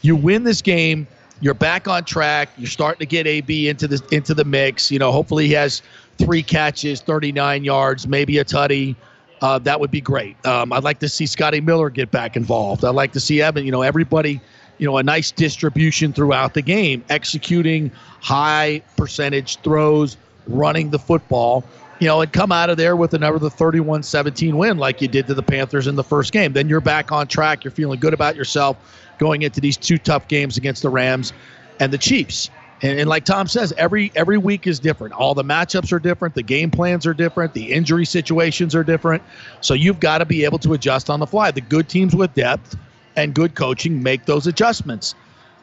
You 0.01 0.15
win 0.15 0.43
this 0.43 0.61
game 0.61 1.07
you're 1.41 1.53
back 1.53 1.87
on 1.87 2.05
track. 2.05 2.49
You're 2.57 2.67
starting 2.67 2.99
to 2.99 3.05
get 3.05 3.27
ab 3.27 3.49
into 3.49 3.87
the 3.87 4.01
into 4.11 4.33
the 4.33 4.45
mix. 4.45 4.91
You 4.91 4.99
know 4.99 5.11
hopefully 5.11 5.47
he 5.47 5.53
has 5.53 5.81
three 6.17 6.43
catches 6.43 7.01
39 7.01 7.63
yards 7.63 8.07
maybe 8.07 8.37
a 8.37 8.45
tutty. 8.45 8.95
Uh, 9.41 9.57
that 9.59 9.79
would 9.79 9.91
be 9.91 10.01
great. 10.01 10.35
Um, 10.45 10.73
i'd 10.73 10.83
like 10.83 10.99
to 10.99 11.09
see 11.09 11.25
scotty 11.25 11.61
miller 11.61 11.89
get 11.89 12.11
back 12.11 12.35
involved. 12.35 12.83
I'd 12.83 12.95
like 12.95 13.13
to 13.13 13.19
see 13.19 13.41
evan 13.41 13.65
you 13.65 13.71
know 13.71 13.81
everybody 13.81 14.41
you 14.77 14.85
know 14.85 14.97
a 14.97 15.03
nice 15.03 15.31
distribution 15.31 16.13
throughout 16.13 16.53
the 16.53 16.61
game 16.61 17.03
executing 17.09 17.91
high 18.21 18.81
percentage 18.97 19.57
throws 19.57 20.17
running 20.47 20.89
the 20.89 20.99
football 20.99 21.63
you 21.99 22.07
know 22.07 22.21
and 22.21 22.33
come 22.33 22.51
out 22.51 22.69
of 22.69 22.77
there 22.77 22.95
with 22.95 23.13
another 23.13 23.39
31-17 23.39 24.53
win 24.53 24.77
like 24.77 25.01
you 25.01 25.07
did 25.07 25.27
to 25.27 25.33
the 25.33 25.43
panthers 25.43 25.87
in 25.87 25.95
the 25.95 26.03
first 26.03 26.31
game. 26.33 26.53
Then 26.53 26.67
you're 26.69 26.81
back 26.81 27.11
on 27.11 27.27
track. 27.27 27.63
You're 27.63 27.71
feeling 27.71 27.99
good 27.99 28.13
about 28.13 28.35
yourself 28.35 28.77
going 29.19 29.43
into 29.43 29.61
these 29.61 29.77
two 29.77 29.97
tough 29.97 30.27
games 30.27 30.57
against 30.57 30.81
the 30.81 30.89
rams 30.89 31.31
and 31.79 31.93
the 31.93 31.97
chiefs. 31.97 32.49
And, 32.81 32.99
and 32.99 33.09
like 33.09 33.25
tom 33.25 33.47
says 33.47 33.73
every 33.77 34.11
every 34.15 34.37
week 34.37 34.65
is 34.65 34.79
different. 34.79 35.13
All 35.13 35.35
the 35.35 35.43
matchups 35.43 35.91
are 35.91 35.99
different. 35.99 36.33
The 36.33 36.43
game 36.43 36.71
plans 36.71 37.05
are 37.05 37.13
different. 37.13 37.53
The 37.53 37.71
injury 37.71 38.05
situations 38.05 38.73
are 38.73 38.83
different. 38.83 39.21
So 39.61 39.73
you've 39.73 39.99
got 39.99 40.19
to 40.19 40.25
be 40.25 40.45
able 40.45 40.59
to 40.59 40.73
adjust 40.73 41.09
on 41.09 41.19
the 41.19 41.27
fly. 41.27 41.51
The 41.51 41.61
good 41.61 41.89
teams 41.89 42.15
with 42.15 42.33
depth 42.33 42.77
and 43.15 43.33
good 43.33 43.53
coaching 43.53 44.01
make 44.01 44.25
those 44.25 44.47
adjustments. 44.47 45.13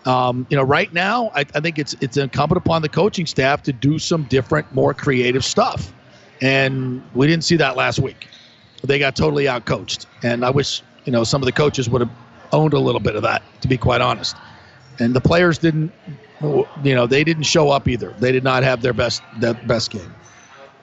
Um, 0.05 0.47
you 0.51 0.57
know, 0.57 0.63
right 0.63 0.93
now, 0.93 1.33
I, 1.35 1.41
I 1.41 1.61
think 1.61 1.79
it's 1.79 1.95
it's 2.01 2.17
incumbent 2.17 2.59
upon 2.59 2.83
the 2.83 2.89
coaching 2.89 3.27
staff 3.27 3.63
to 3.65 3.73
do 3.73 3.99
some 3.99 4.25
different, 4.25 4.73
more 4.73 4.95
creative 4.95 5.45
stuff, 5.45 5.93
and 6.41 7.03
we 7.15 7.27
didn't 7.27 7.43
see 7.43 7.57
that 7.57 7.77
last 7.77 7.99
week. 7.99 8.29
They 8.85 9.01
got 9.01 9.17
totally 9.17 9.47
outcoached, 9.47 10.07
and 10.23 10.45
I 10.45 10.51
wish 10.51 10.83
you 11.07 11.13
know 11.13 11.25
some 11.25 11.43
of 11.43 11.47
the 11.47 11.53
coaches 11.53 11.91
would 11.91 12.03
have 12.03 12.11
owned 12.53 12.73
a 12.75 12.79
little 12.79 13.01
bit 13.01 13.17
of 13.17 13.23
that, 13.23 13.43
to 13.63 13.69
be 13.69 13.77
quite 13.77 14.01
honest. 14.01 14.37
And 14.99 15.15
the 15.15 15.21
players 15.21 15.59
didn't, 15.59 15.93
you 16.41 16.95
know, 16.95 17.07
they 17.07 17.25
didn't 17.25 17.45
show 17.45 17.71
up 17.71 17.87
either. 17.89 18.15
They 18.19 18.33
did 18.33 18.45
not 18.45 18.63
have 18.63 18.83
their 18.83 18.93
best 18.93 19.23
their 19.41 19.55
best 19.55 19.91
game. 19.91 20.15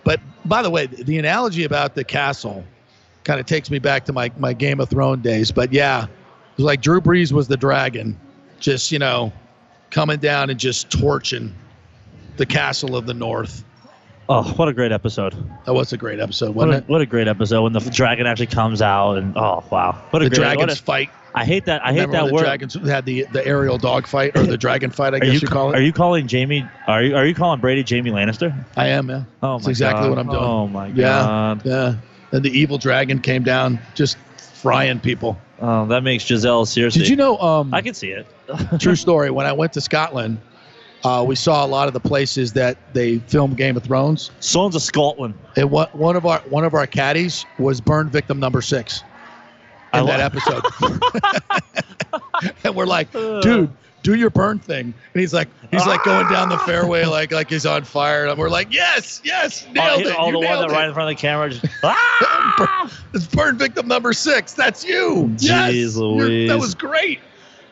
But 0.03 0.19
by 0.45 0.61
the 0.61 0.69
way, 0.69 0.87
the 0.87 1.17
analogy 1.17 1.63
about 1.63 1.95
the 1.95 2.03
castle 2.03 2.63
kind 3.23 3.39
of 3.39 3.45
takes 3.45 3.69
me 3.71 3.79
back 3.79 4.05
to 4.05 4.13
my 4.13 4.31
my 4.37 4.53
Game 4.53 4.79
of 4.79 4.89
Thrones 4.89 5.23
days. 5.23 5.51
But 5.51 5.71
yeah, 5.73 6.03
it 6.05 6.09
was 6.57 6.65
like 6.65 6.81
Drew 6.81 7.01
Brees 7.01 7.31
was 7.31 7.47
the 7.47 7.57
dragon 7.57 8.19
just 8.59 8.91
you 8.91 8.99
know 8.99 9.31
coming 9.89 10.17
down 10.17 10.49
and 10.49 10.59
just 10.59 10.89
torching 10.91 11.53
the 12.37 12.45
castle 12.45 12.95
of 12.95 13.05
the 13.05 13.13
north 13.13 13.63
Oh, 14.29 14.41
what 14.53 14.69
a 14.69 14.73
great 14.73 14.93
episode! 14.93 15.35
that 15.65 15.73
was 15.73 15.91
a 15.91 15.97
great 15.97 16.19
episode 16.21 16.55
What 16.55 16.67
wasn't 16.69 16.87
a, 16.87 16.91
what 16.91 17.01
a 17.01 17.05
great 17.05 17.27
episode 17.27 17.61
when 17.63 17.73
the 17.73 17.81
dragon 17.81 18.25
actually 18.25 18.47
comes 18.47 18.81
out 18.81 19.17
and 19.17 19.35
oh 19.37 19.63
wow, 19.69 20.01
what 20.11 20.21
a 20.21 20.25
the 20.25 20.29
great 20.29 20.39
dragons 20.39 20.61
what 20.61 20.79
a- 20.79 20.81
fight 20.81 21.09
I 21.35 21.45
hate 21.45 21.65
that. 21.65 21.83
I 21.83 21.93
hate 21.93 22.01
Remember 22.07 22.11
when 22.13 22.21
that 22.23 22.27
the 22.27 22.33
word. 22.33 22.43
dragons 22.43 22.73
had 22.89 23.05
the 23.05 23.25
the 23.31 23.45
aerial 23.45 23.77
dog 23.77 24.07
fight 24.07 24.35
or 24.35 24.45
the 24.45 24.57
dragon 24.57 24.91
fight 24.91 25.13
i 25.15 25.19
guess 25.19 25.33
you, 25.33 25.39
you, 25.41 25.47
call 25.47 25.71
it 25.71 25.77
Are 25.77 25.81
you 25.81 25.91
calling 25.93 26.27
Jaime? 26.29 26.63
Are 26.87 27.01
you 27.03 27.15
are 27.15 27.25
you 27.25 27.33
calling 27.33 27.59
Brady 27.59 27.83
Jaime 27.87 28.11
Lannister? 28.11 28.53
i 28.77 28.87
am 28.87 29.09
yeah 29.09 29.23
Oh 29.41 29.53
that's 29.53 29.65
my 29.65 29.69
exactly 29.71 30.03
God. 30.03 30.09
what 30.09 30.19
i'm 30.19 30.27
doing 30.27 30.43
Oh 30.43 30.67
my 30.67 30.87
yeah 30.87 31.03
god. 31.03 31.65
yeah 31.65 31.95
and 32.31 32.43
the 32.43 32.51
evil 32.51 32.77
dragon 32.77 33.19
came 33.19 33.43
down 33.43 33.79
just 33.95 34.17
frying 34.61 34.99
people 34.99 35.37
Oh, 35.59 35.85
that 35.87 36.03
makes 36.03 36.25
Gisele 36.25 36.65
seriously. 36.65 37.01
did 37.01 37.09
you 37.09 37.15
know 37.15 37.37
um 37.39 37.73
I 37.73 37.81
can 37.81 37.93
see 37.93 38.09
it. 38.11 38.27
True 38.79 38.95
story. 38.95 39.29
When 39.31 39.45
I 39.45 39.53
went 39.53 39.71
to 39.73 39.81
Scotland, 39.81 40.37
uh, 41.05 41.23
we 41.25 41.35
saw 41.35 41.65
a 41.65 41.67
lot 41.67 41.87
of 41.87 41.93
the 41.93 41.99
places 42.01 42.51
that 42.53 42.75
they 42.93 43.19
filmed 43.19 43.55
Game 43.55 43.77
of 43.77 43.83
Thrones. 43.83 44.31
Sons 44.41 44.75
of 44.75 44.81
Scotland. 44.81 45.35
And 45.55 45.71
one 45.71 46.15
of 46.17 46.25
our 46.25 46.39
one 46.49 46.65
of 46.65 46.73
our 46.73 46.85
caddies 46.85 47.45
was 47.57 47.79
burn 47.79 48.09
victim 48.09 48.39
number 48.39 48.61
six 48.61 49.03
in 49.93 50.05
that 50.05 50.19
episode. 50.19 50.63
and 52.63 52.75
we're 52.75 52.85
like, 52.85 53.11
dude, 53.11 53.69
do 54.03 54.15
your 54.15 54.29
burn 54.29 54.59
thing. 54.59 54.93
And 55.13 55.19
he's 55.19 55.33
like, 55.33 55.47
he's 55.71 55.85
like 55.85 56.03
going 56.03 56.27
down 56.27 56.49
the 56.49 56.57
fairway 56.59 57.05
like 57.05 57.31
like 57.31 57.49
he's 57.49 57.65
on 57.65 57.83
fire. 57.83 58.25
And 58.27 58.37
we're 58.37 58.49
like, 58.49 58.71
yes, 58.71 59.21
yes, 59.23 59.65
nailed 59.71 60.01
it. 60.01 60.15
oh, 60.17 60.31
the 60.31 60.39
one 60.39 60.59
that 60.59 60.69
it. 60.69 60.73
right 60.73 60.87
in 60.87 60.93
front 60.93 61.09
of 61.09 61.17
the 61.17 61.21
camera. 61.21 61.49
Just, 61.49 61.65
ah! 61.83 62.91
It's 63.13 63.25
burn 63.27 63.57
victim 63.57 63.87
number 63.87 64.13
six. 64.13 64.53
That's 64.53 64.83
you. 64.83 65.33
yes, 65.37 65.71
Jeez 65.71 66.17
You're- 66.17 66.47
that 66.47 66.59
was 66.59 66.75
great. 66.75 67.19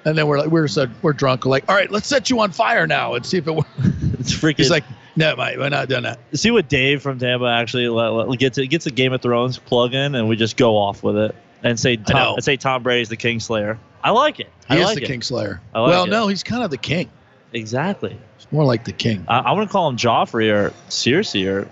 And 0.03 0.17
then 0.17 0.25
we're 0.25 0.39
like, 0.39 0.49
we're 0.49 0.67
so 0.67 0.87
we're 1.03 1.13
drunk. 1.13 1.45
We're 1.45 1.51
like, 1.51 1.69
all 1.69 1.75
right, 1.75 1.91
let's 1.91 2.07
set 2.07 2.29
you 2.29 2.39
on 2.39 2.51
fire 2.51 2.87
now 2.87 3.13
and 3.13 3.23
see 3.25 3.37
if 3.37 3.47
it 3.47 3.51
works. 3.51 3.69
It's 4.21 4.33
freaking. 4.33 4.57
He's 4.57 4.69
like, 4.69 4.83
no, 5.15 5.35
mate, 5.35 5.57
we're 5.57 5.69
not 5.69 5.89
doing 5.89 6.03
that. 6.03 6.19
see 6.35 6.51
what 6.51 6.69
Dave 6.69 7.01
from 7.01 7.17
Tampa 7.17 7.45
actually 7.47 7.87
let, 7.89 8.09
let- 8.09 8.37
gets 8.37 8.59
a, 8.59 8.67
gets 8.67 8.85
a 8.85 8.91
Game 8.91 9.13
of 9.13 9.21
Thrones 9.23 9.57
plug 9.57 9.95
in, 9.95 10.13
and 10.13 10.29
we 10.29 10.35
just 10.35 10.57
go 10.57 10.77
off 10.77 11.01
with 11.01 11.17
it 11.17 11.35
and 11.63 11.79
say. 11.79 11.97
Tom, 11.97 12.35
and 12.35 12.43
say 12.43 12.57
Tom 12.57 12.83
Brady's 12.83 13.09
the 13.09 13.17
Kingslayer. 13.17 13.77
I 14.03 14.11
like 14.11 14.39
it. 14.39 14.49
He 14.67 14.75
I 14.75 14.77
is 14.77 14.85
like 14.85 14.95
the 14.95 15.03
it. 15.03 15.09
Kingslayer. 15.09 15.59
I 15.73 15.79
like 15.79 15.89
well, 15.89 16.03
it. 16.05 16.09
no, 16.09 16.27
he's 16.27 16.43
kind 16.43 16.63
of 16.63 16.71
the 16.71 16.77
king. 16.77 17.09
Exactly. 17.53 18.17
He's 18.37 18.47
more 18.51 18.65
like 18.65 18.85
the 18.85 18.93
king. 18.93 19.25
I, 19.27 19.39
I 19.39 19.51
want 19.51 19.69
to 19.69 19.71
call 19.71 19.89
him 19.89 19.97
Joffrey 19.97 20.51
or 20.51 20.71
Cersei 20.89 21.47
or. 21.47 21.69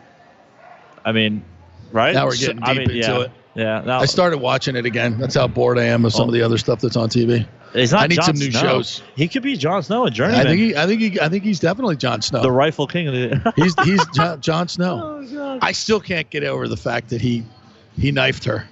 I 1.06 1.12
mean, 1.12 1.44
right? 1.92 2.14
Now 2.14 2.26
we're 2.26 2.36
getting 2.36 2.62
I 2.62 2.74
deep 2.74 2.88
mean, 2.88 2.98
into 2.98 3.08
yeah. 3.08 3.22
it. 3.22 3.32
Yeah. 3.56 3.82
Now, 3.86 4.00
I 4.00 4.06
started 4.06 4.38
watching 4.38 4.76
it 4.76 4.86
again. 4.86 5.18
That's 5.18 5.36
how 5.36 5.48
bored 5.48 5.80
I 5.80 5.86
am 5.86 6.06
of 6.06 6.14
some 6.14 6.28
of 6.28 6.34
the 6.34 6.42
oh. 6.42 6.46
other 6.46 6.58
stuff 6.58 6.82
that's 6.82 6.96
on 6.96 7.10
TV. 7.10 7.48
He's 7.74 7.92
not 7.92 8.04
I 8.04 8.08
need 8.08 8.16
Jon 8.16 8.26
some 8.26 8.36
new 8.36 8.52
Snow. 8.52 8.62
shows. 8.62 9.04
He 9.16 9.28
could 9.28 9.44
be 9.44 9.56
Jon 9.56 9.84
Snow, 9.84 10.06
a 10.06 10.12
journeyman. 10.12 10.48
I 10.48 10.50
think 10.50 10.60
he, 10.60 10.76
I 10.76 10.88
think 10.88 11.02
he, 11.02 11.20
I 11.20 11.30
think 11.30 11.44
he's 11.44 11.60
definitely 11.60 11.98
Jon 11.98 12.22
Snow. 12.22 12.42
the 12.42 12.52
rightful 12.52 12.88
king 12.88 13.08
of 13.08 13.14
the. 13.14 13.54
he's 13.56 13.76
he's 13.84 14.04
Jon, 14.16 14.42
Jon 14.42 14.68
Snow. 14.68 15.24
Oh, 15.32 15.60
I 15.62 15.72
still 15.72 16.00
can't 16.00 16.30
get 16.30 16.44
over 16.44 16.68
the 16.68 16.78
fact 16.78 17.10
that 17.10 17.22
he 17.22 17.44
he 17.98 18.12
knifed 18.12 18.46
her. 18.46 18.68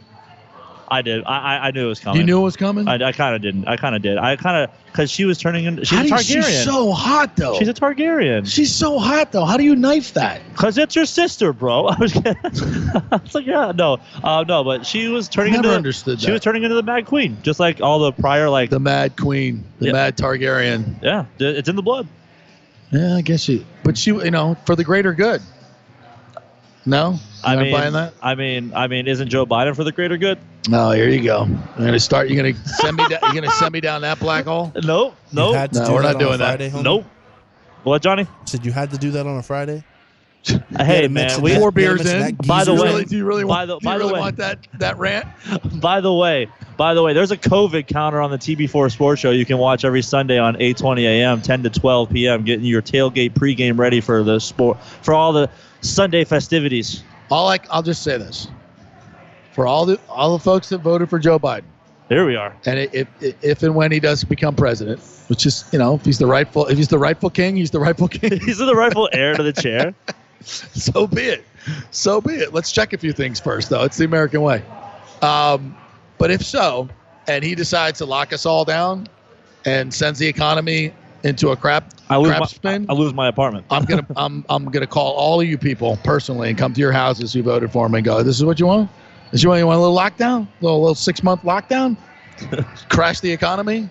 I 0.89 1.01
did. 1.01 1.23
I, 1.25 1.37
I 1.57 1.67
I 1.67 1.71
knew 1.71 1.85
it 1.85 1.89
was 1.89 1.99
coming. 1.99 2.19
You 2.21 2.25
knew 2.25 2.39
it 2.39 2.43
was 2.43 2.55
coming. 2.55 2.87
I, 2.87 2.93
I 2.95 3.11
kind 3.11 3.35
of 3.35 3.41
didn't. 3.41 3.67
I 3.67 3.75
kind 3.75 3.95
of 3.95 4.01
did. 4.01 4.17
I 4.17 4.35
kind 4.37 4.63
of 4.63 4.71
because 4.85 5.11
she 5.11 5.25
was 5.25 5.37
turning 5.37 5.65
into. 5.65 5.83
She's 5.85 6.09
How 6.09 6.17
a 6.17 6.21
you- 6.21 6.37
Targaryen. 6.37 6.43
she's 6.45 6.63
so 6.63 6.91
hot 6.93 7.35
though. 7.35 7.57
She's 7.59 7.67
a 7.67 7.73
Targaryen. 7.73 8.47
She's 8.51 8.73
so 8.73 8.97
hot 8.97 9.31
though. 9.33 9.43
How 9.45 9.57
do 9.57 9.63
you 9.65 9.75
knife 9.75 10.13
that? 10.13 10.41
Cause 10.55 10.77
it's 10.77 10.95
your 10.95 11.05
sister, 11.05 11.51
bro. 11.51 11.87
I 11.89 11.99
was. 11.99 12.15
I 12.15 12.35
was 13.21 13.35
like, 13.35 13.45
yeah, 13.45 13.73
no, 13.75 13.97
uh, 14.23 14.45
no, 14.47 14.63
but 14.63 14.85
she 14.85 15.07
was 15.09 15.27
turning 15.27 15.53
Never 15.53 15.65
into. 15.67 15.75
understood 15.77 16.19
She 16.21 16.27
that. 16.27 16.31
was 16.33 16.41
turning 16.41 16.63
into 16.63 16.75
the 16.75 16.83
Mad 16.83 17.05
Queen, 17.05 17.37
just 17.43 17.59
like 17.59 17.81
all 17.81 17.99
the 17.99 18.11
prior, 18.13 18.49
like 18.49 18.69
the 18.69 18.79
Mad 18.79 19.17
Queen, 19.17 19.63
the 19.79 19.87
Yeah. 19.87 19.91
Mad 19.93 20.15
Targaryen. 20.17 21.01
yeah, 21.03 21.25
it's 21.39 21.67
in 21.67 21.75
the 21.75 21.81
blood. 21.83 22.07
Yeah, 22.91 23.15
I 23.17 23.21
guess 23.21 23.41
she. 23.41 23.65
But 23.83 23.97
she, 23.97 24.11
you 24.11 24.31
know, 24.31 24.55
for 24.65 24.75
the 24.77 24.83
greater 24.85 25.13
good. 25.13 25.41
No, 26.87 27.19
I 27.43 27.55
mean, 27.57 27.71
buying 27.73 27.93
that. 27.93 28.13
I 28.21 28.35
mean, 28.35 28.71
I 28.73 28.87
mean, 28.87 29.07
isn't 29.07 29.27
Joe 29.29 29.45
Biden 29.45 29.75
for 29.75 29.83
the 29.83 29.91
greater 29.91 30.15
good? 30.17 30.39
No, 30.69 30.91
here 30.91 31.09
you 31.09 31.21
go. 31.21 31.41
I'm 31.41 31.61
gonna 31.77 31.99
start. 31.99 32.29
You're 32.29 32.41
gonna 32.41 32.65
send 32.65 32.95
me. 32.97 33.05
down, 33.09 33.19
you're 33.23 33.33
gonna 33.33 33.51
send 33.51 33.73
me 33.73 33.81
down 33.81 34.01
that 34.01 34.19
black 34.19 34.45
hole. 34.45 34.71
Nope, 34.83 35.15
nope. 35.33 35.55
had 35.55 35.73
No, 35.73 35.93
we're 35.93 36.01
not 36.01 36.15
on 36.15 36.21
a 36.21 36.25
doing 36.25 36.37
that. 36.39 36.57
Friday, 36.57 36.69
homie? 36.69 36.83
Nope. 36.83 37.05
What, 37.83 38.01
Johnny? 38.01 38.25
Said 38.45 38.65
you 38.65 38.71
had 38.71 38.91
to 38.91 38.97
do 38.97 39.11
that 39.11 39.27
on 39.27 39.37
a 39.37 39.43
Friday. 39.43 39.83
Uh, 40.49 40.85
hey, 40.85 41.01
to 41.01 41.09
man, 41.09 41.13
mention 41.25 41.43
we 41.43 41.55
Four 41.55 41.71
beers 41.71 42.05
in. 42.05 42.35
By 42.35 42.63
the 42.63 42.73
way- 42.73 42.81
really, 42.83 43.05
do 43.05 43.17
you 43.17 43.25
really 43.25 43.43
by 43.43 43.65
want? 43.65 43.67
the- 43.67 43.79
do 43.79 43.83
you 43.83 43.91
by 43.91 43.97
the 43.97 43.99
really 43.99 44.13
way- 44.13 44.19
want 44.21 44.37
that 44.37 44.59
that 44.79 44.97
rant? 44.97 45.27
By 45.81 45.99
the 45.99 46.13
way, 46.13 46.47
by 46.77 46.93
the 46.93 47.03
way, 47.03 47.11
there's 47.11 47.31
a 47.31 47.37
COVID 47.37 47.87
counter 47.87 48.21
on 48.21 48.31
the 48.31 48.37
TB4 48.37 48.89
Sports 48.91 49.19
Show 49.19 49.31
you 49.31 49.45
can 49.45 49.57
watch 49.57 49.83
every 49.83 50.01
Sunday 50.01 50.37
on 50.39 50.55
8:20 50.55 51.03
a.m., 51.05 51.41
10 51.41 51.63
to 51.63 51.69
12 51.69 52.09
p.m., 52.11 52.43
getting 52.43 52.65
your 52.65 52.81
tailgate 52.81 53.33
pregame 53.33 53.77
ready 53.77 53.99
for 53.99 54.23
the 54.23 54.39
sport 54.39 54.77
for 55.01 55.13
all 55.13 55.33
the 55.33 55.49
Sunday 55.81 56.23
festivities. 56.23 57.03
All 57.29 57.49
I, 57.49 57.59
I'll 57.69 57.83
just 57.83 58.03
say 58.03 58.17
this: 58.17 58.47
for 59.51 59.67
all 59.67 59.85
the 59.85 59.99
all 60.09 60.37
the 60.37 60.43
folks 60.43 60.69
that 60.69 60.79
voted 60.79 61.09
for 61.09 61.19
Joe 61.19 61.39
Biden, 61.39 61.63
Here 62.09 62.25
we 62.25 62.35
are. 62.35 62.55
and 62.65 62.79
if 62.79 63.07
if, 63.21 63.43
if 63.43 63.63
and 63.63 63.75
when 63.75 63.91
he 63.91 63.99
does 63.99 64.23
become 64.23 64.55
president, 64.55 64.99
which 65.27 65.45
is 65.45 65.65
you 65.71 65.79
know 65.79 65.95
if 65.95 66.05
he's 66.05 66.19
the 66.19 66.27
rightful 66.27 66.65
if 66.67 66.77
he's 66.77 66.87
the 66.87 66.99
rightful 66.99 67.29
king, 67.29 67.55
he's 67.57 67.71
the 67.71 67.79
rightful 67.79 68.07
king. 68.07 68.39
He's 68.45 68.57
the 68.57 68.75
rightful 68.75 69.09
heir 69.13 69.33
to 69.35 69.43
the 69.43 69.53
chair. 69.61 69.93
so 70.41 71.07
be 71.07 71.21
it. 71.23 71.45
So 71.91 72.21
be 72.21 72.33
it. 72.35 72.53
Let's 72.53 72.71
check 72.71 72.93
a 72.93 72.97
few 72.97 73.11
things 73.11 73.39
first, 73.39 73.69
though. 73.69 73.83
It's 73.83 73.97
the 73.97 74.05
American 74.05 74.41
way. 74.41 74.63
Um, 75.21 75.75
but 76.17 76.31
if 76.31 76.41
so, 76.45 76.87
and 77.27 77.43
he 77.43 77.55
decides 77.55 77.97
to 77.97 78.05
lock 78.05 78.31
us 78.31 78.45
all 78.45 78.63
down 78.63 79.07
and 79.65 79.93
sends 79.93 80.17
the 80.19 80.27
economy 80.27 80.93
into 81.27 81.49
a 81.49 81.55
crap 81.55 81.93
I 82.09 82.17
lose 82.17 82.29
crap 82.29 82.39
my, 82.39 82.45
spin, 82.47 82.85
I 82.89 82.93
lose 82.93 83.13
my 83.13 83.27
apartment. 83.27 83.65
I'm 83.69 83.83
gonna 83.85 84.07
I'm 84.15 84.45
I'm 84.49 84.65
gonna 84.65 84.87
call 84.87 85.13
all 85.13 85.39
of 85.41 85.47
you 85.47 85.57
people 85.57 85.97
personally 86.03 86.49
and 86.49 86.57
come 86.57 86.73
to 86.73 86.79
your 86.79 86.91
houses 86.93 87.33
who 87.33 87.43
voted 87.43 87.71
for 87.71 87.85
him 87.85 87.93
and 87.95 88.03
go, 88.05 88.23
this 88.23 88.37
is 88.37 88.45
what 88.45 88.59
you 88.59 88.65
want. 88.67 88.89
This 89.31 89.43
you 89.43 89.49
want 89.49 89.59
you 89.59 89.67
want 89.67 89.77
a 89.77 89.81
little 89.81 89.95
lockdown, 89.97 90.47
a 90.61 90.63
little, 90.63 90.79
little 90.81 90.95
six 90.95 91.21
month 91.21 91.41
lockdown, 91.43 91.97
crash 92.89 93.19
the 93.19 93.31
economy. 93.31 93.89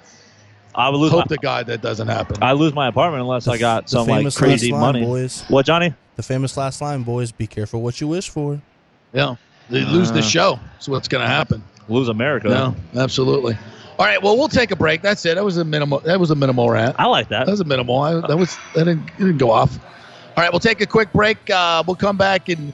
I 0.74 0.88
would 0.90 0.98
lose 0.98 1.10
Hope 1.10 1.30
my, 1.30 1.36
to 1.36 1.40
God 1.40 1.66
that 1.66 1.80
doesn't 1.82 2.08
happen. 2.08 2.36
I 2.42 2.52
lose 2.52 2.74
my 2.74 2.88
apartment 2.88 3.22
unless 3.22 3.48
I 3.48 3.56
got 3.58 3.84
The 3.84 3.90
some 3.90 4.06
like 4.08 4.18
famous 4.20 4.36
crazy 4.36 4.72
last 4.72 4.82
line, 4.82 4.92
money. 4.94 5.04
boys. 5.06 5.44
What, 5.48 5.64
Johnny? 5.66 5.94
The 6.16 6.22
famous 6.22 6.56
last 6.56 6.80
line, 6.82 7.02
boys. 7.02 7.32
Be 7.32 7.46
careful 7.46 7.80
what 7.82 7.98
you 8.00 8.08
wish 8.08 8.28
for. 8.28 8.60
Yeah, 9.14 9.36
they 9.70 9.80
lose 9.84 10.12
the 10.12 10.18
Uh. 10.18 10.22
show. 10.22 10.60
That's 10.74 10.88
what's 10.88 11.08
gonna 11.08 11.26
happen. 11.28 11.62
Lose 11.88 12.08
America. 12.08 12.48
No, 12.48 12.74
absolutely. 13.00 13.56
All 13.98 14.04
right, 14.04 14.22
well, 14.22 14.36
we'll 14.36 14.48
take 14.48 14.70
a 14.70 14.76
break. 14.76 15.00
That's 15.02 15.24
it. 15.24 15.36
That 15.36 15.44
was 15.44 15.56
a 15.56 15.64
minimal. 15.64 16.00
That 16.00 16.20
was 16.20 16.30
a 16.30 16.34
minimal 16.34 16.68
rant. 16.70 16.96
I 16.98 17.06
like 17.06 17.28
that. 17.28 17.46
That 17.46 17.52
was 17.52 17.60
a 17.60 17.64
minimal. 17.64 17.98
I, 18.00 18.14
that 18.26 18.36
was 18.36 18.56
that 18.74 18.84
didn't, 18.84 19.08
it 19.08 19.18
didn't 19.18 19.38
go 19.38 19.50
off. 19.50 19.78
All 20.36 20.42
right, 20.44 20.52
we'll 20.52 20.60
take 20.60 20.80
a 20.82 20.86
quick 20.86 21.12
break. 21.12 21.48
Uh, 21.48 21.82
we'll 21.86 21.96
come 21.96 22.16
back 22.18 22.48
and 22.50 22.72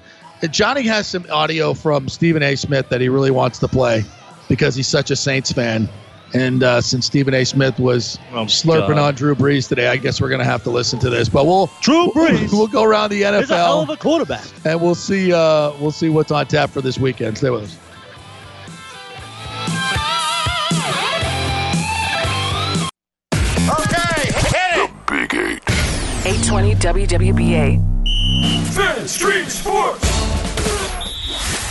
Johnny 0.51 0.83
has 0.83 1.07
some 1.07 1.25
audio 1.31 1.73
from 1.75 2.09
Stephen 2.09 2.43
A. 2.43 2.57
Smith 2.57 2.89
that 2.89 3.01
he 3.01 3.09
really 3.09 3.31
wants 3.31 3.61
to 3.61 3.69
play 3.69 4.03
because 4.49 4.75
he's 4.75 4.89
such 4.89 5.13
a 5.13 5.17
Saints 5.17 5.53
fan. 5.53 5.89
And 6.35 6.63
uh, 6.65 6.81
since 6.81 7.07
Stephen 7.07 7.35
A. 7.35 7.45
Smith 7.45 7.79
was 7.79 8.19
Oh, 8.33 8.47
slurping 8.47 8.97
God. 8.97 8.99
on 8.99 9.15
Drew 9.15 9.37
Brees 9.37 9.69
today, 9.69 9.87
I 9.87 9.97
guess 9.99 10.21
we're 10.21 10.31
going 10.31 10.41
to 10.41 10.45
have 10.47 10.65
to 10.65 10.71
listen 10.71 10.99
to 11.01 11.11
this. 11.11 11.29
But 11.29 11.47
we'll 11.47 11.71
Drew 11.83 12.09
Brees. 12.09 12.51
we'll 12.53 12.67
go 12.67 12.83
around 12.83 13.11
the 13.11 13.23
NFL. 13.23 13.41
He's 13.41 13.51
a 13.51 13.57
hell 13.57 13.83
of 13.83 13.91
a 13.91 13.97
quarterback. 13.97 14.45
and 14.65 14.81
we'll 14.81 14.97
see 14.97 15.33
uh, 15.33 15.71
we'll 15.79 15.93
see 15.93 16.09
what's 16.09 16.33
on 16.33 16.47
tap 16.47 16.71
for 16.71 16.81
this 16.81 16.99
weekend. 16.99 17.39
Stay 17.39 17.51
with 17.51 17.63
us. 17.65 17.79
820 26.25 26.75
WWBA. 26.77 28.05
FanStream 28.69 29.49
Sports. 29.49 30.09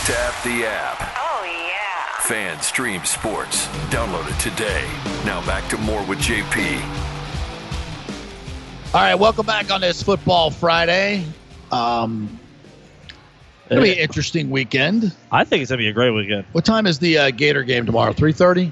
Tap 0.06 0.44
the 0.44 0.66
app. 0.66 1.16
Oh, 1.16 1.42
yeah. 1.46 2.20
Fan 2.20 2.60
Stream 2.60 3.02
Sports. 3.06 3.66
Download 3.88 4.30
it 4.30 4.38
today. 4.38 4.86
Now 5.24 5.40
back 5.46 5.66
to 5.70 5.78
more 5.78 6.04
with 6.04 6.18
JP. 6.18 6.82
All 8.92 9.00
right, 9.00 9.14
welcome 9.14 9.46
back 9.46 9.70
on 9.70 9.80
this 9.80 10.02
Football 10.02 10.50
Friday. 10.50 11.24
Um, 11.70 12.38
it'll 13.70 13.82
be 13.82 13.92
an 13.92 13.98
interesting 14.00 14.50
weekend. 14.50 15.16
I 15.30 15.44
think 15.44 15.62
it's 15.62 15.70
gonna 15.70 15.78
be 15.78 15.88
a 15.88 15.94
great 15.94 16.10
weekend. 16.10 16.44
What 16.52 16.66
time 16.66 16.86
is 16.86 16.98
the 16.98 17.16
uh, 17.16 17.30
Gator 17.30 17.62
game 17.62 17.86
tomorrow? 17.86 18.12
Three 18.12 18.34
thirty. 18.34 18.70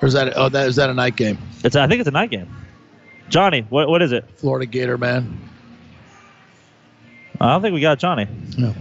Or 0.00 0.06
is 0.06 0.14
that 0.14 0.36
oh 0.36 0.48
that 0.50 0.68
is 0.68 0.76
that 0.76 0.88
a 0.88 0.94
night 0.94 1.16
game? 1.16 1.36
It's 1.64 1.74
I 1.74 1.88
think 1.88 1.98
it's 1.98 2.06
a 2.08 2.12
night 2.12 2.30
game. 2.30 2.48
Johnny, 3.28 3.66
what 3.68 3.88
what 3.88 4.02
is 4.02 4.12
it? 4.12 4.24
Florida 4.36 4.66
Gator 4.66 4.98
man. 4.98 5.38
I 7.40 7.52
don't 7.52 7.62
think 7.62 7.74
we 7.74 7.80
got 7.80 7.98
Johnny. 7.98 8.26
No. 8.56 8.74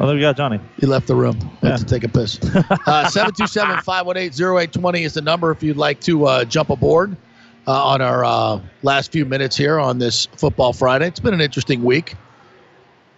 I 0.00 0.04
think 0.04 0.14
we 0.14 0.20
got 0.20 0.36
Johnny. 0.36 0.60
He 0.78 0.86
left 0.86 1.06
the 1.08 1.14
room. 1.16 1.36
Had 1.62 1.68
Yeah. 1.70 1.76
to 1.78 1.84
take 1.84 2.04
a 2.04 2.08
piss. 2.08 2.38
Uh, 2.86 3.08
727-518-0820 3.10 5.00
is 5.04 5.14
the 5.14 5.20
number 5.22 5.50
if 5.50 5.62
you'd 5.62 5.76
like 5.76 6.00
to 6.02 6.24
uh, 6.26 6.44
jump 6.44 6.70
aboard 6.70 7.16
uh, 7.66 7.84
on 7.86 8.00
our 8.00 8.24
uh, 8.24 8.60
last 8.82 9.10
few 9.10 9.24
minutes 9.24 9.56
here 9.56 9.78
on 9.80 9.98
this 9.98 10.26
Football 10.36 10.72
Friday. 10.72 11.06
It's 11.08 11.18
been 11.20 11.34
an 11.34 11.40
interesting 11.40 11.82
week. 11.82 12.14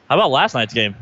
How 0.08 0.16
about 0.16 0.30
last 0.30 0.54
night's 0.54 0.72
game? 0.74 0.94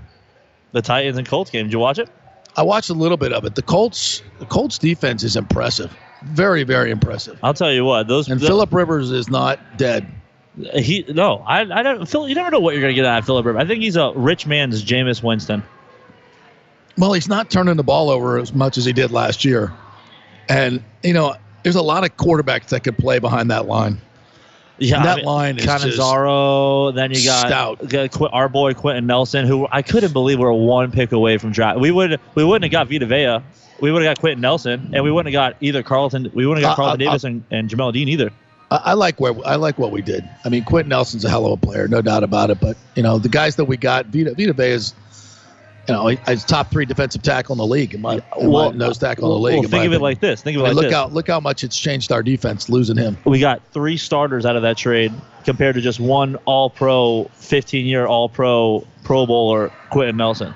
The 0.72 0.82
Titans 0.82 1.16
and 1.16 1.26
Colts 1.26 1.50
game. 1.50 1.66
Did 1.66 1.72
you 1.72 1.78
watch 1.78 1.98
it? 1.98 2.08
I 2.56 2.62
watched 2.62 2.90
a 2.90 2.94
little 2.94 3.16
bit 3.16 3.32
of 3.32 3.44
it. 3.44 3.54
The 3.54 3.62
Colts, 3.62 4.22
the 4.38 4.46
Colts 4.46 4.78
defense 4.78 5.22
is 5.22 5.36
impressive. 5.36 5.94
Very, 6.22 6.64
very 6.64 6.90
impressive. 6.90 7.38
I'll 7.42 7.54
tell 7.54 7.72
you 7.72 7.84
what. 7.84 8.08
Those 8.08 8.28
And 8.28 8.40
the- 8.40 8.46
Philip 8.46 8.72
Rivers 8.72 9.10
is 9.10 9.28
not 9.28 9.58
dead. 9.76 10.06
he 10.74 11.04
no, 11.08 11.44
I 11.46 11.60
I 11.60 11.82
don't 11.82 12.08
Phil. 12.08 12.28
You 12.28 12.34
never 12.34 12.50
know 12.50 12.58
what 12.58 12.74
you're 12.74 12.82
gonna 12.82 12.94
get 12.94 13.04
out 13.04 13.20
of 13.20 13.26
Philip 13.26 13.46
Rivers. 13.46 13.62
I 13.62 13.66
think 13.66 13.82
he's 13.82 13.96
a 13.96 14.12
rich 14.14 14.46
man's 14.46 14.84
Jameis 14.84 15.22
Winston. 15.22 15.62
Well, 16.96 17.12
he's 17.12 17.28
not 17.28 17.48
turning 17.50 17.76
the 17.76 17.84
ball 17.84 18.10
over 18.10 18.38
as 18.38 18.52
much 18.52 18.76
as 18.76 18.84
he 18.84 18.92
did 18.92 19.12
last 19.12 19.44
year. 19.44 19.72
And, 20.48 20.82
you 21.04 21.12
know, 21.12 21.36
there's 21.62 21.76
a 21.76 21.82
lot 21.82 22.02
of 22.04 22.16
quarterbacks 22.16 22.70
that 22.70 22.80
could 22.82 22.98
play 22.98 23.20
behind 23.20 23.50
that 23.52 23.66
line. 23.66 24.00
Yeah, 24.78 25.02
that 25.02 25.12
I 25.12 25.16
mean, 25.16 25.24
line 25.24 25.58
is 25.58 25.64
just 25.64 25.84
Castonzo. 25.84 26.94
Then 26.94 27.10
you 27.12 27.24
got 27.24 27.46
stout. 27.46 28.32
our 28.32 28.48
boy 28.48 28.74
Quenton 28.74 29.06
Nelson, 29.06 29.44
who 29.46 29.66
I 29.70 29.82
couldn't 29.82 30.12
believe 30.12 30.38
we're 30.38 30.52
one 30.52 30.90
pick 30.92 31.12
away 31.12 31.38
from 31.38 31.52
draft. 31.52 31.80
We 31.80 31.90
would 31.90 32.20
we 32.34 32.44
wouldn't 32.44 32.64
have 32.64 32.72
got 32.72 32.88
Vita 32.88 33.06
Vea. 33.06 33.40
We 33.80 33.92
would 33.92 34.02
have 34.02 34.16
got 34.16 34.20
Quenton 34.20 34.40
Nelson, 34.40 34.90
and 34.92 35.04
we 35.04 35.10
wouldn't 35.12 35.32
have 35.32 35.52
got 35.52 35.56
either 35.60 35.82
Carlton. 35.82 36.30
We 36.34 36.46
wouldn't 36.46 36.64
have 36.64 36.76
got 36.76 36.82
Uh, 36.82 36.84
Carlton 36.84 37.06
uh, 37.06 37.10
Davis 37.10 37.24
and, 37.24 37.44
and 37.50 37.68
Jamel 37.70 37.92
Dean 37.92 38.08
either. 38.08 38.30
I, 38.70 38.76
I 38.76 38.92
like 38.94 39.20
where 39.20 39.34
I 39.46 39.56
like 39.56 39.78
what 39.78 39.92
we 39.92 40.02
did. 40.02 40.28
I 40.44 40.48
mean, 40.48 40.64
Quenton 40.64 40.88
Nelson's 40.88 41.24
a 41.24 41.30
hell 41.30 41.46
of 41.46 41.52
a 41.52 41.66
player, 41.66 41.88
no 41.88 42.02
doubt 42.02 42.22
about 42.22 42.50
it. 42.50 42.60
But 42.60 42.76
you 42.96 43.02
know, 43.02 43.18
the 43.18 43.28
guys 43.28 43.56
that 43.56 43.64
we 43.66 43.76
got, 43.76 44.06
Vita 44.06 44.34
Vita 44.34 44.52
Vea 44.52 44.64
is, 44.70 44.94
you 45.86 45.94
know, 45.94 46.08
he's 46.08 46.44
top 46.44 46.70
three 46.70 46.84
defensive 46.84 47.22
tackle 47.22 47.54
in 47.54 47.58
the 47.58 47.66
league. 47.66 47.94
In 47.94 48.02
my, 48.02 48.20
in 48.38 48.50
my 48.50 48.70
nose 48.70 48.98
tackle 48.98 49.24
in 49.34 49.40
the 49.40 49.48
league. 49.48 49.60
well, 49.60 49.68
think 49.70 49.86
of 49.86 49.92
it 49.94 50.00
like 50.02 50.20
this. 50.20 50.42
Think 50.42 50.56
of 50.56 50.62
it 50.62 50.66
I 50.66 50.68
mean, 50.68 50.76
like 50.76 50.82
look 50.82 50.90
this. 50.90 50.96
out! 50.96 51.12
Look 51.14 51.28
how 51.28 51.40
much 51.40 51.64
it's 51.64 51.78
changed 51.78 52.12
our 52.12 52.22
defense 52.22 52.68
losing 52.68 52.96
him. 52.96 53.16
We 53.24 53.40
got 53.40 53.62
three 53.72 53.96
starters 53.96 54.44
out 54.44 54.56
of 54.56 54.62
that 54.62 54.76
trade 54.76 55.12
compared 55.44 55.76
to 55.76 55.80
just 55.80 55.98
one 56.00 56.36
All 56.44 56.68
Pro, 56.68 57.30
15 57.34 57.86
year 57.86 58.06
All 58.06 58.28
Pro 58.28 58.86
Pro 59.04 59.24
Bowler, 59.24 59.70
Quenton 59.90 60.16
Nelson. 60.18 60.52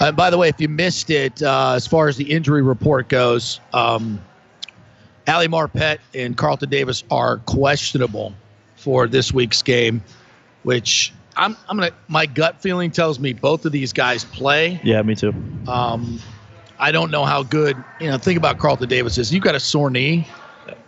And 0.00 0.16
by 0.16 0.30
the 0.30 0.38
way, 0.38 0.48
if 0.48 0.60
you 0.60 0.68
missed 0.68 1.10
it, 1.10 1.42
uh, 1.42 1.72
as 1.74 1.86
far 1.86 2.08
as 2.08 2.16
the 2.16 2.30
injury 2.30 2.62
report 2.62 3.08
goes, 3.08 3.60
um, 3.72 4.20
Ali 5.26 5.48
Marpet 5.48 5.98
and 6.14 6.36
Carlton 6.36 6.68
Davis 6.68 7.02
are 7.10 7.38
questionable 7.38 8.34
for 8.76 9.06
this 9.06 9.32
week's 9.32 9.62
game, 9.62 10.02
which 10.62 11.12
I'm, 11.36 11.56
I'm 11.68 11.76
gonna. 11.78 11.92
My 12.08 12.26
gut 12.26 12.60
feeling 12.60 12.90
tells 12.90 13.18
me 13.18 13.32
both 13.32 13.64
of 13.64 13.72
these 13.72 13.92
guys 13.92 14.24
play. 14.24 14.80
Yeah, 14.84 15.02
me 15.02 15.14
too. 15.14 15.34
Um, 15.66 16.20
I 16.78 16.92
don't 16.92 17.10
know 17.10 17.24
how 17.24 17.42
good. 17.42 17.76
You 18.00 18.08
know, 18.08 18.18
think 18.18 18.38
about 18.38 18.58
Carlton 18.58 18.88
Davis 18.88 19.18
is. 19.18 19.32
You've 19.32 19.44
got 19.44 19.54
a 19.54 19.60
sore 19.60 19.90
knee. 19.90 20.28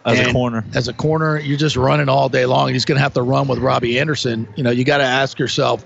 As 0.04 0.20
a 0.20 0.32
corner. 0.32 0.64
As 0.74 0.88
a 0.88 0.92
corner, 0.92 1.38
you're 1.38 1.58
just 1.58 1.76
running 1.76 2.08
all 2.08 2.28
day 2.28 2.46
long. 2.46 2.72
He's 2.72 2.84
going 2.84 2.96
to 2.96 3.02
have 3.02 3.12
to 3.14 3.22
run 3.22 3.46
with 3.46 3.58
Robbie 3.58 3.98
Anderson. 3.98 4.48
You 4.56 4.62
know, 4.62 4.70
you 4.70 4.84
got 4.84 4.98
to 4.98 5.04
ask 5.04 5.38
yourself, 5.38 5.84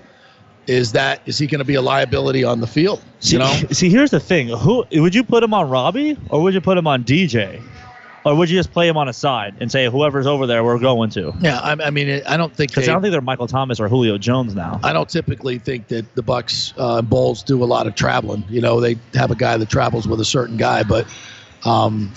is 0.67 0.91
that 0.93 1.21
is 1.25 1.37
he 1.37 1.47
going 1.47 1.59
to 1.59 1.65
be 1.65 1.75
a 1.75 1.81
liability 1.81 2.43
on 2.43 2.59
the 2.61 2.67
field? 2.67 3.03
See, 3.19 3.33
You 3.33 3.39
know, 3.39 3.53
see, 3.71 3.89
here's 3.89 4.11
the 4.11 4.19
thing: 4.19 4.47
who 4.47 4.85
would 4.93 5.13
you 5.15 5.23
put 5.23 5.43
him 5.43 5.53
on, 5.53 5.69
Robbie, 5.69 6.17
or 6.29 6.41
would 6.41 6.53
you 6.53 6.61
put 6.61 6.77
him 6.77 6.87
on 6.87 7.03
DJ, 7.03 7.61
or 8.25 8.35
would 8.35 8.49
you 8.49 8.57
just 8.57 8.71
play 8.71 8.87
him 8.87 8.95
on 8.95 9.09
a 9.09 9.13
side 9.13 9.55
and 9.59 9.71
say 9.71 9.89
whoever's 9.89 10.25
over 10.25 10.47
there, 10.47 10.63
we're 10.63 10.79
going 10.79 11.09
to? 11.11 11.33
yeah. 11.41 11.59
I, 11.59 11.75
I 11.83 11.89
mean, 11.89 12.21
I 12.25 12.37
don't 12.37 12.55
think 12.55 12.71
Because 12.71 12.87
I 12.87 12.93
don't 12.93 13.01
think 13.01 13.11
they're 13.11 13.21
Michael 13.21 13.47
Thomas 13.47 13.79
or 13.79 13.89
Julio 13.89 14.17
Jones 14.17 14.55
now. 14.55 14.79
I 14.83 14.93
don't 14.93 15.09
typically 15.09 15.59
think 15.59 15.87
that 15.89 16.15
the 16.15 16.23
Bucs 16.23 16.73
uh, 16.77 16.99
and 16.99 17.09
Bowles 17.09 17.43
do 17.43 17.63
a 17.63 17.65
lot 17.65 17.87
of 17.87 17.95
traveling. 17.95 18.45
You 18.49 18.61
know, 18.61 18.79
they 18.79 18.97
have 19.13 19.31
a 19.31 19.35
guy 19.35 19.57
that 19.57 19.69
travels 19.69 20.07
with 20.07 20.19
a 20.21 20.25
certain 20.25 20.57
guy, 20.57 20.83
but 20.83 21.05
um, 21.65 22.11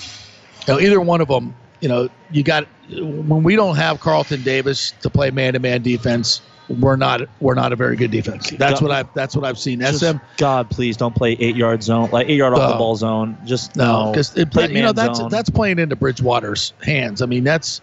you 0.66 0.74
know, 0.74 0.80
either 0.80 1.00
one 1.00 1.20
of 1.20 1.28
them. 1.28 1.54
You 1.80 1.90
know, 1.90 2.08
you 2.30 2.42
got 2.42 2.66
when 2.90 3.42
we 3.42 3.54
don't 3.54 3.76
have 3.76 4.00
Carlton 4.00 4.42
Davis 4.42 4.92
to 5.02 5.10
play 5.10 5.30
man-to-man 5.30 5.82
defense, 5.82 6.40
we're 6.68 6.96
not 6.96 7.22
we're 7.40 7.54
not 7.54 7.72
a 7.72 7.76
very 7.76 7.96
good 7.96 8.10
defense. 8.10 8.50
That's 8.50 8.80
what 8.80 8.90
I've 8.90 9.12
that's 9.14 9.36
what 9.36 9.44
I've 9.44 9.58
seen. 9.58 9.80
SM 9.80 10.16
God, 10.36 10.68
please 10.70 10.96
don't 10.96 11.14
play 11.14 11.32
eight 11.32 11.56
yard 11.56 11.82
zone, 11.82 12.10
like 12.10 12.28
eight 12.28 12.36
yard 12.36 12.54
off 12.54 12.72
the 12.72 12.78
ball 12.78 12.96
zone. 12.96 13.36
Just 13.44 13.76
No, 13.76 14.06
no, 14.06 14.10
because 14.12 14.30
play 14.50 14.68
you 14.72 14.82
know 14.82 14.92
that's 14.92 15.18
zone. 15.18 15.30
that's 15.30 15.50
playing 15.50 15.78
into 15.78 15.96
Bridgewater's 15.96 16.72
hands. 16.82 17.22
I 17.22 17.26
mean, 17.26 17.44
that's 17.44 17.80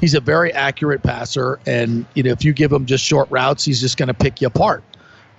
he's 0.00 0.14
a 0.14 0.20
very 0.20 0.52
accurate 0.52 1.02
passer, 1.02 1.58
and 1.66 2.04
you 2.14 2.22
know 2.22 2.30
if 2.30 2.44
you 2.44 2.52
give 2.52 2.72
him 2.72 2.86
just 2.86 3.04
short 3.04 3.30
routes, 3.30 3.64
he's 3.64 3.80
just 3.80 3.96
going 3.96 4.08
to 4.08 4.14
pick 4.14 4.40
you 4.40 4.48
apart. 4.48 4.84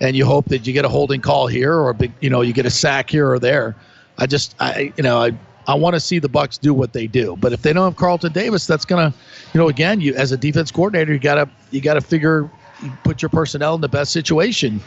And 0.00 0.14
you 0.14 0.24
hope 0.24 0.46
that 0.46 0.64
you 0.64 0.72
get 0.72 0.84
a 0.84 0.88
holding 0.88 1.20
call 1.20 1.48
here 1.48 1.74
or 1.74 1.90
a 1.90 1.94
big, 1.94 2.12
you 2.20 2.30
know, 2.30 2.40
you 2.40 2.52
get 2.52 2.64
a 2.64 2.70
sack 2.70 3.10
here 3.10 3.28
or 3.28 3.40
there. 3.40 3.74
I 4.16 4.26
just, 4.26 4.54
I, 4.60 4.92
you 4.96 5.02
know, 5.02 5.18
I, 5.20 5.32
I 5.66 5.74
want 5.74 5.94
to 5.94 6.00
see 6.00 6.20
the 6.20 6.28
Bucs 6.28 6.58
do 6.58 6.72
what 6.72 6.92
they 6.92 7.08
do. 7.08 7.36
But 7.40 7.52
if 7.52 7.62
they 7.62 7.72
don't 7.72 7.84
have 7.84 7.96
Carlton 7.96 8.32
Davis, 8.32 8.64
that's 8.64 8.84
gonna, 8.84 9.12
you 9.52 9.60
know, 9.60 9.68
again, 9.68 10.00
you 10.00 10.14
as 10.14 10.30
a 10.30 10.36
defense 10.36 10.70
coordinator, 10.70 11.12
you 11.12 11.18
gotta, 11.18 11.50
you 11.72 11.80
gotta 11.80 12.00
figure, 12.00 12.48
you 12.80 12.92
put 13.02 13.22
your 13.22 13.28
personnel 13.28 13.74
in 13.74 13.80
the 13.80 13.88
best 13.88 14.12
situation. 14.12 14.80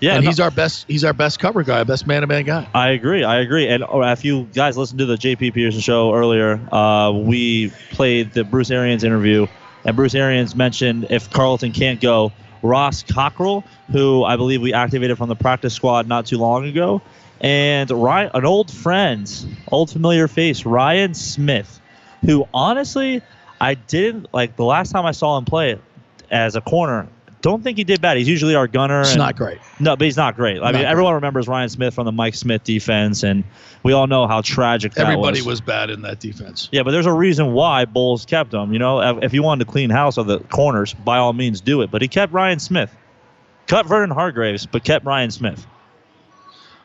Yeah, 0.00 0.16
and 0.16 0.24
no- 0.24 0.30
he's 0.30 0.40
our 0.40 0.50
best, 0.50 0.84
he's 0.88 1.04
our 1.04 1.14
best 1.14 1.38
cover 1.38 1.62
guy, 1.62 1.82
best 1.84 2.06
man-to-man 2.06 2.44
guy. 2.44 2.68
I 2.74 2.90
agree. 2.90 3.24
I 3.24 3.38
agree. 3.38 3.68
And 3.68 3.82
oh, 3.88 4.02
if 4.02 4.24
you 4.24 4.44
guys 4.54 4.76
listened 4.76 4.98
to 4.98 5.06
the 5.06 5.16
JP 5.16 5.54
Peterson 5.54 5.80
show 5.80 6.14
earlier, 6.14 6.60
uh, 6.72 7.12
we 7.12 7.72
played 7.90 8.32
the 8.32 8.44
Bruce 8.44 8.70
Arians 8.70 9.04
interview, 9.04 9.46
and 9.84 9.96
Bruce 9.96 10.14
Arians 10.14 10.54
mentioned 10.54 11.06
if 11.10 11.30
Carlton 11.30 11.72
can't 11.72 12.00
go, 12.00 12.32
Ross 12.62 13.02
Cockrell, 13.02 13.64
who 13.90 14.24
I 14.24 14.36
believe 14.36 14.60
we 14.60 14.72
activated 14.72 15.16
from 15.16 15.28
the 15.28 15.36
practice 15.36 15.72
squad 15.72 16.06
not 16.06 16.26
too 16.26 16.38
long 16.38 16.66
ago, 16.66 17.00
and 17.40 17.90
Ryan, 17.90 18.30
an 18.34 18.44
old 18.44 18.70
friend, 18.70 19.30
old 19.68 19.90
familiar 19.90 20.28
face, 20.28 20.66
Ryan 20.66 21.14
Smith, 21.14 21.80
who 22.24 22.46
honestly 22.52 23.22
I 23.60 23.74
didn't 23.74 24.32
like 24.34 24.56
the 24.56 24.64
last 24.64 24.90
time 24.90 25.06
I 25.06 25.12
saw 25.12 25.38
him 25.38 25.44
play 25.44 25.78
as 26.30 26.56
a 26.56 26.60
corner. 26.60 27.08
Don't 27.42 27.62
think 27.62 27.78
he 27.78 27.84
did 27.84 28.00
bad. 28.00 28.16
He's 28.16 28.28
usually 28.28 28.54
our 28.56 28.66
gunner. 28.66 29.02
It's 29.02 29.10
and- 29.10 29.18
not 29.18 29.36
great. 29.36 29.58
no, 29.78 29.94
but 29.94 30.04
he's 30.04 30.16
not 30.16 30.34
great. 30.34 30.56
I 30.56 30.60
Not 30.60 30.64
mean, 30.74 30.82
great. 30.82 30.86
everyone 30.90 31.14
remembers 31.14 31.46
Ryan 31.46 31.68
Smith 31.68 31.94
from 31.94 32.04
the 32.06 32.10
Mike 32.12 32.34
Smith 32.34 32.64
defense, 32.64 33.22
and 33.22 33.44
we 33.84 33.92
all 33.92 34.06
know 34.08 34.26
how 34.26 34.40
tragic 34.40 34.94
that 34.94 35.06
Everybody 35.06 35.40
was. 35.40 35.46
was 35.46 35.60
bad 35.60 35.90
in 35.90 36.02
that 36.02 36.18
defense. 36.18 36.68
Yeah, 36.72 36.82
but 36.82 36.90
there's 36.90 37.06
a 37.06 37.12
reason 37.12 37.52
why 37.52 37.84
Bowles 37.84 38.24
kept 38.24 38.52
him. 38.52 38.72
You 38.72 38.78
know, 38.80 39.00
if 39.18 39.24
if 39.24 39.34
you 39.34 39.42
wanted 39.44 39.64
to 39.66 39.70
clean 39.70 39.90
house 39.90 40.16
of 40.16 40.26
the 40.26 40.40
corners, 40.40 40.92
by 40.94 41.18
all 41.18 41.34
means 41.34 41.60
do 41.60 41.82
it. 41.82 41.90
But 41.90 42.02
he 42.02 42.08
kept 42.08 42.32
Ryan 42.32 42.58
Smith, 42.58 42.90
cut 43.68 43.86
Vernon 43.86 44.10
Hargreaves, 44.10 44.66
but 44.66 44.82
kept 44.82 45.04
Ryan 45.04 45.30
Smith. 45.30 45.64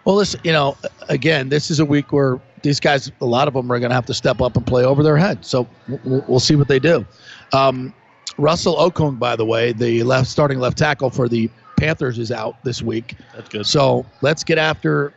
Well, 0.05 0.15
listen, 0.15 0.41
you 0.43 0.51
know, 0.51 0.77
again, 1.09 1.49
this 1.49 1.69
is 1.71 1.79
a 1.79 1.85
week 1.85 2.11
where 2.11 2.39
these 2.63 2.79
guys, 2.79 3.11
a 3.21 3.25
lot 3.25 3.47
of 3.47 3.53
them 3.53 3.71
are 3.71 3.79
going 3.79 3.89
to 3.91 3.95
have 3.95 4.05
to 4.07 4.13
step 4.15 4.41
up 4.41 4.55
and 4.57 4.65
play 4.65 4.83
over 4.83 5.01
their 5.03 5.17
head. 5.17 5.45
So 5.45 5.67
we'll, 6.03 6.25
we'll 6.27 6.39
see 6.39 6.55
what 6.55 6.67
they 6.67 6.79
do. 6.79 7.05
Um, 7.53 7.93
Russell 8.41 8.75
Okung, 8.75 9.19
by 9.19 9.35
the 9.35 9.45
way, 9.45 9.71
the 9.71 10.01
left 10.03 10.27
starting 10.27 10.59
left 10.59 10.77
tackle 10.77 11.11
for 11.11 11.29
the 11.29 11.49
Panthers, 11.77 12.17
is 12.19 12.31
out 12.31 12.61
this 12.63 12.81
week. 12.81 13.15
That's 13.35 13.49
good. 13.49 13.65
So 13.65 14.05
let's 14.21 14.43
get 14.43 14.57
after 14.57 15.13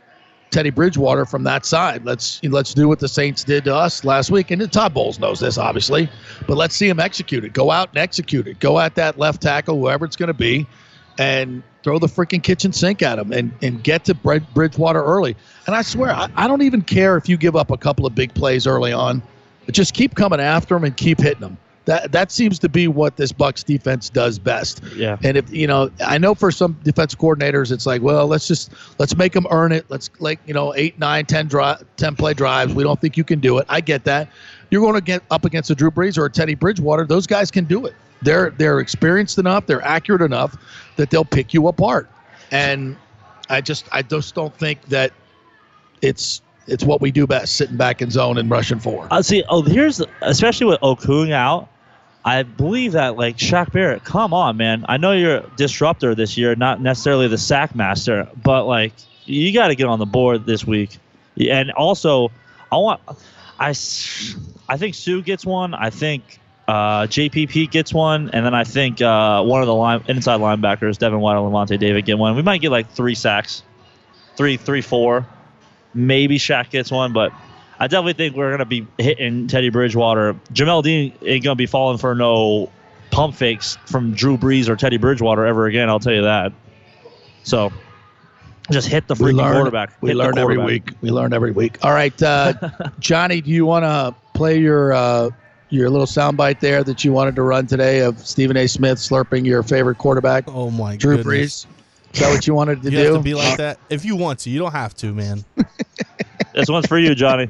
Teddy 0.51 0.69
Bridgewater 0.69 1.25
from 1.25 1.43
that 1.43 1.65
side. 1.65 2.05
Let's 2.05 2.41
let's 2.43 2.73
do 2.73 2.87
what 2.87 2.99
the 2.99 3.07
Saints 3.07 3.43
did 3.43 3.65
to 3.65 3.75
us 3.75 4.03
last 4.03 4.29
week. 4.29 4.51
And 4.51 4.71
Todd 4.71 4.93
Bowles 4.93 5.19
knows 5.19 5.39
this, 5.39 5.57
obviously, 5.57 6.07
but 6.47 6.55
let's 6.55 6.75
see 6.75 6.87
him 6.87 6.99
execute 6.99 7.43
it. 7.43 7.53
Go 7.53 7.71
out 7.71 7.89
and 7.89 7.97
execute 7.97 8.47
it. 8.47 8.59
Go 8.59 8.79
at 8.79 8.95
that 8.95 9.17
left 9.17 9.41
tackle, 9.41 9.79
whoever 9.79 10.05
it's 10.05 10.15
going 10.15 10.27
to 10.27 10.33
be, 10.33 10.67
and 11.17 11.63
throw 11.83 11.99
the 11.99 12.07
freaking 12.07 12.41
kitchen 12.41 12.71
sink 12.71 13.01
at 13.01 13.19
him 13.19 13.31
and, 13.31 13.51
and 13.61 13.83
get 13.83 14.05
to 14.05 14.13
Bridgewater 14.13 15.03
early. 15.03 15.35
And 15.67 15.75
I 15.75 15.81
swear, 15.81 16.11
I, 16.11 16.29
I 16.35 16.47
don't 16.47 16.61
even 16.61 16.81
care 16.81 17.17
if 17.17 17.27
you 17.27 17.37
give 17.37 17.55
up 17.55 17.69
a 17.69 17.77
couple 17.77 18.05
of 18.05 18.15
big 18.15 18.33
plays 18.33 18.65
early 18.65 18.93
on. 18.93 19.21
Just 19.71 19.93
keep 19.93 20.15
coming 20.15 20.39
after 20.39 20.75
him 20.75 20.83
and 20.83 20.95
keep 20.95 21.19
hitting 21.19 21.41
them. 21.41 21.57
That 21.85 22.11
that 22.11 22.31
seems 22.31 22.57
to 22.59 22.69
be 22.69 22.87
what 22.87 23.15
this 23.15 23.31
Bucs 23.31 23.63
defense 23.63 24.09
does 24.09 24.39
best. 24.39 24.81
Yeah. 24.95 25.17
And 25.23 25.37
if 25.37 25.51
you 25.53 25.67
know, 25.67 25.91
I 26.03 26.17
know 26.17 26.33
for 26.33 26.51
some 26.51 26.77
defense 26.83 27.13
coordinators, 27.13 27.71
it's 27.71 27.85
like, 27.85 28.01
well, 28.01 28.25
let's 28.25 28.47
just 28.47 28.71
let's 28.97 29.15
make 29.15 29.33
them 29.33 29.45
earn 29.51 29.71
it. 29.71 29.85
Let's 29.89 30.09
like 30.19 30.39
you 30.47 30.53
know, 30.53 30.73
eight, 30.75 30.97
nine, 30.97 31.25
ten 31.25 31.47
drive, 31.47 31.85
ten 31.95 32.15
play 32.15 32.33
drives. 32.33 32.73
We 32.73 32.83
don't 32.83 32.99
think 32.99 33.17
you 33.17 33.23
can 33.23 33.39
do 33.39 33.59
it. 33.59 33.65
I 33.69 33.81
get 33.81 34.03
that. 34.05 34.29
You're 34.71 34.81
going 34.81 34.95
to 34.95 35.01
get 35.01 35.21
up 35.29 35.45
against 35.45 35.69
a 35.69 35.75
Drew 35.75 35.91
Brees 35.91 36.17
or 36.17 36.25
a 36.25 36.29
Teddy 36.29 36.55
Bridgewater. 36.55 37.05
Those 37.05 37.27
guys 37.27 37.51
can 37.51 37.65
do 37.65 37.85
it. 37.85 37.93
They're 38.23 38.49
they're 38.49 38.79
experienced 38.79 39.37
enough. 39.37 39.67
They're 39.67 39.83
accurate 39.83 40.21
enough 40.21 40.57
that 40.95 41.11
they'll 41.11 41.23
pick 41.23 41.53
you 41.53 41.67
apart. 41.67 42.09
And 42.51 42.97
I 43.49 43.61
just 43.61 43.87
I 43.91 44.01
just 44.01 44.33
don't 44.33 44.55
think 44.57 44.81
that 44.85 45.11
it's 46.01 46.41
it's 46.67 46.83
what 46.83 46.99
we 46.99 47.11
do 47.11 47.27
best, 47.27 47.55
sitting 47.55 47.77
back 47.77 48.01
in 48.01 48.09
zone 48.09 48.37
and 48.37 48.49
rushing 48.49 48.79
forward. 48.79 49.09
Uh, 49.11 49.21
see, 49.21 49.43
oh, 49.49 49.61
here's 49.61 50.01
especially 50.21 50.65
with 50.65 50.79
Okung 50.81 51.31
out. 51.31 51.69
I 52.25 52.41
believe 52.41 52.93
that 52.93 53.15
like 53.17 53.37
Shaq 53.37 53.71
Barrett, 53.71 54.03
come 54.03 54.33
on, 54.33 54.57
man. 54.57 54.83
I 54.89 54.97
know 54.97 55.11
you're 55.11 55.37
a 55.37 55.51
disruptor 55.55 56.15
this 56.15 56.37
year, 56.37 56.55
not 56.55 56.81
necessarily 56.81 57.27
the 57.27 57.37
sack 57.37 57.75
master, 57.75 58.27
but 58.43 58.65
like 58.65 58.93
you 59.25 59.53
got 59.53 59.67
to 59.67 59.75
get 59.75 59.85
on 59.85 59.99
the 59.99 60.07
board 60.07 60.45
this 60.47 60.65
week. 60.65 60.97
And 61.39 61.71
also, 61.71 62.31
I 62.71 62.77
want, 62.77 63.01
I 63.59 63.69
I 64.67 64.77
think 64.77 64.95
Suh 64.95 65.21
gets 65.21 65.45
one. 65.45 65.75
I 65.75 65.91
think 65.91 66.39
uh, 66.67 67.03
JPP 67.03 67.69
gets 67.69 67.93
one, 67.93 68.31
and 68.31 68.43
then 68.43 68.55
I 68.55 68.63
think 68.63 69.01
uh, 69.01 69.43
one 69.43 69.61
of 69.61 69.67
the 69.67 69.75
line, 69.75 70.03
inside 70.07 70.39
linebackers, 70.39 70.97
Devin 70.97 71.19
White 71.19 71.37
and 71.37 71.45
Lavonte 71.45 71.77
David, 71.77 72.05
get 72.05 72.17
one. 72.17 72.35
We 72.35 72.41
might 72.41 72.59
get 72.59 72.71
like 72.71 72.89
three 72.89 73.15
sacks, 73.15 73.61
three, 74.35 74.57
three, 74.57 74.81
four. 74.81 75.27
Maybe 75.93 76.39
Shaq 76.39 76.71
gets 76.71 76.91
one, 76.91 77.13
but 77.13 77.31
I 77.79 77.87
definitely 77.87 78.13
think 78.13 78.35
we're 78.35 78.51
gonna 78.51 78.65
be 78.65 78.87
hitting 78.97 79.47
Teddy 79.47 79.69
Bridgewater. 79.69 80.33
Jamel 80.53 80.83
Dean 80.83 81.13
ain't 81.23 81.43
gonna 81.43 81.55
be 81.55 81.65
falling 81.65 81.97
for 81.97 82.15
no 82.15 82.71
pump 83.11 83.35
fakes 83.35 83.77
from 83.85 84.13
Drew 84.13 84.37
Brees 84.37 84.67
or 84.69 84.75
Teddy 84.75 84.97
Bridgewater 84.97 85.45
ever 85.45 85.65
again. 85.65 85.89
I'll 85.89 85.99
tell 85.99 86.13
you 86.13 86.23
that. 86.23 86.53
So 87.43 87.71
just 88.71 88.87
hit 88.87 89.07
the 89.07 89.15
We 89.15 89.31
freaking 89.31 89.37
learn, 89.37 89.53
quarterback. 89.53 89.97
We 90.01 90.09
Hit 90.09 90.13
the 90.15 90.23
learn 90.23 90.37
every 90.37 90.57
week. 90.57 90.89
We 91.01 91.11
learn 91.11 91.33
every 91.33 91.51
week. 91.51 91.77
All 91.83 91.91
right, 91.91 92.19
uh, 92.23 92.53
Johnny, 92.99 93.41
do 93.41 93.51
you 93.51 93.65
want 93.65 93.83
to 93.83 94.15
play 94.33 94.57
your 94.57 94.93
uh, 94.93 95.29
your 95.69 95.89
little 95.89 96.07
soundbite 96.07 96.59
there 96.59 96.83
that 96.83 97.03
you 97.03 97.11
wanted 97.11 97.35
to 97.35 97.41
run 97.43 97.67
today 97.67 97.99
of 97.99 98.19
Stephen 98.19 98.57
A. 98.57 98.67
Smith 98.67 98.97
slurping 98.97 99.45
your 99.45 99.63
favorite 99.63 99.97
quarterback? 99.97 100.45
Oh 100.47 100.71
my 100.71 100.95
Drew 100.95 101.17
goodness. 101.17 101.65
Brees. 101.65 101.67
Is 102.13 102.21
that 102.21 102.31
what 102.31 102.47
you 102.47 102.53
wanted 102.55 102.81
to 102.83 102.91
you 102.91 102.97
do? 102.97 103.03
have 103.03 103.13
to 103.15 103.19
be 103.21 103.33
like 103.33 103.57
that 103.57 103.77
if 103.89 104.05
you 104.05 104.15
want 104.15 104.39
to. 104.39 104.49
You 104.49 104.59
don't 104.59 104.71
have 104.71 104.95
to, 104.95 105.13
man. 105.13 105.43
This 106.55 106.69
one's 106.69 106.87
for 106.87 106.97
you, 106.97 107.13
Johnny. 107.15 107.47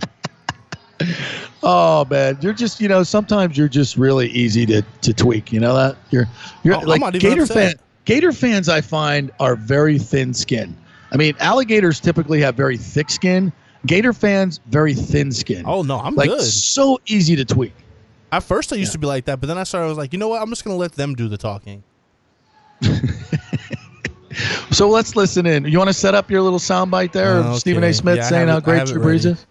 Oh 1.63 2.05
man, 2.09 2.37
you're 2.41 2.53
just 2.53 2.79
you 2.79 2.87
know 2.87 3.03
sometimes 3.03 3.57
you're 3.57 3.67
just 3.67 3.97
really 3.97 4.27
easy 4.29 4.65
to 4.67 4.81
to 5.01 5.13
tweak. 5.13 5.51
You 5.51 5.59
know 5.59 5.75
that 5.75 5.95
you're 6.11 6.25
you're 6.63 6.75
Oh, 6.75 6.79
I'm 6.81 6.85
like 6.87 7.01
not 7.01 7.15
even 7.15 7.29
Gator 7.29 7.43
upset. 7.43 7.55
fan. 7.71 7.73
Gator 8.05 8.31
fans, 8.31 8.69
I 8.69 8.81
find, 8.81 9.31
are 9.39 9.55
very 9.55 9.97
thin 9.97 10.33
skin. 10.33 10.75
I 11.11 11.17
mean, 11.17 11.35
alligators 11.39 11.99
typically 11.99 12.39
have 12.41 12.55
very 12.55 12.77
thick 12.77 13.09
skin. 13.09 13.51
Gator 13.87 14.13
fans, 14.13 14.59
very 14.67 14.93
thin 14.93 15.31
skin. 15.31 15.63
Oh 15.65 15.81
no, 15.81 15.99
I'm 15.99 16.15
like 16.15 16.29
good. 16.29 16.41
so 16.41 16.99
easy 17.07 17.35
to 17.35 17.45
tweak. 17.45 17.73
At 18.31 18.43
first, 18.43 18.73
I 18.73 18.75
used 18.75 18.91
to 18.91 18.97
be 18.99 19.07
like 19.07 19.25
that, 19.25 19.39
but 19.39 19.47
then 19.47 19.57
I 19.57 19.63
started. 19.63 19.85
I 19.85 19.89
was 19.89 19.97
like, 19.97 20.13
you 20.13 20.19
know 20.19 20.27
what? 20.27 20.41
I'm 20.41 20.49
just 20.49 20.63
gonna 20.63 20.75
let 20.77 20.93
them 20.93 21.15
do 21.15 21.27
the 21.27 21.37
talking. 21.37 21.83
So 24.71 24.89
let's 24.89 25.15
listen 25.15 25.45
in. 25.45 25.65
You 25.65 25.77
want 25.77 25.89
to 25.89 25.93
set 25.93 26.15
up 26.15 26.29
your 26.29 26.41
little 26.41 26.59
soundbite 26.59 27.11
there 27.11 27.37
of 27.37 27.45
Okay. 27.47 27.57
Stephen 27.59 27.83
A. 27.83 27.93
Smith 27.93 28.17
Yeah, 28.17 28.23
saying 28.29 28.47
how 28.47 28.59
great 28.59 28.79
have 28.79 28.89
it 28.89 28.93
Drew 28.93 29.03
Brees 29.03 29.25
is? 29.25 29.45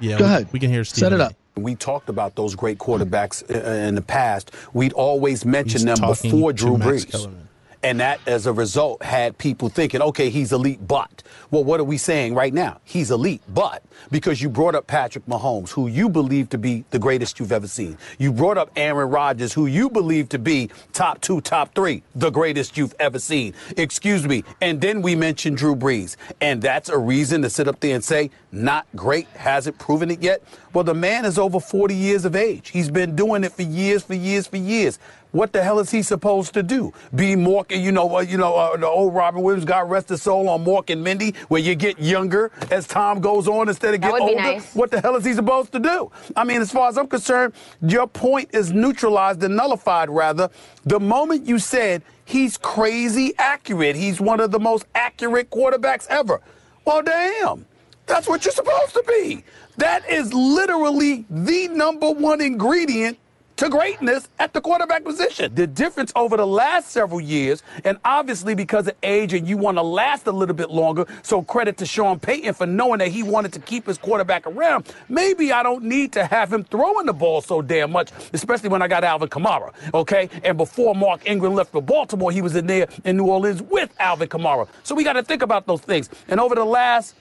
Yeah, 0.00 0.18
Go 0.18 0.24
we, 0.24 0.30
ahead. 0.30 0.48
We 0.52 0.58
can 0.58 0.70
hear 0.70 0.84
Set 0.84 1.12
it 1.12 1.20
up. 1.20 1.34
We 1.56 1.74
talked 1.74 2.08
about 2.08 2.36
those 2.36 2.54
great 2.54 2.78
quarterbacks 2.78 3.42
uh, 3.54 3.86
in 3.86 3.94
the 3.94 4.02
past. 4.02 4.52
We'd 4.72 4.94
always 4.94 5.44
mention 5.44 5.86
He's 5.86 5.98
them 5.98 6.08
before 6.08 6.52
Drew 6.54 6.78
Max 6.78 7.04
Brees. 7.04 7.10
Kellerman. 7.10 7.48
And 7.82 8.00
that, 8.00 8.20
as 8.26 8.46
a 8.46 8.52
result, 8.52 9.02
had 9.02 9.38
people 9.38 9.70
thinking, 9.70 10.02
okay, 10.02 10.28
he's 10.28 10.52
elite, 10.52 10.86
but. 10.86 11.22
Well, 11.50 11.64
what 11.64 11.80
are 11.80 11.84
we 11.84 11.96
saying 11.96 12.34
right 12.34 12.52
now? 12.52 12.80
He's 12.84 13.10
elite, 13.10 13.42
but. 13.48 13.82
Because 14.10 14.42
you 14.42 14.50
brought 14.50 14.74
up 14.74 14.86
Patrick 14.86 15.24
Mahomes, 15.26 15.70
who 15.70 15.86
you 15.86 16.08
believe 16.08 16.50
to 16.50 16.58
be 16.58 16.84
the 16.90 16.98
greatest 16.98 17.40
you've 17.40 17.52
ever 17.52 17.66
seen. 17.66 17.96
You 18.18 18.32
brought 18.32 18.58
up 18.58 18.70
Aaron 18.76 19.08
Rodgers, 19.08 19.54
who 19.54 19.66
you 19.66 19.88
believe 19.88 20.28
to 20.30 20.38
be 20.38 20.70
top 20.92 21.20
two, 21.22 21.40
top 21.40 21.74
three, 21.74 22.02
the 22.14 22.30
greatest 22.30 22.76
you've 22.76 22.94
ever 23.00 23.18
seen. 23.18 23.54
Excuse 23.76 24.26
me. 24.26 24.44
And 24.60 24.80
then 24.80 25.00
we 25.00 25.14
mentioned 25.16 25.56
Drew 25.56 25.74
Brees. 25.74 26.16
And 26.40 26.60
that's 26.60 26.90
a 26.90 26.98
reason 26.98 27.40
to 27.42 27.50
sit 27.50 27.66
up 27.66 27.80
there 27.80 27.94
and 27.94 28.04
say, 28.04 28.30
not 28.52 28.86
great, 28.94 29.26
hasn't 29.28 29.78
proven 29.78 30.10
it 30.10 30.22
yet. 30.22 30.42
Well, 30.72 30.84
the 30.84 30.94
man 30.94 31.24
is 31.24 31.38
over 31.38 31.60
40 31.60 31.94
years 31.94 32.24
of 32.24 32.36
age. 32.36 32.70
He's 32.70 32.90
been 32.90 33.16
doing 33.16 33.42
it 33.44 33.52
for 33.52 33.62
years, 33.62 34.02
for 34.02 34.14
years, 34.14 34.46
for 34.46 34.56
years. 34.56 34.98
What 35.32 35.52
the 35.52 35.62
hell 35.62 35.78
is 35.78 35.90
he 35.90 36.02
supposed 36.02 36.54
to 36.54 36.62
do? 36.62 36.92
Be 37.14 37.36
Mork, 37.36 37.76
you 37.78 37.92
know, 37.92 38.16
uh, 38.16 38.20
you 38.20 38.36
know, 38.36 38.56
uh, 38.56 38.76
the 38.76 38.86
old 38.86 39.14
Robin 39.14 39.42
Williams, 39.42 39.64
God 39.64 39.88
rest 39.90 40.08
his 40.08 40.22
soul, 40.22 40.48
on 40.48 40.64
Mork 40.64 40.90
and 40.90 41.04
Mindy, 41.04 41.34
where 41.48 41.60
you 41.60 41.74
get 41.74 41.98
younger 42.00 42.50
as 42.70 42.86
time 42.86 43.20
goes 43.20 43.46
on 43.46 43.68
instead 43.68 43.94
of 43.94 44.00
getting 44.00 44.20
older. 44.20 44.34
nice. 44.34 44.74
What 44.74 44.90
the 44.90 45.00
hell 45.00 45.14
is 45.16 45.24
he 45.24 45.32
supposed 45.34 45.72
to 45.72 45.78
do? 45.78 46.10
I 46.34 46.44
mean, 46.44 46.60
as 46.60 46.72
far 46.72 46.88
as 46.88 46.98
I'm 46.98 47.06
concerned, 47.06 47.54
your 47.82 48.06
point 48.06 48.50
is 48.52 48.72
neutralized 48.72 49.42
and 49.42 49.56
nullified, 49.56 50.10
rather, 50.10 50.50
the 50.84 50.98
moment 50.98 51.46
you 51.46 51.58
said 51.58 52.02
he's 52.24 52.56
crazy 52.56 53.32
accurate. 53.38 53.96
He's 53.96 54.20
one 54.20 54.40
of 54.40 54.50
the 54.50 54.60
most 54.60 54.86
accurate 54.94 55.50
quarterbacks 55.50 56.06
ever. 56.08 56.40
Well, 56.84 57.02
damn. 57.02 57.66
That's 58.06 58.26
what 58.28 58.44
you're 58.44 58.52
supposed 58.52 58.94
to 58.94 59.04
be. 59.06 59.44
That 59.76 60.08
is 60.10 60.34
literally 60.34 61.24
the 61.30 61.68
number 61.68 62.10
one 62.10 62.40
ingredient 62.40 63.18
to 63.60 63.68
greatness 63.68 64.26
at 64.38 64.54
the 64.54 64.60
quarterback 64.62 65.04
position. 65.04 65.54
The 65.54 65.66
difference 65.66 66.14
over 66.16 66.34
the 66.38 66.46
last 66.46 66.92
several 66.92 67.20
years, 67.20 67.62
and 67.84 67.98
obviously 68.06 68.54
because 68.54 68.88
of 68.88 68.94
age 69.02 69.34
and 69.34 69.46
you 69.46 69.58
want 69.58 69.76
to 69.76 69.82
last 69.82 70.26
a 70.26 70.32
little 70.32 70.54
bit 70.54 70.70
longer, 70.70 71.04
so 71.22 71.42
credit 71.42 71.76
to 71.76 71.84
Sean 71.84 72.18
Payton 72.18 72.54
for 72.54 72.64
knowing 72.64 73.00
that 73.00 73.08
he 73.08 73.22
wanted 73.22 73.52
to 73.52 73.60
keep 73.60 73.84
his 73.84 73.98
quarterback 73.98 74.46
around. 74.46 74.90
Maybe 75.10 75.52
I 75.52 75.62
don't 75.62 75.84
need 75.84 76.10
to 76.14 76.24
have 76.24 76.50
him 76.50 76.64
throwing 76.64 77.04
the 77.04 77.12
ball 77.12 77.42
so 77.42 77.60
damn 77.60 77.92
much, 77.92 78.12
especially 78.32 78.70
when 78.70 78.80
I 78.80 78.88
got 78.88 79.04
Alvin 79.04 79.28
Kamara, 79.28 79.74
okay? 79.92 80.30
And 80.42 80.56
before 80.56 80.94
Mark 80.94 81.28
Ingram 81.28 81.54
left 81.54 81.72
for 81.72 81.82
Baltimore, 81.82 82.32
he 82.32 82.40
was 82.40 82.56
in 82.56 82.66
there 82.66 82.88
in 83.04 83.18
New 83.18 83.26
Orleans 83.26 83.60
with 83.60 83.94
Alvin 84.00 84.30
Kamara. 84.30 84.68
So 84.84 84.94
we 84.94 85.04
got 85.04 85.12
to 85.14 85.22
think 85.22 85.42
about 85.42 85.66
those 85.66 85.82
things. 85.82 86.08
And 86.28 86.40
over 86.40 86.54
the 86.54 86.64
last 86.64 87.14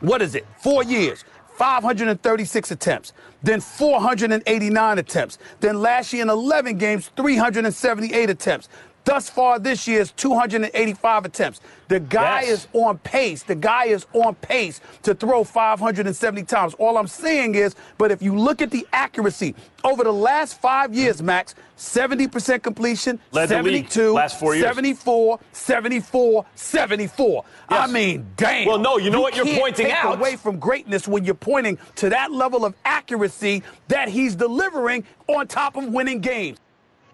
what 0.00 0.22
is 0.22 0.36
it? 0.36 0.46
Four 0.62 0.84
years. 0.84 1.24
536 1.58 2.70
attempts, 2.70 3.12
then 3.42 3.60
489 3.60 4.98
attempts, 4.98 5.38
then 5.58 5.82
last 5.82 6.12
year 6.12 6.22
in 6.22 6.30
11 6.30 6.78
games, 6.78 7.10
378 7.16 8.30
attempts. 8.30 8.68
Thus 9.08 9.30
far 9.30 9.58
this 9.58 9.88
year 9.88 10.02
is 10.02 10.12
285 10.12 11.24
attempts. 11.24 11.60
The 11.88 11.98
guy 11.98 12.42
Yes. 12.42 12.50
is 12.50 12.66
on 12.74 12.98
pace. 12.98 13.42
The 13.42 13.54
guy 13.54 13.86
is 13.86 14.04
on 14.12 14.34
pace 14.34 14.82
to 15.02 15.14
throw 15.14 15.44
570 15.44 16.42
times. 16.42 16.74
All 16.74 16.98
I'm 16.98 17.06
saying 17.06 17.54
is, 17.54 17.74
but 17.96 18.10
if 18.10 18.20
you 18.20 18.36
look 18.38 18.60
at 18.60 18.70
the 18.70 18.86
accuracy 18.92 19.54
over 19.82 20.04
the 20.04 20.12
last 20.12 20.60
five 20.60 20.92
years, 20.94 21.22
Max, 21.22 21.54
70% 21.78 22.62
completion, 22.62 23.18
Led 23.32 23.48
72, 23.48 24.12
last 24.12 24.38
four 24.38 24.54
years. 24.54 24.66
74, 24.66 25.40
74, 25.52 26.44
74. 26.54 27.44
I 27.70 27.86
mean, 27.86 28.26
damn. 28.36 28.66
Well, 28.68 28.78
no, 28.78 28.98
you 28.98 29.08
know 29.08 29.22
what 29.22 29.34
you're 29.34 29.46
can't 29.46 29.58
pointing 29.58 29.86
take 29.86 30.04
out? 30.04 30.18
away 30.18 30.36
from 30.36 30.58
greatness 30.58 31.08
when 31.08 31.24
you're 31.24 31.34
pointing 31.34 31.78
to 31.94 32.10
that 32.10 32.30
level 32.30 32.66
of 32.66 32.74
accuracy 32.84 33.62
that 33.88 34.10
he's 34.10 34.34
delivering 34.36 35.04
on 35.28 35.46
top 35.48 35.78
of 35.78 35.86
winning 35.86 36.20
games. 36.20 36.58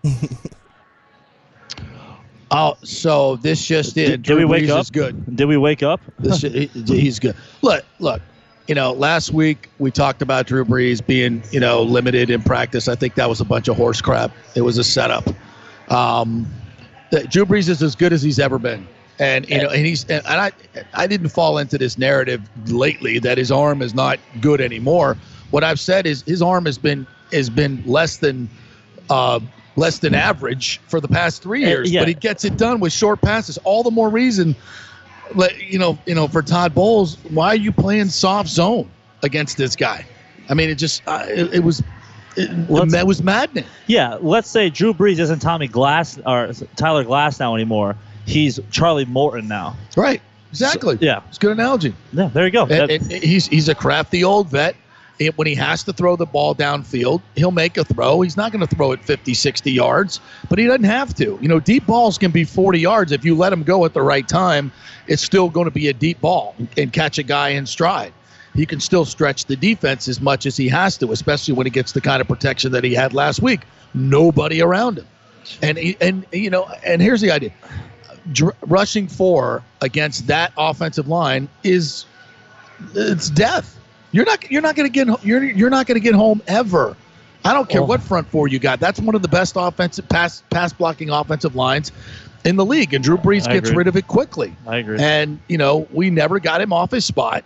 Oh, 2.56 2.76
so 2.84 3.34
this 3.36 3.66
just 3.66 3.96
in. 3.96 4.10
Did, 4.10 4.22
Drew 4.22 4.36
we 4.36 4.44
wake 4.44 4.64
Brees 4.64 4.70
up? 4.70 4.80
Is 4.82 4.90
good. 4.90 5.36
Did 5.36 5.46
we 5.46 5.56
wake 5.56 5.82
up? 5.82 6.00
This, 6.20 6.40
he- 6.42 6.70
he's 6.86 7.18
good. 7.18 7.34
Look, 7.62 7.84
look. 7.98 8.22
You 8.68 8.76
know, 8.76 8.92
last 8.92 9.32
week 9.32 9.68
we 9.78 9.90
talked 9.90 10.22
about 10.22 10.46
Drew 10.46 10.64
Brees 10.64 11.04
being, 11.04 11.42
you 11.50 11.58
know, 11.60 11.82
limited 11.82 12.30
in 12.30 12.42
practice. 12.42 12.88
I 12.88 12.94
think 12.94 13.16
that 13.16 13.28
was 13.28 13.40
a 13.40 13.44
bunch 13.44 13.66
of 13.68 13.76
horse 13.76 14.00
crap. 14.00 14.30
It 14.54 14.60
was 14.62 14.78
a 14.78 14.84
setup. 14.84 15.28
Um, 15.90 16.46
that 17.10 17.28
Drew 17.30 17.44
Brees 17.44 17.68
is 17.68 17.82
as 17.82 17.96
good 17.96 18.12
as 18.12 18.22
he's 18.22 18.38
ever 18.38 18.58
been, 18.60 18.86
and 19.18 19.48
you 19.48 19.58
know, 19.60 19.68
and 19.68 19.84
he's 19.84 20.04
and 20.08 20.24
I, 20.26 20.52
I 20.94 21.06
didn't 21.08 21.28
fall 21.30 21.58
into 21.58 21.76
this 21.76 21.98
narrative 21.98 22.40
lately 22.72 23.18
that 23.18 23.36
his 23.36 23.50
arm 23.50 23.82
is 23.82 23.94
not 23.94 24.18
good 24.40 24.60
anymore. 24.60 25.16
What 25.50 25.64
I've 25.64 25.80
said 25.80 26.06
is 26.06 26.22
his 26.22 26.40
arm 26.40 26.66
has 26.66 26.78
been 26.78 27.06
has 27.32 27.50
been 27.50 27.82
less 27.84 28.18
than 28.18 28.48
uh, 29.10 29.40
less 29.76 29.98
than 29.98 30.14
average 30.14 30.80
for 30.88 31.00
the 31.00 31.08
past 31.08 31.42
three 31.42 31.64
Uh, 31.64 31.68
years, 31.68 31.90
yeah. 31.90 32.00
but 32.00 32.08
he 32.08 32.14
gets 32.14 32.44
it 32.44 32.56
done 32.56 32.80
with 32.80 32.92
short 32.92 33.20
passes. 33.20 33.58
All 33.64 33.82
the 33.82 33.90
more 33.90 34.08
reason, 34.08 34.54
let 35.34 35.60
you 35.62 35.78
know, 35.78 35.98
you 36.06 36.14
know, 36.14 36.28
for 36.28 36.42
Todd 36.42 36.74
Bowles, 36.74 37.16
why 37.30 37.48
are 37.48 37.56
you 37.56 37.72
playing 37.72 38.08
soft 38.08 38.48
zone 38.48 38.88
against 39.22 39.56
this 39.56 39.74
guy? 39.74 40.04
I 40.48 40.54
mean, 40.54 40.68
it 40.70 40.76
just 40.76 41.02
uh, 41.06 41.24
it, 41.28 41.54
it 41.54 41.64
was 41.64 41.82
it, 42.36 42.90
that 42.90 43.06
was 43.06 43.22
maddening. 43.22 43.64
Yeah, 43.86 44.18
let's 44.20 44.50
say 44.50 44.68
Drew 44.70 44.92
Brees 44.92 45.18
isn't 45.18 45.40
Tommy 45.40 45.68
Glass 45.68 46.18
or 46.26 46.52
Tyler 46.76 47.04
Glasnow 47.04 47.54
anymore. 47.54 47.96
He's 48.26 48.58
Charlie 48.70 49.04
Morton 49.06 49.48
now. 49.48 49.76
Right. 49.96 50.20
Exactly. 50.50 50.96
yeah. 51.00 51.20
It's 51.28 51.36
a 51.38 51.40
good 51.40 51.52
analogy. 51.52 51.94
Yeah, 52.12 52.28
there 52.32 52.44
you 52.46 52.52
go. 52.52 52.66
And- 52.66 52.90
and 52.90 53.10
he's 53.12 53.46
he's 53.48 53.68
a 53.68 53.74
crafty 53.74 54.22
old 54.22 54.48
vet. 54.50 54.76
And 55.20 55.32
when 55.36 55.46
he 55.46 55.54
has 55.54 55.84
to 55.84 55.92
throw 55.92 56.16
the 56.16 56.26
ball 56.26 56.54
downfield, 56.54 57.22
he'll 57.36 57.52
make 57.52 57.76
a 57.76 57.84
throw. 57.84 58.20
He's 58.22 58.36
not 58.36 58.52
going 58.52 58.66
to 58.66 58.74
throw 58.74 58.92
it 58.92 59.04
50, 59.04 59.32
60 59.34 59.70
yards, 59.70 60.20
but 60.48 60.58
he 60.58 60.66
doesn't 60.66 60.84
have 60.84 61.14
to. 61.14 61.38
You 61.40 61.48
know, 61.48 61.60
deep 61.60 61.86
balls 61.86 62.18
can 62.18 62.30
be 62.30 62.44
40 62.44 62.80
yards. 62.80 63.12
If 63.12 63.24
you 63.24 63.34
let 63.34 63.52
him 63.52 63.62
go 63.62 63.84
at 63.84 63.94
the 63.94 64.02
right 64.02 64.26
time, 64.26 64.72
it's 65.06 65.22
still 65.22 65.48
going 65.48 65.66
to 65.66 65.70
be 65.70 65.88
a 65.88 65.92
deep 65.92 66.20
ball 66.20 66.56
and 66.76 66.92
catch 66.92 67.18
a 67.18 67.22
guy 67.22 67.50
in 67.50 67.66
stride. 67.66 68.12
He 68.54 68.66
can 68.66 68.80
still 68.80 69.04
stretch 69.04 69.46
the 69.46 69.56
defense 69.56 70.08
as 70.08 70.20
much 70.20 70.46
as 70.46 70.56
he 70.56 70.68
has 70.68 70.96
to, 70.98 71.10
especially 71.12 71.54
when 71.54 71.66
he 71.66 71.70
gets 71.70 71.92
the 71.92 72.00
kind 72.00 72.20
of 72.20 72.28
protection 72.28 72.72
that 72.72 72.84
he 72.84 72.94
had 72.94 73.12
last 73.12 73.42
week. 73.42 73.60
Nobody 73.94 74.62
around 74.62 74.98
him. 74.98 75.06
And, 75.60 75.78
and 76.00 76.24
you 76.32 76.50
know, 76.50 76.68
and 76.84 77.02
here's 77.02 77.20
the 77.20 77.30
idea 77.30 77.52
dr- 78.32 78.56
rushing 78.62 79.08
four 79.08 79.62
against 79.80 80.26
that 80.28 80.52
offensive 80.56 81.08
line 81.08 81.48
is 81.62 82.06
it's 82.94 83.30
death. 83.30 83.78
You're 84.14 84.24
not 84.24 84.48
you're 84.48 84.62
not 84.62 84.76
going 84.76 84.90
to 84.90 84.92
get 84.92 85.24
you're 85.24 85.42
you're 85.42 85.70
not 85.70 85.86
going 85.88 85.96
to 85.96 86.00
get 86.00 86.14
home 86.14 86.40
ever. 86.46 86.96
I 87.44 87.52
don't 87.52 87.68
care 87.68 87.80
Oh. 87.80 87.84
what 87.84 88.00
front 88.00 88.28
four 88.28 88.46
you 88.46 88.60
got. 88.60 88.78
That's 88.78 89.00
one 89.00 89.16
of 89.16 89.22
the 89.22 89.28
best 89.28 89.54
offensive 89.56 90.08
pass 90.08 90.40
pass 90.50 90.72
blocking 90.72 91.10
offensive 91.10 91.56
lines 91.56 91.90
in 92.44 92.54
the 92.54 92.64
league, 92.64 92.94
and 92.94 93.02
Drew 93.02 93.16
Brees 93.16 93.48
I 93.48 93.54
gets 93.54 93.70
agree. 93.70 93.78
rid 93.78 93.88
of 93.88 93.96
it 93.96 94.06
quickly. 94.06 94.54
I 94.68 94.76
agree. 94.76 94.98
And 95.00 95.40
you 95.48 95.58
know 95.58 95.88
we 95.92 96.10
never 96.10 96.38
got 96.38 96.60
him 96.60 96.72
off 96.72 96.92
his 96.92 97.04
spot, 97.04 97.42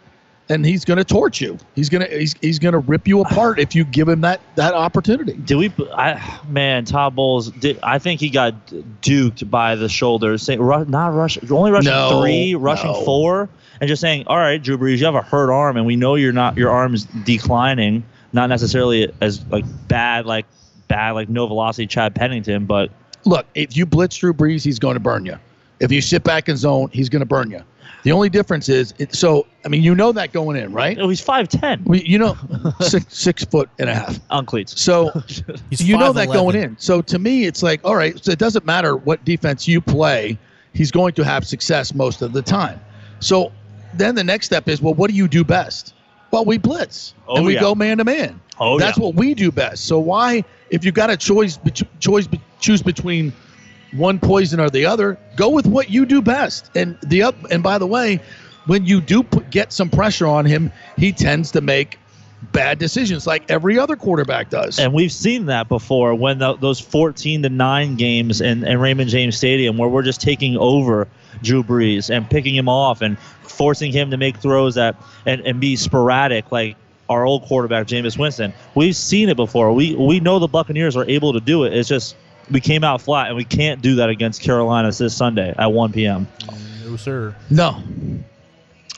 and 0.48 0.64
he's 0.64 0.84
going 0.84 0.96
to 0.98 1.04
torch 1.04 1.40
you. 1.40 1.58
He's 1.74 1.88
going 1.88 2.08
to 2.08 2.18
he's, 2.18 2.34
he's 2.40 2.58
going 2.58 2.72
to 2.72 2.78
rip 2.78 3.06
you 3.06 3.20
apart 3.24 3.58
if 3.58 3.74
you 3.74 3.84
give 3.84 4.08
him 4.08 4.20
that 4.22 4.40
that 4.56 4.74
opportunity. 4.74 5.34
Did 5.34 5.56
we? 5.56 5.72
I 5.92 6.40
man, 6.48 6.84
Todd 6.84 7.14
Bowles. 7.14 7.50
Did 7.50 7.78
I 7.82 7.98
think 7.98 8.20
he 8.20 8.30
got 8.30 8.54
duked 9.02 9.48
by 9.50 9.74
the 9.74 9.88
shoulders? 9.88 10.42
Say, 10.42 10.56
ru- 10.56 10.84
not 10.86 11.08
rush, 11.14 11.38
only 11.50 11.70
rushing 11.70 11.90
No, 11.90 12.20
three, 12.22 12.54
rushing 12.54 12.92
no. 12.92 13.04
four, 13.04 13.48
and 13.80 13.88
just 13.88 14.00
saying, 14.00 14.24
all 14.26 14.36
right, 14.38 14.62
Drew 14.62 14.78
Brees, 14.78 14.98
you 14.98 15.04
have 15.06 15.14
a 15.14 15.22
hurt 15.22 15.52
arm, 15.52 15.76
and 15.76 15.86
we 15.86 15.96
know 15.96 16.14
you're 16.14 16.32
not 16.32 16.56
your 16.56 16.70
arm's 16.70 17.04
declining, 17.24 18.04
not 18.32 18.48
necessarily 18.48 19.12
as 19.20 19.44
like 19.46 19.64
bad, 19.88 20.26
like 20.26 20.46
bad, 20.88 21.12
like 21.12 21.28
no 21.28 21.46
velocity 21.46 21.86
Chad 21.86 22.14
Pennington, 22.14 22.66
but 22.66 22.90
Look, 23.24 23.46
if 23.54 23.76
you 23.76 23.84
blitz 23.84 24.16
Drew 24.16 24.32
Brees, 24.32 24.64
he's 24.64 24.78
going 24.78 24.94
to 24.94 25.00
burn 25.00 25.26
you. 25.26 25.36
If 25.80 25.92
you 25.92 26.00
sit 26.00 26.24
back 26.24 26.48
in 26.48 26.56
zone, 26.56 26.88
he's 26.92 27.08
going 27.08 27.20
to 27.20 27.26
burn 27.26 27.50
you. 27.50 27.62
The 28.08 28.12
only 28.12 28.30
difference 28.30 28.70
is, 28.70 28.94
it, 28.96 29.14
so 29.14 29.46
I 29.66 29.68
mean, 29.68 29.82
you 29.82 29.94
know 29.94 30.12
that 30.12 30.32
going 30.32 30.56
in, 30.56 30.72
right? 30.72 30.96
Oh, 30.98 31.10
he's 31.10 31.20
five 31.20 31.46
ten. 31.46 31.82
We, 31.84 32.02
you 32.04 32.16
know, 32.16 32.38
six 32.80 33.04
six 33.18 33.44
foot 33.44 33.68
and 33.78 33.90
a 33.90 33.94
half 33.94 34.18
on 34.30 34.46
cleats. 34.46 34.80
So 34.80 35.10
He's 35.68 35.86
you 35.86 35.98
know 35.98 36.14
that 36.14 36.28
5'11". 36.30 36.32
going 36.32 36.56
in. 36.56 36.78
So 36.78 37.02
to 37.02 37.18
me, 37.18 37.44
it's 37.44 37.62
like, 37.62 37.82
all 37.84 37.94
right, 37.96 38.18
so 38.24 38.32
it 38.32 38.38
doesn't 38.38 38.64
matter 38.64 38.96
what 38.96 39.22
defense 39.26 39.68
you 39.68 39.82
play, 39.82 40.38
he's 40.72 40.90
going 40.90 41.12
to 41.16 41.22
have 41.22 41.46
success 41.46 41.92
most 41.94 42.22
of 42.22 42.32
the 42.32 42.40
time. 42.40 42.80
So 43.20 43.52
then 43.92 44.14
the 44.14 44.24
next 44.24 44.46
step 44.46 44.68
is, 44.68 44.80
well, 44.80 44.94
what 44.94 45.10
do 45.10 45.14
you 45.14 45.28
do 45.28 45.44
best? 45.44 45.92
Well, 46.30 46.46
we 46.46 46.56
blitz 46.56 47.12
Oh, 47.26 47.36
and 47.36 47.44
we 47.44 47.56
yeah. 47.56 47.60
go 47.60 47.74
man 47.74 47.98
to 47.98 48.04
man. 48.04 48.40
Oh, 48.58 48.78
that's 48.78 48.96
yeah. 48.96 49.04
what 49.04 49.16
we 49.16 49.34
do 49.34 49.52
best. 49.52 49.84
So 49.84 49.98
why, 49.98 50.44
if 50.70 50.82
you 50.82 50.92
got 50.92 51.10
a 51.10 51.16
choice, 51.18 51.58
bet- 51.58 51.82
choice, 52.00 52.26
be- 52.26 52.40
choose 52.58 52.80
between 52.80 53.34
one 53.92 54.18
poison 54.18 54.60
or 54.60 54.70
the 54.70 54.86
other, 54.86 55.18
go 55.36 55.48
with 55.48 55.66
what 55.66 55.90
you 55.90 56.06
do 56.06 56.20
best. 56.20 56.70
And 56.74 56.98
the 57.02 57.22
up, 57.22 57.34
and 57.50 57.62
by 57.62 57.78
the 57.78 57.86
way, 57.86 58.20
when 58.66 58.84
you 58.84 59.00
do 59.00 59.22
put, 59.22 59.50
get 59.50 59.72
some 59.72 59.88
pressure 59.88 60.26
on 60.26 60.44
him, 60.44 60.70
he 60.96 61.12
tends 61.12 61.50
to 61.52 61.60
make 61.60 61.98
bad 62.52 62.78
decisions 62.78 63.26
like 63.26 63.50
every 63.50 63.78
other 63.78 63.96
quarterback 63.96 64.50
does. 64.50 64.78
And 64.78 64.92
we've 64.92 65.12
seen 65.12 65.46
that 65.46 65.68
before 65.68 66.14
when 66.14 66.38
the, 66.38 66.56
those 66.56 66.78
14 66.78 67.42
to 67.42 67.48
9 67.48 67.96
games 67.96 68.40
in, 68.40 68.64
in 68.64 68.78
Raymond 68.78 69.10
James 69.10 69.36
Stadium 69.36 69.76
where 69.76 69.88
we're 69.88 70.02
just 70.02 70.20
taking 70.20 70.56
over 70.56 71.08
Drew 71.42 71.62
Brees 71.62 72.14
and 72.14 72.28
picking 72.28 72.54
him 72.54 72.68
off 72.68 73.02
and 73.02 73.18
forcing 73.18 73.92
him 73.92 74.10
to 74.10 74.16
make 74.16 74.36
throws 74.36 74.74
that 74.76 74.96
and, 75.26 75.40
and 75.42 75.60
be 75.60 75.76
sporadic 75.76 76.52
like 76.52 76.76
our 77.08 77.24
old 77.24 77.42
quarterback 77.44 77.86
Jameis 77.86 78.18
Winston. 78.18 78.52
We've 78.74 78.94
seen 78.94 79.28
it 79.28 79.36
before. 79.36 79.72
We 79.72 79.94
we 79.96 80.20
know 80.20 80.38
the 80.38 80.48
Buccaneers 80.48 80.96
are 80.96 81.06
able 81.06 81.32
to 81.32 81.40
do 81.40 81.64
it. 81.64 81.72
It's 81.72 81.88
just 81.88 82.16
we 82.50 82.60
came 82.60 82.84
out 82.84 83.00
flat 83.00 83.28
and 83.28 83.36
we 83.36 83.44
can't 83.44 83.82
do 83.82 83.96
that 83.96 84.08
against 84.08 84.42
Carolina 84.42 84.90
this 84.90 85.16
Sunday 85.16 85.54
at 85.56 85.72
1 85.72 85.92
p.m. 85.92 86.26
No, 86.84 86.96
sir. 86.96 87.36
No. 87.50 87.82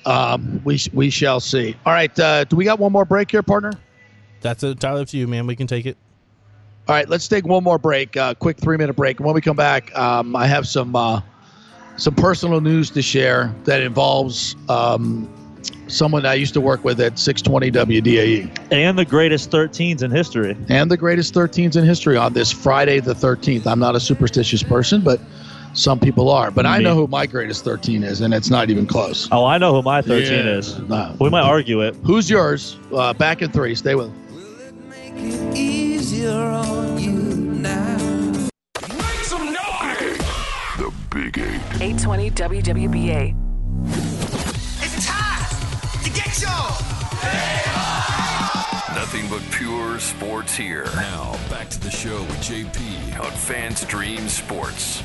Um, 0.07 0.63
we 0.65 0.81
we 0.93 1.11
shall 1.11 1.41
see. 1.41 1.77
All 1.85 1.93
right, 1.93 2.17
uh, 2.19 2.45
do 2.45 2.57
we 2.57 2.65
got 2.65 2.79
one 2.79 2.91
more 2.93 3.05
break 3.05 3.31
here, 3.31 3.43
partner? 3.43 3.73
That's 4.41 4.63
entirely 4.63 5.03
up 5.03 5.09
to 5.09 5.19
you, 5.19 5.29
man. 5.29 5.47
We 5.47 5.57
can 5.57 5.67
take 5.67 5.85
it. 5.85 5.99
All 6.89 6.95
right, 6.95 7.09
let's 7.09 7.29
take 7.29 7.45
one 7.45 7.63
more 7.63 7.79
break. 7.79 8.17
Uh, 8.17 8.35
quick 8.35 8.57
three 8.57 8.79
minute 8.79 8.95
break. 8.97 9.21
When 9.21 9.35
we 9.35 9.41
come 9.41 9.57
back, 9.57 9.97
um, 9.97 10.35
I 10.35 10.47
have 10.47 10.67
some 10.67 10.97
uh, 10.97 11.21
some 11.97 12.15
personal 12.15 12.63
news 12.63 12.91
to 12.91 13.03
share 13.03 13.55
that 13.65 13.83
involves 13.83 14.57
um, 14.71 15.29
someone 15.89 16.25
I 16.27 16.35
used 16.35 16.55
to 16.55 16.61
work 16.61 16.85
with 16.85 17.01
at 17.01 17.19
620 17.19 17.71
WDAE 18.01 18.73
And 18.73 18.99
the 18.99 19.05
greatest 19.05 19.51
13s 19.51 20.03
in 20.03 20.11
history. 20.11 20.57
and 20.69 20.91
the 20.91 20.97
greatest 20.97 21.35
13s 21.35 21.77
in 21.77 21.85
history 21.85 22.17
on 22.17 22.33
this 22.33 22.51
Friday 22.53 23.01
the 23.01 23.15
13th. 23.15 23.67
I'm 23.67 23.79
not 23.81 23.97
a 23.97 24.01
superstitious 24.01 24.63
person, 24.63 25.01
but 25.03 25.21
some 25.75 25.99
people 26.01 26.31
are. 26.31 26.51
But 26.51 26.67
I 26.67 26.79
Me. 26.79 26.85
know 26.85 26.95
who 26.95 27.07
my 27.07 27.27
greatest 27.27 27.65
13 27.65 28.03
is, 28.03 28.21
and 28.21 28.33
it's 28.35 28.51
not 28.51 28.71
even 28.71 28.87
close. 28.87 29.29
Oh, 29.33 29.45
I 29.45 29.59
know 29.59 29.73
who 29.73 29.83
my 29.83 30.03
13 30.03 30.33
Yeah. 30.47 30.53
is. 30.53 30.79
No. 30.89 31.15
We 31.21 31.31
might 31.31 31.43
argue 31.43 31.81
it. 31.83 31.95
Who's 32.05 32.29
yours? 32.31 32.77
Uh, 32.93 33.13
back 33.13 33.43
in 33.43 33.51
three. 33.51 33.75
Stay 33.75 33.95
with. 33.95 34.11
Easier 35.55 36.31
on 36.31 36.99
you 36.99 37.13
now. 37.13 37.97
The 40.79 40.93
Big 41.11 41.39
Eight. 41.39 41.61
820 41.81 42.31
WWBA. 42.31 43.50
Nothing 48.95 49.29
but 49.29 49.43
pure 49.51 49.99
sports 49.99 50.55
here. 50.55 50.85
Now, 50.95 51.33
back 51.51 51.69
to 51.71 51.81
the 51.81 51.91
show 51.91 52.21
with 52.21 52.37
JP 52.37 53.19
on 53.19 53.33
FanStream 53.33 54.29
Sports. 54.29 55.03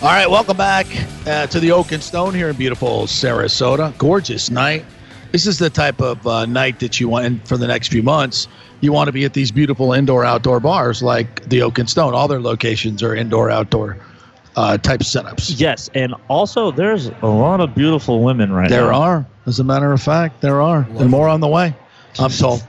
All 0.00 0.08
right, 0.08 0.30
welcome 0.30 0.56
back 0.56 0.86
uh, 1.26 1.48
to 1.48 1.60
the 1.60 1.72
Oak 1.72 1.92
and 1.92 2.02
Stone 2.02 2.32
here 2.32 2.48
in 2.48 2.56
beautiful 2.56 3.02
Sarasota. 3.02 3.96
Gorgeous 3.98 4.48
night. 4.48 4.86
This 5.32 5.46
is 5.46 5.58
the 5.58 5.68
type 5.68 6.00
of 6.00 6.26
uh, 6.26 6.46
night 6.46 6.80
that 6.80 6.98
you 6.98 7.10
want 7.10 7.26
and 7.26 7.46
for 7.46 7.58
the 7.58 7.66
next 7.66 7.88
few 7.88 8.02
months. 8.02 8.48
You 8.80 8.92
want 8.94 9.08
to 9.08 9.12
be 9.12 9.26
at 9.26 9.34
these 9.34 9.50
beautiful 9.50 9.92
indoor 9.92 10.24
outdoor 10.24 10.60
bars 10.60 11.02
like 11.02 11.46
the 11.46 11.60
Oak 11.60 11.78
and 11.78 11.90
Stone. 11.90 12.14
All 12.14 12.26
their 12.26 12.40
locations 12.40 13.02
are 13.02 13.14
indoor 13.14 13.50
outdoor 13.50 13.98
uh, 14.58 14.76
type 14.78 15.00
setups. 15.00 15.54
Yes, 15.60 15.88
and 15.94 16.14
also 16.26 16.72
there's 16.72 17.06
a 17.22 17.26
lot 17.26 17.60
of 17.60 17.74
beautiful 17.76 18.22
women 18.24 18.52
right 18.52 18.68
There 18.68 18.80
now. 18.80 18.86
There 18.86 18.92
are, 18.94 19.26
as 19.46 19.60
a 19.60 19.64
matter 19.64 19.92
of 19.92 20.02
fact, 20.02 20.40
there 20.40 20.60
are, 20.60 20.86
and 20.98 21.08
more 21.08 21.28
on 21.28 21.40
the 21.40 21.46
way. 21.48 21.74
I'm 22.18 22.30
told. 22.30 22.60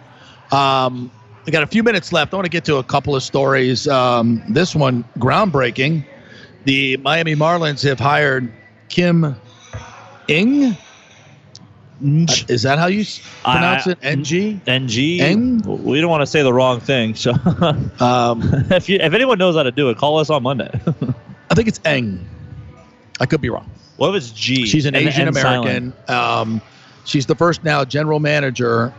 Um, 0.52 1.12
I 1.48 1.52
got 1.52 1.64
a 1.64 1.68
few 1.68 1.82
minutes 1.82 2.14
left. 2.14 2.32
I 2.34 2.38
want 2.38 2.46
to 2.46 2.50
get 2.52 2.64
to 2.66 2.76
a 2.78 2.84
couple 2.84 3.16
of 3.16 3.24
stories. 3.24 3.88
Um, 3.88 4.44
this 4.50 4.76
one 4.76 5.04
groundbreaking. 5.18 6.06
The 6.66 6.98
Miami 6.98 7.34
Marlins 7.36 7.82
have 7.88 8.00
hired 8.00 8.52
Kim 8.90 9.36
Ng. 10.28 10.66
Uh, 10.66 10.76
Is 12.48 12.62
that 12.64 12.78
how 12.78 12.86
you 12.88 13.04
pronounce 13.44 13.88
I- 13.88 13.92
it? 13.92 13.98
NG. 14.04 14.62
NG. 14.68 15.20
Eng? 15.22 15.62
We 15.84 16.00
don't 16.02 16.10
want 16.12 16.22
to 16.22 16.28
say 16.28 16.44
the 16.44 16.54
wrong 16.54 16.80
thing. 16.80 17.16
So 17.16 17.32
Um, 18.00 18.42
if 18.70 18.88
you 18.90 19.00
if 19.02 19.14
anyone 19.14 19.38
knows 19.40 19.56
how 19.56 19.64
to 19.64 19.72
do 19.72 19.90
it, 19.90 19.98
call 19.98 20.20
us 20.20 20.30
on 20.30 20.44
Monday. 20.44 20.70
I 21.50 21.56
think 21.56 21.68
it's 21.68 21.80
Eng. 21.86 22.28
I 23.20 23.26
could 23.26 23.42
be 23.42 23.50
wrong. 23.50 23.70
what 23.98 24.10
if 24.10 24.16
it's 24.16 24.32
G? 24.32 24.66
She's 24.66 24.86
an 24.86 24.96
Asian 24.96 25.28
American. 25.28 25.94
Um, 26.08 26.62
she's 27.06 27.26
the 27.26 27.36
first 27.36 27.64
now 27.64 27.84
general 27.84 28.20
manager 28.20 28.94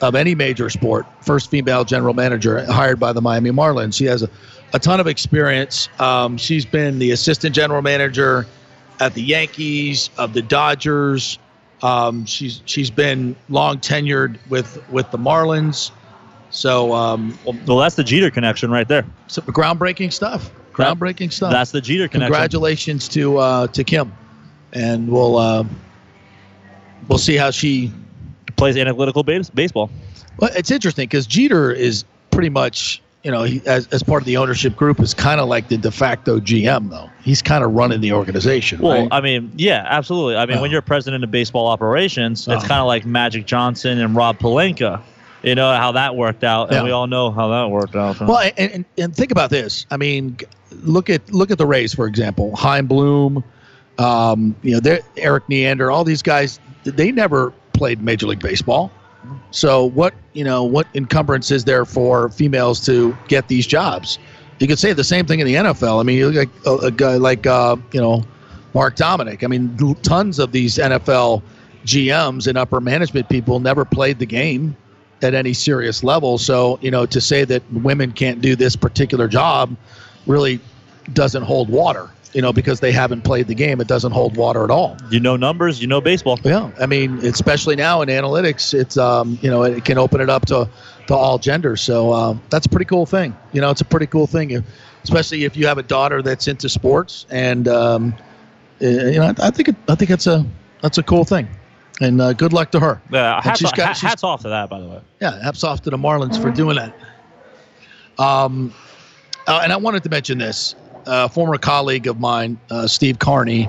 of 0.00 0.14
any 0.14 0.34
major 0.34 0.68
sport, 0.70 1.06
first 1.20 1.50
female 1.50 1.84
general 1.84 2.14
manager 2.14 2.64
hired 2.72 2.98
by 2.98 3.12
the 3.12 3.20
Miami 3.20 3.50
Marlins. 3.50 3.94
She 3.96 4.04
has 4.06 4.22
a, 4.22 4.30
a 4.72 4.78
ton 4.78 4.98
of 5.00 5.06
experience. 5.06 5.88
Um, 6.00 6.36
she's 6.36 6.64
been 6.64 6.98
the 6.98 7.10
assistant 7.12 7.54
general 7.54 7.82
manager 7.82 8.46
at 9.00 9.14
the 9.14 9.22
Yankees, 9.22 10.10
of 10.18 10.32
the 10.32 10.42
Dodgers. 10.42 11.38
Um, 11.82 12.24
she's 12.26 12.62
she's 12.64 12.90
been 12.90 13.36
long 13.48 13.78
tenured 13.78 14.38
with 14.48 14.82
with 14.90 15.10
the 15.10 15.18
Marlins. 15.18 15.90
So, 16.50 16.92
um, 16.92 17.38
Well, 17.66 17.78
that's 17.78 17.94
the 17.94 18.04
Jeter 18.04 18.30
connection 18.30 18.70
right 18.70 18.86
there. 18.86 19.04
some 19.26 19.44
groundbreaking 19.46 20.12
stuff. 20.12 20.50
Groundbreaking 20.72 21.32
stuff. 21.32 21.52
That's 21.52 21.70
the 21.70 21.80
Jeter 21.80 22.08
connection. 22.08 22.32
Congratulations 22.32 23.08
to 23.08 23.38
uh, 23.38 23.66
to 23.68 23.84
Kim, 23.84 24.12
and 24.72 25.08
we'll 25.08 25.36
uh, 25.36 25.64
we'll 27.08 27.18
see 27.18 27.36
how 27.36 27.50
she 27.50 27.92
Plays 28.56 28.76
analytical 28.76 29.22
base, 29.24 29.50
baseball. 29.50 29.90
Well, 30.38 30.50
it's 30.54 30.70
interesting 30.70 31.04
because 31.04 31.26
Jeter 31.26 31.72
is 31.72 32.04
pretty 32.30 32.50
much, 32.50 33.02
you 33.24 33.30
know, 33.30 33.42
he, 33.42 33.60
as, 33.66 33.88
as 33.88 34.02
part 34.04 34.22
of 34.22 34.26
the 34.26 34.36
ownership 34.36 34.76
group, 34.76 35.00
is 35.00 35.14
kind 35.14 35.40
of 35.40 35.48
like 35.48 35.68
the 35.68 35.76
de 35.78 35.90
facto 35.90 36.38
GM, 36.38 36.88
though. 36.90 37.10
He's 37.24 37.42
kind 37.42 37.64
of 37.64 37.72
running 37.72 38.00
the 38.00 38.12
organization. 38.12 38.80
Well, 38.80 39.02
right? 39.02 39.08
I 39.10 39.20
mean, 39.20 39.50
yeah, 39.56 39.84
absolutely. 39.88 40.36
I 40.36 40.46
mean, 40.46 40.60
when 40.60 40.70
you're 40.70 40.82
president 40.82 41.24
of 41.24 41.30
baseball 41.30 41.66
operations, 41.66 42.40
it's 42.42 42.48
Uh-huh. 42.48 42.68
kind 42.68 42.80
of 42.80 42.86
like 42.86 43.04
Magic 43.04 43.46
Johnson 43.46 43.98
and 43.98 44.14
Rob 44.14 44.38
Pelinka. 44.38 45.00
You 45.42 45.54
know 45.56 45.74
how 45.74 45.92
that 45.92 46.14
worked 46.16 46.44
out, 46.44 46.68
and 46.68 46.76
Yeah. 46.76 46.84
we 46.84 46.90
all 46.92 47.06
know 47.06 47.30
how 47.30 47.48
that 47.48 47.70
worked 47.70 47.96
out. 47.96 48.20
well, 48.20 48.38
and, 48.56 48.70
and, 48.72 48.84
and 48.96 49.14
think 49.16 49.32
about 49.32 49.50
this. 49.50 49.86
I 49.90 49.96
mean, 49.96 50.36
look 50.82 51.10
at 51.10 51.32
look 51.32 51.50
at 51.50 51.58
the 51.58 51.66
Rays, 51.66 51.92
for 51.92 52.06
example. 52.06 52.54
Chaim 52.54 52.86
Bloom, 52.86 53.42
um, 53.98 54.54
you 54.62 54.80
know, 54.80 54.98
Erik 55.16 55.48
Neander, 55.48 55.90
all 55.90 56.04
these 56.04 56.22
guys, 56.22 56.60
they 56.84 57.10
never 57.10 57.52
played 57.72 58.02
Major 58.02 58.26
League 58.26 58.40
Baseball. 58.40 58.92
So 59.50 59.86
what 59.86 60.14
you 60.32 60.44
know, 60.44 60.62
what 60.64 60.86
encumbrance 60.94 61.50
is 61.50 61.64
there 61.64 61.84
for 61.84 62.28
females 62.30 62.84
to 62.86 63.16
get 63.28 63.48
these 63.48 63.66
jobs? 63.66 64.18
You 64.60 64.68
could 64.68 64.78
say 64.78 64.92
the 64.92 65.04
same 65.04 65.26
thing 65.26 65.40
in 65.40 65.46
the 65.46 65.54
NFL. 65.54 65.98
I 66.00 66.04
mean, 66.04 66.18
you 66.18 66.28
look 66.30 66.48
at 66.48 66.66
a, 66.66 66.86
a 66.86 66.90
guy 66.92 67.16
like 67.16 67.46
uh, 67.46 67.76
you 67.92 68.00
know 68.00 68.22
Mark 68.74 68.94
Dominik. 68.96 69.42
I 69.42 69.48
mean, 69.48 69.76
tons 70.02 70.38
of 70.38 70.52
these 70.52 70.76
NFL 70.78 71.42
GMs 71.84 72.46
and 72.46 72.56
upper 72.56 72.80
management 72.80 73.28
people 73.28 73.58
never 73.58 73.84
played 73.84 74.20
the 74.20 74.26
game 74.26 74.76
at 75.22 75.34
any 75.34 75.52
serious 75.52 76.02
level. 76.02 76.38
So 76.38 76.78
you 76.82 76.90
know, 76.90 77.06
to 77.06 77.20
say 77.20 77.44
that 77.44 77.62
women 77.72 78.12
can't 78.12 78.40
do 78.40 78.56
this 78.56 78.76
particular 78.76 79.28
job 79.28 79.74
really 80.26 80.60
doesn't 81.12 81.42
hold 81.42 81.68
water. 81.68 82.10
You 82.34 82.40
know, 82.40 82.50
because 82.50 82.80
they 82.80 82.92
haven't 82.92 83.24
played 83.24 83.46
the 83.46 83.54
game, 83.54 83.78
it 83.82 83.88
doesn't 83.88 84.12
hold 84.12 84.38
water 84.38 84.64
at 84.64 84.70
all. 84.70 84.96
You 85.10 85.20
know 85.20 85.36
numbers, 85.36 85.82
you 85.82 85.86
know 85.86 86.00
baseball. 86.00 86.40
Yeah, 86.42 86.70
I 86.80 86.86
mean, 86.86 87.18
especially 87.26 87.76
now 87.76 88.00
in 88.00 88.08
analytics, 88.08 88.72
it's 88.72 88.96
um, 88.96 89.38
you 89.42 89.50
know, 89.50 89.64
it 89.64 89.84
can 89.84 89.98
open 89.98 90.18
it 90.22 90.30
up 90.30 90.46
to 90.46 90.66
to 91.08 91.14
all 91.14 91.38
genders. 91.38 91.82
So 91.82 92.10
um, 92.12 92.40
that's 92.48 92.64
a 92.64 92.70
pretty 92.70 92.86
cool 92.86 93.04
thing. 93.04 93.36
You 93.52 93.60
know, 93.60 93.70
it's 93.70 93.82
a 93.82 93.84
pretty 93.84 94.06
cool 94.06 94.26
thing, 94.26 94.64
especially 95.04 95.44
if 95.44 95.58
you 95.58 95.66
have 95.66 95.76
a 95.76 95.82
daughter 95.82 96.22
that's 96.22 96.48
into 96.48 96.70
sports. 96.70 97.26
And 97.28 97.68
um, 97.68 98.14
uh, 98.82 98.86
you 98.86 99.18
know, 99.18 99.34
I 99.38 99.50
think 99.50 99.68
it, 99.68 99.76
I 99.88 99.94
think 99.94 100.10
it's 100.10 100.26
a 100.26 100.46
that's 100.80 100.96
a 100.96 101.02
cool 101.02 101.24
thing. 101.24 101.48
And 102.02 102.20
uh, 102.20 102.32
good 102.32 102.52
luck 102.52 102.70
to 102.72 102.80
her. 102.80 103.00
Yeah, 103.10 103.36
And 103.36 103.44
hats, 103.44 103.58
she's 103.60 103.68
off, 103.68 103.76
got- 103.76 103.96
she's- 103.96 104.00
hats 104.10 104.24
off 104.24 104.42
to 104.42 104.48
that, 104.48 104.68
by 104.68 104.80
the 104.80 104.86
way. 104.88 105.00
yeah, 105.20 105.42
hats 105.42 105.62
off 105.64 105.82
to 105.82 105.90
the 105.90 105.96
Marlins 105.96 106.40
for 106.40 106.50
doing 106.50 106.76
that. 106.76 106.94
Um, 108.18 108.72
uh, 109.46 109.60
and 109.62 109.72
I 109.72 109.76
wanted 109.76 110.02
to 110.04 110.08
mention 110.10 110.38
this. 110.38 110.74
Uh, 111.06 111.26
former 111.28 111.58
colleague 111.58 112.06
of 112.06 112.20
mine, 112.20 112.58
uh, 112.70 112.86
Steve 112.86 113.18
Carney. 113.18 113.68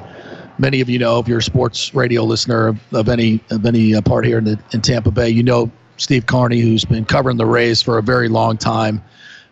Many 0.59 0.81
of 0.81 0.89
you 0.89 0.99
know, 0.99 1.17
if 1.19 1.27
you're 1.27 1.39
a 1.39 1.43
sports 1.43 1.93
radio 1.95 2.23
listener 2.23 2.67
of, 2.67 2.93
of 2.93 3.09
any 3.09 3.39
of 3.49 3.65
any 3.65 3.95
uh, 3.95 4.01
part 4.01 4.23
here 4.25 4.37
in, 4.37 4.43
the, 4.43 4.59
in 4.71 4.81
Tampa 4.81 5.09
Bay, 5.09 5.29
you 5.29 5.41
know 5.41 5.71
Steve 5.97 6.27
Carney, 6.27 6.59
who's 6.59 6.85
been 6.85 7.05
covering 7.05 7.37
the 7.37 7.45
Rays 7.47 7.81
for 7.81 7.97
a 7.97 8.03
very 8.03 8.29
long 8.29 8.55
time 8.57 9.03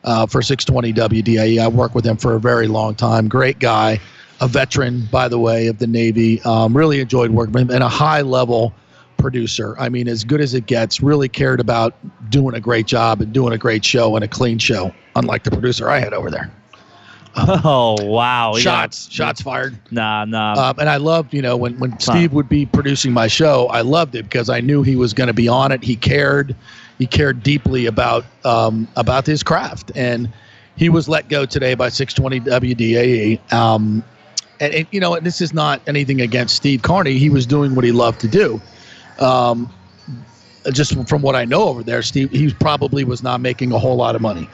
uh, 0.04 0.28
for 0.28 0.44
620 0.44 0.94
WDAE. 1.24 1.60
I 1.60 1.68
worked 1.70 1.96
with 1.96 2.06
him 2.06 2.18
for 2.18 2.36
a 2.36 2.40
very 2.40 2.68
long 2.68 2.94
time. 2.94 3.28
Great 3.28 3.58
guy, 3.58 4.00
a 4.42 4.48
veteran, 4.48 5.08
by 5.12 5.28
the 5.28 5.40
way, 5.40 5.68
of 5.68 5.78
the 5.78 5.88
Navy. 5.88 6.42
Um, 6.42 6.76
really 6.76 7.00
enjoyed 7.00 7.32
working 7.32 7.54
with 7.54 7.62
him, 7.64 7.70
and 7.72 7.84
a 7.84 7.90
high 7.90 8.22
level 8.22 8.74
producer. 9.18 9.76
I 9.80 9.88
mean, 9.88 10.08
as 10.08 10.24
good 10.24 10.42
as 10.42 10.54
it 10.54 10.66
gets. 10.66 11.02
Really 11.02 11.30
cared 11.30 11.60
about 11.60 11.96
doing 12.30 12.56
a 12.56 12.60
great 12.60 12.88
job 12.88 13.22
and 13.22 13.32
doing 13.32 13.54
a 13.54 13.58
great 13.58 13.86
show 13.86 14.16
and 14.16 14.26
a 14.26 14.28
clean 14.28 14.58
show. 14.58 14.94
Unlike 15.16 15.44
the 15.44 15.52
producer 15.52 15.90
I 15.90 16.00
had 16.00 16.14
over 16.14 16.30
there. 16.30 16.52
Oh 17.34 17.96
wow! 18.04 18.54
We 18.54 18.62
got- 18.62 18.94
shots, 18.94 19.10
shots 19.10 19.42
fired. 19.42 19.80
Nah, 19.90 20.26
nah. 20.26 20.54
Um, 20.54 20.80
and 20.80 20.90
I 20.90 20.98
loved, 20.98 21.34
you 21.34 21.42
know, 21.42 21.56
when, 21.56 21.80
when 21.80 21.98
Steve 21.98 22.34
would 22.34 22.50
be 22.50 22.66
producing 22.66 23.14
my 23.14 23.28
show, 23.28 23.68
I 23.68 23.82
loved 23.82 24.16
it 24.16 24.24
because 24.24 24.50
I 24.50 24.60
knew 24.60 24.84
he 24.84 24.98
was 24.98 25.14
going 25.14 25.28
to 25.28 25.34
be 25.34 25.48
on 25.48 25.72
it. 25.72 25.82
He 25.82 25.96
cared, 25.96 26.54
he 27.00 27.08
cared 27.08 27.42
deeply 27.42 27.86
about 27.86 28.26
um, 28.44 28.86
about 28.98 29.26
his 29.26 29.44
craft, 29.44 29.94
and 29.96 30.30
he 30.76 30.90
was 30.90 31.08
let 31.08 31.30
go 31.30 31.46
today 31.46 31.74
by 31.74 31.88
620 31.88 32.76
WDAE. 32.76 33.54
Um, 33.54 34.04
and, 34.62 34.74
and 34.74 34.88
you 34.92 35.00
know, 35.00 35.20
this 35.20 35.42
is 35.42 35.54
not 35.54 35.82
anything 35.88 36.22
against 36.22 36.56
Steve 36.56 36.82
Carney. 36.84 37.18
He 37.18 37.30
was 37.30 37.46
doing 37.46 37.76
what 37.76 37.84
he 37.84 37.92
loved 37.92 38.22
to 38.22 38.28
do. 38.30 38.62
Um, 39.20 39.70
just 40.72 41.08
from 41.10 41.22
what 41.22 41.36
I 41.36 41.44
know 41.44 41.64
over 41.64 41.84
there, 41.84 42.02
Steve, 42.02 42.32
he 42.32 42.54
probably 42.54 43.04
was 43.04 43.22
not 43.24 43.42
making 43.42 43.74
a 43.74 43.80
whole 43.80 43.96
lot 43.96 44.16
of 44.16 44.22
money 44.22 44.48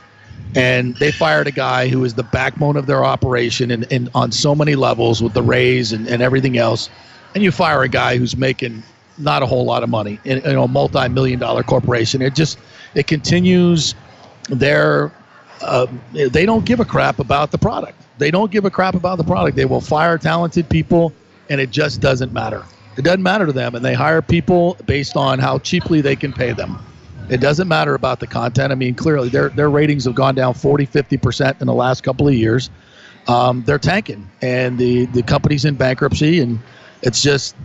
and 0.55 0.95
they 0.95 1.11
fired 1.11 1.47
a 1.47 1.51
guy 1.51 1.87
who 1.87 2.03
is 2.03 2.13
the 2.13 2.23
backbone 2.23 2.77
of 2.77 2.85
their 2.85 3.03
operation 3.03 3.71
and, 3.71 3.91
and 3.91 4.09
on 4.15 4.31
so 4.31 4.55
many 4.55 4.75
levels 4.75 5.21
with 5.21 5.33
the 5.33 5.43
Rays 5.43 5.91
and, 5.91 6.07
and 6.07 6.21
everything 6.21 6.57
else. 6.57 6.89
And 7.35 7.43
you 7.43 7.51
fire 7.51 7.83
a 7.83 7.89
guy 7.89 8.17
who's 8.17 8.35
making 8.35 8.81
not 9.17 9.43
a 9.43 9.45
whole 9.45 9.65
lot 9.65 9.83
of 9.83 9.89
money 9.89 10.19
in, 10.23 10.39
in 10.39 10.55
a 10.55 10.67
multi-million 10.67 11.39
dollar 11.39 11.63
corporation. 11.63 12.21
It 12.21 12.33
just 12.33 12.57
it 12.95 13.07
continues 13.07 13.93
their 14.49 15.11
uh, 15.61 15.87
they 16.13 16.45
don't 16.45 16.65
give 16.65 16.79
a 16.79 16.85
crap 16.85 17.19
about 17.19 17.51
the 17.51 17.57
product. 17.57 18.01
They 18.17 18.31
don't 18.31 18.51
give 18.51 18.65
a 18.65 18.71
crap 18.71 18.95
about 18.95 19.17
the 19.17 19.23
product. 19.23 19.55
They 19.55 19.65
will 19.65 19.81
fire 19.81 20.17
talented 20.17 20.69
people, 20.69 21.13
and 21.49 21.61
it 21.61 21.69
just 21.69 22.01
doesn't 22.01 22.33
matter. 22.33 22.63
It 22.97 23.03
doesn't 23.03 23.21
matter 23.23 23.45
to 23.45 23.53
them, 23.53 23.75
and 23.75 23.85
they 23.85 23.93
hire 23.93 24.21
people 24.21 24.75
based 24.85 25.15
on 25.15 25.37
how 25.39 25.59
cheaply 25.59 26.01
they 26.01 26.15
can 26.15 26.33
pay 26.33 26.51
them. 26.53 26.79
It 27.29 27.41
doesn't 27.41 27.67
matter 27.67 27.93
about 27.93 28.19
the 28.19 28.27
content. 28.27 28.71
I 28.71 28.75
mean, 28.75 28.95
clearly 28.95 29.29
their 29.29 29.49
their 29.49 29.69
ratings 29.69 30.05
have 30.05 30.15
gone 30.15 30.33
down 30.33 30.53
40, 30.53 30.85
50 30.85 31.17
percent 31.17 31.57
in 31.61 31.67
the 31.67 31.73
last 31.73 32.01
couple 32.01 32.27
of 32.27 32.33
years. 32.33 32.69
Um, 33.27 33.63
they're 33.65 33.77
tanking, 33.77 34.27
and 34.41 34.77
the 34.77 35.05
the 35.07 35.21
company's 35.21 35.65
in 35.65 35.75
bankruptcy, 35.75 36.39
and 36.39 36.59
it's 37.03 37.21
just 37.21 37.55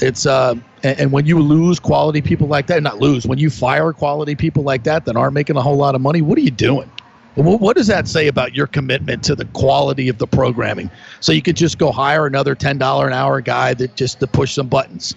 it's 0.00 0.26
uh 0.26 0.54
and, 0.82 1.00
and 1.00 1.12
when 1.12 1.24
you 1.24 1.40
lose 1.40 1.78
quality 1.78 2.20
people 2.20 2.48
like 2.48 2.66
that, 2.66 2.82
not 2.82 2.98
lose 2.98 3.26
when 3.26 3.38
you 3.38 3.50
fire 3.50 3.92
quality 3.92 4.34
people 4.34 4.64
like 4.64 4.82
that 4.84 5.04
that 5.06 5.16
aren't 5.16 5.34
making 5.34 5.56
a 5.56 5.62
whole 5.62 5.76
lot 5.76 5.94
of 5.94 6.00
money, 6.00 6.20
what 6.20 6.36
are 6.36 6.42
you 6.42 6.50
doing? 6.50 6.90
What 7.36 7.76
does 7.76 7.88
that 7.88 8.06
say 8.06 8.28
about 8.28 8.54
your 8.54 8.68
commitment 8.68 9.24
to 9.24 9.34
the 9.34 9.44
quality 9.46 10.08
of 10.08 10.18
the 10.18 10.26
programming? 10.26 10.90
So 11.20 11.32
you 11.32 11.42
could 11.42 11.56
just 11.56 11.78
go 11.78 11.90
hire 11.90 12.26
another 12.26 12.54
ten 12.54 12.78
dollar 12.78 13.06
an 13.08 13.12
hour 13.12 13.40
guy 13.40 13.74
that 13.74 13.96
just 13.96 14.20
to 14.20 14.26
push 14.26 14.54
some 14.54 14.68
buttons. 14.68 15.14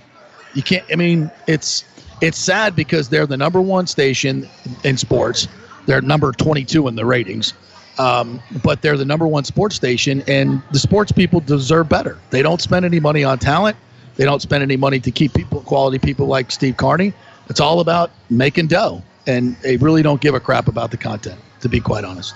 You 0.56 0.64
can't. 0.64 0.84
I 0.92 0.96
mean, 0.96 1.30
it's 1.48 1.86
it's 2.22 2.40
sad 2.40 2.76
because 2.76 3.10
they're 3.10 3.28
the 3.28 3.38
number 3.38 3.62
one 3.62 3.86
station 3.86 4.50
in 4.84 4.98
sports. 4.98 5.48
They're 5.86 6.02
number 6.02 6.32
twenty 6.32 6.66
two 6.66 6.88
in 6.88 6.96
the 6.96 7.06
ratings, 7.06 7.54
um, 8.00 8.42
but 8.64 8.82
they're 8.82 8.98
the 8.98 9.06
number 9.06 9.28
one 9.28 9.44
sports 9.44 9.76
station, 9.76 10.24
and 10.28 10.62
the 10.72 10.80
sports 10.80 11.12
people 11.12 11.40
deserve 11.40 11.88
better. 11.88 12.18
They 12.32 12.42
don't 12.42 12.62
spend 12.62 12.84
any 12.84 13.00
money 13.00 13.24
on 13.24 13.38
talent. 13.38 13.78
They 14.16 14.26
don't 14.26 14.42
spend 14.42 14.64
any 14.64 14.78
money 14.78 15.00
to 15.02 15.12
keep 15.12 15.34
people 15.34 15.62
quality 15.62 16.00
people 16.00 16.26
like 16.26 16.50
Steve 16.50 16.78
Carney. 16.78 17.14
It's 17.50 17.60
all 17.60 17.80
about 17.80 18.10
making 18.32 18.68
dough, 18.68 19.04
and 19.28 19.56
they 19.58 19.78
really 19.78 20.02
don't 20.02 20.20
give 20.20 20.34
a 20.34 20.40
crap 20.40 20.68
about 20.68 20.90
the 20.90 20.98
content, 20.98 21.40
to 21.62 21.70
be 21.70 21.80
quite 21.80 22.04
honest. 22.04 22.36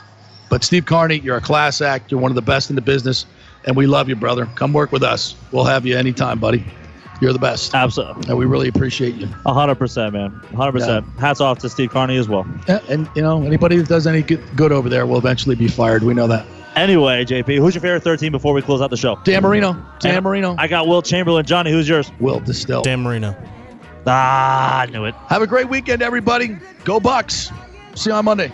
But 0.49 0.63
Steve 0.63 0.85
Carney, 0.85 1.19
you're 1.19 1.37
a 1.37 1.41
class 1.41 1.81
act. 1.81 2.11
You're 2.11 2.19
one 2.19 2.31
of 2.31 2.35
the 2.35 2.41
best 2.41 2.69
in 2.69 2.75
the 2.75 2.81
business, 2.81 3.25
and 3.65 3.75
we 3.75 3.87
love 3.87 4.09
you, 4.09 4.15
brother. 4.15 4.45
Come 4.55 4.73
work 4.73 4.91
with 4.91 5.03
us. 5.03 5.35
We'll 5.51 5.65
have 5.65 5.85
you 5.85 5.97
anytime, 5.97 6.39
buddy. 6.39 6.65
You're 7.21 7.33
the 7.33 7.39
best. 7.39 7.75
Absolutely. 7.75 8.29
And 8.29 8.37
we 8.37 8.45
really 8.45 8.67
appreciate 8.67 9.13
you. 9.15 9.29
A 9.45 9.53
hundred 9.53 9.75
percent, 9.75 10.13
man. 10.13 10.31
Hundred 10.55 10.71
percent. 10.71 11.05
Hats 11.19 11.39
off 11.39 11.59
to 11.59 11.69
Steve 11.69 11.91
Carney 11.91 12.17
as 12.17 12.27
well. 12.27 12.47
Yeah, 12.67 12.79
and 12.89 13.07
you 13.15 13.21
know, 13.21 13.43
anybody 13.43 13.77
that 13.77 13.87
does 13.87 14.07
any 14.07 14.23
good, 14.23 14.43
good 14.55 14.71
over 14.71 14.89
there 14.89 15.05
will 15.05 15.19
eventually 15.19 15.55
be 15.55 15.67
fired. 15.67 16.03
We 16.03 16.15
know 16.15 16.27
that. 16.27 16.45
Anyway, 16.75 17.23
JP, 17.25 17.57
who's 17.59 17.75
your 17.75 17.81
favorite 17.81 18.01
13 18.03 18.31
before 18.31 18.53
we 18.53 18.61
close 18.61 18.81
out 18.81 18.89
the 18.89 18.97
show? 18.97 19.19
Dan 19.23 19.43
Marino. 19.43 19.73
Dan 19.99 20.15
And 20.15 20.23
Marino. 20.23 20.55
I 20.57 20.67
got 20.67 20.87
Wilt 20.87 21.05
Chamberlain. 21.05 21.45
Johnny, 21.45 21.69
who's 21.71 21.87
yours? 21.87 22.11
Will 22.19 22.39
Distill. 22.39 22.81
Dan 22.81 23.01
Marino. 23.03 23.35
Ah, 24.07 24.81
I 24.81 24.85
knew 24.87 25.05
it. 25.05 25.13
Have 25.27 25.41
a 25.41 25.47
great 25.47 25.69
weekend, 25.69 26.01
everybody. 26.01 26.57
Go 26.85 26.99
Bucs. 26.99 27.53
See 27.95 28.09
you 28.09 28.15
on 28.15 28.25
Monday. 28.25 28.51